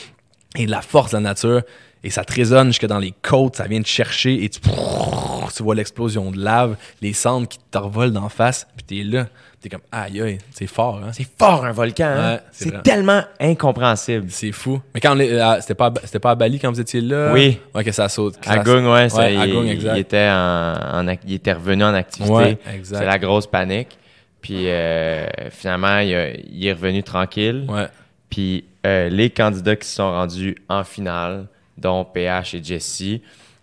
et 0.57 0.65
de 0.65 0.71
la 0.71 0.81
force 0.81 1.11
de 1.11 1.17
la 1.17 1.23
nature. 1.23 1.61
Et 2.05 2.11
ça 2.11 2.25
te 2.25 2.33
résonne 2.33 2.69
jusque 2.69 2.87
dans 2.87 3.01
les 3.01 3.13
côtes, 3.23 3.57
ça 3.57 3.67
vient 3.67 3.83
te 3.83 3.89
chercher 3.89 4.43
et 4.43 4.49
tu, 4.49 4.61
tu 4.61 5.63
vois 5.63 5.75
l'explosion 5.75 6.31
de 6.31 6.39
lave, 6.39 6.77
les 7.03 7.13
cendres 7.13 7.49
qui 7.49 7.59
te 7.71 7.79
revolent 7.79 8.13
d'en 8.13 8.29
face, 8.29 8.67
puis 8.77 8.87
t'es 8.87 9.05
là. 9.05 9.27
T'es 9.61 9.69
comme, 9.69 9.81
aïe 9.91 10.21
aïe, 10.23 10.39
c'est 10.53 10.69
fort, 10.69 11.01
hein? 11.05 11.11
C'est 11.13 11.27
fort, 11.37 11.65
un 11.65 11.73
volcan, 11.73 12.05
hein? 12.07 12.35
Ouais, 12.35 12.41
c'est 12.53 12.81
tellement 12.85 13.23
incompréhensible. 13.41 14.27
C'est 14.31 14.53
fou. 14.53 14.81
Mais 14.95 15.01
quand 15.01 15.17
on 15.17 15.19
est, 15.21 15.33
euh, 15.33 15.61
c'était 15.61 15.75
pas, 15.75 15.93
c'était 16.05 16.21
pas 16.21 16.31
à 16.31 16.35
Bali 16.37 16.61
quand 16.61 16.71
vous 16.71 16.81
étiez 16.81 17.01
là? 17.01 17.33
Oui. 17.33 17.59
Ouais, 17.75 17.83
que 17.83 17.91
ça 17.91 18.09
saute. 18.09 18.39
que 18.41 18.49
À 18.49 18.53
ça- 18.55 18.59
Gung, 18.63 18.87
ouais, 18.87 19.09
ça, 19.09 19.19
Ouais, 19.23 19.35
il, 19.35 19.41
à 19.41 19.47
Gung, 19.49 19.67
exact. 19.67 19.93
il 19.97 19.99
était 20.01 20.29
en, 20.31 20.75
en 21.01 21.07
ac- 21.09 21.19
il 21.27 21.35
était 21.35 21.53
revenu 21.55 21.83
en 21.83 21.95
activité. 21.95 22.33
Ouais, 22.33 22.59
exact. 22.73 22.99
C'est 22.99 23.05
la 23.07 23.19
grosse 23.19 23.49
panique. 23.49 23.99
Puis 24.41 24.69
euh, 24.71 25.27
finalement, 25.51 25.99
il, 25.99 26.15
a- 26.15 26.31
il 26.37 26.65
est 26.67 26.73
revenu 26.73 27.03
tranquille. 27.03 27.67
Ouais. 27.69 27.87
Puis 28.31 28.65
euh, 28.87 29.09
les 29.09 29.31
candidats 29.31 29.75
qui 29.75 29.89
se 29.89 29.97
sont 29.97 30.09
rendus 30.13 30.57
en 30.69 30.85
finale, 30.85 31.47
dont 31.77 32.05
PH 32.05 32.55
et 32.55 32.63
Jesse. 32.63 33.03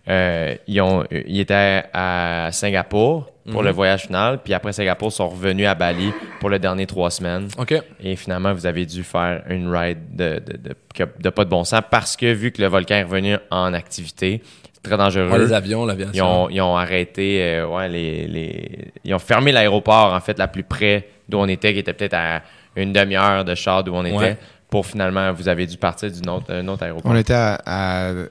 Euh, 0.07 0.55
ils, 0.67 0.81
ont, 0.81 1.03
ils 1.09 1.39
étaient 1.39 1.83
à 1.93 2.49
Singapour 2.51 3.31
pour 3.51 3.61
Mhm. 3.61 3.67
le 3.67 3.71
voyage 3.73 4.01
final, 4.07 4.39
puis 4.43 4.53
après 4.53 4.73
Singapour, 4.73 5.09
ils 5.09 5.15
sont 5.15 5.29
revenus 5.29 5.67
à 5.67 5.75
Bali 5.75 6.11
pour 6.39 6.49
le 6.49 6.57
dernier 6.59 6.85
trois 6.87 7.11
semaines. 7.11 7.47
OK. 7.57 7.75
Et 8.01 8.15
finalement, 8.15 8.53
vous 8.53 8.65
avez 8.65 8.85
dû 8.85 9.03
faire 9.03 9.43
une 9.49 9.69
ride 9.75 9.99
de, 10.15 10.41
de, 10.45 10.73
de, 11.19 11.29
pas 11.29 11.43
de 11.45 11.49
bon 11.49 11.63
sens 11.63 11.81
parce 11.91 12.17
que 12.17 12.31
vu 12.33 12.51
que 12.51 12.61
le 12.61 12.67
volcan 12.67 12.95
est 12.95 13.03
revenu 13.03 13.37
en 13.51 13.73
activité, 13.73 14.41
c'est 14.73 14.81
très 14.81 14.97
dangereux. 14.97 15.29
Ouais, 15.29 15.37
les 15.39 15.53
avions, 15.53 15.87
ils, 16.13 16.21
ont, 16.23 16.49
ils 16.49 16.61
ont 16.61 16.75
arrêté, 16.75 17.39
euh, 17.43 17.67
ouais, 17.67 17.87
les, 17.87 18.27
les, 18.27 18.91
ils 19.03 19.13
ont 19.13 19.19
fermé 19.19 19.51
l'aéroport, 19.51 20.13
en 20.13 20.19
fait, 20.21 20.37
la 20.39 20.47
plus 20.47 20.63
près 20.63 21.07
d'où 21.29 21.37
on 21.37 21.47
était, 21.47 21.73
qui 21.73 21.79
était 21.79 21.93
peut-être 21.93 22.15
à 22.15 22.41
une 22.75 22.93
demi-heure 22.93 23.45
de 23.45 23.53
char 23.55 23.83
d'où 23.83 23.93
on 23.93 24.05
était, 24.05 24.15
Ouais. 24.15 24.37
pour 24.69 24.85
finalement, 24.87 25.31
vous 25.33 25.47
avez 25.47 25.65
dû 25.67 25.77
partir 25.77 26.09
d'un 26.11 26.31
autre, 26.33 26.51
un 26.51 26.67
autre 26.67 26.83
aéroport. 26.83 27.11
On 27.11 27.15
était 27.15 27.33
à, 27.33 27.59
à, 27.65 28.05
euh, 28.09 28.25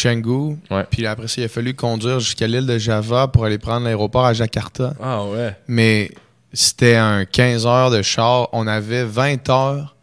Canggu. 0.00 0.56
Ouais. 0.70 0.84
Puis 0.90 1.06
après 1.06 1.28
ça, 1.28 1.40
il 1.40 1.44
a 1.44 1.48
fallu 1.48 1.74
conduire 1.74 2.20
jusqu'à 2.20 2.46
l'île 2.46 2.66
de 2.66 2.78
Java 2.78 3.28
pour 3.28 3.44
aller 3.44 3.58
prendre 3.58 3.84
l'aéroport 3.84 4.24
à 4.26 4.32
Jakarta. 4.32 4.94
Ah 5.02 5.24
ouais. 5.24 5.56
Mais 5.68 6.10
c'était 6.52 6.96
un 6.96 7.24
15 7.24 7.66
heures 7.66 7.90
de 7.90 8.02
char. 8.02 8.48
On 8.52 8.66
avait 8.66 9.04
20 9.04 9.48
heures 9.50 9.96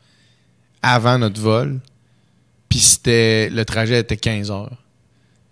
avant 0.81 1.17
notre 1.17 1.39
vol. 1.39 1.79
Puis 2.69 2.79
c'était 2.79 3.49
le 3.49 3.63
trajet 3.65 3.99
était 3.99 4.17
15 4.17 4.51
heures. 4.51 4.71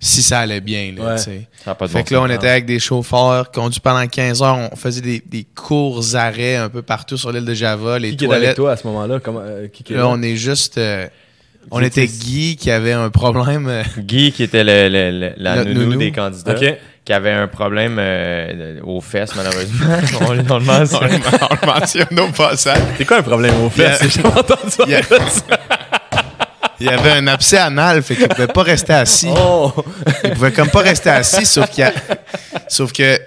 Si 0.03 0.23
ça 0.23 0.39
allait 0.39 0.61
bien, 0.61 0.91
là, 0.97 1.15
Ouais. 1.15 1.47
Ça 1.63 1.75
pas 1.75 1.85
de 1.85 1.91
Fait 1.91 1.99
bon 1.99 2.03
que 2.05 2.13
là, 2.15 2.21
on 2.23 2.27
était 2.27 2.49
avec 2.49 2.65
des 2.65 2.79
chauffeurs, 2.79 3.51
conduits 3.51 3.79
pendant 3.81 4.07
15 4.07 4.41
heures. 4.41 4.69
On 4.71 4.75
faisait 4.75 5.01
des, 5.01 5.19
des 5.23 5.43
courts 5.43 6.15
arrêts 6.15 6.55
un 6.55 6.69
peu 6.69 6.81
partout 6.81 7.17
sur 7.17 7.31
l'île 7.31 7.45
de 7.45 7.53
Java. 7.53 7.99
Les 7.99 8.09
Qui, 8.09 8.17
qui 8.17 8.25
est 8.25 8.27
avec 8.27 8.39
toilettes. 8.39 8.55
toi 8.55 8.71
à 8.71 8.77
ce 8.77 8.87
moment-là? 8.87 9.19
Comment, 9.19 9.41
euh, 9.43 9.67
qui, 9.67 9.93
là? 9.93 10.07
on 10.07 10.19
est 10.23 10.35
juste. 10.37 10.79
euh, 10.79 11.07
on 11.69 11.81
était 11.81 12.07
Guy 12.07 12.55
qui 12.57 12.71
avait 12.71 12.93
un 12.93 13.09
problème. 13.09 13.67
euh, 13.67 13.83
Guy, 13.97 14.31
qui 14.31 14.43
était 14.43 14.63
le, 14.63 14.89
le- 14.89 15.11
le- 15.19 15.33
la 15.37 15.57
Notre 15.57 15.69
nounou, 15.69 15.85
nounou. 15.85 15.99
des 15.99 16.11
candidats, 16.11 16.53
OK. 16.55 16.77
qui 17.05 17.13
avait 17.13 17.31
un 17.31 17.47
problème 17.47 17.97
euh, 17.99 18.79
aux 18.83 19.01
fesses, 19.01 19.35
malheureusement. 19.35 19.85
on, 20.21 20.33
le- 20.33 20.43
on 20.49 20.57
le 20.59 20.65
mentionne. 20.65 21.21
on 21.49 21.55
le 21.61 21.67
mentionne 21.79 22.19
au 22.19 22.31
passage. 22.31 22.79
C'est 22.97 23.05
quoi 23.05 23.17
un 23.17 23.23
problème 23.23 23.61
au 23.63 23.69
fait? 23.69 23.83
Yeah. 23.83 23.97
J'ai 24.01 24.09
jamais 24.09 24.27
entendu 24.39 24.75
Il 24.85 24.91
y 24.91 24.95
a- 24.95 25.01
Il 26.79 26.85
y 26.87 26.89
avait 26.89 27.11
un 27.11 27.27
abcès 27.27 27.57
anal, 27.59 28.01
fait 28.01 28.15
qu'il 28.15 28.27
pouvait 28.27 28.47
pas 28.47 28.63
rester 28.63 28.93
assis. 28.93 29.29
Oh! 29.29 29.71
Il 30.23 30.31
pouvait 30.31 30.51
comme 30.51 30.69
pas 30.69 30.79
rester 30.81 31.11
assis, 31.11 31.45
sauf 31.45 31.69
qu'il 31.69 31.83
a- 31.83 31.93
sauf 32.67 32.91
que 32.91 33.19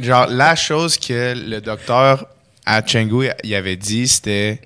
genre 0.00 0.26
la 0.30 0.54
chose 0.56 0.96
que 0.96 1.34
le 1.36 1.60
docteur 1.60 2.26
à 2.64 2.80
Chengu 2.86 3.28
il 3.42 3.54
avait 3.54 3.76
dit, 3.76 4.08
c'était 4.08 4.60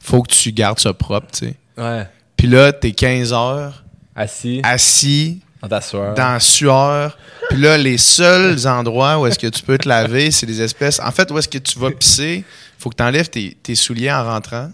faut 0.00 0.22
que 0.22 0.32
tu 0.34 0.52
gardes 0.52 0.78
ça 0.78 0.92
propre, 0.92 1.28
tu 1.32 1.46
sais. 1.46 1.54
Ouais. 1.78 2.06
Puis 2.36 2.46
là, 2.48 2.72
t'es 2.72 2.92
15 2.92 3.32
heures 3.32 3.82
Assis, 4.14 4.60
assis 4.62 5.40
dans 5.62 5.68
ta 5.68 5.80
sueur. 5.80 6.14
dans 6.14 6.32
la 6.34 6.40
sueur. 6.40 7.18
Puis 7.50 7.58
là, 7.60 7.76
les 7.76 7.98
seuls 7.98 8.66
endroits 8.66 9.18
où 9.18 9.26
est-ce 9.26 9.38
que 9.38 9.46
tu 9.46 9.62
peux 9.62 9.78
te 9.78 9.88
laver, 9.88 10.30
c'est 10.30 10.46
des 10.46 10.60
espèces. 10.62 11.00
En 11.00 11.10
fait, 11.12 11.30
où 11.30 11.38
est-ce 11.38 11.48
que 11.48 11.58
tu 11.58 11.78
vas 11.78 11.90
pisser, 11.90 12.44
faut 12.78 12.90
que 12.90 12.96
tu 12.96 13.02
enlèves 13.02 13.28
tes, 13.28 13.56
tes 13.62 13.74
souliers 13.74 14.10
en 14.12 14.24
rentrant. 14.24 14.70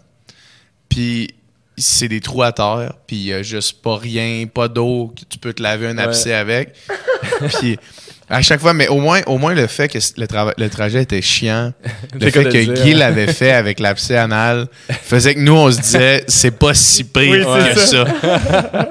Puis 0.88 1.34
c'est 1.76 2.08
des 2.08 2.20
trous 2.20 2.42
à 2.42 2.52
terre. 2.52 2.94
Puis 3.06 3.16
il 3.16 3.22
y 3.24 3.32
a 3.32 3.42
juste 3.42 3.80
pas 3.82 3.96
rien, 3.96 4.46
pas 4.46 4.68
d'eau 4.68 5.12
que 5.16 5.24
tu 5.28 5.38
peux 5.38 5.52
te 5.52 5.62
laver 5.62 5.88
un 5.88 5.96
Ouais. 5.96 6.02
abcès 6.04 6.34
avec. 6.34 6.74
Puis 7.60 7.78
à 8.32 8.40
chaque 8.42 8.60
fois, 8.60 8.72
mais 8.72 8.88
au 8.88 8.98
moins, 8.98 9.20
au 9.26 9.36
moins 9.36 9.54
le 9.54 9.66
fait 9.66 9.88
que 9.88 9.98
le, 10.16 10.68
trajet 10.68 11.02
était 11.02 11.20
chiant, 11.20 11.72
le 12.20 12.30
fait 12.30 12.44
que 12.44 12.48
dire, 12.48 12.72
Guy 12.72 12.94
hein? 12.94 12.98
l'avait 12.98 13.26
fait 13.26 13.52
avec 13.52 13.78
l'abcès 13.78 14.16
anal, 14.16 14.68
faisait 15.02 15.34
que 15.34 15.40
nous, 15.40 15.54
on 15.54 15.70
se 15.70 15.80
disait, 15.80 16.24
c'est 16.28 16.50
pas 16.58 16.72
si 16.72 17.04
pire 17.04 17.46
Oui, 17.46 17.74
que 17.74 17.78
ça. 17.78 18.04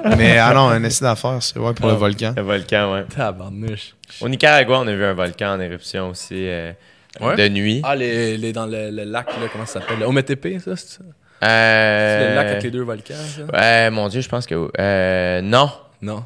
mais 0.16 0.38
ah 0.38 0.52
non, 0.54 0.68
un 0.68 0.82
essai 0.84 1.04
d'affaires, 1.04 1.38
c'est 1.40 1.58
ouais, 1.58 1.72
pour 1.74 1.86
le 1.88 1.94
Ah. 1.94 1.96
volcan. 1.96 2.34
Le 2.36 2.42
volcan, 2.42 2.92
ouais. 2.94 3.04
Tabarnouche. 3.14 3.94
Au 4.20 4.28
Nicaragua, 4.28 4.78
on 4.80 4.86
a 4.86 4.94
vu 4.94 5.04
un 5.04 5.14
volcan 5.14 5.54
en 5.54 5.60
éruption 5.60 6.10
aussi 6.10 6.34
euh, 6.48 6.72
Ouais? 7.20 7.36
de 7.36 7.48
nuit. 7.48 7.82
Ah, 7.84 7.94
les, 7.96 8.38
les, 8.38 8.52
dans 8.52 8.66
le, 8.66 8.90
le 8.90 9.04
lac, 9.04 9.26
là, 9.26 9.48
comment 9.52 9.66
ça 9.66 9.80
s'appelle? 9.80 9.98
Le 9.98 10.06
Ometepe, 10.06 10.46
ça? 10.64 10.76
C'est 10.76 10.88
ça? 10.88 11.00
Euh, 11.44 12.20
C'est 12.20 12.28
le 12.30 12.34
lac 12.36 12.46
avec 12.46 12.62
les 12.62 12.70
deux 12.70 12.82
volcans, 12.82 13.14
ça? 13.14 13.42
Ouais, 13.52 13.90
mon 13.90 14.08
Dieu, 14.08 14.20
je 14.20 14.28
pense 14.28 14.46
que. 14.46 14.70
Euh, 14.78 15.40
non, 15.42 15.70
Non, 16.00 16.24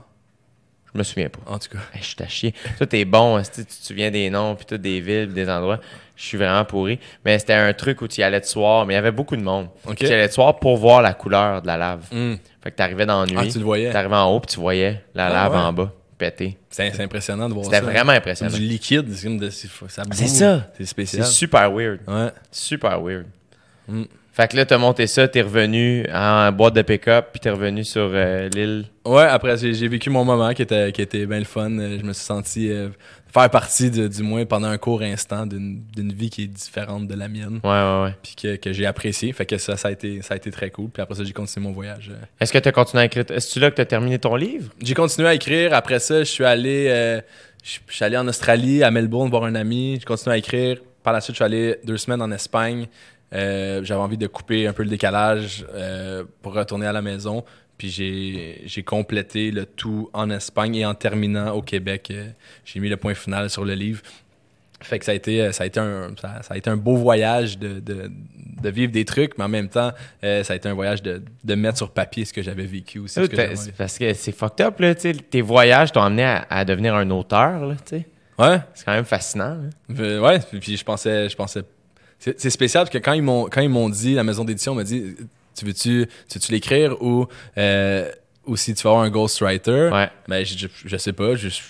je 0.97 0.98
me 0.98 1.05
souviens 1.05 1.28
pas. 1.28 1.39
en 1.47 1.59
tout 1.59 1.68
cas. 1.68 1.78
Hey, 1.94 2.01
je 2.02 2.06
suis 2.06 2.16
à 2.20 2.28
chier. 2.28 2.55
Toi, 2.78 2.86
t'es 2.86 3.05
bon, 3.05 3.40
tu 3.43 3.64
te 3.64 3.73
souviens 3.73 4.10
des 4.10 4.31
noms, 4.31 4.55
puis 4.55 4.64
tout 4.66 4.78
des 4.78 5.01
villes, 5.01 5.32
des 5.32 5.48
endroits. 5.48 5.78
Je 6.16 6.24
suis 6.24 6.39
vraiment 6.39 6.64
pourri. 6.64 6.98
Mais 7.24 7.39
c'était 7.39 7.52
un 7.52 7.73
truc 7.74 8.01
où 8.01 8.09
tu 8.09 8.20
y 8.20 8.24
allais 8.24 8.40
de 8.40 8.47
soir, 8.47 8.86
mais 8.86 8.94
il 8.94 8.97
y 8.97 8.98
avait 8.98 9.10
beaucoup 9.12 9.36
de 9.36 9.43
monde. 9.43 9.68
Tu 9.97 10.05
y 10.05 10.12
allais 10.12 10.28
de 10.28 10.32
soir 10.32 10.59
pour 10.59 10.77
voir 10.78 11.02
la 11.02 11.12
couleur 11.12 11.60
de 11.60 11.66
la 11.66 11.77
lave. 11.77 12.05
Hum. 12.12 12.39
Fait 12.62 12.70
que 12.70 12.77
t'arrivais 12.77 13.05
dans 13.06 13.20
la 13.20 13.27
nuit. 13.27 13.36
Ah, 13.39 13.47
tu 13.47 13.59
le 13.59 13.64
voyais? 13.64 13.93
T'arrivais 13.93 14.16
en 14.16 14.31
haut, 14.35 14.40
puis 14.40 14.55
tu 14.55 14.60
voyais 14.60 15.02
la 15.14 15.27
Ah, 15.27 15.32
lave 15.32 15.52
ouais. 15.52 15.59
en 15.59 15.73
bas, 15.74 15.93
péter. 16.16 16.56
C'est 16.70 17.01
impressionnant 17.01 17.48
de 17.48 17.55
voir 17.55 17.66
ça. 17.66 17.73
C'était 17.73 17.85
vraiment 17.85 18.12
impressionnant. 18.12 18.55
du 18.56 18.62
liquide, 18.62 19.06
c'est 19.14 19.27
comme 19.27 19.39
de, 19.39 19.51
c'est- 19.51 19.68
ça 19.89 20.02
C'est 20.10 20.27
ça. 20.27 20.68
C'est 20.73 20.78
C'est 20.78 20.86
spécial. 20.86 21.27
super 21.27 21.70
weird. 21.70 22.01
Ouais. 22.09 22.31
Super 22.51 23.01
weird. 23.02 23.27
Mm. 23.86 24.02
Fait 24.36 24.48
que 24.48 24.56
là, 24.58 24.66
t'as 24.66 24.76
monté 24.76 25.06
ça, 25.06 25.26
t'es 25.28 25.40
revenu 25.40 26.06
en 26.12 26.52
boîte 26.52 26.74
de 26.74 26.82
pick-up, 26.82 27.28
puis 27.32 27.40
t'es 27.40 27.48
revenu 27.48 27.84
sur 27.84 28.10
euh, 28.12 28.50
l'île. 28.50 28.84
Ouais, 29.06 29.22
après, 29.22 29.56
j'ai 29.56 29.88
vécu 29.88 30.10
mon 30.10 30.26
moment 30.26 30.52
qui 30.52 30.60
était, 30.60 30.92
qui 30.92 31.00
était 31.00 31.24
bien 31.24 31.38
le 31.38 31.46
fun. 31.46 31.70
Euh, 31.78 31.96
Je 31.98 32.04
me 32.04 32.12
suis 32.12 32.22
senti 32.24 32.70
euh, 32.70 32.90
faire 33.32 33.48
partie, 33.48 33.90
de- 33.90 34.08
du 34.08 34.22
moins 34.22 34.44
pendant 34.44 34.68
un 34.68 34.76
court 34.76 35.00
instant, 35.00 35.46
d'une 35.46 35.80
d'une 35.96 36.12
vie 36.12 36.28
qui 36.28 36.42
est 36.42 36.46
différente 36.48 37.08
de 37.08 37.14
la 37.14 37.28
mienne. 37.28 37.60
Ouais, 37.64 37.70
ouais, 37.70 38.02
ouais. 38.04 38.14
Puis 38.22 38.34
que, 38.34 38.56
que 38.56 38.74
j'ai 38.74 38.84
apprécié. 38.84 39.32
Fait 39.32 39.46
que 39.46 39.56
ça, 39.56 39.78
ça 39.78 39.88
a 39.88 39.92
été, 39.92 40.20
ça 40.20 40.34
a 40.34 40.36
été 40.36 40.50
très 40.50 40.68
cool. 40.68 40.90
Puis 40.90 41.02
après 41.02 41.14
ça, 41.14 41.24
j'ai 41.24 41.32
continué 41.32 41.66
mon 41.66 41.72
voyage. 41.72 42.10
Est-ce 42.38 42.52
que 42.52 42.58
t'as 42.58 42.72
continué 42.72 43.04
à 43.04 43.06
écrire? 43.06 43.24
Est-ce 43.30 43.58
là 43.58 43.70
que 43.70 43.76
t'as 43.76 43.86
terminé 43.86 44.18
ton 44.18 44.36
livre? 44.36 44.70
J'ai 44.82 44.92
continué 44.92 45.28
à 45.28 45.34
écrire. 45.34 45.72
Après 45.72 45.98
ça, 45.98 46.18
je 46.18 46.24
suis 46.30 46.44
allé, 46.44 46.88
euh, 46.90 47.22
je 47.64 47.78
je 47.88 47.94
suis 47.94 48.04
allé 48.04 48.18
en 48.18 48.28
Australie, 48.28 48.82
à 48.82 48.90
Melbourne, 48.90 49.30
voir 49.30 49.44
un 49.44 49.54
ami. 49.54 49.96
J'ai 49.98 50.04
continué 50.04 50.34
à 50.34 50.38
écrire. 50.38 50.76
Par 51.02 51.14
la 51.14 51.22
suite, 51.22 51.36
je 51.36 51.38
suis 51.38 51.44
allé 51.44 51.76
deux 51.84 51.96
semaines 51.96 52.20
en 52.20 52.30
Espagne. 52.32 52.86
Euh, 53.35 53.82
J'avais 53.85 54.01
envie 54.01 54.19
de 54.19 54.27
couper 54.27 54.66
un 54.66 54.73
peu 54.73 54.82
le 54.82 54.89
décalage 54.90 55.66
euh, 55.74 56.24
pour 56.43 56.55
retourner 56.55 56.86
à 56.86 56.93
la 56.93 57.03
maison. 57.03 57.44
Puis 57.78 57.90
j'ai 57.90 58.82
complété 58.82 59.51
le 59.51 59.66
tout 59.66 60.09
en 60.15 60.31
Espagne 60.31 60.77
et 60.77 60.86
en 60.86 60.94
terminant 60.94 61.51
au 61.53 61.61
Québec. 61.62 62.09
euh, 62.11 62.28
j'ai 62.65 62.81
mis 62.81 62.89
le 62.89 62.97
point 62.97 63.15
final 63.15 63.51
sur 63.51 63.65
le 63.65 63.74
livre. 63.74 64.01
Fait 64.81 64.98
que 64.98 65.05
ça 65.07 65.12
a 65.12 65.15
été, 65.15 65.53
ça 65.53 65.65
a 65.65 65.66
été, 65.66 65.81
un, 65.81 66.11
ça, 66.20 66.43
ça 66.43 66.55
a 66.55 66.57
été 66.57 66.69
un 66.70 66.77
beau 66.77 66.97
voyage 66.97 67.59
de, 67.59 67.81
de, 67.81 68.11
de 68.62 68.69
vivre 68.70 68.93
des 68.93 69.05
trucs, 69.07 69.36
mais 69.39 69.44
en 69.44 69.48
même 69.48 69.69
temps, 69.70 69.90
euh, 70.23 70.43
ça 70.44 70.53
a 70.53 70.57
été 70.57 70.69
un 70.69 70.74
voyage 70.74 71.03
de, 71.03 71.23
de 71.44 71.55
mettre 71.55 71.78
sur 71.78 71.90
papier 71.90 72.24
ce 72.27 72.32
que 72.32 72.43
j'avais 72.43 72.66
vécu 72.66 72.98
aussi. 72.98 73.15
que 73.28 73.36
Parce 73.77 73.98
que 73.98 74.12
c'est 74.15 74.32
fucked 74.32 74.65
up, 74.66 74.78
là. 74.81 74.94
Tes 74.94 75.40
voyages 75.40 75.93
t'ont 75.93 76.03
amené 76.03 76.24
à, 76.24 76.47
à 76.51 76.65
devenir 76.66 76.94
un 76.94 77.09
auteur, 77.11 77.66
là, 77.66 77.74
tu 77.86 77.97
sais. 77.98 78.07
Ouais, 78.39 78.59
C'est 78.74 78.85
quand 78.85 78.93
même 78.93 79.07
fascinant. 79.07 79.59
Euh, 79.98 80.20
ouais, 80.20 80.39
puis- 80.40 80.61
puis 80.61 80.77
je 80.77 80.85
pensais, 80.85 81.28
je 81.31 81.36
pensais, 81.36 81.62
c'est 82.18 82.51
spécial 82.51 82.84
parce 82.84 82.90
que 82.93 82.98
quand 82.98 83.12
ils 83.12 83.22
m'ont, 83.22 83.44
quand 83.44 83.60
ils 83.60 83.68
m'ont 83.68 83.88
dit, 83.88 84.14
la 84.14 84.24
maison 84.24 84.44
d'édition 84.44 84.74
m'a 84.74 84.84
dit, 84.84 85.14
tu 85.56 85.64
veux-tu, 85.64 86.06
tu 86.28 86.52
l'écrire 86.52 87.01
ou, 87.02 87.26
euh, 87.59 88.10
ou 88.47 88.56
si 88.56 88.74
tu 88.74 88.82
vas 88.82 88.90
avoir 88.90 89.05
un 89.05 89.10
ghostwriter, 89.10 89.90
Ouais. 89.93 90.09
ben 90.28 90.44
je, 90.44 90.66
je, 90.84 90.97
sais 90.97 91.12
pas, 91.12 91.34
je, 91.34 91.48
je, 91.48 91.60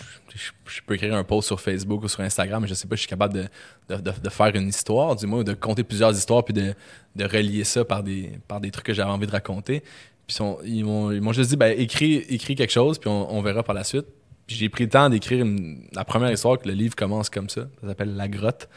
je 0.66 0.81
peux 0.86 0.94
écrire 0.94 1.14
un 1.14 1.24
post 1.24 1.47
sur 1.48 1.60
Facebook 1.60 2.02
ou 2.02 2.09
sur 2.09 2.20
Instagram, 2.20 2.62
mais 2.62 2.68
je 2.68 2.74
sais 2.74 2.86
pas, 2.89 2.94
je 2.97 3.01
suis 3.01 3.09
capable 3.09 3.35
de, 3.35 3.44
de, 3.89 4.01
de, 4.01 4.12
de 4.23 4.28
faire 4.31 4.55
une 4.55 4.68
histoire, 4.68 5.14
du 5.16 5.27
moins, 5.27 5.40
ou 5.40 5.44
de 5.44 5.55
compter 5.55 5.85
plusieurs 5.85 6.16
histoires 6.16 6.44
puis 6.44 6.55
de, 6.55 6.74
de 7.16 7.24
relier 7.24 7.64
ça 7.64 7.85
par 7.85 8.02
des, 8.02 8.32
par 8.48 8.60
des 8.60 8.70
trucs 8.70 8.86
que 8.86 8.94
j'avais 8.94 9.10
envie 9.10 9.27
de 9.27 9.32
raconter. 9.32 9.82
Puis 10.27 10.36
ils 10.64 10.85
m'ont, 10.85 11.32
juste 11.32 11.51
dit, 11.51 11.56
ben 11.56 11.78
écris, 11.78 12.14
écris 12.28 12.55
quelque 12.56 12.73
chose 12.73 12.98
puis 12.98 13.09
on, 13.09 13.32
on 13.32 13.43
verra 13.43 13.62
par 13.62 13.74
la 13.74 13.85
suite. 13.85 14.06
J'ai 14.48 14.68
pris 14.68 14.85
le 14.85 14.90
temps 14.90 15.09
d'écrire 15.09 15.44
la 15.93 16.05
première 16.05 16.31
histoire 16.31 16.56
que 16.59 16.68
le 16.68 16.74
livre 16.74 16.94
commence 16.94 17.31
comme 17.31 17.48
ça. 17.48 17.62
Ça 17.81 17.89
s'appelle 17.89 18.14
La 18.14 18.28
Grotte 18.28 18.68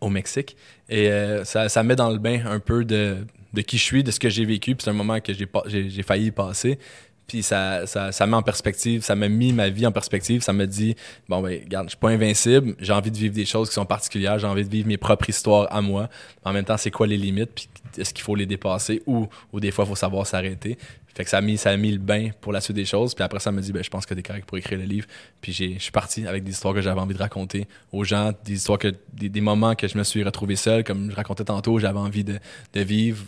au 0.00 0.08
Mexique. 0.08 0.56
Et 0.88 1.10
euh, 1.10 1.44
ça, 1.44 1.82
met 1.82 1.96
dans 1.96 2.10
le 2.10 2.18
bain 2.18 2.42
un 2.46 2.60
peu 2.60 2.84
de, 2.84 3.26
qui 3.66 3.78
je 3.78 3.82
suis, 3.82 4.02
de 4.04 4.10
ce 4.10 4.20
que 4.20 4.28
j'ai 4.28 4.44
vécu. 4.44 4.74
Puis 4.74 4.84
c'est 4.84 4.90
un 4.90 4.94
moment 4.94 5.20
que 5.20 5.32
j'ai, 5.32 5.46
pas- 5.46 5.64
j'ai, 5.66 5.90
j'ai 5.90 6.02
failli 6.02 6.30
passer. 6.30 6.78
Puis 7.26 7.42
ça 7.42 7.86
met 8.26 8.34
en 8.34 8.42
perspective, 8.42 9.02
ça 9.02 9.14
m'a 9.14 9.28
mis 9.28 9.52
ma 9.52 9.70
vie 9.70 9.86
en 9.86 9.92
perspective. 9.92 10.42
Ça 10.42 10.52
me 10.52 10.66
dit, 10.66 10.94
bon, 11.28 11.40
ben, 11.40 11.60
regarde, 11.64 11.86
je 11.86 11.90
suis 11.90 11.98
pas 11.98 12.10
invincible. 12.10 12.74
J'ai 12.78 12.92
envie 12.92 13.10
de 13.10 13.16
vivre 13.16 13.34
des 13.34 13.46
choses 13.46 13.68
qui 13.68 13.74
sont 13.74 13.86
particulières. 13.86 14.38
J'ai 14.38 14.46
envie 14.46 14.64
de 14.64 14.70
vivre 14.70 14.88
mes 14.88 14.98
propres 14.98 15.30
histoires 15.30 15.66
à 15.70 15.80
moi. 15.80 16.10
En 16.44 16.52
même 16.52 16.64
temps, 16.64 16.76
c'est 16.76 16.90
quoi 16.90 17.06
les 17.06 17.16
limites? 17.16 17.50
Puis 17.54 17.68
est-ce 17.96 18.12
qu'il 18.12 18.24
faut 18.24 18.34
les 18.34 18.44
dépasser 18.46 19.02
ou, 19.06 19.28
ou 19.52 19.60
des 19.60 19.70
fois, 19.70 19.84
il 19.84 19.88
faut 19.88 19.96
savoir 19.96 20.26
s'arrêter? 20.26 20.76
Fait 21.14 21.24
que 21.24 21.30
ça 21.30 21.38
a, 21.38 21.40
mis, 21.40 21.58
ça 21.58 21.70
a 21.70 21.76
mis 21.76 21.92
le 21.92 21.98
bain 21.98 22.30
pour 22.40 22.52
la 22.52 22.60
suite 22.60 22.76
des 22.76 22.84
choses. 22.84 23.14
Puis 23.14 23.22
après, 23.22 23.40
ça 23.40 23.52
me 23.52 23.60
dit, 23.60 23.72
ben, 23.72 23.82
je 23.82 23.90
pense 23.90 24.06
que 24.06 24.14
t'es 24.14 24.22
correct 24.22 24.46
pour 24.46 24.56
écrire 24.58 24.78
le 24.78 24.84
livre. 24.84 25.06
Puis 25.40 25.52
je 25.52 25.78
suis 25.78 25.92
parti 25.92 26.26
avec 26.26 26.44
des 26.44 26.52
histoires 26.52 26.74
que 26.74 26.80
j'avais 26.80 27.00
envie 27.00 27.14
de 27.14 27.18
raconter 27.18 27.68
aux 27.92 28.04
gens, 28.04 28.32
des 28.44 28.54
histoires 28.54 28.78
que, 28.78 28.94
des, 29.12 29.28
des 29.28 29.40
moments 29.40 29.74
que 29.74 29.88
je 29.88 29.98
me 29.98 30.04
suis 30.04 30.24
retrouvé 30.24 30.56
seul, 30.56 30.84
comme 30.84 31.10
je 31.10 31.16
racontais 31.16 31.44
tantôt, 31.44 31.78
j'avais 31.78 31.98
envie 31.98 32.24
de, 32.24 32.38
de 32.72 32.80
vivre 32.80 33.24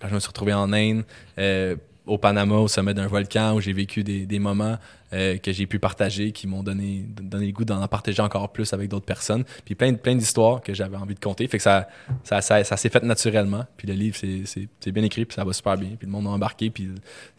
quand 0.00 0.08
je 0.08 0.14
me 0.14 0.20
suis 0.20 0.28
retrouvé 0.28 0.52
en 0.52 0.72
Inde. 0.72 1.04
Euh, 1.38 1.76
au 2.04 2.18
Panama, 2.18 2.56
au 2.56 2.68
sommet 2.68 2.94
d'un 2.94 3.06
volcan, 3.06 3.54
où 3.54 3.60
j'ai 3.60 3.72
vécu 3.72 4.02
des, 4.02 4.26
des 4.26 4.38
moments 4.40 4.76
euh, 5.12 5.36
que 5.38 5.52
j'ai 5.52 5.66
pu 5.66 5.78
partager, 5.78 6.32
qui 6.32 6.46
m'ont 6.46 6.62
donné, 6.62 7.04
donné 7.20 7.46
le 7.46 7.52
goût 7.52 7.64
d'en 7.64 7.86
partager 7.88 8.22
encore 8.22 8.50
plus 8.52 8.72
avec 8.72 8.88
d'autres 8.88 9.06
personnes. 9.06 9.44
Puis 9.64 9.74
plein, 9.74 9.94
plein 9.94 10.14
d'histoires 10.14 10.60
que 10.62 10.74
j'avais 10.74 10.96
envie 10.96 11.14
de 11.14 11.20
compter. 11.20 11.46
Fait 11.48 11.58
que 11.58 11.62
ça, 11.62 11.88
ça, 12.24 12.40
ça, 12.40 12.62
ça 12.64 12.76
s'est 12.76 12.88
fait 12.88 13.02
naturellement. 13.02 13.64
Puis 13.76 13.88
le 13.88 13.94
livre, 13.94 14.16
c'est- 14.16 14.90
bien 14.92 15.02
écrit, 15.04 15.24
puis 15.24 15.34
ça 15.34 15.44
va 15.44 15.52
super 15.52 15.76
bien. 15.76 15.90
Puis 15.98 16.06
le 16.06 16.12
monde 16.12 16.26
a 16.26 16.30
embarqué. 16.30 16.70
Puis 16.70 16.88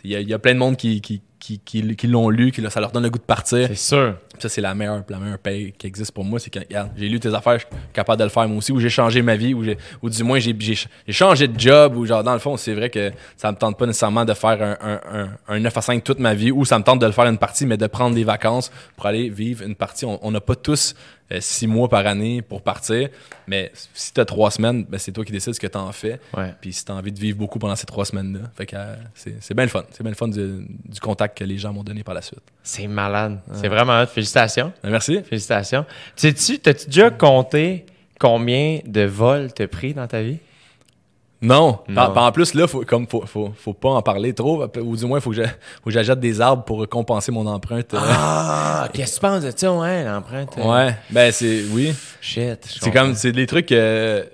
il 0.03 0.11
y 0.11 0.15
a, 0.15 0.19
il 0.19 0.27
y 0.29 0.33
a 0.33 0.39
plein 0.39 0.53
de 0.53 0.59
monde 0.59 0.75
qui, 0.77 1.01
qui, 1.01 1.21
qui, 1.39 1.59
qui, 1.59 1.95
qui 1.95 2.07
l'ont 2.07 2.29
lu, 2.29 2.51
qui 2.51 2.61
ça 2.69 2.79
leur 2.79 2.91
donne 2.91 3.03
le 3.03 3.09
goût 3.09 3.19
de 3.19 3.23
partir. 3.23 3.67
C'est 3.67 3.75
sûr. 3.75 4.15
Ça, 4.39 4.49
c'est 4.49 4.61
la 4.61 4.73
meilleure, 4.73 5.03
la 5.09 5.19
meilleure 5.19 5.37
paye 5.39 5.73
qui 5.77 5.87
existe 5.87 6.11
pour 6.13 6.23
moi. 6.23 6.39
C'est 6.39 6.49
que, 6.49 6.59
regarde, 6.59 6.91
j'ai 6.95 7.07
lu 7.09 7.19
tes 7.19 7.33
affaires, 7.33 7.59
je 7.59 7.65
suis 7.65 7.75
capable 7.93 8.17
de 8.19 8.23
le 8.23 8.29
faire 8.29 8.47
moi 8.47 8.57
aussi, 8.57 8.71
ou 8.71 8.79
j'ai 8.79 8.89
changé 8.89 9.21
ma 9.21 9.35
vie, 9.35 9.53
ou, 9.53 9.63
ou 10.01 10.09
du 10.09 10.23
moins, 10.23 10.39
j'ai 10.39 10.55
changé 11.09 11.47
de 11.47 11.59
job, 11.59 11.95
ou 11.97 12.05
genre, 12.05 12.23
dans 12.23 12.33
le 12.33 12.39
fond, 12.39 12.55
c'est 12.57 12.73
vrai 12.73 12.89
que 12.89 13.11
ça 13.37 13.51
me 13.51 13.57
tente 13.57 13.77
pas 13.77 13.85
nécessairement 13.85 14.25
de 14.25 14.33
faire 14.33 14.61
un, 14.61 14.77
un, 14.81 15.01
un, 15.21 15.29
un 15.49 15.59
9 15.59 15.77
à 15.77 15.81
5 15.81 16.03
toute 16.03 16.19
ma 16.19 16.33
vie, 16.33 16.51
ou 16.51 16.65
ça 16.65 16.79
me 16.79 16.83
tente 16.83 16.99
de 16.99 17.05
le 17.05 17.11
faire 17.11 17.25
une 17.25 17.37
partie, 17.37 17.62
mais 17.65 17.77
de 17.77 17.87
prendre 17.87 18.15
des 18.15 18.23
vacances 18.23 18.71
pour 18.95 19.05
aller 19.05 19.29
vivre 19.29 19.63
une 19.63 19.75
partie. 19.75 20.05
On 20.05 20.31
n'a 20.31 20.41
pas 20.41 20.55
tous 20.55 20.95
euh, 21.31 21.37
six 21.39 21.67
mois 21.67 21.89
par 21.89 22.05
année 22.05 22.41
pour 22.41 22.61
partir, 22.61 23.09
mais 23.47 23.71
si 23.93 24.13
tu 24.13 24.19
as 24.21 24.25
trois 24.25 24.51
semaines, 24.51 24.85
ben, 24.85 24.97
c'est 24.97 25.11
toi 25.11 25.23
qui 25.25 25.31
décides 25.31 25.53
ce 25.53 25.59
que 25.59 25.67
tu 25.67 25.77
en 25.77 25.91
fais. 25.91 26.19
Ouais. 26.35 26.53
Puis 26.61 26.73
si 26.73 26.85
tu 26.85 26.91
as 26.91 26.95
envie 26.95 27.11
de 27.11 27.19
vivre 27.19 27.37
beaucoup 27.37 27.59
pendant 27.59 27.75
ces 27.75 27.85
trois 27.85 28.05
semaines-là, 28.05 28.51
fait 28.55 28.65
que 28.65 28.75
euh, 28.75 28.95
c'est 29.15 29.35
c'est 29.41 29.53
bien 29.53 29.63
le 29.65 29.69
fun. 29.69 29.83
C'est 29.91 30.03
bien 30.03 30.11
le 30.11 30.15
fun 30.17 30.27
du, 30.27 30.65
du 30.85 30.99
contact 30.99 31.37
que 31.37 31.43
les 31.43 31.57
gens 31.57 31.73
m'ont 31.73 31.83
donné 31.83 32.03
par 32.03 32.13
la 32.13 32.21
suite. 32.21 32.43
C'est 32.61 32.87
malade. 32.87 33.39
C'est 33.53 33.67
vraiment 33.69 34.01
hot. 34.01 34.07
Félicitations. 34.07 34.71
Ben, 34.83 34.89
Merci. 34.89 35.21
Félicitations. 35.23 35.85
Sais-tu, 36.15 36.59
t'as-tu 36.59 36.85
déjà 36.87 37.09
compté 37.09 37.85
combien 38.19 38.79
de 38.85 39.01
vols 39.01 39.51
t'as 39.53 39.67
pris 39.67 39.93
dans 39.93 40.07
ta 40.07 40.21
vie? 40.21 40.37
Non. 41.43 41.79
Non. 41.87 42.01
En, 42.01 42.25
en 42.27 42.31
plus, 42.31 42.53
là, 42.55 42.65
faut, 42.67 42.83
comme 42.85 43.05
faut, 43.07 43.25
faut, 43.27 43.51
faut 43.55 43.73
pas 43.73 43.89
en 43.89 44.01
parler 44.01 44.33
trop, 44.33 44.63
ou 44.81 44.95
du 44.97 45.05
moins, 45.05 45.19
faut 45.19 45.29
que 45.29 45.35
je- 45.35 45.43
faut 45.43 45.85
que 45.85 45.91
j'achète 45.91 46.19
des 46.19 46.41
arbres 46.41 46.63
pour 46.63 46.87
compenser 46.89 47.31
mon 47.31 47.45
empreinte. 47.45 47.93
euh. 47.93 47.99
Ah, 48.01 48.87
qu'est-ce 48.93 49.11
que 49.19 49.25
tu 49.25 49.31
penses 49.31 49.43
de 49.43 49.51
ça, 49.55 49.71
ouais, 49.73 50.03
l'empreinte? 50.03 50.57
euh, 50.57 50.63
Ouais, 50.63 50.95
ben 51.11 51.31
c'est 51.31 51.63
oui. 51.71 51.93
Shit. 52.21 52.65
C'est 52.81 52.91
comme 52.91 53.13
c'est 53.13 53.31
des 53.33 53.45
trucs 53.45 53.65
que 53.67 54.25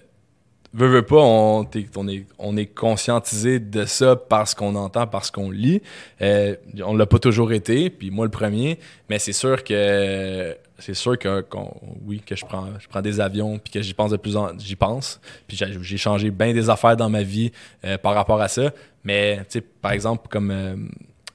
veux, 0.72 0.88
veux 0.88 1.02
pas, 1.02 1.18
on, 1.18 1.64
t'es- 1.64 1.88
on 1.96 2.08
est 2.08 2.26
on 2.38 2.56
est 2.56 2.68
conscientisé 2.68 3.60
de 3.60 3.86
ça 3.86 4.16
parce 4.16 4.54
qu'on 4.54 4.76
entend, 4.76 5.08
parce 5.08 5.32
qu'on 5.32 5.50
lit. 5.50 5.82
Euh, 6.22 6.56
on 6.86 6.96
l'a 6.96 7.08
pas 7.08 7.18
toujours 7.20 7.52
été, 7.54 7.90
puis 7.90 8.12
moi 8.12 8.26
le 8.26 8.32
premier, 8.32 8.78
mais 9.10 9.18
c'est 9.18 9.34
sûr 9.34 9.64
que 9.64 10.56
c'est 10.80 10.94
sûr 10.94 11.18
que 11.18 11.42
qu'on- 11.42 11.74
oui 12.06 12.22
que 12.26 12.36
je 12.36 12.46
prends 12.46 12.68
je 12.80 12.88
prends 12.88 13.02
des 13.02 13.20
avions 13.20 13.58
puis 13.60 13.72
que 13.74 13.82
j'y 13.82 13.94
pense 13.94 14.12
de 14.12 14.18
plus 14.18 14.36
en 14.38 14.58
j'y 14.58 14.76
pense 14.76 15.20
puis 15.48 15.58
j'ai 15.82 15.98
changé 15.98 16.32
bien 16.32 16.54
des 16.54 16.70
affaires 16.70 16.98
dans 16.98 17.10
ma 17.10 17.24
vie 17.24 17.52
euh, 17.86 17.98
par 17.98 18.14
rapport 18.16 18.42
à 18.42 18.48
ça 18.48 18.72
mais 19.04 19.38
tu 19.50 19.60
sais 19.60 19.62
par 19.62 19.92
exemple 19.92 20.28
comme 20.30 20.52
euh, 20.52 20.76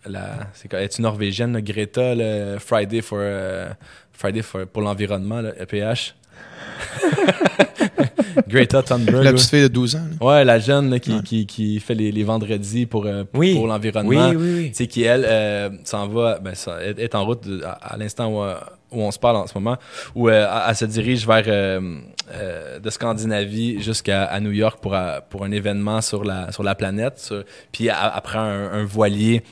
la 0.06 0.48
c'est 0.54 0.68
quoi 0.68 0.80
es-tu 0.82 1.02
norvégienne 1.02 1.52
là, 1.52 1.60
Greta 1.60 2.14
le 2.14 2.58
Friday 2.58 3.00
for 3.02 3.18
euh, 3.20 3.68
Friday 4.12 4.42
for, 4.42 4.66
pour 4.66 4.82
l'environnement 4.82 5.40
le 5.40 5.54
EPH 5.60 6.14
Greta 8.48 8.82
Thunberg 8.82 9.22
La 9.22 9.30
ouais. 9.30 9.34
petite 9.36 9.50
fille 9.50 9.62
de 9.62 9.68
12 9.68 9.96
ans. 9.96 10.00
là. 10.20 10.26
Ouais, 10.26 10.44
la 10.44 10.58
jeune 10.58 10.90
là, 10.90 10.98
qui, 10.98 11.14
Ouais. 11.14 11.22
qui, 11.22 11.46
qui 11.46 11.78
fait 11.80 11.94
les, 11.94 12.10
les 12.12 12.24
vendredis 12.24 12.86
pour, 12.86 13.06
euh, 13.06 13.24
Oui. 13.34 13.54
pour 13.54 13.66
l'environnement. 13.66 14.28
Oui, 14.30 14.36
oui, 14.36 14.54
oui. 14.56 14.68
Tu 14.70 14.74
sais, 14.76 14.86
qui, 14.86 15.02
elle, 15.02 15.24
euh, 15.26 15.70
s'en 15.84 16.08
va, 16.08 16.38
ben, 16.40 16.54
ça, 16.54 16.78
elle 16.82 16.98
est 16.98 17.14
en 17.14 17.24
route 17.24 17.46
de- 17.46 17.62
à, 17.62 17.72
à 17.72 17.96
l'instant 17.96 18.28
où, 18.28 18.42
euh, 18.42 18.56
où 18.94 19.00
on 19.02 19.10
se 19.10 19.18
parle 19.18 19.36
en 19.36 19.46
ce 19.46 19.54
moment, 19.54 19.76
où 20.14 20.28
euh, 20.28 20.46
elle, 20.68 20.76
se 20.76 20.84
dirige 20.84 21.26
vers 21.26 21.44
euh, 21.46 22.00
euh, 22.32 22.78
de 22.78 22.90
Scandinavie 22.90 23.82
jusqu'à 23.82 24.24
à 24.24 24.40
New 24.40 24.50
York 24.52 24.78
pour, 24.80 24.96
pour 25.30 25.44
un 25.44 25.50
événement 25.52 26.00
sur 26.00 26.24
la, 26.24 26.52
sur 26.52 26.62
la 26.62 26.74
planète. 26.74 27.18
sur- 27.18 27.44
puis 27.72 27.88
prend 28.22 28.40
un, 28.40 28.72
un 28.72 28.84
voilier 28.84 29.42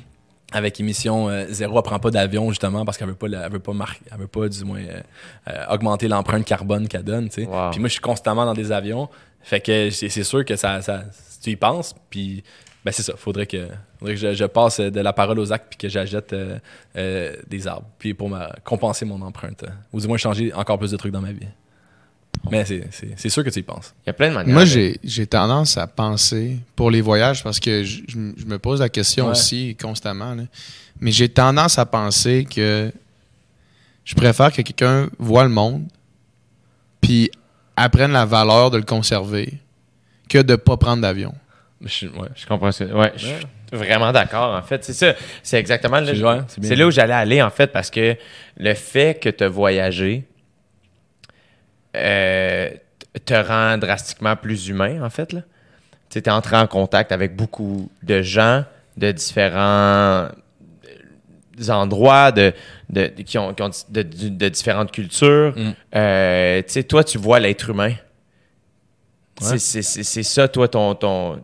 avec 0.54 0.78
émission 0.80 1.28
euh, 1.30 1.46
zéro, 1.48 1.76
elle 1.78 1.82
prend 1.82 1.98
pas 1.98 2.10
d'avion 2.10 2.50
justement 2.50 2.84
parce 2.84 2.98
qu'elle 2.98 3.08
veut 3.08 3.14
pas, 3.14 3.28
la- 3.28 3.46
elle 3.46 3.52
veut 3.52 3.58
pas 3.58 3.72
marquer, 3.72 4.00
elle 4.12 4.18
veut 4.18 4.26
pas 4.26 4.48
du 4.48 4.64
moins 4.64 4.80
euh, 4.80 5.00
euh, 5.48 5.64
augmenter 5.70 6.08
l'empreinte 6.08 6.44
carbone 6.44 6.88
qu'elle 6.88 7.04
donne. 7.04 7.28
tu 7.30 7.42
sais. 7.44 7.48
Wow. 7.48 7.70
Puis 7.70 7.80
moi, 7.80 7.88
je 7.88 7.92
suis 7.94 8.00
constamment 8.02 8.44
dans 8.44 8.52
des 8.52 8.70
avions, 8.70 9.08
fait 9.42 9.60
que 9.60 9.88
c'est 9.90 10.10
c'est 10.10 10.24
sûr 10.24 10.44
que 10.44 10.56
ça, 10.56 10.82
ça, 10.82 11.04
tu 11.42 11.50
y 11.50 11.56
penses, 11.56 11.94
puis 12.10 12.44
ben 12.84 12.90
c'est 12.92 13.02
ça. 13.02 13.14
Faudrait 13.16 13.46
que, 13.46 13.68
faudrait 13.98 14.14
que 14.14 14.20
je, 14.20 14.34
je 14.34 14.44
passe 14.44 14.80
de 14.80 15.00
la 15.00 15.12
parole 15.12 15.38
aux 15.38 15.52
actes 15.52 15.66
puis 15.70 15.78
que 15.78 15.88
j'achète 15.88 16.32
euh, 16.32 16.58
euh, 16.96 17.34
des 17.48 17.66
arbres, 17.66 17.86
puis 17.98 18.12
pour 18.14 18.28
ma, 18.28 18.52
compenser 18.64 19.04
mon 19.04 19.20
empreinte, 19.22 19.62
euh, 19.64 19.68
ou 19.92 20.00
du 20.00 20.08
moins 20.08 20.16
changer 20.16 20.52
encore 20.52 20.78
plus 20.78 20.90
de 20.90 20.96
trucs 20.96 21.12
dans 21.12 21.20
ma 21.20 21.32
vie. 21.32 21.46
Mais 22.50 22.64
c'est- 22.64 23.28
sûr 23.28 23.44
que 23.44 23.50
tu 23.50 23.60
y 23.60 23.62
penses. 23.62 23.94
Il 24.04 24.08
y 24.08 24.10
a 24.10 24.14
plein 24.14 24.30
de 24.30 24.34
manières. 24.34 24.52
Moi, 24.54 24.64
j'ai 24.64 24.98
j'ai 25.04 25.26
tendance 25.26 25.76
à 25.76 25.86
penser 25.86 26.58
pour 26.74 26.90
les 26.90 27.00
voyages 27.00 27.44
parce 27.44 27.60
que 27.60 27.84
je, 27.84 28.02
je 28.08 28.16
m- 28.16 28.34
je 28.36 28.46
me 28.46 28.58
pose 28.58 28.80
la 28.80 28.88
question 28.88 29.26
Ouais. 29.26 29.30
aussi 29.32 29.76
constamment. 29.80 30.34
là. 30.34 30.44
Mais 31.00 31.12
j'ai 31.12 31.28
tendance 31.28 31.78
à 31.78 31.86
penser 31.86 32.44
que 32.50 32.90
je 34.04 34.14
préfère 34.16 34.50
que 34.52 34.62
quelqu'un 34.62 35.08
voit 35.20 35.44
le 35.44 35.50
monde 35.50 35.84
puis 37.00 37.30
apprenne 37.76 38.10
la 38.12 38.24
valeur 38.24 38.70
de 38.72 38.78
le 38.78 38.82
conserver 38.84 39.54
que 40.28 40.38
de 40.38 40.56
pas 40.56 40.76
prendre 40.76 41.02
d'avion. 41.02 41.34
Je, 41.82 41.88
suis- 41.88 42.08
ouais. 42.08 42.28
Je 42.36 42.46
comprends 42.46 42.72
ça. 42.72 42.84
Ouais, 42.84 43.12
je 43.16 43.26
suis 43.26 43.36
vraiment 43.72 44.12
d'accord, 44.12 44.54
en 44.54 44.62
fait. 44.62 44.84
C'est 44.84 44.92
ça. 44.92 45.14
C'est 45.42 45.58
exactement 45.58 46.00
là, 46.00 46.06
C'est- 46.46 46.60
bien 46.60 46.76
là 46.76 46.86
où 46.86 46.90
j'allais 46.90 47.12
aller, 47.14 47.42
en 47.42 47.50
fait, 47.50 47.68
parce 47.68 47.90
que 47.90 48.16
le 48.56 48.74
fait 48.74 49.18
que 49.20 49.28
tu 49.28 49.42
as 49.44 49.48
voyagé 49.48 50.24
euh, 51.96 52.70
te 53.24 53.34
rend 53.34 53.78
drastiquement 53.78 54.36
plus 54.36 54.68
humain, 54.68 55.02
en 55.02 55.10
fait. 55.10 55.34
Tu 56.10 56.18
es 56.18 56.28
entré 56.30 56.56
en 56.56 56.66
contact 56.66 57.12
avec 57.12 57.36
beaucoup 57.36 57.90
de 58.02 58.22
gens 58.22 58.64
de 58.96 59.10
différents 59.12 60.28
euh, 60.28 61.68
endroits, 61.68 62.32
de, 62.32 62.52
de, 62.90 63.06
qui 63.06 63.38
ont, 63.38 63.52
qui 63.54 63.62
ont 63.62 63.70
de, 63.88 64.02
différentes 64.48 64.92
cultures. 64.92 65.54
Mm. 65.56 65.70
Euh, 65.96 66.62
tu 66.62 66.68
sais, 66.72 66.82
toi, 66.84 67.02
tu 67.04 67.18
vois 67.18 67.40
l'être 67.40 67.70
humain. 67.70 67.94
C'est- 69.40 69.78
Ouais. 69.78 70.22
Ça, 70.22 70.48
toi, 70.48 70.68
ton, 70.68 70.94
ton 70.94 71.42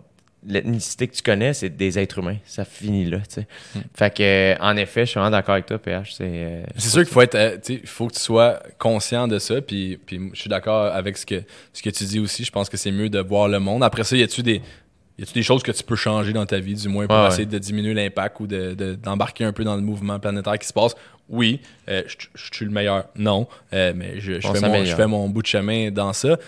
l'ethnicité 0.48 1.06
que 1.06 1.14
tu 1.14 1.22
connais, 1.22 1.52
c'est 1.52 1.68
des 1.70 1.98
êtres 1.98 2.18
humains. 2.18 2.38
Ça 2.44 2.64
finit 2.64 3.04
là, 3.04 3.18
tu 3.18 3.34
sais. 3.42 3.46
Fait 3.94 4.14
que, 4.14 4.22
euh, 4.22 4.56
en 4.60 4.76
effet, 4.76 5.02
je 5.06 5.10
suis 5.10 5.20
vraiment 5.20 5.30
d'accord 5.30 5.54
avec 5.54 5.66
toi, 5.66 5.78
PH. 5.78 6.14
C'est 6.14 6.24
euh, 6.24 6.62
sûr 6.78 7.02
qu'il 7.04 7.12
faut 7.12 7.20
être, 7.22 7.34
euh, 7.34 7.56
tu 7.62 7.80
faut 7.86 8.06
que 8.08 8.14
tu 8.14 8.20
sois 8.20 8.60
conscient 8.78 9.28
de 9.28 9.38
ça. 9.38 9.60
Puis, 9.60 9.98
puis 10.04 10.30
je 10.32 10.40
suis 10.40 10.50
d'accord 10.50 10.86
avec 10.86 11.16
ce 11.16 11.26
que, 11.26 11.42
ce 11.72 11.82
que 11.82 11.90
tu 11.90 12.04
dis 12.04 12.18
aussi. 12.18 12.44
Je 12.44 12.50
pense 12.50 12.68
que 12.68 12.76
c'est 12.76 12.90
mieux 12.92 13.08
de 13.10 13.20
voir 13.20 13.48
le 13.48 13.60
monde. 13.60 13.84
Après 13.84 14.04
ça, 14.04 14.16
y 14.16 14.22
a-tu 14.22 14.42
des, 14.42 14.62
y 15.18 15.22
a-tu 15.22 15.32
des 15.34 15.42
choses 15.42 15.62
que 15.62 15.72
tu 15.72 15.82
peux 15.82 15.96
changer 15.96 16.32
dans 16.32 16.46
ta 16.46 16.58
vie, 16.58 16.74
du 16.74 16.88
moins 16.88 17.06
pour 17.06 17.16
Ouais, 17.16 17.28
essayer 17.28 17.46
de 17.46 17.58
diminuer 17.58 17.92
l'impact 17.94 18.40
ou 18.40 18.46
de, 18.46 18.74
de- 18.74 18.94
d'embarquer 18.94 19.44
un 19.44 19.52
peu 19.52 19.64
dans 19.64 19.76
le 19.76 19.82
mouvement 19.82 20.18
planétaire 20.18 20.58
qui 20.58 20.66
se 20.66 20.72
passe? 20.72 20.94
Oui. 21.28 21.60
Euh, 21.90 22.02
je 22.06 22.26
je 22.34 22.48
suis 22.54 22.64
le 22.64 22.70
meilleur? 22.70 23.04
Non. 23.14 23.46
Euh, 23.74 23.92
mais 23.94 24.18
je, 24.18 24.40
fais 24.40 24.60
mon, 24.60 24.84
je 24.84 24.94
fais 24.94 25.06
mon 25.06 25.28
bout 25.28 25.42
de 25.42 25.46
chemin 25.46 25.90
dans 25.90 26.12
ça. 26.14 26.38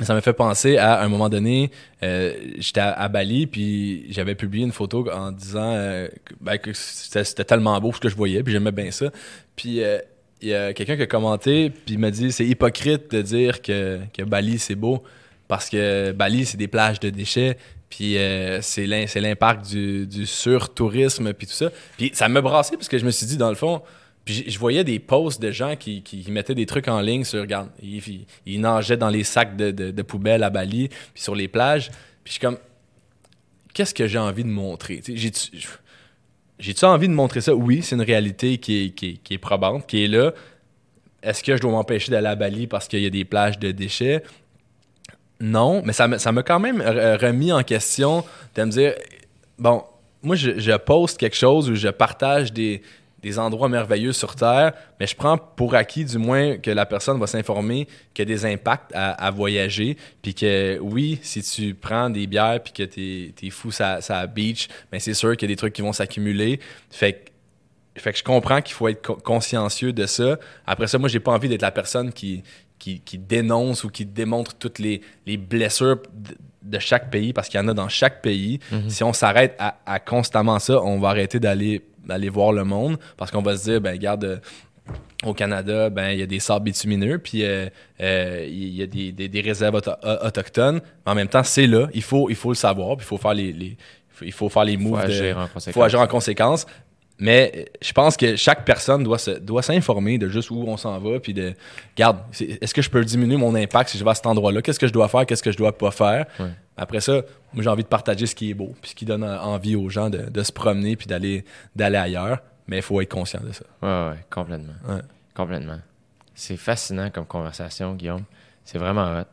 Ça 0.00 0.12
m'a 0.12 0.20
fait 0.20 0.32
penser 0.32 0.76
à 0.76 1.02
un 1.02 1.08
moment 1.08 1.28
donné, 1.28 1.70
euh, 2.02 2.34
j'étais 2.58 2.80
à, 2.80 3.06
Bali, 3.08 3.46
puis 3.46 4.06
j'avais 4.10 4.34
publié 4.34 4.64
une 4.64 4.72
photo 4.72 5.08
en 5.12 5.30
disant 5.30 5.70
euh, 5.72 6.08
que, 6.24 6.34
ben, 6.40 6.58
c'était 6.72 7.44
tellement 7.44 7.80
beau 7.80 7.92
ce 7.92 8.00
que 8.00 8.08
je 8.08 8.16
voyais, 8.16 8.42
puis 8.42 8.52
j'aimais 8.52 8.72
bien 8.72 8.90
ça. 8.90 9.12
Puis 9.54 9.84
euh, 9.84 9.98
il 10.42 10.48
y 10.48 10.54
a 10.54 10.72
quelqu'un 10.72 10.96
qui 10.96 11.02
a 11.02 11.06
commenté, 11.06 11.70
puis 11.70 11.94
il 11.94 11.98
m'a 12.00 12.10
dit 12.10 12.32
c'est 12.32 12.44
hypocrite 12.44 13.12
de 13.12 13.22
dire 13.22 13.62
que, 13.62 14.00
Bali 14.26 14.58
c'est 14.58 14.74
beau, 14.74 15.04
parce 15.46 15.70
que 15.70 16.10
Bali 16.10 16.44
c'est 16.44 16.56
des 16.56 16.68
plages 16.68 16.98
de 16.98 17.10
déchets, 17.10 17.56
puis 17.88 18.16
c'est 18.62 18.86
l'im- 18.86 19.06
c'est 19.06 19.20
l'impact 19.20 19.64
du, 19.68 20.08
du 20.08 20.26
surtourisme, 20.26 21.32
puis 21.34 21.46
tout 21.46 21.52
ça. 21.52 21.70
Puis 21.96 22.10
ça 22.14 22.28
me 22.28 22.40
brassait, 22.40 22.76
parce 22.76 22.88
que 22.88 22.98
je 22.98 23.06
me 23.06 23.12
suis 23.12 23.26
dit, 23.26 23.36
dans 23.36 23.48
le 23.48 23.54
fond, 23.54 23.80
puis 24.24 24.44
je 24.48 24.58
voyais 24.58 24.84
des 24.84 24.98
posts 24.98 25.40
de 25.40 25.50
gens 25.50 25.76
qui, 25.76 26.02
qui, 26.02 26.30
mettaient 26.30 26.54
des 26.54 26.66
trucs 26.66 26.88
en 26.88 27.00
ligne 27.00 27.24
sur, 27.24 27.40
regarde, 27.40 27.68
ils, 27.82 28.26
ils- 28.46 28.60
nageaient 28.60 28.96
dans 28.96 29.10
les 29.10 29.24
sacs 29.24 29.56
de, 29.56 29.70
de, 29.70 30.02
poubelles 30.02 30.42
à 30.42 30.50
Bali, 30.50 30.88
puis 30.88 31.22
sur 31.22 31.34
les 31.34 31.48
plages. 31.48 31.90
Puis 31.90 31.96
je 32.26 32.30
suis 32.32 32.40
comme, 32.40 32.56
qu'est-ce 33.74 33.92
que 33.92 34.06
j'ai 34.06 34.18
envie 34.18 34.44
de 34.44 34.48
montrer? 34.48 35.02
J'ai-tu 36.58 36.84
envie 36.84 37.08
de 37.08 37.12
montrer 37.12 37.42
ça? 37.42 37.54
Oui, 37.54 37.82
c'est 37.82 37.96
une 37.96 38.02
réalité 38.02 38.56
qui 38.58 38.86
est, 38.86 38.90
qui, 38.90 39.20
est, 39.30 39.38
probante, 39.38 39.86
qui 39.86 40.04
est 40.04 40.08
là. 40.08 40.32
Est-ce 41.22 41.42
que 41.42 41.56
je 41.56 41.60
dois 41.60 41.72
m'empêcher 41.72 42.10
d'aller 42.10 42.28
à 42.28 42.34
Bali 42.34 42.66
parce 42.66 42.88
qu'il 42.88 43.00
y 43.00 43.06
a 43.06 43.10
des 43.10 43.24
plages 43.24 43.58
de 43.58 43.72
déchets? 43.72 44.22
Non, 45.40 45.82
mais 45.84 45.92
ça 45.92 46.06
m'a 46.08 46.42
quand 46.42 46.60
même 46.60 46.80
re- 46.80 47.18
remis 47.20 47.52
en 47.52 47.62
question 47.62 48.24
de 48.54 48.62
me 48.64 48.70
dire, 48.70 48.94
bon, 49.58 49.82
moi, 50.22 50.36
je, 50.36 50.58
je 50.58 50.72
poste 50.76 51.18
quelque 51.18 51.36
chose 51.36 51.68
où 51.68 51.74
je 51.74 51.88
partage 51.88 52.52
des, 52.52 52.80
des 53.24 53.38
endroits 53.40 53.68
merveilleux 53.68 54.12
sur 54.12 54.36
Terre, 54.36 54.72
mais 55.00 55.08
je 55.08 55.16
prends 55.16 55.36
pour 55.36 55.74
acquis, 55.74 56.04
du 56.04 56.18
moins, 56.18 56.58
que 56.58 56.70
la 56.70 56.86
personne 56.86 57.18
va 57.18 57.26
s'informer 57.26 57.88
qu'il 58.12 58.28
y 58.28 58.32
a 58.32 58.34
des 58.36 58.44
impacts 58.46 58.92
à, 58.94 59.10
à 59.12 59.30
voyager, 59.32 59.96
puis 60.22 60.34
que 60.34 60.78
oui, 60.80 61.18
si 61.22 61.42
tu 61.42 61.74
prends 61.74 62.08
des 62.10 62.26
bières 62.28 62.60
puis 62.62 62.72
que 62.72 62.84
t'es 62.84 63.34
es 63.42 63.50
fou 63.50 63.72
ça 63.72 64.00
ça 64.00 64.26
beach, 64.28 64.68
mais 64.92 65.00
c'est 65.00 65.14
sûr 65.14 65.36
qu'il 65.36 65.48
y 65.48 65.52
a 65.52 65.54
des 65.54 65.58
trucs 65.58 65.72
qui 65.72 65.82
vont 65.82 65.92
s'accumuler. 65.92 66.60
Fait 66.90 67.12
que 67.14 67.18
fait 67.96 68.12
que 68.12 68.18
je 68.18 68.24
comprends 68.24 68.60
qu'il 68.60 68.74
faut 68.74 68.88
être 68.88 69.02
co- 69.06 69.14
consciencieux 69.14 69.92
de 69.92 70.06
ça. 70.06 70.36
Après 70.66 70.88
ça, 70.88 70.98
moi, 70.98 71.08
j'ai 71.08 71.20
pas 71.20 71.30
envie 71.30 71.48
d'être 71.48 71.62
la 71.62 71.70
personne 71.70 72.12
qui, 72.12 72.42
qui, 72.76 72.98
qui 73.00 73.18
dénonce 73.18 73.84
ou 73.84 73.88
qui 73.88 74.04
démontre 74.04 74.54
toutes 74.54 74.80
les, 74.80 75.00
les 75.26 75.36
blessures 75.36 75.98
de, 76.12 76.34
de 76.62 76.78
chaque 76.80 77.08
pays, 77.08 77.32
parce 77.32 77.48
qu'il 77.48 77.60
y 77.60 77.62
en 77.62 77.68
a 77.68 77.72
dans 77.74 77.88
chaque 77.88 78.20
pays. 78.20 78.58
Si 78.88 79.04
on 79.04 79.12
s'arrête 79.12 79.54
à, 79.60 79.76
à 79.86 80.00
constamment 80.00 80.58
ça, 80.58 80.82
on 80.82 80.98
va 80.98 81.10
arrêter 81.10 81.38
d'aller 81.38 81.82
d'aller 82.06 82.28
voir 82.28 82.52
le 82.52 82.64
monde, 82.64 82.98
parce 83.16 83.30
qu'on 83.30 83.42
va 83.42 83.56
se 83.56 83.64
dire, 83.70 83.80
ben 83.80 83.92
regarde, 83.92 84.24
euh, 84.24 84.36
au 85.24 85.32
Canada, 85.32 85.88
ben 85.90 86.10
il 86.10 86.18
y 86.18 86.22
a 86.22 86.26
des 86.26 86.40
sables 86.40 86.66
bitumineux, 86.66 87.18
puis 87.18 87.44
euh, 87.44 87.66
euh, 88.00 88.46
il 88.48 88.74
y 88.74 88.82
a 88.82 88.86
des, 88.86 89.12
des, 89.12 89.28
des 89.28 89.40
réserves 89.40 89.74
auto- 89.76 89.92
autochtones. 90.22 90.80
Mais 91.06 91.12
en 91.12 91.14
même 91.14 91.28
temps, 91.28 91.42
c'est 91.42 91.66
là, 91.66 91.88
il 91.94 92.02
faut, 92.02 92.28
il 92.28 92.36
faut 92.36 92.50
le 92.50 92.54
savoir, 92.56 92.96
puis 92.96 93.04
il 93.04 93.08
faut 93.08 93.16
faire 93.18 93.34
les, 93.34 93.52
les- 93.52 93.76
il 94.22 94.32
faut 94.32 94.48
faire 94.48 94.64
les 94.64 94.76
moves. 94.76 95.00
de- 95.00 95.06
agir 95.06 95.38
en 95.38 95.44
Il 95.46 95.48
conséquence. 95.48 95.74
faut 95.74 95.82
agir 95.82 96.00
en 96.00 96.06
conséquence. 96.06 96.66
Mais 97.18 97.66
je 97.80 97.92
pense 97.92 98.16
que 98.16 98.34
chaque 98.34 98.64
personne 98.64 99.04
doit 99.04 99.18
se 99.18 99.30
doit 99.30 99.62
s'informer 99.62 100.18
de 100.18 100.28
juste 100.28 100.50
où 100.50 100.64
on 100.66 100.76
s'en 100.76 100.98
va, 100.98 101.20
puis 101.20 101.32
de 101.32 101.54
garde. 101.96 102.18
Est-ce 102.60 102.74
que 102.74 102.82
je 102.82 102.90
peux 102.90 103.04
diminuer 103.04 103.36
mon 103.36 103.54
impact 103.54 103.90
si 103.90 103.98
je 103.98 104.02
vais 104.04 104.10
à 104.10 104.14
cet 104.16 104.26
endroit-là? 104.26 104.62
Qu'est-ce 104.62 104.80
que 104.80 104.88
je 104.88 104.92
dois 104.92 105.06
faire? 105.08 105.24
Qu'est-ce 105.24 105.42
que 105.42 105.52
je 105.52 105.56
dois 105.56 105.78
pas 105.78 105.92
faire? 105.92 106.26
Après 106.76 107.00
ça, 107.00 107.22
moi 107.52 107.62
j'ai 107.62 107.68
envie 107.68 107.84
de 107.84 107.88
partager 107.88 108.26
ce 108.26 108.34
qui 108.34 108.50
est 108.50 108.54
beau, 108.54 108.74
puis 108.80 108.90
ce 108.90 108.94
qui 108.94 109.04
donne 109.04 109.24
envie 109.24 109.76
aux 109.76 109.88
gens 109.88 110.10
de, 110.10 110.30
de 110.30 110.42
se 110.42 110.52
promener 110.52 110.96
puis 110.96 111.06
d'aller 111.06 111.44
d'aller 111.76 111.98
ailleurs. 111.98 112.38
Mais 112.66 112.76
il 112.76 112.82
faut 112.82 113.00
être 113.00 113.10
conscient 113.10 113.40
de 113.42 113.52
ça. 113.52 113.64
Ouais, 113.82 114.10
ouais, 114.10 114.24
complètement. 114.30 114.72
Ouais. 114.88 115.02
Complètement. 115.34 115.78
C'est 116.34 116.56
fascinant 116.56 117.10
comme 117.10 117.26
conversation, 117.26 117.94
Guillaume. 117.94 118.24
C'est 118.64 118.78
vraiment 118.78 119.20
hot. 119.20 119.24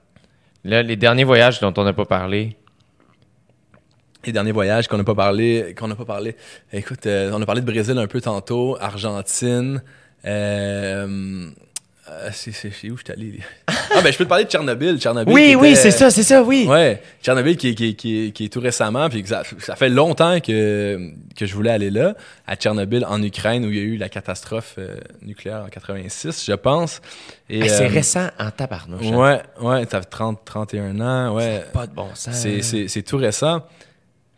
Là, 0.64 0.84
les 0.84 0.96
derniers 0.96 1.24
voyages 1.24 1.60
dont 1.60 1.74
on 1.78 1.84
n'a 1.84 1.94
pas 1.94 2.06
parlé, 2.06 2.58
Les 4.24 4.32
derniers 4.32 4.52
voyages 4.52 4.88
qu'on 4.88 4.98
n'a 4.98 5.04
pas 5.04 5.16
parlé, 5.16 5.74
qu'on 5.78 5.88
n'a 5.88 5.96
pas 5.96 6.06
parlé. 6.06 6.36
Écoute, 6.72 7.08
euh, 7.08 7.32
on 7.34 7.42
a 7.42 7.46
parlé 7.46 7.62
de 7.62 7.66
Brésil 7.66 7.98
un 7.98 8.06
peu 8.06 8.22
tantôt, 8.22 8.78
Argentine. 8.80 9.82
Euh, 10.26 11.50
euh, 12.10 12.30
c'est, 12.34 12.52
c'est, 12.52 12.68
où 12.90 12.98
je 12.98 13.04
suis 13.04 13.12
allé? 13.14 13.40
ah, 13.68 14.02
ben, 14.04 14.12
je 14.12 14.18
peux 14.18 14.24
te 14.26 14.30
parler 14.30 14.46
de 14.46 14.50
Tchernobyl. 14.50 14.98
Tchernobyl 15.00 15.34
Oui, 15.34 15.56
oui, 15.56 15.76
c'est 15.76 15.92
ça, 15.92 16.10
c'est 16.10 16.24
ça, 16.24 16.42
oui. 16.42 16.66
Ouais, 16.68 17.02
Tchernobyl 17.22 17.56
qui, 17.58 17.76
qui, 17.76 17.96
qui, 17.96 18.32
qui 18.34 18.46
est 18.46 18.50
tout 18.50 18.60
récemment, 18.60 19.08
puis 19.10 19.24
ça, 19.26 19.44
ça 19.60 19.76
fait 19.76 19.90
longtemps 19.90 20.40
que, 20.40 21.12
que 21.38 21.46
je 21.46 21.54
voulais 21.54 21.70
aller 21.70 21.92
là, 21.92 22.16
à 22.48 22.56
Tchernobyl, 22.56 23.06
en 23.06 23.22
Ukraine, 23.22 23.66
où 23.66 23.70
il 23.70 23.76
y 23.78 23.80
a 23.80 23.84
eu 23.84 23.98
la 23.98 24.10
catastrophe 24.10 24.76
euh, 24.80 24.98
nucléaire 25.22 25.64
en 25.66 25.70
86, 25.70 26.44
je 26.48 26.54
pense. 26.54 27.02
Et, 27.50 27.60
Hey, 27.62 27.70
c'est 27.70 27.86
euh, 27.86 27.88
récent 27.90 28.28
en 28.40 28.50
tabarnouche. 28.50 29.06
hein. 29.06 29.16
Ouais, 29.16 29.42
ouais, 29.62 29.86
t'as 29.86 30.02
30, 30.02 30.40
31 30.44 31.00
ans, 31.02 31.36
ouais. 31.36 31.64
Pas 31.72 31.86
de 31.88 31.94
bon 31.94 32.08
sens. 32.16 32.34
C'est, 32.36 32.62
c'est, 32.64 32.88
c'est 32.88 33.04
tout 33.04 33.18
récent. 33.18 33.62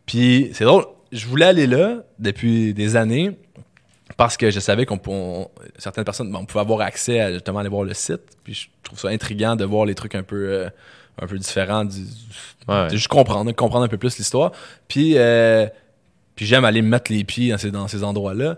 Puis 0.05 0.49
c'est 0.53 0.65
drôle, 0.65 0.85
je 1.11 1.25
voulais 1.27 1.45
aller 1.45 1.67
là 1.67 2.03
depuis 2.19 2.73
des 2.73 2.95
années 2.97 3.31
parce 4.17 4.37
que 4.37 4.49
je 4.51 4.59
savais 4.59 4.85
qu'on 4.85 4.99
on- 5.07 5.47
certaines 5.77 6.03
personnes, 6.03 6.31
bon, 6.31 6.39
on 6.39 6.45
pouvait 6.45 6.61
avoir 6.61 6.81
accès 6.81 7.19
à 7.19 7.31
justement 7.33 7.59
aller 7.59 7.69
voir 7.69 7.83
le 7.83 7.93
site. 7.93 8.21
Puis 8.43 8.53
je 8.53 8.67
trouve 8.83 8.99
ça 8.99 9.09
intriguant 9.09 9.55
de 9.55 9.65
voir 9.65 9.85
les 9.85 9.95
trucs 9.95 10.15
un 10.15 10.23
peu, 10.23 10.47
euh, 10.49 10.69
un 11.21 11.27
peu 11.27 11.37
différents, 11.37 11.85
du, 11.85 12.01
Ouais. 12.67 12.85
de 12.87 12.95
juste 12.95 13.07
comprendre, 13.07 13.51
comprendre 13.53 13.83
un 13.85 13.87
peu 13.89 13.97
plus 13.97 14.17
l'histoire. 14.17 14.51
Puis, 14.87 15.13
euh, 15.17 15.67
puis 16.35 16.45
j'aime 16.45 16.65
aller 16.65 16.81
me 16.81 16.87
mettre 16.89 17.11
les 17.11 17.23
pieds 17.23 17.51
dans 17.51 17.57
ces, 17.57 17.71
dans 17.71 17.87
ces 17.87 18.03
endroits-là. 18.03 18.57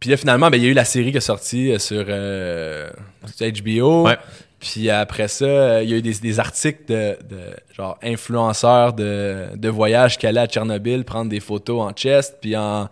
Puis 0.00 0.08
là, 0.10 0.16
finalement, 0.16 0.48
ben, 0.50 0.56
il 0.56 0.64
y 0.64 0.66
a 0.66 0.70
eu 0.70 0.74
la 0.74 0.84
série 0.84 1.10
qui 1.10 1.18
est 1.18 1.20
sortie 1.20 1.72
euh, 1.72 1.78
sur, 1.78 2.04
euh, 2.08 2.90
HBO. 3.38 4.04
Ouais. 4.06 4.16
Puis 4.58 4.90
après 4.90 5.28
ça, 5.28 5.82
il 5.82 5.88
y 5.90 5.94
a 5.94 5.96
eu 5.96 6.02
des, 6.02 6.12
des 6.14 6.38
articles 6.38 6.84
de, 6.88 7.16
de 7.28 7.38
genre 7.74 7.98
influenceurs 8.02 8.92
de, 8.92 9.46
de 9.56 9.68
voyage 9.70 10.18
qui 10.18 10.26
allaient 10.26 10.40
à 10.40 10.46
Tchernobyl 10.46 11.04
prendre 11.04 11.30
des 11.30 11.40
photos 11.40 11.80
en 11.82 11.92
chest 11.92 12.36
puis 12.42 12.56
en, 12.56 12.88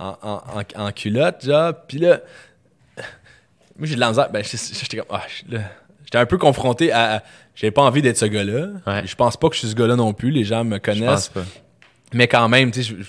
en, 0.00 0.16
en, 0.22 0.42
en- 0.60 0.86
en 0.86 0.92
culotte, 0.92 1.44
genre. 1.44 1.72
Puis 1.86 1.98
là, 1.98 2.20
moi 3.78 3.86
j'ai 3.86 3.94
de 3.94 4.00
la 4.00 4.08
misère. 4.08 4.30
Ben, 4.30 4.42
j'étais 4.44 4.58
j'étais 4.80 4.96
comme, 4.98 5.06
ah, 5.10 5.22
j'étais 6.04 6.18
un 6.18 6.26
peu 6.26 6.38
confronté 6.38 6.92
à. 6.92 7.22
J'avais 7.54 7.70
pas 7.72 7.82
envie 7.82 8.00
d'être 8.02 8.16
ce 8.16 8.24
gars-là. 8.26 8.68
Ouais. 8.86 9.06
Je 9.06 9.14
pense 9.14 9.36
pas 9.36 9.48
que 9.48 9.54
je 9.54 9.60
suis 9.60 9.68
ce 9.68 9.74
gars-là 9.74 9.96
non 9.96 10.12
plus. 10.14 10.30
Les 10.30 10.44
gens 10.44 10.64
me 10.64 10.78
connaissent. 10.78 11.28
pas. 11.28 11.42
Mais 12.14 12.26
quand 12.26 12.48
même, 12.48 12.70
tu 12.70 12.82
sais, 12.82 12.94
j'ai 12.98 13.04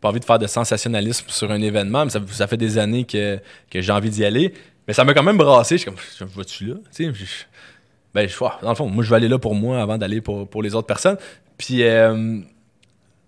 pas 0.00 0.08
envie 0.10 0.20
de 0.20 0.24
faire 0.24 0.38
de 0.38 0.46
sensationnalisme 0.46 1.24
sur 1.28 1.50
un 1.50 1.60
événement, 1.62 2.04
mais 2.04 2.10
ça, 2.10 2.20
ça 2.30 2.46
fait 2.46 2.58
des 2.58 2.76
années 2.78 3.04
que, 3.04 3.40
que 3.70 3.80
j'ai 3.80 3.92
envie 3.92 4.10
d'y 4.10 4.24
aller. 4.24 4.52
Mais 4.86 4.92
ça 4.94 5.04
m'a 5.04 5.14
quand 5.14 5.22
même 5.22 5.38
brassé. 5.38 5.76
Je 5.78 5.82
suis 5.82 5.90
comme, 5.90 5.98
je 6.18 6.24
vas-tu 6.36 6.66
là? 6.66 6.74
Tu 6.94 7.12
sais, 7.12 7.26
ben, 8.14 8.28
je, 8.28 8.38
dans 8.38 8.68
le 8.68 8.74
fond, 8.74 8.86
moi, 8.88 9.02
je 9.02 9.10
vais 9.10 9.16
aller 9.16 9.28
là 9.28 9.38
pour 9.38 9.54
moi 9.54 9.80
avant 9.82 9.98
d'aller 9.98 10.20
pour, 10.20 10.48
pour 10.48 10.62
les 10.62 10.74
autres 10.74 10.86
personnes. 10.86 11.16
Puis, 11.58 11.82
euh, 11.82 12.40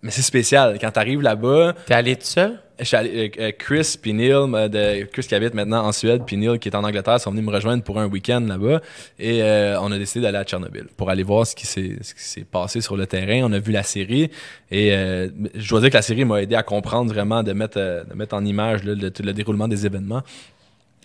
mais 0.03 0.11
c'est 0.11 0.23
spécial. 0.23 0.79
Quand 0.81 0.91
t'arrives 0.91 1.21
là-bas, 1.23 1.75
T'es 1.87 1.95
allé 1.95 2.17
tout 2.17 2.23
seul? 2.25 2.59
je 2.79 2.85
suis 2.85 2.97
allé- 2.97 3.33
euh, 3.41 3.43
euh, 3.43 3.53
Chris 3.59 3.97
puis 4.01 4.13
Neil, 4.13 4.31
euh, 4.33 4.69
de, 4.69 5.05
Chris 5.07 5.23
qui 5.25 5.35
habite 5.35 5.53
maintenant 5.55 5.85
en 5.85 5.91
Suède, 5.91 6.23
puis 6.25 6.37
Neil 6.37 6.61
qui 6.61 6.69
est 6.69 6.77
en 6.77 6.85
Angleterre, 6.85 7.21
sont 7.21 7.33
venus 7.33 7.45
me 7.45 7.51
rejoindre 7.53 7.83
pour 7.83 7.99
un 7.99 8.07
week-end 8.07 8.41
là-bas. 8.47 8.81
Et 9.19 9.43
euh, 9.43 9.81
on 9.81 9.91
a 9.91 9.99
décidé 9.99 10.21
d'aller 10.23 10.39
à 10.39 10.45
Tchernobyl 10.45 10.85
pour 10.97 11.11
aller 11.11 11.25
voir 11.25 11.45
ce 11.47 11.57
qui 11.57 11.67
s'est 11.67 12.45
passé 12.51 12.81
sur 12.81 12.97
le 12.97 13.07
terrain. 13.09 13.41
On 13.45 13.53
a 13.53 13.59
vu 13.59 13.73
la 13.73 13.83
série 13.83 14.31
et 14.71 14.93
euh, 14.93 15.29
je 15.57 15.69
dois 15.69 15.81
dire 15.81 15.91
que 15.91 15.97
la 15.97 16.03
série 16.03 16.25
m'a 16.25 16.41
aidé 16.43 16.55
à 16.55 16.63
comprendre 16.63 17.13
vraiment, 17.13 17.43
de 17.43 17.53
mettre, 17.53 17.79
euh, 17.79 18.05
de 18.05 18.15
mettre 18.15 18.37
en 18.37 18.45
image 18.45 18.85
là, 18.85 18.95
le, 18.95 19.11
le 19.25 19.33
déroulement 19.33 19.67
des 19.67 19.85
événements. 19.85 20.23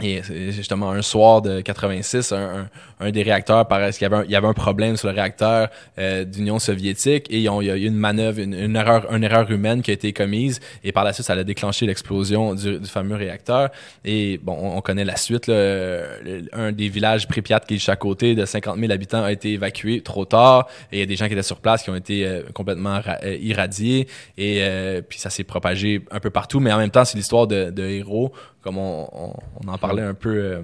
Et 0.01 0.21
justement 0.51 0.89
un 0.89 1.03
soir 1.03 1.43
de 1.43 1.61
86, 1.61 2.33
un, 2.33 3.11
des 3.11 3.21
réacteurs, 3.21 3.67
paraît 3.67 3.91
qu'il 3.91 4.01
y 4.01 4.05
avait 4.05 4.15
un, 4.15 4.23
il 4.23 4.31
y 4.31 4.35
avait 4.35 4.47
un 4.47 4.53
problème 4.53 4.97
sur 4.97 5.07
le 5.07 5.13
réacteur 5.13 5.69
euh, 5.99 6.23
d'Union 6.23 6.57
soviétique 6.57 7.27
et 7.29 7.37
il 7.37 7.43
y 7.43 7.47
a 7.47 7.77
eu 7.77 7.85
une 7.85 7.95
manœuvre, 7.95 8.39
une, 8.39 8.75
erreur, 8.75 9.13
une 9.13 9.23
erreur 9.23 9.51
humaine 9.51 9.83
qui 9.83 9.91
a 9.91 9.93
été 9.93 10.11
commise 10.11 10.61
et 10.83 10.91
par 10.91 11.03
la 11.03 11.13
suite, 11.13 11.27
ça 11.27 11.33
a 11.33 11.43
déclenché 11.43 11.85
l'explosion 11.85 12.55
du, 12.55 12.79
fameux 12.85 13.15
réacteur. 13.15 13.69
Et 14.03 14.39
bon, 14.41 14.57
on, 14.59 14.77
on 14.77 14.81
connaît 14.81 15.05
la 15.05 15.15
suite. 15.15 15.45
Là, 15.45 16.01
un 16.53 16.71
des 16.71 16.89
villages 16.89 17.27
Pripyat 17.27 17.59
qui 17.59 17.75
est 17.75 17.77
juste 17.77 17.89
à 17.89 17.95
côté 17.95 18.33
de 18.33 18.45
50 18.45 18.79
000 18.79 18.91
habitants 18.91 19.23
a 19.23 19.31
été 19.31 19.53
évacué 19.53 20.01
trop 20.01 20.25
tard 20.25 20.67
et 20.91 20.97
il 20.97 20.99
y 21.01 21.03
a 21.03 21.05
des 21.05 21.15
gens 21.15 21.27
qui 21.27 21.33
étaient 21.33 21.43
sur 21.43 21.59
place 21.59 21.83
qui 21.83 21.91
ont 21.91 21.95
été 21.95 22.25
euh, 22.25 22.41
complètement 22.53 22.99
euh, 23.23 23.37
irradiés 23.39 24.07
et 24.39 24.63
puis 25.07 25.19
ça 25.19 25.29
s'est 25.29 25.43
propagé 25.43 26.03
un 26.09 26.19
peu 26.19 26.31
partout. 26.31 26.59
Mais 26.59 26.73
en 26.73 26.79
même 26.79 26.89
temps, 26.89 27.05
c'est 27.05 27.17
l'histoire 27.17 27.45
de 27.45 27.83
héros 27.83 28.33
comme 28.63 28.77
on, 28.77 29.07
on, 29.11 29.33
on 29.63 29.67
en 29.71 29.77
parlait 29.77 30.01
un 30.03 30.13
peu 30.13 30.29
euh, 30.35 30.61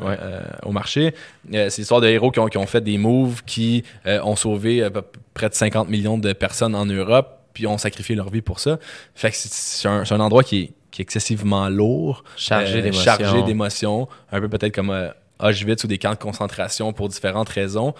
Ouais. 0.00 0.16
euh, 0.18 0.40
au 0.64 0.72
marché. 0.72 1.14
Euh, 1.52 1.68
c'est 1.68 1.82
l'histoire 1.82 2.00
de 2.00 2.08
héros 2.08 2.30
qui 2.30 2.38
ont, 2.40 2.46
qui 2.46 2.56
ont 2.56 2.66
fait 2.66 2.80
des 2.80 2.96
moves 2.96 3.44
qui 3.44 3.84
ont 4.06 4.34
sauvé 4.36 4.88
près 5.34 5.48
de 5.50 5.54
50 5.54 5.88
millions 5.90 6.16
de 6.16 6.32
personnes 6.32 6.74
en 6.74 6.86
Europe, 6.86 7.38
puis 7.52 7.66
ont 7.66 7.76
sacrifié 7.78 8.16
leur 8.16 8.30
vie 8.30 8.40
pour 8.40 8.60
ça. 8.60 8.78
Fait 9.14 9.30
que 9.30 9.36
c'est- 9.36 9.86
un, 9.86 10.04
c'est 10.06 10.14
un 10.14 10.20
endroit 10.20 10.42
qui 10.42 10.58
est, 10.62 10.72
qui 10.90 11.02
est 11.02 11.04
excessivement 11.04 11.68
lour, 11.68 12.24
Chargé 12.36 12.80
d'émotions. 12.82 14.08
un 14.32 14.40
peu 14.40 14.48
peut-être 14.48 14.74
comme 14.74 15.10
Auschwitz 15.38 15.84
ou 15.84 15.86
des 15.86 15.98
camps 15.98 16.12
de 16.12 16.18
concentration 16.18 16.92
pour 16.94 17.08
différentes 17.10 17.48
raisons, 17.50 17.92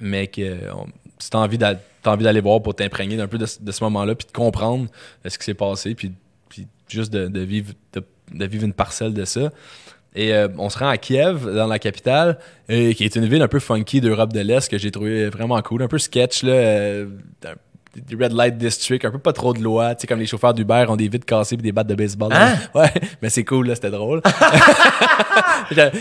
mais 0.00 0.26
que 0.26 0.72
on- 0.74 0.86
si 1.18 1.30
t'as 1.30 1.38
envie 1.38 1.58
d'a- 1.58 1.76
t'as 2.02 2.12
envie 2.12 2.24
d'aller 2.24 2.40
voir 2.40 2.62
pour 2.62 2.74
t'imprégner 2.74 3.16
d'un 3.16 3.26
peu 3.28 3.38
de, 3.38 3.46
ce- 3.46 3.62
de 3.62 3.70
ce 3.72 3.84
moment-là, 3.84 4.14
puis 4.14 4.26
de 4.26 4.32
comprendre 4.32 4.86
ce 5.26 5.38
qui 5.38 5.44
s'est 5.44 5.54
passé, 5.54 5.94
puis, 5.94 6.12
puis 6.48 6.66
juste 6.88 7.12
de, 7.12 7.28
de 7.28 7.40
vivre 7.40 7.72
de, 7.92 8.02
de 8.32 8.46
vivre 8.46 8.64
une 8.64 8.72
parcelle 8.72 9.14
de 9.14 9.24
ça. 9.24 9.50
Et 10.14 10.34
euh, 10.34 10.48
on 10.58 10.70
se 10.70 10.78
rend 10.78 10.88
à 10.88 10.96
Kiev, 10.96 11.48
dans 11.54 11.66
la 11.66 11.78
capitale, 11.78 12.38
qui 12.68 13.04
est 13.04 13.16
une 13.16 13.26
ville 13.26 13.42
un 13.42 13.48
peu 13.48 13.60
funky 13.60 14.00
d'Europe 14.00 14.32
de 14.32 14.40
l'Est 14.40 14.68
que 14.68 14.78
j'ai 14.78 14.90
trouvé 14.90 15.28
vraiment 15.28 15.60
cool, 15.62 15.82
un 15.82 15.88
peu 15.88 15.98
sketch 15.98 16.42
là, 16.42 16.52
euh, 16.52 17.06
des 17.94 18.16
Red 18.16 18.32
Light 18.32 18.58
District, 18.58 19.04
un 19.04 19.10
peu 19.10 19.18
pas 19.18 19.32
trop 19.32 19.52
de 19.52 19.60
lois, 19.60 19.94
tu 19.94 20.02
sais 20.02 20.06
comme 20.06 20.18
les 20.18 20.26
chauffeurs 20.26 20.54
d'Uber 20.54 20.84
ont 20.88 20.96
des 20.96 21.08
vitres 21.08 21.26
cassées 21.26 21.56
puis 21.56 21.62
des 21.62 21.72
battes 21.72 21.86
de 21.86 21.94
baseball. 21.94 22.32
Hein? 22.32 22.54
Ouais, 22.74 22.92
mais 23.22 23.30
c'est 23.30 23.44
cool 23.44 23.68
là, 23.68 23.74
c'était 23.74 23.90
drôle. 23.90 24.22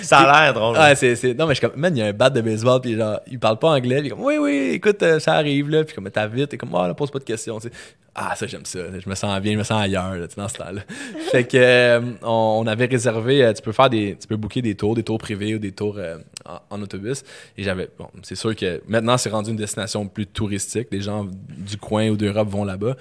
Ça 0.02 0.20
a 0.20 0.46
l'air 0.46 0.54
drôle. 0.54 0.78
Ouais, 0.78 0.96
c'est, 0.96 1.16
c'est... 1.16 1.34
Non, 1.34 1.46
mais 1.46 1.54
je 1.54 1.60
suis 1.60 1.68
comme, 1.68 1.80
man, 1.80 1.96
il 1.96 2.00
y 2.00 2.04
a 2.04 2.08
un 2.08 2.14
bat 2.14 2.30
de 2.30 2.42
baseball, 2.42 2.80
puis 2.82 2.96
genre, 2.96 3.20
il 3.28 3.40
parle 3.40 3.60
pas 3.60 3.70
anglais, 3.70 4.02
puis 4.02 4.10
comme, 4.10 4.24
oui, 4.24 4.38
oui, 4.40 4.72
écoute, 4.74 5.02
euh, 5.04 5.20
ça 5.20 5.34
arrive, 5.34 5.70
là, 5.70 5.84
puis 5.84 5.94
comme, 5.94 6.10
t'as 6.10 6.28
vite, 6.28 6.54
et 6.54 6.58
comme, 6.58 6.74
ah, 6.76 6.88
là, 6.88 6.94
pose 6.94 7.12
pas 7.12 7.20
de 7.20 7.24
questions, 7.24 7.60
tu 7.60 7.68
sais. 7.68 7.74
Ah, 8.20 8.36
ça, 8.36 8.48
j'aime 8.48 8.66
ça, 8.66 8.80
je 9.00 9.08
me 9.08 9.14
sens 9.14 9.40
bien, 9.42 9.54
je 9.54 9.58
me 9.60 9.64
sens 9.64 9.80
ailleurs, 9.80 10.16
là, 10.16 10.26
dans 10.36 10.48
ce 10.48 10.56
temps-là. 10.56 10.82
fait 11.32 11.44
que, 11.44 11.56
euh, 11.56 12.02
on, 12.24 12.64
on 12.64 12.66
avait 12.66 12.88
réservé, 12.88 13.44
euh, 13.44 13.54
tu 13.54 13.62
peux 13.62 13.72
faire 13.72 13.92
des, 13.92 14.18
tu 14.20 14.28
peux 14.28 14.36
booker 14.38 14.64
des 14.64 14.74
tours, 14.74 14.96
des 14.96 15.04
tours 15.04 15.20
privés 15.20 15.54
ou 15.54 15.60
des 15.60 15.72
tours 15.72 16.00
euh, 16.00 16.18
en, 16.44 16.78
en 16.78 16.82
autobus, 16.82 17.24
et 17.56 17.64
j'avais, 17.64 17.88
bon, 17.96 18.08
c'est 18.24 18.34
sûr 18.34 18.56
que 18.56 18.82
maintenant, 18.88 19.20
c'est 19.20 19.30
rendu 19.30 19.52
une 19.52 19.56
destination 19.56 20.08
plus 20.08 20.26
touristique, 20.26 20.88
les 20.90 21.02
gens 21.02 21.28
du 21.30 21.78
coin 21.78 22.10
ou 22.10 22.18
d'Europe 22.18 22.50
vont 22.50 22.64
là-bas. 22.66 22.98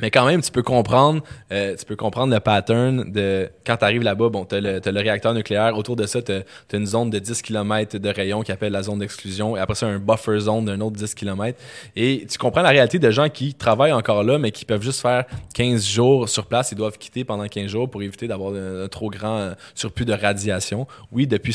Mais 0.00 0.10
quand 0.10 0.26
même, 0.26 0.42
tu 0.42 0.50
peux 0.50 0.62
comprendre, 0.62 1.22
euh, 1.52 1.76
tu 1.76 1.84
peux 1.84 1.94
comprendre 1.94 2.34
le 2.34 2.40
pattern 2.40 3.12
de 3.12 3.48
quand 3.64 3.76
tu 3.76 3.84
arrives 3.84 4.02
là-bas, 4.02 4.28
bon, 4.28 4.44
tu 4.44 4.56
as, 4.56 4.60
le 4.60 5.00
réacteur 5.00 5.32
nucléaire, 5.34 5.78
autour 5.78 5.94
de 5.94 6.04
ça, 6.04 6.20
tu 6.20 6.32
as, 6.32 6.42
une 6.72 6.86
zone 6.86 7.10
de 7.10 7.20
10 7.20 7.42
km 7.42 7.98
de 7.98 8.08
rayon 8.08 8.42
qui 8.42 8.50
appelle 8.50 8.72
la 8.72 8.82
zone 8.82 8.98
d'exclusion, 8.98 9.56
et 9.56 9.60
après 9.60 9.76
ça, 9.76 9.86
un 9.86 10.00
buffer 10.00 10.40
zone 10.40 10.64
d'un 10.64 10.80
autre 10.80 10.96
10 10.96 11.14
km. 11.14 11.56
Et 11.94 12.26
tu 12.28 12.38
comprends 12.38 12.62
la 12.62 12.70
réalité 12.70 12.98
de 12.98 13.08
gens 13.12 13.28
qui 13.28 13.54
travaillent 13.54 13.92
encore 13.92 14.24
là, 14.24 14.36
mais 14.36 14.50
qui 14.50 14.64
peuvent 14.64 14.82
juste 14.82 15.00
faire 15.00 15.26
15 15.54 15.86
jours 15.86 16.28
sur 16.28 16.46
place, 16.46 16.72
ils 16.72 16.78
doivent 16.78 16.98
quitter 16.98 17.22
pendant 17.22 17.46
15 17.46 17.66
jours 17.66 17.88
pour 17.88 18.02
éviter 18.02 18.26
d'avoir 18.26 18.52
un, 18.52 18.88
trop 18.88 19.10
grand 19.10 19.38
euh, 19.38 19.52
surplus 19.76 20.04
de 20.04 20.12
radiation. 20.12 20.88
Oui, 21.12 21.28
depuis, 21.28 21.54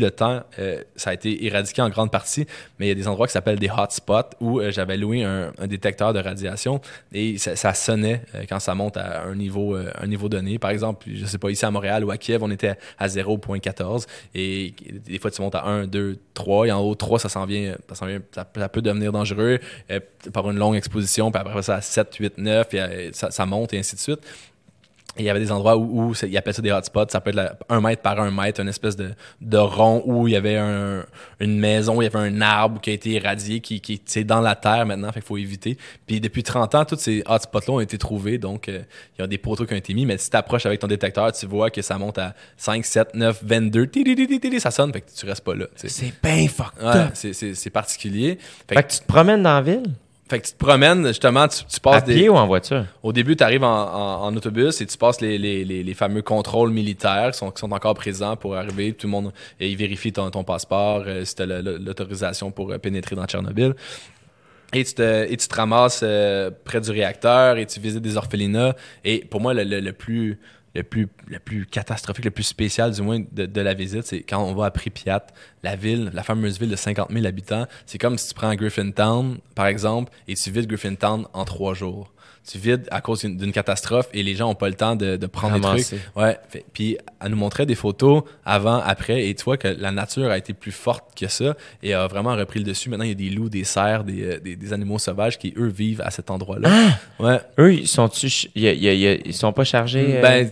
le 0.00 0.10
temps, 0.10 0.42
euh, 0.58 0.82
ça 0.96 1.10
a 1.10 1.14
été 1.14 1.46
éradiqué 1.46 1.82
en 1.82 1.88
grande 1.88 2.10
partie, 2.10 2.46
mais 2.80 2.86
il 2.86 2.88
y 2.88 2.92
a 2.92 2.96
des 2.96 3.06
endroits 3.06 3.28
qui 3.28 3.32
s'appellent 3.32 3.60
des 3.60 3.70
hotspots 3.70 4.34
où 4.40 4.60
j'avais 4.70 4.96
loué 4.96 5.22
un, 5.22 5.52
un 5.56 5.66
détecteur 5.68 6.12
de 6.12 6.18
radiation 6.18 6.80
et 7.12 7.38
ça, 7.38 7.54
ça 7.54 7.75
sonnait 7.76 8.22
euh, 8.34 8.44
quand 8.48 8.58
ça 8.58 8.74
monte 8.74 8.96
à 8.96 9.22
un 9.22 9.34
niveau, 9.34 9.76
euh, 9.76 9.90
un 10.00 10.06
niveau 10.06 10.28
donné. 10.28 10.58
Par 10.58 10.70
exemple, 10.70 11.06
je 11.12 11.24
sais 11.26 11.38
pas, 11.38 11.50
ici 11.50 11.64
à 11.64 11.70
Montréal 11.70 12.04
ou 12.04 12.10
à 12.10 12.16
Kiev, 12.16 12.42
on 12.42 12.50
était 12.50 12.76
à 12.98 13.06
0.14 13.06 14.06
et 14.34 14.74
des 15.04 15.18
fois 15.18 15.30
tu 15.30 15.42
montes 15.42 15.54
à 15.54 15.64
1, 15.64 15.86
2, 15.86 16.18
3 16.34 16.66
et 16.66 16.72
en 16.72 16.80
haut 16.80 16.94
3, 16.94 17.18
ça 17.18 17.28
s'en 17.28 17.46
vient, 17.46 17.74
ça, 18.32 18.44
peut 18.68 18.82
devenir 18.82 19.12
dangereux 19.12 19.58
euh, 19.90 20.00
par 20.32 20.50
une 20.50 20.58
longue 20.58 20.76
exposition, 20.76 21.30
puis 21.30 21.40
après 21.40 21.62
ça 21.62 21.76
à 21.76 21.80
7, 21.80 22.14
8, 22.16 22.38
9, 22.38 22.74
et 22.74 22.80
euh, 22.80 23.10
ça, 23.12 23.30
ça 23.30 23.46
monte 23.46 23.72
et 23.72 23.78
ainsi 23.78 23.96
de 23.96 24.00
suite. 24.00 24.20
Il 25.18 25.24
y 25.24 25.30
avait 25.30 25.40
des 25.40 25.50
endroits 25.52 25.76
où, 25.76 26.08
où 26.10 26.12
ils 26.26 26.36
appellent 26.36 26.54
ça 26.54 26.62
des 26.62 26.70
hotspots. 26.72 27.06
Ça 27.08 27.20
peut 27.20 27.30
être 27.30 27.36
la- 27.36 27.56
un 27.68 27.80
mètre 27.80 28.02
par 28.02 28.20
un 28.20 28.30
mètre, 28.30 28.60
une 28.60 28.68
espèce 28.68 28.96
de, 28.96 29.10
de 29.40 29.56
rond 29.58 30.02
où 30.04 30.28
il 30.28 30.32
y 30.32 30.36
avait 30.36 30.56
un- 30.56 31.04
une 31.40 31.58
maison, 31.58 32.00
il 32.00 32.04
y 32.04 32.06
avait 32.08 32.18
un 32.18 32.40
arbre 32.40 32.80
qui 32.80 32.90
a 32.90 32.92
été 32.92 33.12
éradié, 33.14 33.60
qui, 33.60 33.80
qui 33.80 33.94
est 34.14 34.24
dans 34.24 34.40
la 34.40 34.54
terre 34.54 34.84
maintenant, 34.86 35.08
fait 35.08 35.20
qu'il 35.20 35.26
faut 35.28 35.36
éviter. 35.38 35.76
Puis 36.06 36.20
depuis 36.20 36.42
30 36.42 36.74
ans, 36.74 36.84
tous 36.84 36.96
ces 36.98 37.22
hotspots-là 37.26 37.74
ont 37.74 37.80
été 37.80 37.98
trouvés, 37.98 38.38
donc 38.38 38.68
euh, 38.68 38.80
il 39.18 39.22
y 39.22 39.24
a 39.24 39.26
des 39.26 39.38
poteaux 39.38 39.64
qui 39.66 39.74
ont 39.74 39.76
été 39.78 39.94
mis. 39.94 40.06
Mais 40.06 40.18
si 40.18 40.30
tu 40.30 40.36
approches 40.36 40.66
avec 40.66 40.80
ton 40.80 40.86
détecteur, 40.86 41.32
tu 41.32 41.46
vois 41.46 41.70
que 41.70 41.82
ça 41.82 41.98
monte 41.98 42.18
à 42.18 42.34
5, 42.56 42.84
7, 42.84 43.14
9, 43.14 43.40
22, 43.44 43.86
tidididididi, 43.88 44.60
ça 44.60 44.70
sonne, 44.70 44.92
fait 44.92 45.00
que 45.00 45.10
tu 45.16 45.26
restes 45.26 45.44
pas 45.44 45.54
là. 45.54 45.66
C'est 45.76 46.12
bien 46.22 46.46
fucked 46.48 46.82
Ouais, 46.82 47.10
c'est- 47.14 47.70
particulier. 47.70 48.38
Fait, 48.68 48.74
Fait 48.74 48.82
que, 48.82 48.88
que 48.88 48.92
tu 48.94 49.00
te 49.00 49.06
promènes 49.06 49.42
dans 49.42 49.54
la 49.54 49.62
ville? 49.62 49.82
Fait 50.28 50.40
que 50.40 50.46
tu 50.46 50.52
te 50.52 50.58
promènes, 50.58 51.06
justement, 51.06 51.46
tu, 51.48 51.58
tu 51.64 51.76
À 51.76 51.80
passes 51.80 52.04
des... 52.04 52.14
pied 52.14 52.28
ou 52.28 52.34
en 52.34 52.46
voiture? 52.46 52.84
Au 53.02 53.12
début, 53.12 53.36
tu 53.36 53.44
arrives 53.44 53.64
en, 53.64 53.68
en- 53.68 54.24
en 54.26 54.36
autobus 54.36 54.80
et 54.80 54.86
tu 54.86 54.96
passes 54.98 55.20
les, 55.20 55.38
les- 55.38 55.64
les- 55.64 55.82
les 55.82 55.94
fameux 55.94 56.22
contrôles 56.22 56.70
militaires 56.70 57.30
qui 57.32 57.38
sont, 57.38 57.50
qui 57.50 57.60
sont 57.60 57.70
encore 57.72 57.94
présents 57.94 58.36
pour 58.36 58.56
arriver. 58.56 58.92
Tout 58.92 59.06
le 59.06 59.12
monde 59.12 59.32
et 59.60 59.70
ils 59.70 59.76
vérifient 59.76 60.12
ton, 60.12 60.30
ton 60.30 60.44
passeport, 60.44 61.04
euh, 61.06 61.24
si 61.24 61.34
tu 61.36 61.42
as 61.42 61.46
l'autorisation 61.46 62.50
pour 62.50 62.72
euh, 62.72 62.78
pénétrer 62.78 63.14
dans 63.16 63.24
Tchernobyl. 63.26 63.74
Et 64.72 64.84
tu 64.84 64.94
te, 64.94 65.24
et 65.32 65.36
tu 65.36 65.46
te 65.46 65.54
ramasses 65.54 66.00
euh, 66.02 66.50
près 66.64 66.80
du 66.80 66.90
réacteur 66.90 67.56
et 67.56 67.66
tu 67.66 67.78
visites 67.78 68.02
des 68.02 68.16
orphelinats. 68.16 68.74
Et 69.04 69.24
pour 69.24 69.40
moi, 69.40 69.54
le, 69.54 69.62
le- 69.62 69.78
le 69.80 69.92
plus, 69.92 70.40
le, 70.76 70.82
plus, 70.82 71.08
le 71.28 71.38
plus 71.38 71.66
catastrophique, 71.66 72.24
le 72.24 72.30
plus 72.30 72.44
spécial 72.44 72.92
du 72.92 73.02
moins 73.02 73.20
de, 73.32 73.46
de 73.46 73.60
la 73.60 73.74
visite, 73.74 74.04
c'est 74.04 74.20
quand 74.22 74.42
on 74.44 74.54
va 74.54 74.66
à 74.66 74.70
Pripyat, 74.70 75.26
la 75.62 75.74
ville, 75.76 76.10
la 76.14 76.22
fameuse 76.22 76.58
ville 76.58 76.70
de 76.70 76.76
50 76.76 77.10
000 77.12 77.26
habitants. 77.26 77.66
C'est 77.86 77.98
comme 77.98 78.18
si 78.18 78.28
tu 78.28 78.34
prends 78.34 78.54
Griffintown, 78.54 79.38
par 79.54 79.66
exemple, 79.66 80.12
et 80.28 80.34
tu 80.34 80.50
vides 80.50 80.66
Griffintown 80.66 81.26
en 81.32 81.44
trois 81.44 81.74
jours. 81.74 82.12
Tu 82.48 82.58
vides 82.58 82.86
à 82.92 83.00
cause 83.00 83.24
d'une 83.24 83.50
catastrophe 83.50 84.08
et 84.14 84.22
les 84.22 84.36
gens 84.36 84.48
ont 84.48 84.54
pas 84.54 84.68
le 84.68 84.76
temps 84.76 84.94
de, 84.94 85.16
de 85.16 85.26
prendre 85.26 85.58
des 85.58 85.66
Ramasser. 85.66 85.96
trucs. 85.96 86.16
Ouais. 86.16 86.38
Fait- 86.48 86.64
puis 86.72 86.96
elle 87.20 87.32
nous 87.32 87.36
montrait 87.36 87.66
des 87.66 87.74
photos 87.74 88.22
avant, 88.44 88.76
après, 88.78 89.26
et 89.28 89.34
tu 89.34 89.42
vois 89.42 89.56
que 89.56 89.66
la 89.66 89.90
nature 89.90 90.30
a 90.30 90.38
été 90.38 90.52
plus 90.52 90.70
forte 90.70 91.18
que 91.18 91.26
ça 91.26 91.56
et 91.82 91.92
a 91.92 92.06
vraiment 92.06 92.36
repris 92.36 92.60
le 92.60 92.64
dessus. 92.66 92.88
Maintenant, 92.88 93.04
il 93.04 93.08
y 93.08 93.10
a 93.10 93.14
des 93.16 93.30
loups, 93.30 93.48
des 93.48 93.64
cerfs, 93.64 94.04
des, 94.04 94.22
euh, 94.22 94.38
des, 94.38 94.54
des 94.54 94.72
animaux 94.72 95.00
sauvages 95.00 95.38
qui, 95.40 95.54
eux, 95.56 95.66
vivent 95.66 96.02
à 96.02 96.12
cet 96.12 96.30
endroit-là. 96.30 96.70
Ouais. 97.18 97.40
Eux, 97.58 97.74
ils 97.74 97.88
a- 98.88 98.94
y 98.94 99.08
a- 99.08 99.14
ils 99.14 99.34
sont 99.34 99.52
pas 99.52 99.64
chargés? 99.64 100.18
euh, 100.18 100.22
Ben, 100.22 100.48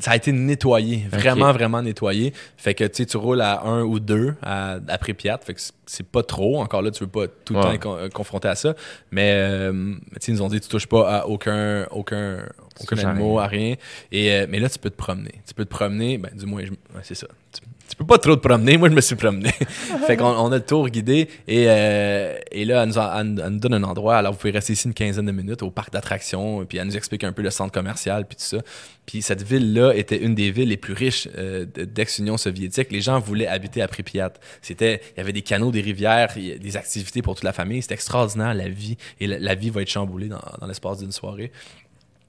ça 0.00 0.10
a 0.12 0.16
été 0.16 0.32
nettoyé, 0.32 1.04
vraiment, 1.10 1.52
vraiment 1.52 1.80
nettoyé. 1.82 2.32
Fait 2.56 2.74
que 2.74 2.84
tu 2.84 3.16
roules 3.16 3.40
à 3.40 3.62
un 3.62 3.82
ou 3.82 4.00
deux 4.00 4.34
à, 4.42 4.78
à 4.88 4.98
Pripyat, 4.98 5.38
fait 5.38 5.54
que 5.54 5.60
c'est- 5.60 6.06
pas 6.06 6.22
trop. 6.22 6.60
Encore 6.60 6.82
là, 6.82 6.90
tu 6.90 7.04
veux 7.04 7.10
pas 7.10 7.26
tout 7.44 7.52
le 7.54 7.58
Ouais. 7.58 7.64
temps 7.64 7.72
être 7.72 7.82
con- 7.82 7.96
euh, 7.96 8.08
confronté 8.08 8.48
à 8.48 8.54
ça. 8.54 8.74
Mais 9.10 9.32
euh, 9.34 9.94
tu 10.14 10.16
sais, 10.20 10.32
ils 10.32 10.34
nous 10.34 10.42
ont 10.42 10.48
dit, 10.48 10.60
tu 10.60 10.68
touches 10.68 10.86
pas 10.86 11.18
à 11.20 11.26
aucun, 11.26 11.86
aucun, 11.90 12.38
aucun 12.80 12.96
animal, 12.98 13.42
à 13.44 13.46
rien. 13.46 13.74
Et, 14.10 14.32
euh, 14.32 14.46
mais 14.48 14.58
là, 14.58 14.68
tu 14.68 14.78
peux 14.78 14.90
te 14.90 14.96
promener. 14.96 15.32
Tu 15.46 15.54
peux 15.54 15.64
te 15.64 15.70
promener, 15.70 16.18
ben, 16.18 16.30
du 16.34 16.46
moins, 16.46 16.62
je- 16.64 16.70
ouais, 16.70 17.02
c'est 17.02 17.14
ça. 17.14 17.26
Tu, 17.52 17.60
tu 17.88 17.96
peux 17.96 18.06
pas 18.06 18.18
trop 18.18 18.34
te 18.36 18.40
promener. 18.46 18.78
Moi, 18.78 18.88
je 18.88 18.94
me 18.94 19.00
suis 19.02 19.16
promené. 19.16 19.50
fait 20.06 20.16
qu'on 20.16 20.24
on 20.26 20.50
a 20.50 20.56
le 20.56 20.64
tour 20.64 20.88
guidé. 20.88 21.28
Et, 21.46 21.66
euh, 21.68 22.36
et 22.50 22.64
là, 22.64 22.82
elle 22.82 22.88
nous, 22.88 22.98
en- 22.98 23.18
elle 23.20 23.26
nous- 23.26 23.42
elle 23.42 23.48
nous 23.50 23.58
donne 23.58 23.74
un 23.74 23.82
endroit. 23.82 24.16
Alors, 24.16 24.32
vous 24.32 24.38
pouvez 24.38 24.50
rester 24.52 24.72
ici 24.72 24.86
une 24.88 24.94
quinzaine 24.94 25.26
de 25.26 25.32
minutes 25.32 25.62
au 25.62 25.70
parc 25.70 25.92
d'attractions. 25.92 26.64
Puis 26.64 26.78
elle 26.78 26.86
nous 26.86 26.96
explique 26.96 27.22
un 27.24 27.32
peu 27.32 27.42
le 27.42 27.50
centre 27.50 27.70
commercial, 27.72 28.26
puis 28.26 28.36
tout 28.36 28.44
ça. 28.44 28.58
Puis 29.04 29.20
cette 29.20 29.42
ville-là 29.42 29.92
était 29.94 30.16
une 30.16 30.34
des 30.34 30.50
villes 30.50 30.68
les 30.70 30.76
plus 30.78 30.94
riches 30.94 31.28
euh, 31.36 31.66
de- 31.74 31.84
d'ex-Union 31.84 32.36
soviétique. 32.38 32.90
Les 32.90 33.02
gens 33.02 33.18
voulaient 33.18 33.46
habiter 33.48 33.82
à 33.82 33.88
Pripyat. 33.88 34.32
C'était, 34.62 35.02
il 35.14 35.18
y 35.18 35.20
avait 35.20 35.32
des 35.34 35.42
canaux, 35.42 35.70
des 35.70 35.82
rivières, 35.82 36.30
a 36.34 36.58
des 36.58 36.76
activités 36.78 37.20
pour 37.20 37.34
toute 37.34 37.44
la 37.44 37.52
famille. 37.52 37.82
C'était 37.82 37.94
extraordinaire, 37.94 38.54
la 38.54 38.68
vie. 38.68 38.96
Et 39.20 39.26
la, 39.26 39.38
la 39.38 39.54
vie 39.54 39.68
va 39.70 39.82
être 39.82 39.90
chamboulée 39.90 40.28
dans, 40.28 40.40
dans 40.60 40.66
l'espace 40.66 40.98
d'une 40.98 41.12
soirée. 41.12 41.52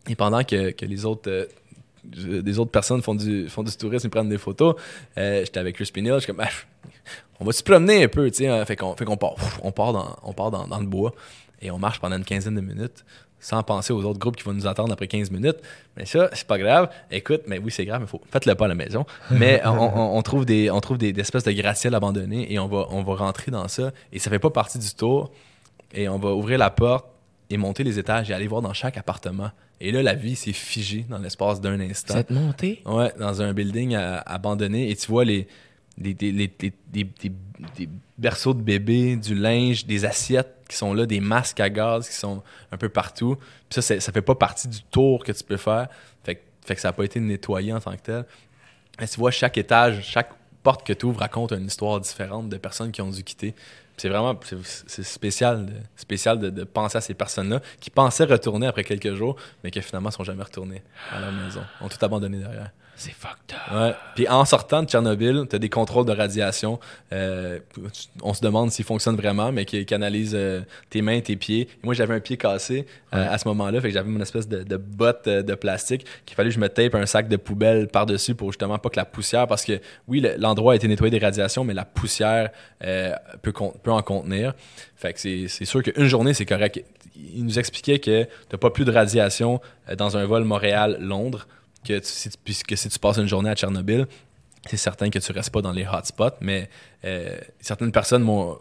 Et 0.09 0.15
pendant 0.15 0.43
que, 0.43 0.71
que 0.71 0.85
les 0.85 1.05
autres... 1.05 1.29
euh, 1.31 1.45
des 2.03 2.59
autres 2.59 2.71
personnes 2.71 3.01
font 3.01 3.15
du, 3.15 3.47
font 3.49 3.63
du 3.63 3.71
tourisme 3.75 4.07
et 4.07 4.09
prennent 4.09 4.29
des 4.29 4.37
photos. 4.37 4.75
Euh, 5.17 5.41
J'étais 5.45 5.59
avec 5.59 5.75
Chris 5.75 5.89
Pinel, 5.93 6.15
je 6.15 6.19
suis 6.19 6.27
comme, 6.33 6.43
Ah, 6.45 6.49
on 7.39 7.45
va 7.45 7.51
se 7.51 7.63
promener 7.63 8.03
un 8.03 8.07
peu, 8.07 8.29
tu 8.29 8.37
sais. 8.39 8.47
hein? 8.47 8.63
Fait 8.65 8.75
qu'on 8.75 8.95
fait 8.95 9.05
qu'on 9.05 9.17
part, 9.17 9.35
on 9.63 9.71
part, 9.71 9.93
dans, 9.93 10.15
on 10.23 10.33
part 10.33 10.51
dans, 10.51 10.67
dans 10.67 10.79
le 10.79 10.85
bois 10.85 11.13
et 11.61 11.71
on 11.71 11.79
marche 11.79 11.99
pendant 11.99 12.17
une 12.17 12.25
quinzaine 12.25 12.55
de 12.55 12.61
minutes 12.61 13.03
sans 13.39 13.61
penser 13.61 13.91
aux 13.91 14.01
autres 14.05 14.19
groupes 14.19 14.37
qui 14.37 14.43
vont 14.43 14.53
nous 14.53 14.67
attendre 14.67 14.93
après 14.93 15.07
15 15.07 15.29
minutes. 15.29 15.57
Mais 15.97 16.05
ça, 16.05 16.29
c'est 16.31 16.47
pas 16.47 16.57
grave. 16.57 16.89
Écoute, 17.11 17.41
mais 17.45 17.57
oui, 17.57 17.71
c'est 17.71 17.83
grave, 17.83 17.99
mais 17.99 18.07
faut, 18.07 18.21
faites-le 18.31 18.55
pas 18.55 18.65
à 18.65 18.67
la 18.69 18.75
maison. 18.75 19.05
Mais 19.31 19.61
on, 19.65 19.71
on- 19.71 20.17
on 20.17 20.21
trouve 20.21 20.45
des, 20.45 20.71
on 20.71 20.79
trouve 20.79 20.97
des, 20.97 21.11
des 21.11 21.19
espèces 21.19 21.43
de 21.43 21.51
gratte-ciel 21.51 21.93
abandonnés 21.93 22.53
et 22.53 22.57
on 22.59 22.67
va, 22.67 22.87
on 22.91 23.03
va 23.03 23.15
rentrer 23.15 23.51
dans 23.51 23.67
ça. 23.67 23.91
Et 24.13 24.19
ça 24.19 24.29
fait 24.29 24.39
pas 24.39 24.49
partie 24.49 24.79
du 24.79 24.93
tour. 24.93 25.29
Et 25.93 26.07
on 26.07 26.19
va 26.19 26.33
ouvrir 26.33 26.57
la 26.57 26.69
porte 26.69 27.05
et 27.49 27.57
monter 27.57 27.83
les 27.83 27.99
étages 27.99 28.31
et 28.31 28.33
aller 28.33 28.47
voir 28.47 28.61
dans 28.61 28.71
chaque 28.73 28.97
appartement. 28.97 29.51
Et 29.85 29.91
là, 29.91 30.01
la 30.01 30.13
vie 30.15 30.35
s'est 30.35 30.53
figée 30.53 31.05
dans 31.09 31.17
l'espace 31.17 31.59
d'un 31.59 31.79
instant. 31.79 32.13
Cette 32.13 32.31
montée? 32.31 32.81
Ouais, 32.85 33.11
dans 33.19 33.41
un 33.41 33.53
building 33.53 33.95
à- 33.95 34.19
abandonné 34.19 34.89
et 34.89 34.95
tu 34.95 35.07
vois 35.07 35.25
les, 35.25 35.47
des, 35.97 36.13
des- 36.13 36.33
des 36.37 37.89
berceaux 38.17 38.53
de 38.53 38.61
bébés, 38.61 39.15
du 39.17 39.35
linge, 39.35 39.85
des 39.85 40.05
assiettes 40.05 40.55
qui 40.69 40.77
sont 40.77 40.93
là, 40.93 41.05
des 41.05 41.19
masques 41.19 41.59
à 41.59 41.69
gaz 41.69 42.07
qui 42.07 42.15
sont 42.15 42.41
un 42.71 42.77
peu 42.77 42.89
partout. 42.89 43.35
Puis 43.69 43.81
ça, 43.81 43.99
ça 43.99 44.11
fait 44.11 44.21
pas 44.21 44.35
partie 44.35 44.67
du 44.67 44.81
tour 44.83 45.23
que 45.23 45.31
tu 45.31 45.43
peux 45.43 45.57
faire. 45.57 45.87
Fait, 46.23 46.35
que- 46.35 46.41
fait 46.65 46.75
que 46.75 46.81
ça 46.81 46.87
n'a 46.89 46.93
pas 46.93 47.03
été 47.03 47.19
nettoyé 47.19 47.73
en 47.73 47.79
tant 47.79 47.95
que 47.95 48.01
tel. 48.01 48.25
Mais 48.99 49.07
tu 49.07 49.19
vois, 49.19 49.31
chaque 49.31 49.57
étage, 49.57 50.01
chaque 50.05 50.29
porte 50.63 50.85
que 50.87 50.93
tu 50.93 51.05
ouvres 51.05 51.19
raconte 51.19 51.51
une 51.51 51.65
histoire 51.65 51.99
différente 51.99 52.47
de 52.47 52.57
personnes 52.57 52.91
qui 52.91 53.01
ont 53.01 53.09
dû 53.09 53.21
quitter. 53.23 53.53
C'est 53.97 54.09
vraiment 54.09 54.37
c'est- 54.63 55.03
spécial, 55.03 55.65
de, 55.67 55.73
spécial 55.95 56.39
de, 56.39 56.63
penser 56.63 56.97
à 56.97 57.01
ces 57.01 57.13
personnes-là 57.13 57.61
qui 57.79 57.89
pensaient 57.89 58.25
retourner 58.25 58.67
après 58.67 58.83
quelques 58.83 59.13
jours, 59.13 59.35
mais 59.63 59.71
qui 59.71 59.81
finalement 59.81 60.11
sont 60.11 60.23
jamais 60.23 60.43
retournés 60.43 60.81
à 61.11 61.19
leur 61.19 61.31
maison. 61.31 61.61
Ont 61.81 61.89
tout 61.89 62.03
abandonné 62.03 62.37
derrière. 62.39 62.71
C'est 62.95 63.11
fucked 63.11 63.53
up. 63.53 63.73
Ouais. 63.75 63.95
Puis 64.15 64.27
en 64.29 64.45
sortant 64.45 64.83
de 64.83 64.87
Tchernobyl, 64.87 65.45
tu 65.49 65.55
as 65.55 65.59
des 65.59 65.69
contrôles 65.69 66.05
de 66.05 66.11
radiation. 66.11 66.79
Euh, 67.11 67.59
on 68.21 68.33
se 68.33 68.41
demande 68.41 68.71
s'ils 68.71 68.85
fonctionnent 68.85 69.15
vraiment, 69.15 69.51
mais 69.51 69.65
qui, 69.65 69.83
qui 69.85 69.93
analysent 69.93 70.35
euh, 70.35 70.61
tes 70.89 71.01
mains, 71.01 71.19
tes 71.19 71.35
pieds. 71.35 71.61
Et 71.61 71.67
moi, 71.85 71.95
j'avais 71.95 72.13
un 72.13 72.19
pied 72.19 72.37
cassé 72.37 72.85
euh, 73.13 73.27
à 73.33 73.37
ce 73.39 73.47
moment-là, 73.47 73.81
fait 73.81 73.87
que 73.89 73.93
j'avais 73.95 74.09
une 74.11 74.21
espèce 74.21 74.47
de, 74.47 74.61
de 74.63 74.77
botte 74.77 75.27
de 75.27 75.55
plastique 75.55 76.05
qu'il 76.25 76.35
fallait 76.35 76.49
que 76.49 76.55
je 76.55 76.59
me 76.59 76.69
tape 76.69 76.93
un 76.95 77.05
sac 77.07 77.27
de 77.27 77.35
poubelle 77.37 77.87
par-dessus 77.87 78.35
pour 78.35 78.51
justement 78.51 78.77
pas 78.77 78.89
que 78.89 78.97
la 78.97 79.05
poussière, 79.05 79.47
parce 79.47 79.65
que 79.65 79.79
oui, 80.07 80.19
le- 80.21 80.35
l'endroit 80.37 80.73
a 80.73 80.75
été 80.75 80.87
nettoyé 80.87 81.09
des 81.11 81.23
radiations, 81.25 81.63
mais 81.63 81.73
la 81.73 81.85
poussière 81.85 82.51
peut, 83.41 83.53
en 83.87 84.01
contenir. 84.03 84.53
Fait 84.95 85.13
que 85.13 85.19
c'est 85.19 85.65
sûr 85.65 85.81
qu'une 85.81 86.05
journée, 86.05 86.33
c'est 86.33 86.45
correct. 86.45 86.83
Il 87.15 87.43
nous 87.43 87.57
expliquait 87.59 87.99
que 87.99 88.27
t'as 88.49 88.57
pas 88.57 88.69
plus 88.69 88.85
de 88.85 88.91
radiation 88.91 89.59
dans 89.97 90.15
un 90.15 90.25
vol 90.25 90.43
Montréal-Londres 90.43 91.47
que 91.83 91.99
tu- 91.99 92.05
si, 92.05 92.29
tu- 92.29 92.37
puisque 92.43 92.77
si 92.77 92.89
tu 92.89 92.99
passes 92.99 93.17
une 93.17 93.27
journée 93.27 93.49
à 93.49 93.55
Tchernobyl, 93.55 94.07
c'est 94.67 94.77
certain 94.77 95.09
que 95.09 95.19
tu 95.19 95.31
restes 95.31 95.51
pas 95.51 95.61
dans 95.61 95.71
les 95.71 95.85
hotspots, 95.85 96.35
mais 96.41 96.69
euh, 97.05 97.37
certaines 97.59 97.91
personnes 97.91 98.23
m'ont 98.23 98.57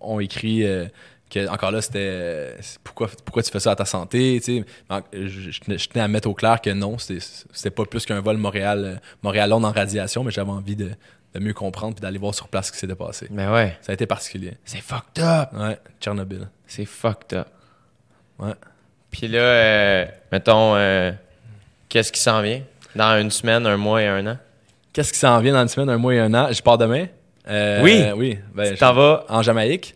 ont 0.00 0.20
écrit 0.20 0.64
euh, 0.64 0.86
que 1.30 1.46
encore 1.48 1.70
là 1.70 1.82
c'était 1.82 1.98
euh, 2.00 2.56
pourquoi 2.82 3.08
pourquoi 3.24 3.42
tu 3.42 3.50
fais 3.50 3.60
ça 3.60 3.72
à 3.72 3.76
ta 3.76 3.84
santé, 3.84 4.40
tu 4.42 4.62
sais. 4.62 4.64
Je, 5.12 5.50
je 5.50 5.60
tenais- 5.60 5.78
je 5.78 5.88
tenais 5.88 6.02
à 6.04 6.08
mettre 6.08 6.28
au 6.28 6.34
clair 6.34 6.60
que 6.60 6.70
non, 6.70 6.96
c'était 6.98 7.70
pas 7.70 7.84
plus 7.84 8.06
qu'un 8.06 8.20
vol 8.20 8.36
Montréal 8.38 9.00
Montréal 9.22 9.50
Londres 9.50 9.68
en 9.68 9.72
radiation, 9.72 10.24
mais 10.24 10.30
j'avais 10.30 10.50
envie 10.50 10.76
de, 10.76 10.90
de 11.34 11.38
mieux 11.40 11.52
comprendre 11.52 11.94
puis 11.94 12.00
d'aller 12.00 12.18
voir 12.18 12.34
sur 12.34 12.48
place 12.48 12.68
ce 12.68 12.72
qui 12.72 12.78
s'était 12.78 12.94
passé. 12.94 13.26
Mais 13.30 13.46
ouais. 13.48 13.76
Ça 13.82 13.92
a 13.92 13.94
été 13.94 14.06
particulier. 14.06 14.54
C'est 14.64 14.80
fucked 14.80 15.22
up. 15.22 15.50
Ouais, 15.52 15.78
Tchernobyl. 16.00 16.48
C'est 16.66 16.86
fucked 16.86 17.36
up. 17.38 17.48
Ouais. 18.38 18.54
Puis 19.10 19.28
là, 19.28 19.38
euh, 19.40 20.06
mettons, 20.32 20.74
euh, 20.76 21.12
qu'est-ce 21.88 22.12
qui 22.12 22.20
s'en 22.20 22.42
vient? 22.42 22.60
Dans 22.94 23.20
une 23.20 23.30
semaine, 23.30 23.66
un 23.66 23.76
mois 23.76 24.02
et 24.02 24.06
un 24.06 24.26
an? 24.26 24.38
Qu'est-ce 24.92 25.12
qui 25.12 25.18
s'en 25.18 25.38
vient 25.40 25.52
dans 25.52 25.62
une 25.62 25.68
semaine, 25.68 25.90
un 25.90 25.98
mois 25.98 26.14
et 26.14 26.18
un 26.20 26.32
an? 26.34 26.48
Je 26.50 26.62
pars 26.62 26.78
demain. 26.78 27.06
Euh, 27.48 27.80
Oui. 27.82 28.04
oui. 28.16 28.38
Ben, 28.54 28.72
Tu 28.72 28.78
t'en 28.78 28.92
vas? 28.94 29.24
en 29.28 29.42
Jamaïque. 29.42 29.94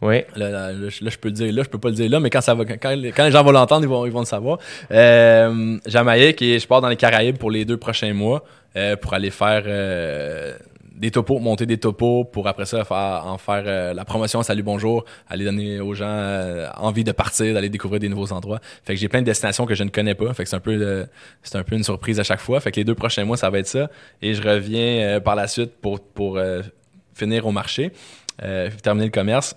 Oui. 0.00 0.22
Là, 0.34 0.48
là, 0.50 0.72
là, 0.72 0.88
je 0.90 1.16
peux 1.18 1.28
le 1.28 1.34
dire 1.34 1.52
là, 1.52 1.62
je 1.62 1.68
peux 1.68 1.78
pas 1.78 1.88
le 1.88 1.94
dire 1.94 2.10
là, 2.10 2.18
mais 2.18 2.28
quand 2.30 2.40
ça 2.40 2.54
va, 2.54 2.64
quand 2.64 2.90
les 2.90 3.12
gens 3.30 3.44
vont 3.44 3.52
l'entendre, 3.52 3.84
ils 3.84 3.88
vont, 3.88 4.04
ils 4.04 4.10
vont 4.12 4.20
le 4.20 4.26
savoir. 4.26 4.58
Euh, 4.90 5.78
Jamaïque 5.86 6.42
et 6.42 6.58
je 6.58 6.66
pars 6.66 6.80
dans 6.80 6.88
les 6.88 6.96
Caraïbes 6.96 7.36
pour 7.38 7.50
les 7.52 7.64
deux 7.64 7.76
prochains 7.76 8.12
mois 8.12 8.42
euh, 8.76 8.96
pour 8.96 9.14
aller 9.14 9.30
faire 9.30 9.62
euh, 9.66 10.54
des 11.02 11.10
topos, 11.10 11.40
monter 11.40 11.66
des 11.66 11.78
topos 11.78 12.24
pour 12.24 12.46
après 12.46 12.64
ça 12.64 12.84
faire, 12.84 13.26
en 13.26 13.36
faire 13.36 13.64
euh, 13.66 13.92
la 13.92 14.04
promotion 14.04 14.44
Salut 14.44 14.62
Bonjour, 14.62 15.04
aller 15.28 15.44
donner 15.44 15.80
aux 15.80 15.94
gens 15.94 16.06
euh, 16.06 16.68
envie 16.76 17.02
de 17.02 17.10
partir, 17.10 17.52
d'aller 17.54 17.68
découvrir 17.68 17.98
des 17.98 18.08
nouveaux 18.08 18.32
endroits. 18.32 18.60
Fait 18.84 18.94
que 18.94 19.00
j'ai 19.00 19.08
plein 19.08 19.20
de 19.20 19.26
destinations 19.26 19.66
que 19.66 19.74
je 19.74 19.82
ne 19.82 19.90
connais 19.90 20.14
pas. 20.14 20.32
Fait 20.32 20.44
que 20.44 20.48
c'est 20.48 20.54
un 20.54 20.60
peu 20.60 20.78
euh, 20.80 21.04
c'est 21.42 21.58
un 21.58 21.64
peu 21.64 21.74
une 21.74 21.82
surprise 21.82 22.20
à 22.20 22.22
chaque 22.22 22.38
fois. 22.40 22.60
Fait 22.60 22.70
que 22.70 22.76
les 22.76 22.84
deux 22.84 22.94
prochains 22.94 23.24
mois 23.24 23.36
ça 23.36 23.50
va 23.50 23.58
être 23.58 23.66
ça 23.66 23.90
et 24.22 24.32
je 24.34 24.42
reviens 24.42 25.16
euh, 25.16 25.20
par 25.20 25.34
la 25.34 25.48
suite 25.48 25.72
pour 25.80 26.00
pour 26.00 26.36
euh, 26.36 26.62
finir 27.14 27.46
au 27.46 27.50
marché, 27.50 27.90
euh, 28.44 28.70
terminer 28.80 29.06
le 29.06 29.12
commerce. 29.12 29.56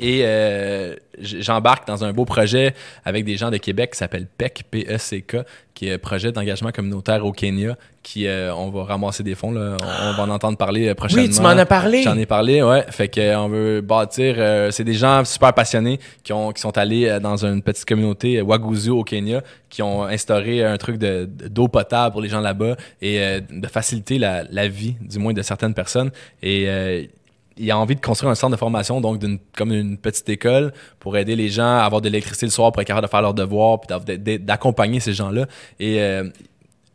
Et 0.00 0.22
euh, 0.24 0.94
j'embarque 1.20 1.86
dans 1.86 2.04
un 2.04 2.12
beau 2.12 2.24
projet 2.24 2.74
avec 3.04 3.24
des 3.24 3.36
gens 3.36 3.50
de 3.50 3.56
Québec 3.56 3.92
qui 3.92 3.98
s'appelle 3.98 4.26
PEC, 4.26 4.64
P-E-C-K, 4.70 5.36
qui 5.74 5.88
est 5.88 5.94
un 5.94 5.98
projet 5.98 6.32
d'engagement 6.32 6.70
communautaire 6.70 7.24
au 7.24 7.32
Kenya, 7.32 7.76
qui 8.02 8.26
euh, 8.26 8.54
on 8.54 8.70
va 8.70 8.84
ramasser 8.84 9.22
des 9.22 9.34
fonds, 9.34 9.50
là. 9.52 9.76
On, 9.82 10.10
on 10.10 10.12
va 10.12 10.22
en 10.24 10.28
entendre 10.30 10.56
parler 10.58 10.88
euh, 10.88 10.94
prochainement. 10.94 11.24
Oui, 11.26 11.30
tu 11.34 11.40
m'en 11.40 11.48
as 11.48 11.66
parlé. 11.66 12.02
J'en 12.02 12.16
ai 12.18 12.26
parlé, 12.26 12.62
ouais. 12.62 12.84
Fait 12.90 13.08
que 13.08 13.20
euh, 13.20 13.38
on 13.40 13.48
veut 13.48 13.80
bâtir. 13.80 14.34
euh, 14.38 14.70
c'est 14.70 14.84
des 14.84 14.94
gens 14.94 15.24
super 15.24 15.52
passionnés 15.52 15.98
qui 16.22 16.32
ont 16.32 16.52
qui 16.52 16.60
sont 16.60 16.76
allés 16.78 17.08
euh, 17.08 17.18
dans 17.18 17.44
une 17.44 17.62
petite 17.62 17.84
communauté 17.86 18.38
euh, 18.38 18.42
Waguzu 18.42 18.90
au 18.90 19.04
Kenya, 19.04 19.42
qui 19.68 19.82
ont 19.82 20.04
instauré 20.04 20.64
un 20.64 20.76
truc 20.76 20.98
de 20.98 21.24
de- 21.28 21.48
d'eau 21.48 21.68
potable 21.68 22.12
pour 22.12 22.20
les 22.20 22.28
gens 22.28 22.40
là-bas 22.40 22.76
et 23.02 23.20
euh, 23.20 23.40
de 23.50 23.66
faciliter 23.66 24.18
la, 24.18 24.44
la 24.50 24.68
vie, 24.68 24.96
du 25.00 25.18
moins 25.18 25.32
de 25.32 25.42
certaines 25.42 25.74
personnes. 25.74 26.10
Et 26.42 26.64
euh, 26.68 27.02
il 27.56 27.70
a 27.70 27.78
envie 27.78 27.94
de 27.94 28.00
construire 28.00 28.30
un 28.30 28.34
centre 28.34 28.52
de 28.52 28.58
formation, 28.58 29.00
donc 29.00 29.22
comme 29.56 29.72
une 29.72 29.96
petite 29.96 30.28
école, 30.28 30.72
pour 30.98 31.16
aider 31.16 31.36
les 31.36 31.48
gens 31.48 31.78
à 31.78 31.84
avoir 31.84 32.00
de 32.00 32.08
l'électricité 32.08 32.46
le 32.46 32.50
soir, 32.50 32.72
pour 32.72 32.82
être 32.82 32.88
capable 32.88 33.06
de 33.06 33.10
faire 33.10 33.22
leurs 33.22 33.34
devoirs, 33.34 33.80
puis 33.80 34.18
d'accompagner 34.38 35.00
ces 35.00 35.12
gens-là. 35.12 35.46
Et 35.78 36.00
euh, 36.00 36.24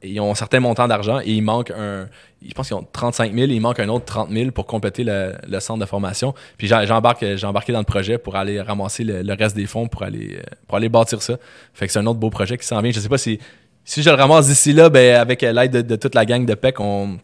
ils 0.03 0.19
ont 0.19 0.31
un 0.31 0.35
certain 0.35 0.59
montant 0.59 0.87
d'argent 0.87 1.19
et 1.19 1.31
il 1.31 1.41
manque 1.41 1.71
un. 1.71 2.07
Je 2.45 2.53
pense 2.53 2.67
qu'ils 2.67 2.77
ont 2.77 2.87
35 2.91 3.33
000 3.33 3.51
et 3.51 3.53
il 3.53 3.59
manque 3.59 3.81
un 3.81 3.89
autre 3.89 4.05
30 4.05 4.31
000 4.31 4.51
pour 4.51 4.65
compléter 4.65 5.03
le, 5.03 5.33
le 5.45 5.59
centre 5.59 5.79
de 5.79 5.85
formation. 5.85 6.33
Puis 6.57 6.67
j'embarque, 6.67 7.25
j'ai 7.35 7.45
embarqué 7.45 7.73
dans 7.73 7.79
le 7.79 7.85
projet 7.85 8.17
pour 8.17 8.37
aller 8.37 8.61
ramasser 8.61 9.03
le, 9.03 9.21
le 9.23 9.33
reste 9.33 9.57
des 9.57 9.65
fonds 9.65 9.87
pour 9.87 10.03
aller, 10.03 10.37
euh, 10.37 10.55
pour 10.67 10.77
aller 10.77 10.87
bâtir 10.87 11.21
ça. 11.21 11.35
Fait 11.73 11.85
que 11.85 11.91
c'est 11.91 11.99
un 11.99 12.05
autre 12.05 12.19
beau 12.19 12.29
projet 12.29 12.57
qui 12.57 12.65
s'en 12.65 12.81
vient. 12.81 12.91
Je 12.91 12.99
sais 13.01 13.09
pas 13.09 13.17
si, 13.17 13.39
si 13.83 14.01
je 14.01 14.09
le 14.09 14.15
ramasse 14.15 14.47
d'ici 14.47 14.71
là, 14.71 14.89
ben, 14.89 15.17
avec 15.17 15.43
euh, 15.43 15.51
l'aide 15.51 15.71
de, 15.71 15.81
de 15.81 15.95
toute 15.97 16.15
la 16.15 16.25
gang 16.25 16.45
de 16.45 16.53
PEC, 16.53 16.79
on, 16.79 17.17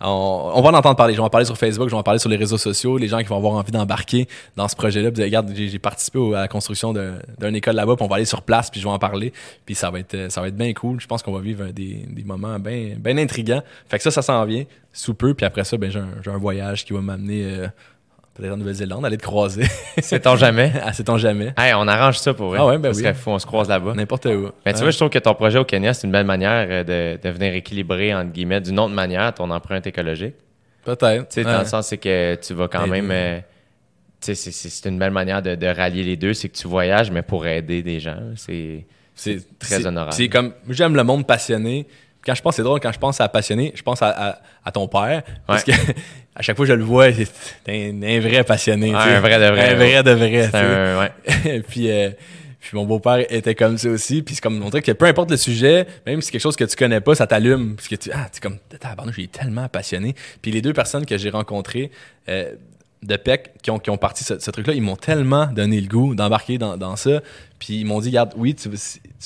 on, 0.00 0.60
va 0.62 0.70
en 0.70 0.74
entendre 0.74 0.96
parler. 0.96 1.14
Je 1.14 1.18
vais 1.18 1.24
en 1.24 1.30
parler 1.30 1.46
sur 1.46 1.56
Facebook, 1.56 1.88
je 1.88 1.94
vais 1.94 1.98
en 1.98 2.02
parler 2.02 2.18
sur 2.18 2.28
les 2.28 2.36
réseaux 2.36 2.58
sociaux. 2.58 2.98
Les 2.98 3.08
gens 3.08 3.18
qui 3.18 3.24
vont 3.26 3.36
avoir 3.36 3.54
envie 3.54 3.72
d'embarquer 3.72 4.28
dans 4.56 4.68
ce 4.68 4.76
projet-là. 4.76 5.10
Puis, 5.10 5.22
regarde, 5.22 5.50
j'ai 5.54 5.78
participé 5.78 6.18
à 6.34 6.40
la 6.40 6.48
construction 6.48 6.92
d'un- 6.92 7.18
d'une 7.40 7.56
école 7.56 7.76
là-bas. 7.76 7.96
Puis 7.96 8.04
on 8.04 8.08
va 8.08 8.16
aller 8.16 8.24
sur 8.24 8.42
place, 8.42 8.70
puis 8.70 8.80
je 8.80 8.86
vais 8.86 8.92
en 8.92 8.98
parler. 8.98 9.32
Puis 9.64 9.74
ça 9.74 9.90
va 9.90 10.00
être, 10.00 10.30
ça 10.30 10.40
va 10.40 10.48
être 10.48 10.56
bien 10.56 10.72
cool. 10.72 11.00
Je 11.00 11.06
pense 11.06 11.22
qu'on 11.22 11.32
va 11.32 11.40
vivre 11.40 11.66
des, 11.66 12.06
moments 12.24 12.58
bien, 12.58 12.94
bien 12.98 13.16
intrigants. 13.18 13.62
Fait 13.88 13.98
que 13.98 14.02
ça, 14.02 14.10
ça 14.10 14.22
s'en 14.22 14.44
vient 14.44 14.64
sous 14.92 15.14
peu. 15.14 15.34
Puis 15.34 15.46
après 15.46 15.64
ça, 15.64 15.76
ben 15.76 15.90
j'ai 15.90 16.00
un, 16.00 16.08
j'ai 16.24 16.30
un 16.30 16.38
voyage 16.38 16.84
qui 16.84 16.92
va 16.92 17.00
m'amener 17.00 17.44
euh, 17.44 17.68
peut-être 18.36 18.52
en 18.52 18.56
Nouvelle-Zélande, 18.56 19.04
aller 19.06 19.16
te 19.16 19.22
croiser. 19.22 19.64
Sait-on 19.98 20.36
jamais? 20.36 20.72
ah, 20.84 20.92
sait-on 20.92 21.16
jamais. 21.18 21.52
Hey, 21.56 21.72
on 21.74 21.86
arrange 21.88 22.18
ça 22.18 22.34
pour 22.34 22.48
vrai. 22.48 22.58
Ah 22.60 22.66
ouais, 22.66 22.78
ben 22.78 22.90
Parce 22.92 22.98
oui. 22.98 23.14
faut 23.14 23.30
on 23.32 23.38
se 23.38 23.46
croise 23.46 23.68
là-bas. 23.68 23.94
N'importe 23.94 24.26
où. 24.26 24.50
Mais 24.64 24.72
tu 24.72 24.78
Hein? 24.78 24.82
vois, 24.82 24.90
je 24.90 24.96
trouve 24.96 25.10
que 25.10 25.18
ton 25.18 25.34
projet 25.34 25.58
au 25.58 25.64
Kenya, 25.64 25.94
c'est 25.94 26.06
une 26.06 26.12
belle 26.12 26.26
manière 26.26 26.66
euh, 26.68 27.16
de, 27.16 27.20
de 27.22 27.30
venir 27.30 27.54
équilibrer, 27.54 28.14
entre 28.14 28.32
guillemets, 28.32 28.60
d'une 28.60 28.78
autre 28.78 28.94
manière, 28.94 29.32
ton 29.34 29.50
empreinte 29.50 29.86
écologique. 29.86 30.34
Peut-être. 30.84 31.28
Tu 31.28 31.34
sais, 31.40 31.46
Ouais. 31.46 31.52
dans 31.52 31.60
le 31.60 31.64
sens, 31.66 31.88
c'est 31.88 31.96
que 31.98 32.36
tu 32.36 32.54
vas 32.54 32.68
quand 32.68 32.82
Aider. 32.82 32.90
même. 33.02 33.10
euh, 33.10 33.38
tu 34.20 34.34
sais, 34.34 34.50
c'est- 34.52 34.88
une 34.88 34.98
belle 34.98 35.10
manière 35.10 35.42
de, 35.42 35.54
de 35.54 35.66
rallier 35.66 36.02
les 36.04 36.16
deux. 36.16 36.32
C'est 36.34 36.48
que 36.48 36.56
tu 36.56 36.68
voyages, 36.68 37.10
mais 37.10 37.22
pour 37.22 37.46
aider 37.46 37.82
des 37.82 38.00
gens. 38.00 38.18
C'est. 38.36 38.86
C'est 39.18 39.58
très 39.58 39.86
honorable. 39.86 40.12
C'est 40.12 40.28
comme 40.28 40.52
j'aime 40.68 40.94
le 40.94 41.02
monde 41.02 41.26
passionné. 41.26 41.86
Quand 42.26 42.34
je 42.34 42.42
pense, 42.42 42.56
c'est 42.56 42.62
drôle, 42.62 42.80
quand 42.80 42.92
je 42.92 42.98
pense 42.98 43.20
à 43.20 43.28
passionné, 43.28 43.72
je 43.76 43.82
pense 43.82 44.02
à, 44.02 44.08
à, 44.08 44.38
à 44.64 44.72
ton 44.72 44.88
père. 44.88 45.22
Parce 45.46 45.62
que 45.62 45.70
à 46.34 46.42
chaque 46.42 46.56
fois 46.56 46.66
que 46.66 46.72
je 46.72 46.76
le 46.76 46.84
vois, 46.84 47.12
c'est 47.12 47.28
un, 47.68 48.02
un 48.02 48.20
vrai 48.20 48.42
passionné. 48.44 48.90
Ouais, 48.90 48.96
un 48.96 49.20
vrai 49.20 49.38
de 49.38 49.46
vrai, 49.46 49.74
Un 49.74 49.78
ouais. 49.78 50.00
vrai 50.00 50.02
de 50.02 50.10
vrai. 50.10 50.50
un. 50.54 50.98
Ouais. 50.98 51.62
puis, 51.68 51.90
euh, 51.90 52.10
puis 52.60 52.76
mon 52.76 52.84
beau-père 52.84 53.24
était 53.30 53.54
comme 53.54 53.78
ça 53.78 53.88
aussi. 53.88 54.22
Puis 54.22 54.34
c'est 54.34 54.40
comme 54.40 54.58
montrer 54.58 54.82
que 54.82 54.92
peu 54.92 55.06
importe 55.06 55.30
le 55.30 55.36
sujet, 55.36 55.86
même 56.04 56.20
si 56.20 56.26
c'est 56.26 56.32
quelque 56.32 56.40
chose 56.42 56.56
que 56.56 56.64
tu 56.64 56.74
connais 56.76 57.00
pas, 57.00 57.14
ça 57.14 57.26
t'allume. 57.26 57.76
Parce 57.76 57.88
que 57.88 57.94
tu, 57.94 58.10
ah, 58.12 58.28
tu 58.32 58.38
es 58.38 58.40
comme, 58.40 58.58
tabarnak, 58.80 59.14
j'ai 59.14 59.28
tellement 59.28 59.68
passionné. 59.68 60.14
Puis 60.42 60.50
les 60.50 60.62
deux 60.62 60.72
personnes 60.72 61.06
que 61.06 61.16
j'ai 61.16 61.30
rencontrées, 61.30 61.90
euh, 62.28 62.52
de 63.02 63.16
PEC 63.16 63.52
qui 63.62 63.70
ont, 63.70 63.78
qui 63.78 63.90
ont 63.90 63.98
parti 63.98 64.24
ce, 64.24 64.38
ce 64.38 64.50
truc-là, 64.50 64.72
ils 64.74 64.82
m'ont 64.82 64.96
tellement 64.96 65.46
donné 65.46 65.80
le 65.80 65.86
goût 65.86 66.14
d'embarquer 66.14 66.58
dans, 66.58 66.76
dans 66.76 66.96
ça. 66.96 67.20
Puis 67.58 67.74
ils 67.80 67.84
m'ont 67.84 68.00
dit, 68.00 68.08
regarde, 68.08 68.32
oui, 68.36 68.54
tu 68.54 68.68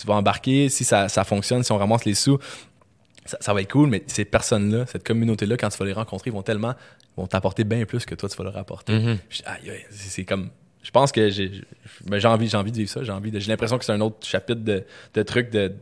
vas 0.06 0.14
embarquer, 0.14 0.68
si 0.68 0.84
ça, 0.84 1.08
ça 1.08 1.24
fonctionne, 1.24 1.62
si 1.62 1.72
on 1.72 1.78
ramasse 1.78 2.04
les 2.04 2.14
sous, 2.14 2.38
ça, 3.30 3.38
ça 3.40 3.54
va 3.54 3.62
être 3.62 3.70
cool, 3.70 3.88
mais 3.88 4.02
ces 4.06 4.24
personnes-là, 4.24 4.86
cette 4.86 5.04
communauté-là, 5.04 5.56
quand 5.56 5.68
tu 5.68 5.78
vas 5.78 5.84
les 5.84 5.92
rencontrer, 5.92 6.30
ils 6.30 6.32
vont 6.32 6.42
tellement, 6.42 6.74
ils 7.16 7.20
vont 7.20 7.26
t'apporter 7.26 7.64
bien 7.64 7.84
plus 7.84 8.04
que 8.04 8.14
toi, 8.14 8.28
tu 8.28 8.36
vas 8.36 8.44
leur 8.44 8.56
apporter. 8.56 8.92
Mhm. 8.92 9.18
Aïe, 9.46 9.70
aïe, 9.70 9.86
c'est 9.90 10.24
comme. 10.24 10.50
Je 10.82 10.90
pense 10.90 11.12
que 11.12 11.28
j'ai 11.28 11.60
ben, 12.06 12.18
j'ai 12.18 12.28
envie, 12.28 12.48
j'ai 12.48 12.56
envie 12.56 12.72
de 12.72 12.76
vivre 12.78 12.90
ça. 12.90 13.04
J'ai 13.04 13.12
envie 13.12 13.30
de. 13.30 13.38
J'ai 13.38 13.50
l'impression 13.50 13.78
que 13.78 13.84
c'est 13.84 13.92
un 13.92 14.00
autre 14.00 14.26
chapitre 14.26 14.62
de, 14.62 14.84
de 15.14 15.22
trucs 15.22 15.50
de, 15.50 15.74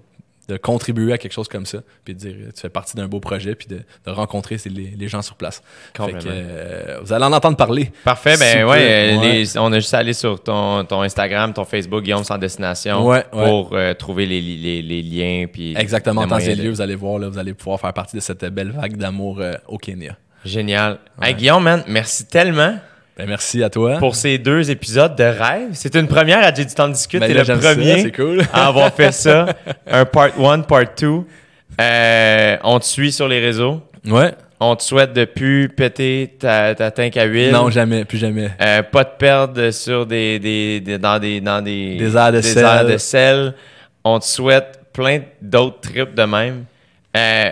de 0.49 0.57
contribuer 0.57 1.13
à 1.13 1.19
quelque 1.19 1.33
chose 1.33 1.49
comme 1.49 1.67
ça. 1.67 1.79
Puis 2.05 2.15
de 2.15 2.19
dire, 2.19 2.35
tu 2.55 2.61
fais 2.61 2.69
partie 2.71 2.97
d'un 2.97 3.07
beau 3.07 3.21
projet, 3.21 3.55
puis 3.55 3.67
de, 3.67 3.81
de 4.07 4.11
rencontrer 4.11 4.57
les, 4.67 4.95
les 4.97 5.09
gens 5.09 5.21
sur 5.23 5.35
place. 5.37 5.63
Fait 5.95 6.13
que, 6.13 6.19
euh, 6.27 6.99
vous 7.03 7.13
allez 7.13 7.25
en 7.25 7.33
entendre 7.33 7.57
parler. 7.57 7.91
Parfait, 8.05 8.37
ben 8.39 8.53
Super, 8.53 8.69
ouais, 8.69 8.79
euh, 9.15 9.19
ouais. 9.21 9.33
les- 9.33 9.59
on 9.59 9.73
a 9.73 9.79
juste 9.79 9.93
à 9.95 9.99
aller 9.99 10.15
sur 10.15 10.43
ton, 10.43 10.85
ton 10.85 11.03
Instagram, 11.03 11.53
ton 11.53 11.65
Facebook, 11.65 12.03
Guillaume 12.03 12.25
sans 12.25 12.39
destination, 12.39 13.07
Ouais, 13.07 13.25
pour 13.31 13.71
euh, 13.75 13.93
trouver 13.95 14.27
les, 14.27 14.41
les, 14.41 14.81
les 14.83 15.03
liens. 15.03 15.47
Puis 15.53 15.75
Exactement, 15.77 16.23
en 16.23 16.25
le 16.25 16.31
temps 16.31 16.37
moyen 16.37 16.51
et 16.53 16.57
de- 16.57 16.63
lieu, 16.63 16.71
vous 16.71 16.81
allez 16.81 16.95
voir, 16.97 17.19
là, 17.19 17.29
vous 17.29 17.39
allez 17.39 17.53
pouvoir 17.55 17.79
faire 17.81 17.93
partie 17.93 18.17
de 18.17 18.21
cette 18.23 18.45
belle 18.47 18.71
vague 18.71 18.97
d'amour 18.97 19.41
euh, 19.41 19.53
au 19.67 19.77
Kenya. 19.79 20.17
Génial. 20.45 20.99
Hey, 21.21 21.35
Guillaume, 21.35 21.63
man, 21.65 21.83
merci 21.89 22.25
tellement 22.27 22.77
Ben, 23.19 23.27
merci 23.29 23.63
à 23.65 23.69
toi. 23.71 23.99
pour 23.99 24.15
ces 24.15 24.39
deux 24.39 24.71
épisodes 24.71 25.17
de 25.17 25.25
rêve. 25.25 25.71
C'est 25.73 25.95
une 25.97 26.07
première 26.07 26.39
à 26.39 26.55
J'ai 26.55 26.65
du 26.65 26.73
temps 26.75 26.89
de 26.89 26.93
discuter. 26.95 27.27
Ben 27.27 27.45
T'es 27.45 27.53
le 27.53 27.59
premier 27.59 28.03
c'est 28.03 28.13
cool. 28.13 28.43
à 28.53 28.69
avoir 28.69 28.93
fait 28.95 29.13
ça. 29.13 29.47
Un 29.91 30.05
part 30.05 30.31
1, 30.41 30.61
part 30.61 30.85
2. 30.99 31.09
on 32.65 32.79
te 32.79 32.85
suit 32.85 33.13
sur 33.13 33.29
les 33.29 33.41
réseaux. 33.41 33.83
Ouais. 34.07 34.33
On 34.61 34.75
te 34.75 34.83
souhaite 34.83 35.13
de 35.13 35.25
plus 35.25 35.69
péter 35.69 36.35
ta, 36.39 36.75
ta 36.75 36.91
tank 36.91 37.17
à 37.17 37.25
huile. 37.25 37.53
Non, 37.53 37.71
jamais, 37.71 38.05
plus 38.05 38.19
jamais. 38.19 38.51
Euh, 38.61 38.83
pas 38.83 39.05
de 39.05 39.11
perdre 39.19 39.71
sur 39.71 40.05
des, 40.07 40.39
des, 40.41 40.81
des- 40.81 40.99
dans 40.99 41.19
des 41.21 41.41
dans 41.41 41.63
des 41.63 41.97
Des 41.97 42.17
airs 42.17 42.33
de 42.33 42.41
sel. 42.41 42.65
airs 42.65 42.85
de 42.87 42.97
sel. 42.97 43.55
On 44.03 44.19
te 44.19 44.25
souhaite 44.25 44.81
plein 44.93 45.21
d'autres 45.41 45.81
trips 45.81 46.15
de 46.15 46.23
même. 46.25 46.65
Euh, 47.17 47.51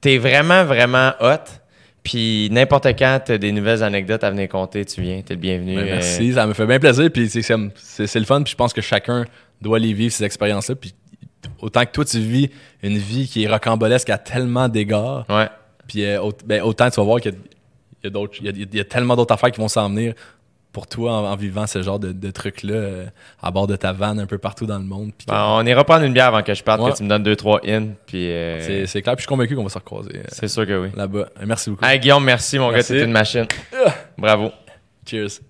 T'es 0.00 0.16
vraiment 0.16 0.64
vraiment 0.64 1.12
hot. 1.20 1.59
Puis 2.02 2.48
n'importe 2.50 2.86
quand 2.98 3.20
t'as 3.24 3.36
des 3.38 3.52
nouvelles 3.52 3.82
anecdotes 3.82 4.24
à 4.24 4.30
venir 4.30 4.48
compter, 4.48 4.84
tu 4.84 5.02
viens, 5.02 5.20
t'es 5.22 5.34
le 5.34 5.40
bienvenu. 5.40 5.74
Ben, 5.76 5.82
Euh, 5.82 5.90
merci, 5.92 6.32
ça 6.32 6.46
me 6.46 6.54
fait 6.54 6.66
bien 6.66 6.78
plaisir. 6.80 7.10
Puis 7.12 7.28
c'est- 7.28 8.18
le 8.18 8.24
fun. 8.24 8.42
Puis 8.42 8.52
je 8.52 8.56
pense 8.56 8.72
que 8.72 8.80
chacun 8.80 9.24
doit 9.60 9.78
les 9.78 9.92
vivre 9.92 10.12
ces 10.12 10.24
expériences-là. 10.24 10.74
Puis 10.76 10.94
autant 11.60 11.84
que 11.84 11.90
toi 11.92 12.04
tu 12.04 12.18
vis 12.18 12.50
une 12.82 12.96
vie 12.96 13.28
qui 13.28 13.44
est 13.44 13.48
rocambolesque 13.48 14.08
à 14.10 14.16
tellement 14.18 14.68
d'égards, 14.68 15.26
ouais. 15.28 15.48
puis 15.86 16.04
euh, 16.06 16.30
ben, 16.46 16.62
autant 16.62 16.88
tu 16.90 16.96
vas 16.96 17.02
voir 17.04 17.20
qu'il 17.20 17.32
y 17.32 17.34
a, 17.34 17.38
il 18.02 18.04
y 18.04 18.06
a 18.06 18.10
d'autres- 18.10 18.34
il 18.40 18.46
y 18.46 18.48
a- 18.48 18.66
il 18.72 18.76
y 18.76 18.80
a 18.80 18.84
tellement 18.84 19.14
d'autres 19.16 19.34
affaires 19.34 19.50
qui 19.50 19.60
vont 19.60 19.68
s'en 19.68 19.88
venir 19.90 20.14
pour 20.72 20.86
toi 20.86 21.12
en, 21.12 21.24
en 21.32 21.36
vivant 21.36 21.66
ce 21.66 21.82
genre 21.82 21.98
de, 21.98 22.12
de 22.12 22.30
trucs-là 22.30 22.74
euh, 22.74 23.06
à 23.42 23.50
bord 23.50 23.66
de 23.66 23.76
ta 23.76 23.92
vanne 23.92 24.20
un 24.20 24.26
peu 24.26 24.38
partout 24.38 24.66
dans 24.66 24.78
le 24.78 24.84
monde. 24.84 25.10
Bon, 25.26 25.34
on 25.34 25.66
ira 25.66 25.84
prendre 25.84 26.04
une 26.04 26.12
bière 26.12 26.26
avant 26.26 26.42
que 26.42 26.54
je 26.54 26.62
parte, 26.62 26.80
Ouais. 26.80 26.92
que 26.92 26.96
tu 26.96 27.02
me 27.02 27.08
donnes 27.08 27.22
deux, 27.24 27.36
trois 27.36 27.60
in. 27.66 27.88
Euh, 28.14 28.84
c'est 28.86 29.02
clair. 29.02 29.16
Puis 29.16 29.22
je 29.22 29.26
suis 29.26 29.28
convaincu 29.28 29.56
qu'on 29.56 29.64
va 29.64 29.68
se 29.68 29.78
recroiser 29.78 30.18
euh, 30.18 30.22
c'est 30.28 30.48
sûr 30.48 30.66
que 30.66 30.82
oui. 30.84 30.88
là-bas. 30.94 31.26
Merci 31.44 31.70
beaucoup. 31.70 31.84
Hey 31.84 31.98
Guillaume, 31.98 32.24
merci 32.24 32.58
mon 32.58 32.70
Merci. 32.70 32.92
gars, 32.92 32.98
t'es 33.00 33.04
une 33.04 33.12
machine. 33.12 33.46
Bravo. 34.16 34.52
Cheers. 35.06 35.40